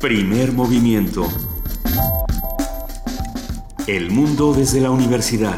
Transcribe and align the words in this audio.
Primer 0.00 0.52
movimiento. 0.52 1.28
El 3.86 4.10
mundo 4.10 4.54
desde 4.54 4.80
la 4.80 4.90
universidad. 4.90 5.56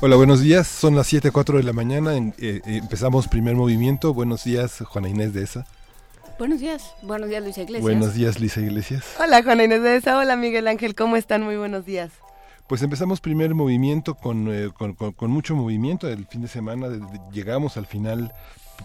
Hola, 0.00 0.16
buenos 0.16 0.40
días. 0.40 0.66
Son 0.66 0.94
las 0.96 1.10
7.04 1.12 1.56
de 1.56 1.62
la 1.62 1.72
mañana. 1.72 2.14
En- 2.16 2.34
eh, 2.38 2.60
eh, 2.66 2.76
empezamos 2.82 3.28
primer 3.28 3.54
movimiento. 3.54 4.12
Buenos 4.12 4.44
días, 4.44 4.78
Juana 4.86 5.08
Inés 5.08 5.32
de 5.32 5.42
esa. 5.44 5.66
Buenos 6.38 6.60
días. 6.60 6.92
Buenos 7.02 7.28
días, 7.30 7.42
Luisa 7.42 7.62
Iglesias. 7.62 7.82
Buenos 7.82 8.14
días, 8.14 8.40
Lisa 8.40 8.60
Iglesias. 8.60 9.04
Hola 9.20 9.42
Juana 9.42 9.64
Inés 9.64 9.82
de 9.82 9.96
esa, 9.96 10.18
hola 10.18 10.36
Miguel 10.36 10.66
Ángel, 10.66 10.94
¿cómo 10.96 11.16
están? 11.16 11.42
Muy 11.42 11.56
buenos 11.56 11.86
días. 11.86 12.10
Pues 12.68 12.82
empezamos 12.82 13.20
primer 13.20 13.54
movimiento 13.54 14.14
con, 14.14 14.48
eh, 14.52 14.70
con, 14.76 14.94
con- 14.94 15.12
con 15.12 15.30
mucho 15.30 15.54
movimiento. 15.54 16.08
El 16.08 16.26
fin 16.26 16.40
de 16.40 16.48
semana 16.48 16.88
de- 16.88 16.98
de- 16.98 17.20
llegamos 17.32 17.76
al 17.76 17.86
final 17.86 18.32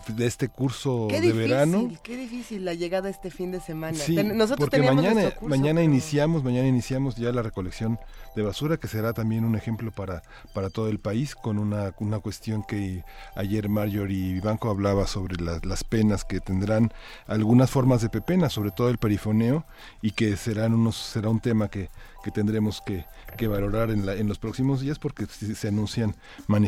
de 0.07 0.27
este 0.27 0.49
curso 0.49 1.07
Qué 1.09 1.20
de 1.21 1.31
verano. 1.33 1.89
qué 2.03 2.15
difícil 2.15 2.63
la 2.63 2.73
llegada 2.75 3.09
este 3.09 3.31
fin 3.31 3.51
de 3.51 3.59
semana. 3.59 3.97
Sí, 3.97 4.15
Ten- 4.15 4.37
Nosotros 4.37 4.65
porque 4.70 4.77
teníamos 4.77 5.03
mañana, 5.03 5.31
curso, 5.31 5.47
mañana 5.47 5.79
pero- 5.79 5.91
iniciamos, 5.91 6.43
mañana 6.43 6.67
iniciamos 6.67 7.15
ya 7.15 7.31
la 7.31 7.41
recolección 7.41 7.97
de 8.35 8.43
basura, 8.43 8.77
que 8.77 8.87
será 8.87 9.13
también 9.13 9.45
un 9.45 9.55
ejemplo 9.55 9.91
para, 9.91 10.21
para 10.53 10.70
todo 10.70 10.89
el 10.89 10.99
país, 10.99 11.34
con 11.34 11.57
una, 11.57 11.93
una 11.99 12.20
cuestión 12.20 12.63
que 12.63 13.03
ayer 13.34 13.67
Marjorie 13.70 14.34
Vivanco 14.34 14.70
hablaba 14.70 15.07
sobre 15.07 15.41
la- 15.41 15.59
las 15.63 15.84
penas 15.84 16.23
que 16.25 16.39
tendrán 16.39 16.93
algunas 17.27 17.71
formas 17.71 18.01
de 18.01 18.09
pepena, 18.09 18.49
sobre 18.49 18.70
todo 18.71 18.89
el 18.89 18.99
perifoneo, 18.99 19.65
y 20.03 20.11
que 20.11 20.35
serán 20.37 20.73
unos, 20.76 20.98
será 20.98 21.29
un 21.29 21.39
tema 21.39 21.70
que, 21.70 21.89
que 22.23 22.31
tendremos 22.31 22.81
que, 22.85 23.05
que 23.37 23.48
valorar 23.48 23.89
en, 23.91 24.05
la, 24.05 24.13
en 24.15 24.27
los 24.27 24.39
próximos 24.39 24.81
días 24.81 24.99
porque 24.99 25.25
se 25.27 25.67
anuncian 25.67 26.15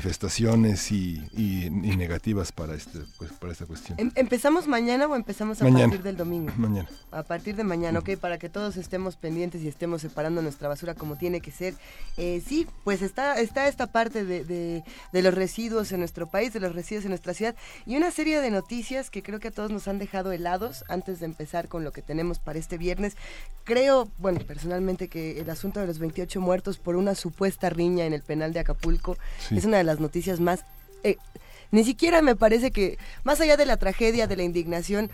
manifestaciones 0.02 0.91
y, 0.91 1.21
y- 1.33 1.66
y 1.67 1.97
negativas 1.97 2.52
para, 2.52 2.73
este, 2.75 2.99
pues, 3.17 3.31
para 3.33 3.52
esta 3.53 3.66
cuestión. 3.66 3.99
Em- 3.99 4.11
¿Empezamos 4.16 4.67
mañana 4.67 5.05
o 5.08 5.16
empezamos 5.16 5.61
a 5.61 5.66
Mañana. 5.66 5.83
partir 5.89 6.03
del 6.03 6.17
domingo? 6.17 6.52
Mañana. 6.58 6.89
A 7.11 7.23
partir 7.23 7.55
de 7.55 7.63
mañana, 7.63 7.99
ok, 7.99 8.11
para 8.17 8.38
que 8.38 8.49
todos 8.49 8.77
estemos 8.77 9.16
pendientes 9.17 9.61
y 9.61 9.67
estemos 9.67 10.02
separando 10.02 10.41
nuestra 10.41 10.67
basura 10.69 10.95
como 10.95 11.17
tiene 11.17 11.41
que 11.41 11.52
ser. 11.52 11.73
Eh, 12.17 12.41
sí, 12.45 12.67
pues 12.83 13.02
está, 13.02 13.39
está 13.39 13.67
esta 13.67 13.88
parte 13.88 14.25
de, 14.25 14.43
de- 14.45 14.83
de 15.11 15.21
los 15.21 15.33
residuos 15.33 15.91
en 15.91 15.99
nuestro 15.99 16.27
país, 16.30 16.53
de 16.53 16.59
los 16.61 16.73
residuos 16.73 17.05
en 17.05 17.09
nuestra 17.11 17.33
ciudad 17.33 17.55
y 17.86 17.97
una 17.97 18.11
serie 18.11 18.39
de 18.41 18.49
noticias 18.52 19.09
que 19.09 19.21
creo 19.23 19.39
que 19.39 19.49
a 19.49 19.52
todos 19.52 19.71
nos 19.71 19.88
han 19.88 19.99
dejado 19.99 20.31
helados 20.31 20.83
antes 20.89 21.19
de 21.19 21.25
empezar 21.25 21.67
con 21.67 21.83
lo 21.83 21.91
que 21.91 22.02
tenemos 22.02 22.39
para 22.39 22.59
este 22.59 22.77
viernes. 22.77 23.15
Creo, 23.63 24.09
bueno, 24.17 24.39
personalmente 24.39 25.08
que 25.08 25.39
el 25.42 25.50
asunto 25.50 25.80
de 25.80 25.88
los 25.88 26.00
28 26.00 26.39
muertos 26.42 26.78
por 26.78 26.95
una 26.95 27.16
supuesta 27.16 27.70
riña 27.70 28.06
en 28.06 28.14
el 28.14 28.22
penal 28.22 28.53
de 28.53 28.59
Acapulco 28.61 29.17
Sí. 29.50 29.58
es 29.58 29.66
una 29.66 29.78
de 29.78 29.83
las 29.83 30.00
noticias 30.00 30.39
más... 30.39 30.64
eh, 31.03 31.17
ni 31.72 31.83
siquiera 31.86 32.22
me 32.22 32.36
parece 32.36 32.72
que, 32.72 32.98
más 33.23 33.39
allá 33.39 33.56
de 33.56 33.66
la 33.66 33.78
tragedia, 33.78 34.28
de 34.28 34.36
la 34.36 34.44
indignación, 34.44 35.09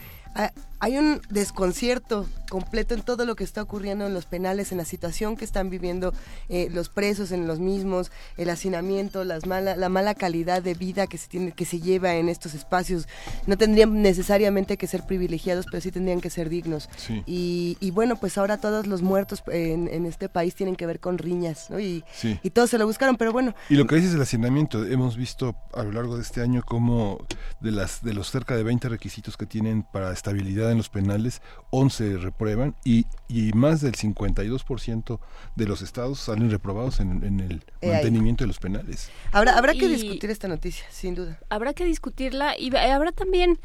hay 0.79 0.97
un 0.97 1.21
desconcierto 1.29 2.27
completo 2.49 2.93
en 2.93 3.01
todo 3.01 3.25
lo 3.25 3.35
que 3.35 3.43
está 3.43 3.61
ocurriendo 3.63 4.05
en 4.05 4.13
los 4.13 4.25
penales, 4.25 4.71
en 4.71 4.77
la 4.77 4.85
situación 4.85 5.35
que 5.35 5.43
están 5.43 5.69
viviendo 5.69 6.13
eh, 6.49 6.69
los 6.71 6.87
presos 6.89 7.31
en 7.31 7.47
los 7.47 7.59
mismos, 7.59 8.11
el 8.37 8.49
hacinamiento, 8.51 9.23
las 9.23 9.45
mala, 9.47 9.75
la 9.75 9.89
mala 9.89 10.13
calidad 10.13 10.61
de 10.61 10.75
vida 10.75 11.07
que 11.07 11.17
se 11.17 11.27
tiene, 11.27 11.51
que 11.51 11.65
se 11.65 11.79
lleva 11.81 12.13
en 12.15 12.29
estos 12.29 12.53
espacios. 12.53 13.07
No 13.47 13.57
tendrían 13.57 14.01
necesariamente 14.01 14.77
que 14.77 14.85
ser 14.87 15.05
privilegiados, 15.05 15.65
pero 15.69 15.81
sí 15.81 15.91
tendrían 15.91 16.21
que 16.21 16.29
ser 16.29 16.47
dignos. 16.47 16.89
Sí. 16.95 17.23
Y, 17.25 17.77
y 17.79 17.89
bueno, 17.91 18.15
pues 18.17 18.37
ahora 18.37 18.57
todos 18.57 18.85
los 18.87 19.01
muertos 19.01 19.41
en, 19.47 19.87
en 19.87 20.05
este 20.05 20.29
país 20.29 20.53
tienen 20.55 20.75
que 20.75 20.85
ver 20.85 20.99
con 20.99 21.17
riñas, 21.17 21.69
¿no? 21.69 21.79
Y, 21.79 22.03
Sí. 22.13 22.39
y 22.43 22.51
todos 22.51 22.69
se 22.69 22.77
lo 22.77 22.85
buscaron, 22.85 23.17
pero 23.17 23.31
bueno, 23.33 23.53
Y 23.69 23.75
lo 23.75 23.87
que 23.87 23.95
dices 23.95 24.11
del 24.13 24.21
hacinamiento, 24.21 24.85
hemos 24.85 25.17
visto 25.17 25.55
a 25.73 25.83
lo 25.83 25.91
largo 25.91 26.15
de 26.17 26.21
este 26.21 26.41
año 26.41 26.61
cómo 26.65 27.25
de 27.59 27.71
las 27.71 28.03
de 28.03 28.13
los 28.13 28.29
cerca 28.31 28.55
de 28.55 28.63
20 28.63 28.87
requisitos 28.89 29.35
que 29.37 29.45
tienen 29.45 29.83
para 29.83 30.11
estabilidad 30.31 30.71
en 30.71 30.77
los 30.77 30.89
penales, 30.89 31.41
11 31.69 32.17
reprueban 32.17 32.75
y, 32.83 33.05
y 33.29 33.53
más 33.53 33.79
del 33.81 33.93
52% 33.93 35.19
de 35.55 35.65
los 35.65 35.81
estados 35.81 36.19
salen 36.19 36.51
reprobados 36.51 36.99
en, 36.99 37.23
en 37.23 37.39
el 37.39 37.63
Eh, 37.81 37.91
mantenimiento 37.91 38.43
de 38.43 38.47
los 38.49 38.59
penales. 38.59 39.09
habrá, 39.31 39.57
habrá 39.57 39.73
que 39.73 39.85
Y- 39.85 39.87
discutir 39.87 40.29
esta 40.29 40.47
noticia, 40.49 40.85
sin 40.91 41.15
duda. 41.15 41.39
Habrá 41.49 41.73
que 41.73 41.85
discutirla 41.85 42.57
y 42.59 42.75
habrá 42.75 43.11
también 43.13 43.57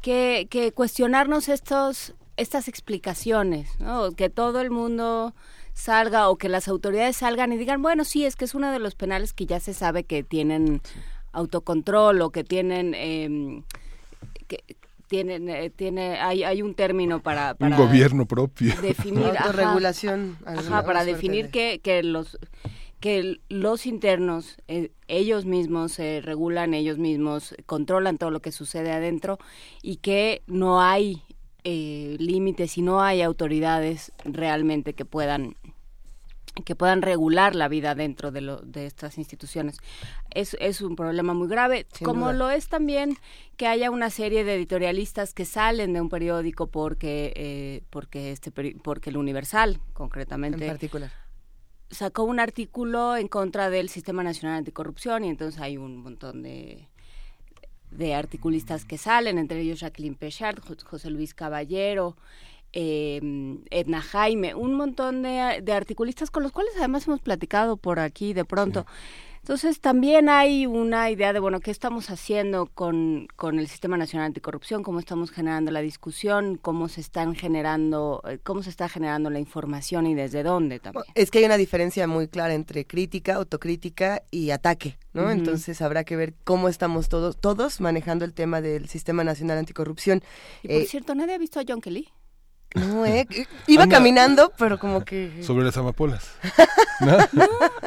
que, 0.00 0.46
que 0.50 0.72
cuestionarnos 0.72 1.48
estos 1.48 2.14
estas 2.38 2.66
explicaciones, 2.66 3.78
¿no? 3.78 4.12
Que 4.12 4.30
todo 4.30 4.60
el 4.62 4.70
mundo 4.70 5.34
salga 5.74 6.28
o 6.30 6.36
que 6.36 6.48
las 6.48 6.66
autoridades 6.66 7.16
salgan 7.18 7.52
y 7.52 7.56
digan, 7.58 7.82
bueno, 7.82 8.04
sí, 8.04 8.24
es 8.24 8.36
que 8.36 8.46
es 8.46 8.54
uno 8.54 8.70
de 8.72 8.78
los 8.78 8.94
penales 8.94 9.32
que 9.34 9.44
ya 9.46 9.60
se 9.60 9.74
sabe 9.74 10.04
que 10.04 10.22
tienen 10.22 10.80
autocontrol 11.32 12.20
o 12.22 12.30
que 12.30 12.42
tienen... 12.44 13.64
que 14.48 14.64
tienen, 15.12 15.46
eh, 15.50 15.68
tiene, 15.68 16.16
hay, 16.18 16.42
hay 16.42 16.62
un 16.62 16.72
término 16.74 17.20
para, 17.22 17.52
para 17.54 17.76
Un 17.76 17.86
gobierno 17.86 18.24
propio. 18.24 18.72
definir 18.80 19.26
ajá. 19.26 19.44
Autorregulación. 19.44 20.38
Ajá, 20.46 20.58
alguna 20.60 20.82
para 20.84 21.04
definir 21.04 21.44
de- 21.46 21.50
que, 21.50 21.80
que 21.82 22.02
los 22.02 22.38
que 22.98 23.40
los 23.50 23.84
internos 23.84 24.56
eh, 24.68 24.90
ellos 25.08 25.44
mismos 25.44 25.92
se 25.92 26.22
regulan, 26.22 26.72
ellos 26.72 26.96
mismos 26.96 27.54
controlan 27.66 28.16
todo 28.16 28.30
lo 28.30 28.40
que 28.40 28.52
sucede 28.52 28.90
adentro 28.92 29.38
y 29.82 29.96
que 29.96 30.40
no 30.46 30.80
hay 30.80 31.20
eh, 31.64 32.16
límites 32.18 32.78
y 32.78 32.82
no 32.82 33.02
hay 33.02 33.20
autoridades 33.20 34.12
realmente 34.24 34.94
que 34.94 35.04
puedan 35.04 35.56
que 36.66 36.74
puedan 36.76 37.00
regular 37.00 37.54
la 37.54 37.66
vida 37.68 37.94
dentro 37.94 38.30
de, 38.30 38.42
lo, 38.42 38.58
de 38.60 38.84
estas 38.84 39.16
instituciones. 39.16 39.78
Es, 40.34 40.56
es 40.60 40.80
un 40.80 40.96
problema 40.96 41.34
muy 41.34 41.48
grave, 41.48 41.86
Sin 41.92 42.04
como 42.06 42.26
duda. 42.26 42.32
lo 42.38 42.50
es 42.50 42.68
también 42.68 43.16
que 43.56 43.66
haya 43.66 43.90
una 43.90 44.10
serie 44.10 44.44
de 44.44 44.54
editorialistas 44.54 45.34
que 45.34 45.44
salen 45.44 45.92
de 45.92 46.00
un 46.00 46.08
periódico 46.08 46.66
porque, 46.68 47.32
eh, 47.36 47.82
porque, 47.90 48.32
este, 48.32 48.50
peri- 48.52 48.80
porque 48.82 49.10
el 49.10 49.16
Universal, 49.16 49.74
en 49.74 49.92
concretamente, 49.92 50.66
particular. 50.66 51.10
sacó 51.90 52.24
un 52.24 52.40
artículo 52.40 53.16
en 53.16 53.28
contra 53.28 53.68
del 53.70 53.88
Sistema 53.88 54.22
Nacional 54.22 54.58
Anticorrupción 54.58 55.24
y 55.24 55.28
entonces 55.28 55.60
hay 55.60 55.76
un 55.76 55.98
montón 55.98 56.42
de, 56.42 56.88
de 57.90 58.14
articulistas 58.14 58.84
que 58.84 58.96
salen, 58.98 59.38
entre 59.38 59.60
ellos 59.60 59.80
Jacqueline 59.80 60.14
Pechard, 60.14 60.60
Jo- 60.60 60.74
José 60.84 61.10
Luis 61.10 61.34
Caballero, 61.34 62.16
eh, 62.72 63.20
Edna 63.70 64.00
Jaime, 64.00 64.54
un 64.54 64.74
montón 64.74 65.20
de, 65.22 65.60
de 65.62 65.72
articulistas 65.74 66.30
con 66.30 66.42
los 66.42 66.52
cuales 66.52 66.72
además 66.78 67.06
hemos 67.06 67.20
platicado 67.20 67.76
por 67.76 67.98
aquí 68.00 68.32
de 68.32 68.46
pronto. 68.46 68.86
Entonces 69.42 69.80
también 69.80 70.28
hay 70.28 70.66
una 70.66 71.10
idea 71.10 71.32
de, 71.32 71.40
bueno, 71.40 71.58
¿qué 71.58 71.72
estamos 71.72 72.10
haciendo 72.10 72.66
con, 72.66 73.26
con 73.34 73.58
el 73.58 73.66
Sistema 73.66 73.96
Nacional 73.96 74.26
Anticorrupción? 74.26 74.84
¿Cómo 74.84 75.00
estamos 75.00 75.32
generando 75.32 75.72
la 75.72 75.80
discusión? 75.80 76.58
¿Cómo 76.62 76.88
se 76.88 77.00
están 77.00 77.34
generando, 77.34 78.22
eh, 78.28 78.38
cómo 78.40 78.62
se 78.62 78.70
está 78.70 78.88
generando 78.88 79.30
la 79.30 79.40
información 79.40 80.06
y 80.06 80.14
desde 80.14 80.44
dónde 80.44 80.78
también? 80.78 81.04
Es 81.16 81.32
que 81.32 81.38
hay 81.38 81.44
una 81.44 81.56
diferencia 81.56 82.06
muy 82.06 82.28
clara 82.28 82.54
entre 82.54 82.84
crítica, 82.86 83.34
autocrítica 83.34 84.22
y 84.30 84.50
ataque, 84.50 84.96
¿no? 85.12 85.28
Entonces 85.28 85.82
habrá 85.82 86.04
que 86.04 86.14
ver 86.14 86.34
cómo 86.44 86.68
estamos 86.68 87.08
todos, 87.08 87.36
todos 87.36 87.80
manejando 87.80 88.24
el 88.24 88.34
tema 88.34 88.60
del 88.60 88.88
Sistema 88.88 89.24
Nacional 89.24 89.58
Anticorrupción. 89.58 90.22
Y 90.62 90.68
por 90.68 90.76
Eh, 90.76 90.86
cierto, 90.86 91.16
¿nadie 91.16 91.34
ha 91.34 91.38
visto 91.38 91.58
a 91.58 91.64
John 91.66 91.80
Kelly? 91.80 92.08
No, 92.74 93.04
eh, 93.06 93.26
iba 93.66 93.84
Anda. 93.84 93.96
caminando, 93.96 94.52
pero 94.58 94.78
como 94.78 95.04
que 95.04 95.42
Sobre 95.42 95.64
las 95.64 95.76
amapolas. 95.76 96.28
¿No? 97.02 97.16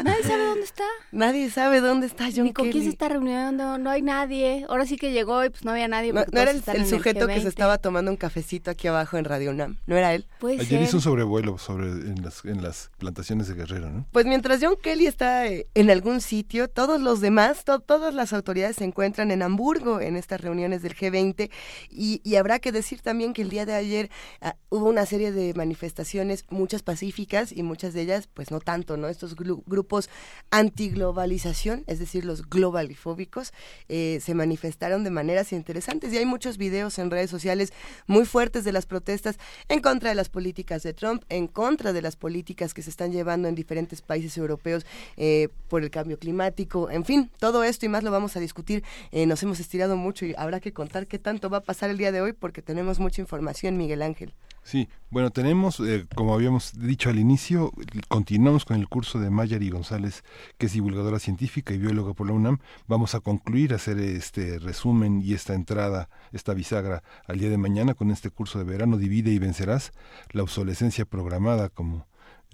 Nadie 0.03 0.23
sabe 0.23 0.43
dónde 0.45 0.63
está. 0.63 0.83
nadie 1.13 1.49
sabe 1.49 1.79
dónde 1.79 2.07
está 2.07 2.25
John 2.35 2.43
Ni 2.45 2.53
con 2.53 2.65
quién 2.65 2.73
Kelly. 2.73 2.83
se 2.85 2.89
está 2.89 3.07
reuniendo, 3.07 3.77
no 3.77 3.89
hay 3.89 4.01
nadie. 4.01 4.65
Ahora 4.67 4.85
sí 4.85 4.97
que 4.97 5.11
llegó 5.13 5.45
y 5.45 5.49
pues 5.49 5.63
no 5.63 5.71
había 5.71 5.87
nadie. 5.87 6.11
No, 6.11 6.25
no 6.29 6.39
era 6.41 6.51
el, 6.51 6.61
sujeto 6.85 7.25
que 7.27 7.35
se 7.35 7.45
G20. 7.45 7.47
estaba 7.47 7.77
tomando 7.77 8.11
un 8.11 8.17
cafecito 8.17 8.71
aquí 8.71 8.87
abajo 8.89 9.17
en 9.17 9.23
Radio 9.25 9.51
UNAM, 9.51 9.77
¿no 9.87 9.95
era 9.95 10.13
él? 10.13 10.27
Puede 10.39 10.55
Ayer 10.55 10.67
ser. 10.67 10.81
hizo 10.81 10.97
un 10.97 11.01
sobrevuelo 11.01 11.57
sobre 11.57 11.87
en 11.87 12.21
las, 12.23 12.43
en 12.43 12.61
las 12.61 12.91
plantaciones 12.97 13.47
de 13.47 13.53
Guerrero, 13.55 13.89
¿no? 13.89 14.05
Pues 14.11 14.25
mientras 14.25 14.59
John 14.61 14.75
Kelly 14.81 15.07
está 15.07 15.47
eh, 15.47 15.67
en 15.75 15.89
algún 15.89 16.19
sitio, 16.19 16.67
todos 16.67 16.99
los 16.99 17.21
demás, 17.21 17.63
to- 17.63 17.79
todas 17.79 18.13
las 18.13 18.33
autoridades 18.33 18.75
se 18.75 18.83
encuentran 18.83 19.31
en 19.31 19.43
Hamburgo 19.43 20.01
en 20.01 20.17
estas 20.17 20.41
reuniones 20.41 20.81
del 20.81 20.93
G20 20.95 21.49
y, 21.89 22.19
y 22.23 22.35
habrá 22.35 22.59
que 22.59 22.73
decir 22.73 23.01
también 23.01 23.31
que 23.33 23.43
el 23.43 23.49
día 23.49 23.65
de 23.65 23.75
ayer 23.75 24.09
ah, 24.41 24.55
hubo 24.75 24.89
una 24.89 25.05
serie 25.05 25.31
de 25.31 25.53
manifestaciones, 25.53 26.45
muchas 26.49 26.83
pacíficas 26.83 27.51
y 27.51 27.63
muchas 27.63 27.93
de 27.93 28.01
ellas, 28.01 28.27
pues 28.33 28.51
no 28.51 28.59
tanto, 28.59 28.97
¿no? 28.97 29.07
Estos 29.07 29.35
grupos 29.35 30.09
antiglobalización, 30.51 31.83
es 31.87 31.99
decir, 31.99 32.25
los 32.25 32.49
globalifóbicos, 32.49 33.53
eh, 33.89 34.19
se 34.21 34.33
manifestaron 34.33 35.03
de 35.03 35.09
maneras 35.09 35.53
interesantes 35.53 36.11
y 36.13 36.17
hay 36.17 36.25
muchos 36.25 36.57
videos 36.57 36.99
en 36.99 37.11
redes 37.11 37.29
sociales 37.29 37.73
muy 38.07 38.25
fuertes 38.25 38.63
de 38.63 38.71
las 38.71 38.85
protestas 38.85 39.37
en 39.69 39.81
contra 39.81 40.09
de 40.09 40.15
las 40.15 40.29
políticas 40.29 40.83
de 40.83 40.93
Trump, 40.93 41.23
en 41.29 41.47
contra 41.47 41.93
de 41.93 42.01
las 42.01 42.15
políticas 42.15 42.73
que 42.73 42.81
se 42.81 42.89
están 42.89 43.11
llevando 43.11 43.47
en 43.47 43.55
diferentes 43.55 44.01
países 44.01 44.37
europeos 44.37 44.85
eh, 45.17 45.49
por 45.69 45.83
el 45.83 45.89
cambio 45.89 46.19
climático, 46.19 46.89
en 46.89 47.05
fin, 47.05 47.31
todo 47.39 47.63
esto 47.63 47.85
y 47.85 47.89
más 47.89 48.03
lo 48.03 48.11
vamos 48.11 48.35
a 48.35 48.39
discutir. 48.39 48.83
Eh, 49.11 49.25
nos 49.25 49.41
hemos 49.43 49.59
estirado 49.59 49.95
mucho 49.95 50.25
y 50.25 50.35
habrá 50.37 50.59
que 50.59 50.73
contar 50.73 51.07
qué 51.07 51.19
tanto 51.19 51.49
va 51.49 51.57
a 51.57 51.63
pasar 51.63 51.89
el 51.89 51.97
día 51.97 52.11
de 52.11 52.21
hoy 52.21 52.33
porque 52.33 52.61
tenemos 52.61 52.99
mucha 52.99 53.21
información, 53.21 53.77
Miguel 53.77 54.01
Ángel. 54.01 54.33
Sí, 54.65 54.89
bueno, 55.11 55.29
tenemos, 55.29 55.79
eh, 55.79 56.07
como 56.15 56.33
habíamos 56.33 56.73
dicho 56.73 57.11
al 57.11 57.19
inicio, 57.19 57.71
continuamos 58.07 58.65
con 58.65 58.77
el 58.77 58.89
curso 58.89 59.19
de 59.19 59.29
Mayari 59.29 59.69
González, 59.69 60.23
que 60.57 60.65
es 60.65 60.73
divulgadora 60.73 61.19
científica 61.19 61.75
y 61.75 61.77
bióloga 61.77 62.15
por 62.15 62.25
la 62.25 62.33
UNAM. 62.33 62.57
Vamos 62.87 63.13
a 63.13 63.19
concluir, 63.19 63.75
hacer 63.75 63.99
este 63.99 64.57
resumen 64.57 65.21
y 65.21 65.33
esta 65.35 65.53
entrada, 65.53 66.09
esta 66.31 66.55
bisagra 66.55 67.03
al 67.27 67.37
día 67.37 67.51
de 67.51 67.59
mañana 67.59 67.93
con 67.93 68.09
este 68.09 68.31
curso 68.31 68.57
de 68.57 68.65
verano, 68.65 68.97
Divide 68.97 69.29
y 69.29 69.37
Vencerás, 69.37 69.91
la 70.31 70.41
obsolescencia 70.41 71.05
programada, 71.05 71.69
como 71.69 72.07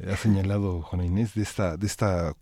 ha 0.06 0.18
señalado 0.18 0.82
Juana 0.82 1.06
Inés, 1.06 1.34
de 1.34 1.44
esta, 1.44 1.78
de 1.78 1.88
esta 1.88 2.34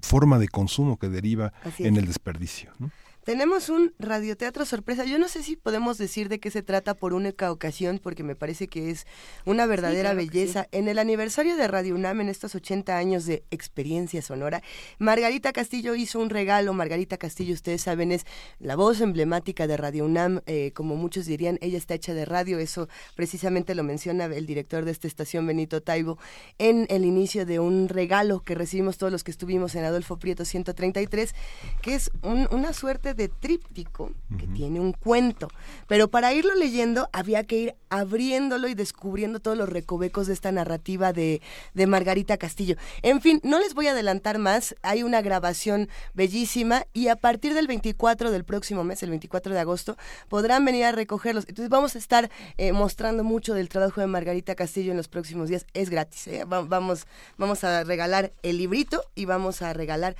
forma 0.00 0.38
de 0.38 0.48
consumo 0.48 0.96
que 0.96 1.10
deriva 1.10 1.52
en 1.80 1.98
el 1.98 2.06
desperdicio. 2.06 2.72
¿no? 2.78 2.90
Tenemos 3.26 3.70
un 3.70 3.92
radioteatro 3.98 4.64
sorpresa. 4.64 5.04
Yo 5.04 5.18
no 5.18 5.26
sé 5.26 5.42
si 5.42 5.56
podemos 5.56 5.98
decir 5.98 6.28
de 6.28 6.38
qué 6.38 6.48
se 6.52 6.62
trata 6.62 6.94
por 6.94 7.12
única 7.12 7.50
ocasión, 7.50 7.98
porque 8.00 8.22
me 8.22 8.36
parece 8.36 8.68
que 8.68 8.92
es 8.92 9.04
una 9.44 9.66
verdadera 9.66 10.14
belleza. 10.14 10.68
En 10.70 10.86
el 10.86 10.96
aniversario 10.96 11.56
de 11.56 11.66
Radio 11.66 11.96
UNAM, 11.96 12.20
en 12.20 12.28
estos 12.28 12.54
80 12.54 12.96
años 12.96 13.26
de 13.26 13.42
experiencia 13.50 14.22
sonora, 14.22 14.62
Margarita 15.00 15.52
Castillo 15.52 15.96
hizo 15.96 16.20
un 16.20 16.30
regalo. 16.30 16.72
Margarita 16.72 17.16
Castillo, 17.16 17.52
ustedes 17.54 17.82
saben, 17.82 18.12
es 18.12 18.26
la 18.60 18.76
voz 18.76 19.00
emblemática 19.00 19.66
de 19.66 19.76
Radio 19.76 20.04
UNAM. 20.04 20.42
Eh, 20.46 20.70
como 20.72 20.94
muchos 20.94 21.26
dirían, 21.26 21.58
ella 21.62 21.78
está 21.78 21.94
hecha 21.94 22.14
de 22.14 22.26
radio. 22.26 22.60
Eso 22.60 22.88
precisamente 23.16 23.74
lo 23.74 23.82
menciona 23.82 24.26
el 24.26 24.46
director 24.46 24.84
de 24.84 24.92
esta 24.92 25.08
estación, 25.08 25.48
Benito 25.48 25.82
Taibo, 25.82 26.16
en 26.58 26.86
el 26.90 27.04
inicio 27.04 27.44
de 27.44 27.58
un 27.58 27.88
regalo 27.88 28.38
que 28.44 28.54
recibimos 28.54 28.98
todos 28.98 29.10
los 29.10 29.24
que 29.24 29.32
estuvimos 29.32 29.74
en 29.74 29.82
Adolfo 29.82 30.16
Prieto 30.16 30.44
133, 30.44 31.34
que 31.82 31.96
es 31.96 32.12
una 32.22 32.72
suerte 32.72 33.15
de 33.16 33.28
tríptico 33.28 34.12
que 34.38 34.46
tiene 34.46 34.80
un 34.80 34.92
cuento. 34.92 35.48
Pero 35.86 36.08
para 36.08 36.32
irlo 36.32 36.54
leyendo 36.54 37.08
había 37.12 37.44
que 37.44 37.56
ir 37.56 37.74
abriéndolo 37.88 38.68
y 38.68 38.74
descubriendo 38.74 39.40
todos 39.40 39.56
los 39.56 39.68
recovecos 39.68 40.26
de 40.26 40.34
esta 40.34 40.52
narrativa 40.52 41.12
de, 41.12 41.40
de 41.74 41.86
Margarita 41.86 42.36
Castillo. 42.36 42.76
En 43.02 43.20
fin, 43.20 43.40
no 43.42 43.58
les 43.58 43.74
voy 43.74 43.86
a 43.86 43.92
adelantar 43.92 44.38
más. 44.38 44.74
Hay 44.82 45.02
una 45.02 45.22
grabación 45.22 45.88
bellísima 46.14 46.86
y 46.92 47.08
a 47.08 47.16
partir 47.16 47.54
del 47.54 47.66
24 47.66 48.30
del 48.30 48.44
próximo 48.44 48.84
mes, 48.84 49.02
el 49.02 49.10
24 49.10 49.52
de 49.54 49.60
agosto, 49.60 49.96
podrán 50.28 50.64
venir 50.64 50.84
a 50.84 50.92
recogerlos. 50.92 51.44
Entonces 51.48 51.70
vamos 51.70 51.94
a 51.94 51.98
estar 51.98 52.30
eh, 52.56 52.72
mostrando 52.72 53.24
mucho 53.24 53.54
del 53.54 53.68
trabajo 53.68 54.00
de 54.00 54.06
Margarita 54.06 54.54
Castillo 54.54 54.90
en 54.90 54.96
los 54.96 55.08
próximos 55.08 55.48
días. 55.48 55.66
Es 55.74 55.90
gratis. 55.90 56.26
¿eh? 56.28 56.44
vamos, 56.46 57.06
vamos 57.36 57.64
a 57.64 57.84
regalar 57.84 58.32
el 58.42 58.58
librito 58.58 59.02
y 59.14 59.24
vamos 59.24 59.62
a 59.62 59.72
regalar 59.72 60.16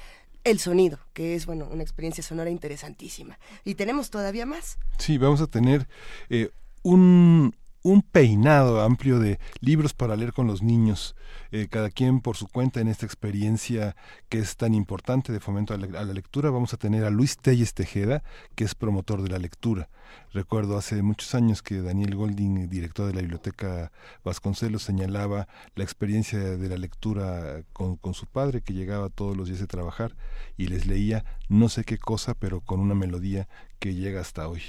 el 0.46 0.60
sonido, 0.60 1.00
que 1.12 1.34
es 1.34 1.44
bueno 1.44 1.68
una 1.70 1.82
experiencia 1.82 2.22
sonora 2.22 2.50
interesantísima. 2.50 3.36
Y 3.64 3.74
tenemos 3.74 4.10
todavía 4.10 4.46
más. 4.46 4.78
Sí, 4.96 5.18
vamos 5.18 5.40
a 5.40 5.48
tener 5.48 5.88
eh, 6.30 6.50
un, 6.82 7.56
un 7.86 8.02
peinado 8.02 8.82
amplio 8.82 9.20
de 9.20 9.38
libros 9.60 9.94
para 9.94 10.16
leer 10.16 10.32
con 10.32 10.48
los 10.48 10.60
niños, 10.60 11.14
eh, 11.52 11.68
cada 11.70 11.88
quien 11.88 12.20
por 12.20 12.36
su 12.36 12.48
cuenta 12.48 12.80
en 12.80 12.88
esta 12.88 13.06
experiencia 13.06 13.94
que 14.28 14.40
es 14.40 14.56
tan 14.56 14.74
importante 14.74 15.32
de 15.32 15.38
fomento 15.38 15.72
a 15.72 15.76
la, 15.76 16.02
lectura. 16.12 16.50
Vamos 16.50 16.74
a 16.74 16.78
tener 16.78 17.04
a 17.04 17.10
Luis 17.10 17.36
Telles 17.36 17.74
Tejeda, 17.74 18.24
que 18.56 18.64
es 18.64 18.74
promotor 18.74 19.22
de 19.22 19.28
la 19.28 19.38
lectura. 19.38 19.88
Recuerdo 20.32 20.76
hace 20.76 21.00
muchos 21.02 21.36
años 21.36 21.62
que 21.62 21.80
Daniel 21.80 22.16
Golding, 22.16 22.68
director 22.68 23.06
de 23.06 23.14
la 23.14 23.20
Biblioteca 23.20 23.92
Vasconcelos, 24.24 24.82
señalaba 24.82 25.46
la 25.76 25.84
experiencia 25.84 26.40
de 26.40 26.68
la 26.68 26.78
lectura 26.78 27.62
con, 27.72 27.96
con 27.96 28.14
su 28.14 28.26
padre, 28.26 28.62
que 28.62 28.74
llegaba 28.74 29.10
todos 29.10 29.36
los 29.36 29.46
días 29.46 29.60
de 29.60 29.68
trabajar 29.68 30.16
y 30.56 30.66
les 30.66 30.86
leía 30.86 31.24
no 31.48 31.68
sé 31.68 31.84
qué 31.84 31.98
cosa, 31.98 32.34
pero 32.34 32.60
con 32.60 32.80
una 32.80 32.96
melodía 32.96 33.48
que 33.78 33.94
llega 33.94 34.20
hasta 34.20 34.48
hoy, 34.48 34.62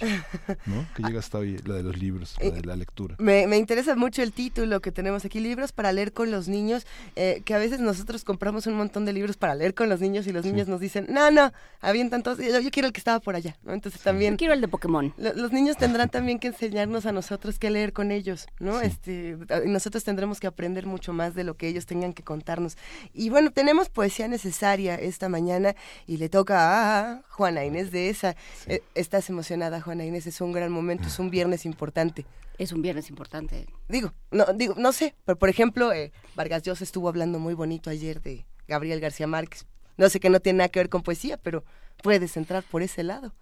¿no? 0.65 0.85
Que 0.95 1.03
llega 1.03 1.19
hasta 1.19 1.37
hoy, 1.37 1.57
la 1.65 1.75
de 1.75 1.83
los 1.83 1.97
libros, 1.97 2.35
la 2.41 2.51
de 2.51 2.61
la 2.61 2.75
lectura. 2.75 3.15
Me, 3.19 3.47
me 3.47 3.57
interesa 3.57 3.95
mucho 3.95 4.21
el 4.21 4.31
título 4.31 4.81
que 4.81 4.91
tenemos 4.91 5.25
aquí, 5.25 5.39
libros 5.39 5.71
para 5.71 5.91
leer 5.91 6.13
con 6.13 6.31
los 6.31 6.47
niños, 6.47 6.85
eh, 7.15 7.41
que 7.45 7.53
a 7.53 7.57
veces 7.57 7.79
nosotros 7.79 8.23
compramos 8.23 8.67
un 8.67 8.75
montón 8.75 9.05
de 9.05 9.13
libros 9.13 9.37
para 9.37 9.55
leer 9.55 9.73
con 9.73 9.89
los 9.89 10.01
niños 10.01 10.27
y 10.27 10.31
los 10.31 10.45
niños 10.45 10.67
nos 10.67 10.79
dicen, 10.79 11.07
no, 11.09 11.31
no, 11.31 11.51
avientan 11.81 12.23
todos, 12.23 12.39
yo, 12.39 12.59
yo, 12.59 12.71
quiero 12.71 12.87
el 12.87 12.93
que 12.93 12.99
estaba 12.99 13.19
por 13.19 13.35
allá, 13.35 13.57
¿no? 13.63 13.73
Entonces 13.73 14.01
también... 14.01 14.33
Yo 14.33 14.37
quiero 14.37 14.53
el 14.53 14.61
de 14.61 14.67
Pokémon. 14.67 15.13
los 15.17 15.51
niños 15.51 15.77
tendrán 15.77 16.09
también 16.09 16.39
que 16.39 16.47
enseñarnos 16.47 17.05
a 17.05 17.11
nosotros 17.11 17.59
qué 17.59 17.69
leer 17.69 17.93
con 17.93 18.11
ellos, 18.11 18.47
¿no? 18.59 18.81
Este, 18.81 19.37
nosotros 19.65 20.03
tendremos 20.03 20.39
que 20.39 20.47
aprender 20.47 20.85
mucho 20.85 21.13
más 21.13 21.35
de 21.35 21.43
lo 21.43 21.55
que 21.55 21.67
ellos 21.67 21.85
tengan 21.85 22.13
que 22.13 22.23
contarnos. 22.23 22.77
Y 23.13 23.29
bueno, 23.29 23.51
tenemos 23.51 23.89
poesía 23.89 24.27
necesaria 24.27 24.95
esta 24.95 25.29
mañana 25.29 25.75
y 26.05 26.17
le 26.17 26.29
toca 26.29 26.57
a 26.59 27.21
Juana 27.29 27.65
Inés 27.65 27.91
de 27.91 28.09
esa. 28.09 28.35
Eh, 28.65 28.81
estás 28.99 29.29
emocionada, 29.29 29.81
Juana 29.81 30.05
Inés, 30.05 30.27
es 30.27 30.41
un 30.41 30.51
gran 30.51 30.71
momento, 30.71 31.07
es 31.07 31.19
un 31.19 31.29
viernes 31.29 31.65
importante. 31.65 32.25
Es 32.57 32.71
un 32.71 32.81
viernes 32.81 33.09
importante. 33.09 33.67
Digo, 33.87 34.13
no, 34.31 34.45
digo, 34.55 34.73
no 34.77 34.91
sé, 34.91 35.15
pero 35.25 35.37
por 35.37 35.49
ejemplo, 35.49 35.93
eh, 35.93 36.11
Vargas 36.35 36.63
Llosa 36.63 36.83
estuvo 36.83 37.07
hablando 37.07 37.37
muy 37.39 37.53
bonito 37.53 37.89
ayer 37.89 38.21
de 38.21 38.45
Gabriel 38.67 38.99
García 38.99 39.27
Márquez. 39.27 39.65
No 39.97 40.09
sé 40.09 40.19
que 40.19 40.29
no 40.29 40.39
tiene 40.39 40.57
nada 40.57 40.69
que 40.69 40.79
ver 40.79 40.89
con 40.89 41.03
poesía, 41.03 41.37
pero 41.37 41.63
puedes 42.01 42.35
entrar 42.35 42.63
por 42.63 42.81
ese 42.81 43.03
lado, 43.03 43.33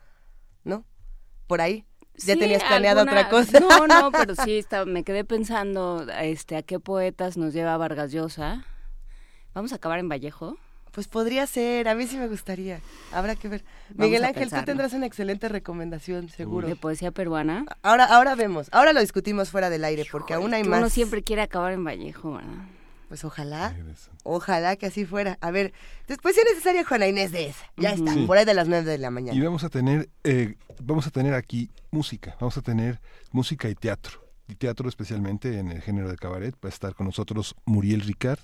¿no? 0.63 0.85
Por 1.47 1.61
ahí. 1.61 1.85
¿Ya 2.17 2.35
tenías 2.35 2.63
planeada 2.63 3.03
otra 3.03 3.29
cosa? 3.29 3.59
No, 3.59 3.87
no, 3.87 4.11
pero 4.11 4.35
sí, 4.35 4.65
me 4.85 5.03
quedé 5.03 5.25
pensando 5.25 6.05
este, 6.21 6.55
a 6.55 6.63
qué 6.63 6.79
poetas 6.79 7.37
nos 7.37 7.53
lleva 7.53 7.77
Vargas 7.77 8.11
Llosa. 8.11 8.65
¿Vamos 9.53 9.73
a 9.73 9.75
acabar 9.75 9.99
en 9.99 10.09
Vallejo? 10.09 10.57
Pues 10.95 11.09
podría 11.09 11.45
ser, 11.45 11.89
a 11.89 11.93
mí 11.93 12.07
sí 12.07 12.15
me 12.15 12.29
gustaría. 12.29 12.79
Habrá 13.11 13.35
que 13.35 13.49
ver. 13.49 13.65
Miguel 13.95 14.23
Ángel, 14.23 14.49
tú 14.49 14.63
tendrás 14.63 14.93
una 14.93 15.05
excelente 15.05 15.49
recomendación, 15.49 16.29
seguro. 16.29 16.69
¿De 16.69 16.77
poesía 16.77 17.11
peruana? 17.11 17.65
Ahora, 17.83 18.05
ahora 18.05 18.33
vemos, 18.35 18.69
ahora 18.71 18.93
lo 18.93 19.01
discutimos 19.01 19.49
fuera 19.49 19.69
del 19.69 19.83
aire, 19.83 20.05
porque 20.09 20.33
aún 20.33 20.53
hay 20.53 20.63
más. 20.63 20.79
Uno 20.79 20.89
siempre 20.89 21.21
quiere 21.21 21.41
acabar 21.41 21.73
en 21.73 21.83
Vallejo, 21.83 22.35
¿verdad? 22.35 22.63
Pues 23.09 23.25
ojalá, 23.25 23.75
ojalá 24.23 24.77
que 24.77 24.85
así 24.85 25.05
fuera. 25.05 25.37
A 25.41 25.51
ver, 25.51 25.73
después 26.07 26.33
si 26.33 26.39
es 26.39 26.47
necesaria 26.49 26.85
Juana 26.85 27.07
Inés 27.07 27.33
de 27.33 27.47
esa. 27.47 27.65
Ya 27.75 27.91
está, 27.91 28.15
por 28.25 28.37
ahí 28.37 28.45
de 28.45 28.53
las 28.53 28.69
nueve 28.69 28.89
de 28.89 28.97
la 28.97 29.11
mañana. 29.11 29.37
Y 29.37 29.41
vamos 29.41 29.65
a 29.65 29.69
tener, 29.69 30.07
eh, 30.23 30.55
vamos 30.81 31.05
a 31.07 31.11
tener 31.11 31.33
aquí 31.33 31.69
música, 31.91 32.37
vamos 32.39 32.57
a 32.57 32.61
tener 32.61 33.01
música 33.31 33.67
y 33.67 33.75
teatro 33.75 34.24
teatro 34.53 34.87
especialmente 34.87 35.57
en 35.57 35.71
el 35.71 35.81
género 35.81 36.09
de 36.09 36.17
cabaret. 36.17 36.53
Va 36.63 36.69
a 36.69 36.69
estar 36.69 36.93
con 36.93 37.07
nosotros 37.07 37.55
Muriel 37.65 38.01
Ricard, 38.01 38.39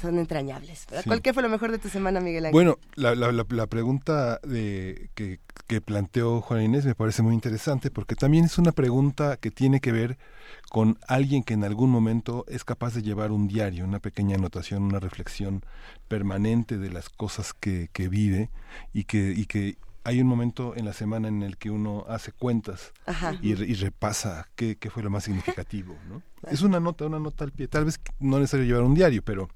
son 0.00 0.18
entrañables. 0.18 0.86
¿Cuál 1.06 1.22
fue 1.32 1.42
lo 1.42 1.48
mejor 1.48 1.70
de 1.70 1.78
tu 1.78 1.88
semana, 1.88 2.20
Miguel 2.20 2.46
Ángel? 2.46 2.52
Bueno, 2.52 2.78
la, 2.94 3.14
la, 3.14 3.32
la, 3.32 3.66
pregunta 3.66 4.40
de, 4.42 5.10
que, 5.14 5.40
que 5.66 5.80
planteó 5.80 6.40
Juan 6.40 6.62
Inés 6.62 6.86
me 6.86 6.94
parece 6.94 7.22
muy 7.22 7.34
interesante 7.34 7.90
porque 7.90 8.14
también 8.14 8.44
es 8.44 8.58
una 8.58 8.72
pregunta 8.72 9.36
que 9.36 9.50
tiene 9.50 9.80
que 9.80 9.92
ver 9.92 10.18
con 10.70 10.98
alguien 11.06 11.42
que 11.42 11.54
en 11.54 11.64
algún 11.64 11.90
momento 11.90 12.44
es 12.48 12.64
capaz 12.64 12.94
de 12.94 13.02
llevar 13.02 13.32
un 13.32 13.48
diario, 13.48 13.84
una 13.84 14.00
pequeña 14.00 14.36
anotación, 14.36 14.82
una 14.82 15.00
reflexión 15.00 15.62
permanente 16.08 16.78
de 16.78 16.90
las 16.90 17.08
cosas 17.10 17.52
que, 17.52 17.88
que 17.92 18.08
vive 18.08 18.50
y 18.92 19.04
que, 19.04 19.32
y 19.36 19.46
que 19.46 19.76
hay 20.04 20.20
un 20.20 20.26
momento 20.26 20.74
en 20.76 20.84
la 20.84 20.92
semana 20.92 21.28
en 21.28 21.42
el 21.42 21.56
que 21.56 21.70
uno 21.70 22.04
hace 22.08 22.32
cuentas 22.32 22.92
y, 23.42 23.50
y, 23.50 23.74
repasa 23.74 24.48
qué, 24.54 24.76
fue 24.90 25.02
lo 25.02 25.10
más 25.10 25.24
significativo, 25.24 25.96
¿no? 26.08 26.22
Es 26.50 26.62
una 26.62 26.78
nota, 26.78 27.04
una 27.06 27.18
nota 27.18 27.44
al 27.44 27.50
pie. 27.50 27.66
Tal 27.66 27.84
vez 27.84 28.00
no 28.20 28.36
es 28.36 28.42
necesario 28.42 28.64
llevar 28.64 28.84
un 28.84 28.94
diario, 28.94 29.22
pero 29.22 29.48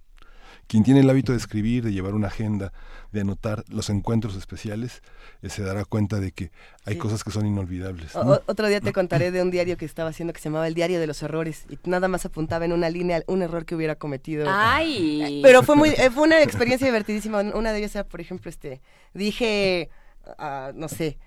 quien 0.67 0.83
tiene 0.83 1.01
el 1.01 1.11
hábito 1.11 1.33
de 1.33 1.39
escribir, 1.39 1.85
de 1.85 1.93
llevar 1.93 2.15
una 2.15 2.29
agenda, 2.29 2.73
de 3.13 3.21
anotar 3.21 3.65
los 3.69 3.91
encuentros 3.91 4.37
especiales, 4.37 5.03
eh, 5.43 5.51
se 5.51 5.63
dará 5.63 5.85
cuenta 5.85 6.19
de 6.19 6.33
que 6.33 6.51
hay 6.85 6.97
cosas 6.97 7.25
que 7.25 7.31
son 7.31 7.47
inolvidables. 7.47 8.17
otro 8.17 8.69
día 8.69 8.81
te 8.81 8.93
contaré 8.95 9.31
de 9.31 9.43
un 9.43 9.51
diario 9.51 9.77
que 9.77 9.85
estaba 9.85 10.11
haciendo 10.11 10.33
que 10.33 10.41
se 10.41 10.49
llamaba 10.49 10.67
El 10.67 10.75
Diario 10.75 10.99
de 10.99 11.07
los 11.07 11.23
Errores 11.23 11.67
y 11.69 11.79
nada 11.89 12.09
más 12.09 12.25
apuntaba 12.25 12.65
en 12.65 12.73
una 12.73 12.91
línea 12.91 13.23
un 13.27 13.43
error 13.43 13.65
que 13.65 13.75
hubiera 13.75 13.97
cometido. 13.97 14.47
¡Ay! 14.49 15.41
Pero 15.43 15.63
fue 15.63 15.77
muy, 15.77 15.91
eh, 15.91 16.11
fue 16.11 16.25
una 16.25 16.43
experiencia 16.43 16.87
divertidísima. 16.87 17.41
Una 17.41 17.73
de 17.73 17.79
ellas 17.79 17.95
era, 17.95 18.05
por 18.05 18.21
ejemplo, 18.21 18.49
este, 18.49 18.81
dije, 19.15 19.91
uh, 20.38 20.73
no 20.75 20.88
sé, 20.88 21.19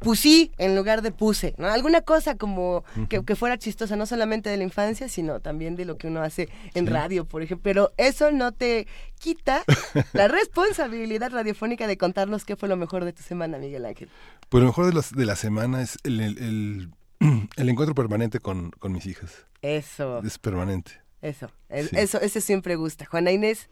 pusí 0.00 0.52
en 0.58 0.76
lugar 0.76 1.02
de 1.02 1.12
puse, 1.12 1.54
¿no? 1.58 1.68
Alguna 1.68 2.02
cosa 2.02 2.36
como 2.36 2.84
que, 3.08 3.36
fuera 3.36 3.56
chistosa, 3.58 3.96
no 3.96 4.06
solamente 4.06 4.50
de 4.50 4.56
la 4.56 4.64
infancia, 4.64 5.08
sino 5.08 5.40
también 5.40 5.76
de 5.76 5.84
lo 5.84 5.96
que 5.96 6.08
uno 6.08 6.22
hace 6.22 6.48
en 6.74 6.86
radio, 6.86 7.24
por 7.24 7.42
ejemplo. 7.42 7.62
Pero 7.62 7.92
eso 7.96 8.30
no 8.32 8.52
te 8.52 8.86
quita 9.18 9.62
la 10.12 10.28
responsabilidad 10.28 11.30
radiofónica 11.30 11.86
de 11.86 11.96
contarnos 11.96 12.44
qué 12.44 12.56
fue 12.56 12.68
lo 12.68 12.76
mejor 12.76 13.04
de 13.04 13.12
tu 13.12 13.22
semana, 13.22 13.58
Miguel 13.58 13.86
Ángel. 13.86 14.08
Pues 14.48 14.60
lo 14.62 14.68
mejor 14.68 14.86
de, 14.86 14.92
los, 14.92 15.12
de 15.12 15.24
la 15.24 15.36
semana 15.36 15.82
es 15.82 15.98
el, 16.02 16.20
el, 16.20 16.90
el 17.56 17.68
encuentro 17.68 17.94
permanente 17.94 18.40
con, 18.40 18.70
con 18.72 18.92
mis 18.92 19.06
hijas. 19.06 19.46
Eso. 19.62 20.20
Es 20.22 20.38
permanente. 20.38 21.01
Eso, 21.22 21.48
eso, 21.68 22.20
ese 22.20 22.40
siempre 22.40 22.74
gusta. 22.74 23.06
Juana 23.06 23.30
Inés. 23.30 23.68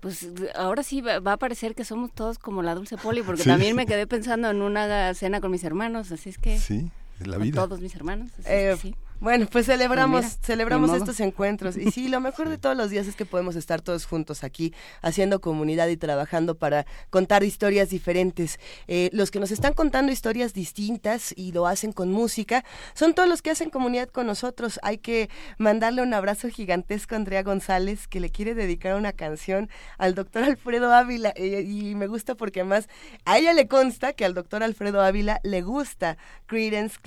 Pues 0.00 0.26
ahora 0.54 0.82
sí 0.82 1.02
va, 1.02 1.16
a 1.16 1.36
parecer 1.36 1.74
que 1.74 1.84
somos 1.84 2.10
todos 2.12 2.38
como 2.38 2.62
la 2.62 2.74
Dulce 2.74 2.96
Poli, 2.96 3.22
porque 3.22 3.44
también 3.44 3.76
me 3.76 3.84
quedé 3.84 4.06
pensando 4.06 4.50
en 4.50 4.62
una 4.62 5.12
cena 5.12 5.42
con 5.42 5.50
mis 5.50 5.64
hermanos, 5.64 6.10
así 6.10 6.30
es 6.30 6.38
que... 6.38 6.58
Sí, 6.58 6.90
la 7.20 7.36
vida. 7.36 7.60
Todos 7.62 7.80
mis 7.80 7.94
hermanos. 7.94 8.30
Eh, 8.46 8.74
sí. 8.80 8.94
Bueno, 9.24 9.46
pues 9.50 9.64
celebramos, 9.64 10.20
pues 10.20 10.38
celebramos 10.42 10.92
estos 10.92 11.18
encuentros. 11.18 11.78
Y 11.78 11.90
sí, 11.90 12.08
lo 12.08 12.20
mejor 12.20 12.50
de 12.50 12.58
todos 12.58 12.76
los 12.76 12.90
días 12.90 13.06
es 13.06 13.16
que 13.16 13.24
podemos 13.24 13.56
estar 13.56 13.80
todos 13.80 14.04
juntos 14.04 14.44
aquí, 14.44 14.74
haciendo 15.00 15.40
comunidad 15.40 15.88
y 15.88 15.96
trabajando 15.96 16.56
para 16.56 16.84
contar 17.08 17.42
historias 17.42 17.88
diferentes. 17.88 18.60
Eh, 18.86 19.08
los 19.14 19.30
que 19.30 19.40
nos 19.40 19.50
están 19.50 19.72
contando 19.72 20.12
historias 20.12 20.52
distintas 20.52 21.32
y 21.38 21.52
lo 21.52 21.66
hacen 21.66 21.92
con 21.92 22.12
música, 22.12 22.66
son 22.92 23.14
todos 23.14 23.26
los 23.26 23.40
que 23.40 23.48
hacen 23.48 23.70
comunidad 23.70 24.10
con 24.10 24.26
nosotros. 24.26 24.78
Hay 24.82 24.98
que 24.98 25.30
mandarle 25.56 26.02
un 26.02 26.12
abrazo 26.12 26.50
gigantesco 26.50 27.14
a 27.14 27.16
Andrea 27.16 27.42
González, 27.42 28.06
que 28.06 28.20
le 28.20 28.28
quiere 28.28 28.54
dedicar 28.54 28.94
una 28.94 29.14
canción 29.14 29.70
al 29.96 30.14
doctor 30.14 30.44
Alfredo 30.44 30.92
Ávila. 30.92 31.32
Eh, 31.36 31.64
y 31.66 31.94
me 31.94 32.08
gusta 32.08 32.34
porque 32.34 32.60
además 32.60 32.90
a 33.24 33.38
ella 33.38 33.54
le 33.54 33.68
consta 33.68 34.12
que 34.12 34.26
al 34.26 34.34
doctor 34.34 34.62
Alfredo 34.62 35.00
Ávila 35.00 35.40
le 35.44 35.62
gusta 35.62 36.18
Creedence 36.44 36.98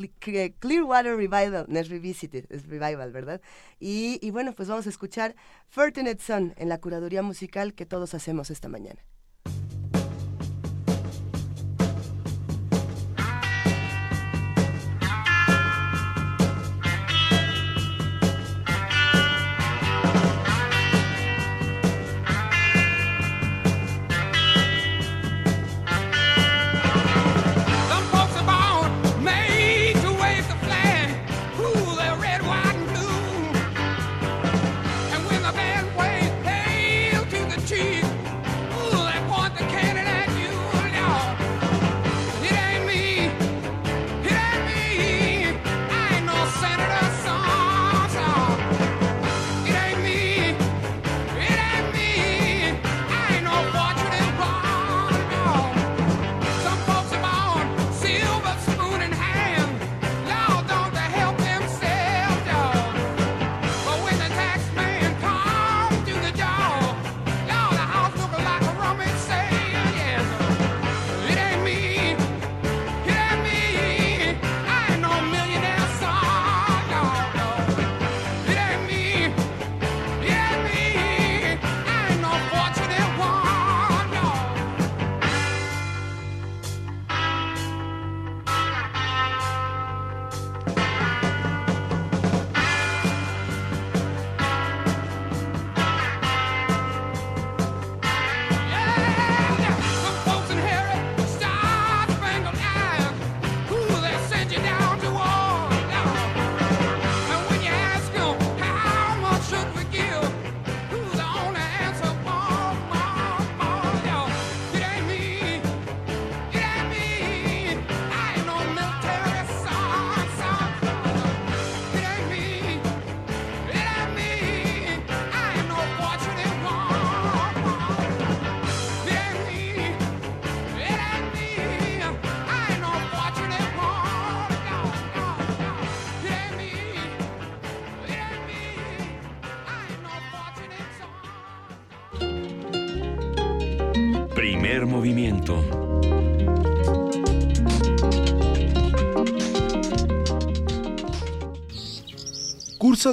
Clearwater 0.59 1.15
Revival. 1.15 1.67
Es 1.77 1.89
Revival, 1.89 2.06
¿verdad? 3.11 3.41
Y, 3.79 4.19
y 4.21 4.31
bueno, 4.31 4.53
pues 4.53 4.69
vamos 4.69 4.85
a 4.87 4.89
escuchar 4.89 5.35
Fortunate 5.67 6.21
Son 6.21 6.53
en 6.57 6.69
la 6.69 6.79
curaduría 6.79 7.21
musical 7.21 7.73
que 7.73 7.85
todos 7.85 8.13
hacemos 8.13 8.49
esta 8.49 8.69
mañana. 8.69 9.01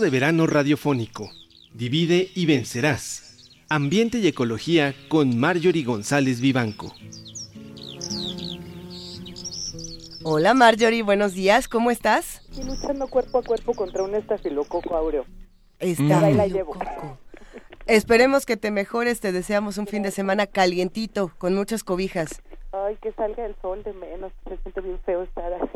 De 0.00 0.10
verano 0.10 0.46
radiofónico. 0.46 1.30
Divide 1.72 2.30
y 2.34 2.46
vencerás. 2.46 3.52
Ambiente 3.68 4.18
y 4.18 4.26
ecología 4.26 4.94
con 5.08 5.38
Marjorie 5.38 5.84
González 5.84 6.40
Vivanco. 6.40 6.92
Hola 10.22 10.54
Marjorie, 10.54 11.02
buenos 11.02 11.34
días, 11.34 11.68
¿cómo 11.68 11.90
estás? 11.90 12.42
Estoy 12.50 12.64
luchando 12.64 13.08
cuerpo 13.08 13.38
a 13.38 13.42
cuerpo 13.42 13.74
contra 13.74 14.02
un 14.02 14.14
estafilococo 14.14 14.96
aureo. 14.96 15.26
Está 15.78 16.30
la 16.30 16.46
llevo. 16.46 16.76
Esperemos 17.86 18.46
que 18.46 18.56
te 18.56 18.70
mejores, 18.70 19.20
te 19.20 19.32
deseamos 19.32 19.76
un 19.76 19.86
fin 19.86 20.02
de 20.02 20.10
semana 20.10 20.46
calientito, 20.46 21.32
con 21.36 21.54
muchas 21.54 21.84
cobijas. 21.84 22.40
Ay, 22.72 22.96
que 23.02 23.12
salga 23.12 23.44
el 23.44 23.54
sol 23.60 23.82
de 23.84 23.92
menos, 23.92 24.32
se 24.48 24.56
siente 24.58 24.80
bien 24.80 24.98
feo 25.04 25.22
estar 25.22 25.52
así. 25.52 25.73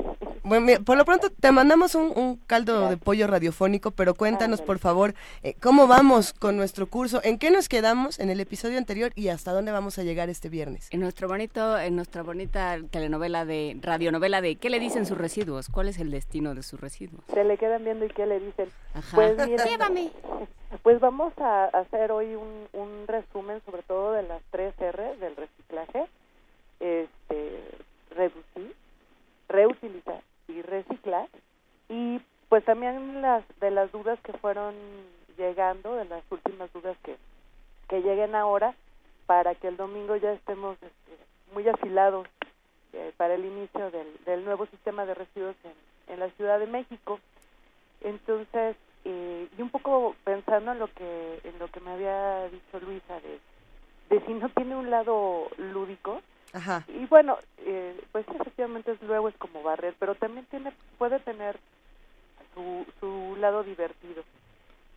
Bueno, 0.49 0.83
por 0.83 0.97
lo 0.97 1.05
pronto 1.05 1.29
te 1.29 1.53
mandamos 1.53 1.95
un, 1.95 2.41
caldo 2.47 2.89
de 2.89 2.97
pollo 2.97 3.27
radiofónico, 3.27 3.91
pero 3.91 4.15
cuéntanos 4.15 4.63
por 4.63 4.79
favor 4.79 5.13
eh, 5.43 5.55
cómo 5.61 5.87
vamos 5.87 6.33
con 6.33 6.57
nuestro 6.57 6.87
curso, 6.87 7.21
en 7.23 7.39
qué 7.39 7.51
nos 7.51 7.69
quedamos 7.69 8.19
en 8.19 8.31
el 8.31 8.41
episodio 8.41 8.79
anterior 8.79 9.13
y 9.15 9.29
hasta 9.29 9.53
dónde 9.53 9.73
vamos 9.73 9.99
a 9.99 10.05
llegar 10.05 10.31
este 10.31 10.49
viernes. 10.49 10.89
En 10.91 11.01
nuestro 11.01 11.29
bonito, 11.29 11.79
en 11.79 11.97
nuestra 11.97 12.23
bonita 12.23 12.79
telenovela 12.91 13.45
de 13.45 13.77
radionovela 13.83 14.41
de 14.41 14.57
¿qué 14.57 14.71
le 14.71 14.81
dicen 14.81 15.05
sus 15.05 15.19
residuos? 15.19 15.69
¿Cuál 15.69 15.89
es 15.89 15.99
el 15.99 16.11
destino 16.11 16.55
de 16.55 16.63
sus 16.63 16.81
residuos? 16.81 17.23
Se 17.35 17.45
le 17.45 17.59
quedan 17.59 17.85
viendo 17.85 18.07
y 18.07 18.09
qué 18.09 18.25
le 18.25 18.41
dicen. 18.41 18.71
Ajá. 18.95 19.15
Pues 19.15 19.37
Llévame. 19.37 20.11
Pues 20.83 21.01
vamos 21.01 21.33
a 21.39 21.65
hacer 21.65 22.13
hoy 22.13 22.35
un, 22.35 22.69
un 22.75 23.07
resumen 23.07 23.63
sobre 23.65 23.83
todo 23.85 24.13
de 24.13 24.23
las 24.23 24.43
tres 24.51 24.75
R 24.79 25.17
del 25.17 25.35
reciclaje 25.35 26.05
este, 26.79 27.61
reducir, 28.15 28.75
reutilizar 29.49 30.23
reciclar. 30.69 31.29
Y 31.89 32.21
pues 32.49 32.65
también 32.65 33.21
las 33.23 33.45
de 33.61 33.71
las 33.71 33.91
dudas 33.93 34.19
que 34.21 34.33
fueron 34.35 34.75
llegando, 35.37 35.95
de 35.95 36.05
las 36.05 36.23
últimas 36.31 36.73
dudas 36.73 36.97
que, 37.03 37.17
que 37.89 38.01
lleguen 38.01 38.35
ahora 38.35 38.75
para 39.27 39.55
que 39.55 39.69
el 39.69 39.77
domingo 39.77 40.17
ya 40.17 40.33
estemos 40.33 40.77
este, 40.83 41.25
muy 41.53 41.69
afilados 41.69 42.27
eh, 42.93 43.13
para 43.17 43.35
el 43.35 43.45
inicio 43.45 43.91
del, 43.91 44.09
del, 44.25 44.45
nuevo 44.45 44.67
sistema 44.67 45.05
de 45.05 45.15
residuos 45.15 45.57
en, 45.65 46.15
en, 46.15 46.21
la 46.21 46.31
Ciudad 46.31 46.59
de 46.59 46.67
México. 46.67 47.21
Entonces, 48.01 48.77
eh, 49.05 49.49
y 49.57 49.63
un 49.63 49.71
poco 49.71 50.17
pensando 50.25 50.73
en 50.73 50.79
lo 50.79 50.89
que 50.89 51.41
en 51.45 51.59
lo 51.59 51.69
que 51.69 51.81
me 51.81 51.91
había 51.91 52.49
dicho 52.49 52.81
Luisa 52.81 53.21
de, 53.21 53.39
de 54.09 54.27
si 54.27 54.33
no 54.35 54.49
tiene 54.51 54.77
un 54.77 54.91
lado 54.91 55.49
lúdico, 55.59 56.23
Ajá. 56.59 56.85
y 56.89 57.07
bueno, 57.07 57.39
eh, 57.59 58.01
pues 58.11 58.27
efectivamente 58.29 58.91
es, 58.93 59.03
luego 59.03 59.29
es 59.29 59.37
como 59.37 59.63
barrer, 59.63 59.95
pero 59.99 60.17
también 60.17 60.45
tiene 60.47 60.73
puede 60.99 61.21
tener 61.21 61.57
su, 62.53 62.85
su 62.99 63.37
lado 63.39 63.63
divertido. 63.63 64.25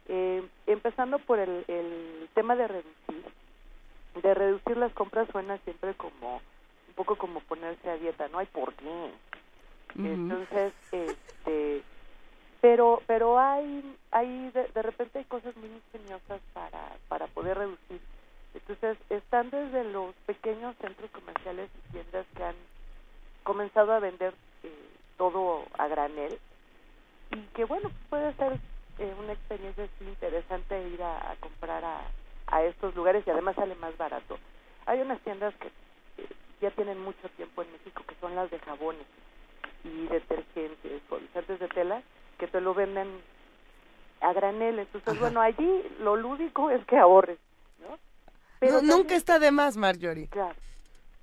Eh, 0.07 0.43
empezando 0.65 1.19
por 1.19 1.37
el, 1.37 1.63
el 1.67 2.27
tema 2.33 2.55
de 2.55 2.67
reducir, 2.67 3.23
de 4.23 4.33
reducir 4.33 4.75
las 4.77 4.91
compras 4.93 5.27
suena 5.31 5.57
siempre 5.59 5.93
como 5.93 6.37
un 6.87 6.93
poco 6.95 7.15
como 7.15 7.39
ponerse 7.41 7.89
a 7.89 7.97
dieta, 7.97 8.27
no 8.29 8.39
hay 8.39 8.47
por 8.47 8.73
qué. 8.73 9.11
Entonces, 9.95 10.73
este, 10.91 11.83
pero 12.61 13.01
pero 13.05 13.37
hay 13.37 13.95
hay 14.11 14.49
de, 14.51 14.67
de 14.73 14.81
repente 14.81 15.19
hay 15.19 15.25
cosas 15.25 15.55
muy 15.57 15.69
ingeniosas 15.69 16.41
para 16.53 16.91
para 17.07 17.27
poder 17.27 17.57
reducir. 17.57 17.99
Entonces, 18.53 18.97
están 19.09 19.49
desde 19.49 19.83
los 19.85 20.13
pequeños 20.25 20.75
centros 20.77 21.09
comerciales 21.11 21.69
y 21.77 21.91
tiendas 21.91 22.25
que 22.35 22.43
han 22.43 22.55
comenzado 23.43 23.93
a 23.93 23.99
vender 23.99 24.33
eh, 24.63 24.89
todo 25.17 25.63
a 25.77 25.87
granel 25.87 26.37
y 27.31 27.41
que 27.55 27.65
bueno, 27.65 27.89
puede 28.09 28.33
ser 28.33 28.59
eh, 28.99 29.13
una 29.17 29.33
experiencia 29.33 29.85
así 29.85 30.03
interesante 30.05 30.89
ir 30.89 31.01
a, 31.01 31.31
a 31.31 31.35
comprar 31.37 31.83
a, 31.83 32.01
a 32.47 32.63
estos 32.63 32.93
lugares 32.95 33.23
y 33.25 33.29
además 33.29 33.55
sale 33.55 33.75
más 33.75 33.97
barato. 33.97 34.37
Hay 34.85 34.99
unas 34.99 35.19
tiendas 35.21 35.53
que 35.55 35.67
eh, 36.21 36.27
ya 36.61 36.71
tienen 36.71 36.99
mucho 36.99 37.29
tiempo 37.37 37.61
en 37.61 37.71
México 37.71 38.03
que 38.07 38.15
son 38.15 38.35
las 38.35 38.51
de 38.51 38.59
jabones 38.59 39.07
y 39.83 40.07
detergentes, 40.07 41.01
suavizantes 41.07 41.59
de 41.59 41.67
tela 41.69 42.03
que 42.37 42.47
te 42.47 42.61
lo 42.61 42.73
venden 42.73 43.21
a 44.19 44.33
granel. 44.33 44.79
Entonces, 44.79 45.09
Ajá. 45.13 45.19
bueno, 45.19 45.41
allí 45.41 45.83
lo 45.99 46.15
lúdico 46.15 46.69
es 46.69 46.85
que 46.85 46.97
ahorres, 46.97 47.39
¿no? 47.79 47.97
No, 48.69 48.77
también- 48.77 48.97
nunca 48.97 49.15
está 49.15 49.39
de 49.39 49.51
más, 49.51 49.77
Marjorie. 49.77 50.27
Claro. 50.27 50.55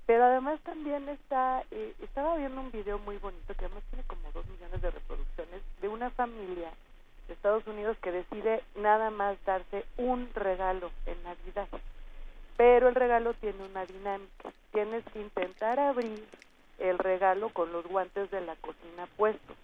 Pero 0.05 0.25
además 0.25 0.59
también 0.61 1.07
está, 1.09 1.63
eh, 1.71 1.93
estaba 2.01 2.35
viendo 2.37 2.59
un 2.61 2.71
video 2.71 2.97
muy 2.99 3.17
bonito 3.17 3.53
que 3.53 3.65
además 3.65 3.83
tiene 3.91 4.03
como 4.07 4.31
dos 4.33 4.45
millones 4.47 4.81
de 4.81 4.89
reproducciones 4.89 5.61
de 5.81 5.87
una 5.87 6.09
familia 6.09 6.71
de 7.27 7.33
Estados 7.33 7.65
Unidos 7.67 7.95
que 8.01 8.11
decide 8.11 8.63
nada 8.75 9.11
más 9.11 9.37
darse 9.45 9.85
un 9.97 10.29
regalo 10.33 10.89
en 11.05 11.21
Navidad. 11.23 11.67
Pero 12.57 12.89
el 12.89 12.95
regalo 12.95 13.33
tiene 13.35 13.63
una 13.63 13.85
dinámica. 13.85 14.51
Tienes 14.73 15.03
que 15.13 15.21
intentar 15.21 15.79
abrir 15.79 16.25
el 16.79 16.97
regalo 16.97 17.49
con 17.49 17.71
los 17.71 17.85
guantes 17.85 18.31
de 18.31 18.41
la 18.41 18.55
cocina 18.55 19.07
puestos. 19.15 19.55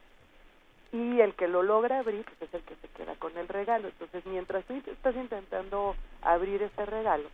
Y 0.92 1.20
el 1.22 1.34
que 1.34 1.48
lo 1.48 1.64
logra 1.64 2.00
abrir 2.00 2.24
pues, 2.24 2.50
es 2.50 2.54
el 2.54 2.62
que 2.62 2.76
se 2.76 2.88
queda 2.90 3.16
con 3.16 3.36
el 3.38 3.48
regalo. 3.48 3.88
Entonces, 3.88 4.24
mientras 4.28 4.64
tú 4.66 4.76
estás 4.76 5.16
intentando 5.16 5.96
abrir 6.22 6.62
ese 6.62 6.86
regalo, 6.86 7.28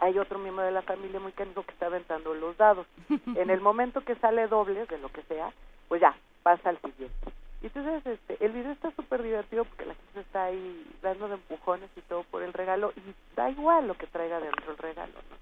hay 0.00 0.18
otro 0.18 0.38
miembro 0.38 0.64
de 0.64 0.72
la 0.72 0.82
familia 0.82 1.20
muy 1.20 1.32
canijo 1.32 1.62
que 1.62 1.72
está 1.72 1.86
aventando 1.86 2.34
los 2.34 2.56
dados. 2.56 2.86
En 3.34 3.50
el 3.50 3.60
momento 3.60 4.00
que 4.02 4.14
sale 4.16 4.46
dobles 4.48 4.88
de 4.88 4.98
lo 4.98 5.08
que 5.10 5.22
sea, 5.22 5.52
pues 5.88 6.00
ya, 6.00 6.16
pasa 6.42 6.70
al 6.70 6.80
siguiente. 6.80 7.32
Y 7.62 7.66
entonces 7.66 8.06
este, 8.06 8.44
el 8.44 8.52
video 8.52 8.72
está 8.72 8.90
súper 8.92 9.22
divertido 9.22 9.64
porque 9.64 9.86
la 9.86 9.94
gente 9.94 10.20
está 10.20 10.44
ahí 10.44 10.86
dando 11.02 11.28
de 11.28 11.34
empujones 11.34 11.90
y 11.96 12.00
todo 12.02 12.22
por 12.24 12.42
el 12.42 12.52
regalo 12.52 12.92
y 12.96 13.34
da 13.34 13.50
igual 13.50 13.88
lo 13.88 13.94
que 13.94 14.06
traiga 14.06 14.40
dentro 14.40 14.70
el 14.70 14.78
regalo, 14.78 15.14
¿no? 15.14 15.36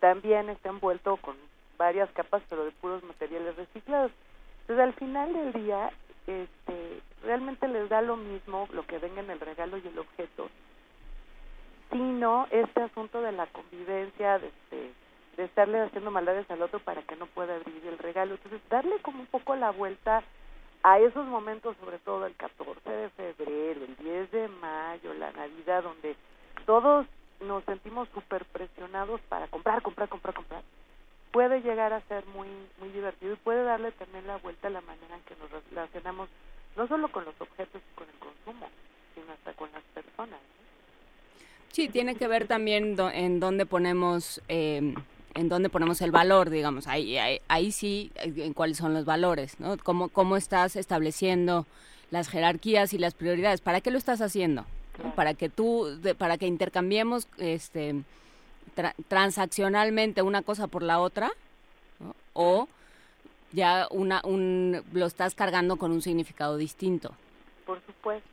También 0.00 0.48
está 0.48 0.70
envuelto 0.70 1.16
con 1.18 1.36
varias 1.76 2.10
capas 2.12 2.42
pero 2.48 2.64
de 2.64 2.70
puros 2.72 3.02
materiales 3.04 3.56
reciclados. 3.56 4.12
Entonces 4.62 4.84
al 4.84 4.94
final 4.94 5.32
del 5.32 5.52
día 5.52 5.90
este, 6.26 7.00
realmente 7.22 7.68
les 7.68 7.88
da 7.88 8.02
lo 8.02 8.16
mismo 8.16 8.68
lo 8.72 8.86
que 8.86 8.98
venga 8.98 9.20
en 9.20 9.30
el 9.30 9.40
regalo 9.40 9.76
y 9.78 9.86
el 9.86 9.98
objeto 9.98 10.48
sino 11.90 12.46
este 12.50 12.82
asunto 12.82 13.20
de 13.22 13.32
la 13.32 13.46
convivencia, 13.46 14.38
de, 14.38 14.48
este, 14.48 14.92
de 15.36 15.44
estarle 15.44 15.80
haciendo 15.80 16.10
maldades 16.10 16.50
al 16.50 16.62
otro 16.62 16.80
para 16.80 17.02
que 17.02 17.16
no 17.16 17.26
pueda 17.26 17.56
abrir 17.56 17.86
el 17.86 17.98
regalo. 17.98 18.34
Entonces, 18.34 18.60
darle 18.68 18.98
como 19.02 19.20
un 19.20 19.26
poco 19.26 19.56
la 19.56 19.70
vuelta 19.70 20.22
a 20.82 20.98
esos 20.98 21.26
momentos, 21.26 21.76
sobre 21.80 21.98
todo 21.98 22.26
el 22.26 22.34
14 22.36 22.88
de 22.88 23.08
febrero, 23.10 23.84
el 23.84 23.96
10 23.96 24.30
de 24.30 24.48
mayo, 24.48 25.14
la 25.14 25.32
Navidad, 25.32 25.82
donde 25.82 26.16
todos 26.66 27.06
nos 27.40 27.64
sentimos 27.64 28.08
súper 28.14 28.44
presionados 28.46 29.20
para 29.22 29.48
comprar, 29.48 29.82
comprar, 29.82 30.08
comprar, 30.08 30.34
comprar, 30.34 30.62
puede 31.32 31.60
llegar 31.60 31.92
a 31.92 32.00
ser 32.02 32.24
muy 32.26 32.48
muy 32.78 32.88
divertido 32.90 33.34
y 33.34 33.36
puede 33.36 33.62
darle 33.62 33.92
también 33.92 34.26
la 34.26 34.36
vuelta 34.38 34.68
a 34.68 34.70
la 34.70 34.80
manera 34.80 35.16
en 35.16 35.22
que 35.22 35.36
nos 35.36 35.50
relacionamos, 35.50 36.28
no 36.76 36.86
solo 36.88 37.08
con 37.08 37.24
los 37.24 37.40
objetos 37.40 37.80
y 37.80 37.94
con 37.94 38.08
el 38.08 38.18
consumo, 38.18 38.68
sino 39.14 39.32
hasta 39.32 39.52
con 39.54 39.70
las 39.72 39.82
personas. 39.94 40.40
Sí, 41.72 41.88
tiene 41.88 42.16
que 42.16 42.26
ver 42.28 42.46
también 42.46 42.96
do- 42.96 43.10
en 43.10 43.40
dónde 43.40 43.66
ponemos 43.66 44.40
eh, 44.48 44.94
en 45.34 45.48
dónde 45.48 45.68
ponemos 45.68 46.00
el 46.00 46.10
valor, 46.10 46.50
digamos. 46.50 46.88
Ahí, 46.88 47.16
ahí, 47.18 47.40
ahí 47.48 47.70
sí, 47.70 48.10
eh, 48.16 48.32
en 48.38 48.54
cuáles 48.54 48.78
son 48.78 48.94
los 48.94 49.04
valores, 49.04 49.60
¿no? 49.60 49.76
Cómo, 49.78 50.08
cómo 50.08 50.36
estás 50.36 50.74
estableciendo 50.74 51.66
las 52.10 52.28
jerarquías 52.28 52.92
y 52.94 52.98
las 52.98 53.14
prioridades. 53.14 53.60
¿Para 53.60 53.80
qué 53.80 53.90
lo 53.92 53.98
estás 53.98 54.20
haciendo? 54.20 54.64
Para 55.14 55.34
que 55.34 55.48
tú, 55.48 55.84
de- 56.02 56.14
para 56.16 56.38
que 56.38 56.46
intercambiemos 56.46 57.28
este, 57.36 57.94
tra- 58.74 58.94
transaccionalmente 59.06 60.22
una 60.22 60.42
cosa 60.42 60.66
por 60.66 60.82
la 60.82 60.98
otra, 60.98 61.30
¿no? 62.00 62.16
o 62.32 62.66
ya 63.52 63.86
una, 63.90 64.20
un, 64.24 64.82
lo 64.92 65.06
estás 65.06 65.34
cargando 65.36 65.76
con 65.76 65.92
un 65.92 66.02
significado 66.02 66.56
distinto. 66.56 67.14
por 67.64 67.80
supuesto. 67.86 68.28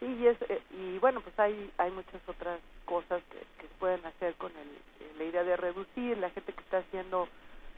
Sí, 0.00 0.06
y, 0.20 0.26
es, 0.26 0.36
eh, 0.48 0.60
y 0.76 0.98
bueno, 0.98 1.20
pues 1.20 1.38
hay, 1.38 1.70
hay 1.78 1.90
muchas 1.92 2.20
otras 2.26 2.58
cosas 2.92 3.22
que, 3.30 3.66
pueden 3.78 4.04
hacer 4.04 4.34
con 4.34 4.52
el, 4.52 4.68
eh, 5.00 5.12
la 5.18 5.24
idea 5.24 5.42
de 5.42 5.56
reducir. 5.56 6.18
La 6.18 6.28
gente 6.30 6.52
que 6.52 6.60
está 6.60 6.78
haciendo 6.78 7.26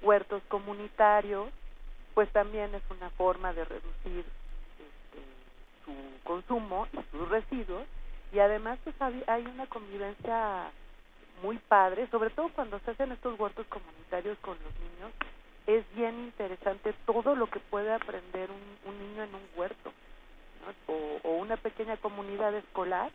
huertos 0.02 0.42
comunitarios, 0.48 1.50
pues 2.14 2.28
también 2.32 2.74
es 2.74 2.82
una 2.90 3.08
forma 3.10 3.52
de 3.52 3.64
reducir 3.64 4.24
este, 4.80 5.22
su 5.84 5.94
consumo 6.24 6.88
y 6.92 6.98
sus 7.12 7.28
residuos. 7.28 7.84
Y 8.32 8.40
además, 8.40 8.78
pues 8.82 8.96
hay, 9.00 9.46
una 9.46 9.66
convivencia 9.68 10.72
muy 11.42 11.58
padre, 11.58 12.08
sobre 12.10 12.30
todo 12.30 12.48
cuando 12.48 12.80
se 12.80 12.90
hacen 12.90 13.12
estos 13.12 13.38
huertos 13.38 13.66
comunitarios 13.68 14.36
con 14.38 14.58
los 14.64 14.74
niños. 14.80 15.12
Es 15.68 15.84
bien 15.94 16.18
interesante 16.24 16.92
todo 17.06 17.36
lo 17.36 17.46
que 17.46 17.60
puede 17.60 17.92
aprender 17.92 18.50
un, 18.50 18.90
un 18.90 18.98
niño 18.98 19.22
en 19.22 19.34
un 19.34 19.46
huerto. 19.54 19.92
o, 20.88 21.20
o 21.22 21.36
una 21.36 21.56
pequeña 21.56 21.96
comunidad 21.98 22.52
escolar. 22.54 23.12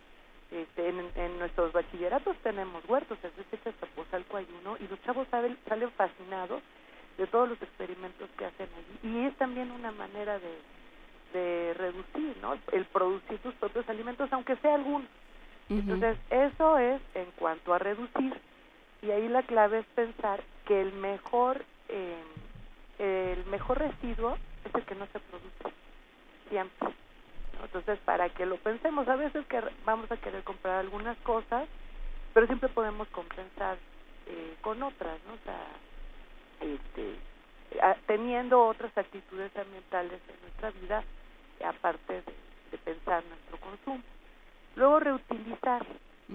Este, 0.51 0.89
en, 0.89 1.11
en 1.15 1.37
nuestros 1.37 1.71
bachilleratos 1.71 2.35
tenemos 2.37 2.83
huertos, 2.89 3.17
en 3.23 3.29
hasta 3.29 3.69
Azcapotzalco 3.69 4.37
hay 4.37 4.47
uno, 4.61 4.77
y 4.79 4.87
los 4.87 5.01
chavos 5.03 5.27
salen, 5.29 5.57
salen 5.67 5.91
fascinados 5.91 6.61
de 7.17 7.27
todos 7.27 7.49
los 7.49 7.61
experimentos 7.61 8.29
que 8.37 8.45
hacen 8.45 8.67
allí. 8.75 9.13
Y 9.13 9.25
es 9.25 9.35
también 9.35 9.71
una 9.71 9.91
manera 9.91 10.39
de, 10.39 10.57
de 11.33 11.73
reducir, 11.75 12.37
¿no? 12.41 12.57
El 12.71 12.85
producir 12.85 13.39
sus 13.43 13.53
propios 13.55 13.87
alimentos, 13.89 14.31
aunque 14.33 14.55
sea 14.57 14.75
alguno. 14.75 15.05
Entonces, 15.69 16.17
eso 16.31 16.79
es 16.79 16.99
en 17.13 17.29
cuanto 17.37 17.73
a 17.73 17.77
reducir. 17.77 18.33
Y 19.03 19.11
ahí 19.11 19.27
la 19.29 19.43
clave 19.43 19.79
es 19.79 19.85
pensar 19.93 20.43
que 20.65 20.81
el 20.81 20.93
mejor, 20.93 21.63
eh, 21.89 22.23
el 22.97 23.45
mejor 23.45 23.77
residuo 23.77 24.35
es 24.65 24.73
el 24.73 24.83
que 24.83 24.95
no 24.95 25.05
se 25.07 25.19
produce, 25.19 25.75
siempre. 26.49 26.89
¿No? 27.59 27.65
Entonces, 27.65 27.99
para 28.05 28.29
que 28.29 28.45
lo 28.45 28.57
pensemos, 28.57 29.07
a 29.07 29.15
veces 29.15 29.45
que 29.47 29.61
vamos 29.85 30.11
a 30.11 30.17
querer 30.17 30.43
comprar 30.43 30.79
algunas 30.79 31.17
cosas, 31.19 31.67
pero 32.33 32.47
siempre 32.47 32.69
podemos 32.69 33.07
compensar 33.09 33.77
eh, 34.27 34.55
con 34.61 34.81
otras, 34.83 35.19
¿no? 35.27 35.33
O 35.33 35.39
sea, 35.43 35.65
este, 36.61 37.15
a- 37.81 37.95
teniendo 38.07 38.65
otras 38.67 38.95
actitudes 38.97 39.55
ambientales 39.57 40.21
en 40.29 40.41
nuestra 40.41 40.71
vida, 40.71 41.03
aparte 41.65 42.13
de, 42.21 42.33
de 42.71 42.77
pensar 42.79 43.23
nuestro 43.25 43.57
consumo. 43.59 44.03
Luego, 44.75 44.99
reutilizar. 44.99 45.85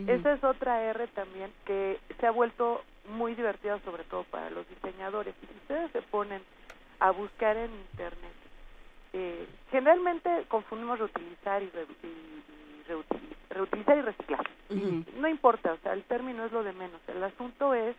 Esa 0.06 0.32
es 0.34 0.44
otra 0.44 0.82
R 0.82 1.06
también 1.08 1.52
que 1.64 1.98
se 2.20 2.26
ha 2.26 2.30
vuelto 2.30 2.82
muy 3.08 3.34
divertida, 3.34 3.78
sobre 3.84 4.04
todo 4.04 4.24
para 4.24 4.50
los 4.50 4.68
diseñadores. 4.68 5.34
Y 5.42 5.46
si 5.46 5.54
ustedes 5.54 5.90
se 5.92 6.02
ponen 6.02 6.42
a 7.00 7.10
buscar 7.12 7.56
en 7.56 7.70
Internet, 7.72 8.34
eh, 9.14 9.48
generalmente 9.70 10.44
confundimos 10.48 10.98
reutilizar 10.98 11.62
y, 11.62 11.70
re- 11.70 11.87
y- 12.03 12.07
y 12.07 12.85
reutili- 12.88 13.37
reutilizar 13.50 13.96
y 13.98 14.03
reciclar. 14.03 14.50
No 15.20 15.29
importa, 15.29 15.72
o 15.72 15.79
sea, 15.79 15.92
el 15.94 16.05
término 16.05 16.44
es 16.44 16.53
lo 16.53 16.64
de 16.64 16.72
menos. 16.72 17.00
El 17.09 17.22
asunto 17.22 17.74
es, 17.74 17.96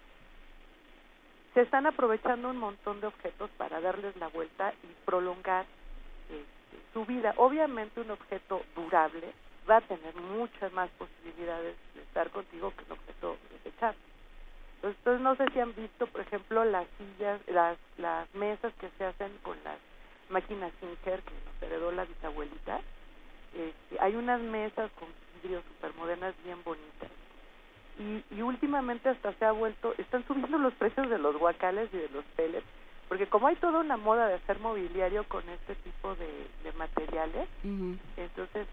se 1.54 1.62
están 1.62 1.86
aprovechando 1.88 2.49
un 2.49 2.58
montón 2.58 2.99
de 3.01 3.08
objetos 3.08 3.49
para 3.58 3.80
darles 3.82 4.15
la 4.17 4.28
vuelta 4.28 4.73
y 4.84 4.88
prolongar 5.06 5.65
este, 6.30 6.84
su 6.93 7.06
vida. 7.06 7.34
Obviamente 7.38 8.01
un 8.01 8.12
objeto 8.12 8.62
durable 8.75 9.34
va 9.69 9.78
a 9.78 9.82
tener 9.82 10.13
muchas 10.15 10.71
más 10.73 10.89
posibilidades 10.91 11.78
de 11.93 12.01
estar 12.04 12.30
contigo 12.32 12.73
que 12.75 12.84
un 12.86 12.91
objeto 12.93 13.38
desechable. 13.51 13.99
Entonces, 14.75 14.99
entonces, 14.99 15.21
no 15.23 15.36
sé 15.38 15.51
si 15.54 15.60
han 15.60 15.73
visto, 15.75 16.08
por 16.08 16.21
ejemplo, 16.21 16.65
las 16.65 16.88
sillas, 16.97 17.41
las, 17.47 17.80
las 17.97 18.34
mesas 18.36 18.73
que 18.75 18.89
se 18.97 19.06
hacen 19.06 19.38
con 19.43 19.58
las 19.63 19.80
máquinas 20.29 20.71
Singer 20.79 21.21
que 21.21 21.31
nos 21.31 21.63
heredó 21.63 21.91
la 21.91 22.05
bisabuelita. 22.05 22.81
Este, 23.53 23.99
hay 23.99 24.15
unas 24.15 24.41
mesas 24.41 24.91
con 24.99 25.07
vidrio 25.41 25.61
super 25.61 25.93
modernas 25.95 26.33
bien 26.43 26.57
bonitas. 26.63 27.09
Y, 27.97 28.23
y 28.35 28.41
últimamente 28.41 29.07
hasta 29.09 29.31
se 29.33 29.45
ha 29.45 29.51
vuelto, 29.53 29.93
están 29.97 30.25
subiendo 30.27 30.57
los 30.57 30.73
precios 30.73 31.09
de 31.09 31.17
los 31.17 31.38
guacales 31.38 31.89
y 31.93 31.97
de 31.97 32.09
los 32.09 32.25
pellets, 32.35 32.65
porque 33.07 33.27
como 33.27 33.47
hay 33.47 33.55
toda 33.55 33.79
una 33.79 33.95
moda 33.95 34.27
de 34.27 34.33
hacer 34.33 34.59
mobiliario 34.59 35.23
con 35.29 35.47
este 35.47 35.75
tipo 35.75 36.13
de, 36.15 36.47
de 36.63 36.71
materiales, 36.73 37.47
entonces 38.17 38.67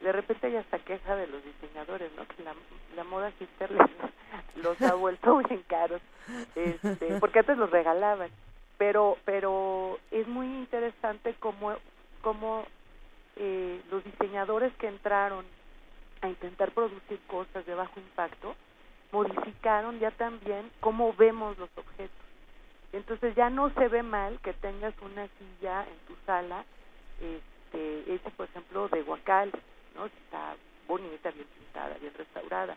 de 0.00 0.12
repente 0.12 0.46
hay 0.46 0.56
hasta 0.56 0.78
queja 0.78 1.16
de 1.16 1.26
los 1.26 1.42
diseñadores, 1.44 2.10
¿no? 2.16 2.26
Que 2.28 2.42
la, 2.42 2.54
la 2.96 3.04
moda 3.04 3.30
hipster 3.38 3.70
les, 3.70 3.90
los 4.64 4.80
ha 4.80 4.94
vuelto 4.94 5.36
bien 5.38 5.62
caros, 5.66 6.00
este, 6.54 7.18
porque 7.20 7.40
antes 7.40 7.58
los 7.58 7.70
regalaban. 7.70 8.30
Pero, 8.78 9.18
pero 9.24 9.98
es 10.10 10.26
muy 10.26 10.46
interesante 10.46 11.34
cómo, 11.38 11.74
cómo 12.22 12.64
eh, 13.36 13.80
los 13.90 14.02
diseñadores 14.04 14.72
que 14.76 14.88
entraron 14.88 15.44
a 16.20 16.28
intentar 16.28 16.72
producir 16.72 17.20
cosas 17.26 17.64
de 17.66 17.74
bajo 17.74 18.00
impacto 18.00 18.56
modificaron 19.12 19.98
ya 20.00 20.10
también 20.10 20.70
cómo 20.80 21.12
vemos 21.14 21.56
los 21.58 21.70
objetos. 21.76 22.24
Entonces 22.92 23.34
ya 23.34 23.50
no 23.50 23.70
se 23.74 23.88
ve 23.88 24.02
mal 24.02 24.38
que 24.40 24.52
tengas 24.54 24.94
una 25.02 25.28
silla 25.38 25.82
en 25.82 25.98
tu 26.06 26.16
sala 26.26 26.64
este, 27.20 28.12
hecha, 28.12 28.30
por 28.30 28.46
ejemplo, 28.46 28.88
de 28.88 29.02
guacal, 29.02 29.50
¿no? 29.94 30.06
Está 30.06 30.56
bonita, 30.86 31.30
bien 31.30 31.46
pintada, 31.58 31.96
bien 31.98 32.14
restaurada. 32.14 32.76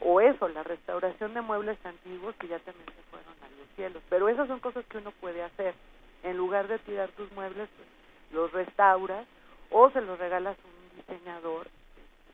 O 0.00 0.20
eso, 0.20 0.48
la 0.48 0.62
restauración 0.62 1.34
de 1.34 1.40
muebles 1.40 1.78
antiguos 1.84 2.34
que 2.36 2.48
ya 2.48 2.58
también 2.60 2.86
se 2.86 3.02
fueron 3.10 3.34
a 3.42 3.48
los 3.58 3.68
cielos. 3.76 4.02
Pero 4.08 4.28
esas 4.28 4.48
son 4.48 4.60
cosas 4.60 4.84
que 4.86 4.98
uno 4.98 5.12
puede 5.20 5.42
hacer. 5.42 5.74
En 6.22 6.36
lugar 6.36 6.68
de 6.68 6.78
tirar 6.78 7.10
tus 7.10 7.30
muebles, 7.32 7.68
pues, 7.76 7.88
los 8.32 8.52
restauras 8.52 9.26
o 9.70 9.90
se 9.90 10.00
los 10.00 10.18
regalas 10.18 10.56
a 10.56 10.66
un 10.66 10.96
diseñador 10.96 11.68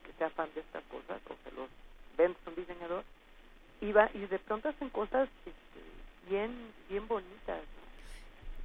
que 0.05 0.13
sea 0.19 0.31
fan 0.31 0.49
de 0.55 0.61
estas 0.61 0.83
cosas 0.85 1.21
o 1.29 1.35
se 1.45 1.57
los 1.57 1.69
vendes 2.17 2.39
a 2.47 2.51
un 2.51 2.57
diseñador 2.57 3.05
y, 3.81 3.93
va, 3.93 4.11
y 4.15 4.27
de 4.27 4.39
pronto 4.39 4.69
hacen 4.69 4.91
cosas 4.91 5.29
este, 5.47 6.31
bien, 6.31 6.51
bien 6.89 7.07
bonitas. 7.07 7.61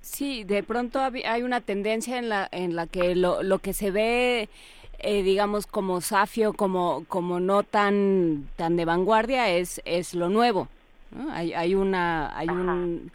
Sí, 0.01 0.43
de 0.43 0.63
pronto 0.63 0.99
hay 0.99 1.43
una 1.43 1.61
tendencia 1.61 2.17
en 2.17 2.27
la, 2.27 2.49
en 2.51 2.75
la 2.75 2.87
que 2.87 3.15
lo, 3.15 3.41
lo 3.41 3.59
que 3.59 3.73
se 3.73 3.89
ve 3.89 4.49
eh, 5.03 5.21
digamos, 5.21 5.67
como 5.67 6.01
safio, 6.01 6.53
como, 6.53 7.05
como 7.07 7.39
no 7.39 7.63
tan, 7.63 8.47
tan 8.55 8.77
de 8.77 8.85
vanguardia, 8.85 9.49
es, 9.49 9.81
es 9.85 10.13
lo 10.13 10.29
nuevo. 10.29 10.69
Hay, 11.31 11.53
hay 11.53 11.75
una, 11.75 12.35
hay 12.37 12.47
un, 12.47 13.11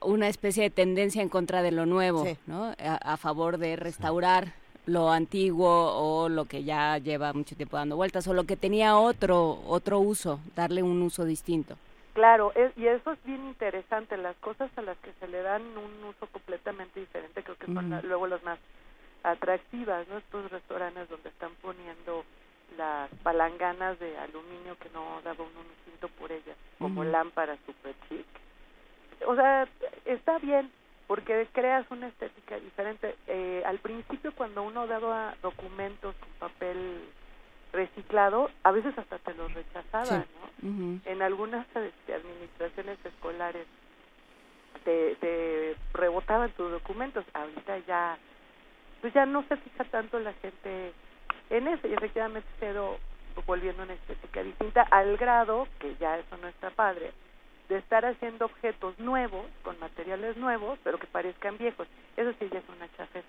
una 0.00 0.28
especie 0.28 0.64
de 0.64 0.70
tendencia 0.70 1.22
en 1.22 1.28
contra 1.28 1.62
de 1.62 1.70
lo 1.70 1.86
nuevo, 1.86 2.24
¿no? 2.46 2.74
A, 2.78 3.16
favor 3.16 3.58
de 3.58 3.76
restaurar 3.76 4.54
lo 4.86 5.10
antiguo 5.10 5.68
o 5.68 6.28
lo 6.28 6.46
que 6.46 6.64
ya 6.64 6.98
lleva 6.98 7.32
mucho 7.32 7.54
tiempo 7.54 7.76
dando 7.76 7.96
vueltas 7.96 8.26
o 8.26 8.34
lo 8.34 8.44
que 8.44 8.56
tenía 8.56 8.96
otro 8.96 9.60
otro 9.66 10.00
uso, 10.00 10.40
darle 10.56 10.82
un 10.82 11.02
uso 11.02 11.24
distinto. 11.24 11.76
Claro, 12.14 12.52
y 12.76 12.86
eso 12.86 13.12
es 13.12 13.24
bien 13.24 13.46
interesante, 13.46 14.16
las 14.16 14.36
cosas 14.36 14.70
a 14.76 14.82
las 14.82 14.98
que 14.98 15.12
se 15.20 15.28
le 15.28 15.40
dan 15.42 15.62
un 15.62 16.04
uso 16.04 16.26
completamente 16.26 17.00
diferente, 17.00 17.42
creo 17.42 17.56
que 17.56 17.66
son 17.66 18.00
luego 18.02 18.26
los 18.26 18.42
más 18.42 18.58
atractivas, 19.22 20.06
¿no? 20.08 20.18
Estos 20.18 20.50
restaurantes 20.50 21.08
donde 21.08 21.28
están 21.28 21.52
poniendo 21.60 22.24
las 22.76 23.10
palanganas 23.22 23.98
de 23.98 24.16
aluminio 24.18 24.76
que 24.78 24.88
no 24.90 25.20
daba 25.22 25.44
un 25.44 25.66
instinto 25.76 26.08
por 26.18 26.32
ellas, 26.32 26.56
como 26.78 27.04
lámparas 27.04 27.58
super 27.66 27.94
chic. 28.08 28.26
O 29.26 29.36
sea, 29.36 29.68
está 30.04 30.38
bien, 30.38 30.70
porque 31.06 31.46
creas 31.52 31.86
una 31.90 32.08
estética 32.08 32.58
diferente. 32.58 33.16
Eh, 33.26 33.62
al 33.66 33.78
principio, 33.78 34.32
cuando 34.34 34.62
uno 34.62 34.86
daba 34.86 35.34
documentos 35.42 36.14
con 36.16 36.28
papel 36.48 37.02
reciclado, 37.72 38.50
a 38.62 38.72
veces 38.72 38.96
hasta 38.98 39.18
te 39.18 39.34
los 39.34 39.52
rechazaban, 39.54 40.26
¿no? 40.40 41.00
En 41.04 41.22
algunas 41.22 41.66
este, 41.74 42.14
administraciones 42.14 42.98
escolares 43.04 43.66
te, 44.84 45.16
te 45.16 45.76
rebotaban 45.92 46.50
tus 46.52 46.70
documentos, 46.70 47.24
ahorita 47.34 47.78
ya 47.80 48.18
pues 49.02 49.12
ya 49.12 49.26
no 49.26 49.42
se 49.48 49.56
fija 49.58 49.84
tanto 49.84 50.18
la 50.20 50.32
gente 50.34 50.92
en 51.50 51.68
eso 51.68 51.86
y 51.86 51.92
efectivamente 51.92 52.48
se 52.58 52.70
ido 52.70 52.96
volviendo 53.46 53.82
una 53.82 53.94
estética 53.94 54.42
distinta 54.42 54.82
al 54.82 55.16
grado, 55.16 55.66
que 55.80 55.96
ya 55.96 56.18
eso 56.18 56.36
no 56.38 56.48
está 56.48 56.70
padre, 56.70 57.12
de 57.68 57.78
estar 57.78 58.06
haciendo 58.06 58.46
objetos 58.46 58.98
nuevos, 58.98 59.44
con 59.62 59.78
materiales 59.80 60.36
nuevos, 60.36 60.78
pero 60.84 60.98
que 60.98 61.06
parezcan 61.06 61.58
viejos. 61.58 61.88
Eso 62.16 62.32
sí 62.38 62.48
ya 62.52 62.60
es 62.60 62.68
una 62.68 62.88
chafeta 62.96 63.26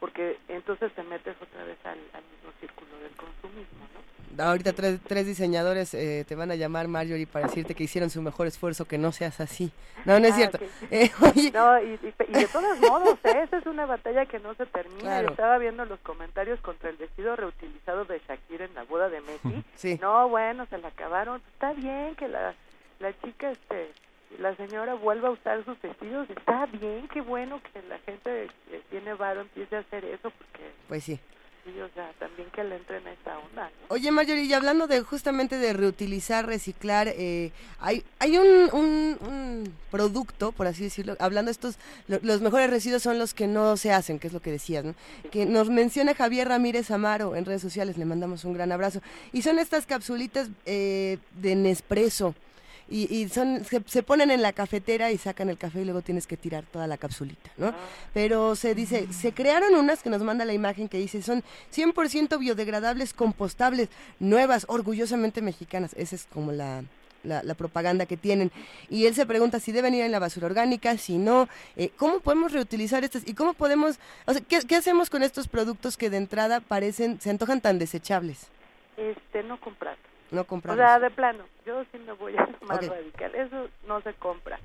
porque 0.00 0.38
entonces 0.48 0.92
te 0.94 1.02
metes 1.02 1.36
otra 1.40 1.64
vez 1.64 1.78
al, 1.84 1.96
mismo 1.98 2.52
círculo 2.60 2.98
del 2.98 3.12
consumismo, 3.12 3.86
¿no? 3.94 4.04
Ahorita 4.36 4.72
tres, 4.72 4.98
tres 5.06 5.26
diseñadores 5.26 5.94
eh, 5.94 6.24
te 6.26 6.34
van 6.34 6.50
a 6.50 6.56
llamar 6.56 6.88
Marjorie 6.88 7.26
para 7.26 7.46
decirte 7.46 7.74
que 7.76 7.84
hicieron 7.84 8.10
su 8.10 8.20
mejor 8.20 8.48
esfuerzo, 8.48 8.84
que 8.84 8.98
no 8.98 9.12
seas 9.12 9.40
así. 9.40 9.70
No, 10.04 10.18
no 10.18 10.26
es 10.26 10.32
ah, 10.32 10.36
cierto. 10.36 10.58
Eh, 10.90 11.10
no, 11.52 11.80
y, 11.80 11.96
de 11.96 12.48
todos 12.52 12.78
modos, 12.80 13.18
¿eh? 13.24 13.42
esa 13.44 13.58
es 13.58 13.66
una 13.66 13.86
batalla 13.86 14.26
que 14.26 14.40
no 14.40 14.54
se 14.54 14.66
termina. 14.66 15.20
estaba 15.20 15.58
viendo 15.58 15.84
los 15.84 16.00
comentarios 16.00 16.60
contra 16.60 16.90
el 16.90 16.96
vestido 16.96 17.36
reutilizado 17.36 18.04
de 18.04 18.20
Shakira 18.26 18.64
en 18.64 18.74
la 18.74 18.84
boda 18.84 19.08
de 19.08 19.20
Messi. 19.20 19.64
Sí. 19.76 19.98
No, 20.00 20.28
bueno, 20.28 20.66
se 20.66 20.78
la 20.78 20.88
acabaron. 20.88 21.40
Está 21.52 21.72
bien 21.72 22.14
que 22.16 22.28
la, 22.28 22.54
la 23.00 23.12
chica 23.20 23.50
este 23.50 23.90
la 24.38 24.56
señora 24.56 24.94
vuelva 24.94 25.28
a 25.28 25.32
usar 25.32 25.64
sus 25.64 25.80
vestidos, 25.80 26.28
está 26.30 26.66
bien, 26.66 27.08
qué 27.08 27.20
bueno 27.20 27.60
que 27.62 27.82
la 27.88 27.98
gente 28.00 28.48
que 28.70 28.78
tiene 28.90 29.14
varo 29.14 29.42
empiece 29.42 29.76
a 29.76 29.80
hacer 29.80 30.04
eso, 30.04 30.30
porque... 30.30 30.70
Pues 30.88 31.04
sí. 31.04 31.18
Sí, 31.64 31.80
o 31.80 31.88
sea, 31.94 32.12
también 32.18 32.50
que 32.50 32.62
le 32.62 32.76
entren 32.76 33.06
a 33.06 33.12
esa 33.12 33.38
onda. 33.38 33.70
Oye, 33.88 34.10
Marjorie, 34.10 34.44
y 34.44 34.52
hablando 34.52 34.86
de 34.86 35.00
justamente 35.00 35.56
de 35.56 35.72
reutilizar, 35.72 36.44
reciclar, 36.44 37.08
eh, 37.08 37.52
hay, 37.80 38.04
hay 38.18 38.36
un, 38.36 38.68
un, 38.70 39.74
producto, 39.90 40.52
por 40.52 40.66
así 40.66 40.82
decirlo, 40.82 41.16
hablando 41.20 41.48
de 41.48 41.52
estos, 41.52 41.78
los 42.06 42.42
mejores 42.42 42.68
residuos 42.68 43.02
son 43.02 43.18
los 43.18 43.32
que 43.32 43.46
no 43.46 43.78
se 43.78 43.92
hacen, 43.92 44.18
que 44.18 44.26
es 44.26 44.34
lo 44.34 44.40
que 44.40 44.50
decías, 44.50 44.84
¿no? 44.84 44.94
Que 45.30 45.46
nos 45.46 45.70
menciona 45.70 46.14
Javier 46.14 46.48
Ramírez 46.48 46.90
Amaro 46.90 47.34
en 47.34 47.46
redes 47.46 47.62
sociales, 47.62 47.96
le 47.96 48.04
mandamos 48.04 48.44
un 48.44 48.52
gran 48.52 48.70
abrazo. 48.70 49.00
Y 49.32 49.40
son 49.40 49.58
estas 49.58 49.86
capsulitas 49.86 50.50
eh, 50.66 51.16
de 51.40 51.56
Nespresso 51.56 52.34
y, 52.88 53.28
son 53.28 53.64
se, 53.64 54.02
ponen 54.02 54.30
en 54.30 54.42
la 54.42 54.52
cafetera 54.52 55.10
y 55.10 55.18
sacan 55.18 55.48
el 55.48 55.58
café 55.58 55.80
y 55.80 55.84
luego 55.84 56.02
tienes 56.02 56.26
que 56.26 56.36
tirar 56.36 56.64
toda 56.64 56.86
la 56.86 56.96
capsulita, 56.96 57.50
¿no? 57.56 57.68
Ah. 57.68 57.74
Pero 58.12 58.56
se 58.56 58.74
dice, 58.74 59.12
se 59.12 59.32
crearon 59.32 59.74
unas 59.74 60.02
que 60.02 60.10
nos 60.10 60.22
manda 60.22 60.44
la 60.44 60.52
imagen 60.52 60.88
que 60.88 60.98
dice, 60.98 61.22
son 61.22 61.42
100% 61.74 62.38
biodegradables, 62.38 63.14
compostables, 63.14 63.88
nuevas, 64.20 64.66
orgullosamente 64.68 65.42
mexicanas. 65.42 65.94
Esa 65.94 66.16
es 66.16 66.26
como 66.26 66.52
la, 66.52 66.84
la, 67.24 67.54
propaganda 67.54 68.06
que 68.06 68.16
tienen. 68.16 68.52
Y 68.88 69.06
él 69.06 69.14
se 69.14 69.26
pregunta 69.26 69.60
si 69.60 69.72
deben 69.72 69.94
ir 69.94 70.04
en 70.04 70.12
la 70.12 70.18
basura 70.18 70.46
orgánica, 70.46 70.96
si 70.98 71.18
no, 71.18 71.48
eh, 71.76 71.90
¿cómo 71.96 72.20
podemos 72.20 72.52
reutilizar 72.52 73.04
estas? 73.04 73.26
¿Y 73.26 73.34
cómo 73.34 73.54
podemos, 73.54 73.98
o 74.26 74.32
sea, 74.32 74.42
¿qué, 74.42 74.60
¿qué, 74.60 74.76
hacemos 74.76 75.10
con 75.10 75.22
estos 75.22 75.48
productos 75.48 75.96
que 75.96 76.10
de 76.10 76.18
entrada 76.18 76.60
parecen, 76.60 77.20
se 77.20 77.30
antojan 77.30 77.60
tan 77.60 77.78
desechables? 77.78 78.48
Este, 78.96 79.42
no 79.42 79.58
comprar. 79.60 79.96
No. 80.34 80.46
O 80.48 80.76
sea, 80.76 80.98
de 80.98 81.10
plano, 81.10 81.44
yo 81.64 81.84
sí 81.92 81.98
me 81.98 82.12
voy 82.12 82.36
a 82.36 82.48
más 82.62 82.86
radical. 82.86 83.34
Eso 83.34 83.68
no 83.86 84.00
se 84.02 84.14
compra. 84.14 84.58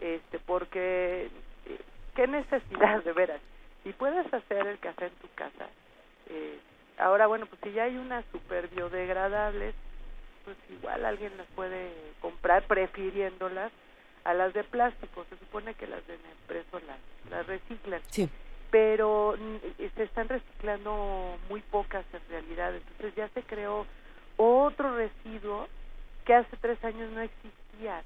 Este, 0.00 0.38
porque 0.38 1.28
eh, 1.66 1.78
qué 2.14 2.26
necesidad 2.26 3.02
de 3.02 3.12
veras. 3.12 3.40
Si 3.82 3.92
puedes 3.92 4.32
hacer 4.32 4.66
el 4.66 4.78
café 4.78 5.06
en 5.06 5.14
tu 5.14 5.28
casa, 5.34 5.66
eh, 6.28 6.58
ahora 6.98 7.26
bueno, 7.26 7.46
pues 7.46 7.60
si 7.62 7.72
ya 7.72 7.84
hay 7.84 7.96
unas 7.96 8.24
super 8.32 8.68
biodegradables, 8.68 9.74
pues 10.44 10.56
igual 10.70 11.04
alguien 11.04 11.36
las 11.36 11.46
puede 11.48 11.90
comprar 12.20 12.64
prefiriéndolas 12.64 13.72
a 14.24 14.34
las 14.34 14.52
de 14.54 14.64
plástico. 14.64 15.24
Se 15.30 15.36
supone 15.38 15.74
que 15.74 15.86
las 15.86 16.06
de 16.06 16.18
Nespresso 16.18 16.80
las, 16.86 16.98
las 17.30 17.46
reciclan. 17.46 18.00
Sí. 18.10 18.28
Pero 18.70 19.36
mm, 19.38 19.96
se 19.96 20.02
están 20.02 20.28
reciclando 20.28 21.36
muy 21.48 21.60
pocas 21.62 22.04
en 22.12 22.20
realidad. 22.28 22.74
Entonces 22.74 23.14
ya 23.14 23.28
se 23.28 23.42
creó 23.42 23.86
otro 24.38 24.96
residuo 24.96 25.68
que 26.24 26.34
hace 26.34 26.56
tres 26.56 26.82
años 26.84 27.10
no 27.10 27.20
existía 27.20 28.02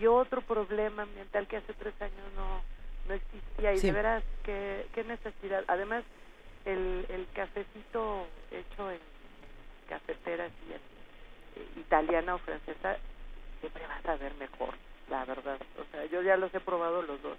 y 0.00 0.06
otro 0.06 0.40
problema 0.40 1.02
ambiental 1.02 1.46
que 1.46 1.58
hace 1.58 1.72
tres 1.74 1.94
años 2.00 2.32
no 2.36 2.62
no 3.06 3.14
existía. 3.14 3.74
Y 3.74 3.80
de 3.80 3.92
veras 3.92 4.24
qué, 4.44 4.86
qué 4.94 5.04
necesidad. 5.04 5.62
Además 5.66 6.04
el, 6.64 7.04
el 7.10 7.26
cafecito 7.34 8.26
hecho 8.50 8.90
en 8.90 8.98
cafetera 9.88 10.46
eh, 10.46 11.68
italiana 11.76 12.34
o 12.34 12.38
francesa 12.38 12.96
siempre 13.60 13.86
va 13.86 13.96
a 13.96 14.02
saber 14.02 14.32
mejor 14.34 14.74
la 15.10 15.24
verdad. 15.26 15.58
O 15.78 15.84
sea 15.90 16.06
yo 16.06 16.22
ya 16.22 16.36
los 16.36 16.54
he 16.54 16.60
probado 16.60 17.02
los 17.02 17.20
dos. 17.20 17.36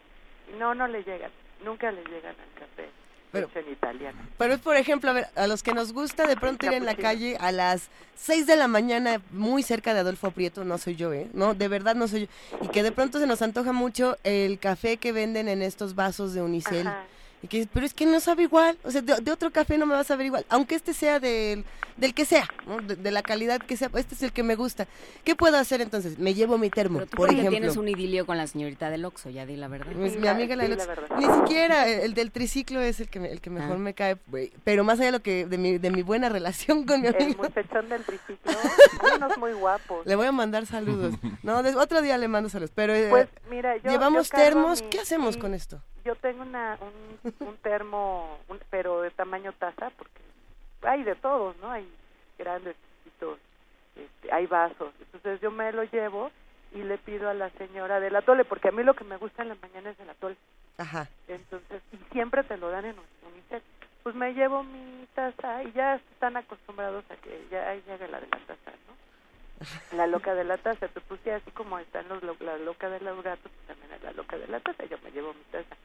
Y 0.54 0.58
no 0.58 0.76
no 0.76 0.88
le 0.88 1.04
llegan 1.04 1.32
nunca 1.64 1.92
le 1.92 2.04
llegan 2.04 2.36
al 2.40 2.60
café 2.60 2.90
pero, 3.32 3.50
en 3.54 3.72
italiano. 3.72 4.18
Pero 4.38 4.54
es, 4.54 4.60
por 4.60 4.76
ejemplo, 4.76 5.10
a 5.10 5.14
ver, 5.14 5.28
a 5.36 5.48
los 5.48 5.64
que 5.64 5.74
nos 5.74 5.94
gusta 5.94 6.28
de 6.28 6.36
pronto 6.36 6.66
ir 6.66 6.74
en 6.74 6.86
la 6.86 6.96
calle 6.96 7.38
a 7.40 7.52
las 7.52 7.90
6 8.16 8.48
de 8.48 8.56
la 8.56 8.68
mañana, 8.68 9.22
muy 9.32 9.64
cerca 9.64 9.94
de 9.94 10.00
Adolfo 10.02 10.32
Prieto, 10.32 10.64
no 10.64 10.78
soy 10.78 10.96
yo, 10.96 11.14
¿eh? 11.14 11.30
No, 11.34 11.54
de 11.54 11.68
verdad 11.68 11.96
no 11.96 12.08
soy 12.08 12.22
yo. 12.22 12.28
Y 12.62 12.68
que 12.70 12.84
de 12.84 12.92
pronto 12.92 13.20
se 13.20 13.28
nos 13.28 13.42
antoja 13.42 13.74
mucho 13.74 14.18
el 14.24 14.60
café 14.60 14.98
que 14.98 15.12
venden 15.12 15.48
en 15.48 15.62
estos 15.62 15.96
vasos 15.96 16.34
de 16.34 16.42
unicel 16.42 16.90
pero 17.74 17.86
es 17.86 17.94
que 17.94 18.06
no 18.06 18.20
sabe 18.20 18.44
igual, 18.44 18.78
o 18.84 18.92
sea, 18.92 19.02
de, 19.02 19.32
otro 19.32 19.52
café 19.52 19.78
no 19.78 19.86
me 19.86 19.94
va 19.94 20.02
a 20.02 20.06
saber 20.06 20.26
igual, 20.26 20.46
aunque 20.50 20.76
este 20.76 20.94
sea 20.94 21.20
del, 21.20 21.66
del 21.98 22.14
que 22.14 22.26
sea, 22.26 22.48
de, 22.84 23.12
la 23.12 23.22
calidad 23.22 23.60
que 23.62 23.78
sea, 23.78 23.90
este 23.96 24.16
es 24.16 24.24
el 24.24 24.32
que 24.32 24.44
me 24.44 24.56
gusta. 24.56 24.88
¿Qué 25.24 25.36
puedo 25.36 25.58
hacer 25.58 25.82
entonces? 25.82 26.20
Me 26.20 26.34
llevo 26.34 26.58
mi 26.58 26.70
termo, 26.70 27.00
pero 27.00 27.10
tú 27.10 27.18
por 27.18 27.30
ejemplo. 27.30 27.52
tienes 27.52 27.78
un 27.78 27.88
idilio 27.88 28.26
con 28.26 28.38
la 28.38 28.48
señorita 28.48 28.90
del 28.90 29.06
Oxxo, 29.06 29.30
ya 29.30 29.46
di 29.46 29.56
la 29.56 29.68
verdad. 29.68 29.94
Pues 29.94 30.18
mi 30.18 30.28
amiga 30.28 30.56
la 30.56 30.68
del 30.68 30.78
Ni 31.18 31.26
siquiera, 31.26 31.88
el 31.88 32.14
del 32.14 32.32
triciclo 32.32 32.82
es 32.82 33.00
el 33.00 33.10
que, 33.10 33.20
el 33.20 33.42
que 33.42 33.50
mejor 33.50 33.76
ah. 33.76 33.80
me 33.80 33.94
cae, 33.94 34.18
pero 34.64 34.84
más 34.84 35.00
allá 35.00 35.08
de 35.08 35.12
lo 35.14 35.22
que 35.22 35.46
de 35.46 35.58
mi, 35.58 35.78
de 35.78 35.92
mi 35.92 36.02
buena 36.02 36.30
relación 36.30 36.86
con 36.86 37.02
mi 37.02 37.08
amigo. 37.08 37.44
El 37.44 37.50
muchachón 37.50 37.90
del 37.90 38.04
triciclo, 38.04 38.52
unos 39.16 39.38
muy 39.38 39.54
guapos. 39.54 40.06
Le 40.06 40.16
voy 40.16 40.28
a 40.28 40.32
mandar 40.32 40.66
saludos. 40.66 41.16
No, 41.44 41.60
otro 41.60 42.02
día 42.02 42.18
le 42.18 42.28
mando 42.28 42.50
saludos, 42.50 42.72
pero 42.74 42.94
eh, 42.94 43.08
pues, 43.10 43.28
mira, 43.50 43.78
yo, 43.78 43.92
llevamos 43.92 44.30
termos, 44.30 44.82
¿qué 44.82 45.00
hacemos 45.00 45.38
con 45.38 45.54
esto? 45.54 45.82
Yo 46.06 46.16
tengo 46.16 46.44
una, 46.44 46.78
un, 47.40 47.58
termo, 47.58 48.40
pero 48.70 49.02
de 49.02 49.10
tamaño 49.10 49.52
taza, 49.54 49.90
porque 49.98 50.22
hay 50.84 51.04
de 51.04 51.16
todos, 51.16 51.58
¿no? 51.58 51.72
Hay 51.72 51.92
grandes, 52.38 52.76
este, 53.96 54.32
hay 54.32 54.46
vasos. 54.46 54.94
Entonces 55.00 55.42
yo 55.42 55.50
me 55.52 55.72
lo 55.72 55.84
llevo 55.84 56.32
y 56.74 56.84
le 56.84 56.98
pido 57.00 57.30
a 57.30 57.34
la 57.34 57.50
señora 57.52 58.00
del 58.00 58.16
atole, 58.16 58.46
porque 58.46 58.70
a 58.70 58.72
mí 58.72 58.84
lo 58.84 58.94
que 58.94 59.04
me 59.04 59.18
gusta 59.18 59.42
en 59.42 59.50
la 59.50 59.56
mañana 59.56 59.90
es 59.90 60.00
el 60.00 60.10
atole. 60.10 60.38
Ajá. 60.78 61.08
Entonces, 61.28 61.82
y 61.92 61.98
siempre 62.12 62.44
te 62.44 62.58
lo 62.58 62.70
dan 62.70 62.86
en 62.86 63.00
un 63.00 63.32
unicel. 63.32 63.64
Pues 64.04 64.14
me 64.14 64.34
llevo 64.34 64.64
mi 64.64 65.08
taza 65.16 65.64
y 65.64 65.72
ya 65.72 65.96
están 65.96 66.38
acostumbrados 66.38 67.04
a 67.10 67.16
que 67.16 67.48
ya 67.50 67.74
llegue 67.74 68.08
la 68.08 68.20
de 68.20 68.28
la 68.28 68.38
taza, 68.40 68.72
¿no? 68.88 69.98
La 69.98 70.06
loca 70.06 70.36
de 70.36 70.44
la 70.44 70.58
taza, 70.58 70.88
te 70.88 71.02
puse 71.02 71.34
así 71.34 71.50
como 71.52 71.80
están 71.80 72.08
los, 72.10 72.22
la 72.42 72.58
loca 72.58 72.90
de 72.90 73.00
los 73.00 73.24
gatos, 73.24 73.52
pues 73.52 73.68
también 73.68 73.92
es 73.94 74.04
la 74.04 74.12
loca 74.12 74.38
de 74.38 74.48
la 74.48 74.60
taza, 74.60 74.86
yo 74.86 74.98
me 75.00 75.12
llevo 75.12 75.34
mi 75.34 75.44
taza. 75.52 75.76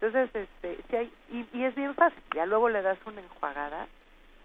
Entonces, 0.00 0.30
este, 0.34 0.78
si 0.88 0.96
hay, 0.96 1.12
y, 1.30 1.62
es 1.62 1.74
bien 1.74 1.94
fácil, 1.94 2.22
ya 2.34 2.46
luego 2.46 2.68
le 2.68 2.80
das 2.80 2.98
una 3.04 3.20
enjuagada 3.20 3.86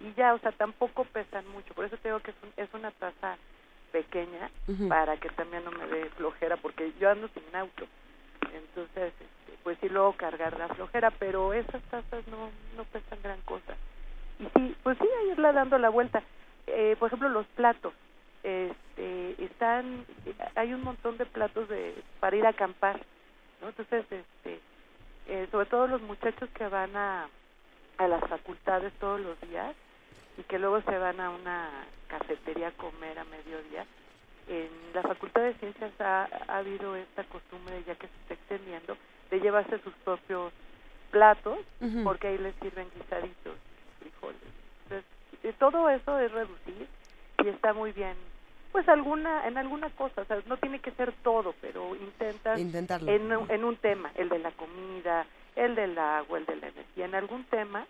y 0.02 0.14
ya, 0.16 0.34
o 0.34 0.40
sea, 0.40 0.52
tampoco 0.52 1.06
pesan 1.06 1.48
mucho, 1.50 1.74
por 1.74 1.86
eso 1.86 1.96
te 1.98 2.10
digo 2.10 2.20
que 2.20 2.32
es, 2.32 2.38
es 2.58 2.74
una 2.74 2.92
taza 2.92 3.38
pequeña 3.94 4.50
para 4.90 5.16
que 5.16 5.30
también 5.30 5.64
no 5.64 5.72
me 5.72 5.88
dé 5.88 6.10
flojera, 6.18 6.58
porque 6.58 6.92
yo 7.00 7.10
ando 7.10 7.30
sin 7.30 7.56
auto, 7.56 7.88
entonces, 8.54 9.14
este, 9.14 9.58
pues 9.64 9.78
sí 9.80 9.90
luego 9.90 10.14
cargar 10.14 10.58
la 10.58 10.68
flojera, 10.70 11.12
pero 11.12 11.54
esas 11.54 11.82
tazas 11.84 12.28
no, 12.28 12.50
no 12.76 12.84
pesan 12.86 13.20
gran 13.24 13.42
cosa. 13.42 13.76
Y 14.40 14.46
sí, 14.58 14.76
pues 14.84 14.98
sí, 14.98 15.08
a 15.08 15.32
irla 15.32 15.54
dando 15.54 15.78
la 15.78 15.90
vuelta. 15.90 16.22
Eh, 16.68 16.96
por 17.00 17.08
ejemplo, 17.08 17.30
los 17.30 17.46
platos, 17.48 17.94
este, 18.44 19.44
están, 19.44 20.06
hay 20.56 20.74
un 20.74 20.84
montón 20.84 21.18
de 21.18 21.26
platos 21.26 21.70
de 21.70 21.96
para 22.20 22.36
ir 22.36 22.46
a 22.46 22.50
acampar, 22.50 23.00
¿no? 23.62 23.70
Entonces, 23.70 24.06
este, 24.12 24.60
eh, 25.28 25.48
sobre 25.52 25.66
todo 25.68 25.88
los 25.88 26.02
muchachos 26.02 26.50
que 26.52 26.68
van 26.68 26.96
a, 26.96 27.28
a 27.98 28.08
las 28.08 28.22
facultades 28.28 28.94
todos 29.00 29.20
los 29.20 29.40
días 29.42 29.76
y 30.38 30.44
que 30.44 30.60
luego 30.60 30.82
se 30.82 30.98
van 30.98 31.20
a 31.20 31.30
una 31.30 31.70
cafetería 32.08 32.70
a 32.70 32.72
comer 32.72 33.18
a 33.18 33.24
mediodía. 33.26 33.86
En 34.48 34.70
la 34.94 35.02
Facultad 35.02 35.42
de 35.42 35.54
Ciencias 35.56 35.92
ha, 36.00 36.26
habido 36.48 36.96
esta 36.96 37.24
costumbre, 37.24 37.84
ya 37.88 37.96
que 37.96 38.08
se 38.08 38.14
está 38.22 38.34
extendiendo, 38.36 38.98
de 39.32 39.40
llevarse 39.40 39.80
sus 39.80 39.94
propios 40.04 40.54
platos, 41.10 41.60
porque 42.04 42.28
ahí 42.28 42.38
les 42.38 42.54
sirven 42.56 42.88
guisaditos, 42.96 43.56
frijoles. 44.00 44.42
Entonces, 44.84 45.06
eh, 45.44 45.54
todo 45.58 45.90
eso 45.90 46.20
es 46.20 46.32
reducir 46.32 46.88
y 47.44 47.48
está 47.48 47.74
muy 47.74 47.92
bien 47.92 48.16
pues 48.76 48.90
alguna 48.90 49.48
en 49.48 49.58
alguna 49.58 49.90
cosa, 49.92 50.24
o 50.24 50.26
sea, 50.26 50.38
no 50.48 50.58
tiene 50.58 50.80
que 50.80 50.92
ser 50.92 51.14
todo, 51.24 51.56
pero 51.62 51.96
intentas 51.96 52.60
en, 52.60 53.32
en 53.32 53.64
un 53.64 53.78
tema, 53.78 54.12
el 54.16 54.28
de 54.28 54.38
la 54.38 54.52
comida, 54.52 55.26
el 55.56 55.76
del 55.76 55.98
agua, 55.98 56.40
el 56.40 56.46
de 56.46 56.58
la 56.58 56.68
energía, 56.68 57.06
en 57.06 57.16
algún 57.16 57.46
tema 57.46 57.86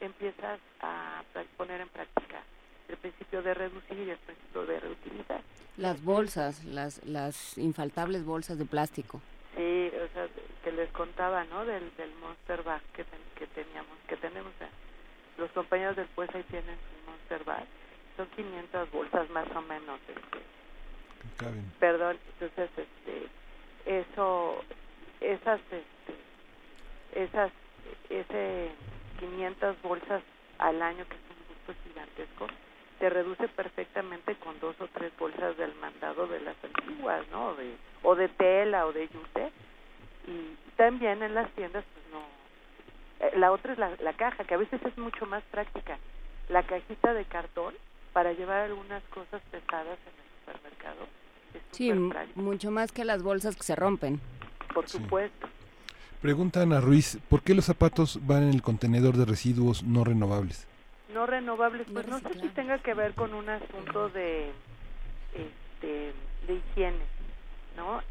empiezas 0.00 0.58
a 0.80 1.22
poner 1.58 1.82
en 1.82 1.88
práctica 1.90 2.42
el 2.88 2.96
principio 2.96 3.42
de 3.42 3.52
reducir 3.52 3.98
y 3.98 4.08
el 4.08 4.16
principio 4.16 4.64
de 4.64 4.80
reutilizar. 4.80 5.42
Las 5.76 6.02
bolsas, 6.02 6.64
las 6.64 7.04
las 7.04 7.58
infaltables 7.58 8.24
bolsas 8.24 8.56
de 8.56 8.64
plástico. 8.64 9.20
Sí, 9.54 9.90
o 9.94 10.08
sea, 10.14 10.26
que 10.64 10.72
les 10.72 10.90
contaba, 10.92 11.44
¿no? 11.44 11.66
Del, 11.66 11.94
del 11.98 12.14
Monster 12.14 12.62
Bag 12.62 12.80
que, 12.94 13.04
que 13.36 13.46
teníamos, 13.48 13.92
que 14.08 14.16
tenemos, 14.16 14.52
los 15.36 15.50
compañeros 15.50 15.96
del 15.96 16.06
pues 16.14 16.34
ahí 16.34 16.44
tienen 16.44 16.76
su 16.76 17.10
Monster 17.10 17.44
Bag 17.44 17.66
son 18.20 18.28
500 18.36 18.90
bolsas 18.90 19.30
más 19.30 19.48
o 19.56 19.62
menos. 19.62 19.98
Este, 20.08 21.50
perdón, 21.78 22.18
entonces 22.32 22.70
este, 22.76 23.28
eso, 23.86 24.62
esas, 25.20 25.60
este, 25.60 27.22
esas, 27.22 27.50
ese 28.10 28.70
500 29.20 29.82
bolsas 29.82 30.22
al 30.58 30.82
año 30.82 31.06
que 31.08 31.14
es 31.14 31.22
un 31.30 31.48
gusto 31.48 31.82
gigantesco, 31.88 32.46
se 32.98 33.08
reduce 33.08 33.48
perfectamente 33.48 34.34
con 34.36 34.60
dos 34.60 34.78
o 34.80 34.86
tres 34.88 35.12
bolsas 35.18 35.56
del 35.56 35.74
mandado 35.76 36.26
de 36.26 36.40
las 36.40 36.56
antiguas, 36.62 37.26
¿no? 37.30 37.54
De, 37.54 37.74
o 38.02 38.14
de 38.14 38.28
tela 38.28 38.86
o 38.86 38.92
de 38.92 39.08
yute. 39.08 39.50
Y 40.26 40.56
también 40.76 41.22
en 41.22 41.34
las 41.34 41.50
tiendas, 41.52 41.84
pues 41.94 42.04
no. 42.12 43.26
Eh, 43.26 43.38
la 43.38 43.52
otra 43.52 43.72
es 43.72 43.78
la, 43.78 43.96
la 44.00 44.12
caja, 44.12 44.44
que 44.44 44.52
a 44.52 44.58
veces 44.58 44.82
es 44.84 44.98
mucho 44.98 45.24
más 45.24 45.42
práctica. 45.44 45.98
La 46.50 46.62
cajita 46.64 47.14
de 47.14 47.24
cartón 47.24 47.74
para 48.12 48.32
llevar 48.32 48.62
algunas 48.62 49.02
cosas 49.04 49.40
pesadas 49.50 49.98
en 50.06 50.14
el 50.14 50.30
supermercado. 50.40 51.06
sí, 51.70 51.92
mucho 52.34 52.70
más 52.70 52.92
que 52.92 53.04
las 53.04 53.22
bolsas 53.22 53.56
que 53.56 53.62
se 53.62 53.76
rompen. 53.76 54.20
Por 54.74 54.88
supuesto. 54.88 55.48
Pregunta 56.20 56.62
Ana 56.62 56.80
Ruiz, 56.80 57.18
¿por 57.28 57.42
qué 57.42 57.54
los 57.54 57.64
zapatos 57.64 58.24
van 58.26 58.42
en 58.42 58.50
el 58.50 58.62
contenedor 58.62 59.16
de 59.16 59.24
residuos 59.24 59.82
no 59.82 60.04
renovables? 60.04 60.68
No 61.14 61.26
renovables, 61.26 61.86
pues 61.92 62.06
no, 62.06 62.20
sé 62.20 62.34
si 62.34 62.48
tenga 62.48 62.78
que 62.78 62.94
ver 62.94 63.14
con 63.14 63.32
un 63.34 63.48
asunto 63.48 64.10
de, 64.10 64.50
este, 65.34 66.12
de 66.46 66.54
higiene, 66.54 67.04
¿no? 67.76 68.02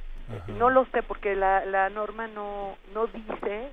No 0.57 0.69
lo 0.69 0.85
sé 0.87 1.01
porque 1.03 1.35
la, 1.35 1.65
la 1.65 1.89
norma 1.89 2.27
no, 2.27 2.75
no 2.93 3.07
dice 3.07 3.71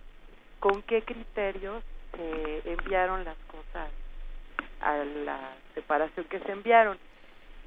con 0.61 0.83
qué 0.83 1.03
criterios 1.03 1.83
se 2.13 2.73
enviaron 2.73 3.25
las 3.25 3.37
cosas 3.51 3.91
a 4.81 4.97
la 4.97 5.55
separación 5.77 6.27
que 6.27 6.41
se 6.41 6.51
enviaron. 6.51 6.99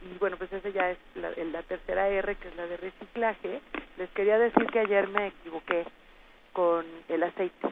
Y 0.02 0.18
bueno, 0.18 0.36
pues 0.38 0.52
esa 0.52 0.70
ya 0.70 0.92
es 0.92 0.98
la, 1.16 1.30
la 1.32 1.64
tercera 1.64 2.10
R, 2.10 2.36
que 2.36 2.48
es 2.50 2.56
la 2.56 2.66
de 2.68 2.78
reciclaje. 2.78 3.62
Les 3.98 4.10
quería 4.12 4.38
decir 4.38 4.66
que 4.68 4.80
ayer 4.80 5.08
me 5.08 5.28
equivoqué 5.28 5.86
con 6.52 6.86
el 7.08 7.24
aceite. 7.24 7.70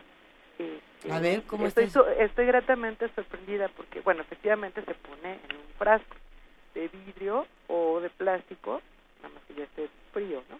Este, 0.59 1.11
a 1.11 1.19
ver, 1.19 1.43
¿cómo 1.43 1.67
estoy, 1.67 1.89
estoy 2.19 2.45
gratamente 2.45 3.09
sorprendida 3.15 3.69
porque, 3.69 4.01
bueno, 4.01 4.21
efectivamente 4.21 4.83
se 4.83 4.93
pone 4.93 5.33
en 5.33 5.55
un 5.55 5.67
frasco 5.77 6.15
de 6.73 6.87
vidrio 6.89 7.45
o 7.67 7.99
de 7.99 8.09
plástico, 8.09 8.81
nada 9.21 9.33
más 9.33 9.43
que 9.47 9.53
ya 9.55 9.63
esté 9.63 9.89
frío, 10.13 10.43
¿no? 10.49 10.59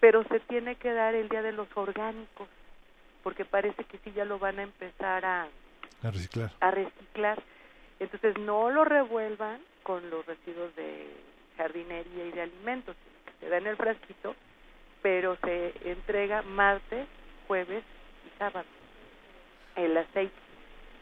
Pero 0.00 0.22
se 0.24 0.40
tiene 0.40 0.76
que 0.76 0.92
dar 0.92 1.14
el 1.14 1.28
día 1.28 1.42
de 1.42 1.52
los 1.52 1.68
orgánicos, 1.74 2.48
porque 3.22 3.44
parece 3.44 3.84
que 3.84 3.98
sí 3.98 4.12
ya 4.12 4.24
lo 4.24 4.38
van 4.38 4.58
a 4.58 4.62
empezar 4.62 5.24
a, 5.24 5.48
a 6.02 6.10
reciclar. 6.10 6.50
A 6.60 6.70
reciclar. 6.70 7.42
Entonces 8.00 8.38
no 8.38 8.70
lo 8.70 8.84
revuelvan 8.84 9.60
con 9.82 10.08
los 10.10 10.24
residuos 10.26 10.74
de 10.76 11.08
jardinería 11.56 12.26
y 12.26 12.32
de 12.32 12.42
alimentos, 12.42 12.96
se 13.40 13.48
da 13.48 13.58
en 13.58 13.66
el 13.66 13.76
frasquito, 13.76 14.34
pero 15.02 15.36
se 15.42 15.72
entrega 15.84 16.42
martes, 16.42 17.06
jueves 17.46 17.82
y 18.26 18.38
sábado 18.38 18.66
el 19.78 19.96
aceite 19.96 20.34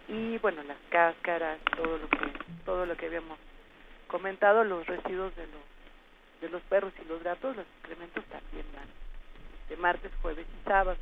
y 0.09 0.38
bueno 0.38 0.62
las 0.62 0.76
cáscaras, 0.90 1.59
todo 1.76 1.98
lo 1.98 2.09
que 2.09 2.18
todo 2.64 2.87
lo 2.87 2.96
que 2.96 3.06
habíamos 3.06 3.38
comentado, 4.06 4.64
los 4.64 4.87
residuos 4.87 5.35
de 5.37 5.46
los 5.46 5.62
de 6.40 6.48
los 6.50 6.62
perros 6.62 6.92
y 7.02 7.09
los 7.09 7.22
gatos, 7.22 7.56
los 7.56 7.66
excrementos 7.78 8.22
también 8.26 8.66
van 8.74 8.87
de 9.68 9.76
martes, 9.76 10.12
jueves 10.20 10.46
y 10.46 10.68
sábado. 10.68 10.98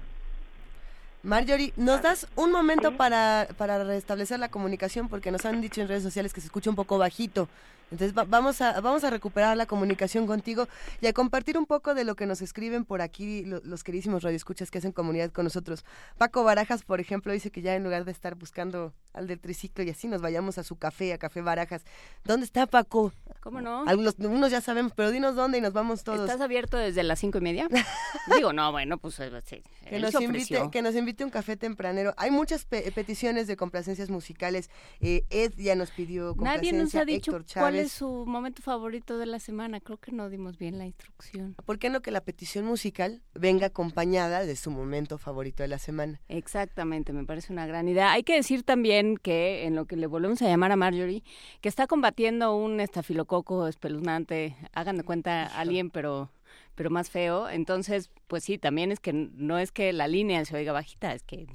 Marjorie, 1.24 1.72
¿nos 1.76 2.02
das 2.02 2.26
un 2.36 2.52
momento 2.52 2.98
para, 2.98 3.48
para 3.56 3.82
restablecer 3.82 4.38
la 4.38 4.50
comunicación? 4.50 5.08
Porque 5.08 5.30
nos 5.30 5.46
han 5.46 5.62
dicho 5.62 5.80
en 5.80 5.88
redes 5.88 6.02
sociales 6.02 6.34
que 6.34 6.42
se 6.42 6.48
escucha 6.48 6.68
un 6.68 6.76
poco 6.76 6.98
bajito. 6.98 7.48
Entonces 7.90 8.14
vamos, 8.14 8.60
a, 8.60 8.80
vamos 8.80 9.04
a 9.04 9.10
recuperar 9.10 9.56
la 9.56 9.66
comunicación 9.66 10.26
contigo 10.26 10.68
y 11.00 11.06
a 11.06 11.12
compartir 11.12 11.56
un 11.56 11.66
poco 11.66 11.94
de 11.94 12.04
lo 12.04 12.16
que 12.16 12.26
nos 12.26 12.42
escriben 12.42 12.84
por 12.84 13.00
aquí 13.00 13.44
los 13.44 13.84
queridísimos 13.84 14.22
radioescuchas 14.22 14.70
que 14.70 14.78
hacen 14.78 14.92
comunidad 14.92 15.30
con 15.30 15.44
nosotros. 15.44 15.84
Paco 16.18 16.44
Barajas, 16.44 16.82
por 16.82 17.00
ejemplo, 17.00 17.32
dice 17.32 17.50
que 17.50 17.62
ya 17.62 17.74
en 17.74 17.84
lugar 17.84 18.04
de 18.04 18.12
estar 18.12 18.34
buscando 18.34 18.92
al 19.12 19.28
del 19.28 19.38
triciclo 19.38 19.84
y 19.84 19.90
así 19.90 20.08
nos 20.08 20.22
vayamos 20.22 20.58
a 20.58 20.64
su 20.64 20.76
café, 20.76 21.12
a 21.12 21.18
Café 21.18 21.40
Barajas. 21.40 21.84
¿Dónde 22.24 22.46
está 22.46 22.66
Paco? 22.66 23.12
¿Cómo 23.40 23.60
no? 23.60 23.84
Algunos, 23.86 24.16
unos 24.18 24.50
ya 24.50 24.60
sabemos, 24.60 24.92
pero 24.96 25.10
dinos 25.10 25.36
dónde 25.36 25.58
y 25.58 25.60
nos 25.60 25.72
vamos 25.72 26.02
todos. 26.02 26.20
¿Estás 26.20 26.40
abierto 26.40 26.76
desde 26.76 27.02
las 27.04 27.20
cinco 27.20 27.38
y 27.38 27.42
media? 27.42 27.68
Digo, 28.34 28.52
no, 28.52 28.72
bueno, 28.72 28.98
pues 28.98 29.20
eh, 29.20 29.30
sí, 29.44 29.62
que, 29.84 29.98
nos 29.98 30.20
invite, 30.20 30.70
que 30.70 30.82
nos 30.82 30.94
invite 30.94 31.24
un 31.24 31.30
café 31.30 31.56
tempranero. 31.56 32.14
Hay 32.16 32.30
muchas 32.30 32.64
peticiones 32.64 33.46
de 33.46 33.56
complacencias 33.56 34.10
musicales. 34.10 34.70
Eh, 35.00 35.24
Ed 35.30 35.52
ya 35.56 35.74
nos 35.74 35.90
pidió 35.90 36.34
complacencia. 36.34 36.72
Nadie 36.72 36.82
nos 36.82 36.94
ha 36.94 37.04
dicho 37.04 37.32
cuál 37.54 37.76
es 37.76 37.92
su 37.92 38.24
momento 38.26 38.62
favorito 38.62 39.18
de 39.18 39.26
la 39.26 39.38
semana. 39.38 39.80
Creo 39.80 39.98
que 39.98 40.12
no 40.12 40.30
dimos 40.30 40.58
bien 40.58 40.78
la 40.78 40.86
instrucción. 40.86 41.54
¿Por 41.64 41.78
qué 41.78 41.90
no 41.90 42.02
que 42.02 42.10
la 42.10 42.22
petición 42.22 42.64
musical 42.64 43.22
venga 43.34 43.66
acompañada 43.66 44.44
de 44.44 44.56
su 44.56 44.70
momento 44.70 45.18
favorito 45.18 45.62
de 45.62 45.68
la 45.68 45.78
semana? 45.78 46.20
Exactamente, 46.28 47.12
me 47.12 47.24
parece 47.24 47.52
una 47.52 47.66
gran 47.66 47.88
idea. 47.88 48.12
Hay 48.12 48.22
que 48.22 48.34
decir 48.34 48.62
también 48.62 49.16
que 49.16 49.64
en 49.64 49.74
lo 49.74 49.86
que 49.86 49.96
le 49.96 50.06
volvemos 50.06 50.40
a 50.42 50.48
llamar 50.48 50.72
a 50.72 50.76
Marjorie, 50.76 51.22
que 51.60 51.68
está 51.68 51.86
combatiendo 51.86 52.56
un 52.56 52.80
estafilococo 52.80 53.66
espeluznante. 53.68 54.56
Hagan 54.72 54.96
de 54.96 55.04
cuenta 55.04 55.46
alguien, 55.46 55.90
pero 55.90 56.30
pero 56.74 56.90
más 56.90 57.10
feo. 57.10 57.48
Entonces, 57.48 58.10
pues 58.26 58.44
sí, 58.44 58.58
también 58.58 58.92
es 58.92 59.00
que 59.00 59.12
no 59.12 59.58
es 59.58 59.72
que 59.72 59.92
la 59.92 60.08
línea 60.08 60.44
se 60.44 60.56
oiga 60.56 60.72
bajita, 60.72 61.14
es 61.14 61.22
que 61.22 61.46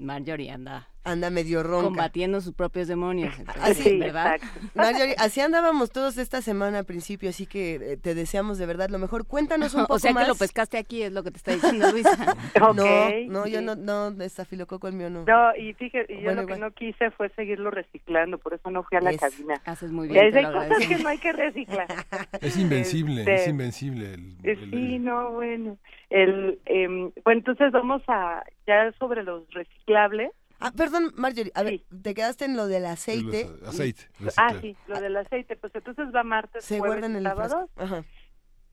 Marjorie 0.00 0.50
anda 0.50 0.88
anda 1.04 1.30
medio 1.30 1.62
ronca. 1.62 1.86
Combatiendo 1.86 2.40
sus 2.40 2.54
propios 2.54 2.88
demonios. 2.88 3.34
así, 3.60 3.98
¿verdad? 3.98 4.40
Marjorie, 4.74 5.14
así 5.18 5.40
andábamos 5.40 5.90
todos 5.90 6.18
esta 6.18 6.42
semana 6.42 6.78
al 6.78 6.84
principio, 6.84 7.30
así 7.30 7.46
que 7.46 7.74
eh, 7.76 7.96
te 7.96 8.14
deseamos 8.14 8.58
de 8.58 8.66
verdad 8.66 8.90
lo 8.90 8.98
mejor. 8.98 9.26
Cuéntanos 9.26 9.74
un 9.74 9.82
poco 9.86 9.94
más. 9.94 10.04
O 10.04 10.08
sea 10.08 10.14
que 10.14 10.28
lo 10.28 10.34
pescaste 10.34 10.78
aquí, 10.78 11.02
es 11.02 11.12
lo 11.12 11.22
que 11.22 11.30
te 11.30 11.38
está 11.38 11.52
diciendo 11.52 11.90
Luisa. 11.90 12.10
No, 12.60 12.74
no, 12.74 13.46
yo 13.46 13.62
no, 13.62 13.74
no, 13.74 14.22
estafilococo 14.22 14.86
el 14.88 14.94
mío 14.94 15.10
no. 15.10 15.24
No, 15.24 15.56
y 15.56 15.72
fíjate, 15.74 16.20
yo 16.20 16.34
lo 16.34 16.46
que 16.46 16.56
no 16.56 16.70
quise 16.72 17.10
fue 17.10 17.28
seguirlo 17.30 17.70
reciclando, 17.70 18.38
por 18.38 18.54
eso 18.54 18.70
no 18.70 18.82
fui 18.82 18.98
a 18.98 19.00
la 19.00 19.16
cabina. 19.16 19.60
Haces 19.64 19.90
muy 19.90 20.08
bien. 20.08 20.36
Es 20.36 20.46
cosas 20.46 20.86
que 20.86 20.98
no 20.98 21.08
hay 21.08 21.18
que 21.18 21.32
reciclar. 21.32 21.86
Es 22.40 22.56
invencible, 22.56 23.22
es 23.22 23.28
este, 23.28 23.50
invencible. 23.50 24.14
El, 24.42 24.70
sí, 24.70 24.98
no, 24.98 25.32
bueno. 25.32 25.78
El, 26.08 26.58
eh, 26.66 27.10
pues 27.22 27.36
entonces 27.36 27.72
vamos 27.72 28.02
a, 28.08 28.42
ya 28.70 28.92
sobre 28.98 29.22
los 29.24 29.48
reciclables, 29.50 30.30
Ah, 30.62 30.72
perdón, 30.76 31.10
Marjorie, 31.16 31.50
a 31.54 31.62
ver, 31.62 31.80
te 32.02 32.12
quedaste 32.12 32.44
en 32.44 32.54
lo 32.54 32.66
del 32.66 32.84
aceite. 32.84 33.46
aceite. 33.66 34.02
Ah, 34.36 34.52
sí, 34.60 34.76
lo 34.88 35.00
del 35.00 35.16
aceite. 35.16 35.56
Pues 35.56 35.74
entonces 35.74 36.08
va 36.14 36.22
martes, 36.22 36.62
se 36.66 36.78
jueves, 36.78 37.02
en 37.02 37.16
el 37.16 37.22
sábado. 37.22 37.70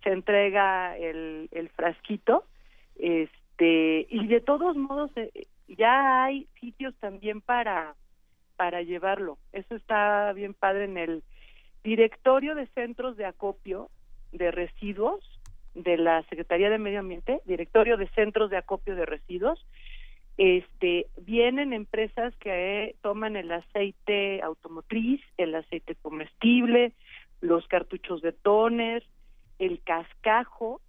Se 0.04 0.10
entrega 0.12 0.98
el, 0.98 1.48
el 1.54 1.70
frasquito. 1.70 2.44
Este, 2.98 4.06
y 4.10 4.28
de 4.28 4.42
todos 4.42 4.76
modos, 4.76 5.12
eh, 5.16 5.48
ya 5.70 6.26
hay 6.26 6.50
sitios 6.60 6.94
también 7.00 7.40
para, 7.40 7.96
para 8.58 8.82
llevarlo. 8.82 9.38
Eso 9.54 9.74
está 9.76 10.34
bien 10.34 10.54
padre 10.54 10.84
en 10.86 10.98
el 10.98 11.24
directorio 11.86 12.54
de 12.56 12.68
centros 12.76 13.16
de 13.16 13.26
acopio 13.28 13.90
de 14.34 14.52
residuos 14.52 15.24
de 15.78 15.98
la 15.98 16.24
Secretaría 16.24 16.70
de 16.70 16.78
Medio 16.78 17.00
Ambiente, 17.00 17.42
directorio 17.46 17.98
de 17.98 18.08
centros 18.10 18.50
de 18.50 18.58
acopio 18.58 18.96
de 18.96 19.06
residuos 19.06 19.66
este 20.38 21.08
vienen 21.20 21.74
empresas 21.74 22.36
que 22.38 22.96
toman 23.02 23.36
el 23.36 23.52
aceite 23.52 24.42
automotriz, 24.44 25.20
el 25.38 25.56
aceite 25.56 25.96
comestible, 25.96 26.94
los 27.42 27.68
cartuchos 27.68 28.22
de 28.22 28.34
toner, 28.34 29.04
el 29.58 29.82
cascajo, 29.82 30.80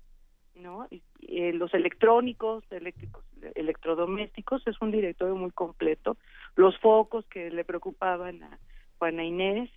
¿no? 0.55 0.87
Eh, 1.23 1.53
los 1.55 1.73
electrónicos, 1.73 2.63
eléctricos, 2.71 3.25
electrodomésticos, 3.55 4.67
es 4.67 4.81
un 4.83 4.91
directorio 4.91 5.35
muy 5.35 5.51
completo. 5.51 6.19
Los 6.55 6.79
focos 6.79 7.25
que 7.27 7.51
le 7.51 7.65
preocupaban 7.65 8.43
a 8.43 8.59
Juana 8.99 9.25
Inés, 9.25 9.71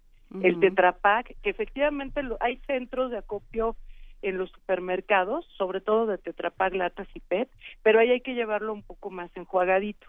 el 0.43 0.59
Tetrapac, 0.61 1.35
que 1.41 1.49
efectivamente 1.49 2.21
hay 2.39 2.57
centros 2.65 3.11
de 3.11 3.17
acopio 3.17 3.75
en 4.21 4.37
los 4.37 4.51
supermercados, 4.51 5.45
sobre 5.57 5.81
todo 5.81 6.05
de 6.05 6.17
Tetrapac, 6.17 6.73
latas 6.73 7.07
y 7.13 7.19
PET, 7.19 7.49
pero 7.83 7.99
ahí 7.99 8.11
hay 8.11 8.21
que 8.21 8.35
llevarlo 8.35 8.73
un 8.73 8.83
poco 8.83 9.09
más 9.09 9.29
enjuagadito. 9.35 10.07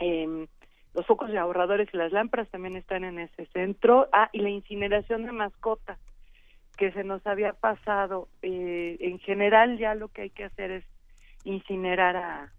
Eh, 0.00 0.46
los 0.94 1.06
focos 1.06 1.30
de 1.30 1.38
ahorradores 1.38 1.88
y 1.92 1.96
las 1.96 2.12
lámparas 2.12 2.48
también 2.48 2.76
están 2.76 3.04
en 3.04 3.18
ese 3.18 3.46
centro. 3.46 4.08
Ah, 4.12 4.30
y 4.32 4.40
la 4.40 4.50
incineración 4.50 5.24
de 5.24 5.32
mascotas, 5.32 5.98
que 6.76 6.92
se 6.92 7.04
nos 7.04 7.26
había 7.26 7.52
pasado. 7.52 8.28
Eh, 8.42 8.96
en 9.00 9.18
general 9.18 9.78
ya 9.78 9.94
lo 9.94 10.08
que 10.08 10.22
hay 10.22 10.30
que 10.30 10.44
hacer 10.44 10.70
es 10.70 10.84
incinerar 11.44 12.16
a, 12.16 12.52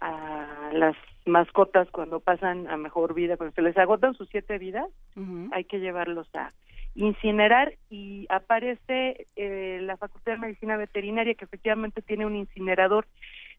a 0.00 0.70
las 0.72 0.96
mascotas 1.26 1.90
cuando 1.90 2.20
pasan 2.20 2.68
a 2.68 2.76
mejor 2.76 3.14
vida, 3.14 3.36
cuando 3.36 3.54
se 3.54 3.62
les 3.62 3.76
agotan 3.76 4.14
sus 4.14 4.28
siete 4.28 4.58
vidas, 4.58 4.90
hay 5.52 5.64
que 5.64 5.78
llevarlos 5.78 6.28
a 6.34 6.52
incinerar 6.94 7.74
y 7.90 8.26
aparece 8.28 9.26
eh, 9.36 9.80
la 9.82 9.96
Facultad 9.96 10.32
de 10.32 10.38
Medicina 10.38 10.76
Veterinaria 10.76 11.34
que 11.34 11.44
efectivamente 11.44 12.02
tiene 12.02 12.26
un 12.26 12.36
incinerador. 12.36 13.06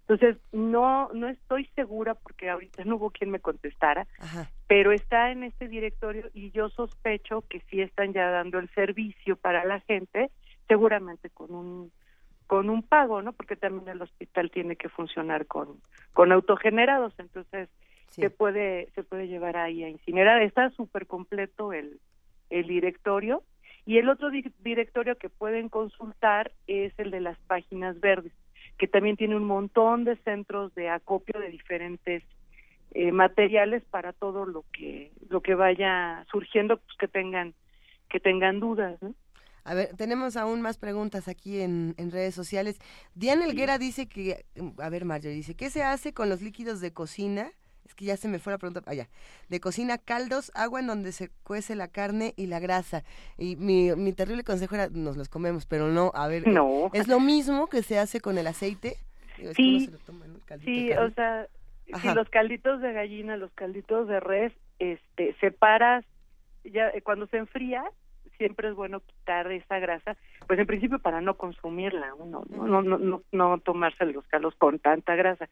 Entonces, 0.08 0.38
no 0.52 1.10
no 1.14 1.28
estoy 1.28 1.66
segura 1.76 2.14
porque 2.14 2.50
ahorita 2.50 2.84
no 2.86 2.98
hubo 2.98 3.10
quien 3.10 3.32
me 3.32 3.40
contestara, 3.40 4.06
pero 4.68 4.92
está 4.92 5.32
en 5.32 5.44
este 5.44 5.68
directorio 5.68 6.30
y 6.34 6.52
yo 6.52 6.70
sospecho 6.70 7.44
que 7.50 7.62
sí 7.72 7.82
están 7.82 8.14
ya 8.14 8.30
dando 8.30 8.60
el 8.60 8.70
servicio 8.70 9.36
para 9.36 9.66
la 9.66 9.80
gente, 9.82 10.30
seguramente 10.68 11.30
con 11.32 11.54
un 11.54 11.92
con 12.46 12.70
un 12.70 12.84
pago, 12.84 13.24
¿no? 13.24 13.34
Porque 13.34 13.56
también 13.56 13.90
el 13.90 14.02
hospital 14.02 14.52
tiene 14.52 14.76
que 14.76 14.90
funcionar 14.90 15.48
con 15.48 15.82
con 16.14 16.32
autogenerados, 16.32 17.14
entonces 17.18 17.70
se 18.10 18.30
puede 18.30 18.92
se 18.94 19.04
puede 19.04 19.28
llevar 19.28 19.58
ahí 19.58 19.84
a 19.84 19.90
incinerar. 19.90 20.44
Está 20.44 20.70
súper 20.70 21.08
completo 21.08 21.74
el 21.74 22.00
el 22.60 22.68
directorio 22.68 23.44
y 23.86 23.98
el 23.98 24.10
otro 24.10 24.30
directorio 24.64 25.18
que 25.18 25.30
pueden 25.30 25.70
consultar 25.70 26.52
es 26.68 26.94
el 26.98 27.12
de 27.12 27.22
las 27.22 27.38
páginas 27.42 28.00
verdes, 28.00 28.32
que 28.78 28.88
también 28.88 29.18
tiene 29.18 29.36
un 29.36 29.44
montón 29.44 30.06
de 30.06 30.16
centros 30.18 30.74
de 30.74 30.90
acopio 30.90 31.40
de 31.40 31.50
diferentes 31.50 32.24
eh, 32.92 33.12
materiales 33.12 33.84
para 33.92 34.14
todo 34.14 34.46
lo 34.46 34.64
que 34.72 35.12
lo 35.30 35.42
que 35.42 35.54
vaya 35.54 36.26
surgiendo, 36.32 36.78
pues 36.78 36.98
que 36.98 37.08
tengan 37.08 37.54
que 38.10 38.20
tengan 38.20 38.60
dudas. 38.60 38.98
A 39.66 39.74
ver, 39.74 39.90
tenemos 39.98 40.38
aún 40.38 40.62
más 40.62 40.78
preguntas 40.78 41.28
aquí 41.28 41.60
en, 41.60 41.96
en 41.98 42.12
redes 42.12 42.36
sociales. 42.36 42.80
Diana 43.16 43.46
Elguera 43.46 43.78
dice 43.78 44.08
que, 44.08 44.46
a 44.78 44.90
ver, 44.90 45.06
Mario 45.06 45.32
dice, 45.32 45.56
¿qué 45.56 45.70
se 45.70 45.84
hace 45.84 46.14
con 46.14 46.30
los 46.30 46.42
líquidos 46.42 46.82
de 46.82 46.94
cocina? 46.94 47.52
Es 47.86 47.94
que 47.94 48.06
ya 48.06 48.18
se 48.18 48.28
me 48.28 48.40
fue 48.40 48.52
la 48.52 48.58
pregunta, 48.58 48.82
allá, 48.86 49.08
de 49.50 49.60
cocina 49.60 49.98
caldos, 49.98 50.52
agua 50.56 50.80
en 50.80 50.88
donde 50.88 51.12
se 51.12 51.30
cuece 51.44 51.76
la 51.76 51.88
carne 51.88 52.34
y 52.36 52.48
la 52.48 52.60
grasa. 52.60 53.04
Y 53.38 53.56
mi, 53.56 53.96
mi 53.96 54.12
terrible 54.12 54.44
consejo 54.44 54.76
era, 54.76 54.90
nos 54.90 55.18
los 55.18 55.30
comemos, 55.30 55.66
pero 55.66 55.90
no, 55.90 56.12
a 56.16 56.28
ver, 56.28 56.48
no. 56.48 56.90
¿es 56.94 57.08
lo 57.08 57.20
mismo 57.20 57.68
que 57.68 57.84
se 57.84 58.00
hace 58.00 58.20
con 58.20 58.38
el 58.38 58.48
aceite? 58.48 58.98
sí, 59.56 59.90
sí 60.64 60.92
o 60.94 61.10
sea, 61.12 61.48
si 62.02 62.14
los 62.14 62.30
calditos 62.30 62.82
de 62.82 62.94
gallina, 62.94 63.38
los 63.38 63.52
calditos 63.52 64.08
de 64.08 64.20
res, 64.20 64.54
este, 64.80 65.36
separas, 65.40 66.06
ya 66.64 66.90
eh, 66.90 67.02
cuando 67.02 67.28
se 67.28 67.38
enfría, 67.38 67.84
siempre 68.38 68.70
es 68.70 68.76
bueno 68.76 69.02
quitar 69.02 69.52
esa 69.52 69.80
grasa, 69.80 70.18
pues 70.48 70.60
en 70.60 70.66
principio 70.66 71.00
para 71.00 71.22
no 71.22 71.36
consumirla 71.36 72.14
uno, 72.16 72.44
no, 72.50 72.68
no, 72.68 72.82
no, 72.82 72.98
no, 72.98 73.22
no 73.32 73.58
tomarse 73.60 74.06
los 74.06 74.26
caldos 74.28 74.56
con 74.56 74.80
tanta 74.80 75.16
grasa. 75.16 75.48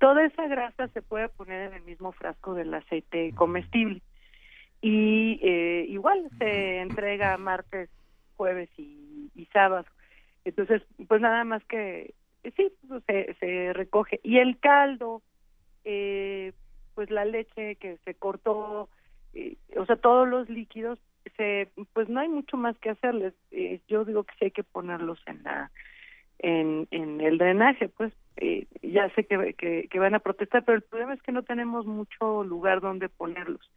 Toda 0.00 0.24
esa 0.24 0.46
grasa 0.46 0.88
se 0.88 1.02
puede 1.02 1.28
poner 1.28 1.68
en 1.68 1.74
el 1.74 1.82
mismo 1.82 2.10
frasco 2.12 2.54
del 2.54 2.72
aceite 2.72 3.34
comestible. 3.34 4.00
Y 4.80 5.38
eh, 5.42 5.84
igual 5.90 6.26
se 6.38 6.80
entrega 6.80 7.36
martes, 7.36 7.90
jueves 8.34 8.70
y, 8.78 9.46
sábado. 9.52 9.84
Entonces, 10.44 10.80
pues 11.06 11.20
nada 11.20 11.44
más 11.44 11.62
que, 11.64 12.14
sí, 12.56 12.72
pues 12.88 13.02
se, 13.06 13.34
se 13.40 13.72
recoge. 13.74 14.20
Y 14.22 14.38
el 14.38 14.58
caldo, 14.58 15.20
eh, 15.84 16.54
pues 16.94 17.10
la 17.10 17.26
leche 17.26 17.76
que 17.76 17.98
se 18.04 18.14
cortó, 18.14 18.88
eh, 19.34 19.58
o 19.76 19.84
sea, 19.84 19.96
todos 19.96 20.26
los 20.26 20.48
líquidos, 20.48 20.98
se, 21.36 21.68
pues 21.92 22.08
no 22.08 22.20
hay 22.20 22.28
mucho 22.28 22.56
más 22.56 22.78
que 22.78 22.88
hacerles. 22.88 23.34
yo 23.86 24.06
digo 24.06 24.24
que 24.24 24.34
sí 24.38 24.44
hay 24.46 24.50
que 24.50 24.64
ponerlos 24.64 25.20
en 25.26 25.42
la 25.42 25.70
en, 26.42 26.88
en 26.90 27.20
el 27.20 27.38
drenaje, 27.38 27.88
pues 27.88 28.12
eh, 28.36 28.66
ya 28.82 29.10
sé 29.10 29.24
que, 29.24 29.54
que, 29.90 29.98
van 29.98 30.14
a 30.14 30.20
protestar, 30.20 30.64
pero 30.64 30.76
el 30.76 30.82
problema 30.82 31.14
es 31.14 31.22
que 31.22 31.32
no 31.32 31.42
tenemos 31.42 31.86
mucho 31.86 32.42
lugar 32.44 32.80
donde 32.80 33.08
ponerlos. 33.08 33.70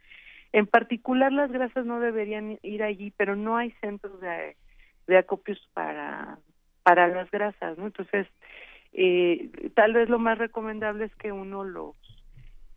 En 0.52 0.66
particular 0.66 1.32
las 1.32 1.52
grasas 1.52 1.84
no 1.84 2.00
deberían 2.00 2.58
ir 2.62 2.82
allí, 2.82 3.12
pero 3.16 3.36
no 3.36 3.56
hay 3.56 3.72
centros 3.82 4.18
de, 4.20 4.56
de 5.06 5.18
acopios 5.18 5.60
para, 5.74 6.38
para 6.82 7.08
las 7.08 7.30
grasas, 7.30 7.76
¿no? 7.76 7.86
Entonces, 7.86 8.26
eh, 8.94 9.50
tal 9.74 9.92
vez 9.92 10.08
lo 10.08 10.18
más 10.18 10.38
recomendable 10.38 11.04
es 11.04 11.14
que 11.16 11.32
uno 11.32 11.64
los 11.64 11.94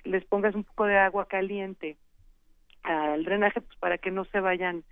les 0.04 0.24
pongas 0.26 0.56
un 0.56 0.64
poco 0.64 0.86
de 0.86 0.98
agua 0.98 1.28
caliente 1.28 1.98
al 2.84 3.26
drenaje 3.26 3.60
pues 3.60 3.78
para 3.78 3.98
que 3.98 4.10
no 4.10 4.24
se 4.26 4.40
vayan 4.40 4.84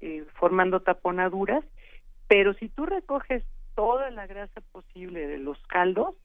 eh, 0.00 0.24
formando 0.34 0.80
taponaduras, 0.80 1.64
pero 2.28 2.52
si 2.54 2.68
tú 2.68 2.84
recoges 2.84 3.42
toda 3.78 4.10
la 4.10 4.26
grasa 4.26 4.60
posible 4.72 5.28
de 5.28 5.38
los 5.38 5.56
caldos, 5.68 6.16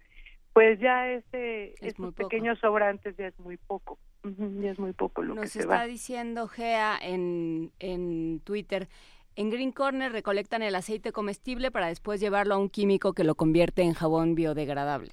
pues 0.53 0.79
ya 0.79 1.07
ese, 1.07 1.75
esos 1.81 2.11
pequeños 2.15 2.57
sobrantes 2.57 3.15
ya 3.15 3.27
es 3.27 3.39
muy 3.39 3.57
poco, 3.57 3.99
ya 4.23 4.71
es 4.71 4.79
muy 4.79 4.93
poco 4.93 5.21
lo 5.21 5.35
Nos 5.35 5.43
que 5.43 5.49
se 5.49 5.59
está 5.59 5.85
diciendo 5.85 6.47
Gea 6.47 6.97
en, 6.99 7.69
en 7.77 8.39
Twitter, 8.39 8.87
en 9.35 9.51
Green 9.51 9.71
Corner 9.71 10.11
recolectan 10.11 10.63
el 10.63 10.73
aceite 10.73 11.11
comestible 11.11 11.69
para 11.69 11.89
después 11.89 12.19
llevarlo 12.19 12.55
a 12.55 12.57
un 12.57 12.69
químico 12.69 13.13
que 13.13 13.23
lo 13.23 13.35
convierte 13.35 13.83
en 13.83 13.93
jabón 13.93 14.33
biodegradable. 14.33 15.11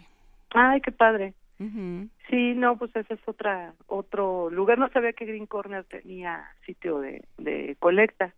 Ay, 0.55 0.81
qué 0.81 0.93
padre. 0.93 1.35
Sí, 1.59 2.55
no, 2.55 2.79
pues 2.79 2.97
ese 2.97 3.13
es 3.13 3.21
otra, 3.27 3.75
otro 3.87 4.49
lugar. 4.49 4.79
No 4.79 4.89
sabía 4.89 5.13
que 5.13 5.27
Green 5.27 5.45
Corner 5.45 5.85
tenía 5.85 6.43
sitio 6.65 7.01
de, 7.01 7.23
de 7.37 7.77
colecta. 7.79 8.33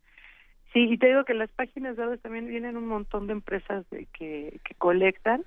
Sí, 0.73 0.89
y 0.91 0.99
te 0.99 1.09
digo 1.09 1.25
que 1.25 1.35
las 1.35 1.51
páginas 1.51 1.97
web 1.99 2.19
también 2.21 2.47
vienen 2.47 2.77
un 2.77 2.87
montón 2.87 3.27
de 3.27 3.35
empresas 3.35 3.89
de 3.91 4.07
que, 4.07 4.61
que 4.65 4.75
colectan. 4.77 5.45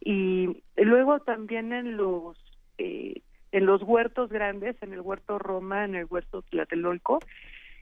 Y 0.00 0.62
luego 0.76 1.20
también 1.20 1.72
en 1.72 1.96
los 1.96 2.36
eh, 2.78 3.22
en 3.52 3.66
los 3.66 3.82
huertos 3.82 4.28
grandes, 4.30 4.76
en 4.82 4.92
el 4.92 5.00
huerto 5.00 5.38
Roma, 5.38 5.84
en 5.84 5.94
el 5.94 6.06
huerto 6.10 6.42
Tlatelolco, 6.42 7.20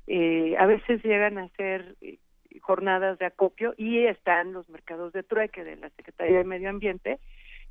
eh, 0.07 0.55
a 0.59 0.66
veces 0.66 1.03
llegan 1.03 1.39
a 1.39 1.45
hacer 1.45 1.97
eh, 2.01 2.18
jornadas 2.61 3.18
de 3.18 3.27
acopio 3.27 3.75
y 3.77 4.07
están 4.07 4.53
los 4.53 4.68
mercados 4.68 5.12
de 5.12 5.22
trueque 5.22 5.64
de 5.64 5.77
la 5.77 5.91
Secretaría 5.91 6.39
de 6.39 6.45
Medio 6.45 6.70
Ambiente 6.70 7.18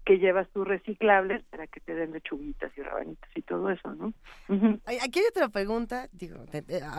que 0.06 0.18
llevas 0.18 0.50
tus 0.50 0.68
reciclables 0.68 1.44
para 1.50 1.68
que 1.68 1.80
te 1.80 1.96
den 1.96 2.12
lechuguitas 2.12 2.72
y 2.78 2.82
rabanitas 2.82 3.30
y 3.36 3.42
todo 3.42 3.70
eso, 3.70 3.94
¿no? 3.96 4.14
Aquí 4.86 5.20
hay 5.20 5.26
otra 5.30 5.50
pregunta, 5.50 6.10
digo, 6.12 6.44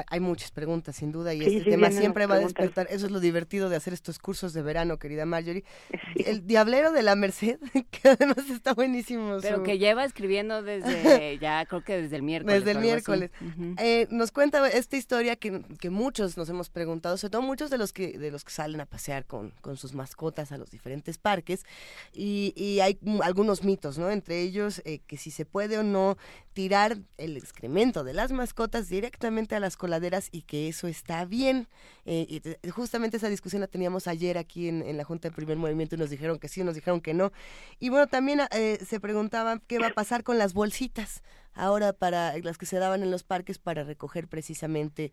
hay 0.09 0.21
muchas 0.21 0.51
preguntas 0.51 0.97
sin 0.97 1.13
duda 1.13 1.35
y 1.35 1.43
este 1.43 1.71
tema 1.71 1.91
siempre 1.91 2.27
va 2.27 2.37
a 2.37 2.39
despertar, 2.39 2.87
eso 2.91 3.07
es 3.07 3.13
lo 3.13 3.21
divertido 3.21 3.69
de 3.69 3.77
hacer 3.77 3.93
estos 3.93 4.19
cursos 4.19 4.53
de 4.53 4.63
verano, 4.63 4.99
querida 4.99 5.27
Marjorie. 5.27 5.65
El 6.17 6.47
Diablero 6.47 6.93
de 6.93 7.03
la 7.03 7.15
Merced, 7.15 7.59
que 7.91 8.09
además 8.09 8.49
está 8.51 8.73
buenísimo. 8.75 9.39
Pero 9.43 9.63
que 9.63 9.79
lleva 9.79 10.05
escribiendo 10.05 10.63
desde, 10.63 11.39
ya 11.41 11.65
creo 11.67 11.83
que 11.83 12.01
desde 12.01 12.17
el 12.17 12.23
miércoles. 12.23 12.65
Desde 12.65 12.71
el 12.79 12.79
miércoles. 12.79 13.31
Eh, 13.79 14.07
nos 14.11 14.33
cuenta 14.33 14.67
esta 14.69 14.97
historia 14.97 15.37
que, 15.37 15.63
que, 15.81 15.91
muchos 15.91 16.37
nos 16.37 16.49
hemos 16.49 16.71
preguntado, 16.71 17.17
sobre 17.17 17.33
todo 17.33 17.43
muchos 17.43 17.71
de 17.71 17.79
los 17.79 17.93
que, 17.93 18.19
de 18.19 18.31
los 18.31 18.45
que 18.45 18.51
salen 18.51 18.81
a 18.81 18.87
pasear 18.87 19.27
con, 19.27 19.51
con 19.61 19.77
sus 19.77 19.95
mascotas 19.95 20.53
a 20.53 20.59
los 20.59 20.71
diferentes 20.71 21.19
parques 21.19 21.65
y, 22.13 22.53
y 22.57 22.81
hay 22.81 22.94
algunos 23.23 23.65
mitos, 23.65 23.99
¿no? 23.99 24.11
Entre 24.11 24.41
ellos 24.41 24.83
eh, 24.85 25.01
que 25.07 25.17
si 25.17 25.31
se 25.31 25.45
puede 25.45 25.79
o 25.79 25.83
no 25.83 26.17
tirar 26.53 26.99
el 27.19 27.37
excremento 27.37 28.05
de 28.05 28.13
las 28.13 28.33
mascotas 28.33 28.89
directamente 28.89 29.55
a 29.55 29.61
las 29.61 29.77
coladeras 29.77 30.29
y 30.33 30.43
que 30.43 30.69
eso 30.69 30.87
está 30.89 31.25
bien. 31.25 31.69
Eh, 32.05 32.57
y 32.63 32.69
justamente 32.71 33.17
esa 33.17 33.29
discusión 33.29 33.61
la 33.61 33.67
teníamos 33.67 34.07
ayer 34.07 34.39
aquí 34.39 34.69
en, 34.69 34.97
la 34.97 35.05
Junta 35.05 35.29
de 35.29 35.35
Primer 35.35 35.57
Movimiento 35.57 35.95
y 35.95 35.99
nos 35.99 36.11
dijeron 36.11 36.39
que 36.39 36.49
sí, 36.49 36.63
nos 36.63 36.75
dijeron 36.75 37.01
que 37.01 37.15
no. 37.15 37.33
Y 37.79 37.89
bueno, 37.89 38.07
también 38.07 38.41
eh, 38.51 38.79
se 38.87 39.01
preguntaban 39.01 39.63
qué 39.67 39.79
va 39.79 39.89
a 39.89 39.95
pasar 39.95 40.23
con 40.23 40.39
las 40.39 40.55
bolsitas 40.55 41.23
ahora 41.55 41.93
para 41.93 42.37
las 42.39 42.59
que 42.59 42.67
se 42.67 42.79
daban 42.79 43.03
en 43.03 43.11
los 43.11 43.23
parques 43.23 43.59
para 43.59 43.85
recoger 43.85 44.29
precisamente 44.29 45.13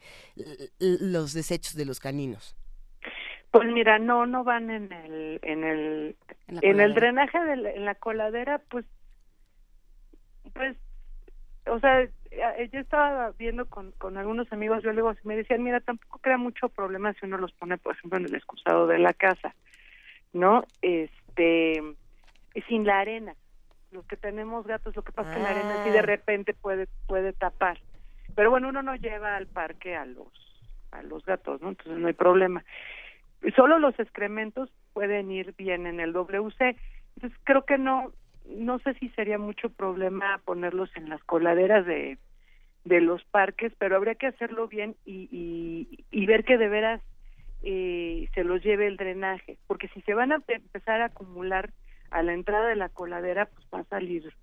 los 0.79 1.33
desechos 1.33 1.75
de 1.75 1.85
los 1.85 1.99
caninos. 1.99 2.55
Pues 3.51 3.67
mira, 3.67 3.99
no, 3.99 4.25
no 4.25 4.45
van 4.45 4.69
en 4.69 4.93
el, 4.93 5.39
en 5.43 5.63
el, 5.65 6.15
en, 6.47 6.79
el 6.79 6.93
drenaje 6.93 7.37
de 7.37 7.71
en 7.71 7.83
la 7.83 7.95
coladera, 7.95 8.61
pues, 8.69 8.85
pues, 10.53 10.77
o 11.65 11.77
sea, 11.79 12.01
eh, 12.01 12.69
yo 12.71 12.79
estaba 12.79 13.31
viendo 13.31 13.65
con, 13.65 13.91
con 13.97 14.17
algunos 14.17 14.49
amigos 14.53 14.83
biólogos 14.83 15.17
y 15.21 15.27
me 15.27 15.35
decían, 15.35 15.63
mira, 15.63 15.81
tampoco 15.81 16.19
crea 16.19 16.37
mucho 16.37 16.69
problema 16.69 17.11
si 17.13 17.25
uno 17.25 17.37
los 17.37 17.51
pone, 17.51 17.77
por 17.77 17.93
ejemplo, 17.93 18.19
en 18.19 18.25
el 18.25 18.35
excusado 18.35 18.87
de 18.87 18.99
la 18.99 19.13
casa, 19.13 19.53
¿no? 20.31 20.63
Este, 20.81 21.83
sin 22.69 22.85
la 22.85 22.99
arena. 22.99 23.35
Los 23.91 24.05
que 24.05 24.15
tenemos 24.15 24.65
gatos, 24.65 24.95
lo 24.95 25.01
que 25.01 25.11
pasa 25.11 25.29
es 25.31 25.35
que 25.35 25.43
la 25.43 25.49
arena 25.49 25.83
sí 25.83 25.89
de 25.89 25.99
ah. 25.99 26.03
repente 26.03 26.53
puede, 26.53 26.87
puede 27.05 27.33
tapar. 27.33 27.81
Pero 28.33 28.49
bueno, 28.49 28.69
uno 28.69 28.81
no 28.81 28.95
lleva 28.95 29.35
al 29.35 29.47
parque 29.47 29.97
a 29.97 30.05
los, 30.05 30.31
a 30.91 31.01
los 31.01 31.25
gatos, 31.25 31.61
¿no? 31.61 31.67
Entonces 31.67 31.97
no 31.97 32.07
hay 32.07 32.13
problema 32.13 32.63
solo 33.55 33.79
los 33.79 33.97
excrementos 33.99 34.69
pueden 34.93 35.31
ir 35.31 35.53
bien 35.57 35.87
en 35.87 35.99
el 35.99 36.13
WC. 36.13 36.75
Entonces 37.15 37.39
creo 37.43 37.65
que 37.65 37.77
no, 37.77 38.11
no 38.47 38.79
sé 38.79 38.93
si 38.95 39.09
sería 39.09 39.37
mucho 39.37 39.69
problema 39.69 40.41
ponerlos 40.45 40.89
en 40.95 41.09
las 41.09 41.23
coladeras 41.23 41.85
de, 41.85 42.17
de 42.85 43.01
los 43.01 43.23
parques, 43.25 43.73
pero 43.77 43.95
habría 43.95 44.15
que 44.15 44.27
hacerlo 44.27 44.67
bien 44.67 44.95
y, 45.05 45.27
y, 45.31 46.05
y 46.11 46.25
ver 46.25 46.43
que 46.43 46.57
de 46.57 46.69
veras 46.69 47.01
eh, 47.63 48.27
se 48.33 48.43
los 48.43 48.63
lleve 48.63 48.87
el 48.87 48.97
drenaje, 48.97 49.57
porque 49.67 49.87
si 49.89 50.01
se 50.01 50.13
van 50.13 50.31
a 50.31 50.41
empezar 50.47 51.01
a 51.01 51.05
acumular 51.05 51.71
a 52.09 52.23
la 52.23 52.33
entrada 52.33 52.67
de 52.67 52.75
la 52.75 52.89
coladera, 52.89 53.45
pues 53.45 53.65
va 53.73 53.79
a 53.79 53.85
salir 53.85 54.33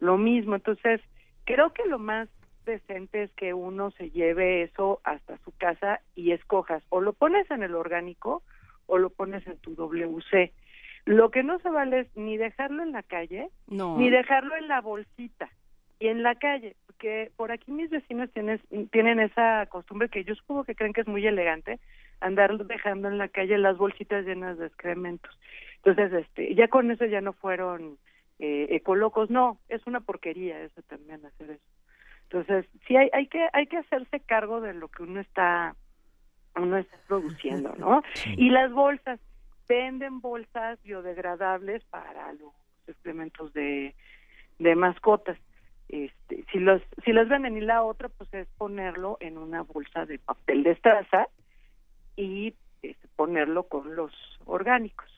lo 0.00 0.18
mismo. 0.18 0.54
Entonces, 0.56 1.00
creo 1.44 1.72
que 1.72 1.84
lo 1.86 1.98
más 1.98 2.28
decente 2.64 3.24
es 3.24 3.32
que 3.32 3.54
uno 3.54 3.90
se 3.92 4.10
lleve 4.10 4.62
eso 4.62 5.00
hasta 5.04 5.38
su 5.38 5.52
casa 5.56 6.00
y 6.14 6.32
escojas 6.32 6.82
o 6.88 7.00
lo 7.00 7.12
pones 7.12 7.50
en 7.50 7.62
el 7.62 7.74
orgánico 7.74 8.42
o 8.86 8.98
lo 8.98 9.10
pones 9.10 9.46
en 9.46 9.56
tu 9.58 9.74
WC. 9.74 10.52
Lo 11.04 11.30
que 11.30 11.42
no 11.42 11.58
se 11.58 11.68
vale 11.68 12.00
es 12.00 12.16
ni 12.16 12.36
dejarlo 12.36 12.82
en 12.82 12.92
la 12.92 13.02
calle, 13.02 13.48
ni 13.68 14.10
dejarlo 14.10 14.56
en 14.56 14.68
la 14.68 14.80
bolsita 14.80 15.50
y 15.98 16.08
en 16.08 16.22
la 16.22 16.34
calle, 16.36 16.76
porque 16.86 17.32
por 17.36 17.50
aquí 17.50 17.72
mis 17.72 17.90
vecinos 17.90 18.30
tienen, 18.32 18.60
tienen 18.90 19.18
esa 19.20 19.66
costumbre 19.66 20.08
que 20.08 20.24
yo 20.24 20.34
supongo 20.34 20.64
que 20.64 20.74
creen 20.74 20.92
que 20.92 21.00
es 21.00 21.08
muy 21.08 21.26
elegante, 21.26 21.80
andar 22.20 22.56
dejando 22.66 23.08
en 23.08 23.18
la 23.18 23.28
calle 23.28 23.58
las 23.58 23.76
bolsitas 23.76 24.24
llenas 24.24 24.58
de 24.58 24.66
excrementos. 24.66 25.36
Entonces, 25.84 26.12
este, 26.12 26.54
ya 26.54 26.68
con 26.68 26.90
eso 26.90 27.04
ya 27.06 27.20
no 27.20 27.32
fueron 27.32 27.98
eh, 28.38 28.68
ecolocos, 28.70 29.30
no, 29.30 29.58
es 29.68 29.86
una 29.86 30.00
porquería 30.00 30.60
eso 30.60 30.82
también 30.82 31.24
hacer 31.24 31.50
eso. 31.50 31.64
Entonces, 32.32 32.66
sí 32.86 32.96
hay, 32.96 33.10
hay 33.12 33.26
que 33.26 33.46
hay 33.52 33.66
que 33.66 33.76
hacerse 33.76 34.20
cargo 34.20 34.62
de 34.62 34.72
lo 34.72 34.88
que 34.88 35.02
uno 35.02 35.20
está 35.20 35.76
uno 36.56 36.78
está 36.78 36.96
produciendo, 37.06 37.74
¿no? 37.76 38.02
Y 38.38 38.48
las 38.48 38.72
bolsas 38.72 39.20
venden 39.68 40.20
bolsas 40.20 40.82
biodegradables 40.82 41.84
para 41.84 42.32
los 42.32 42.54
experimentos 42.86 43.52
de 43.52 43.94
de 44.58 44.74
mascotas. 44.74 45.36
Este, 45.90 46.46
si 46.50 46.58
los 46.58 46.80
si 47.04 47.12
las 47.12 47.28
venden 47.28 47.58
y 47.58 47.60
la 47.60 47.82
otra 47.82 48.08
pues 48.08 48.32
es 48.32 48.48
ponerlo 48.56 49.18
en 49.20 49.36
una 49.36 49.60
bolsa 49.62 50.06
de 50.06 50.18
papel 50.18 50.62
de 50.62 50.70
estraza 50.70 51.28
y 52.16 52.54
este, 52.80 53.08
ponerlo 53.14 53.64
con 53.64 53.94
los 53.94 54.12
orgánicos. 54.46 55.10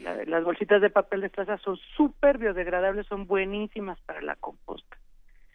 las 0.00 0.42
bolsitas 0.42 0.82
de 0.82 0.90
papel 0.90 1.20
de 1.20 1.28
estraza 1.28 1.56
son 1.58 1.76
súper 1.96 2.38
biodegradables, 2.38 3.06
son 3.06 3.28
buenísimas 3.28 4.00
para 4.00 4.20
la 4.22 4.34
composta. 4.34 4.97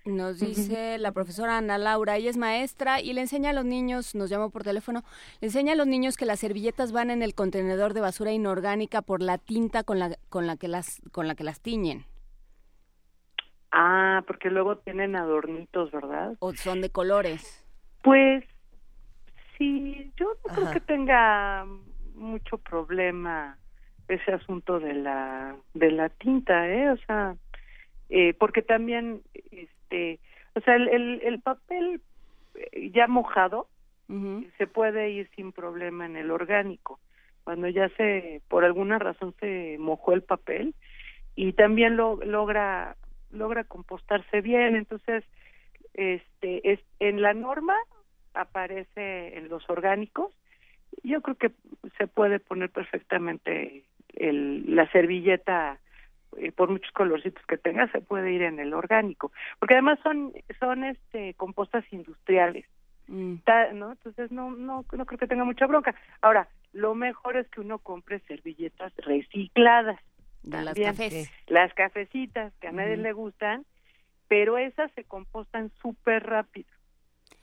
Nos 0.05 0.39
dice 0.39 0.97
la 0.97 1.13
profesora 1.13 1.57
Ana 1.57 1.77
Laura, 1.77 2.17
ella 2.17 2.29
es 2.29 2.35
maestra 2.35 2.99
y 2.99 3.13
le 3.13 3.21
enseña 3.21 3.51
a 3.51 3.53
los 3.53 3.63
niños, 3.63 4.15
nos 4.15 4.29
llamó 4.29 4.49
por 4.49 4.63
teléfono, 4.63 5.01
le 5.39 5.47
enseña 5.47 5.73
a 5.73 5.75
los 5.77 5.87
niños 5.87 6.17
que 6.17 6.25
las 6.25 6.41
servilletas 6.41 6.91
van 6.91 7.09
en 7.09 7.21
el 7.21 7.33
contenedor 7.33 7.93
de 7.93 8.01
basura 8.01 8.33
inorgánica 8.33 9.01
por 9.01 9.21
la 9.21 9.37
tinta 9.37 9.83
con 9.83 9.99
la, 9.99 10.17
con 10.27 10.45
la 10.45 10.57
que 10.57 10.67
las, 10.67 11.01
con 11.13 11.25
la 11.27 11.35
que 11.35 11.45
las 11.45 11.61
tiñen. 11.61 12.03
Ah, 13.71 14.23
porque 14.27 14.49
luego 14.49 14.77
tienen 14.79 15.15
adornitos, 15.15 15.89
¿verdad? 15.91 16.35
O 16.39 16.53
son 16.53 16.81
de 16.81 16.89
colores. 16.89 17.65
Pues 18.01 18.43
sí, 19.57 20.11
yo 20.17 20.33
no 20.45 20.53
creo 20.53 20.71
que 20.71 20.81
tenga 20.81 21.65
mucho 22.13 22.57
problema 22.57 23.57
ese 24.09 24.33
asunto 24.33 24.81
de 24.81 24.95
la 24.95 25.55
de 25.73 25.91
la 25.91 26.09
tinta, 26.09 26.67
¿eh? 26.67 26.91
O 26.91 26.97
sea, 27.07 27.37
eh, 28.09 28.33
porque 28.37 28.61
también 28.61 29.23
este, 29.93 30.19
o 30.55 30.61
sea, 30.61 30.75
el, 30.75 31.21
el, 31.23 31.39
papel 31.41 32.01
eh, 32.55 32.91
ya 32.91 33.07
mojado 33.07 33.67
se 34.57 34.67
puede 34.67 35.09
ir 35.09 35.27
sin 35.35 35.51
problema 35.51 36.05
en 36.05 36.17
el 36.17 36.29
orgánico. 36.29 36.99
Cuando 37.43 37.67
ya 37.67 37.89
se, 37.89 38.41
por 38.47 38.63
alguna 38.63 38.99
razón 38.99 39.33
se 39.39 39.77
mojó 39.79 40.13
el 40.13 40.21
papel 40.21 40.75
y 41.35 41.53
también 41.53 41.97
lo 41.97 42.17
logra 42.17 42.95
logra 43.31 43.63
compostarse 43.63 44.41
bien, 44.41 44.75
entonces 44.75 45.23
este 45.95 46.73
es 46.73 46.79
en 46.99 47.23
la 47.23 47.33
norma 47.33 47.75
aparece 48.35 49.35
en 49.37 49.49
los 49.49 49.67
orgánicos. 49.67 50.31
Yo 51.01 51.21
creo 51.21 51.35
que 51.35 51.51
se 51.97 52.05
puede 52.05 52.39
poner 52.39 52.69
perfectamente 52.69 53.83
el, 54.13 54.75
la 54.75 54.87
servilleta 54.91 55.79
eh, 56.37 56.51
por 56.51 56.69
muchos 56.69 56.91
colorcitos 56.91 57.45
que 57.45 57.57
tenga 57.57 57.87
se 57.91 58.01
puede 58.01 58.31
ir 58.31 58.43
en 58.43 58.59
el 58.59 58.73
orgánico. 58.73 59.31
Porque 59.59 59.75
además 59.75 59.99
son 60.03 60.33
son 60.59 60.83
este 60.83 61.33
compostas 61.35 61.83
industriales. 61.91 62.65
Mm. 63.07 63.35
no 63.73 63.91
entonces 63.91 64.31
no 64.31 64.51
no 64.51 64.85
no 64.91 65.05
creo 65.05 65.19
que 65.19 65.27
tenga 65.27 65.43
mucha 65.43 65.67
bronca. 65.67 65.95
Ahora 66.21 66.47
lo 66.71 66.95
mejor 66.95 67.37
es 67.37 67.47
que 67.49 67.61
uno 67.61 67.79
compre 67.79 68.19
servilletas 68.27 68.93
recicladas. 68.97 69.99
Las 70.43 70.73
cafés. 70.73 71.31
las 71.47 71.73
cafecitas 71.73 72.53
que 72.59 72.67
a 72.67 72.73
nadie 72.73 72.97
le 72.97 73.13
gustan 73.13 73.65
pero 74.33 74.57
esas 74.57 74.91
se 74.93 75.03
compostan 75.03 75.71
súper 75.81 76.25
rápido. 76.25 76.67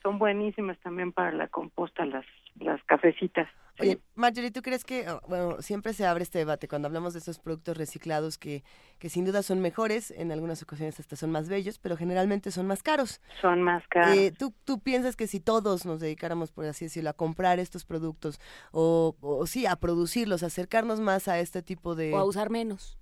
Son 0.02 0.18
buenísimas 0.18 0.76
también 0.80 1.12
para 1.12 1.30
la 1.30 1.46
composta 1.46 2.04
las 2.04 2.24
las 2.56 2.82
cafecitas. 2.84 3.48
Oye, 3.78 3.98
Marjorie, 4.14 4.50
¿tú 4.50 4.60
crees 4.60 4.84
que, 4.84 5.08
oh, 5.08 5.20
bueno, 5.26 5.62
siempre 5.62 5.94
se 5.94 6.04
abre 6.04 6.22
este 6.22 6.38
debate 6.38 6.68
cuando 6.68 6.86
hablamos 6.86 7.14
de 7.14 7.20
esos 7.20 7.38
productos 7.38 7.78
reciclados 7.78 8.36
que, 8.36 8.62
que 8.98 9.08
sin 9.08 9.24
duda 9.24 9.42
son 9.42 9.60
mejores, 9.60 10.10
en 10.10 10.32
algunas 10.32 10.62
ocasiones 10.62 11.00
hasta 11.00 11.16
son 11.16 11.30
más 11.30 11.48
bellos, 11.48 11.78
pero 11.78 11.96
generalmente 11.96 12.50
son 12.50 12.66
más 12.66 12.82
caros? 12.82 13.20
Son 13.40 13.62
más 13.62 13.82
caros. 13.88 14.16
Eh, 14.16 14.32
¿tú, 14.36 14.52
¿Tú 14.64 14.80
piensas 14.80 15.16
que 15.16 15.26
si 15.26 15.40
todos 15.40 15.86
nos 15.86 16.00
dedicáramos, 16.00 16.52
por 16.52 16.66
así 16.66 16.86
decirlo, 16.86 17.10
a 17.10 17.14
comprar 17.14 17.58
estos 17.58 17.86
productos 17.86 18.38
o, 18.70 19.16
o 19.20 19.46
sí, 19.46 19.64
a 19.66 19.76
producirlos, 19.76 20.42
a 20.42 20.46
acercarnos 20.46 21.00
más 21.00 21.28
a 21.28 21.38
este 21.38 21.62
tipo 21.62 21.94
de... 21.94 22.12
O 22.12 22.18
a 22.18 22.24
usar 22.24 22.50
menos 22.50 22.98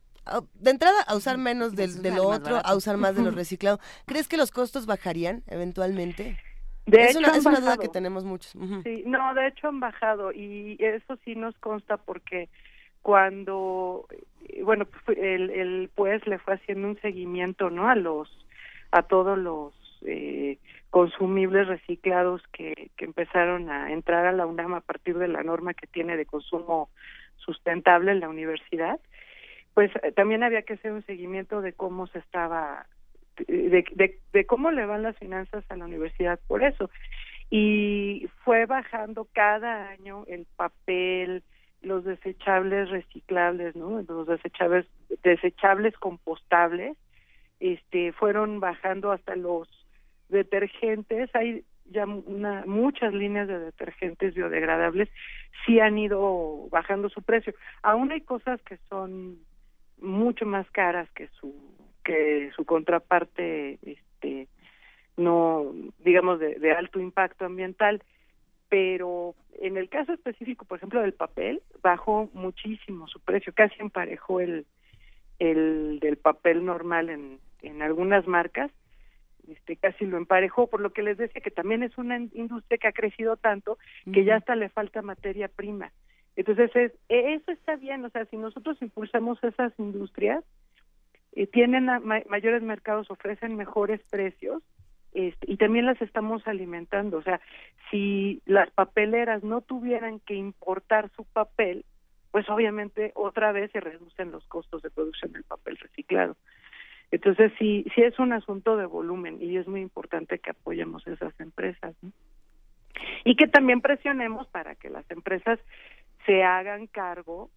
de 0.55 0.70
entrada 0.70 1.01
a 1.07 1.16
usar 1.16 1.38
menos 1.38 1.74
de, 1.74 1.88
de 1.88 2.11
lo 2.11 2.28
otro, 2.28 2.61
a 2.62 2.76
usar 2.76 2.96
más 2.96 3.16
de 3.16 3.22
lo 3.22 3.30
reciclado. 3.32 3.80
¿Crees 4.07 4.28
que 4.28 4.36
los 4.36 4.51
costos 4.51 4.84
bajarían 4.84 5.42
eventualmente? 5.46 6.38
De 6.89 7.03
es 7.03 7.16
hecho, 7.16 7.18
una, 7.18 7.61
duda 7.61 7.76
que 7.76 7.89
tenemos 7.89 8.24
muchos. 8.24 8.53
Sí, 8.82 9.03
no, 9.05 9.34
de 9.34 9.49
hecho 9.49 9.68
han 9.68 9.78
bajado 9.78 10.32
y 10.32 10.76
eso 10.80 11.18
sí 11.24 11.34
nos 11.34 11.57
consta 11.59 11.99
porque 11.99 12.49
cuando, 13.03 14.07
eh, 14.49 14.62
bueno, 14.62 14.86
pues, 14.86 15.18
el, 15.18 15.51
el 15.51 15.91
pues 15.95 16.26
le 16.26 16.39
fue 16.39 16.55
haciendo 16.55 16.89
un 16.89 17.01
seguimiento, 17.01 17.68
¿no? 17.68 17.89
A 17.89 17.95
los, 17.95 18.28
a 18.91 19.03
todos 19.03 19.36
los 19.36 19.74
eh, 20.07 20.59
consumibles 20.89 21.68
reciclados 21.68 22.43
que, 22.53 22.91
que 22.97 23.05
empezaron 23.05 23.70
a 23.70 23.93
entrar 23.93 24.24
a 24.24 24.32
la 24.32 24.47
UNAM 24.47 24.72
a 24.72 24.80
partir 24.80 25.18
de 25.18 25.28
la 25.28 25.43
norma 25.43 25.74
que 25.74 25.86
tiene 25.86 26.16
de 26.16 26.24
consumo 26.24 26.89
sustentable 27.36 28.12
en 28.12 28.20
la 28.20 28.30
universidad, 28.30 28.99
pues 29.74 29.91
eh, 30.03 30.12
también 30.12 30.43
había 30.43 30.62
que 30.62 30.74
hacer 30.74 30.93
un 30.93 31.05
seguimiento 31.05 31.61
de 31.61 31.74
cómo 31.74 32.07
se 32.07 32.18
estaba 32.18 32.86
de, 33.47 34.18
de, 34.32 34.47
cómo 34.47 34.70
le 34.70 34.86
van 34.86 35.03
las 35.03 35.16
finanzas 35.18 35.64
a 35.68 35.76
la 35.76 35.84
universidad 35.84 36.39
por 36.47 36.62
eso. 36.62 36.91
Y 37.51 38.28
fue 38.45 38.66
bajando 38.66 39.26
cada 39.32 39.89
año 39.89 40.24
el 40.26 40.47
papel, 40.57 41.43
los 41.80 42.05
desechables 42.05 42.91
reciclables, 42.91 43.76
¿no? 43.76 44.03
Los 44.03 44.26
desechables, 44.26 44.86
desechables 45.22 45.97
compostables, 45.97 46.97
este, 47.61 48.12
fueron 48.12 48.61
bajando 48.61 49.12
hasta 49.12 49.36
los 49.36 49.68
detergentes. 50.28 51.30
Hay 51.34 51.64
ya 51.86 52.05
una, 52.05 52.64
muchas 52.66 53.14
líneas 53.14 53.49
de 53.49 53.59
detergentes 53.59 54.34
biodegradables 54.34 55.09
sí 55.64 55.80
han 55.80 55.99
ido 55.99 56.68
bajando 56.70 57.09
su 57.09 57.22
precio. 57.22 57.55
Aún 57.82 58.12
hay 58.12 58.20
cosas 58.20 58.61
que 58.62 58.76
son 58.89 59.39
mucho 60.01 60.47
más 60.47 60.70
caras 60.70 61.09
que 61.12 61.28
su 61.41 61.78
que 62.09 62.51
su 62.57 62.65
contraparte 62.65 63.79
este 63.83 64.49
no 65.19 65.75
digamos 65.99 66.41
de, 66.41 66.73
alto 66.73 67.01
impacto 67.01 67.45
ambiental 67.45 68.03
pero 68.71 69.35
en 69.61 69.77
el 69.77 69.91
caso 69.91 70.15
específico 70.15 70.65
por 70.65 70.79
ejemplo 70.79 71.03
del 71.03 71.13
papel 71.13 71.61
bajó 71.83 72.31
muchísimo 72.33 73.09
su 73.09 73.21
precio 73.21 73.53
casi 73.55 73.75
emparejó 73.79 74.41
el 74.41 74.65
el 75.39 75.99
del 76.01 76.17
papel 76.17 76.65
normal 76.65 77.11
en 77.11 77.41
en 77.61 77.83
algunas 77.83 78.27
marcas 78.27 78.71
este 79.47 79.77
casi 79.77 80.07
lo 80.07 80.17
emparejó 80.17 80.69
por 80.69 80.81
lo 80.81 80.95
que 80.95 81.03
les 81.03 81.19
decía 81.19 81.43
que 81.43 81.51
también 81.51 81.83
es 81.83 81.99
una 81.99 82.17
industria 82.17 82.79
que 82.79 82.89
ha 82.89 82.93
crecido 82.93 83.37
tanto 83.37 83.77
que 84.15 84.25
ya 84.25 84.37
hasta 84.37 84.57
le 84.57 84.69
falta 84.69 85.03
materia 85.03 85.49
prima. 85.49 85.93
Entonces 86.37 86.71
es, 86.75 86.93
eso 87.09 87.51
está 87.51 87.77
bien 87.77 88.05
o 88.05 88.11
sea 88.11 88.25
si 88.27 88.37
nosotros 88.37 88.81
impulsamos 88.81 89.43
esas 89.43 89.73
industrias 89.79 90.45
eh, 91.33 91.47
tienen 91.47 91.87
mayores 92.29 92.62
mercados, 92.62 93.11
ofrecen 93.11 93.57
mejores 93.57 94.01
precios 94.11 94.62
este, 95.12 95.51
y 95.51 95.57
también 95.57 95.87
las 95.87 96.01
estamos 96.03 96.47
alimentando. 96.47 97.18
O 97.18 97.22
sea, 97.22 97.41
si 97.91 98.43
las 98.47 98.70
papeleras 98.70 99.43
no 99.43 99.61
tuvieran 99.61 100.20
que 100.20 100.35
importar 100.35 101.11
su 101.16 101.24
papel, 101.24 101.85
pues 102.31 102.49
obviamente 102.49 103.12
otra 103.14 103.53
vez 103.53 103.70
se 103.72 103.81
reducen 103.81 104.31
los 104.31 104.47
costos 104.47 104.83
de 104.83 104.91
producción 104.91 105.33
del 105.33 105.45
papel 105.45 105.76
reciclado. 105.79 106.37
Entonces 107.11 107.53
sí, 107.59 107.87
sí 107.95 108.03
es 108.03 108.18
un 108.18 108.33
asunto 108.33 108.76
de 108.76 108.85
volumen 108.85 109.39
y 109.41 109.57
es 109.57 109.66
muy 109.66 109.81
importante 109.81 110.39
que 110.39 110.51
apoyemos 110.51 111.07
esas 111.07 111.39
empresas. 111.41 111.95
Y 113.24 113.37
que 113.37 113.47
también 113.47 113.81
presionemos 113.81 114.47
para 114.49 114.74
que 114.74 114.91
las 114.91 115.11
empresas 115.11 115.59
se 116.26 116.43
hagan 116.43 116.87
cargo 116.87 117.51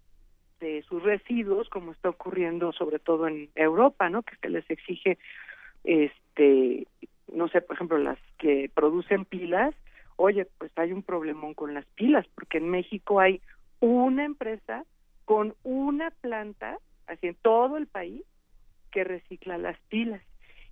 de 0.62 0.84
sus 0.84 1.04
residuos, 1.04 1.68
como 1.68 1.92
está 1.92 2.08
ocurriendo 2.10 2.72
sobre 2.72 3.00
todo 3.00 3.28
en 3.28 3.50
Europa, 3.56 4.10
¿no? 4.10 4.24
Que 4.24 4.38
se 4.38 4.50
les 4.50 4.70
exige, 4.70 5.18
este, 5.84 6.88
no 7.34 7.50
sé, 7.50 7.60
por 7.60 7.76
ejemplo, 7.76 7.98
las 7.98 8.20
que 8.38 8.72
producen 8.74 9.26
pilas, 9.26 9.76
oye, 10.16 10.48
pues 10.58 10.72
hay 10.78 10.94
un 10.94 11.04
problemón 11.04 11.54
con 11.54 11.74
las 11.74 11.86
pilas, 11.96 12.26
porque 12.36 12.60
en 12.60 12.70
México 12.70 13.20
hay 13.20 13.42
una 13.82 14.24
empresa 14.24 14.86
con 15.26 15.56
una 15.64 16.12
planta, 16.12 16.78
así 17.08 17.28
en 17.28 17.36
todo 17.42 17.76
el 17.78 17.88
país, 17.88 18.24
que 18.92 19.04
recicla 19.04 19.58
las 19.58 19.80
pilas. 19.90 20.22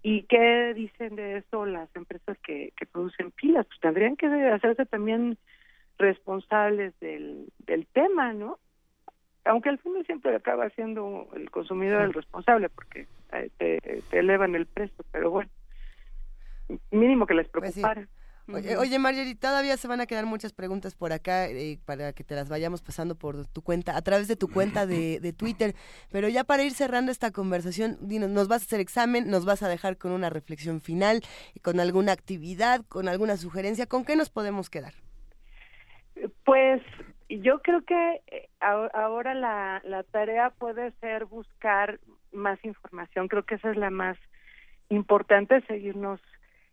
¿Y 0.02 0.24
qué 0.24 0.74
dicen 0.74 1.16
de 1.16 1.38
eso 1.38 1.66
las 1.66 1.94
empresas 1.96 2.38
que, 2.40 2.72
que 2.78 2.86
producen 2.86 3.32
pilas? 3.32 3.66
Pues 3.66 3.80
tendrían 3.82 4.16
que 4.16 4.28
hacerse 4.28 4.86
también 4.86 5.38
responsables 5.98 6.98
del, 7.00 7.52
del 7.60 7.86
tema, 7.88 8.34
¿no? 8.34 8.60
Aunque 9.50 9.70
al 9.70 9.80
final 9.80 10.06
siempre 10.06 10.36
acaba 10.36 10.70
siendo 10.70 11.28
el 11.36 11.50
consumidor 11.50 12.04
el 12.04 12.14
responsable 12.14 12.70
porque 12.70 13.08
eh, 13.34 13.50
te, 13.58 14.18
elevan 14.18 14.54
el 14.56 14.68
precio, 14.68 15.04
pero 15.12 15.32
bueno, 15.32 15.50
mínimo 16.92 17.26
que 17.26 17.34
les 17.34 17.48
pues 17.50 17.74
preocupara. 17.74 18.08
Oye, 18.52 18.78
oye 18.78 18.98
Marjorie, 18.98 19.36
todavía 19.36 19.78
se 19.78 19.88
van 19.88 20.02
a 20.02 20.08
quedar 20.08 20.26
muchas 20.26 20.54
preguntas 20.54 20.96
por 20.96 21.14
acá 21.14 21.48
eh, 21.48 21.80
para 21.86 22.14
que 22.14 22.24
te 22.24 22.34
las 22.34 22.50
vayamos 22.50 22.82
pasando 22.82 23.14
por 23.16 23.46
tu 23.48 23.62
cuenta, 23.62 23.96
a 23.96 24.02
través 24.02 24.28
de 24.28 24.36
tu 24.36 24.48
cuenta 24.48 24.88
de, 24.88 25.20
de 25.20 25.34
Twitter. 25.34 25.76
Pero 26.12 26.30
ya 26.30 26.44
para 26.44 26.64
ir 26.64 26.72
cerrando 26.72 27.12
esta 27.12 27.32
conversación, 27.32 27.98
dinos, 28.02 28.30
nos 28.30 28.48
vas 28.48 28.64
a 28.64 28.66
hacer 28.66 28.80
examen, 28.80 29.30
nos 29.30 29.46
vas 29.46 29.62
a 29.62 29.68
dejar 29.68 29.98
con 29.98 30.12
una 30.12 30.32
reflexión 30.32 30.82
final, 30.82 31.22
con 31.62 31.80
alguna 31.80 32.12
actividad, 32.12 32.84
con 32.88 33.08
alguna 33.08 33.38
sugerencia. 33.38 33.86
¿Con 33.86 34.04
qué 34.04 34.16
nos 34.16 34.32
podemos 34.32 34.72
quedar? 34.72 34.94
Pues 36.44 36.82
yo 37.38 37.60
creo 37.60 37.84
que 37.84 38.22
eh, 38.28 38.50
ahora 38.60 39.34
la, 39.34 39.82
la 39.86 40.04
tarea 40.04 40.50
puede 40.50 40.92
ser 41.00 41.26
buscar 41.26 42.00
más 42.32 42.64
información. 42.66 43.28
Creo 43.28 43.44
que 43.44 43.56
esa 43.56 43.72
es 43.72 43.78
la 43.78 43.92
más 43.92 44.18
importante, 44.90 45.62
seguirnos 45.62 46.20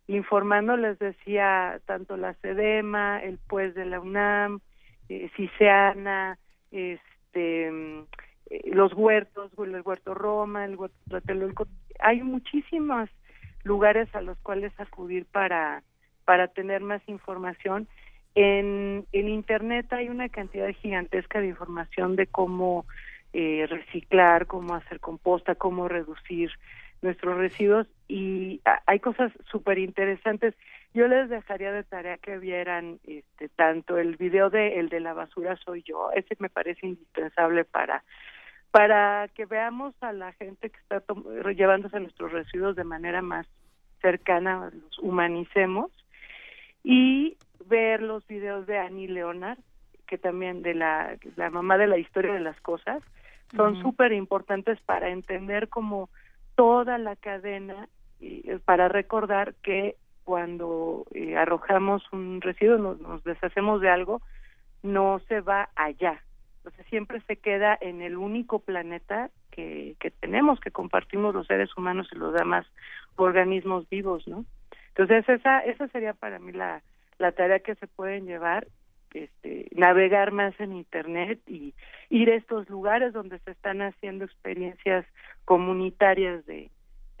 informando. 0.07 0.75
Les 0.75 0.97
decía 0.97 1.79
tanto 1.85 2.17
la 2.17 2.33
SEDEMA, 2.35 3.19
el 3.19 3.37
PUES 3.37 3.75
de 3.75 3.85
la 3.85 3.99
UNAM, 3.99 4.59
eh, 5.09 5.29
este, 6.71 7.67
eh, 8.49 8.71
los 8.71 8.93
huertos, 8.93 9.51
el 9.57 9.81
huerto 9.81 10.13
Roma, 10.13 10.65
el 10.65 10.75
huerto 10.75 10.97
Tlatelolco. 11.07 11.67
Hay 11.99 12.23
muchísimos 12.23 13.09
lugares 13.63 14.13
a 14.15 14.21
los 14.21 14.37
cuales 14.39 14.73
acudir 14.79 15.25
para 15.25 15.83
para 16.25 16.49
tener 16.49 16.81
más 16.81 17.01
información 17.07 17.87
en, 18.37 19.07
en 19.13 19.29
Internet 19.29 19.91
hay 19.91 20.09
una 20.09 20.29
cantidad 20.29 20.69
gigantesca 20.69 21.41
de 21.41 21.47
información 21.47 22.15
de 22.15 22.27
cómo 22.27 22.85
eh, 23.33 23.65
reciclar, 23.67 24.45
cómo 24.45 24.75
hacer 24.75 24.99
composta, 24.99 25.55
cómo 25.55 25.87
reducir 25.87 26.51
nuestros 27.01 27.35
residuos 27.35 27.87
y 28.07 28.61
hay 28.85 28.99
cosas 28.99 29.31
súper 29.49 29.79
interesantes. 29.79 30.53
Yo 30.93 31.07
les 31.07 31.29
dejaría 31.29 31.71
de 31.71 31.83
tarea 31.83 32.19
que 32.19 32.37
vieran 32.37 32.99
este, 33.07 33.49
tanto 33.49 33.97
el 33.97 34.17
video 34.17 34.51
de 34.51 34.79
el 34.79 34.89
de 34.89 34.99
la 34.99 35.13
basura 35.13 35.55
soy 35.65 35.81
yo, 35.81 36.11
ese 36.11 36.35
me 36.37 36.49
parece 36.49 36.85
indispensable 36.85 37.65
para 37.65 38.03
para 38.69 39.29
que 39.29 39.45
veamos 39.45 39.95
a 40.01 40.13
la 40.13 40.33
gente 40.33 40.69
que 40.69 40.77
está 40.77 41.01
llevándose 41.55 41.99
nuestros 41.99 42.31
residuos 42.31 42.75
de 42.75 42.83
manera 42.83 43.23
más 43.23 43.47
cercana, 43.99 44.69
los 44.71 44.99
humanicemos 44.99 45.89
y 46.83 47.35
ver 47.65 48.01
los 48.01 48.25
videos 48.27 48.65
de 48.67 48.77
Annie 48.77 49.07
Leonard, 49.07 49.59
que 50.07 50.17
también 50.17 50.61
de 50.61 50.73
la, 50.73 51.17
la 51.35 51.49
mamá 51.49 51.77
de 51.77 51.87
la 51.87 51.97
historia 51.97 52.33
de 52.33 52.39
las 52.39 52.59
cosas, 52.61 53.03
son 53.55 53.81
súper 53.81 54.11
importantes 54.11 54.79
para 54.81 55.09
entender 55.09 55.69
como 55.69 56.09
toda 56.55 56.97
la 56.97 57.15
cadena, 57.15 57.87
y, 58.19 58.49
eh, 58.49 58.59
para 58.63 58.87
recordar 58.87 59.53
que 59.61 59.95
cuando 60.23 61.05
eh, 61.13 61.37
arrojamos 61.37 62.03
un 62.11 62.41
residuo, 62.41 62.77
nos, 62.77 62.99
nos, 62.99 63.23
deshacemos 63.23 63.79
de 63.79 63.89
algo, 63.89 64.21
no 64.83 65.19
se 65.27 65.39
va 65.39 65.69
allá. 65.75 66.21
Entonces 66.57 66.85
siempre 66.87 67.21
se 67.21 67.37
queda 67.37 67.77
en 67.79 68.01
el 68.01 68.17
único 68.17 68.59
planeta 68.59 69.29
que, 69.51 69.95
que 69.99 70.11
tenemos, 70.11 70.59
que 70.59 70.71
compartimos 70.71 71.33
los 71.33 71.47
seres 71.47 71.69
humanos 71.77 72.09
y 72.11 72.15
los 72.15 72.33
demás 72.33 72.65
organismos 73.15 73.87
vivos, 73.89 74.27
¿no? 74.27 74.43
Entonces 74.89 75.29
esa, 75.29 75.59
esa 75.59 75.87
sería 75.89 76.13
para 76.13 76.39
mí 76.39 76.51
la, 76.51 76.81
la 77.19 77.31
tarea 77.31 77.59
que 77.59 77.75
se 77.75 77.87
pueden 77.87 78.25
llevar 78.25 78.67
este, 79.13 79.67
navegar 79.71 80.31
más 80.31 80.53
en 80.59 80.73
internet 80.73 81.39
y 81.47 81.73
ir 82.09 82.29
a 82.29 82.35
estos 82.35 82.69
lugares 82.69 83.13
donde 83.13 83.39
se 83.39 83.51
están 83.51 83.81
haciendo 83.81 84.25
experiencias 84.25 85.05
comunitarias 85.45 86.45
de 86.45 86.69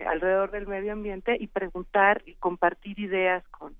alrededor 0.05 0.51
del 0.51 0.67
medio 0.67 0.93
ambiente 0.93 1.37
y 1.39 1.47
preguntar 1.47 2.21
y 2.25 2.35
compartir 2.35 2.99
ideas 2.99 3.47
con 3.49 3.75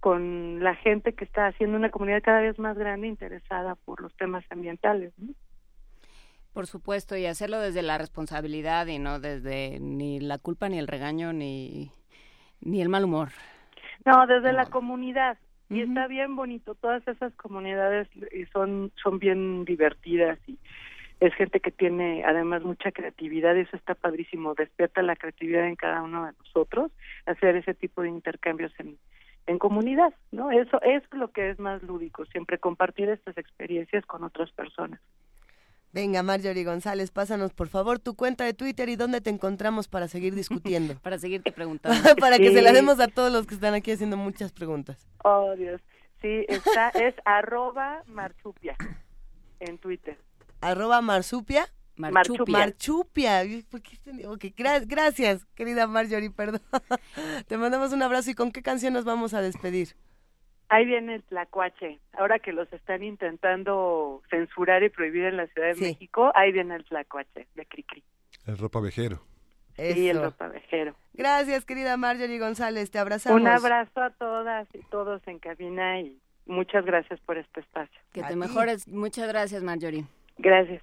con 0.00 0.62
la 0.62 0.74
gente 0.76 1.14
que 1.14 1.24
está 1.24 1.46
haciendo 1.46 1.76
una 1.76 1.90
comunidad 1.90 2.22
cada 2.22 2.40
vez 2.40 2.58
más 2.58 2.76
grande 2.78 3.08
interesada 3.08 3.74
por 3.74 4.00
los 4.00 4.14
temas 4.16 4.44
ambientales. 4.50 5.12
Por 6.52 6.66
supuesto, 6.66 7.16
y 7.16 7.26
hacerlo 7.26 7.58
desde 7.58 7.82
la 7.82 7.98
responsabilidad 7.98 8.86
y 8.86 8.98
no 8.98 9.20
desde 9.20 9.78
ni 9.80 10.20
la 10.20 10.38
culpa, 10.38 10.68
ni 10.68 10.78
el 10.78 10.86
regaño, 10.86 11.32
ni, 11.32 11.90
ni 12.60 12.80
el 12.80 12.88
mal 12.88 13.04
humor. 13.04 13.30
No, 14.08 14.26
desde 14.26 14.54
la 14.54 14.64
comunidad. 14.64 15.36
Y 15.68 15.82
está 15.82 16.06
bien 16.06 16.34
bonito. 16.34 16.74
Todas 16.74 17.06
esas 17.06 17.34
comunidades 17.34 18.08
son, 18.54 18.90
son 19.02 19.18
bien 19.18 19.66
divertidas 19.66 20.38
y 20.46 20.58
es 21.20 21.34
gente 21.34 21.60
que 21.60 21.70
tiene 21.70 22.24
además 22.24 22.62
mucha 22.62 22.90
creatividad. 22.90 23.54
Eso 23.54 23.76
está 23.76 23.94
padrísimo. 23.94 24.54
Despierta 24.54 25.02
la 25.02 25.14
creatividad 25.14 25.66
en 25.66 25.76
cada 25.76 26.02
uno 26.02 26.24
de 26.24 26.32
nosotros. 26.38 26.90
Hacer 27.26 27.56
ese 27.56 27.74
tipo 27.74 28.00
de 28.00 28.08
intercambios 28.08 28.72
en, 28.78 28.96
en 29.46 29.58
comunidad, 29.58 30.14
¿no? 30.32 30.50
Eso 30.50 30.80
es 30.80 31.02
lo 31.12 31.30
que 31.30 31.50
es 31.50 31.58
más 31.58 31.82
lúdico. 31.82 32.24
Siempre 32.26 32.56
compartir 32.56 33.10
estas 33.10 33.36
experiencias 33.36 34.06
con 34.06 34.24
otras 34.24 34.50
personas. 34.52 35.00
Venga, 35.92 36.22
Marjorie 36.22 36.64
González, 36.64 37.10
pásanos 37.10 37.52
por 37.54 37.68
favor 37.68 37.98
tu 37.98 38.14
cuenta 38.14 38.44
de 38.44 38.52
Twitter 38.52 38.88
y 38.90 38.96
dónde 38.96 39.20
te 39.20 39.30
encontramos 39.30 39.88
para 39.88 40.06
seguir 40.06 40.34
discutiendo. 40.34 40.98
para 41.00 41.18
seguirte 41.18 41.52
preguntando. 41.52 42.16
para 42.16 42.38
que 42.38 42.52
se 42.52 42.62
la 42.62 42.72
demos 42.72 43.00
a 43.00 43.08
todos 43.08 43.32
los 43.32 43.46
que 43.46 43.54
están 43.54 43.74
aquí 43.74 43.92
haciendo 43.92 44.16
muchas 44.16 44.52
preguntas. 44.52 45.08
Oh, 45.24 45.54
Dios. 45.56 45.80
Sí, 46.20 46.44
está, 46.48 46.88
es 46.94 47.14
arroba 47.24 48.02
marsupia 48.06 48.76
en 49.60 49.78
Twitter. 49.78 50.18
¿Arroba 50.60 51.00
marsupia? 51.00 51.68
Marchupia. 51.96 52.58
Marchupia. 52.58 53.42
Okay, 54.26 54.54
gracias, 54.86 55.44
querida 55.56 55.88
Marjorie, 55.88 56.30
perdón. 56.30 56.62
Te 57.48 57.56
mandamos 57.56 57.92
un 57.92 58.02
abrazo 58.02 58.30
y 58.30 58.34
con 58.34 58.52
qué 58.52 58.62
canción 58.62 58.92
nos 58.92 59.04
vamos 59.04 59.34
a 59.34 59.40
despedir. 59.40 59.96
Ahí 60.68 60.84
viene 60.84 61.16
el 61.16 61.22
tlacuache. 61.22 61.98
Ahora 62.12 62.38
que 62.38 62.52
los 62.52 62.70
están 62.72 63.02
intentando 63.02 64.22
censurar 64.28 64.82
y 64.82 64.90
prohibir 64.90 65.24
en 65.24 65.36
la 65.36 65.46
Ciudad 65.46 65.74
de 65.74 65.80
México, 65.80 66.30
ahí 66.34 66.52
viene 66.52 66.76
el 66.76 66.84
tlacuache 66.84 67.46
de 67.54 67.66
Cricri. 67.66 68.02
El 68.46 68.58
ropa 68.58 68.80
vejero. 68.80 69.22
Sí, 69.76 70.08
el 70.08 70.20
ropa 70.20 70.48
vejero. 70.48 70.94
Gracias, 71.14 71.64
querida 71.64 71.96
Marjorie 71.96 72.38
González. 72.38 72.90
Te 72.90 72.98
abrazamos. 72.98 73.40
Un 73.40 73.46
abrazo 73.46 74.02
a 74.02 74.10
todas 74.10 74.66
y 74.74 74.80
todos 74.90 75.22
en 75.26 75.38
cabina 75.38 76.00
y 76.00 76.18
muchas 76.46 76.84
gracias 76.84 77.20
por 77.20 77.38
este 77.38 77.60
espacio. 77.60 78.00
Que 78.12 78.22
te 78.22 78.34
mejores. 78.34 78.88
Muchas 78.88 79.28
gracias, 79.28 79.62
Marjorie. 79.62 80.04
Gracias. 80.38 80.82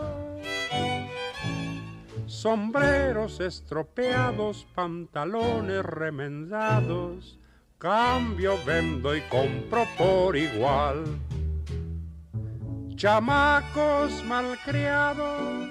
sombreros 2.41 3.39
estropeados, 3.39 4.65
pantalones 4.73 5.85
remendados, 5.85 7.37
cambio, 7.77 8.57
vendo 8.65 9.15
y 9.15 9.21
compro 9.29 9.85
por 9.95 10.35
igual. 10.35 11.03
Chamacos 12.95 14.23
malcriados, 14.25 15.69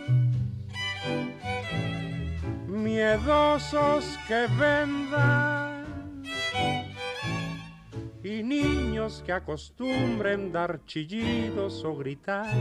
miedosos 2.68 4.16
que 4.29 4.47
vendan, 4.57 5.85
y 8.23 8.45
niños 8.45 9.25
que 9.27 9.33
acostumbren 9.33 10.53
dar 10.53 10.85
chillidos 10.87 11.85
o 11.85 11.97
gritar 11.97 12.55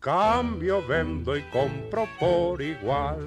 Cambio, 0.00 0.82
vendo 0.86 1.36
y 1.36 1.42
compro 1.50 2.08
por 2.18 2.62
igual. 2.62 3.26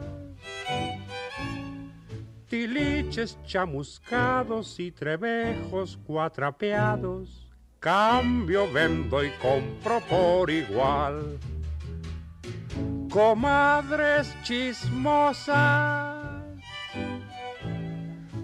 tiliches 2.51 3.39
chamuscados 3.45 4.77
y 4.77 4.91
trebejos 4.91 5.97
cuatrapeados, 6.05 7.49
cambio, 7.79 8.69
vendo 8.73 9.23
y 9.23 9.29
compro 9.41 10.01
por 10.01 10.49
igual. 10.49 11.39
Comadres 13.09 14.35
chismosas, 14.43 16.25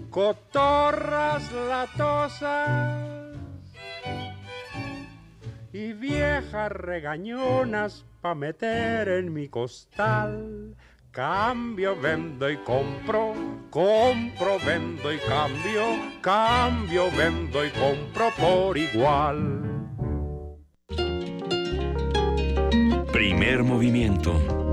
cotorras 0.08 1.52
latosas, 1.52 3.04
y 5.70 5.92
viejas 5.92 6.72
regañonas 6.72 8.06
pa' 8.22 8.34
meter 8.34 9.08
en 9.08 9.34
mi 9.34 9.48
costal. 9.48 10.74
Cambio, 11.10 11.96
vendo 12.00 12.50
y 12.50 12.58
compro, 12.58 13.32
compro, 13.70 14.58
vendo 14.64 15.12
y 15.12 15.18
cambio, 15.18 15.82
cambio, 16.20 17.04
vendo 17.16 17.64
y 17.64 17.70
compro 17.70 18.30
por 18.38 18.76
igual. 18.76 19.64
Primer 23.10 23.64
movimiento. 23.64 24.67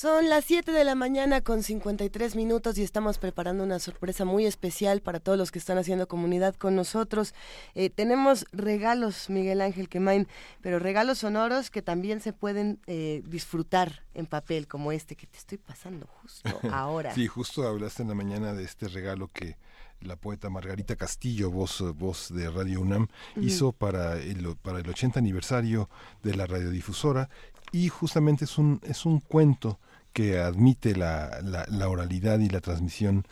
Son 0.00 0.30
las 0.30 0.46
7 0.46 0.72
de 0.72 0.82
la 0.82 0.94
mañana 0.94 1.42
con 1.42 1.62
53 1.62 2.34
minutos 2.34 2.78
y 2.78 2.82
estamos 2.82 3.18
preparando 3.18 3.64
una 3.64 3.78
sorpresa 3.78 4.24
muy 4.24 4.46
especial 4.46 5.02
para 5.02 5.20
todos 5.20 5.36
los 5.36 5.52
que 5.52 5.58
están 5.58 5.76
haciendo 5.76 6.08
comunidad 6.08 6.54
con 6.54 6.74
nosotros. 6.74 7.34
Eh, 7.74 7.90
tenemos 7.90 8.46
regalos, 8.50 9.28
Miguel 9.28 9.60
Ángel 9.60 9.90
Quemain, 9.90 10.26
pero 10.62 10.78
regalos 10.78 11.18
sonoros 11.18 11.70
que 11.70 11.82
también 11.82 12.22
se 12.22 12.32
pueden 12.32 12.80
eh, 12.86 13.22
disfrutar 13.26 14.02
en 14.14 14.24
papel, 14.24 14.68
como 14.68 14.90
este 14.90 15.16
que 15.16 15.26
te 15.26 15.36
estoy 15.36 15.58
pasando 15.58 16.06
justo 16.22 16.48
ahora. 16.72 17.14
sí, 17.14 17.26
justo 17.26 17.68
hablaste 17.68 18.00
en 18.00 18.08
la 18.08 18.14
mañana 18.14 18.54
de 18.54 18.64
este 18.64 18.88
regalo 18.88 19.28
que 19.28 19.58
la 20.00 20.16
poeta 20.16 20.48
Margarita 20.48 20.96
Castillo, 20.96 21.50
voz, 21.50 21.82
voz 21.94 22.32
de 22.32 22.48
Radio 22.48 22.80
UNAM, 22.80 23.08
hizo 23.36 23.72
para 23.72 24.16
el, 24.16 24.56
para 24.62 24.78
el 24.78 24.88
80 24.88 25.18
aniversario 25.18 25.90
de 26.22 26.36
la 26.36 26.46
radiodifusora 26.46 27.28
y 27.70 27.90
justamente 27.90 28.46
es 28.46 28.56
un, 28.56 28.80
es 28.82 29.04
un 29.04 29.20
cuento 29.20 29.78
que 30.12 30.38
admite 30.38 30.96
la, 30.96 31.40
la, 31.42 31.88
oralidad 31.88 32.38
y 32.40 32.48
la 32.48 32.60
transmisión 32.60 33.24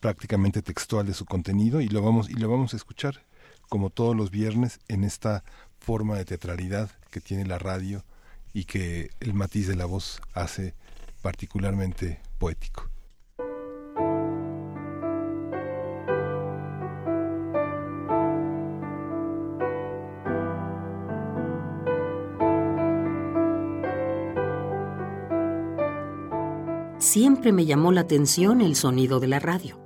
prácticamente 0.00 0.62
textual 0.62 1.06
de 1.06 1.14
su 1.14 1.24
contenido 1.24 1.80
y 1.80 1.88
lo 1.88 2.02
vamos 2.02 2.28
y 2.28 2.34
lo 2.34 2.48
vamos 2.48 2.74
a 2.74 2.76
escuchar 2.76 3.22
como 3.68 3.90
todos 3.90 4.14
los 4.14 4.30
viernes 4.30 4.78
en 4.88 5.04
esta 5.04 5.44
forma 5.78 6.16
de 6.16 6.24
teatralidad 6.24 6.90
que 7.10 7.20
tiene 7.20 7.46
la 7.46 7.58
radio 7.58 8.04
y 8.52 8.64
que 8.64 9.10
el 9.20 9.34
matiz 9.34 9.66
de 9.66 9.76
la 9.76 9.86
voz 9.86 10.20
hace 10.34 10.74
particularmente 11.22 12.20
poético. 12.38 12.93
Siempre 27.04 27.52
me 27.52 27.66
llamó 27.66 27.92
la 27.92 28.00
atención 28.00 28.62
el 28.62 28.74
sonido 28.74 29.20
de 29.20 29.28
la 29.28 29.38
radio. 29.38 29.78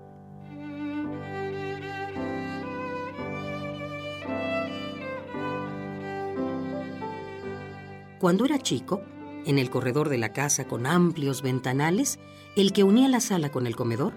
Cuando 8.20 8.44
era 8.44 8.58
chico, 8.58 9.02
en 9.44 9.58
el 9.58 9.68
corredor 9.68 10.08
de 10.08 10.18
la 10.18 10.32
casa 10.32 10.66
con 10.66 10.86
amplios 10.86 11.42
ventanales, 11.42 12.18
el 12.56 12.72
que 12.72 12.84
unía 12.84 13.08
la 13.08 13.20
sala 13.20 13.50
con 13.50 13.66
el 13.66 13.76
comedor, 13.76 14.14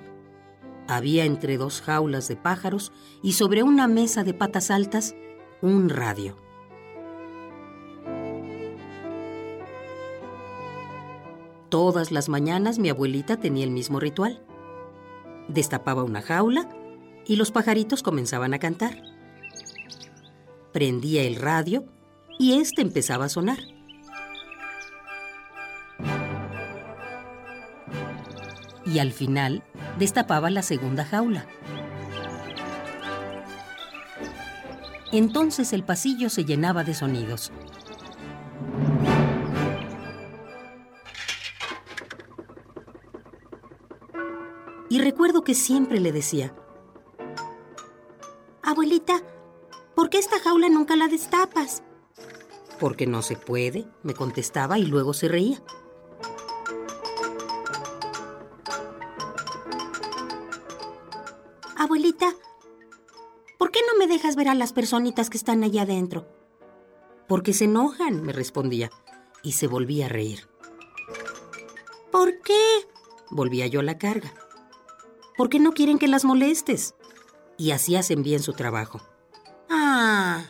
había 0.87 1.25
entre 1.25 1.57
dos 1.57 1.81
jaulas 1.81 2.27
de 2.27 2.35
pájaros 2.35 2.91
y 3.23 3.33
sobre 3.33 3.63
una 3.63 3.87
mesa 3.87 4.23
de 4.23 4.33
patas 4.33 4.69
altas 4.69 5.15
un 5.61 5.89
radio. 5.89 6.50
Todas 11.71 12.11
las 12.11 12.27
mañanas 12.27 12.79
mi 12.79 12.89
abuelita 12.89 13.37
tenía 13.37 13.63
el 13.63 13.71
mismo 13.71 14.01
ritual. 14.01 14.43
Destapaba 15.47 16.03
una 16.03 16.21
jaula 16.21 16.67
y 17.25 17.37
los 17.37 17.51
pajaritos 17.51 18.03
comenzaban 18.03 18.53
a 18.53 18.59
cantar. 18.59 19.01
Prendía 20.73 21.23
el 21.23 21.37
radio 21.37 21.85
y 22.37 22.59
éste 22.59 22.81
empezaba 22.81 23.23
a 23.23 23.29
sonar. 23.29 23.59
Y 28.85 28.99
al 28.99 29.13
final 29.13 29.63
destapaba 29.97 30.49
la 30.49 30.63
segunda 30.63 31.05
jaula. 31.05 31.45
Entonces 35.13 35.71
el 35.71 35.85
pasillo 35.85 36.29
se 36.29 36.43
llenaba 36.43 36.83
de 36.83 36.95
sonidos. 36.95 37.53
Recuerdo 45.01 45.43
que 45.43 45.53
siempre 45.53 45.99
le 45.99 46.11
decía, 46.11 46.55
Abuelita, 48.61 49.21
¿por 49.95 50.09
qué 50.09 50.19
esta 50.19 50.39
jaula 50.39 50.69
nunca 50.69 50.95
la 50.95 51.07
destapas? 51.07 51.83
Porque 52.79 53.05
no 53.07 53.21
se 53.21 53.35
puede, 53.35 53.85
me 54.03 54.13
contestaba 54.13 54.79
y 54.79 54.85
luego 54.85 55.13
se 55.13 55.27
reía. 55.27 55.61
Abuelita, 61.75 62.33
¿por 63.57 63.71
qué 63.71 63.79
no 63.91 63.97
me 63.97 64.07
dejas 64.07 64.35
ver 64.35 64.49
a 64.49 64.55
las 64.55 64.71
personitas 64.71 65.29
que 65.29 65.37
están 65.37 65.63
allá 65.63 65.81
adentro? 65.81 66.27
Porque 67.27 67.53
se 67.53 67.65
enojan, 67.65 68.23
me 68.23 68.33
respondía, 68.33 68.91
y 69.41 69.53
se 69.53 69.67
volvía 69.67 70.05
a 70.05 70.09
reír. 70.09 70.47
¿Por 72.11 72.39
qué? 72.41 72.61
Volvía 73.31 73.67
yo 73.67 73.79
a 73.79 73.83
la 73.83 73.97
carga 73.97 74.31
porque 75.41 75.59
no 75.59 75.71
quieren 75.71 75.97
que 75.97 76.07
las 76.07 76.23
molestes. 76.23 76.93
Y 77.57 77.71
así 77.71 77.95
hacen 77.95 78.21
bien 78.21 78.43
su 78.43 78.53
trabajo. 78.53 79.01
Ah. 79.71 80.45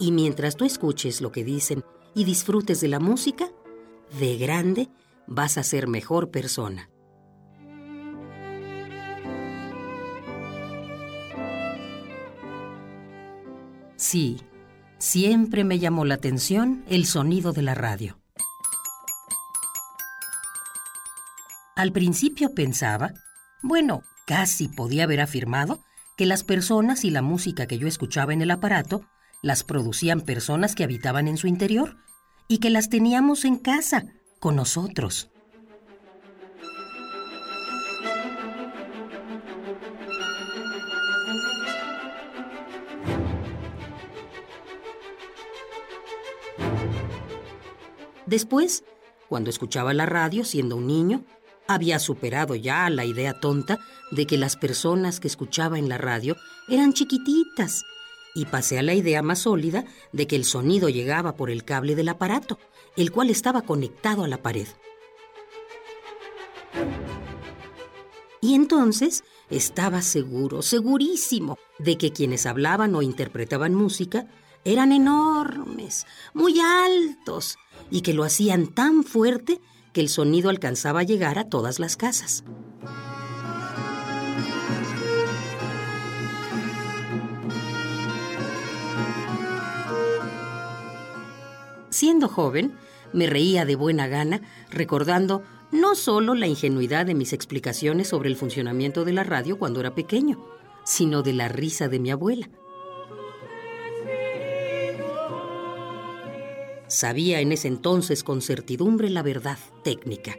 Y 0.00 0.10
mientras 0.10 0.56
tú 0.56 0.64
escuches 0.64 1.20
lo 1.20 1.30
que 1.30 1.44
dicen 1.44 1.84
y 2.12 2.24
disfrutes 2.24 2.80
de 2.80 2.88
la 2.88 2.98
música, 2.98 3.52
de 4.18 4.36
grande 4.36 4.88
vas 5.28 5.58
a 5.58 5.62
ser 5.62 5.86
mejor 5.86 6.32
persona. 6.32 6.90
Sí, 13.94 14.40
siempre 14.98 15.62
me 15.62 15.78
llamó 15.78 16.04
la 16.04 16.14
atención 16.14 16.84
el 16.88 17.06
sonido 17.06 17.52
de 17.52 17.62
la 17.62 17.76
radio. 17.76 18.18
Al 21.76 21.92
principio 21.92 22.54
pensaba, 22.54 23.12
bueno, 23.62 24.02
casi 24.26 24.66
podía 24.66 25.04
haber 25.04 25.20
afirmado, 25.20 25.84
que 26.16 26.24
las 26.24 26.42
personas 26.42 27.04
y 27.04 27.10
la 27.10 27.20
música 27.20 27.66
que 27.66 27.76
yo 27.76 27.86
escuchaba 27.86 28.32
en 28.32 28.40
el 28.40 28.50
aparato 28.50 29.04
las 29.42 29.62
producían 29.62 30.22
personas 30.22 30.74
que 30.74 30.84
habitaban 30.84 31.28
en 31.28 31.36
su 31.36 31.48
interior 31.48 31.98
y 32.48 32.58
que 32.58 32.70
las 32.70 32.88
teníamos 32.88 33.44
en 33.44 33.56
casa, 33.56 34.06
con 34.40 34.56
nosotros. 34.56 35.30
Después, 48.24 48.82
cuando 49.28 49.50
escuchaba 49.50 49.92
la 49.92 50.06
radio 50.06 50.42
siendo 50.42 50.76
un 50.76 50.86
niño, 50.86 51.24
había 51.68 51.98
superado 51.98 52.54
ya 52.54 52.88
la 52.90 53.04
idea 53.04 53.34
tonta 53.34 53.78
de 54.10 54.26
que 54.26 54.38
las 54.38 54.56
personas 54.56 55.20
que 55.20 55.28
escuchaba 55.28 55.78
en 55.78 55.88
la 55.88 55.98
radio 55.98 56.36
eran 56.68 56.92
chiquititas 56.92 57.84
y 58.34 58.44
pasé 58.44 58.78
a 58.78 58.82
la 58.82 58.94
idea 58.94 59.22
más 59.22 59.40
sólida 59.40 59.84
de 60.12 60.26
que 60.26 60.36
el 60.36 60.44
sonido 60.44 60.88
llegaba 60.88 61.36
por 61.36 61.50
el 61.50 61.64
cable 61.64 61.94
del 61.94 62.08
aparato, 62.08 62.58
el 62.96 63.10
cual 63.10 63.30
estaba 63.30 63.62
conectado 63.62 64.24
a 64.24 64.28
la 64.28 64.42
pared. 64.42 64.68
Y 68.42 68.54
entonces 68.54 69.24
estaba 69.48 70.02
seguro, 70.02 70.62
segurísimo, 70.62 71.58
de 71.78 71.96
que 71.96 72.12
quienes 72.12 72.46
hablaban 72.46 72.94
o 72.94 73.02
interpretaban 73.02 73.74
música 73.74 74.28
eran 74.64 74.92
enormes, 74.92 76.06
muy 76.34 76.60
altos, 76.60 77.56
y 77.90 78.02
que 78.02 78.12
lo 78.12 78.24
hacían 78.24 78.66
tan 78.66 79.04
fuerte 79.04 79.60
que 79.96 80.02
el 80.02 80.10
sonido 80.10 80.50
alcanzaba 80.50 81.00
a 81.00 81.04
llegar 81.04 81.38
a 81.38 81.48
todas 81.48 81.78
las 81.78 81.96
casas. 81.96 82.44
Siendo 91.88 92.28
joven, 92.28 92.74
me 93.14 93.26
reía 93.26 93.64
de 93.64 93.74
buena 93.74 94.06
gana 94.06 94.42
recordando 94.68 95.42
no 95.72 95.94
solo 95.94 96.34
la 96.34 96.46
ingenuidad 96.46 97.06
de 97.06 97.14
mis 97.14 97.32
explicaciones 97.32 98.08
sobre 98.08 98.28
el 98.28 98.36
funcionamiento 98.36 99.06
de 99.06 99.14
la 99.14 99.24
radio 99.24 99.58
cuando 99.58 99.80
era 99.80 99.94
pequeño, 99.94 100.46
sino 100.84 101.22
de 101.22 101.32
la 101.32 101.48
risa 101.48 101.88
de 101.88 102.00
mi 102.00 102.10
abuela. 102.10 102.50
Sabía 106.88 107.40
en 107.40 107.52
ese 107.52 107.68
entonces 107.68 108.22
con 108.22 108.42
certidumbre 108.42 109.10
la 109.10 109.22
verdad 109.22 109.58
técnica. 109.82 110.38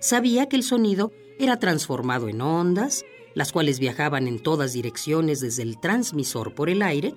Sabía 0.00 0.48
que 0.48 0.56
el 0.56 0.62
sonido 0.62 1.12
era 1.38 1.58
transformado 1.58 2.28
en 2.28 2.40
ondas, 2.40 3.04
las 3.34 3.52
cuales 3.52 3.78
viajaban 3.78 4.26
en 4.26 4.42
todas 4.42 4.72
direcciones 4.72 5.40
desde 5.40 5.62
el 5.62 5.80
transmisor 5.80 6.54
por 6.54 6.68
el 6.68 6.82
aire, 6.82 7.14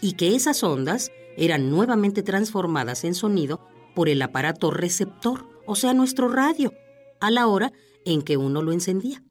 y 0.00 0.12
que 0.14 0.34
esas 0.34 0.62
ondas 0.62 1.10
eran 1.36 1.70
nuevamente 1.70 2.22
transformadas 2.22 3.04
en 3.04 3.14
sonido 3.14 3.60
por 3.94 4.08
el 4.08 4.22
aparato 4.22 4.70
receptor, 4.70 5.46
o 5.66 5.76
sea, 5.76 5.92
nuestro 5.92 6.28
radio, 6.28 6.72
a 7.20 7.30
la 7.30 7.46
hora 7.46 7.72
en 8.04 8.22
que 8.22 8.36
uno 8.36 8.62
lo 8.62 8.72
encendía. 8.72 9.22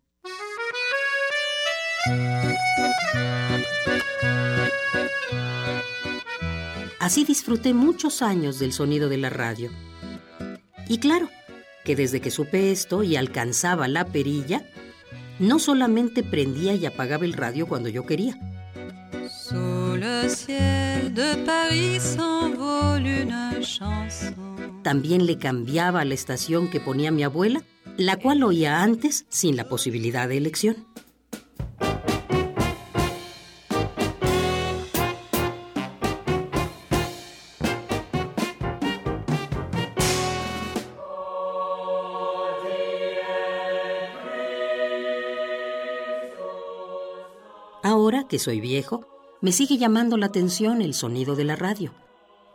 Así 7.10 7.24
disfruté 7.24 7.74
muchos 7.74 8.22
años 8.22 8.60
del 8.60 8.72
sonido 8.72 9.10
de 9.10 9.18
la 9.18 9.32
radio. 9.32 9.72
Y 10.88 10.99
claro, 10.99 11.28
que 11.84 11.95
desde 11.95 12.22
que 12.22 12.30
supe 12.30 12.72
esto 12.72 13.01
y 13.01 13.16
alcanzaba 13.16 13.88
la 13.88 14.05
perilla, 14.05 14.64
no 15.39 15.57
solamente 15.57 16.22
prendía 16.22 16.76
y 16.76 16.86
apagaba 16.86 17.26
el 17.26 17.34
radio 17.34 17.66
cuando 17.66 17.89
yo 17.89 18.05
quería. 18.05 18.38
También 24.84 25.26
le 25.26 25.38
cambiaba 25.39 26.05
la 26.05 26.14
estación 26.14 26.70
que 26.70 26.80
ponía 26.80 27.10
mi 27.10 27.24
abuela, 27.24 27.64
la 27.97 28.18
cual 28.18 28.43
oía 28.43 28.84
antes 28.84 29.26
sin 29.30 29.55
la 29.55 29.68
posibilidad 29.68 30.30
de 30.30 30.38
elección. 30.38 30.86
Que 48.30 48.39
soy 48.39 48.61
viejo, 48.61 49.05
me 49.41 49.51
sigue 49.51 49.77
llamando 49.77 50.15
la 50.15 50.27
atención 50.27 50.82
el 50.82 50.93
sonido 50.93 51.36
de 51.36 51.43
la 51.43 51.57
radio. 51.57 51.93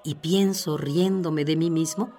Y 0.05 0.14
pienso, 0.16 0.79
riéndome 0.79 1.45
de 1.45 1.57
mí 1.57 1.70
mismo, 1.70 2.12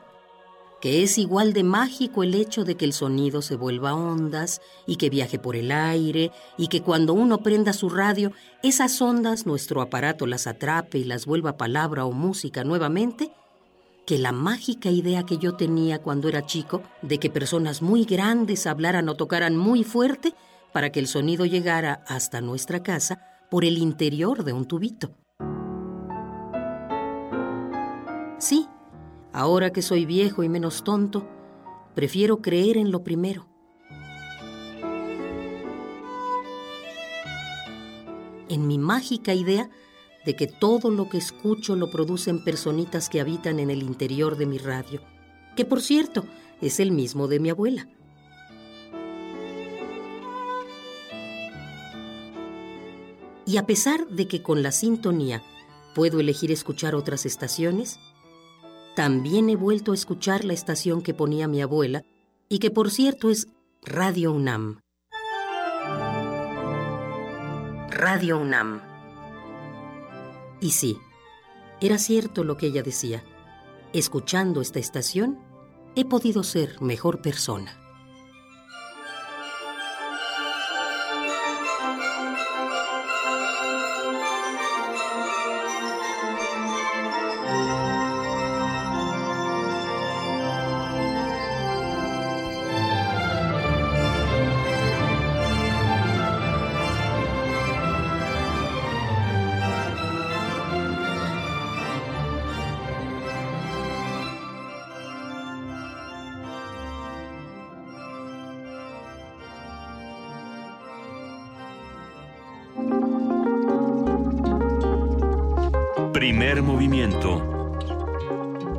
que 0.81 1.01
es 1.01 1.17
igual 1.17 1.53
de 1.53 1.63
mágico 1.63 2.21
el 2.23 2.35
hecho 2.35 2.63
de 2.63 2.75
que 2.75 2.85
el 2.85 2.93
sonido 2.93 3.41
se 3.41 3.55
vuelva 3.55 3.95
ondas 3.95 4.61
y 4.85 4.97
que 4.97 5.09
viaje 5.09 5.39
por 5.39 5.55
el 5.55 5.71
aire 5.71 6.31
y 6.57 6.67
que 6.67 6.81
cuando 6.81 7.13
uno 7.13 7.39
prenda 7.39 7.73
su 7.73 7.89
radio, 7.89 8.31
esas 8.61 9.01
ondas 9.01 9.45
nuestro 9.45 9.81
aparato 9.81 10.27
las 10.27 10.45
atrape 10.45 10.99
y 10.99 11.03
las 11.03 11.25
vuelva 11.25 11.57
palabra 11.57 12.05
o 12.05 12.11
música 12.11 12.63
nuevamente, 12.63 13.31
que 14.05 14.19
la 14.19 14.31
mágica 14.31 14.89
idea 14.89 15.23
que 15.23 15.37
yo 15.37 15.55
tenía 15.55 16.01
cuando 16.01 16.27
era 16.27 16.45
chico 16.45 16.83
de 17.01 17.19
que 17.19 17.31
personas 17.31 17.81
muy 17.81 18.05
grandes 18.05 18.67
hablaran 18.67 19.09
o 19.09 19.15
tocaran 19.15 19.57
muy 19.57 19.83
fuerte 19.83 20.35
para 20.73 20.91
que 20.91 20.99
el 20.99 21.07
sonido 21.07 21.45
llegara 21.45 22.03
hasta 22.07 22.41
nuestra 22.41 22.83
casa 22.83 23.34
por 23.55 23.63
el 23.63 23.77
interior 23.77 24.43
de 24.43 24.51
un 24.51 24.65
tubito. 24.65 25.15
Sí, 28.37 28.67
ahora 29.31 29.71
que 29.71 29.81
soy 29.81 30.05
viejo 30.05 30.43
y 30.43 30.49
menos 30.49 30.83
tonto, 30.83 31.25
prefiero 31.93 32.41
creer 32.41 32.75
en 32.75 32.91
lo 32.91 33.05
primero. 33.05 33.47
En 38.49 38.67
mi 38.67 38.77
mágica 38.77 39.33
idea 39.33 39.69
de 40.25 40.35
que 40.35 40.47
todo 40.47 40.91
lo 40.91 41.07
que 41.07 41.17
escucho 41.17 41.77
lo 41.77 41.89
producen 41.89 42.43
personitas 42.43 43.07
que 43.07 43.21
habitan 43.21 43.61
en 43.61 43.69
el 43.69 43.83
interior 43.83 44.35
de 44.35 44.47
mi 44.47 44.57
radio, 44.57 44.99
que 45.55 45.63
por 45.63 45.81
cierto 45.81 46.25
es 46.59 46.81
el 46.81 46.91
mismo 46.91 47.29
de 47.29 47.39
mi 47.39 47.51
abuela. 47.51 47.87
Y 53.45 53.57
a 53.57 53.65
pesar 53.65 54.07
de 54.07 54.27
que 54.27 54.41
con 54.41 54.63
la 54.63 54.71
sintonía 54.71 55.43
puedo 55.93 56.19
elegir 56.19 56.51
escuchar 56.51 56.95
otras 56.95 57.25
estaciones, 57.25 57.99
también 58.95 59.49
he 59.49 59.55
vuelto 59.55 59.91
a 59.91 59.95
escuchar 59.95 60.45
la 60.45 60.53
estación 60.53 61.01
que 61.01 61.13
ponía 61.13 61.47
mi 61.47 61.61
abuela 61.61 62.03
y 62.49 62.59
que 62.59 62.71
por 62.71 62.89
cierto 62.89 63.29
es 63.29 63.47
Radio 63.83 64.31
UNAM. 64.31 64.79
Radio 67.89 68.39
UNAM. 68.39 68.81
Y 70.61 70.71
sí, 70.71 70.97
era 71.81 71.97
cierto 71.97 72.43
lo 72.43 72.57
que 72.57 72.67
ella 72.67 72.81
decía. 72.81 73.23
Escuchando 73.93 74.61
esta 74.61 74.79
estación, 74.79 75.39
he 75.95 76.05
podido 76.05 76.43
ser 76.43 76.81
mejor 76.81 77.21
persona. 77.21 77.84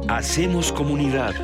Hacemos 0.08 0.72
comunidad. 0.72 1.34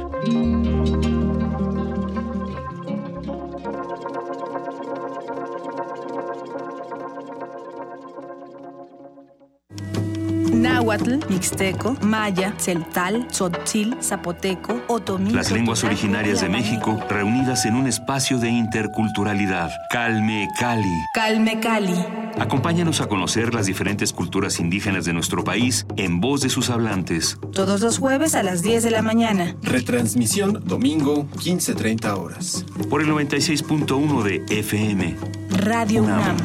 Náhuatl, 10.51 11.19
Mixteco, 11.29 11.95
Maya, 12.01 12.55
Celtal, 12.57 13.27
Tzotzil, 13.29 13.97
Zapoteco, 14.01 14.81
Otomí. 14.89 15.31
Las 15.31 15.51
lenguas 15.51 15.85
originarias 15.85 16.41
de 16.41 16.49
México 16.49 16.99
reunidas 17.11 17.67
en 17.67 17.75
un 17.75 17.87
espacio 17.87 18.39
de 18.39 18.49
interculturalidad. 18.49 19.71
Calme 19.91 20.49
Cali. 20.59 20.89
Calme 21.15 21.61
Cali. 21.61 22.22
Acompáñanos 22.39 23.01
a 23.01 23.07
conocer 23.07 23.55
las 23.55 23.67
diferentes 23.67 24.13
culturas 24.13 24.61
indígenas 24.61 25.05
de 25.05 25.13
nuestro 25.13 25.45
país 25.45 25.87
en 25.97 26.21
voz 26.21 26.41
de 26.41 26.49
sus 26.49 26.71
hablantes. 26.71 27.39
Todos 27.53 27.81
los 27.81 27.99
jueves 27.99 28.35
a 28.35 28.43
las 28.43 28.63
10 28.63 28.83
de 28.83 28.91
la 28.91 29.03
mañana. 29.03 29.57
Retransmisión 29.63 30.63
domingo 30.65 31.27
15.30 31.37 32.19
horas. 32.19 32.65
Por 32.89 33.03
el 33.03 33.09
96.1 33.09 34.23
de 34.23 34.45
FM. 34.59 35.17
Radio 35.51 36.03
UNAM. 36.03 36.37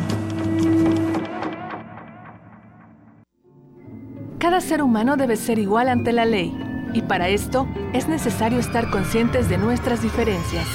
Cada 4.39 4.61
ser 4.61 4.81
humano 4.81 5.17
debe 5.17 5.35
ser 5.35 5.57
igual 5.59 5.89
ante 5.89 6.13
la 6.13 6.25
ley, 6.25 6.55
y 6.93 7.01
para 7.01 7.27
esto 7.27 7.67
es 7.93 8.07
necesario 8.07 8.59
estar 8.59 8.89
conscientes 8.91 9.49
de 9.49 9.57
nuestras 9.57 10.01
diferencias. 10.01 10.67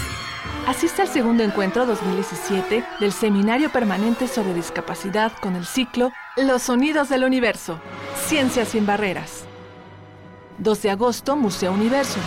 Asiste 0.67 1.03
al 1.03 1.09
segundo 1.09 1.43
encuentro 1.43 1.85
2017 1.87 2.85
del 3.01 3.13
Seminario 3.13 3.71
Permanente 3.71 4.29
sobre 4.29 4.55
Discapacidad 4.55 5.33
con 5.41 5.57
el 5.57 5.67
ciclo 5.67 6.13
Los 6.37 6.63
Sonidos 6.63 7.09
del 7.09 7.25
Universo, 7.25 7.81
Ciencias 8.15 8.69
sin 8.69 8.87
Barreras. 8.87 9.45
2 10.59 10.83
de 10.83 10.91
agosto, 10.91 11.37
Museo 11.37 11.73
Universo, 11.73 12.21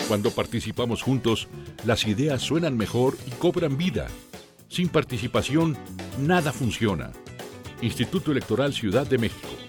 Cuando 0.09 0.31
participamos 0.31 1.01
juntos, 1.01 1.47
las 1.85 2.05
ideas 2.05 2.41
suenan 2.41 2.75
mejor 2.75 3.15
y 3.25 3.31
cobran 3.31 3.77
vida. 3.77 4.09
Sin 4.67 4.89
participación, 4.89 5.77
nada 6.19 6.51
funciona. 6.51 7.13
Instituto 7.81 8.33
Electoral 8.33 8.73
Ciudad 8.73 9.07
de 9.07 9.19
México. 9.19 9.68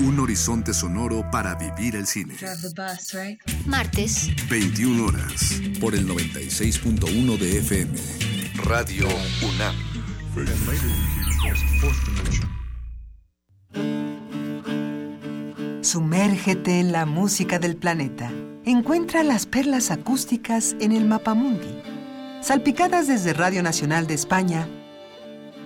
Un 0.00 0.18
horizonte 0.20 0.72
sonoro 0.72 1.28
para 1.30 1.54
vivir 1.54 1.96
el 1.96 2.06
cine. 2.06 2.34
Martes, 3.66 4.30
21 4.48 5.04
horas. 5.04 5.60
Por 5.80 5.94
el 5.94 6.06
96.1 6.08 7.38
de 7.38 7.58
FM. 7.58 7.98
Radio 8.64 9.06
UNAM. 9.42 9.76
Sumérgete 15.82 16.80
en 16.80 16.92
la 16.92 17.06
música 17.06 17.58
del 17.58 17.76
planeta. 17.76 18.30
Encuentra 18.64 19.22
las 19.22 19.46
perlas 19.46 19.90
acústicas 19.90 20.76
en 20.80 20.92
el 20.92 21.06
Mapamundi. 21.06 21.82
Salpicadas 22.42 23.08
desde 23.08 23.32
Radio 23.32 23.62
Nacional 23.62 24.06
de 24.06 24.14
España, 24.14 24.68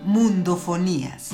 Mundofonías. 0.05 1.31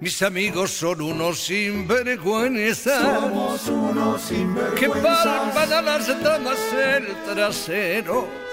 Mis 0.00 0.20
amigos 0.20 0.70
son 0.70 1.00
unos 1.00 1.40
sinvergüenzas. 1.40 3.02
Somos 3.22 3.66
unos 3.68 4.20
Que 4.20 4.36
sinvergüenzas. 4.36 5.24
palpan 5.24 5.72
a 5.72 5.80
las 5.80 6.22
damas 6.22 6.58
el 6.74 7.06
trasero 7.24 8.47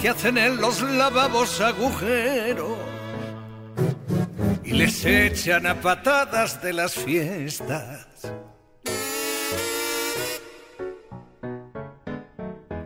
que 0.00 0.08
hacen 0.08 0.38
en 0.38 0.56
los 0.60 0.80
lavabos 0.82 1.60
agujeros 1.60 2.78
y 4.64 4.72
les 4.72 5.04
echan 5.04 5.66
a 5.66 5.74
patadas 5.80 6.62
de 6.62 6.72
las 6.72 6.92
fiestas. 6.94 8.06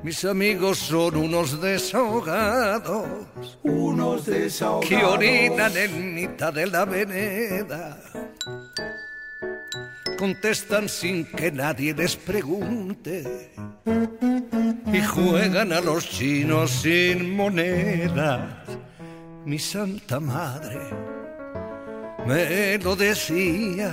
Mis 0.02 0.24
amigos 0.24 0.78
son 0.78 1.16
unos 1.16 1.60
desahogados, 1.60 3.06
Unos 3.62 4.26
desahogados. 4.26 4.86
que 4.88 4.96
orinan 5.04 5.76
en 5.76 6.14
mitad 6.14 6.52
de 6.52 6.66
la 6.66 6.84
vereda. 6.84 7.98
Contestan 10.22 10.88
sin 10.88 11.24
que 11.24 11.50
nadie 11.50 11.92
les 11.92 12.14
pregunte 12.14 13.50
y 14.92 15.00
juegan 15.00 15.72
a 15.72 15.80
los 15.80 16.08
chinos 16.08 16.70
sin 16.70 17.34
monedas. 17.34 18.54
Mi 19.44 19.58
santa 19.58 20.20
madre 20.20 20.78
me 22.24 22.78
lo 22.78 22.94
decía. 22.94 23.92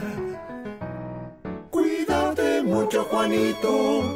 Cuídate 1.71 2.61
mucho, 2.61 3.05
Juanito, 3.05 4.15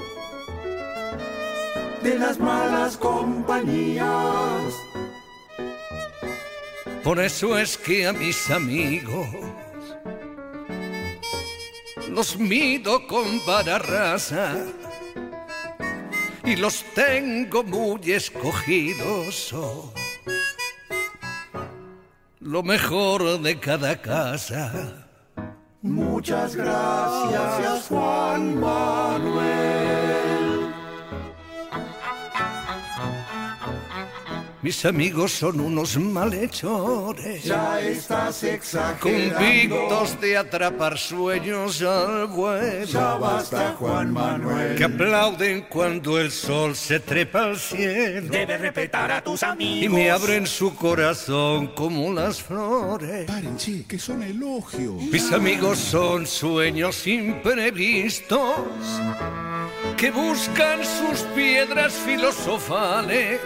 de 2.03 2.20
las 2.20 2.38
malas 2.38 2.95
compañías. 2.95 4.72
Por 7.03 7.20
eso 7.20 7.57
es 7.57 7.76
que 7.76 8.05
a 8.05 8.14
mis 8.14 8.51
amigos 8.51 9.28
los 12.14 12.38
mido 12.38 13.07
con 13.07 13.43
vara 13.45 13.80
rasa 13.80 14.55
y 16.45 16.55
los 16.55 16.84
tengo 16.93 17.64
muy 17.64 18.11
escogidos. 18.11 19.53
lo 22.39 22.61
mejor 22.61 23.41
de 23.41 23.59
cada 23.59 23.99
casa. 23.99 25.07
Muchas 25.82 26.55
gracias, 26.55 27.88
Juan 27.88 28.59
Manuel. 28.59 29.72
Mis 34.64 34.86
amigos 34.86 35.34
son 35.34 35.59
unos 35.59 35.97
malhechores. 35.97 37.43
Ya 37.43 37.82
estás 37.82 38.43
exagerando. 38.43 39.36
Convictos 39.36 40.22
de 40.22 40.38
atrapar 40.38 40.97
sueños 40.97 41.82
al 41.82 42.28
vuelo. 42.28 42.86
Ya 42.86 43.16
basta, 43.16 43.76
Juan 43.78 44.14
Manuel. 44.14 44.78
Que 44.78 44.86
aplauden 44.86 45.66
cuando 45.70 46.18
el 46.18 46.32
sol 46.32 46.78
se 46.78 47.01
trepa 47.01 47.43
al 47.43 47.59
cielo. 47.59 48.30
Debes 48.30 48.61
respetar 48.61 49.11
a 49.11 49.22
tus 49.22 49.43
amigos. 49.43 49.84
Y 49.84 49.89
me 49.89 50.09
abren 50.09 50.47
su 50.47 50.74
corazón 50.76 51.68
como 51.76 52.14
las 52.14 52.41
flores. 52.41 53.26
Párense, 53.26 53.84
que 53.86 53.99
son 53.99 54.24
elogios. 54.24 54.95
Mis 54.95 55.30
amigos 55.34 55.78
son 55.78 56.26
sueños 56.26 57.05
imprevistos 57.05 58.61
que 59.97 60.09
buscan 60.11 60.80
sus 60.84 61.22
piedras 61.36 61.93
filosofales, 61.93 63.39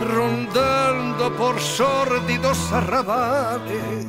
rondando 0.00 1.34
por 1.36 1.60
sórdidos 1.60 2.72
arrabales, 2.72 4.06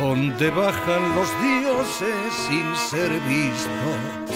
donde 0.00 0.50
bajan 0.50 1.14
los 1.14 1.28
dioses 1.40 2.34
sin 2.48 2.76
ser 2.76 3.10
vistos. 3.28 4.34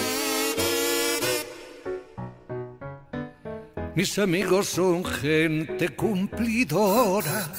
Mis 3.95 4.17
amigos 4.17 4.67
son 4.67 5.03
gente 5.03 5.89
cumplidora 5.89 7.51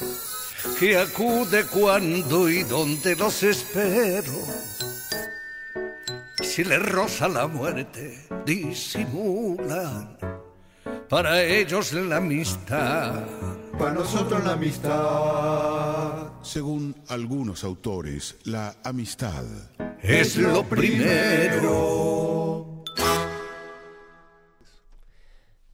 que 0.78 0.96
acude 0.96 1.66
cuando 1.66 2.48
y 2.48 2.62
donde 2.62 3.14
los 3.14 3.42
espero. 3.42 4.32
Si 6.42 6.64
les 6.64 6.80
roza 6.80 7.28
la 7.28 7.46
muerte, 7.46 8.26
disimulan. 8.46 10.16
Para 11.08 11.42
ellos 11.42 11.92
la 11.92 12.16
amistad. 12.16 13.24
Para 13.78 13.92
nosotros 13.92 14.44
la 14.44 14.52
amistad. 14.52 16.28
Según 16.42 16.94
algunos 17.08 17.64
autores, 17.64 18.36
la 18.44 18.76
amistad 18.84 19.44
es 20.02 20.36
lo 20.36 20.64
primero. 20.64 22.00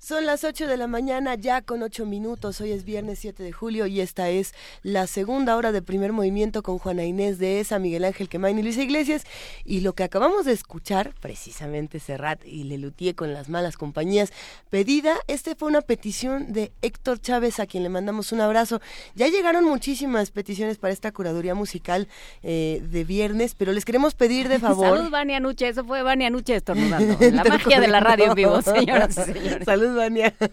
Son 0.06 0.24
las 0.24 0.44
8 0.44 0.68
de 0.68 0.76
la 0.76 0.86
mañana, 0.86 1.34
ya 1.34 1.62
con 1.62 1.82
8 1.82 2.06
minutos. 2.06 2.60
Hoy 2.60 2.70
es 2.70 2.84
viernes 2.84 3.18
7 3.18 3.42
de 3.42 3.50
julio 3.50 3.88
y 3.88 4.00
esta 4.00 4.28
es 4.28 4.54
la 4.84 5.08
segunda 5.08 5.56
hora 5.56 5.72
de 5.72 5.82
primer 5.82 6.12
movimiento 6.12 6.62
con 6.62 6.78
Juana 6.78 7.02
Inés 7.02 7.40
de 7.40 7.58
ESA, 7.58 7.80
Miguel 7.80 8.04
Ángel 8.04 8.28
Quemain 8.28 8.56
y 8.56 8.62
Luisa 8.62 8.82
Iglesias. 8.82 9.24
Y 9.64 9.80
lo 9.80 9.94
que 9.94 10.04
acabamos 10.04 10.44
de 10.44 10.52
escuchar, 10.52 11.12
precisamente 11.20 11.98
Serrat 11.98 12.46
y 12.46 12.62
Lelutier 12.62 13.16
con 13.16 13.34
las 13.34 13.48
malas 13.48 13.76
compañías, 13.76 14.32
pedida, 14.70 15.16
este 15.26 15.56
fue 15.56 15.66
una 15.66 15.80
petición 15.80 16.52
de 16.52 16.70
Héctor 16.82 17.20
Chávez, 17.20 17.58
a 17.58 17.66
quien 17.66 17.82
le 17.82 17.88
mandamos 17.88 18.30
un 18.30 18.42
abrazo. 18.42 18.80
Ya 19.16 19.26
llegaron 19.26 19.64
muchísimas 19.64 20.30
peticiones 20.30 20.78
para 20.78 20.92
esta 20.92 21.10
curaduría 21.10 21.56
musical 21.56 22.06
eh, 22.44 22.80
de 22.92 23.02
viernes, 23.02 23.56
pero 23.56 23.72
les 23.72 23.84
queremos 23.84 24.14
pedir 24.14 24.48
de 24.48 24.58
favor. 24.60 24.98
Salud, 24.98 25.10
Vania 25.10 25.40
Nuche, 25.40 25.66
eso 25.66 25.84
fue 25.84 26.04
Vania 26.04 26.30
Nuche 26.30 26.54
estornudando. 26.54 27.18
La 27.32 27.42
magia 27.42 27.80
de 27.80 27.88
la 27.88 27.98
radio 27.98 28.26
en 28.26 28.34
vivo, 28.34 28.62
señoras 28.62 29.18
y 29.18 29.32
señores. 29.32 29.64
Salud, 29.64 29.95
Vania. 29.96 30.34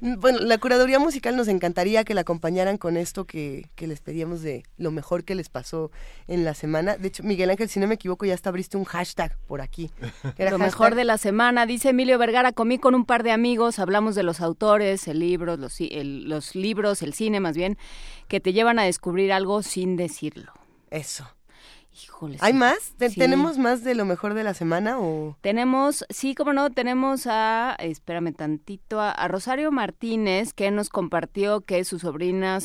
Bueno, 0.00 0.38
la 0.40 0.58
curaduría 0.58 0.98
musical 0.98 1.36
nos 1.36 1.48
encantaría 1.48 2.04
que 2.04 2.14
la 2.14 2.22
acompañaran 2.22 2.78
con 2.78 2.96
esto 2.96 3.24
que, 3.26 3.70
que 3.74 3.86
les 3.86 4.00
pedíamos 4.00 4.42
de 4.42 4.64
lo 4.76 4.90
mejor 4.90 5.24
que 5.24 5.34
les 5.34 5.48
pasó 5.48 5.90
en 6.26 6.44
la 6.44 6.54
semana. 6.54 6.96
De 6.96 7.08
hecho, 7.08 7.22
Miguel 7.22 7.50
Ángel, 7.50 7.68
si 7.68 7.80
no 7.80 7.86
me 7.86 7.94
equivoco, 7.94 8.26
ya 8.26 8.34
hasta 8.34 8.50
abriste 8.50 8.76
un 8.76 8.84
hashtag 8.84 9.36
por 9.46 9.60
aquí. 9.60 9.90
Era 10.38 10.50
lo 10.50 10.58
hashtag... 10.58 10.60
mejor 10.60 10.94
de 10.94 11.04
la 11.04 11.18
semana, 11.18 11.66
dice 11.66 11.90
Emilio 11.90 12.18
Vergara, 12.18 12.52
comí 12.52 12.78
con 12.78 12.94
un 12.94 13.04
par 13.04 13.22
de 13.22 13.32
amigos, 13.32 13.78
hablamos 13.78 14.14
de 14.14 14.22
los 14.22 14.40
autores, 14.40 15.08
el 15.08 15.18
libro, 15.18 15.56
los, 15.56 15.80
el, 15.80 16.28
los 16.28 16.54
libros, 16.54 17.02
el 17.02 17.14
cine 17.14 17.40
más 17.40 17.56
bien, 17.56 17.78
que 18.28 18.40
te 18.40 18.52
llevan 18.52 18.78
a 18.78 18.84
descubrir 18.84 19.32
algo 19.32 19.62
sin 19.62 19.96
decirlo. 19.96 20.52
Eso. 20.90 21.33
Híjole, 22.02 22.38
¿Hay 22.40 22.52
sí. 22.52 22.58
más? 22.58 22.92
¿Te- 22.98 23.10
Sí. 23.10 23.20
¿Tenemos 23.20 23.56
más 23.58 23.84
de 23.84 23.94
lo 23.94 24.04
mejor 24.04 24.34
de 24.34 24.42
la 24.42 24.52
semana 24.54 24.98
o...? 24.98 25.36
Tenemos, 25.42 26.04
sí, 26.10 26.34
como 26.34 26.52
no, 26.52 26.70
tenemos 26.70 27.26
a, 27.28 27.76
espérame 27.78 28.34
tantito, 28.34 29.00
a, 29.00 29.12
a 29.12 29.28
Rosario 29.28 29.70
Martínez, 29.70 30.52
que 30.54 30.70
nos 30.72 30.88
compartió 30.88 31.60
que 31.60 31.84
sus 31.84 32.02
sobrinas, 32.02 32.62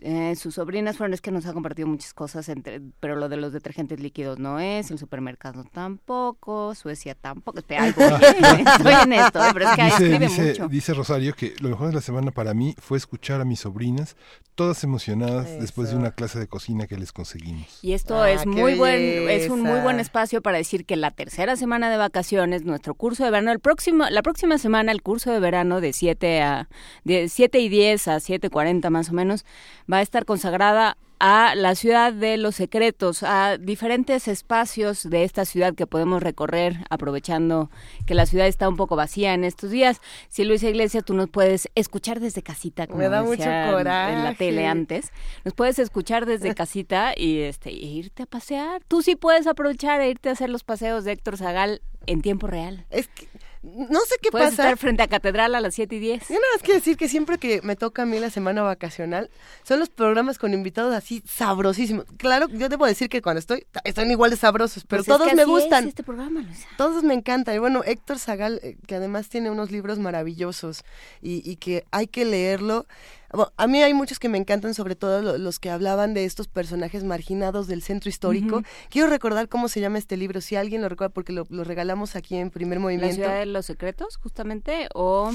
eh, 0.00 0.34
sus 0.36 0.54
sobrinas 0.54 0.96
fueron, 0.96 1.12
es 1.14 1.20
que 1.20 1.30
nos 1.30 1.46
ha 1.46 1.52
compartido 1.52 1.88
muchas 1.88 2.14
cosas, 2.14 2.48
entre, 2.48 2.80
pero 3.00 3.16
lo 3.16 3.28
de 3.28 3.36
los 3.36 3.52
detergentes 3.52 4.00
líquidos 4.00 4.38
no 4.38 4.60
es, 4.60 4.90
el 4.90 4.98
supermercado 4.98 5.64
tampoco, 5.64 6.74
Suecia 6.74 7.14
tampoco, 7.14 7.58
espera, 7.58 7.92
voy, 7.96 8.04
estoy 8.76 8.92
en 9.04 9.12
esto, 9.14 9.44
eh, 9.44 9.50
pero 9.52 9.68
es 9.68 9.74
que 9.74 9.82
ahí 9.82 9.90
dice, 9.90 10.04
escribe 10.04 10.26
dice- 10.28 10.48
mucho. 10.50 10.68
dice 10.68 10.94
Rosario 10.94 11.34
que 11.34 11.54
lo 11.60 11.68
mejor 11.70 11.88
de 11.88 11.94
la 11.94 12.00
semana 12.00 12.30
para 12.30 12.54
mí 12.54 12.74
fue 12.78 12.96
escuchar 12.98 13.40
a 13.40 13.44
mis 13.44 13.60
sobrinas, 13.60 14.16
todas 14.54 14.82
emocionadas 14.84 15.60
después 15.60 15.90
de 15.90 15.96
una 15.96 16.10
clase 16.10 16.38
de 16.38 16.48
cocina 16.48 16.86
que 16.88 16.96
les 16.96 17.12
conseguimos. 17.12 17.78
Y 17.82 17.92
esto 17.92 18.20
Ah, 18.22 18.30
es 18.30 18.44
muy 18.46 18.74
buen, 18.74 19.28
es 19.28 19.48
un 19.50 19.60
muy 19.60 19.68
belleza. 19.68 19.84
buen 19.84 20.00
espacio 20.00 20.42
para 20.42 20.58
decir 20.58 20.84
que 20.84 20.96
la 20.96 21.10
tercera 21.12 21.54
semana 21.56 21.90
de 21.90 21.96
vacaciones, 21.96 22.64
nuestro 22.64 22.94
curso 22.94 23.24
de 23.24 23.30
verano, 23.30 23.52
el 23.52 23.60
próximo, 23.60 24.04
la 24.10 24.22
próxima 24.22 24.58
semana 24.58 24.90
el 24.90 25.00
curso 25.02 25.30
de 25.30 25.38
verano 25.38 25.80
de 25.80 25.92
7 25.92 26.42
a 26.42 26.68
de 27.04 27.28
7 27.28 27.60
y 27.60 27.68
10 27.68 28.08
a 28.08 28.16
7:40 28.20 28.90
más 28.90 29.10
o 29.10 29.12
menos 29.12 29.44
va 29.90 29.98
a 29.98 30.02
estar 30.02 30.24
consagrada 30.24 30.96
a 31.20 31.54
la 31.56 31.74
ciudad 31.74 32.12
de 32.12 32.36
los 32.36 32.54
secretos, 32.54 33.22
a 33.22 33.58
diferentes 33.58 34.28
espacios 34.28 35.08
de 35.08 35.24
esta 35.24 35.44
ciudad 35.44 35.74
que 35.74 35.86
podemos 35.86 36.22
recorrer 36.22 36.76
aprovechando 36.90 37.70
que 38.06 38.14
la 38.14 38.26
ciudad 38.26 38.46
está 38.46 38.68
un 38.68 38.76
poco 38.76 38.94
vacía 38.94 39.34
en 39.34 39.42
estos 39.44 39.70
días. 39.70 40.00
Si 40.28 40.44
Luisa 40.44 40.68
Iglesia, 40.68 41.02
tú 41.02 41.14
nos 41.14 41.28
puedes 41.28 41.68
escuchar 41.74 42.20
desde 42.20 42.42
casita, 42.42 42.86
como 42.86 42.98
Me 43.00 43.08
da 43.08 43.22
mucho 43.22 43.38
decía 43.38 43.64
en 43.64 43.72
la 43.72 43.78
coraje. 43.78 44.34
tele 44.36 44.66
antes. 44.66 45.12
Nos 45.44 45.54
puedes 45.54 45.78
escuchar 45.80 46.24
desde 46.24 46.54
casita 46.54 47.12
y 47.16 47.40
este 47.40 47.70
e 47.70 47.72
irte 47.74 48.22
a 48.22 48.26
pasear. 48.26 48.82
Tú 48.86 49.02
sí 49.02 49.16
puedes 49.16 49.46
aprovechar 49.46 50.00
e 50.00 50.10
irte 50.10 50.28
a 50.28 50.32
hacer 50.32 50.50
los 50.50 50.62
paseos 50.62 51.04
de 51.04 51.12
Héctor 51.12 51.36
Zagal 51.36 51.82
en 52.06 52.22
tiempo 52.22 52.46
real. 52.46 52.86
Es 52.90 53.08
que 53.08 53.26
no 53.62 54.00
sé 54.00 54.16
qué 54.22 54.30
Puedes 54.30 54.50
pasa. 54.50 54.62
estar 54.64 54.78
frente 54.78 55.02
a 55.02 55.08
Catedral 55.08 55.54
a 55.54 55.60
las 55.60 55.74
7 55.74 55.96
y 55.96 55.98
10. 55.98 56.28
Yo 56.28 56.34
nada 56.34 56.46
más 56.54 56.62
quiero 56.62 56.74
decir 56.78 56.96
que 56.96 57.08
siempre 57.08 57.38
que 57.38 57.60
me 57.62 57.76
toca 57.76 58.02
a 58.02 58.06
mí 58.06 58.18
la 58.18 58.30
semana 58.30 58.62
vacacional, 58.62 59.30
son 59.64 59.80
los 59.80 59.88
programas 59.88 60.38
con 60.38 60.54
invitados 60.54 60.94
así 60.94 61.22
sabrosísimos. 61.26 62.04
Claro, 62.16 62.48
yo 62.48 62.68
debo 62.68 62.86
decir 62.86 63.08
que 63.08 63.22
cuando 63.22 63.40
estoy, 63.40 63.66
están 63.84 64.10
igual 64.10 64.30
de 64.30 64.36
sabrosos, 64.36 64.84
pero 64.84 65.02
Pues 65.02 65.08
es 65.08 65.18
todos 65.18 65.26
me 65.34 65.42
así 65.42 65.50
es 65.50 65.56
gustan. 65.58 65.88
este 65.88 66.02
programa, 66.02 66.40
Luisa. 66.42 66.68
Todos 66.76 67.02
me 67.04 67.14
encantan. 67.14 67.54
Y 67.54 67.58
bueno, 67.58 67.82
Héctor 67.84 68.18
Zagal, 68.18 68.60
eh, 68.62 68.76
que 68.86 68.94
además 68.94 69.28
tiene 69.28 69.50
unos 69.50 69.70
libros 69.70 69.98
maravillosos 69.98 70.84
y, 71.20 71.48
y 71.48 71.56
que 71.56 71.84
hay 71.90 72.06
que 72.06 72.24
leerlo. 72.24 72.86
Bueno, 73.32 73.52
a 73.56 73.66
mí 73.66 73.82
hay 73.82 73.92
muchos 73.94 74.18
que 74.18 74.28
me 74.28 74.38
encantan, 74.38 74.74
sobre 74.74 74.94
todo 74.96 75.20
lo- 75.22 75.38
los 75.38 75.58
que 75.60 75.70
hablaban 75.70 76.14
de 76.14 76.24
estos 76.24 76.48
personajes 76.48 77.04
marginados 77.04 77.66
del 77.66 77.82
centro 77.82 78.08
histórico. 78.08 78.62
Quiero 78.88 79.08
recordar 79.08 79.48
cómo 79.48 79.68
se 79.68 79.80
llama 79.80 79.98
este 79.98 80.16
libro, 80.16 80.40
si 80.40 80.56
alguien 80.56 80.80
lo 80.82 80.88
recuerda, 80.88 81.12
porque 81.12 81.32
lo, 81.32 81.46
lo 81.50 81.64
regalamos 81.64 82.16
aquí 82.16 82.36
en 82.36 82.50
Primer 82.50 82.78
¿La 82.78 82.82
Movimiento. 82.82 83.14
ciudad 83.16 83.38
de 83.38 83.46
los 83.46 83.66
secretos, 83.66 84.16
justamente? 84.16 84.88
¿O 84.94 85.30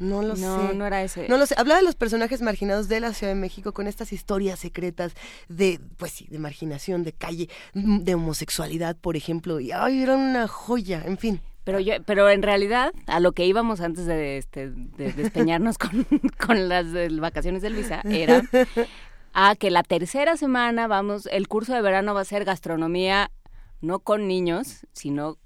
No 0.00 0.22
lo 0.22 0.34
no, 0.36 0.68
sé. 0.68 0.74
no 0.74 0.86
era 0.86 1.02
ese? 1.04 1.28
No 1.28 1.36
lo 1.36 1.46
sé. 1.46 1.54
Hablaba 1.56 1.78
de 1.80 1.84
los 1.84 1.94
personajes 1.94 2.40
marginados 2.42 2.88
de 2.88 2.98
la 3.00 3.12
Ciudad 3.12 3.32
de 3.32 3.38
México 3.40 3.72
con 3.72 3.86
estas 3.86 4.12
historias 4.12 4.58
secretas 4.58 5.12
de, 5.48 5.78
pues 5.98 6.12
sí, 6.12 6.26
de 6.30 6.38
marginación, 6.38 7.04
de 7.04 7.12
calle, 7.12 7.48
de 7.74 8.14
homosexualidad, 8.14 8.96
por 8.96 9.16
ejemplo. 9.16 9.60
Y 9.60 9.70
ay, 9.70 10.02
era 10.02 10.16
una 10.16 10.48
joya, 10.48 11.02
en 11.06 11.18
fin. 11.18 11.40
Pero 11.64 11.80
yo, 11.80 11.94
pero 12.04 12.28
en 12.28 12.42
realidad, 12.42 12.92
a 13.06 13.20
lo 13.20 13.32
que 13.32 13.46
íbamos 13.46 13.80
antes 13.80 14.06
de, 14.06 14.38
este, 14.38 14.70
de 14.70 15.12
despeñarnos 15.12 15.78
con, 15.78 16.06
con 16.46 16.68
las 16.68 16.86
eh, 16.94 17.08
vacaciones 17.10 17.62
de 17.62 17.70
Luisa, 17.70 18.02
era 18.04 18.42
a 19.34 19.56
que 19.56 19.70
la 19.70 19.82
tercera 19.82 20.36
semana 20.36 20.86
vamos, 20.86 21.26
el 21.26 21.48
curso 21.48 21.74
de 21.74 21.82
verano 21.82 22.14
va 22.14 22.20
a 22.20 22.24
ser 22.24 22.44
gastronomía 22.44 23.30
no 23.80 23.98
con 23.98 24.26
niños, 24.26 24.86
sino, 24.92 25.36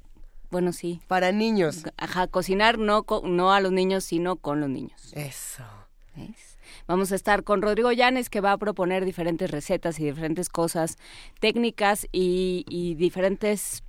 bueno, 0.51 0.73
sí. 0.73 1.01
Para 1.09 1.33
niños. 1.33 1.85
Ajá, 1.97 2.29
cocinar 2.29 2.79
no, 2.79 3.05
no 3.25 3.53
a 3.53 3.61
los 3.61 3.73
niños, 3.73 4.05
sino 4.05 4.37
con 4.37 4.61
los 4.61 4.69
niños. 4.69 5.13
Eso. 5.15 5.65
¿Ves? 6.15 6.59
Vamos 6.87 7.13
a 7.13 7.17
estar 7.17 7.43
con 7.45 7.63
Rodrigo 7.63 7.91
Llanes, 7.91 8.31
que 8.31 8.41
va 8.41 8.53
a 8.53 8.59
proponer 8.59 9.05
diferentes 9.05 9.51
recetas 9.51 9.99
y 9.99 10.05
diferentes 10.05 10.49
cosas 10.49 10.97
técnicas 11.41 12.07
y, 12.13 12.65
y 12.69 12.95
diferentes 12.95 13.83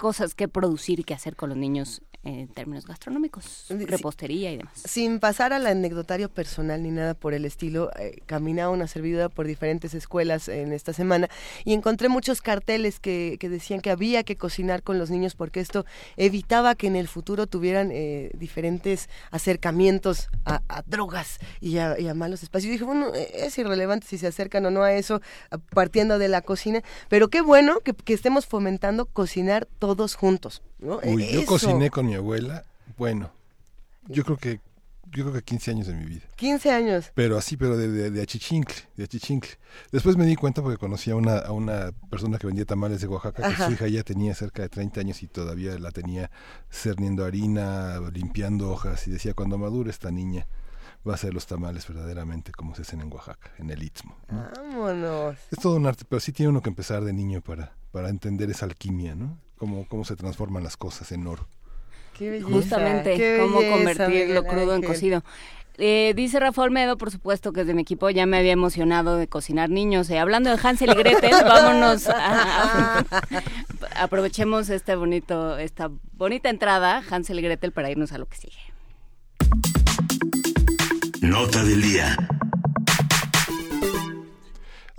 cosas 0.00 0.34
que 0.34 0.48
producir 0.48 0.98
y 0.98 1.04
que 1.04 1.12
hacer 1.12 1.36
con 1.36 1.50
los 1.50 1.58
niños 1.58 2.00
en 2.22 2.48
términos 2.48 2.86
gastronómicos, 2.86 3.66
repostería 3.68 4.52
y 4.52 4.58
demás. 4.58 4.74
Sin 4.84 5.20
pasar 5.20 5.54
al 5.54 5.66
anecdotario 5.66 6.28
personal 6.28 6.82
ni 6.82 6.90
nada 6.90 7.14
por 7.14 7.32
el 7.32 7.46
estilo, 7.46 7.90
eh, 7.98 8.20
caminaba 8.26 8.70
una 8.70 8.86
servidora 8.86 9.30
por 9.30 9.46
diferentes 9.46 9.94
escuelas 9.94 10.48
en 10.48 10.72
esta 10.72 10.92
semana 10.92 11.28
y 11.64 11.72
encontré 11.72 12.08
muchos 12.10 12.42
carteles 12.42 13.00
que, 13.00 13.38
que 13.40 13.48
decían 13.48 13.80
que 13.80 13.90
había 13.90 14.22
que 14.22 14.36
cocinar 14.36 14.82
con 14.82 14.98
los 14.98 15.10
niños 15.10 15.34
porque 15.34 15.60
esto 15.60 15.86
evitaba 16.16 16.74
que 16.74 16.88
en 16.88 16.96
el 16.96 17.08
futuro 17.08 17.46
tuvieran 17.46 17.90
eh, 17.90 18.30
diferentes 18.34 19.08
acercamientos 19.30 20.28
a, 20.44 20.62
a 20.68 20.82
drogas 20.82 21.38
y 21.60 21.78
a, 21.78 21.98
y 21.98 22.08
a 22.08 22.14
malos 22.14 22.42
espacios. 22.42 22.68
Y 22.68 22.72
dije, 22.72 22.84
bueno, 22.84 23.14
eh, 23.14 23.30
es 23.34 23.56
irrelevante 23.56 24.06
si 24.06 24.18
se 24.18 24.26
acercan 24.26 24.66
o 24.66 24.70
no 24.70 24.82
a 24.82 24.92
eso 24.92 25.22
partiendo 25.72 26.18
de 26.18 26.28
la 26.28 26.42
cocina, 26.42 26.82
pero 27.08 27.28
qué 27.28 27.40
bueno 27.40 27.80
que, 27.80 27.94
que 27.94 28.12
estemos 28.12 28.44
fomentando 28.44 29.06
cocinar 29.06 29.66
todos 29.78 30.14
juntos. 30.14 30.62
¿no? 30.78 31.00
Uy, 31.04 31.26
yo 31.28 31.44
cociné 31.46 31.90
con 31.90 32.09
mi 32.10 32.16
abuela, 32.16 32.64
bueno, 32.96 33.30
yo 34.08 34.24
creo 34.24 34.36
que 34.36 34.60
yo 35.12 35.24
creo 35.24 35.32
que 35.32 35.42
15 35.42 35.70
años 35.72 35.86
de 35.86 35.94
mi 35.94 36.04
vida. 36.04 36.22
15 36.36 36.70
años. 36.70 37.10
Pero 37.14 37.36
así, 37.36 37.56
pero 37.56 37.76
de, 37.76 37.88
de, 37.88 38.10
de 38.10 38.22
achichincle, 38.22 38.76
de 38.96 39.04
achichincle. 39.04 39.50
Después 39.90 40.16
me 40.16 40.24
di 40.24 40.36
cuenta 40.36 40.62
porque 40.62 40.78
conocí 40.78 41.10
a 41.10 41.16
una, 41.16 41.38
a 41.38 41.52
una 41.52 41.90
persona 42.10 42.38
que 42.38 42.46
vendía 42.46 42.64
tamales 42.64 43.00
de 43.00 43.08
Oaxaca, 43.08 43.48
que 43.48 43.56
su 43.56 43.72
hija 43.72 43.88
ya 43.88 44.04
tenía 44.04 44.34
cerca 44.34 44.62
de 44.62 44.68
30 44.68 45.00
años 45.00 45.22
y 45.22 45.26
todavía 45.26 45.76
la 45.78 45.90
tenía 45.90 46.30
cerniendo 46.70 47.24
harina, 47.24 47.98
limpiando 48.12 48.70
hojas, 48.70 49.06
y 49.08 49.10
decía, 49.10 49.34
cuando 49.34 49.58
madure 49.58 49.90
esta 49.90 50.12
niña, 50.12 50.46
va 51.06 51.12
a 51.12 51.14
hacer 51.16 51.34
los 51.34 51.46
tamales 51.46 51.88
verdaderamente 51.88 52.52
como 52.52 52.76
se 52.76 52.82
hacen 52.82 53.00
en 53.00 53.12
Oaxaca, 53.12 53.50
en 53.58 53.70
el 53.70 53.82
Istmo. 53.82 54.16
¿no? 54.28 54.48
Vámonos. 54.54 55.36
Es 55.50 55.58
todo 55.58 55.76
un 55.76 55.86
arte, 55.86 56.04
pero 56.08 56.20
sí 56.20 56.32
tiene 56.32 56.50
uno 56.50 56.62
que 56.62 56.68
empezar 56.68 57.02
de 57.04 57.12
niño 57.12 57.40
para, 57.40 57.72
para 57.90 58.10
entender 58.10 58.50
esa 58.50 58.66
alquimia, 58.66 59.14
¿no? 59.16 59.38
Cómo, 59.56 59.86
cómo 59.88 60.04
se 60.04 60.16
transforman 60.16 60.62
las 60.62 60.76
cosas 60.76 61.10
en 61.12 61.26
oro. 61.26 61.48
Qué 62.20 62.28
belleza, 62.30 62.50
Justamente, 62.52 63.16
qué 63.16 63.38
cómo 63.40 63.60
belleza, 63.60 63.76
convertir 63.76 64.28
lo 64.34 64.44
crudo 64.44 64.74
en 64.74 64.82
cocido. 64.82 65.24
Eh, 65.78 66.12
dice 66.14 66.38
Rafa 66.38 66.60
Olmedo, 66.60 66.98
por 66.98 67.10
supuesto 67.10 67.54
que 67.54 67.62
es 67.62 67.66
de 67.66 67.72
mi 67.72 67.80
equipo, 67.80 68.10
ya 68.10 68.26
me 68.26 68.36
había 68.36 68.52
emocionado 68.52 69.16
de 69.16 69.26
cocinar 69.26 69.70
niños. 69.70 70.10
Eh, 70.10 70.18
hablando 70.18 70.50
de 70.54 70.58
Hansel 70.62 70.90
y 70.90 70.94
Gretel, 70.94 71.32
vámonos 71.44 72.06
a, 72.08 72.98
a- 72.98 73.04
aprovechemos 73.96 74.68
este 74.68 74.94
bonito, 74.96 75.56
esta 75.56 75.90
bonita 76.12 76.50
entrada, 76.50 77.02
Hansel 77.10 77.38
y 77.38 77.42
Gretel, 77.42 77.72
para 77.72 77.90
irnos 77.90 78.12
a 78.12 78.18
lo 78.18 78.26
que 78.26 78.36
sigue. 78.36 78.58
Nota 81.22 81.64
del 81.64 81.80
día. 81.80 82.16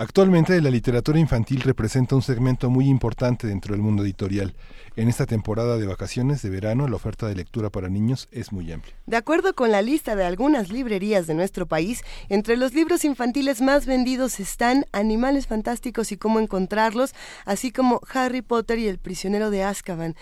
Actualmente 0.01 0.59
la 0.61 0.71
literatura 0.71 1.19
infantil 1.19 1.61
representa 1.61 2.15
un 2.15 2.23
segmento 2.23 2.71
muy 2.71 2.87
importante 2.87 3.45
dentro 3.45 3.75
del 3.75 3.83
mundo 3.83 4.03
editorial. 4.03 4.55
En 4.95 5.07
esta 5.07 5.27
temporada 5.27 5.77
de 5.77 5.85
vacaciones 5.85 6.41
de 6.41 6.49
verano, 6.49 6.87
la 6.87 6.95
oferta 6.95 7.27
de 7.27 7.35
lectura 7.35 7.69
para 7.69 7.87
niños 7.87 8.27
es 8.31 8.51
muy 8.51 8.71
amplia. 8.71 8.95
De 9.05 9.15
acuerdo 9.15 9.53
con 9.53 9.69
la 9.69 9.83
lista 9.83 10.15
de 10.15 10.23
algunas 10.23 10.71
librerías 10.71 11.27
de 11.27 11.35
nuestro 11.35 11.67
país, 11.67 12.03
entre 12.29 12.57
los 12.57 12.73
libros 12.73 13.05
infantiles 13.05 13.61
más 13.61 13.85
vendidos 13.85 14.39
están 14.39 14.87
Animales 14.91 15.45
Fantásticos 15.45 16.11
y 16.11 16.17
cómo 16.17 16.39
encontrarlos, 16.39 17.13
así 17.45 17.71
como 17.71 18.01
Harry 18.11 18.41
Potter 18.41 18.79
y 18.79 18.87
el 18.87 18.97
prisionero 18.97 19.51
de 19.51 19.63
Azkaban. 19.63 20.15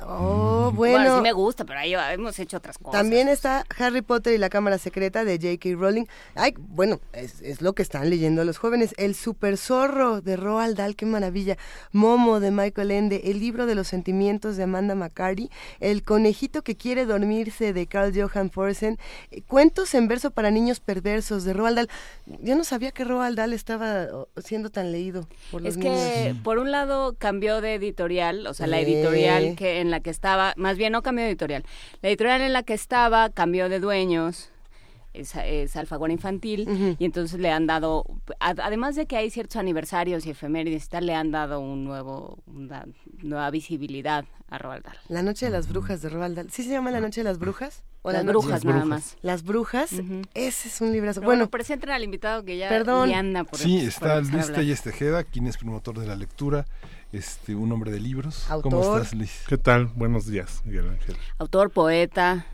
Oh, 0.00 0.72
bueno. 0.74 1.16
sí 1.16 1.22
me 1.22 1.32
gusta, 1.32 1.64
pero 1.64 1.80
ahí 1.80 1.94
hemos 1.94 2.38
hecho 2.38 2.58
otras 2.58 2.76
cosas. 2.78 3.00
También 3.00 3.28
está 3.28 3.64
Harry 3.78 4.02
Potter 4.02 4.34
y 4.34 4.38
la 4.38 4.50
Cámara 4.50 4.78
Secreta 4.78 5.24
de 5.24 5.36
J.K. 5.38 5.70
Rowling. 5.80 6.04
Ay, 6.34 6.54
bueno, 6.58 7.00
es, 7.12 7.40
es 7.40 7.62
lo 7.62 7.72
que 7.74 7.82
están 7.82 8.10
leyendo 8.10 8.44
los 8.44 8.58
jóvenes. 8.58 8.94
El 8.98 9.14
Super 9.14 9.56
Zorro 9.56 10.20
de 10.20 10.36
Roald 10.36 10.76
Dahl, 10.76 10.96
qué 10.96 11.06
maravilla. 11.06 11.56
Momo 11.92 12.40
de 12.40 12.50
Michael 12.50 12.90
Ende. 12.90 13.22
El 13.24 13.40
libro 13.40 13.64
de 13.66 13.74
los 13.74 13.88
sentimientos 13.88 14.56
de 14.56 14.64
Amanda 14.64 14.94
McCarty. 14.94 15.50
El 15.80 16.02
conejito 16.02 16.62
que 16.62 16.76
quiere 16.76 17.06
dormirse 17.06 17.72
de 17.72 17.86
Carl 17.86 18.12
Johan 18.14 18.50
Forsen. 18.50 18.98
eh, 19.30 19.42
Cuentos 19.42 19.94
en 19.94 20.08
verso 20.08 20.30
para 20.30 20.50
niños 20.50 20.80
perversos 20.80 21.44
de 21.44 21.52
Roald 21.54 21.76
Dahl. 21.76 21.88
Yo 22.42 22.54
no 22.54 22.64
sabía 22.64 22.90
que 22.92 23.04
Roald 23.04 23.36
Dahl 23.38 23.52
estaba 23.54 24.06
siendo 24.44 24.68
tan 24.70 24.92
leído 24.92 25.26
por 25.50 25.62
los 25.62 25.74
Es 25.76 25.82
que, 25.82 25.88
niños. 25.88 26.42
por 26.44 26.58
un 26.58 26.70
lado, 26.70 27.14
cambió 27.18 27.60
de 27.60 27.74
editorial, 27.74 28.46
o 28.46 28.52
sea, 28.54 28.66
la 28.66 28.78
editorial 28.80 29.56
que 29.56 29.80
en 29.80 29.85
la 29.90 30.00
que 30.00 30.10
estaba, 30.10 30.54
más 30.56 30.76
bien 30.76 30.92
no 30.92 31.02
cambió 31.02 31.24
de 31.24 31.30
editorial, 31.30 31.64
la 32.02 32.08
editorial 32.08 32.40
en 32.42 32.52
la 32.52 32.62
que 32.62 32.74
estaba 32.74 33.30
cambió 33.30 33.68
de 33.68 33.80
dueños, 33.80 34.50
es, 35.14 35.34
es 35.34 35.74
Alfaguara 35.76 36.12
Infantil, 36.12 36.96
y 36.98 37.04
entonces 37.06 37.40
le 37.40 37.50
han 37.50 37.66
dado, 37.66 38.04
a- 38.38 38.54
además 38.62 38.96
de 38.96 39.06
que 39.06 39.16
hay 39.16 39.30
ciertos 39.30 39.56
aniversarios 39.56 40.26
y 40.26 40.30
efemérides 40.30 40.84
y 40.84 40.88
tal, 40.88 41.06
le 41.06 41.14
han 41.14 41.30
dado 41.30 41.58
un 41.60 41.84
nuevo, 41.84 42.38
una 42.46 42.84
nueva 43.22 43.50
visibilidad 43.50 44.26
a 44.50 44.58
Roald 44.58 44.84
Dahl. 44.84 44.98
La 45.08 45.22
Noche 45.22 45.46
de 45.46 45.52
las 45.52 45.68
Brujas 45.68 46.02
de 46.02 46.10
Roald 46.10 46.36
Dahl. 46.36 46.50
¿Sí 46.50 46.62
se 46.64 46.70
llama 46.70 46.90
La 46.90 47.00
Noche 47.00 47.20
de 47.22 47.24
las 47.24 47.38
Brujas? 47.38 47.82
¿O 48.02 48.12
Las 48.12 48.24
La 48.24 48.30
Brujas, 48.30 48.64
nada 48.64 48.84
más. 48.84 49.16
Las 49.22 49.42
Brujas. 49.42 49.90
Ese 50.34 50.68
es 50.68 50.80
un 50.80 50.92
librazo. 50.92 51.20
Pero 51.20 51.26
bueno, 51.30 51.38
Bueno, 51.46 51.50
presenten 51.50 51.90
al 51.90 52.04
invitado 52.04 52.44
que 52.44 52.56
ya 52.56 52.68
Perdón. 52.68 53.08
le 53.08 53.14
anda 53.16 53.42
por 53.42 53.58
Sí, 53.58 53.78
por 53.78 53.88
está 53.88 54.20
Luis. 54.20 54.52
Telles 54.52 54.82
Tejeda, 54.82 55.24
quien 55.24 55.46
es 55.48 55.56
promotor 55.56 55.98
de 55.98 56.06
la 56.06 56.14
lectura, 56.14 56.66
este, 57.16 57.54
un 57.54 57.72
hombre 57.72 57.90
de 57.90 58.00
libros. 58.00 58.44
¿Cómo 58.62 58.76
Autor. 58.76 59.02
estás, 59.02 59.14
Luis? 59.14 59.42
¿Qué 59.48 59.56
tal? 59.56 59.86
Buenos 59.94 60.26
días, 60.26 60.60
Miguel 60.64 60.90
Ángel. 60.90 61.16
Autor, 61.38 61.70
poeta, 61.70 62.46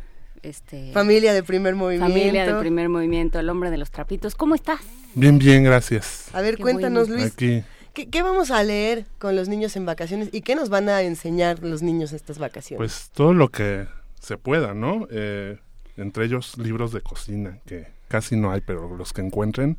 este... 0.42 0.92
familia 0.92 1.32
de 1.32 1.42
primer 1.42 1.74
movimiento. 1.74 2.12
Familia 2.12 2.46
del 2.46 2.58
primer 2.58 2.88
movimiento, 2.88 3.40
el 3.40 3.48
hombre 3.48 3.70
de 3.70 3.78
los 3.78 3.90
trapitos. 3.90 4.34
¿Cómo 4.34 4.54
estás? 4.54 4.80
Bien, 5.14 5.38
bien, 5.38 5.64
gracias. 5.64 6.28
A 6.32 6.40
ver, 6.40 6.56
Qué 6.56 6.62
cuéntanos, 6.62 7.08
bueno. 7.08 7.22
Luis. 7.22 7.32
Aquí, 7.32 7.64
¿qué, 7.92 8.08
qué 8.08 8.22
vamos 8.22 8.50
a 8.50 8.62
leer 8.62 9.06
con 9.18 9.34
los 9.34 9.48
niños 9.48 9.76
en 9.76 9.84
vacaciones 9.84 10.28
y 10.32 10.42
qué 10.42 10.54
nos 10.54 10.68
van 10.68 10.88
a 10.88 11.02
enseñar 11.02 11.58
los 11.62 11.82
niños 11.82 12.12
estas 12.12 12.38
vacaciones? 12.38 12.78
pues 12.78 13.10
todo 13.12 13.34
lo 13.34 13.48
que 13.48 13.86
se 14.20 14.38
pueda, 14.38 14.74
¿no? 14.74 15.08
Eh, 15.10 15.58
entre 15.96 16.24
ellos 16.24 16.56
libros 16.56 16.92
de 16.92 17.00
cocina, 17.00 17.58
que 17.66 17.88
casi 18.08 18.36
no 18.36 18.52
hay, 18.52 18.60
pero 18.60 18.96
los 18.96 19.12
que 19.12 19.20
encuentren, 19.22 19.78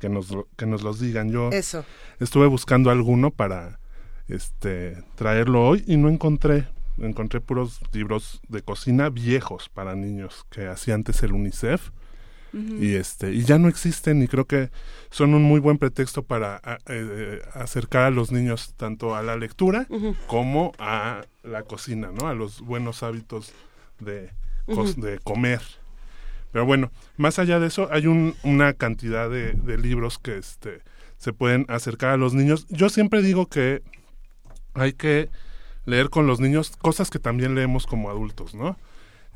que 0.00 0.08
nos, 0.08 0.26
que 0.56 0.66
nos 0.66 0.82
los 0.82 0.98
digan. 0.98 1.30
Yo 1.30 1.50
Eso. 1.50 1.84
estuve 2.18 2.46
buscando 2.46 2.90
alguno 2.90 3.30
para 3.30 3.78
este 4.28 4.96
traerlo 5.14 5.66
hoy 5.66 5.84
y 5.86 5.96
no 5.96 6.08
encontré. 6.08 6.66
Encontré 6.98 7.40
puros 7.40 7.80
libros 7.92 8.40
de 8.48 8.62
cocina 8.62 9.10
viejos 9.10 9.68
para 9.68 9.94
niños 9.96 10.46
que 10.50 10.66
hacía 10.68 10.94
antes 10.94 11.22
el 11.22 11.32
UNICEF. 11.32 11.90
y 12.80 12.94
este 12.94 13.32
y 13.32 13.42
ya 13.42 13.58
no 13.58 13.66
existen 13.68 14.22
y 14.22 14.28
creo 14.28 14.44
que 14.44 14.70
son 15.10 15.34
un 15.34 15.42
muy 15.42 15.58
buen 15.58 15.76
pretexto 15.76 16.22
para 16.22 16.60
eh, 16.86 17.40
acercar 17.52 18.04
a 18.04 18.10
los 18.10 18.30
niños 18.30 18.74
tanto 18.76 19.16
a 19.16 19.24
la 19.24 19.36
lectura 19.36 19.88
como 20.28 20.70
a 20.78 21.22
la 21.42 21.64
cocina 21.64 22.12
no 22.12 22.28
a 22.28 22.34
los 22.34 22.60
buenos 22.60 23.02
hábitos 23.02 23.52
de, 23.98 24.30
de 24.96 25.18
comer. 25.24 25.62
Pero 26.52 26.64
bueno 26.64 26.92
más 27.16 27.40
allá 27.40 27.58
de 27.58 27.66
eso 27.66 27.88
hay 27.90 28.06
un- 28.06 28.36
una 28.44 28.72
cantidad 28.74 29.28
de, 29.28 29.54
de 29.54 29.76
libros 29.76 30.20
que 30.20 30.38
este 30.38 30.80
se 31.18 31.32
pueden 31.32 31.66
acercar 31.68 32.10
a 32.10 32.16
los 32.16 32.34
niños. 32.34 32.66
Yo 32.68 32.88
siempre 32.88 33.20
digo 33.20 33.46
que 33.46 33.82
hay 34.74 34.92
que 34.92 35.30
leer 35.86 36.10
con 36.10 36.26
los 36.26 36.40
niños 36.40 36.76
cosas 36.76 37.10
que 37.10 37.18
también 37.18 37.54
leemos 37.54 37.86
como 37.86 38.10
adultos 38.10 38.54
no 38.54 38.76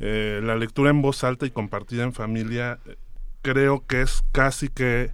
eh, 0.01 0.41
la 0.43 0.57
lectura 0.57 0.91
en 0.91 1.03
voz 1.03 1.25
alta 1.25 1.47
y 1.47 1.51
compartida 1.51 2.05
en 2.05 2.13
familia 2.13 2.79
eh, 2.87 2.97
creo 3.43 3.87
que 3.87 4.03
es 4.03 4.23
casi 4.33 4.69
que 4.69 5.13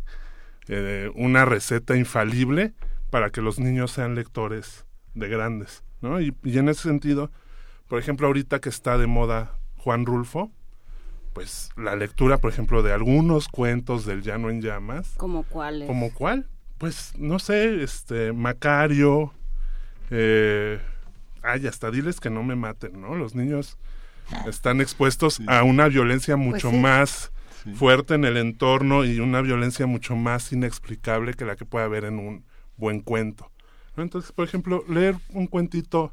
eh, 0.68 1.10
una 1.14 1.44
receta 1.44 1.96
infalible 1.96 2.72
para 3.10 3.30
que 3.30 3.42
los 3.42 3.58
niños 3.58 3.92
sean 3.92 4.14
lectores 4.14 4.86
de 5.14 5.28
grandes, 5.28 5.84
¿no? 6.00 6.20
Y, 6.20 6.34
y 6.42 6.58
en 6.58 6.68
ese 6.68 6.82
sentido, 6.82 7.30
por 7.86 7.98
ejemplo, 7.98 8.26
ahorita 8.26 8.60
que 8.60 8.70
está 8.70 8.98
de 8.98 9.06
moda 9.06 9.58
Juan 9.76 10.06
Rulfo, 10.06 10.50
pues 11.32 11.70
la 11.76 11.96
lectura, 11.96 12.38
por 12.38 12.50
ejemplo, 12.50 12.82
de 12.82 12.92
algunos 12.92 13.48
cuentos 13.48 14.06
del 14.06 14.22
Llano 14.22 14.50
en 14.50 14.62
Llamas, 14.62 15.14
¿Como 15.16 15.42
cuáles? 15.42 15.86
¿como 15.86 16.12
cuál? 16.12 16.48
Pues 16.78 17.12
no 17.18 17.38
sé, 17.38 17.82
este 17.82 18.32
Macario, 18.32 19.32
eh, 20.10 20.80
ay, 21.42 21.66
hasta 21.66 21.90
diles 21.90 22.20
que 22.20 22.30
no 22.30 22.42
me 22.42 22.56
maten, 22.56 23.00
¿no? 23.00 23.14
Los 23.14 23.34
niños 23.34 23.78
están 24.46 24.80
expuestos 24.80 25.40
a 25.46 25.62
una 25.62 25.88
violencia 25.88 26.36
mucho 26.36 26.70
sí. 26.70 26.76
más 26.76 27.32
fuerte 27.74 28.14
en 28.14 28.24
el 28.24 28.36
entorno 28.36 29.04
y 29.04 29.20
una 29.20 29.40
violencia 29.40 29.86
mucho 29.86 30.16
más 30.16 30.52
inexplicable 30.52 31.34
que 31.34 31.44
la 31.44 31.56
que 31.56 31.64
puede 31.64 31.84
haber 31.84 32.04
en 32.04 32.18
un 32.18 32.44
buen 32.76 33.00
cuento. 33.00 33.50
¿no? 33.96 34.02
Entonces, 34.02 34.32
por 34.32 34.46
ejemplo, 34.46 34.84
leer 34.88 35.16
un 35.30 35.46
cuentito, 35.46 36.12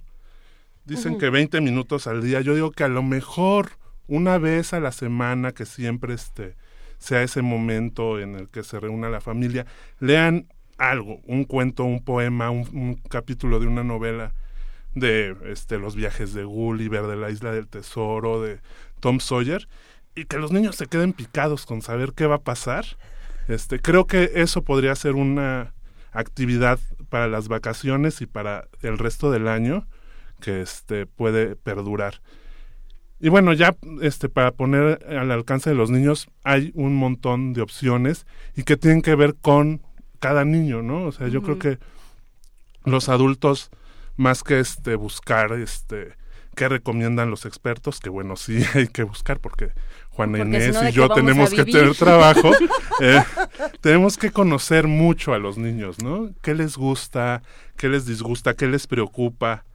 dicen 0.86 1.18
que 1.18 1.30
20 1.30 1.60
minutos 1.62 2.08
al 2.08 2.22
día, 2.22 2.42
yo 2.42 2.56
digo 2.56 2.72
que 2.72 2.84
a 2.84 2.90
lo 2.90 3.04
mejor 3.04 3.72
una 4.08 4.38
vez 4.38 4.74
a 4.74 4.80
la 4.80 4.92
semana, 4.92 5.52
que 5.52 5.66
siempre 5.66 6.14
este, 6.14 6.56
sea 6.98 7.24
ese 7.24 7.42
momento 7.42 8.20
en 8.20 8.36
el 8.36 8.50
que 8.50 8.64
se 8.64 8.80
reúna 8.80 9.10
la 9.10 9.22
familia, 9.22 9.66
lean 10.00 10.48
algo, 10.82 11.22
un 11.28 11.46
cuento, 11.46 11.84
un 11.84 12.04
poema, 12.04 12.50
un, 12.50 12.96
capítulo 13.10 13.60
de 13.60 13.68
una 13.68 13.84
novela 13.84 14.34
de 14.96 15.36
este, 15.46 15.78
los 15.78 15.96
viajes 15.96 16.34
de 16.34 16.44
Gulliver, 16.44 17.04
de 17.04 17.16
la 17.16 17.30
isla 17.30 17.52
del 17.52 17.68
tesoro, 17.68 18.42
de 18.42 18.60
Tom 19.00 19.20
Sawyer, 19.20 19.68
y 20.16 20.26
que 20.26 20.40
los 20.40 20.52
niños 20.52 20.76
se 20.76 20.88
queden 20.88 21.14
picados 21.14 21.66
con 21.66 21.82
saber 21.82 22.14
qué 22.14 22.26
va 22.26 22.36
a 22.36 22.42
pasar. 22.42 22.86
Este, 23.48 23.80
creo 23.80 24.06
que 24.06 24.32
eso 24.36 24.64
podría 24.64 24.96
ser 24.96 25.14
una 25.14 25.74
actividad 26.12 26.80
para 27.10 27.28
las 27.28 27.48
vacaciones 27.48 28.22
y 28.22 28.26
para 28.26 28.68
el 28.82 28.98
resto 28.98 29.32
del 29.32 29.48
año 29.48 29.88
que 30.42 30.62
este 30.62 31.06
puede 31.06 31.56
perdurar. 31.56 32.22
Y 33.20 33.30
bueno, 33.30 33.54
ya 33.54 33.76
este 34.02 34.30
para 34.30 34.52
poner 34.52 35.06
al 35.08 35.30
alcance 35.30 35.70
de 35.70 35.76
los 35.76 35.92
niños 35.92 36.28
hay 36.44 36.72
un 36.74 36.96
montón 36.96 37.54
de 37.54 37.62
opciones 37.62 38.26
y 38.56 38.64
que 38.64 38.78
tienen 38.78 39.04
que 39.04 39.14
ver 39.14 39.36
con 39.40 39.82
cada 40.22 40.46
niño, 40.46 40.82
¿no? 40.84 41.06
O 41.06 41.12
sea, 41.12 41.28
yo 41.28 41.42
creo 41.42 41.60
que 41.60 41.80
los 42.86 43.10
adultos 43.10 43.72
más 44.16 44.44
que 44.44 44.60
este 44.60 44.96
buscar 44.96 45.52
este 45.54 46.14
qué 46.56 46.70
recomiendan 46.70 47.32
los 47.32 47.46
expertos, 47.46 48.00
que 48.00 48.10
bueno, 48.10 48.36
sí 48.36 48.64
hay 48.76 48.88
que 48.88 49.04
buscar 49.04 49.40
porque 49.40 49.72
Juana 50.12 50.38
Porque 50.38 50.62
si 50.62 50.68
Inés 50.68 50.76
no, 50.76 50.82
¿de 50.82 50.90
y 50.90 50.94
yo 50.94 51.10
tenemos 51.10 51.50
que 51.50 51.66
tener 51.66 51.96
trabajo, 51.96 52.52
eh, 53.02 53.24
tenemos 53.82 54.18
que 54.18 54.32
conocer 54.32 54.88
mucho 54.88 55.34
a 55.34 55.40
los 55.40 55.58
niños, 55.58 56.04
¿no? 56.04 56.30
¿Qué 56.42 56.54
les 56.54 56.78
gusta? 56.78 57.42
¿Qué 57.76 57.90
les 57.90 58.06
disgusta? 58.06 58.54
¿Qué 58.54 58.68
les 58.68 58.86
preocupa? 58.86 59.66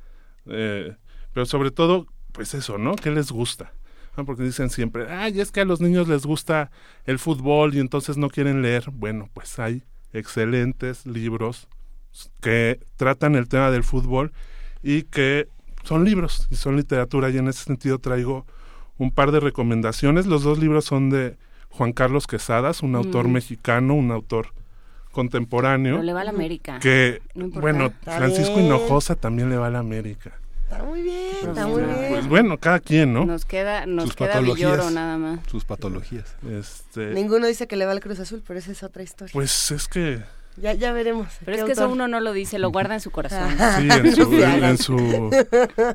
Eh, 0.47 0.94
pero 1.32 1.44
sobre 1.44 1.73
todo, 1.73 2.06
pues 2.31 2.55
eso, 2.55 2.78
¿no? 2.78 2.94
¿Qué 2.94 3.10
les 3.10 3.32
gusta? 3.32 3.73
¿No? 4.16 4.24
Porque 4.24 4.44
dicen 4.44 4.70
siempre, 4.70 5.10
ay, 5.10 5.40
es 5.40 5.51
que 5.51 5.60
a 5.60 5.64
los 5.64 5.81
niños 5.81 6.06
les 6.06 6.24
gusta 6.24 6.70
el 7.05 7.18
fútbol 7.18 7.74
y 7.74 7.81
entonces 7.81 8.16
no 8.16 8.28
quieren 8.31 8.62
leer. 8.62 8.90
Bueno, 8.93 9.28
pues 9.35 9.59
hay 9.59 9.82
excelentes 10.19 11.07
libros 11.07 11.69
que 12.41 12.81
tratan 12.97 13.35
el 13.35 13.49
tema 13.49 13.71
del 13.71 13.85
fútbol 13.85 14.33
y 14.83 15.03
que 15.03 15.49
son 15.85 16.05
libros 16.05 16.47
y 16.51 16.57
son 16.57 16.77
literatura 16.77 17.31
y 17.31 17.39
en 17.39 17.49
ese 17.49 17.65
sentido 17.65 17.99
traigo 17.99 18.47
un 18.99 19.11
par 19.11 19.31
de 19.31 19.41
recomendaciones. 19.41 20.27
Los 20.27 20.43
dos 20.43 20.59
libros 20.59 20.85
son 20.87 21.11
de 21.11 21.37
Juan 21.69 21.93
Carlos 21.93 22.27
Quesadas, 22.27 22.83
un 22.83 22.95
autor 22.97 23.29
Mm. 23.29 23.33
mexicano, 23.33 23.95
un 23.95 24.11
autor 24.11 24.49
contemporáneo. 25.13 25.95
Pero 25.95 26.05
le 26.05 26.13
va 26.13 26.21
a 26.23 26.25
la 26.25 26.31
América. 26.31 26.79
Que, 26.79 27.21
No 27.35 27.49
bueno, 27.49 27.93
Francisco. 28.03 28.59
Hinojosa 28.61 29.15
también 29.15 29.51
le 29.51 29.57
va 29.57 29.67
a 29.67 29.71
la 29.71 29.79
América. 29.81 30.39
Está 30.69 30.83
muy 30.83 31.01
bien, 31.03 31.29
Pues 31.43 31.49
está 31.57 31.67
muy 31.69 31.83
bien. 31.85 32.07
Pues 32.11 32.29
bueno, 32.29 32.59
cada 32.59 32.81
quien, 32.81 33.13
¿no? 33.13 33.25
Nos 33.25 33.45
queda, 33.45 33.87
nos 33.87 34.07
Sus 34.07 34.17
queda 34.17 34.33
patologías. 34.33 34.73
Villoro 34.73 34.91
nada 34.91 35.17
más. 35.17 35.41
Sus 35.49 35.65
patologías. 35.65 36.35
Este, 36.51 37.13
Ninguno 37.15 37.47
dice 37.47 37.69
que 37.69 37.77
le 37.77 37.87
va 37.87 37.93
al 37.93 38.01
Cruz 38.01 38.19
Azul, 38.19 38.43
pero 38.45 38.59
esa 38.59 38.73
es 38.73 38.83
otra 38.83 39.05
historia. 39.05 39.33
Pues 39.33 39.71
es 39.71 39.87
que 39.87 40.23
Ya, 40.57 40.73
ya 40.73 40.93
veremos. 40.93 41.29
Pero 41.45 41.57
¿Qué 41.57 41.61
es 41.61 41.67
que 41.67 41.73
eso 41.73 41.89
uno 41.89 42.09
no 42.09 42.19
lo 42.19 42.33
dice, 42.33 42.59
lo 42.59 42.71
guarda 42.71 42.95
en 42.95 43.01
su 43.01 43.13
corazón. 43.13 43.49
Sí, 43.79 43.89
en 43.91 44.17
su, 44.17 44.33
en, 44.43 44.65
en 44.65 44.79
su, 44.79 45.31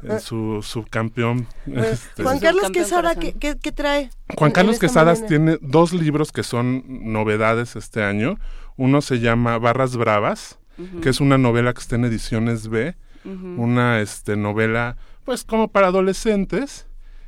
en 0.03 0.21
su 0.21 0.61
subcampeón. 0.63 1.47
Bueno, 1.65 1.83
este, 1.83 2.23
Juan 2.23 2.39
Carlos 2.39 2.71
Quesada. 2.71 3.15
¿qué, 3.15 3.33
qué, 3.33 3.57
qué 3.61 3.71
trae? 3.73 4.09
Juan 4.37 4.51
Carlos 4.51 4.79
Quesadas 4.79 5.19
mañana? 5.21 5.27
tiene 5.27 5.57
dos 5.61 5.91
libros 5.91 6.31
que 6.31 6.43
son 6.43 6.83
novedades 6.87 7.75
este 7.75 8.03
año. 8.03 8.37
Uno 8.77 9.01
se 9.01 9.19
llama 9.19 9.57
Barras 9.57 9.97
Bravas, 9.97 10.59
que 11.01 11.09
es 11.09 11.19
una 11.19 11.37
novela 11.37 11.73
que 11.73 11.81
está 11.81 11.95
en 11.97 12.05
ediciones 12.05 12.69
B, 12.69 12.95
Una 13.23 14.01
este 14.01 14.35
novela 14.35 14.97
pues 15.23 15.43
como 15.43 15.67
para 15.67 15.87
adolescentes, 15.87 16.87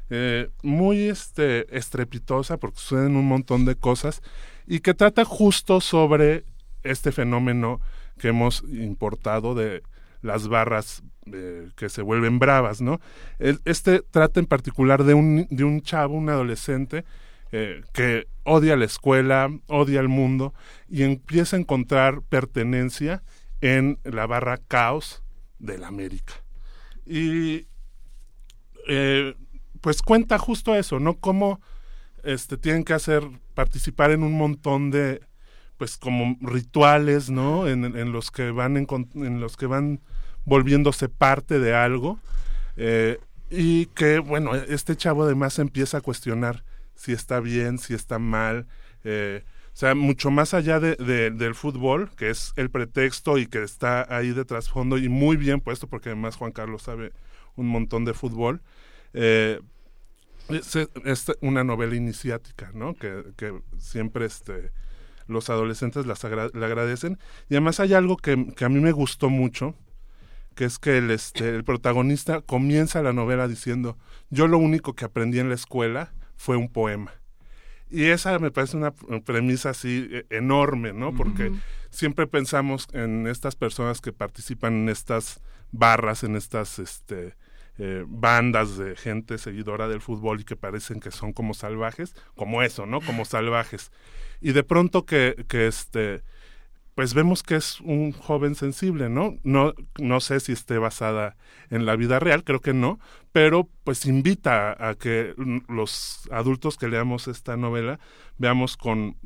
eh, 0.09 0.49
muy 0.61 1.07
este 1.07 1.75
estrepitosa 1.75 2.57
porque 2.57 2.79
suceden 2.79 3.15
un 3.15 3.27
montón 3.27 3.65
de 3.65 3.75
cosas 3.75 4.21
y 4.67 4.79
que 4.79 4.93
trata 4.93 5.25
justo 5.25 5.81
sobre 5.81 6.45
este 6.83 7.11
fenómeno 7.11 7.79
que 8.17 8.29
hemos 8.29 8.63
importado 8.63 9.55
de 9.55 9.83
las 10.21 10.47
barras 10.47 11.03
eh, 11.31 11.69
que 11.75 11.89
se 11.89 12.01
vuelven 12.01 12.39
bravas, 12.39 12.81
¿no? 12.81 12.99
Este 13.39 14.01
trata 14.01 14.39
en 14.39 14.45
particular 14.45 15.03
de 15.03 15.13
un, 15.13 15.47
de 15.49 15.63
un 15.63 15.81
chavo, 15.81 16.15
un 16.15 16.29
adolescente, 16.29 17.05
eh, 17.51 17.81
que 17.93 18.27
odia 18.43 18.75
la 18.75 18.85
escuela, 18.85 19.49
odia 19.67 19.99
el 19.99 20.09
mundo 20.09 20.53
y 20.89 21.03
empieza 21.03 21.55
a 21.55 21.59
encontrar 21.59 22.21
pertenencia 22.23 23.23
en 23.61 23.99
la 24.03 24.27
barra 24.27 24.57
caos 24.57 25.22
de 25.63 25.77
la 25.77 25.87
América. 25.87 26.33
Y 27.05 27.67
eh, 28.87 29.35
pues 29.81 30.01
cuenta 30.01 30.37
justo 30.37 30.75
eso, 30.75 30.99
¿no? 30.99 31.17
Cómo 31.17 31.61
este, 32.23 32.57
tienen 32.57 32.83
que 32.83 32.93
hacer, 32.93 33.23
participar 33.53 34.11
en 34.11 34.23
un 34.23 34.33
montón 34.33 34.91
de, 34.91 35.21
pues 35.77 35.97
como 35.97 36.37
rituales, 36.41 37.29
¿no? 37.29 37.67
En, 37.67 38.11
los 38.11 38.29
que 38.29 38.51
van 38.51 38.77
en 38.77 39.39
los 39.39 39.57
que 39.57 39.65
van 39.65 40.01
volviéndose 40.45 41.09
parte 41.09 41.59
de 41.59 41.73
algo. 41.73 42.19
eh, 42.77 43.19
y 43.55 43.85
que, 43.87 44.17
bueno, 44.17 44.55
este 44.55 44.95
chavo 44.95 45.23
además 45.23 45.59
empieza 45.59 45.99
a 45.99 46.01
cuestionar 46.01 46.63
si 46.95 47.11
está 47.13 47.39
bien, 47.39 47.77
si 47.77 47.93
está 47.93 48.17
mal. 48.17 48.67
eh, 49.03 49.43
o 49.73 49.77
sea, 49.77 49.95
mucho 49.95 50.31
más 50.31 50.53
allá 50.53 50.79
de, 50.79 50.95
de- 50.97 51.31
del 51.31 51.55
fútbol, 51.55 52.11
que 52.15 52.29
es 52.29 52.53
el 52.57 52.69
pretexto 52.69 53.37
y 53.37 53.47
que 53.47 53.63
está 53.63 54.05
ahí 54.15 54.31
de 54.33 54.45
trasfondo 54.45 54.97
y 54.97 55.09
muy 55.09 55.37
bien 55.37 55.61
puesto, 55.61 55.87
porque 55.87 56.09
además 56.09 56.35
Juan 56.37 56.51
Carlos 56.51 56.83
sabe 56.83 57.11
un 57.55 57.67
montón 57.67 58.05
de 58.05 58.13
fútbol. 58.13 58.61
eh, 59.13 59.59
es, 60.49 60.75
es 60.75 61.31
una 61.41 61.63
novela 61.63 61.95
iniciática, 61.95 62.71
¿no? 62.73 62.95
Que, 62.95 63.23
que 63.37 63.61
siempre 63.77 64.25
este, 64.25 64.71
los 65.27 65.49
adolescentes 65.49 66.05
las 66.05 66.25
agra- 66.25 66.49
le 66.53 66.65
agradecen. 66.65 67.19
Y 67.49 67.55
además 67.55 67.79
hay 67.79 67.93
algo 67.93 68.17
que, 68.17 68.47
que 68.55 68.65
a 68.65 68.69
mí 68.69 68.79
me 68.79 68.91
gustó 68.91 69.29
mucho, 69.29 69.75
que 70.55 70.65
es 70.65 70.79
que 70.79 70.97
el, 70.99 71.11
este, 71.11 71.49
el 71.55 71.63
protagonista 71.63 72.41
comienza 72.41 73.03
la 73.03 73.13
novela 73.13 73.47
diciendo, 73.47 73.97
yo 74.29 74.47
lo 74.47 74.57
único 74.59 74.93
que 74.95 75.05
aprendí 75.05 75.39
en 75.39 75.49
la 75.49 75.55
escuela 75.55 76.13
fue 76.37 76.57
un 76.57 76.69
poema. 76.71 77.13
Y 77.93 78.05
esa 78.05 78.39
me 78.39 78.49
parece 78.49 78.75
una 78.75 78.91
premisa 79.23 79.69
así 79.69 80.09
eh, 80.09 80.25
enorme, 80.31 80.93
¿no? 80.93 81.13
Porque 81.13 81.51
siempre 81.91 82.25
pensamos 82.25 82.87
en 82.91 83.27
estas 83.27 83.55
personas 83.55 84.01
que 84.01 84.11
participan 84.11 84.73
en 84.73 84.89
estas 84.89 85.41
barras, 85.71 86.23
en 86.23 86.35
estas 86.35 86.79
este, 86.79 87.35
eh, 87.77 88.03
bandas 88.07 88.79
de 88.79 88.95
gente 88.95 89.37
seguidora 89.37 89.87
del 89.87 90.01
fútbol 90.01 90.41
y 90.41 90.43
que 90.43 90.55
parecen 90.55 90.99
que 90.99 91.11
son 91.11 91.33
como 91.33 91.53
salvajes, 91.53 92.15
como 92.35 92.63
eso, 92.63 92.87
¿no? 92.87 92.99
Como 92.99 93.25
salvajes. 93.25 93.91
Y 94.41 94.53
de 94.53 94.63
pronto 94.63 95.05
que, 95.05 95.45
que 95.47 95.67
este, 95.67 96.23
pues 96.95 97.13
vemos 97.13 97.41
que 97.43 97.55
es 97.55 97.81
un 97.81 98.11
joven 98.11 98.55
sensible, 98.55 99.09
¿no? 99.09 99.37
No, 99.43 99.73
no 99.99 100.19
sé 100.19 100.39
si 100.39 100.51
esté 100.51 100.77
basada 100.77 101.35
en 101.69 101.85
la 101.85 101.95
vida 101.95 102.19
real, 102.19 102.43
creo 102.43 102.61
que 102.61 102.73
no, 102.73 102.99
pero 103.31 103.67
pues 103.83 104.05
invita 104.05 104.75
a, 104.79 104.95
que 104.95 105.33
los 105.67 106.27
adultos 106.31 106.77
que 106.77 106.87
leamos 106.87 107.27
esta 107.27 107.57
novela 107.57 107.99
veamos 108.37 108.77
con, 108.77 109.17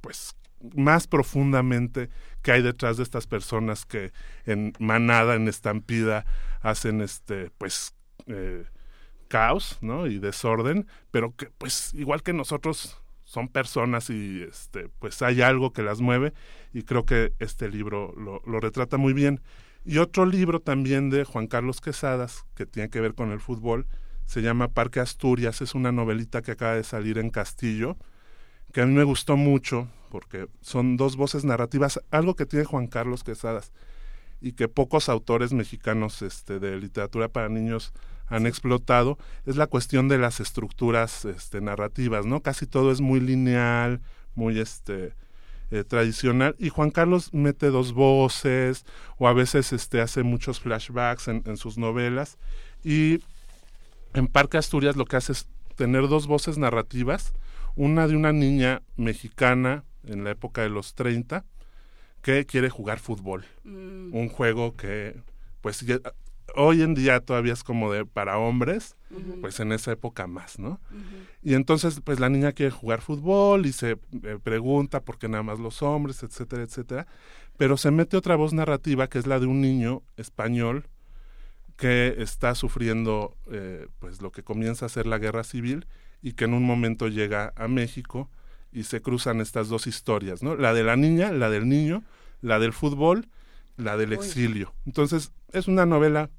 pues, 0.00 0.36
más 0.76 1.06
profundamente 1.06 2.08
qué 2.42 2.52
hay 2.52 2.62
detrás 2.62 2.96
de 2.96 3.02
estas 3.02 3.26
personas 3.26 3.84
que 3.84 4.12
en 4.46 4.72
manada, 4.78 5.34
en 5.34 5.48
estampida, 5.48 6.26
hacen 6.60 7.00
este, 7.00 7.50
pues, 7.58 7.94
eh, 8.26 8.64
caos, 9.28 9.78
¿no? 9.80 10.06
Y 10.06 10.18
desorden, 10.18 10.86
pero 11.10 11.34
que, 11.36 11.46
pues, 11.46 11.94
igual 11.94 12.22
que 12.22 12.32
nosotros 12.32 13.01
son 13.32 13.48
personas 13.48 14.10
y 14.10 14.42
este 14.42 14.90
pues 14.98 15.22
hay 15.22 15.40
algo 15.40 15.72
que 15.72 15.82
las 15.82 16.02
mueve 16.02 16.34
y 16.74 16.82
creo 16.82 17.06
que 17.06 17.32
este 17.38 17.70
libro 17.70 18.14
lo, 18.14 18.42
lo 18.44 18.60
retrata 18.60 18.98
muy 18.98 19.14
bien. 19.14 19.40
Y 19.86 19.98
otro 19.98 20.26
libro 20.26 20.60
también 20.60 21.08
de 21.08 21.24
Juan 21.24 21.46
Carlos 21.46 21.80
Quesadas 21.80 22.44
que 22.54 22.66
tiene 22.66 22.90
que 22.90 23.00
ver 23.00 23.14
con 23.14 23.32
el 23.32 23.40
fútbol 23.40 23.86
se 24.26 24.42
llama 24.42 24.68
Parque 24.68 25.00
Asturias. 25.00 25.62
Es 25.62 25.74
una 25.74 25.92
novelita 25.92 26.42
que 26.42 26.50
acaba 26.52 26.74
de 26.74 26.84
salir 26.84 27.16
en 27.16 27.30
Castillo 27.30 27.96
que 28.70 28.82
a 28.82 28.86
mí 28.86 28.92
me 28.92 29.04
gustó 29.04 29.38
mucho 29.38 29.88
porque 30.10 30.46
son 30.60 30.98
dos 30.98 31.16
voces 31.16 31.46
narrativas 31.46 32.02
algo 32.10 32.36
que 32.36 32.44
tiene 32.44 32.66
Juan 32.66 32.86
Carlos 32.86 33.24
Quesadas 33.24 33.72
y 34.42 34.52
que 34.52 34.68
pocos 34.68 35.08
autores 35.08 35.54
mexicanos 35.54 36.20
este, 36.20 36.58
de 36.58 36.76
literatura 36.76 37.28
para 37.28 37.48
niños 37.48 37.94
han 38.26 38.46
explotado 38.46 39.18
es 39.46 39.56
la 39.56 39.66
cuestión 39.66 40.08
de 40.08 40.18
las 40.18 40.40
estructuras 40.40 41.24
este, 41.24 41.60
narrativas, 41.60 42.26
¿no? 42.26 42.40
Casi 42.40 42.66
todo 42.66 42.92
es 42.92 43.00
muy 43.00 43.20
lineal, 43.20 44.00
muy 44.34 44.58
este 44.58 45.14
eh, 45.70 45.84
tradicional 45.84 46.54
y 46.58 46.68
Juan 46.68 46.90
Carlos 46.90 47.32
mete 47.32 47.68
dos 47.68 47.92
voces 47.92 48.84
o 49.18 49.28
a 49.28 49.32
veces 49.32 49.72
este 49.72 50.00
hace 50.00 50.22
muchos 50.22 50.60
flashbacks 50.60 51.28
en, 51.28 51.42
en 51.46 51.56
sus 51.56 51.78
novelas 51.78 52.38
y 52.84 53.20
en 54.14 54.26
Parque 54.26 54.58
Asturias 54.58 54.96
lo 54.96 55.06
que 55.06 55.16
hace 55.16 55.32
es 55.32 55.48
tener 55.76 56.08
dos 56.08 56.26
voces 56.26 56.58
narrativas, 56.58 57.32
una 57.74 58.06
de 58.06 58.16
una 58.16 58.32
niña 58.32 58.82
mexicana 58.96 59.84
en 60.04 60.24
la 60.24 60.30
época 60.30 60.62
de 60.62 60.68
los 60.68 60.94
30 60.94 61.44
que 62.20 62.46
quiere 62.46 62.68
jugar 62.70 62.98
fútbol, 62.98 63.44
Mm. 63.64 64.14
un 64.14 64.28
juego 64.28 64.76
que 64.76 65.16
pues 65.60 65.84
hoy 66.54 66.82
en 66.82 66.94
día 66.94 67.20
todavía 67.20 67.52
es 67.52 67.64
como 67.64 67.92
de 67.92 68.04
para 68.04 68.38
hombres, 68.38 68.96
pues 69.40 69.60
en 69.60 69.72
esa 69.72 69.92
época 69.92 70.26
más, 70.26 70.58
¿no? 70.58 70.80
Y 71.42 71.54
entonces 71.54 72.00
pues 72.02 72.20
la 72.20 72.28
niña 72.28 72.52
quiere 72.52 72.70
jugar 72.70 73.00
fútbol 73.00 73.66
y 73.66 73.72
se 73.72 73.92
eh, 73.92 74.38
pregunta 74.42 75.00
por 75.00 75.18
qué 75.18 75.28
nada 75.28 75.42
más 75.42 75.58
los 75.58 75.82
hombres, 75.82 76.22
etcétera, 76.22 76.62
etcétera, 76.62 77.06
pero 77.56 77.76
se 77.76 77.90
mete 77.90 78.16
otra 78.16 78.36
voz 78.36 78.52
narrativa 78.52 79.08
que 79.08 79.18
es 79.18 79.26
la 79.26 79.40
de 79.40 79.46
un 79.46 79.60
niño 79.60 80.02
español 80.16 80.88
que 81.76 82.16
está 82.18 82.54
sufriendo 82.54 83.36
eh, 83.50 83.88
pues 83.98 84.22
lo 84.22 84.30
que 84.30 84.42
comienza 84.42 84.86
a 84.86 84.88
ser 84.88 85.06
la 85.06 85.18
guerra 85.18 85.44
civil 85.44 85.86
y 86.22 86.34
que 86.34 86.44
en 86.44 86.54
un 86.54 86.64
momento 86.64 87.08
llega 87.08 87.52
a 87.56 87.68
México 87.68 88.30
y 88.72 88.84
se 88.84 89.02
cruzan 89.02 89.40
estas 89.40 89.68
dos 89.68 89.86
historias, 89.86 90.42
¿no? 90.42 90.56
La 90.56 90.72
de 90.72 90.84
la 90.84 90.96
niña, 90.96 91.32
la 91.32 91.50
del 91.50 91.68
niño, 91.68 92.04
la 92.40 92.58
del 92.58 92.72
fútbol, 92.72 93.28
la 93.76 93.96
del 93.96 94.12
exilio. 94.12 94.74
Entonces, 94.86 95.32
es 95.52 95.68
una 95.68 95.86
novela 95.86 96.30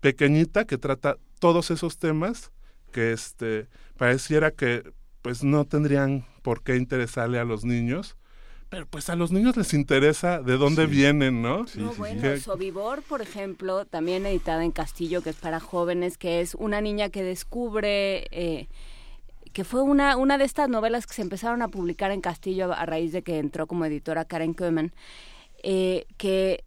pequeñita 0.00 0.64
que 0.64 0.78
trata 0.78 1.16
todos 1.38 1.70
esos 1.70 1.98
temas 1.98 2.50
que 2.92 3.12
este 3.12 3.68
pareciera 3.96 4.50
que 4.50 4.92
pues 5.22 5.44
no 5.44 5.64
tendrían 5.64 6.24
por 6.42 6.62
qué 6.62 6.76
interesarle 6.76 7.38
a 7.38 7.44
los 7.44 7.64
niños, 7.64 8.16
pero 8.68 8.86
pues 8.86 9.10
a 9.10 9.16
los 9.16 9.32
niños 9.32 9.56
les 9.56 9.74
interesa 9.74 10.40
de 10.40 10.56
dónde 10.56 10.86
vienen, 10.86 11.42
¿no? 11.42 11.66
no, 11.74 11.92
bueno, 11.94 12.36
Sobibor, 12.38 13.02
por 13.02 13.20
ejemplo, 13.20 13.84
también 13.84 14.24
editada 14.26 14.64
en 14.64 14.72
Castillo, 14.72 15.22
que 15.22 15.30
es 15.30 15.36
para 15.36 15.60
jóvenes, 15.60 16.16
que 16.16 16.40
es 16.40 16.54
una 16.54 16.80
niña 16.80 17.08
que 17.08 17.22
descubre 17.22 18.26
eh, 18.30 18.68
que 19.52 19.64
fue 19.64 19.82
una, 19.82 20.16
una 20.16 20.38
de 20.38 20.44
estas 20.44 20.68
novelas 20.68 21.06
que 21.06 21.14
se 21.14 21.22
empezaron 21.22 21.62
a 21.62 21.68
publicar 21.68 22.10
en 22.10 22.20
Castillo 22.20 22.72
a, 22.72 22.80
a 22.80 22.86
raíz 22.86 23.12
de 23.12 23.22
que 23.22 23.38
entró 23.38 23.66
como 23.66 23.84
editora 23.84 24.24
Karen 24.24 24.54
Koeman, 24.54 24.92
eh, 25.62 26.06
que 26.16 26.64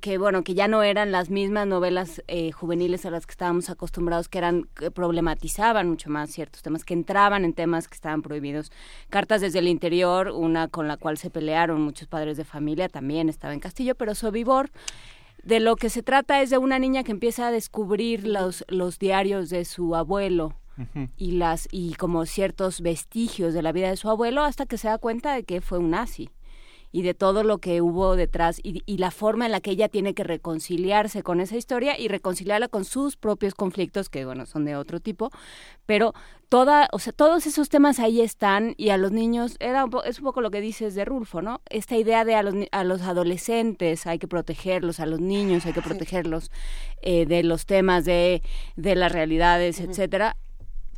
que 0.00 0.18
bueno 0.18 0.42
que 0.42 0.54
ya 0.54 0.68
no 0.68 0.82
eran 0.82 1.12
las 1.12 1.30
mismas 1.30 1.66
novelas 1.66 2.22
eh, 2.28 2.52
juveniles 2.52 3.06
a 3.06 3.10
las 3.10 3.26
que 3.26 3.32
estábamos 3.32 3.70
acostumbrados 3.70 4.28
que 4.28 4.38
eran 4.38 4.68
que 4.74 4.90
problematizaban 4.90 5.88
mucho 5.88 6.10
más 6.10 6.30
ciertos 6.30 6.62
temas 6.62 6.84
que 6.84 6.94
entraban 6.94 7.44
en 7.44 7.52
temas 7.52 7.88
que 7.88 7.94
estaban 7.94 8.22
prohibidos. 8.22 8.70
Cartas 9.08 9.40
desde 9.40 9.58
el 9.58 9.68
interior 9.68 10.28
una 10.28 10.68
con 10.68 10.88
la 10.88 10.96
cual 10.96 11.18
se 11.18 11.30
pelearon 11.30 11.80
muchos 11.80 12.08
padres 12.08 12.36
de 12.36 12.44
familia 12.44 12.88
también 12.88 13.28
estaba 13.28 13.54
en 13.54 13.60
Castillo 13.60 13.94
pero 13.94 14.14
Sobibor 14.14 14.70
de 15.42 15.60
lo 15.60 15.76
que 15.76 15.90
se 15.90 16.02
trata 16.02 16.42
es 16.42 16.50
de 16.50 16.58
una 16.58 16.78
niña 16.78 17.04
que 17.04 17.12
empieza 17.12 17.48
a 17.48 17.50
descubrir 17.50 18.26
los 18.26 18.64
los 18.68 18.98
diarios 18.98 19.50
de 19.50 19.64
su 19.64 19.94
abuelo 19.94 20.54
y 21.16 21.32
las 21.32 21.66
y 21.72 21.94
como 21.94 22.24
ciertos 22.24 22.80
vestigios 22.80 23.52
de 23.52 23.62
la 23.62 23.72
vida 23.72 23.90
de 23.90 23.96
su 23.96 24.08
abuelo 24.08 24.44
hasta 24.44 24.66
que 24.66 24.78
se 24.78 24.88
da 24.88 24.98
cuenta 24.98 25.34
de 25.34 25.42
que 25.42 25.60
fue 25.60 25.78
un 25.78 25.90
nazi 25.90 26.30
y 26.98 27.02
de 27.02 27.14
todo 27.14 27.44
lo 27.44 27.58
que 27.58 27.80
hubo 27.80 28.16
detrás 28.16 28.58
y, 28.60 28.82
y, 28.84 28.98
la 28.98 29.12
forma 29.12 29.46
en 29.46 29.52
la 29.52 29.60
que 29.60 29.70
ella 29.70 29.88
tiene 29.88 30.14
que 30.14 30.24
reconciliarse 30.24 31.22
con 31.22 31.40
esa 31.40 31.56
historia 31.56 31.96
y 31.96 32.08
reconciliarla 32.08 32.66
con 32.66 32.84
sus 32.84 33.16
propios 33.16 33.54
conflictos, 33.54 34.08
que 34.08 34.24
bueno, 34.24 34.46
son 34.46 34.64
de 34.64 34.74
otro 34.74 34.98
tipo, 34.98 35.30
pero 35.86 36.12
toda, 36.48 36.88
o 36.90 36.98
sea, 36.98 37.12
todos 37.12 37.46
esos 37.46 37.68
temas 37.68 38.00
ahí 38.00 38.20
están 38.20 38.74
y 38.76 38.88
a 38.88 38.96
los 38.96 39.12
niños, 39.12 39.54
era 39.60 39.84
un 39.84 39.92
es 40.04 40.18
un 40.18 40.24
poco 40.24 40.40
lo 40.40 40.50
que 40.50 40.60
dices 40.60 40.96
de 40.96 41.04
Rulfo, 41.04 41.40
¿no? 41.40 41.60
Esta 41.70 41.96
idea 41.96 42.24
de 42.24 42.34
a 42.34 42.42
los, 42.42 42.54
a 42.72 42.82
los 42.82 43.02
adolescentes 43.02 44.04
hay 44.08 44.18
que 44.18 44.26
protegerlos, 44.26 44.98
a 44.98 45.06
los 45.06 45.20
niños 45.20 45.66
hay 45.66 45.74
que 45.74 45.82
protegerlos 45.82 46.50
eh, 47.02 47.26
de 47.26 47.44
los 47.44 47.64
temas 47.64 48.04
de, 48.06 48.42
de 48.74 48.96
las 48.96 49.12
realidades, 49.12 49.78
etcétera 49.78 50.36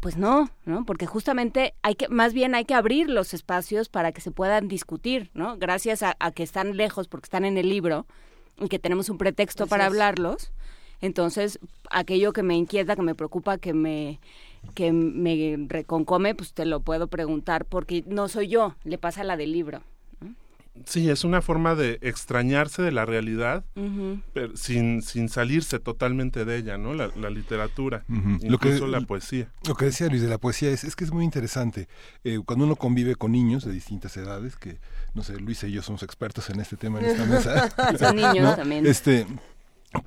pues 0.01 0.17
no, 0.17 0.51
¿no? 0.65 0.85
Porque 0.85 1.07
justamente 1.07 1.75
hay 1.83 1.95
que, 1.95 2.09
más 2.09 2.33
bien 2.33 2.55
hay 2.55 2.65
que 2.65 2.75
abrir 2.75 3.11
los 3.11 3.35
espacios 3.35 3.89
para 3.89 4.13
que 4.13 4.23
se 4.23 4.31
puedan 4.31 4.67
discutir, 4.67 5.31
¿no? 5.35 5.59
Gracias 5.59 6.03
a, 6.03 6.15
que 6.33 6.43
están 6.43 6.77
lejos 6.77 7.07
porque 7.07 7.27
están 7.27 7.45
en 7.45 7.59
el 7.59 7.69
libro 7.69 8.07
y 8.59 8.69
que 8.69 8.79
tenemos 8.79 9.11
un 9.11 9.19
pretexto 9.19 9.67
para 9.67 9.87
hablarlos. 9.87 10.53
Entonces, 11.03 11.59
aquello 11.91 12.33
que 12.33 12.43
me 12.43 12.57
inquieta, 12.57 12.97
que 12.97 13.03
me 13.03 13.15
preocupa, 13.15 13.59
que 13.59 13.75
me 13.75 14.21
que 14.75 14.93
me 14.93 15.57
reconcome, 15.69 16.35
pues 16.35 16.53
te 16.53 16.67
lo 16.67 16.81
puedo 16.81 17.07
preguntar 17.07 17.65
porque 17.65 18.05
no 18.07 18.29
soy 18.29 18.49
yo, 18.49 18.75
le 18.85 18.99
pasa 18.99 19.25
la 19.25 19.39
del 19.39 19.53
libro. 19.53 19.83
Sí, 20.87 21.11
es 21.11 21.25
una 21.25 21.43
forma 21.43 21.75
de 21.75 21.99
extrañarse 22.03 22.83
de 22.83 22.93
la 22.93 23.05
realidad, 23.05 23.65
pero 24.33 24.57
sin, 24.57 25.03
sin 25.03 25.29
salirse 25.29 25.79
totalmente 25.79 26.45
de 26.45 26.57
ella, 26.57 26.79
¿no? 26.79 26.95
La, 26.95 27.31
literatura, 27.31 28.05
incluso 28.09 28.87
la 28.87 29.01
poesía. 29.03 29.53
Lo 29.67 29.75
que 29.75 29.87
decía 29.87 30.09
Luis 30.09 30.23
de 30.23 30.29
la 30.29 30.39
poesía 30.39 30.71
es, 30.71 30.85
es 30.85 30.97
que 30.97 31.05
es 31.05 31.13
muy 31.13 31.25
interesante. 31.25 31.89
Eh, 32.25 32.41
cuando 32.45 32.65
uno 32.65 32.77
convive 32.77 33.15
con 33.15 33.33
niños 33.33 33.65
de 33.65 33.73
distintas 33.73 34.17
edades, 34.17 34.57
que, 34.57 34.79
no 35.15 35.23
sé, 35.23 35.39
Luis 35.39 35.63
y 35.65 35.73
yo 35.73 35.83
somos 35.83 36.03
expertos 36.03 36.51
en 36.51 36.61
este 36.61 36.77
tema 36.77 36.99
en 37.01 37.07
esta 37.07 37.25
mesa. 37.27 37.99
Son 37.99 38.17
niños 38.17 38.57
también. 38.57 38.87
Este, 38.87 39.27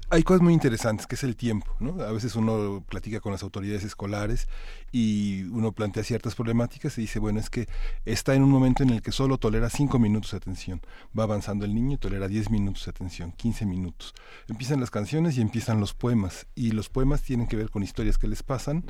hay 0.09 0.23
cosas 0.23 0.41
muy 0.41 0.53
interesantes, 0.53 1.07
que 1.07 1.15
es 1.15 1.23
el 1.23 1.35
tiempo, 1.35 1.75
¿no? 1.79 2.01
A 2.03 2.11
veces 2.11 2.35
uno 2.35 2.83
platica 2.87 3.19
con 3.19 3.33
las 3.33 3.43
autoridades 3.43 3.83
escolares 3.83 4.47
y 4.91 5.43
uno 5.45 5.73
plantea 5.73 6.03
ciertas 6.03 6.35
problemáticas 6.35 6.97
y 6.97 7.01
dice, 7.01 7.19
bueno, 7.19 7.39
es 7.39 7.49
que 7.49 7.67
está 8.05 8.33
en 8.33 8.43
un 8.43 8.49
momento 8.49 8.83
en 8.83 8.91
el 8.91 9.01
que 9.01 9.11
solo 9.11 9.37
tolera 9.37 9.69
cinco 9.69 9.99
minutos 9.99 10.31
de 10.31 10.37
atención. 10.37 10.81
Va 11.17 11.23
avanzando 11.23 11.65
el 11.65 11.75
niño 11.75 11.95
y 11.95 11.97
tolera 11.97 12.27
10 12.27 12.49
minutos 12.49 12.85
de 12.85 12.91
atención, 12.91 13.33
15 13.33 13.65
minutos. 13.65 14.13
Empiezan 14.47 14.79
las 14.79 14.91
canciones 14.91 15.37
y 15.37 15.41
empiezan 15.41 15.79
los 15.79 15.93
poemas. 15.93 16.47
Y 16.55 16.71
los 16.71 16.89
poemas 16.89 17.21
tienen 17.21 17.47
que 17.47 17.57
ver 17.57 17.69
con 17.69 17.83
historias 17.83 18.17
que 18.17 18.27
les 18.27 18.43
pasan, 18.43 18.85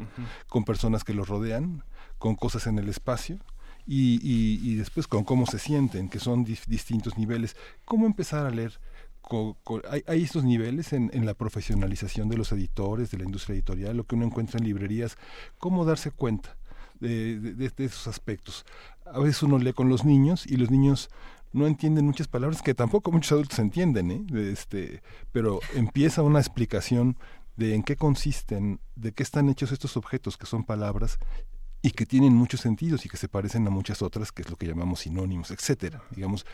con 0.47 0.63
personas 0.63 1.03
que 1.03 1.13
los 1.13 1.27
rodean, 1.27 1.83
con 2.19 2.35
cosas 2.35 2.67
en 2.67 2.77
el 2.77 2.89
espacio. 2.89 3.39
Y, 3.85 4.19
y, 4.23 4.75
después 4.75 5.07
con 5.07 5.25
cómo 5.25 5.45
se 5.45 5.59
sienten, 5.59 6.07
que 6.07 6.19
son 6.19 6.45
distintos 6.45 7.17
niveles. 7.17 7.57
¿Cómo 7.83 8.05
empezar 8.05 8.45
a 8.45 8.49
leer? 8.49 8.79
Hay, 9.89 10.23
estos 10.23 10.43
niveles 10.43 10.93
en, 10.93 11.25
la 11.25 11.33
profesionalización 11.33 12.29
de 12.29 12.37
los 12.37 12.51
editores, 12.51 13.11
de 13.11 13.17
la 13.19 13.25
industria 13.25 13.55
editorial, 13.55 13.97
lo 13.97 14.05
que 14.05 14.15
uno 14.15 14.25
encuentra 14.25 14.59
en 14.59 14.65
librerías, 14.65 15.17
cómo 15.57 15.85
darse 15.85 16.11
cuenta 16.11 16.57
de, 16.99 17.71
esos 17.77 18.07
aspectos. 18.07 18.65
A 19.05 19.19
veces 19.19 19.43
uno 19.43 19.57
lee 19.57 19.73
con 19.73 19.89
los 19.89 20.05
niños 20.05 20.45
y 20.45 20.57
los 20.57 20.71
niños 20.71 21.09
no 21.51 21.67
entienden 21.67 22.05
muchas 22.05 22.27
palabras 22.27 22.61
que 22.61 22.73
tampoco 22.73 23.11
muchos 23.11 23.31
adultos 23.31 23.59
entienden, 23.59 24.11
¿eh? 24.11 24.51
este, 24.51 25.01
pero 25.31 25.59
empieza 25.75 26.23
una 26.23 26.39
explicación 26.39 27.17
de 27.55 27.75
en 27.75 27.83
qué 27.83 27.95
consisten, 27.95 28.79
de 28.95 29.11
qué 29.11 29.21
están 29.23 29.49
hechos 29.49 29.71
estos 29.71 29.95
objetos 29.95 30.37
que 30.37 30.47
son 30.47 30.63
palabras 30.63 31.19
y 31.85 31.91
que 31.91 32.05
tienen 32.05 32.33
muchos 32.33 32.61
sentidos 32.61 33.05
y 33.05 33.09
que 33.09 33.17
se 33.17 33.27
parecen 33.27 33.67
a 33.67 33.69
muchas 33.69 34.01
otras, 34.01 34.31
que 34.31 34.41
es 34.41 34.49
lo 34.49 34.55
que 34.55 34.65
llamamos 34.65 35.01
sinónimos, 35.01 35.51
etcétera. 35.51 36.01
Digamos, 36.11 36.45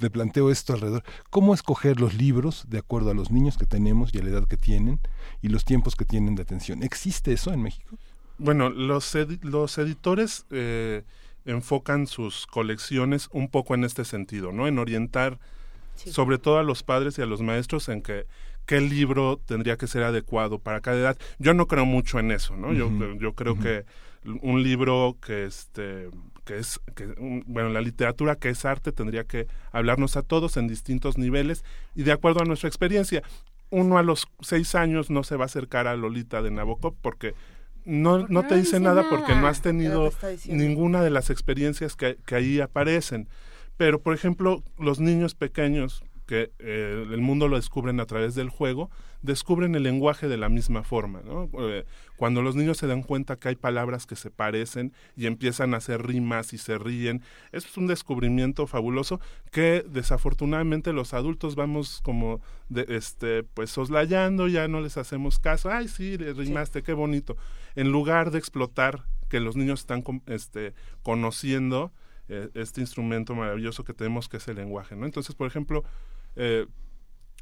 te 0.00 0.10
planteo 0.10 0.50
esto 0.50 0.72
alrededor. 0.72 1.04
¿Cómo 1.30 1.54
escoger 1.54 2.00
los 2.00 2.14
libros 2.14 2.64
de 2.68 2.78
acuerdo 2.78 3.10
a 3.10 3.14
los 3.14 3.30
niños 3.30 3.56
que 3.56 3.66
tenemos 3.66 4.14
y 4.14 4.18
a 4.18 4.22
la 4.22 4.30
edad 4.30 4.48
que 4.48 4.56
tienen 4.56 5.00
y 5.42 5.48
los 5.48 5.64
tiempos 5.64 5.96
que 5.96 6.04
tienen 6.04 6.34
de 6.34 6.42
atención? 6.42 6.82
¿Existe 6.82 7.32
eso 7.32 7.52
en 7.52 7.62
México? 7.62 7.96
Bueno, 8.38 8.70
los, 8.70 9.16
los 9.42 9.78
editores 9.78 10.46
eh, 10.50 11.02
enfocan 11.44 12.06
sus 12.06 12.46
colecciones 12.46 13.28
un 13.32 13.48
poco 13.48 13.74
en 13.74 13.84
este 13.84 14.04
sentido, 14.04 14.52
¿no? 14.52 14.66
En 14.66 14.78
orientar 14.78 15.38
sobre 15.94 16.38
todo 16.38 16.58
a 16.58 16.62
los 16.62 16.82
padres 16.82 17.18
y 17.18 17.22
a 17.22 17.26
los 17.26 17.42
maestros 17.42 17.88
en 17.88 18.02
que 18.02 18.26
qué 18.66 18.80
libro 18.80 19.38
tendría 19.44 19.76
que 19.76 19.86
ser 19.86 20.02
adecuado 20.02 20.58
para 20.58 20.80
cada 20.80 20.98
edad. 20.98 21.18
Yo 21.38 21.54
no 21.54 21.66
creo 21.66 21.84
mucho 21.84 22.18
en 22.18 22.30
eso, 22.30 22.56
¿no? 22.56 22.72
yo, 22.72 22.90
yo 23.18 23.34
creo 23.34 23.58
que 23.58 23.84
un 24.24 24.62
libro 24.62 25.16
que 25.24 25.44
este 25.44 26.08
que 26.44 26.58
es, 26.58 26.80
que, 26.96 27.06
bueno, 27.46 27.68
la 27.68 27.80
literatura 27.80 28.34
que 28.34 28.48
es 28.48 28.64
arte 28.64 28.92
tendría 28.92 29.24
que 29.24 29.46
hablarnos 29.72 30.16
a 30.16 30.22
todos 30.22 30.56
en 30.56 30.68
distintos 30.68 31.16
niveles 31.16 31.64
y 31.94 32.02
de 32.02 32.12
acuerdo 32.12 32.40
a 32.40 32.44
nuestra 32.44 32.68
experiencia. 32.68 33.22
Uno 33.70 33.98
a 33.98 34.02
los 34.02 34.26
seis 34.40 34.74
años 34.74 35.10
no 35.10 35.22
se 35.22 35.36
va 35.36 35.44
a 35.44 35.46
acercar 35.46 35.86
a 35.86 35.94
Lolita 35.96 36.42
de 36.42 36.50
Nabokov 36.50 36.94
porque 37.00 37.34
no, 37.84 38.26
no 38.26 38.42
te 38.46 38.56
dice 38.56 38.80
nada, 38.80 39.08
porque 39.08 39.34
no 39.34 39.46
has 39.46 39.62
tenido 39.62 40.12
ninguna 40.46 41.02
de 41.02 41.10
las 41.10 41.30
experiencias 41.30 41.94
que, 41.94 42.18
que 42.26 42.34
ahí 42.34 42.60
aparecen. 42.60 43.28
Pero, 43.76 44.00
por 44.00 44.14
ejemplo, 44.14 44.62
los 44.78 44.98
niños 45.00 45.34
pequeños 45.34 46.02
que 46.30 46.52
eh, 46.60 47.06
el 47.10 47.20
mundo 47.20 47.48
lo 47.48 47.56
descubren 47.56 47.98
a 47.98 48.06
través 48.06 48.36
del 48.36 48.50
juego, 48.50 48.88
descubren 49.20 49.74
el 49.74 49.82
lenguaje 49.82 50.28
de 50.28 50.36
la 50.36 50.48
misma 50.48 50.84
forma. 50.84 51.22
¿no? 51.24 51.50
Eh, 51.58 51.84
cuando 52.16 52.40
los 52.40 52.54
niños 52.54 52.78
se 52.78 52.86
dan 52.86 53.02
cuenta 53.02 53.34
que 53.34 53.48
hay 53.48 53.56
palabras 53.56 54.06
que 54.06 54.14
se 54.14 54.30
parecen 54.30 54.92
y 55.16 55.26
empiezan 55.26 55.74
a 55.74 55.78
hacer 55.78 56.06
rimas 56.06 56.52
y 56.52 56.58
se 56.58 56.78
ríen, 56.78 57.24
eso 57.50 57.66
es 57.66 57.76
un 57.76 57.88
descubrimiento 57.88 58.68
fabuloso 58.68 59.18
que 59.50 59.84
desafortunadamente 59.88 60.92
los 60.92 61.14
adultos 61.14 61.56
vamos 61.56 62.00
como 62.00 62.40
de, 62.68 62.86
este 62.90 63.42
pues 63.42 63.70
soslayando, 63.70 64.46
ya 64.46 64.68
no 64.68 64.80
les 64.82 64.98
hacemos 64.98 65.40
caso, 65.40 65.68
ay 65.68 65.88
sí, 65.88 66.16
rimaste, 66.16 66.84
qué 66.84 66.92
bonito, 66.92 67.36
en 67.74 67.90
lugar 67.90 68.30
de 68.30 68.38
explotar 68.38 69.02
que 69.28 69.40
los 69.40 69.56
niños 69.56 69.80
están 69.80 70.04
este, 70.26 70.74
conociendo 71.02 71.90
eh, 72.28 72.50
este 72.54 72.80
instrumento 72.80 73.34
maravilloso 73.34 73.82
que 73.82 73.94
tenemos 73.94 74.28
que 74.28 74.36
es 74.36 74.46
el 74.46 74.54
lenguaje, 74.54 74.94
¿no? 74.94 75.04
Entonces, 75.04 75.34
por 75.34 75.48
ejemplo, 75.48 75.82
eh, 76.36 76.66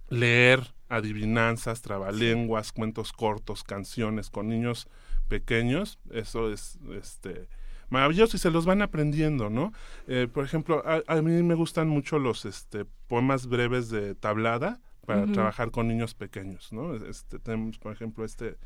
leer 0.09 0.75
adivinanzas, 0.89 1.83
trabalenguas, 1.83 2.73
cuentos 2.73 3.13
cortos, 3.13 3.65
canciones 3.65 4.31
con 4.31 4.49
niños 4.49 4.89
pequeños, 5.29 5.99
eso 6.11 6.51
es 6.51 6.79
este 6.97 7.49
maravilloso 7.91 8.37
y 8.37 8.41
se 8.41 8.51
los 8.51 8.67
van 8.67 8.83
aprendiendo, 8.83 9.51
¿no? 9.51 9.73
Eh, 10.07 10.29
por 10.33 10.45
ejemplo, 10.45 10.83
a, 10.85 11.23
mí 11.23 11.43
me 11.43 11.55
gustan 11.55 11.89
mucho 11.89 12.19
los 12.19 12.45
este, 12.45 12.85
poemas 13.07 13.47
breves 13.47 13.89
de 13.89 14.15
tablada 14.15 14.81
para 15.07 15.27
trabajar 15.27 15.71
con 15.71 15.89
niños 15.89 16.15
pequeños, 16.15 16.71
¿no? 16.71 16.95
Este, 16.95 17.39
tenemos, 17.39 17.79
por 17.79 17.93
ejemplo, 17.93 18.27
este 18.27 18.59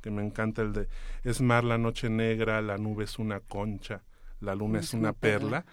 que 0.00 0.10
me 0.10 0.22
encanta 0.22 0.60
el 0.60 0.72
de 0.72 0.88
es 1.22 1.40
mar 1.40 1.64
la 1.64 1.78
noche 1.78 2.10
negra, 2.10 2.60
la 2.62 2.76
nube 2.78 3.04
es 3.04 3.18
una 3.18 3.40
concha, 3.40 4.02
la 4.40 4.54
luna 4.54 4.80
es, 4.80 4.92
una 4.92 5.12
perla. 5.12 5.64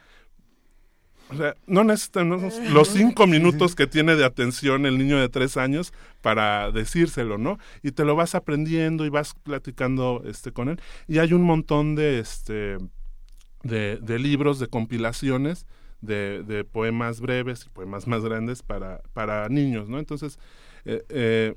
O 1.31 1.37
sea, 1.37 1.55
no 1.65 1.83
necesitamos 1.83 2.59
los 2.71 2.89
cinco 2.89 3.25
minutos 3.25 3.73
que 3.73 3.87
tiene 3.87 4.15
de 4.15 4.25
atención 4.25 4.85
el 4.85 4.97
niño 4.97 5.17
de 5.17 5.29
tres 5.29 5.55
años 5.55 5.93
para 6.21 6.71
decírselo, 6.71 7.37
¿no? 7.37 7.57
Y 7.83 7.91
te 7.91 8.03
lo 8.03 8.15
vas 8.15 8.35
aprendiendo 8.35 9.05
y 9.05 9.09
vas 9.09 9.33
platicando 9.33 10.23
este 10.25 10.51
con 10.51 10.67
él. 10.67 10.81
Y 11.07 11.19
hay 11.19 11.33
un 11.33 11.43
montón 11.43 11.95
de 11.95 12.19
este 12.19 12.77
de, 13.63 13.97
de 13.97 14.19
libros, 14.19 14.59
de 14.59 14.67
compilaciones 14.67 15.65
de, 16.01 16.43
de, 16.43 16.63
poemas 16.63 17.21
breves 17.21 17.65
y 17.65 17.69
poemas 17.69 18.07
más 18.07 18.23
grandes 18.23 18.63
para, 18.63 19.01
para 19.13 19.47
niños, 19.49 19.87
¿no? 19.87 19.99
Entonces, 19.99 20.39
eh, 20.83 21.03
eh, 21.09 21.55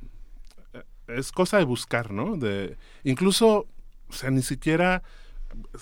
es 1.08 1.32
cosa 1.32 1.58
de 1.58 1.64
buscar, 1.64 2.10
¿no? 2.10 2.36
De, 2.36 2.76
incluso, 3.02 3.66
o 4.08 4.12
sea, 4.12 4.30
ni 4.30 4.42
siquiera 4.42 5.02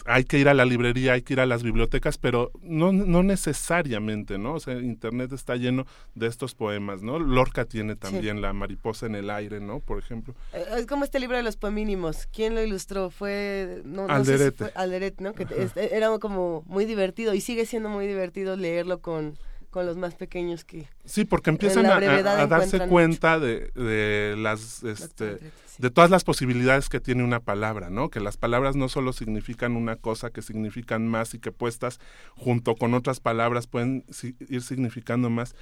hay 0.07 0.25
que 0.25 0.39
ir 0.39 0.49
a 0.49 0.55
la 0.55 0.65
librería, 0.65 1.13
hay 1.13 1.23
que 1.23 1.35
ir 1.35 1.41
a 1.41 1.47
las 1.47 1.63
bibliotecas, 1.63 2.19
pero 2.19 2.51
no, 2.63 2.93
no 2.93 3.23
necesariamente, 3.23 4.39
¿no? 4.39 4.55
O 4.55 4.61
sea, 4.61 4.75
Internet 4.75 5.33
está 5.33 5.57
lleno 5.57 5.87
de 6.15 6.27
estos 6.27 6.55
poemas, 6.55 7.03
¿no? 7.03 7.19
Lorca 7.19 7.65
tiene 7.65 7.97
también 7.97 8.41
La 8.41 8.53
mariposa 8.53 9.07
en 9.07 9.15
el 9.15 9.31
aire, 9.31 9.61
¿no? 9.61 9.81
Por 9.81 9.99
ejemplo. 9.99 10.35
Eh, 10.53 10.65
es 10.79 10.87
como 10.87 11.05
este 11.05 11.21
libro 11.21 11.37
de 11.37 11.43
los 11.43 11.57
poemínimos. 11.57 12.27
¿Quién 12.27 12.55
lo 12.55 12.63
ilustró? 12.63 13.11
Fue... 13.11 13.83
No, 13.85 14.07
Alderete. 14.09 14.73
Alderete, 14.75 15.23
¿no? 15.23 15.35
Que 15.35 15.47
era 15.77 16.19
como 16.19 16.63
muy 16.67 16.85
divertido 16.85 17.35
y 17.35 17.41
sigue 17.41 17.67
siendo 17.67 17.89
muy 17.89 18.07
divertido 18.07 18.57
leerlo 18.57 19.01
con 19.01 19.39
con 19.73 19.87
los 19.87 19.97
más 19.97 20.15
pequeños 20.15 20.65
que 20.65 20.87
sí 21.05 21.25
porque 21.25 21.51
empiezan 21.51 21.87
a, 21.87 22.47
darse 22.47 22.87
cuenta 22.87 23.41
de, 23.41 23.71
de 23.75 24.37
las 24.37 24.85
este, 24.85 25.39
de 25.79 25.91
todas 25.91 26.11
las 26.11 26.25
posibilidades 26.25 26.91
que 26.91 27.01
tiene 27.01 27.25
una 27.25 27.41
palabra 27.41 27.89
no 27.89 28.11
que 28.11 28.21
las 28.21 28.37
palabras 28.37 28.77
no 28.77 28.91
solo 28.91 29.15
significan 29.15 29.75
una 29.75 29.97
cosa 29.97 30.29
que 30.31 30.43
significan 30.43 31.09
más 31.09 31.33
y 31.33 31.39
que 31.39 31.53
puestas 31.53 32.01
junto 32.37 32.77
con 32.77 32.93
otras 32.93 33.21
palabras 33.21 33.67
pueden 33.67 34.05
ir 34.49 34.63
significando 34.63 35.31
más. 35.31 35.57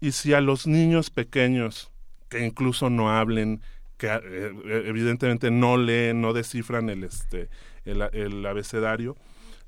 Y 0.00 0.12
si 0.12 0.32
a 0.32 0.40
los 0.40 0.66
niños 0.68 1.10
pequeños 1.10 1.90
que 2.28 2.46
incluso 2.46 2.88
no 2.88 3.10
hablen 3.10 3.60
que 3.96 4.06
eh, 4.08 4.52
evidentemente 4.86 5.50
no 5.50 5.76
leen 5.76 6.20
no 6.20 6.32
descifran 6.32 6.88
el 6.88 7.02
este 7.02 7.48
el, 7.84 8.02
el 8.12 8.46
abecedario 8.46 9.16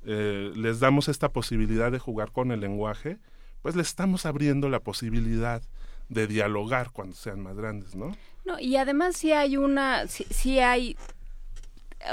eh, 0.05 0.53
les 0.55 0.79
damos 0.79 1.09
esta 1.09 1.29
posibilidad 1.29 1.91
de 1.91 1.99
jugar 1.99 2.31
con 2.31 2.51
el 2.53 2.61
lenguaje 2.61 3.17
pues 3.61 3.75
le 3.75 3.81
estamos 3.81 4.25
abriendo 4.25 4.69
la 4.69 4.79
posibilidad 4.79 5.61
de 6.09 6.27
dialogar 6.27 6.91
cuando 6.91 7.15
sean 7.15 7.41
más 7.41 7.55
grandes, 7.55 7.95
¿no? 7.95 8.15
No, 8.45 8.59
y 8.59 8.77
además 8.77 9.15
sí 9.15 9.31
hay 9.31 9.57
una, 9.57 10.07
sí, 10.07 10.25
sí 10.29 10.59
hay 10.59 10.97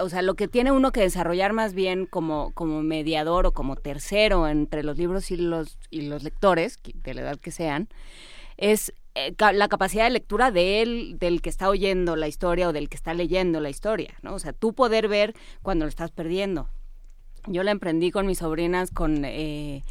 o 0.01 0.09
sea, 0.09 0.23
lo 0.23 0.35
que 0.35 0.49
tiene 0.49 0.73
uno 0.73 0.93
que 0.93 1.01
desarrollar 1.01 1.53
más 1.53 1.75
bien 1.75 2.07
como, 2.07 2.53
como 2.55 2.83
mediador 2.83 3.47
o 3.47 3.53
como 3.53 3.77
tercero 3.77 4.49
entre 4.49 4.83
los 4.83 4.99
libros 4.99 5.31
y 5.31 5.37
los, 5.37 5.79
y 5.91 6.03
los 6.03 6.23
lectores, 6.23 6.79
de 6.83 7.15
la 7.15 7.23
edad 7.23 7.39
que 7.39 7.53
sean, 7.53 7.89
es 8.57 8.93
eh, 9.15 9.35
la 9.39 9.69
capacidad 9.69 10.05
de 10.05 10.11
lectura 10.11 10.51
de 10.51 10.83
él, 10.83 11.17
del 11.19 11.41
que 11.41 11.51
está 11.51 11.69
oyendo 11.69 12.17
la 12.17 12.29
historia 12.29 12.69
o 12.69 12.73
del 12.73 12.89
que 12.89 12.97
está 12.97 13.15
leyendo 13.15 13.61
la 13.61 13.71
historia, 13.71 14.15
¿no? 14.23 14.35
O 14.35 14.39
sea, 14.39 14.53
tú 14.53 14.75
poder 14.75 15.09
ver 15.09 15.35
cuando 15.63 15.85
lo 15.85 15.89
estás 15.89 16.11
perdiendo. 16.11 16.69
Yo 17.47 17.63
la 17.63 17.71
emprendí 17.71 18.11
con 18.11 18.27
mis 18.27 18.39
sobrinas 18.39 18.91
con... 18.91 19.25
Eh, 19.25 19.83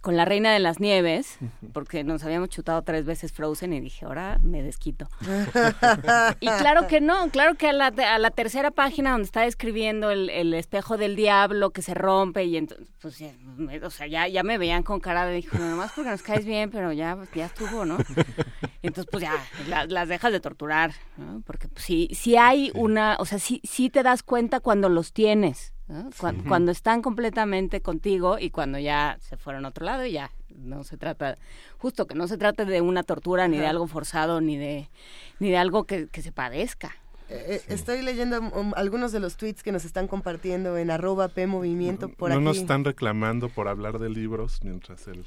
con 0.00 0.16
la 0.16 0.24
Reina 0.24 0.52
de 0.52 0.58
las 0.58 0.80
Nieves, 0.80 1.38
porque 1.72 2.04
nos 2.04 2.24
habíamos 2.24 2.48
chutado 2.48 2.82
tres 2.82 3.04
veces 3.04 3.32
Frozen 3.32 3.72
y 3.72 3.80
dije, 3.80 4.04
ahora 4.04 4.38
me 4.42 4.62
desquito. 4.62 5.08
y 6.40 6.46
claro 6.46 6.86
que 6.86 7.00
no, 7.00 7.28
claro 7.30 7.56
que 7.56 7.68
a 7.68 7.72
la, 7.72 7.86
a 7.86 8.18
la 8.18 8.30
tercera 8.30 8.70
página 8.70 9.12
donde 9.12 9.24
está 9.24 9.46
escribiendo 9.46 10.10
el, 10.10 10.30
el, 10.30 10.54
espejo 10.54 10.96
del 10.96 11.16
diablo 11.16 11.70
que 11.70 11.82
se 11.82 11.94
rompe 11.94 12.44
y 12.44 12.56
entonces, 12.56 12.88
pues, 13.00 13.18
ya, 13.18 13.32
o 13.82 13.90
sea, 13.90 14.06
ya, 14.06 14.28
ya 14.28 14.42
me 14.42 14.58
veían 14.58 14.82
con 14.82 15.00
cara 15.00 15.26
de, 15.26 15.34
dijo, 15.34 15.58
nomás 15.58 15.92
porque 15.92 16.10
nos 16.10 16.22
caes 16.22 16.44
bien, 16.44 16.70
pero 16.70 16.92
ya, 16.92 17.16
pues, 17.16 17.30
ya 17.32 17.46
estuvo, 17.46 17.84
¿no? 17.84 17.98
Entonces, 18.82 19.10
pues 19.10 19.22
ya, 19.22 19.34
las 19.88 20.08
dejas 20.08 20.32
de 20.32 20.40
torturar, 20.40 20.92
¿no? 21.16 21.42
Porque 21.44 21.68
pues, 21.68 21.84
sí, 21.84 22.08
sí 22.12 22.36
hay 22.36 22.70
una, 22.74 23.16
o 23.18 23.24
sea, 23.24 23.38
sí, 23.38 23.60
sí 23.64 23.90
te 23.90 24.02
das 24.02 24.22
cuenta 24.22 24.60
cuando 24.60 24.88
los 24.88 25.12
tienes. 25.12 25.72
Cuando, 26.18 26.70
están 26.70 27.00
completamente 27.00 27.80
contigo 27.80 28.38
y 28.38 28.50
cuando 28.50 28.78
ya 28.78 29.18
se 29.22 29.38
fueron 29.38 29.64
a 29.64 29.68
otro 29.68 29.86
lado 29.86 30.04
y 30.04 30.12
ya 30.12 30.30
no 30.54 30.84
se 30.84 30.98
trata, 30.98 31.38
justo 31.78 32.06
que 32.06 32.14
no 32.14 32.28
se 32.28 32.36
trate 32.36 32.66
de 32.66 32.82
una 32.82 33.02
tortura 33.02 33.48
ni 33.48 33.56
de 33.56 33.66
algo 33.66 33.86
forzado 33.86 34.40
ni 34.42 34.58
de, 34.58 34.88
ni 35.38 35.50
de 35.50 35.56
algo 35.56 35.84
que, 35.84 36.08
se 36.12 36.32
padezca. 36.32 36.94
Eh, 37.30 37.44
eh, 37.48 37.62
estoy 37.68 38.02
leyendo 38.02 38.40
um, 38.40 38.72
algunos 38.74 39.12
de 39.12 39.20
los 39.20 39.36
tweets 39.36 39.62
que 39.62 39.72
nos 39.72 39.84
están 39.84 40.08
compartiendo 40.08 40.76
en 40.76 40.90
arroba 40.90 41.28
P 41.28 41.46
Movimiento 41.46 42.08
por 42.08 42.30
no, 42.30 42.36
aquí. 42.36 42.44
No 42.44 42.50
nos 42.50 42.58
están 42.58 42.84
reclamando 42.84 43.48
por 43.48 43.68
hablar 43.68 43.98
de 43.98 44.10
libros 44.10 44.60
mientras 44.62 45.06
el 45.08 45.24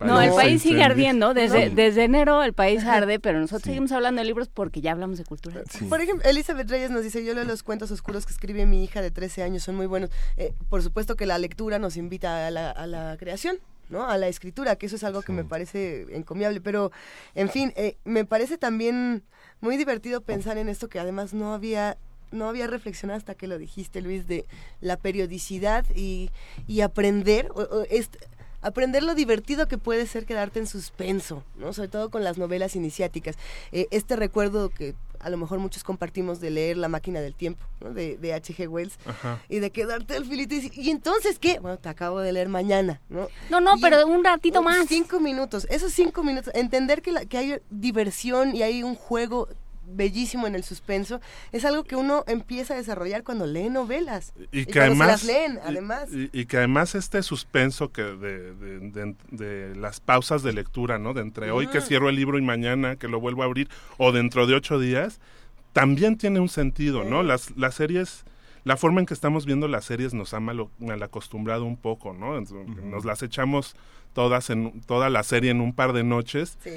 no, 0.00 0.20
el 0.20 0.30
país 0.30 0.62
sigue 0.62 0.82
ardiendo. 0.82 1.34
Desde, 1.34 1.70
desde 1.70 2.04
enero 2.04 2.42
el 2.42 2.52
país 2.52 2.84
arde, 2.84 3.18
pero 3.18 3.40
nosotros 3.40 3.62
seguimos 3.64 3.92
hablando 3.92 4.20
de 4.20 4.26
libros 4.26 4.48
porque 4.48 4.80
ya 4.80 4.92
hablamos 4.92 5.18
de 5.18 5.24
cultura. 5.24 5.62
Por 5.88 6.00
ejemplo, 6.00 6.28
Elizabeth 6.28 6.70
Reyes 6.70 6.90
nos 6.90 7.02
dice, 7.02 7.24
yo 7.24 7.34
leo 7.34 7.44
los 7.44 7.62
cuentos 7.62 7.90
oscuros 7.90 8.26
que 8.26 8.32
escribe 8.32 8.66
mi 8.66 8.82
hija 8.84 9.02
de 9.02 9.10
13 9.10 9.42
años, 9.42 9.62
son 9.62 9.76
muy 9.76 9.86
buenos. 9.86 10.10
Eh, 10.36 10.54
por 10.68 10.82
supuesto 10.82 11.16
que 11.16 11.26
la 11.26 11.38
lectura 11.38 11.78
nos 11.78 11.96
invita 11.96 12.46
a 12.46 12.50
la, 12.50 12.70
a 12.70 12.86
la 12.86 13.16
creación. 13.18 13.58
¿no? 13.88 14.08
a 14.08 14.16
la 14.18 14.28
escritura, 14.28 14.76
que 14.76 14.86
eso 14.86 14.94
es 14.94 15.02
algo 15.02 15.20
que 15.20 15.32
me 15.32 15.42
parece 15.42 16.06
encomiable, 16.14 16.60
pero 16.60 16.92
en 17.34 17.48
fin, 17.48 17.72
eh, 17.74 17.96
me 18.04 18.24
parece 18.24 18.56
también 18.56 19.24
muy 19.60 19.76
divertido 19.76 20.20
pensar 20.20 20.58
en 20.58 20.68
esto 20.68 20.88
que 20.88 21.00
además 21.00 21.34
no 21.34 21.54
había 21.54 21.98
no 22.32 22.48
había 22.48 22.66
reflexionado 22.66 23.18
hasta 23.18 23.34
que 23.34 23.46
lo 23.48 23.58
dijiste, 23.58 24.00
Luis, 24.00 24.26
de 24.26 24.46
la 24.80 24.96
periodicidad 24.96 25.84
y, 25.94 26.30
y 26.66 26.82
aprender. 26.82 27.48
O, 27.54 27.82
aprender 28.62 29.02
lo 29.02 29.14
divertido 29.14 29.68
que 29.68 29.78
puede 29.78 30.06
ser 30.06 30.26
quedarte 30.26 30.58
en 30.58 30.66
suspenso, 30.66 31.42
¿no? 31.56 31.72
Sobre 31.72 31.88
todo 31.88 32.10
con 32.10 32.24
las 32.24 32.38
novelas 32.38 32.76
iniciáticas. 32.76 33.36
Eh, 33.72 33.86
este 33.90 34.16
recuerdo 34.16 34.68
que 34.68 34.94
a 35.20 35.28
lo 35.28 35.36
mejor 35.36 35.58
muchos 35.58 35.84
compartimos 35.84 36.40
de 36.40 36.50
leer 36.50 36.76
La 36.78 36.88
máquina 36.88 37.20
del 37.20 37.34
tiempo, 37.34 37.64
¿no? 37.80 37.92
de, 37.92 38.16
de 38.16 38.32
H.G. 38.32 38.68
Wells, 38.68 38.98
y 39.48 39.58
de 39.58 39.70
quedarte 39.70 40.16
el 40.16 40.24
filito 40.24 40.54
y, 40.54 40.70
y 40.74 40.90
entonces 40.90 41.38
qué? 41.38 41.58
Bueno, 41.60 41.78
te 41.78 41.88
acabo 41.88 42.20
de 42.20 42.32
leer 42.32 42.48
mañana, 42.48 43.00
¿no? 43.08 43.28
No, 43.50 43.60
no, 43.60 43.74
pero 43.80 44.06
un 44.06 44.24
ratito 44.24 44.62
más. 44.62 44.86
Cinco 44.88 45.20
minutos, 45.20 45.66
esos 45.70 45.92
cinco 45.92 46.22
minutos, 46.22 46.52
entender 46.54 47.02
que, 47.02 47.12
la, 47.12 47.26
que 47.26 47.36
hay 47.36 47.58
diversión 47.70 48.56
y 48.56 48.62
hay 48.62 48.82
un 48.82 48.94
juego 48.94 49.48
bellísimo 49.92 50.46
en 50.46 50.54
el 50.54 50.64
suspenso, 50.64 51.20
es 51.52 51.64
algo 51.64 51.84
que 51.84 51.96
uno 51.96 52.24
empieza 52.26 52.74
a 52.74 52.76
desarrollar 52.76 53.22
cuando 53.22 53.46
lee 53.46 53.70
novelas. 53.70 54.32
Y, 54.52 54.66
que 54.66 54.80
además, 54.80 55.08
las 55.08 55.24
leen, 55.24 55.58
además. 55.64 56.08
Y, 56.12 56.46
que 56.46 56.58
además 56.58 56.94
este 56.94 57.22
suspenso 57.22 57.92
que 57.92 58.02
de, 58.02 59.14
de, 59.30 59.76
las 59.76 60.00
pausas 60.00 60.42
de 60.42 60.52
lectura, 60.52 60.98
¿no? 60.98 61.14
De 61.14 61.22
entre 61.22 61.50
hoy 61.50 61.66
que 61.66 61.80
cierro 61.80 62.08
el 62.08 62.16
libro 62.16 62.38
y 62.38 62.42
mañana 62.42 62.96
que 62.96 63.08
lo 63.08 63.20
vuelvo 63.20 63.42
a 63.42 63.46
abrir, 63.46 63.68
o 63.98 64.12
dentro 64.12 64.46
de 64.46 64.54
ocho 64.54 64.78
días, 64.78 65.20
también 65.72 66.16
tiene 66.16 66.40
un 66.40 66.48
sentido, 66.48 67.04
¿no? 67.04 67.22
Las, 67.22 67.56
las 67.56 67.74
series 67.74 68.24
la 68.62 68.76
forma 68.76 69.00
en 69.00 69.06
que 69.06 69.14
estamos 69.14 69.46
viendo 69.46 69.68
las 69.68 69.86
series 69.86 70.12
nos 70.12 70.34
ha 70.34 70.40
mal, 70.40 70.68
acostumbrado 71.02 71.64
un 71.64 71.78
poco, 71.78 72.12
¿no? 72.12 72.38
Nos 72.38 73.04
las 73.06 73.22
echamos 73.22 73.74
todas 74.12 74.50
en 74.50 74.82
toda 74.82 75.08
la 75.08 75.22
serie 75.22 75.50
en 75.50 75.62
un 75.62 75.72
par 75.72 75.94
de 75.94 76.04
noches 76.04 76.58
sí 76.62 76.72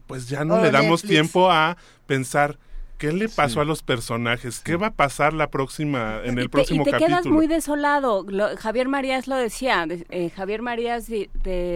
pues 0.00 0.28
ya 0.28 0.44
no 0.44 0.60
le 0.60 0.70
damos 0.70 1.02
tiempo 1.02 1.50
a 1.50 1.76
pensar 2.06 2.58
¿Qué 2.98 3.12
le 3.12 3.28
pasó 3.28 3.60
a 3.60 3.64
los 3.64 3.82
personajes? 3.82 4.60
¿Qué 4.60 4.76
va 4.76 4.88
a 4.88 4.92
pasar 4.92 5.32
la 5.34 5.50
próxima 5.50 6.20
en 6.24 6.38
el 6.38 6.48
próximo 6.48 6.82
y 6.82 6.84
te 6.84 6.92
capítulo? 6.92 7.16
quedas 7.16 7.26
muy 7.26 7.46
desolado. 7.48 8.24
Javier 8.56 8.88
Marías 8.88 9.26
lo 9.26 9.36
decía. 9.36 9.86
Eh, 9.88 10.30
Javier 10.30 10.62
Marías 10.62 11.08
de, 11.08 11.28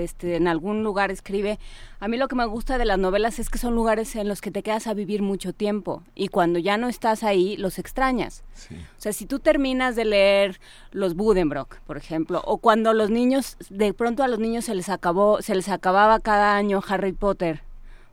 este, 0.05 0.37
en 0.37 0.47
algún 0.47 0.85
lugar 0.85 1.11
escribe. 1.11 1.59
A 1.99 2.07
mí 2.07 2.17
lo 2.17 2.29
que 2.29 2.37
me 2.37 2.47
gusta 2.47 2.79
de 2.79 2.85
las 2.85 2.99
novelas 2.99 3.41
es 3.41 3.51
que 3.51 3.59
son 3.59 3.75
lugares 3.75 4.15
en 4.15 4.29
los 4.29 4.41
que 4.41 4.53
te 4.53 4.63
quedas 4.63 4.87
a 4.87 4.95
vivir 4.95 5.21
mucho 5.21 5.53
tiempo 5.53 6.05
y 6.15 6.29
cuando 6.29 6.61
ya 6.61 6.79
no 6.79 6.89
estás 6.89 7.25
ahí 7.25 7.57
los 7.57 7.81
extrañas. 7.81 8.45
O 8.71 9.01
sea, 9.01 9.13
si 9.13 9.27
tú 9.27 9.41
terminas 9.41 9.97
de 9.97 10.05
leer 10.05 10.61
los 10.93 11.15
Budenbrock, 11.15 11.81
por 11.81 11.97
ejemplo, 11.97 12.41
o 12.45 12.59
cuando 12.59 12.95
los 12.95 13.11
niños 13.11 13.57
de 13.71 13.93
pronto 13.93 14.23
a 14.23 14.29
los 14.29 14.39
niños 14.39 14.67
se 14.67 14.75
les 14.77 14.89
acabó, 14.89 15.43
se 15.43 15.57
les 15.57 15.69
acababa 15.69 16.21
cada 16.21 16.57
año 16.57 16.81
Harry 16.89 17.13
Potter 17.13 17.68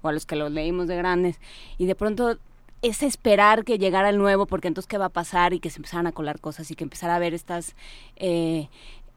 a 0.10 0.14
los 0.14 0.26
que 0.26 0.36
los 0.36 0.52
leímos 0.52 0.88
de 0.88 0.96
grandes, 0.96 1.40
y 1.78 1.86
de 1.86 1.96
pronto 1.96 2.38
es 2.82 3.04
esperar 3.04 3.64
que 3.64 3.78
llegara 3.78 4.10
el 4.10 4.18
nuevo, 4.18 4.46
porque 4.46 4.68
entonces 4.68 4.88
qué 4.88 4.98
va 4.98 5.06
a 5.06 5.10
pasar 5.10 5.54
y 5.54 5.60
que 5.60 5.70
se 5.70 5.80
empezaran 5.80 6.08
a 6.08 6.12
colar 6.12 6.40
cosas 6.40 6.70
y 6.72 6.76
que 6.76 6.84
empezara 6.84 7.16
a 7.16 7.20
ver 7.20 7.34
estas... 7.34 7.76
Eh, 8.16 8.70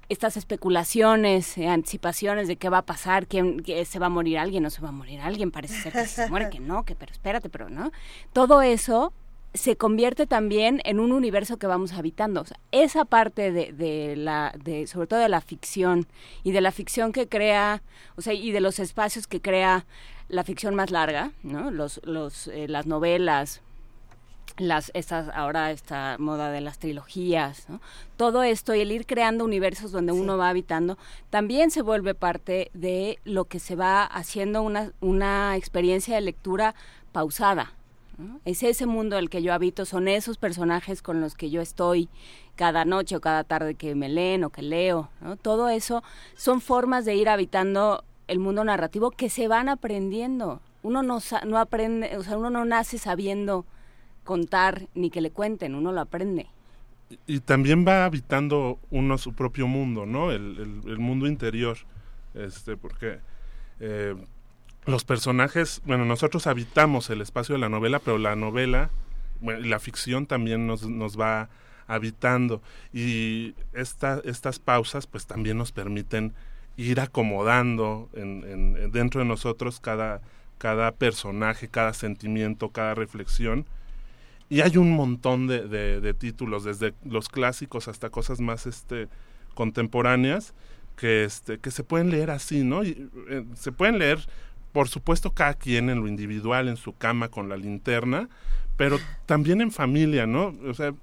estas 0.09 0.39
especulaciones, 0.39 1.59
eh, 1.59 1.69
anticipaciones 1.69 2.49
de 2.49 2.57
qué 2.57 2.71
va 2.71 2.79
a 2.79 2.87
pasar, 2.87 3.27
quién 3.27 3.63
se 3.85 3.99
va 3.99 4.07
a 4.07 4.09
morir 4.09 4.39
alguien, 4.39 4.63
no 4.63 4.71
se 4.71 4.81
va 4.81 4.89
a 4.89 4.93
morir 4.93 5.21
alguien, 5.21 5.51
parece 5.51 5.83
ser 5.83 5.93
que 5.93 6.07
se 6.07 6.31
muere, 6.31 6.49
que 6.49 6.61
no, 6.61 6.85
que 6.85 6.95
pero 6.95 7.13
espérate, 7.13 7.51
pero 7.51 7.69
no. 7.69 7.93
Todo 8.33 8.63
eso 8.63 9.13
se 9.55 9.77
convierte 9.77 10.27
también 10.27 10.81
en 10.85 11.01
un 11.01 11.13
universo 11.13 11.59
que 11.59 11.67
vamos 11.67 11.93
habitando. 11.93 12.45
esa 12.71 13.05
parte 13.05 13.53
de, 13.53 13.73
de, 13.73 14.17
la, 14.17 14.55
de, 14.63 14.87
sobre 14.87 15.07
todo 15.07 15.21
de 15.21 15.29
la 15.29 15.41
ficción 15.41 16.07
y 16.43 16.53
de 16.53 16.61
la 16.61 16.73
ficción 16.73 17.13
que 17.13 17.29
crea, 17.29 17.83
o 18.17 18.23
sea, 18.23 18.35
y 18.35 18.51
de 18.51 18.61
los 18.61 18.79
espacios 18.79 19.27
que 19.27 19.41
crea 19.41 19.87
la 20.29 20.45
ficción 20.45 20.75
más 20.75 20.91
larga, 20.91 21.33
¿no? 21.43 21.71
Los, 21.71 22.01
los, 22.05 22.49
eh, 22.49 22.69
las 22.69 22.87
novelas, 22.87 23.63
las 24.59 24.91
estas 24.95 25.29
ahora 25.35 25.71
esta 25.71 26.17
moda 26.19 26.51
de 26.51 26.61
las 26.61 26.79
trilogías, 26.79 27.69
¿no? 27.69 27.81
todo 28.17 28.43
esto 28.43 28.75
y 28.75 28.81
el 28.81 28.91
ir 28.91 29.07
creando 29.07 29.45
universos 29.45 29.93
donde 29.93 30.13
uno 30.13 30.37
va 30.37 30.49
habitando 30.49 30.99
también 31.31 31.71
se 31.71 31.83
vuelve 31.83 32.15
parte 32.15 32.71
de 32.75 33.19
lo 33.25 33.45
que 33.45 33.61
se 33.61 33.77
va 33.77 34.05
haciendo 34.05 34.63
una, 34.63 34.93
una 35.01 35.57
experiencia 35.57 36.17
de 36.17 36.23
lectura 36.23 36.75
pausada. 37.13 37.73
Es 38.45 38.65
ese 38.65 38.87
mundo 38.87 39.17
el 39.17 39.31
que 39.31 39.43
yo 39.43 39.55
habito, 39.55 39.85
son 39.85 40.09
esos 40.09 40.39
personajes 40.39 41.03
con 41.03 41.21
los 41.21 41.37
que 41.37 41.51
yo 41.51 41.61
estoy 41.61 42.09
cada 42.57 42.85
noche 42.85 43.15
o 43.15 43.21
cada 43.21 43.45
tarde 43.45 43.77
que 43.77 43.95
me 43.95 44.09
leen 44.09 44.43
o 44.43 44.51
que 44.51 44.63
leo. 44.63 45.09
¿no? 45.21 45.37
Todo 45.37 45.69
eso 45.69 46.03
son 46.35 46.61
formas 46.61 47.05
de 47.05 47.15
ir 47.15 47.29
habitando 47.29 48.03
el 48.29 48.39
mundo 48.39 48.65
narrativo 48.65 49.11
que 49.11 49.29
se 49.29 49.49
van 49.49 49.69
aprendiendo. 49.69 50.61
Uno 50.83 51.03
no, 51.03 51.19
no 51.47 51.59
aprende, 51.59 52.17
o 52.17 52.23
sea, 52.23 52.39
uno 52.39 52.51
no 52.51 52.65
nace 52.65 52.99
sabiendo 52.99 53.67
contar 54.25 54.87
ni 54.95 55.11
que 55.11 55.21
le 55.21 55.31
cuenten, 55.31 55.75
uno 55.75 55.91
lo 55.91 56.01
aprende. 56.01 56.47
Y, 57.27 57.41
también 57.41 57.87
va 57.89 58.05
habitando 58.05 58.79
uno 58.91 59.17
su 59.17 59.33
propio 59.33 59.67
mundo, 59.67 60.05
¿no? 60.05 60.31
El, 60.31 60.83
el, 60.87 60.99
mundo 60.99 61.27
interior, 61.27 61.79
este, 62.35 62.77
porque 62.77 63.19
eh, 63.81 64.15
los 64.85 65.05
personajes, 65.05 65.81
bueno, 65.87 66.05
nosotros 66.05 66.47
habitamos 66.47 67.09
el 67.09 67.23
espacio 67.23 67.55
de 67.55 67.61
la 67.61 67.71
novela, 67.71 67.99
pero 67.99 68.19
la 68.19 68.37
novela, 68.37 68.91
bueno, 69.41 69.67
la 69.67 69.79
ficción 69.79 70.27
también 70.27 70.67
nos, 70.67 70.87
nos 70.87 71.19
va 71.19 71.49
habitando 71.87 72.61
y 72.93 73.55
esta, 73.73 74.21
estas 74.25 74.59
pausas 74.59 75.07
pues 75.07 75.27
también 75.27 75.57
nos 75.57 75.73
permiten 75.73 76.35
ir 76.79 77.01
acomodando 77.01 78.09
en, 78.15 78.91
dentro 78.93 79.21
de 79.21 79.27
nosotros 79.27 79.81
cada, 79.81 80.23
cada 80.59 80.93
personaje, 80.93 81.69
cada 81.69 81.93
sentimiento, 81.93 82.71
cada 82.71 82.95
reflexión. 82.95 83.67
Y 84.49 84.61
hay 84.61 84.77
un 84.79 84.93
montón 84.93 85.49
de, 85.49 85.69
de, 85.69 86.15
títulos, 86.15 86.65
desde 86.65 86.95
los 87.05 87.29
clásicos 87.29 87.89
hasta 87.89 88.11
cosas 88.11 88.41
más 88.41 88.67
este, 88.67 89.09
contemporáneas, 89.55 90.55
que, 90.97 91.25
este, 91.25 91.59
que 91.59 91.73
se 91.73 91.83
pueden 91.83 92.11
leer 92.11 92.31
así, 92.31 92.63
¿no? 92.63 92.83
Eh, 92.85 92.97
se 93.55 93.73
pueden 93.73 93.99
leer, 93.99 94.21
por 94.73 94.89
supuesto, 94.89 95.33
cada 95.33 95.55
quien 95.55 95.91
en 95.91 96.01
lo 96.01 96.07
individual, 96.07 96.69
en 96.69 96.77
su 96.77 96.97
cama 96.97 97.29
con 97.29 97.49
la 97.49 97.57
linterna, 97.57 98.29
pero 98.77 98.99
también 99.27 99.61
en 99.61 99.73
familia, 99.73 100.27
¿no? 100.27 100.55
O 100.65 100.75
sea, 100.75 100.95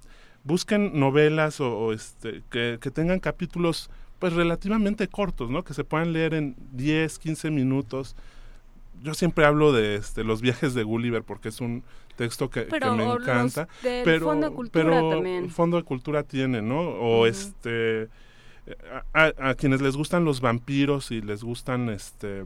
busquen 0.46 0.98
novelas 0.98 1.60
o, 1.60 1.92
este 1.92 2.44
que 2.50 2.92
tengan 2.94 3.20
capítulos 3.20 3.90
pues 4.20 4.34
relativamente 4.34 5.08
cortos, 5.08 5.50
¿no? 5.50 5.64
Que 5.64 5.74
se 5.74 5.84
puedan 5.84 6.14
leer 6.14 6.34
en 6.34 6.56
10, 6.74 7.20
15 7.20 7.52
minutos. 7.52 8.16
Yo 9.04 9.14
siempre 9.14 9.46
hablo 9.46 9.74
de 9.74 9.96
este, 9.96 10.24
los 10.24 10.42
viajes 10.42 10.74
de 10.74 10.84
Gulliver 10.84 11.24
porque 11.24 11.50
es 11.50 11.60
un 11.62 11.84
texto 12.16 12.50
que, 12.50 12.66
me 12.96 13.04
encanta. 13.04 13.68
pero 13.82 14.26
Fondo 14.28 14.50
de 14.50 14.56
Cultura 14.56 14.84
pero 14.86 15.10
también. 15.10 15.50
Fondo 15.50 15.78
de 15.78 15.84
Cultura 15.84 16.24
tiene, 16.24 16.62
¿no? 16.62 16.80
O 16.80 17.26
este 17.28 18.08
a, 19.14 19.26
a- 19.26 19.50
a 19.50 19.54
quienes 19.56 19.82
les 19.82 19.96
gustan 19.96 20.26
los 20.26 20.42
vampiros 20.42 21.12
y 21.12 21.22
les 21.22 21.44
gustan 21.44 21.90
este 21.90 22.46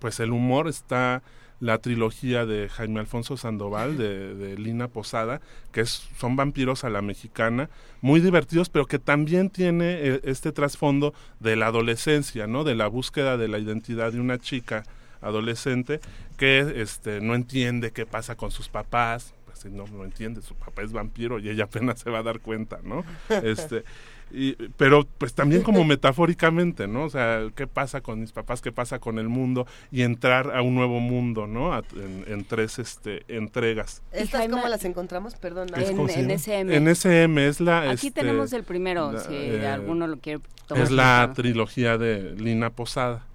pues 0.00 0.20
el 0.20 0.30
humor 0.30 0.68
está 0.68 1.22
la 1.62 1.78
trilogía 1.78 2.44
de 2.44 2.68
Jaime 2.68 2.98
Alfonso 2.98 3.36
Sandoval 3.36 3.96
de, 3.96 4.34
de 4.34 4.58
Lina 4.58 4.88
Posada 4.88 5.40
que 5.70 5.82
es, 5.82 6.08
son 6.18 6.34
vampiros 6.34 6.82
a 6.82 6.90
la 6.90 7.02
mexicana 7.02 7.70
muy 8.00 8.20
divertidos 8.20 8.68
pero 8.68 8.86
que 8.86 8.98
también 8.98 9.48
tiene 9.48 9.92
eh, 9.92 10.20
este 10.24 10.50
trasfondo 10.50 11.14
de 11.38 11.54
la 11.54 11.66
adolescencia 11.66 12.48
no 12.48 12.64
de 12.64 12.74
la 12.74 12.88
búsqueda 12.88 13.36
de 13.36 13.46
la 13.46 13.60
identidad 13.60 14.10
de 14.12 14.18
una 14.18 14.38
chica 14.38 14.82
adolescente 15.20 16.00
que 16.36 16.82
este 16.82 17.20
no 17.20 17.36
entiende 17.36 17.92
qué 17.92 18.04
pasa 18.06 18.34
con 18.34 18.50
sus 18.50 18.68
papás. 18.68 19.32
Pues 19.46 19.64
no 19.66 19.86
no 19.86 20.04
entiende 20.04 20.42
su 20.42 20.56
papá 20.56 20.82
es 20.82 20.92
vampiro 20.92 21.38
y 21.38 21.48
ella 21.48 21.64
apenas 21.64 22.00
se 22.00 22.10
va 22.10 22.18
a 22.18 22.22
dar 22.24 22.40
cuenta 22.40 22.80
no 22.82 23.04
este 23.44 23.84
y, 24.32 24.54
pero 24.76 25.06
pues 25.18 25.34
también 25.34 25.62
como 25.62 25.84
metafóricamente, 25.84 26.86
¿no? 26.88 27.04
O 27.04 27.10
sea, 27.10 27.48
¿qué 27.54 27.66
pasa 27.66 28.00
con 28.00 28.20
mis 28.20 28.32
papás? 28.32 28.60
¿Qué 28.62 28.72
pasa 28.72 28.98
con 28.98 29.18
el 29.18 29.28
mundo? 29.28 29.66
Y 29.90 30.02
entrar 30.02 30.56
a 30.56 30.62
un 30.62 30.74
nuevo 30.74 31.00
mundo, 31.00 31.46
¿no? 31.46 31.72
A- 31.74 31.82
en, 31.94 32.24
en 32.26 32.44
tres 32.44 32.78
este, 32.78 33.22
entregas. 33.28 34.02
¿Estas 34.12 34.40
Jaime- 34.40 34.54
cómo 34.54 34.68
las 34.68 34.84
encontramos? 34.84 35.34
Perdón. 35.36 35.68
En- 35.76 35.96
¿Cómo 35.96 36.08
se 36.08 36.14
en 36.20 36.28
llama? 36.28 36.34
SM. 36.34 36.74
En 36.76 36.88
SM 36.88 37.46
es 37.46 37.60
la... 37.60 37.82
Aquí 37.90 38.08
este, 38.08 38.20
tenemos 38.20 38.52
el 38.52 38.64
primero, 38.64 39.12
la, 39.12 39.20
si 39.20 39.34
eh, 39.34 39.66
alguno 39.66 40.06
lo 40.06 40.18
quiere 40.18 40.40
tomar. 40.66 40.82
Es 40.84 40.90
la 40.90 41.32
trilogía 41.34 41.98
de 41.98 42.34
Lina 42.36 42.70
Posada. 42.70 43.26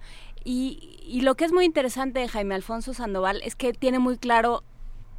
Y, 0.44 0.98
y 1.06 1.20
lo 1.22 1.34
que 1.34 1.44
es 1.44 1.52
muy 1.52 1.64
interesante 1.64 2.20
de 2.20 2.28
Jaime 2.28 2.54
Alfonso 2.54 2.94
Sandoval 2.94 3.40
es 3.44 3.54
que 3.54 3.72
tiene 3.72 3.98
muy 3.98 4.16
claro 4.16 4.62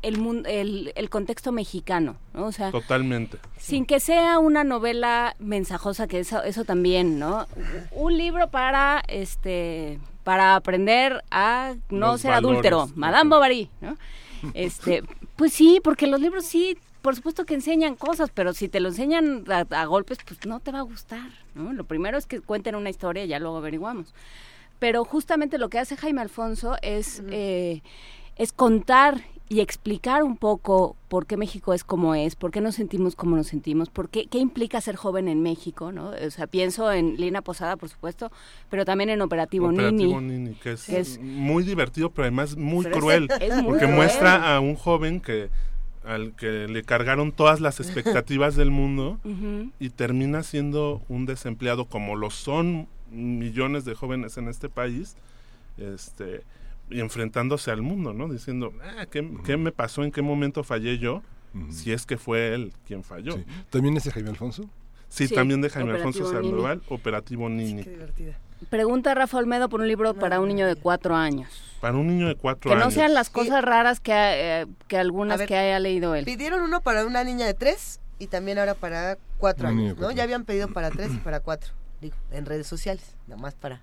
el, 0.02 0.46
el, 0.46 0.92
el 0.96 1.10
contexto 1.10 1.52
mexicano, 1.52 2.16
¿no? 2.34 2.46
O 2.48 2.52
sea, 2.52 2.72
Totalmente. 2.72 3.38
sin 3.58 3.86
que 3.86 4.00
sea 4.00 4.40
una 4.40 4.64
novela 4.64 5.36
mensajosa, 5.40 6.08
que 6.08 6.20
eso, 6.20 6.42
eso 6.44 6.64
también, 6.66 7.20
¿no? 7.20 7.46
Un 7.92 8.18
libro 8.18 8.50
para, 8.50 9.04
este, 9.08 10.00
para 10.24 10.56
aprender 10.56 11.24
a 11.32 11.76
no 11.90 12.14
Los 12.14 12.22
ser 12.22 12.32
valores. 12.32 12.50
adúltero, 12.60 12.90
Madame 12.96 13.30
Bovary, 13.30 13.70
¿no? 13.82 13.98
Este, 14.54 15.04
pues 15.36 15.52
sí, 15.54 15.82
porque 15.84 16.08
los 16.08 16.22
libros 16.22 16.46
sí, 16.46 16.78
por 17.02 17.16
supuesto 17.16 17.46
que 17.46 17.54
enseñan 17.56 17.96
cosas, 17.96 18.30
pero 18.34 18.54
si 18.54 18.70
te 18.70 18.80
lo 18.80 18.90
enseñan 18.90 19.44
a, 19.50 19.66
a 19.82 19.86
golpes, 19.86 20.18
pues 20.26 20.46
no 20.46 20.60
te 20.62 20.72
va 20.72 20.80
a 20.80 20.84
gustar, 20.84 21.30
¿no? 21.56 21.74
Lo 21.74 21.84
primero 21.84 22.18
es 22.18 22.26
que 22.26 22.40
cuenten 22.40 22.76
una 22.76 22.90
historia 22.90 23.26
y 23.26 23.28
ya 23.28 23.40
luego 23.40 23.58
averiguamos. 23.58 24.14
Pero 24.80 25.04
justamente 25.04 25.58
lo 25.58 25.68
que 25.68 25.78
hace 25.80 25.98
Jaime 25.98 26.22
Alfonso 26.22 26.78
es, 26.82 27.22
eh, 27.32 27.82
es 28.38 28.54
contar 28.54 29.22
y 29.52 29.62
explicar 29.62 30.24
un 30.24 30.38
poco 30.38 30.96
por 31.08 31.26
qué 31.26 31.36
México 31.36 31.74
es 31.74 31.84
como 31.84 32.14
es, 32.14 32.36
por 32.36 32.52
qué 32.52 32.62
nos 32.62 32.76
sentimos 32.76 33.16
como 33.16 33.36
nos 33.36 33.48
sentimos, 33.48 33.90
por 33.90 34.08
qué, 34.10 34.28
qué 34.28 34.38
implica 34.38 34.80
ser 34.80 34.96
joven 34.96 35.28
en 35.28 35.42
México, 35.42 35.92
¿no? 35.92 36.10
O 36.12 36.30
sea, 36.30 36.46
pienso 36.46 36.92
en 36.92 37.16
Lina 37.18 37.42
Posada, 37.42 37.76
por 37.76 37.90
supuesto, 37.90 38.32
pero 38.70 38.86
también 38.86 39.10
en 39.10 39.22
Operativo, 39.22 39.68
Operativo 39.70 40.22
Nini. 40.22 40.38
Nini, 40.38 40.56
que 40.56 40.74
es, 40.74 40.86
que 40.86 41.00
es- 41.00 41.20
muy 41.20 41.64
divertido, 41.64 42.12
pero 42.12 42.26
además 42.26 42.56
muy 42.58 42.84
Pero 42.84 42.96
es- 42.98 43.02
cruel. 43.02 43.28
es 43.42 43.56
muy 43.56 43.64
porque 43.64 43.80
cruel. 43.86 43.96
muestra 43.96 44.56
a 44.56 44.60
un 44.60 44.76
joven 44.76 45.20
que 45.20 45.50
al 46.06 46.34
que 46.36 46.68
le 46.68 46.84
cargaron 46.84 47.32
todas 47.32 47.60
las 47.60 47.80
expectativas 48.24 48.56
del 48.56 48.70
mundo 48.72 49.20
y 49.80 49.90
termina 49.90 50.44
siendo 50.44 51.02
un 51.10 51.26
desempleado 51.26 51.86
como 51.86 52.16
lo 52.16 52.30
son 52.30 52.88
millones 53.12 53.84
de 53.84 53.96
jóvenes 53.96 54.38
en 54.38 54.48
este 54.48 54.70
país 54.70 55.16
este 55.78 56.44
enfrentándose 56.92 57.72
al 57.72 57.82
mundo 57.82 58.14
no 58.14 58.28
diciendo 58.30 58.74
ah, 58.98 59.06
¿qué, 59.06 59.28
qué 59.46 59.58
me 59.58 59.72
pasó 59.72 60.04
en 60.04 60.12
qué 60.12 60.22
momento 60.22 60.64
fallé 60.64 60.98
yo 60.98 61.22
si 61.72 61.92
es 61.92 62.06
que 62.06 62.18
fue 62.18 62.54
él 62.54 62.74
quien 62.88 63.04
falló 63.04 63.34
Sí. 63.34 63.46
¿También 63.70 63.98
es 63.98 64.04
de 64.04 64.12
Jaime 64.12 64.30
Alfonso? 64.30 64.64
sí, 65.08 65.28
Sí, 65.28 65.34
también 65.36 65.62
de 65.62 65.70
Jaime 65.70 65.92
Alfonso 65.94 66.24
Operativo 66.24 66.42
Nini. 66.42 66.52
Sandoval 66.52 66.82
Operativo 66.90 67.50
Nini 67.50 67.86
Pregunta 68.70 69.16
Rafa 69.16 69.38
Olmedo 69.38 69.70
por 69.70 69.80
un 69.82 69.88
libro 69.88 70.14
para 70.14 70.40
un 70.42 70.48
niño 70.50 70.68
de 70.68 70.76
cuatro 70.76 71.16
años. 71.16 71.48
para 71.80 71.96
un 71.98 72.08
niño 72.08 72.28
de 72.28 72.36
cuatro 72.36 72.70
Que 72.70 72.76
no 72.76 72.84
años 72.84 72.94
sean 72.94 73.14
las 73.14 73.30
cosas 73.30 73.64
raras 73.64 74.00
que, 74.02 74.12
eh, 74.14 74.66
que 74.88 74.98
algunas 74.98 75.40
ver, 75.40 75.48
que 75.48 75.56
haya 75.56 75.80
leído 75.80 76.14
él. 76.14 76.26
Pidieron 76.26 76.62
uno 76.62 76.82
para 76.82 77.06
una 77.06 77.24
niña 77.24 77.46
de 77.46 77.54
tres 77.54 78.00
y 78.20 78.28
también 78.28 78.60
ahora 78.60 78.76
para 78.76 79.18
cuatro 79.38 79.70
años, 79.70 79.96
¿no? 79.96 79.96
cuatro 79.96 80.12
Ya 80.18 80.24
habían 80.24 80.44
pedido 80.44 80.68
para 80.68 80.90
tres 80.92 81.10
y 81.14 81.18
para 81.20 81.40
cuatro. 81.40 81.72
Digo, 82.02 82.16
en 82.32 82.46
redes 82.46 82.68
sociales, 82.68 83.16
nada 83.28 83.42
más 83.42 83.56
para... 83.56 83.82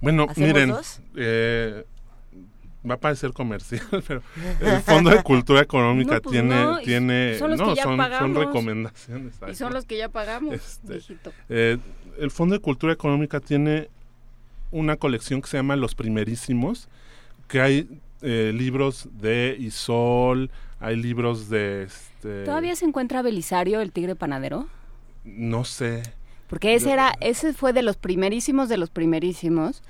Bueno, 0.00 0.26
¿Hacemos 0.28 0.48
miren, 0.48 0.68
dos? 0.70 1.00
eh, 1.16 1.84
va 2.88 2.94
a 2.94 3.00
parecer 3.00 3.32
comercial, 3.32 3.82
pero 4.06 4.22
el 4.60 4.82
Fondo 4.82 5.10
de 5.10 5.22
Cultura 5.22 5.60
Económica 5.60 6.14
No, 6.14 6.22
pues 6.22 6.32
tiene, 6.32 6.62
no, 6.62 6.78
tiene, 6.78 7.38
son 7.38 7.50
los 7.50 7.58
no, 7.58 7.68
que 7.68 7.74
ya 7.76 7.82
son, 7.84 8.34
recomendaciones. 8.34 9.34
Y 9.48 9.54
son 9.54 9.72
los 9.72 9.84
que 9.84 9.96
ya 9.96 10.08
pagamos, 10.08 10.54
Este. 10.54 11.00
Eh, 11.48 11.78
el 12.18 12.30
Fondo 12.30 12.54
de 12.54 12.60
Cultura 12.60 12.92
Económica 12.92 13.40
tiene 13.40 13.88
una 14.70 14.96
colección 14.96 15.40
que 15.42 15.48
se 15.48 15.56
llama 15.56 15.76
Los 15.76 15.94
Primerísimos, 15.94 16.88
que 17.48 17.60
hay 17.60 18.00
eh, 18.22 18.52
libros 18.54 19.08
de 19.12 19.56
Isol, 19.58 20.50
hay 20.80 20.96
libros 20.96 21.48
de, 21.48 21.84
este, 21.84 22.44
¿Todavía 22.44 22.74
se 22.76 22.84
encuentra 22.84 23.22
Belisario, 23.22 23.80
el 23.80 23.92
tigre 23.92 24.16
panadero? 24.16 24.66
no 25.24 25.64
sé, 25.64 26.02
Porque 26.48 26.74
ese 26.74 26.92
era, 26.92 27.14
ese 27.20 27.52
fue 27.52 27.72
de 27.72 27.82
los 27.82 27.96
primerísimos 27.96 28.68
de 28.68 28.76
los 28.76 28.90
primerísimos 28.90 29.82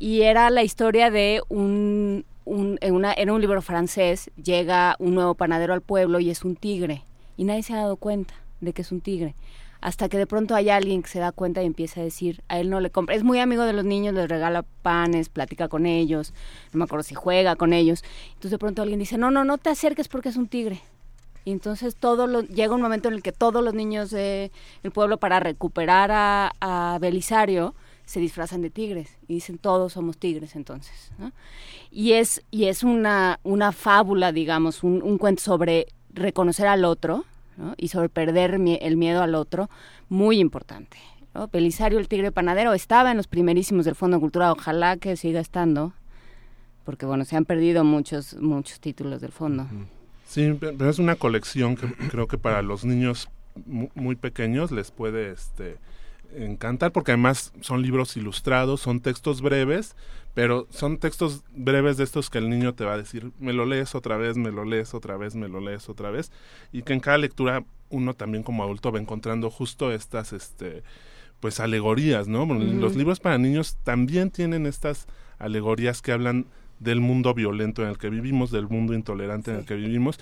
y 0.00 0.22
era 0.22 0.48
la 0.48 0.62
historia 0.62 1.10
de 1.10 1.42
un, 1.50 2.24
en 2.46 3.04
era 3.04 3.32
un 3.34 3.40
libro 3.42 3.60
francés, 3.60 4.30
llega 4.42 4.96
un 4.98 5.14
nuevo 5.14 5.34
panadero 5.34 5.74
al 5.74 5.82
pueblo 5.82 6.20
y 6.20 6.30
es 6.30 6.42
un 6.42 6.56
tigre 6.56 7.04
y 7.36 7.44
nadie 7.44 7.62
se 7.62 7.74
ha 7.74 7.76
dado 7.76 7.96
cuenta 7.96 8.32
de 8.62 8.72
que 8.72 8.80
es 8.80 8.92
un 8.92 9.02
tigre. 9.02 9.34
Hasta 9.82 10.08
que 10.08 10.16
de 10.16 10.26
pronto 10.26 10.54
hay 10.54 10.70
alguien 10.70 11.02
que 11.02 11.10
se 11.10 11.18
da 11.18 11.32
cuenta 11.32 11.62
y 11.62 11.66
empieza 11.66 12.00
a 12.00 12.04
decir, 12.04 12.42
a 12.48 12.58
él 12.58 12.70
no 12.70 12.80
le 12.80 12.88
compra, 12.88 13.14
es 13.14 13.24
muy 13.24 13.40
amigo 13.40 13.64
de 13.64 13.74
los 13.74 13.84
niños, 13.84 14.14
les 14.14 14.26
regala 14.26 14.64
panes, 14.80 15.28
platica 15.28 15.68
con 15.68 15.84
ellos, 15.84 16.32
no 16.72 16.78
me 16.78 16.84
acuerdo 16.84 17.02
si 17.02 17.14
juega 17.14 17.54
con 17.56 17.74
ellos. 17.74 18.02
Entonces 18.28 18.52
de 18.52 18.58
pronto 18.58 18.80
alguien 18.80 19.00
dice, 19.00 19.18
no, 19.18 19.30
no, 19.30 19.44
no 19.44 19.58
te 19.58 19.68
acerques 19.68 20.08
porque 20.08 20.30
es 20.30 20.36
un 20.36 20.48
tigre. 20.48 20.80
Y 21.44 21.52
entonces 21.52 21.94
todo 21.94 22.40
llega 22.44 22.74
un 22.74 22.80
momento 22.80 23.08
en 23.08 23.14
el 23.14 23.22
que 23.22 23.32
todos 23.32 23.62
los 23.62 23.74
niños 23.74 24.08
del 24.10 24.50
pueblo 24.94 25.18
para 25.18 25.40
recuperar 25.40 26.10
a 26.10 26.98
Belisario 27.02 27.74
se 28.10 28.18
disfrazan 28.20 28.60
de 28.60 28.70
tigres 28.70 29.16
y 29.28 29.34
dicen 29.34 29.56
todos 29.58 29.92
somos 29.92 30.18
tigres 30.18 30.56
entonces. 30.56 31.12
Y 31.92 32.12
es, 32.12 32.42
y 32.50 32.64
es 32.64 32.82
una, 32.82 33.38
una 33.44 33.70
fábula, 33.72 34.32
digamos, 34.32 34.82
un, 34.82 35.00
un 35.02 35.16
cuento 35.16 35.42
sobre 35.42 35.86
reconocer 36.12 36.66
al 36.66 36.84
otro 36.84 37.24
y 37.76 37.88
sobre 37.88 38.08
perder 38.08 38.54
el 38.54 38.96
miedo 38.96 39.22
al 39.22 39.34
otro, 39.34 39.68
muy 40.08 40.38
importante. 40.40 40.96
¿no? 41.34 41.46
Belisario 41.48 41.98
el 41.98 42.08
tigre 42.08 42.32
panadero 42.32 42.72
estaba 42.72 43.10
en 43.10 43.16
los 43.18 43.26
primerísimos 43.28 43.84
del 43.84 43.94
Fondo 43.94 44.16
de 44.16 44.20
Cultura, 44.22 44.50
ojalá 44.50 44.96
que 44.96 45.14
siga 45.16 45.38
estando, 45.40 45.92
porque 46.84 47.06
bueno, 47.06 47.24
se 47.24 47.36
han 47.36 47.44
perdido 47.44 47.84
muchos, 47.84 48.34
muchos 48.40 48.80
títulos 48.80 49.20
del 49.20 49.30
fondo. 49.30 49.66
Sí, 50.26 50.52
pe- 50.54 50.72
pero 50.76 50.90
es 50.90 50.98
una 50.98 51.14
colección 51.16 51.76
que 51.76 51.86
creo 52.08 52.26
que 52.26 52.38
para 52.38 52.62
los 52.62 52.84
niños 52.84 53.28
mu- 53.66 53.88
muy 53.94 54.16
pequeños 54.16 54.72
les 54.72 54.90
puede 54.90 55.30
este 55.30 55.76
encantar 56.34 56.92
porque 56.92 57.12
además 57.12 57.52
son 57.60 57.82
libros 57.82 58.16
ilustrados, 58.16 58.80
son 58.80 59.00
textos 59.00 59.42
breves, 59.42 59.96
pero 60.34 60.66
son 60.70 60.98
textos 60.98 61.42
breves 61.54 61.96
de 61.96 62.04
estos 62.04 62.30
que 62.30 62.38
el 62.38 62.48
niño 62.48 62.74
te 62.74 62.84
va 62.84 62.94
a 62.94 62.98
decir, 62.98 63.32
me 63.38 63.52
lo 63.52 63.66
lees 63.66 63.94
otra 63.94 64.16
vez, 64.16 64.36
me 64.36 64.50
lo 64.50 64.64
lees 64.64 64.94
otra 64.94 65.16
vez, 65.16 65.34
me 65.34 65.48
lo 65.48 65.60
lees 65.60 65.88
otra 65.88 66.10
vez, 66.10 66.30
y 66.72 66.82
que 66.82 66.92
en 66.92 67.00
cada 67.00 67.18
lectura 67.18 67.64
uno 67.88 68.14
también 68.14 68.42
como 68.42 68.62
adulto 68.62 68.92
va 68.92 69.00
encontrando 69.00 69.50
justo 69.50 69.92
estas 69.92 70.32
este 70.32 70.82
pues 71.40 71.58
alegorías, 71.58 72.28
¿no? 72.28 72.46
Bueno. 72.46 72.64
Los 72.64 72.96
libros 72.96 73.18
para 73.18 73.38
niños 73.38 73.78
también 73.82 74.30
tienen 74.30 74.66
estas 74.66 75.06
alegorías 75.38 76.02
que 76.02 76.12
hablan 76.12 76.46
del 76.78 77.00
mundo 77.00 77.34
violento 77.34 77.82
en 77.82 77.88
el 77.88 77.98
que 77.98 78.10
vivimos, 78.10 78.50
del 78.50 78.68
mundo 78.68 78.94
intolerante 78.94 79.50
en 79.50 79.58
el 79.58 79.64
que 79.64 79.74
vivimos, 79.74 80.20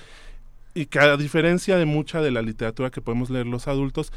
y 0.75 0.87
que 0.87 1.01
a 1.01 1.17
diferencia 1.17 1.77
de 1.77 1.87
mucha 1.87 2.21
de 2.21 2.31
la 2.31 2.41
literatura 2.41 2.91
que 2.91 3.01
podemos 3.01 3.31
leer 3.31 3.47
los 3.47 3.67
adultos, 3.67 4.13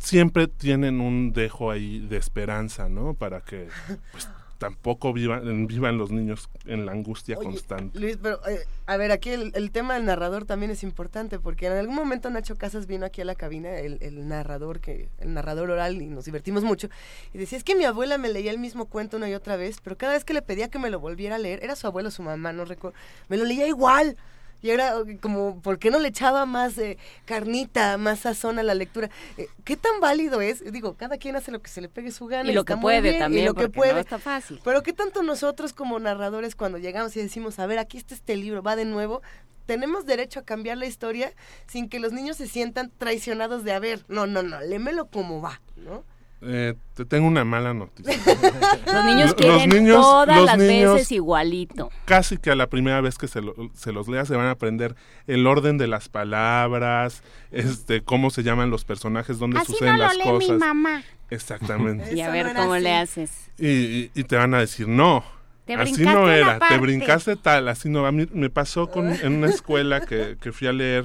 siempre 0.00 0.48
tienen 0.48 1.00
un 1.00 1.32
dejo 1.32 1.70
ahí 1.70 2.00
de 2.00 2.16
esperanza, 2.16 2.88
¿no? 2.88 3.14
Para 3.14 3.42
que 3.42 3.68
pues, 4.12 4.28
tampoco 4.58 5.12
vivan, 5.12 5.66
vivan 5.66 5.96
los 5.98 6.10
niños 6.10 6.48
en 6.66 6.84
la 6.84 6.92
angustia 6.92 7.36
Oye, 7.38 7.46
constante. 7.46 7.98
Luis, 7.98 8.18
pero 8.20 8.46
eh, 8.46 8.66
a 8.86 8.96
ver, 8.96 9.12
aquí 9.12 9.30
el, 9.30 9.52
el 9.54 9.70
tema 9.70 9.94
del 9.94 10.04
narrador 10.04 10.44
también 10.44 10.70
es 10.70 10.82
importante 10.82 11.38
porque 11.38 11.66
en 11.66 11.72
algún 11.72 11.94
momento 11.94 12.28
Nacho 12.30 12.56
Casas 12.56 12.86
vino 12.86 13.06
aquí 13.06 13.20
a 13.20 13.24
la 13.24 13.34
cabina, 13.34 13.78
el, 13.78 13.98
el 14.00 14.26
narrador 14.28 14.80
que 14.80 15.08
el 15.18 15.32
narrador 15.32 15.70
oral 15.70 16.00
y 16.02 16.06
nos 16.06 16.24
divertimos 16.24 16.62
mucho 16.62 16.88
y 17.32 17.38
decía 17.38 17.56
es 17.56 17.64
que 17.64 17.74
mi 17.74 17.84
abuela 17.84 18.18
me 18.18 18.28
leía 18.28 18.50
el 18.50 18.58
mismo 18.58 18.86
cuento 18.86 19.16
una 19.16 19.30
y 19.30 19.34
otra 19.34 19.56
vez, 19.56 19.78
pero 19.82 19.96
cada 19.96 20.12
vez 20.12 20.24
que 20.24 20.34
le 20.34 20.42
pedía 20.42 20.68
que 20.68 20.78
me 20.78 20.90
lo 20.90 21.00
volviera 21.00 21.36
a 21.36 21.38
leer 21.38 21.64
era 21.64 21.74
su 21.76 21.86
abuelo 21.86 22.08
o 22.08 22.12
su 22.12 22.22
mamá, 22.22 22.52
no 22.52 22.64
recuerdo, 22.64 22.96
me 23.28 23.36
lo 23.36 23.44
leía 23.44 23.66
igual. 23.66 24.16
Y 24.62 24.70
ahora, 24.70 24.94
como, 25.20 25.60
¿por 25.60 25.78
qué 25.78 25.90
no 25.90 25.98
le 25.98 26.08
echaba 26.08 26.46
más 26.46 26.76
eh, 26.78 26.98
carnita, 27.24 27.96
más 27.96 28.20
sazón 28.20 28.58
a 28.58 28.62
la 28.62 28.74
lectura? 28.74 29.10
Eh, 29.36 29.48
¿Qué 29.64 29.76
tan 29.76 30.00
válido 30.00 30.40
es? 30.40 30.62
Digo, 30.72 30.94
cada 30.94 31.16
quien 31.16 31.36
hace 31.36 31.50
lo 31.50 31.62
que 31.62 31.70
se 31.70 31.80
le 31.80 31.88
pegue 31.88 32.10
su 32.10 32.26
gana. 32.26 32.50
Y 32.50 32.54
lo 32.54 32.64
que 32.64 32.76
puede 32.76 33.00
bien, 33.00 33.18
también, 33.18 33.44
Y 33.44 33.46
lo 33.46 33.54
que 33.54 33.68
puede. 33.68 33.94
no 33.94 34.00
está 34.00 34.18
fácil. 34.18 34.60
Pero 34.62 34.82
¿qué 34.82 34.92
tanto 34.92 35.22
nosotros 35.22 35.72
como 35.72 35.98
narradores 35.98 36.54
cuando 36.54 36.78
llegamos 36.78 37.16
y 37.16 37.20
decimos, 37.20 37.58
a 37.58 37.66
ver, 37.66 37.78
aquí 37.78 37.96
está 37.96 38.14
este 38.14 38.36
libro, 38.36 38.62
va 38.62 38.76
de 38.76 38.84
nuevo? 38.84 39.22
Tenemos 39.66 40.04
derecho 40.04 40.40
a 40.40 40.42
cambiar 40.44 40.78
la 40.78 40.86
historia 40.86 41.32
sin 41.66 41.88
que 41.88 42.00
los 42.00 42.12
niños 42.12 42.36
se 42.36 42.48
sientan 42.48 42.90
traicionados 42.98 43.62
de, 43.64 43.72
a 43.72 43.78
ver, 43.78 44.04
no, 44.08 44.26
no, 44.26 44.42
no, 44.42 44.60
lémelo 44.60 45.06
como 45.06 45.40
va, 45.40 45.60
¿no? 45.76 46.04
Eh, 46.42 46.74
te 46.94 47.04
tengo 47.04 47.26
una 47.28 47.44
mala 47.44 47.74
noticia. 47.74 48.14
Los 48.86 49.04
niños 49.04 49.34
quieren 49.34 49.68
niños- 49.68 50.00
todas 50.00 50.36
los 50.38 50.46
las 50.46 50.58
niños 50.58 50.94
veces 50.94 51.12
igualito. 51.12 51.90
Casi 52.06 52.38
que 52.38 52.50
a 52.50 52.54
la 52.54 52.66
primera 52.68 53.00
vez 53.02 53.18
que 53.18 53.28
se, 53.28 53.42
lo- 53.42 53.54
se 53.74 53.92
los 53.92 54.08
lea 54.08 54.24
se 54.24 54.34
van 54.36 54.46
a 54.46 54.52
aprender 54.52 54.94
el 55.26 55.46
orden 55.46 55.76
de 55.76 55.86
las 55.86 56.08
palabras, 56.08 57.22
este, 57.50 58.02
cómo 58.02 58.30
se 58.30 58.42
llaman 58.42 58.70
los 58.70 58.84
personajes, 58.84 59.38
dónde 59.38 59.58
Así 59.58 59.72
suceden 59.72 59.92
no 59.92 59.98
lo 59.98 60.04
las 60.04 60.16
lee 60.16 60.24
cosas. 60.24 60.50
mi 60.50 60.56
mamá. 60.58 61.02
Exactamente. 61.28 62.14
Y 62.14 62.20
a 62.22 62.30
ver 62.30 62.54
cómo 62.56 62.76
le 62.76 62.94
haces. 62.94 63.30
Y, 63.58 63.68
y- 63.68 64.10
y 64.14 64.24
te 64.24 64.36
van 64.36 64.54
a 64.54 64.60
decir, 64.60 64.88
no, 64.88 65.22
Te 65.66 65.74
así 65.74 66.02
no 66.04 66.30
era, 66.30 66.54
te 66.54 66.58
parte". 66.60 66.78
brincaste 66.78 67.36
tal, 67.36 67.68
así 67.68 67.88
no. 67.90 68.06
A 68.06 68.12
mí 68.12 68.26
me 68.32 68.48
pasó 68.50 68.90
con, 68.90 69.10
en 69.12 69.34
una 69.36 69.48
escuela 69.48 70.00
que, 70.00 70.36
que 70.40 70.52
fui 70.52 70.66
a 70.68 70.72
leer, 70.72 71.04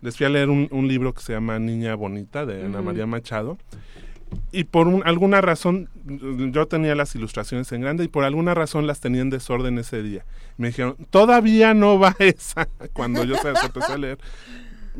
les 0.00 0.16
fui 0.16 0.26
a 0.26 0.28
leer 0.28 0.50
un, 0.50 0.68
un 0.72 0.88
libro 0.88 1.14
que 1.14 1.22
se 1.22 1.32
llama 1.32 1.58
Niña 1.60 1.94
Bonita 1.94 2.44
de 2.44 2.64
Ana. 2.64 2.82
María 2.82 3.06
Machado. 3.06 3.56
Y 4.52 4.64
por 4.64 4.88
un- 4.88 5.02
alguna 5.06 5.40
razón, 5.40 5.88
yo 6.04 6.66
tenía 6.66 6.94
las 6.94 7.14
ilustraciones 7.14 7.70
en 7.72 7.80
grande 7.80 8.04
y 8.04 8.08
por 8.08 8.24
alguna 8.24 8.54
razón 8.54 8.86
las 8.86 9.00
tenía 9.00 9.20
en 9.22 9.30
desorden 9.30 9.78
ese 9.78 10.02
día. 10.02 10.24
Me 10.56 10.68
dijeron, 10.68 10.96
todavía 11.10 11.74
no 11.74 11.98
va 11.98 12.14
esa, 12.18 12.68
cuando 12.92 13.24
yo 13.24 13.36
se 13.36 13.52
las 13.52 13.64
empecé 13.64 13.92
a 13.92 13.98
leer, 13.98 14.18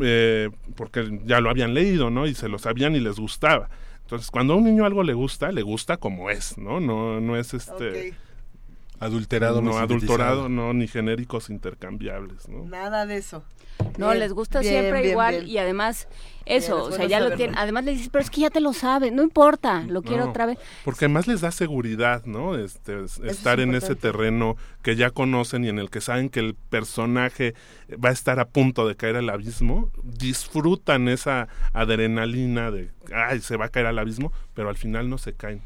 eh, 0.00 0.50
porque 0.76 1.20
ya 1.24 1.40
lo 1.40 1.50
habían 1.50 1.74
leído, 1.74 2.10
¿no? 2.10 2.26
Y 2.26 2.34
se 2.34 2.48
lo 2.48 2.58
sabían 2.58 2.94
y 2.96 3.00
les 3.00 3.16
gustaba. 3.16 3.68
Entonces, 4.02 4.30
cuando 4.30 4.54
a 4.54 4.56
un 4.56 4.64
niño 4.64 4.84
algo 4.84 5.02
le 5.02 5.14
gusta, 5.14 5.50
le 5.52 5.62
gusta 5.62 5.96
como 5.96 6.30
es, 6.30 6.58
¿no? 6.58 6.80
No, 6.80 7.20
no 7.20 7.36
es 7.36 7.54
este... 7.54 8.14
Adulterado, 9.00 9.60
no, 9.60 9.72
no 9.72 9.78
adulterado, 9.78 10.48
no, 10.48 10.72
ni 10.72 10.86
genéricos 10.86 11.50
intercambiables, 11.50 12.48
¿no? 12.48 12.64
Nada 12.64 13.06
de 13.06 13.16
eso. 13.16 13.44
No, 13.98 14.08
Bien, 14.08 14.18
les 14.18 14.32
gusta 14.32 14.60
bien, 14.60 14.72
siempre 14.72 15.00
bien, 15.00 15.10
igual 15.12 15.34
bien. 15.36 15.48
y 15.48 15.58
además 15.58 16.08
eso, 16.46 16.74
Bien, 16.76 16.88
es 16.88 16.94
o 16.94 16.96
sea, 16.96 17.06
ya 17.06 17.20
lo 17.20 17.34
tienen. 17.36 17.56
Además 17.56 17.84
le 17.84 17.92
dices, 17.92 18.08
pero 18.10 18.22
es 18.22 18.30
que 18.30 18.40
ya 18.42 18.50
te 18.50 18.60
lo 18.60 18.72
sabes, 18.72 19.12
no 19.12 19.22
importa, 19.22 19.82
lo 19.86 20.02
quiero 20.02 20.24
No, 20.24 20.30
otra 20.30 20.46
vez. 20.46 20.58
Porque 20.84 21.04
además 21.06 21.26
les 21.26 21.40
da 21.40 21.50
seguridad, 21.52 22.24
¿no? 22.24 22.56
Este, 22.56 23.04
es- 23.04 23.18
estar 23.20 23.60
en 23.60 23.74
ese 23.74 23.94
terreno 23.94 24.56
que 24.82 24.96
ya 24.96 25.10
conocen 25.10 25.64
y 25.64 25.68
en 25.68 25.78
el 25.78 25.90
que 25.90 26.00
saben 26.00 26.28
que 26.28 26.40
el 26.40 26.54
personaje 26.54 27.54
va 28.04 28.08
a 28.08 28.12
estar 28.12 28.40
a 28.40 28.46
punto 28.48 28.86
de 28.88 28.96
caer 28.96 29.16
al 29.16 29.30
abismo, 29.30 29.90
disfrutan 30.02 31.08
esa 31.08 31.48
adrenalina 31.72 32.70
de, 32.70 32.90
ay, 33.14 33.40
se 33.40 33.56
va 33.56 33.66
a 33.66 33.68
caer 33.68 33.86
al 33.86 33.98
abismo, 33.98 34.32
pero 34.54 34.68
al 34.68 34.76
final 34.76 35.08
no 35.08 35.18
se 35.18 35.34
caen. 35.34 35.62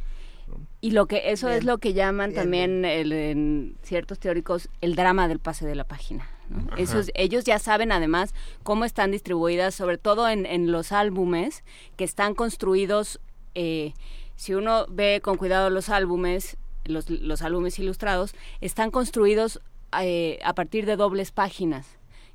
Y 0.81 0.93
lo 0.93 1.07
que 1.07 1.31
eso 1.33 1.49
es 1.49 1.61
Bien, 1.61 1.66
lo 1.66 1.79
que 1.79 1.93
llaman 1.93 2.31
bien, 2.31 2.41
también 2.43 2.85
el- 2.85 3.12
en 3.12 3.77
ciertos 3.83 4.19
teóricos 4.19 4.69
el 4.81 4.95
drama 4.95 5.27
del 5.29 5.39
pase 5.41 5.66
de 5.66 5.75
la 5.75 5.85
página. 5.85 6.29
¿no? 6.49 6.59
Ajá. 6.73 6.81
Eso 6.81 6.99
es- 7.01 7.11
ellos 7.15 7.45
ya 7.45 7.59
saben 7.59 7.91
además 7.93 8.33
cómo 8.62 8.85
están 8.85 9.11
distribuidas, 9.11 9.75
sobre 9.75 9.99
todo 9.99 10.29
en, 10.29 10.47
en 10.47 10.70
los 10.73 10.93
álbumes 10.93 11.65
que 11.97 12.05
están 12.05 12.35
construidos. 12.35 13.20
eh, 13.55 13.93
si 14.37 14.55
uno 14.55 14.87
ve 14.89 15.20
con 15.20 15.37
cuidado 15.37 15.69
los 15.69 15.89
álbumes, 15.89 16.57
los, 16.85 17.11
los 17.11 17.43
álbumes 17.43 17.79
ilustrados, 17.81 18.35
están 18.61 18.91
construidos 18.93 19.61
eh, 20.01 20.39
a 20.45 20.55
partir 20.55 20.87
de 20.87 20.95
dobles 20.97 21.33
páginas. 21.33 21.87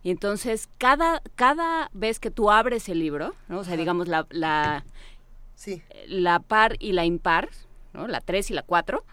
Y 0.04 0.10
entonces 0.12 0.68
cada, 0.80 1.22
cada 1.36 1.90
vez 1.94 2.20
que 2.20 2.30
tú 2.30 2.52
abres 2.52 2.90
el 2.90 3.00
libro, 3.00 3.34
¿no? 3.48 3.60
o 3.60 3.64
sea, 3.64 3.78
digamos 3.78 4.10
la, 4.10 4.28
la, 4.32 4.84
la 6.08 6.40
par 6.40 6.76
y 6.80 6.92
la 6.92 7.06
impar, 7.06 7.50
¿no? 7.94 8.08
la 8.08 8.22
3 8.22 8.52
y 8.52 8.54
la 8.54 8.62
4, 8.64 9.04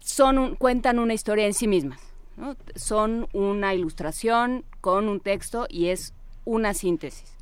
son 0.00 0.38
un- 0.38 0.54
cuentan 0.56 0.98
una 0.98 1.14
historia 1.14 1.46
en 1.46 1.54
sí 1.54 1.66
mismas. 1.68 2.00
¿no? 2.36 2.56
Son 2.76 3.26
una 3.32 3.74
ilustración 3.74 4.64
con 4.80 5.08
un 5.08 5.20
texto 5.20 5.66
y 5.68 5.86
es 5.88 6.14
una 6.44 6.72
síntesis. 6.74 7.34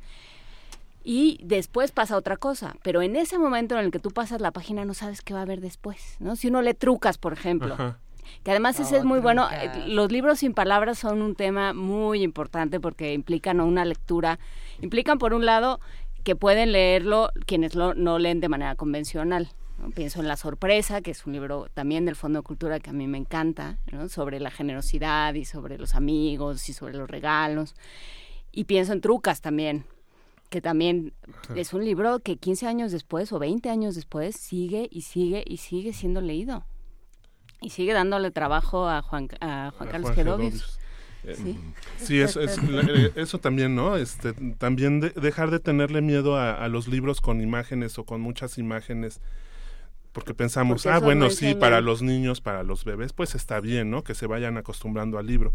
Y 1.03 1.39
después 1.43 1.91
pasa 1.91 2.17
otra 2.17 2.35
cosa, 2.35 2.75
pero 2.83 3.01
en 3.01 3.15
ese 3.15 3.39
momento 3.39 3.77
en 3.77 3.85
el 3.85 3.91
que 3.91 3.99
tú 3.99 4.09
pasas 4.11 4.41
la 4.41 4.51
página 4.51 4.83
no 4.83 4.93
sabes 4.93 5.21
qué 5.21 5.33
va 5.33 5.39
a 5.39 5.43
haber 5.43 5.61
después, 5.61 6.17
¿no? 6.19 6.35
Si 6.35 6.47
uno 6.49 6.61
le 6.61 6.73
trucas, 6.73 7.17
por 7.17 7.31
ejemplo, 7.31 7.75
Ajá. 7.75 7.97
que 8.43 8.51
además 8.51 8.79
ese 8.81 8.97
es 8.97 9.05
muy 9.05 9.19
bueno. 9.19 9.47
eh, 9.49 9.85
Los 9.87 10.11
libros 10.11 10.39
sin 10.39 10.53
palabras 10.53 10.97
son 10.99 11.21
un 11.21 11.35
tema 11.35 11.71
muy 11.73 12.23
importante 12.23 12.81
porque 12.81 13.13
implican 13.13 13.61
una 13.61 13.85
lectura, 13.85 14.37
implican 14.81 15.17
por 15.17 15.33
un 15.33 15.45
lado 15.45 15.79
que 16.25 16.35
pueden 16.35 16.73
leerlo 16.73 17.31
quienes 17.45 17.73
lo, 17.73 17.93
no 17.93 18.19
leen 18.19 18.41
de 18.41 18.49
manera 18.49 18.75
convencional. 18.75 19.49
¿No? 19.77 19.91
Pienso 19.91 20.19
en 20.19 20.27
La 20.27 20.37
Sorpresa, 20.37 21.01
que 21.01 21.11
es 21.11 21.25
un 21.25 21.33
libro 21.33 21.67
también 21.73 22.05
del 22.05 22.15
Fondo 22.15 22.39
de 22.39 22.43
Cultura 22.43 22.79
que 22.79 22.89
a 22.89 22.93
mí 22.93 23.07
me 23.07 23.17
encanta, 23.17 23.77
¿no? 23.91 24.09
sobre 24.09 24.39
la 24.39 24.51
generosidad 24.51 25.33
y 25.33 25.45
sobre 25.45 25.77
los 25.77 25.95
amigos 25.95 26.67
y 26.69 26.73
sobre 26.73 26.93
los 26.97 27.09
regalos. 27.09 27.75
Y 28.51 28.63
pienso 28.65 28.93
en 28.93 29.01
Trucas 29.01 29.41
también, 29.41 29.85
que 30.49 30.61
también 30.61 31.13
es 31.55 31.73
un 31.73 31.83
libro 31.85 32.19
que 32.19 32.37
15 32.37 32.67
años 32.67 32.91
después 32.91 33.31
o 33.33 33.39
20 33.39 33.69
años 33.69 33.95
después 33.95 34.35
sigue 34.35 34.87
y 34.91 35.01
sigue 35.01 35.43
y 35.45 35.57
sigue 35.57 35.93
siendo 35.93 36.21
leído. 36.21 36.65
Y 37.61 37.71
sigue 37.71 37.93
dándole 37.93 38.31
trabajo 38.31 38.87
a 38.87 39.01
Juan, 39.01 39.29
a 39.41 39.71
Juan 39.75 39.89
A 39.89 39.91
Carlos 39.91 40.11
Gedovius. 40.15 40.79
Sí. 41.35 41.59
Sí, 41.97 42.19
es, 42.21 42.37
es- 42.37 42.57
eh, 42.59 43.11
eso 43.15 43.39
también, 43.39 43.75
¿no? 43.75 43.97
Este, 43.97 44.31
también 44.57 45.01
de- 45.01 45.09
dejar 45.09 45.51
de 45.51 45.59
tenerle 45.59 46.01
miedo 46.01 46.37
a, 46.37 46.53
a 46.53 46.67
los 46.69 46.87
libros 46.87 47.19
con 47.19 47.41
imágenes 47.41 47.97
o 47.97 48.05
con 48.05 48.21
muchas 48.21 48.57
imágenes, 48.57 49.19
porque 50.11 50.33
pensamos, 50.33 50.83
Porque 50.83 50.95
ah, 50.95 50.99
bueno, 50.99 51.25
no 51.25 51.31
sí, 51.31 51.55
para 51.55 51.81
los 51.81 52.01
niños, 52.01 52.41
para 52.41 52.63
los 52.63 52.85
bebés, 52.85 53.13
pues 53.13 53.35
está 53.35 53.59
bien, 53.59 53.91
¿no? 53.91 54.03
Que 54.03 54.15
se 54.15 54.27
vayan 54.27 54.57
acostumbrando 54.57 55.17
al 55.17 55.27
libro. 55.27 55.53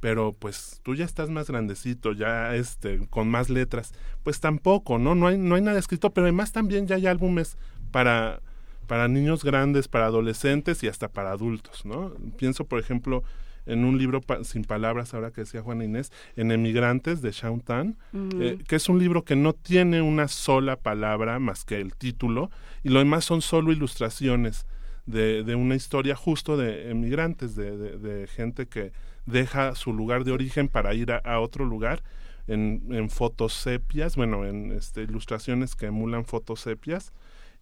Pero 0.00 0.34
pues 0.38 0.80
tú 0.82 0.94
ya 0.94 1.04
estás 1.04 1.30
más 1.30 1.48
grandecito, 1.48 2.12
ya 2.12 2.54
este, 2.54 3.06
con 3.08 3.28
más 3.28 3.48
letras, 3.48 3.92
pues 4.22 4.40
tampoco, 4.40 4.98
¿no? 4.98 5.14
No 5.14 5.26
hay, 5.26 5.38
no 5.38 5.54
hay 5.54 5.62
nada 5.62 5.78
escrito, 5.78 6.10
pero 6.10 6.26
además 6.26 6.52
también 6.52 6.86
ya 6.86 6.96
hay 6.96 7.06
álbumes 7.06 7.56
para, 7.90 8.40
para 8.86 9.08
niños 9.08 9.42
grandes, 9.42 9.88
para 9.88 10.06
adolescentes 10.06 10.82
y 10.82 10.88
hasta 10.88 11.08
para 11.08 11.32
adultos, 11.32 11.84
¿no? 11.86 12.12
Pienso, 12.36 12.66
por 12.66 12.78
ejemplo, 12.78 13.24
en 13.66 13.84
un 13.84 13.98
libro 13.98 14.20
pa- 14.20 14.42
sin 14.44 14.64
palabras, 14.64 15.12
ahora 15.14 15.30
que 15.30 15.42
decía 15.42 15.60
Juana 15.62 15.84
Inés, 15.84 16.12
en 16.36 16.50
Emigrantes 16.52 17.20
de 17.22 17.32
Shaun 17.32 17.60
Tan, 17.60 17.96
eh, 18.40 18.58
que 18.66 18.76
es 18.76 18.88
un 18.88 18.98
libro 18.98 19.24
que 19.24 19.36
no 19.36 19.52
tiene 19.52 20.00
una 20.02 20.28
sola 20.28 20.76
palabra 20.76 21.38
más 21.38 21.64
que 21.64 21.80
el 21.80 21.94
título, 21.94 22.50
y 22.84 22.88
lo 22.90 23.00
demás 23.00 23.24
son 23.24 23.42
solo 23.42 23.72
ilustraciones 23.72 24.66
de, 25.06 25.42
de 25.44 25.54
una 25.54 25.74
historia 25.74 26.16
justo 26.16 26.56
de 26.56 26.90
emigrantes, 26.90 27.54
de, 27.56 27.76
de- 27.76 27.98
de 27.98 28.26
gente 28.26 28.66
que 28.66 28.92
deja 29.26 29.74
su 29.74 29.92
lugar 29.92 30.24
de 30.24 30.32
origen 30.32 30.68
para 30.68 30.94
ir 30.94 31.10
a, 31.12 31.18
a 31.18 31.40
otro 31.40 31.64
lugar 31.64 32.02
en, 32.48 32.82
en 32.90 33.10
fotos 33.10 33.52
sepias, 33.54 34.14
bueno, 34.14 34.44
en 34.46 34.70
este, 34.72 35.02
ilustraciones 35.02 35.74
que 35.74 35.86
emulan 35.86 36.24
fotos 36.24 36.60
sepias, 36.60 37.12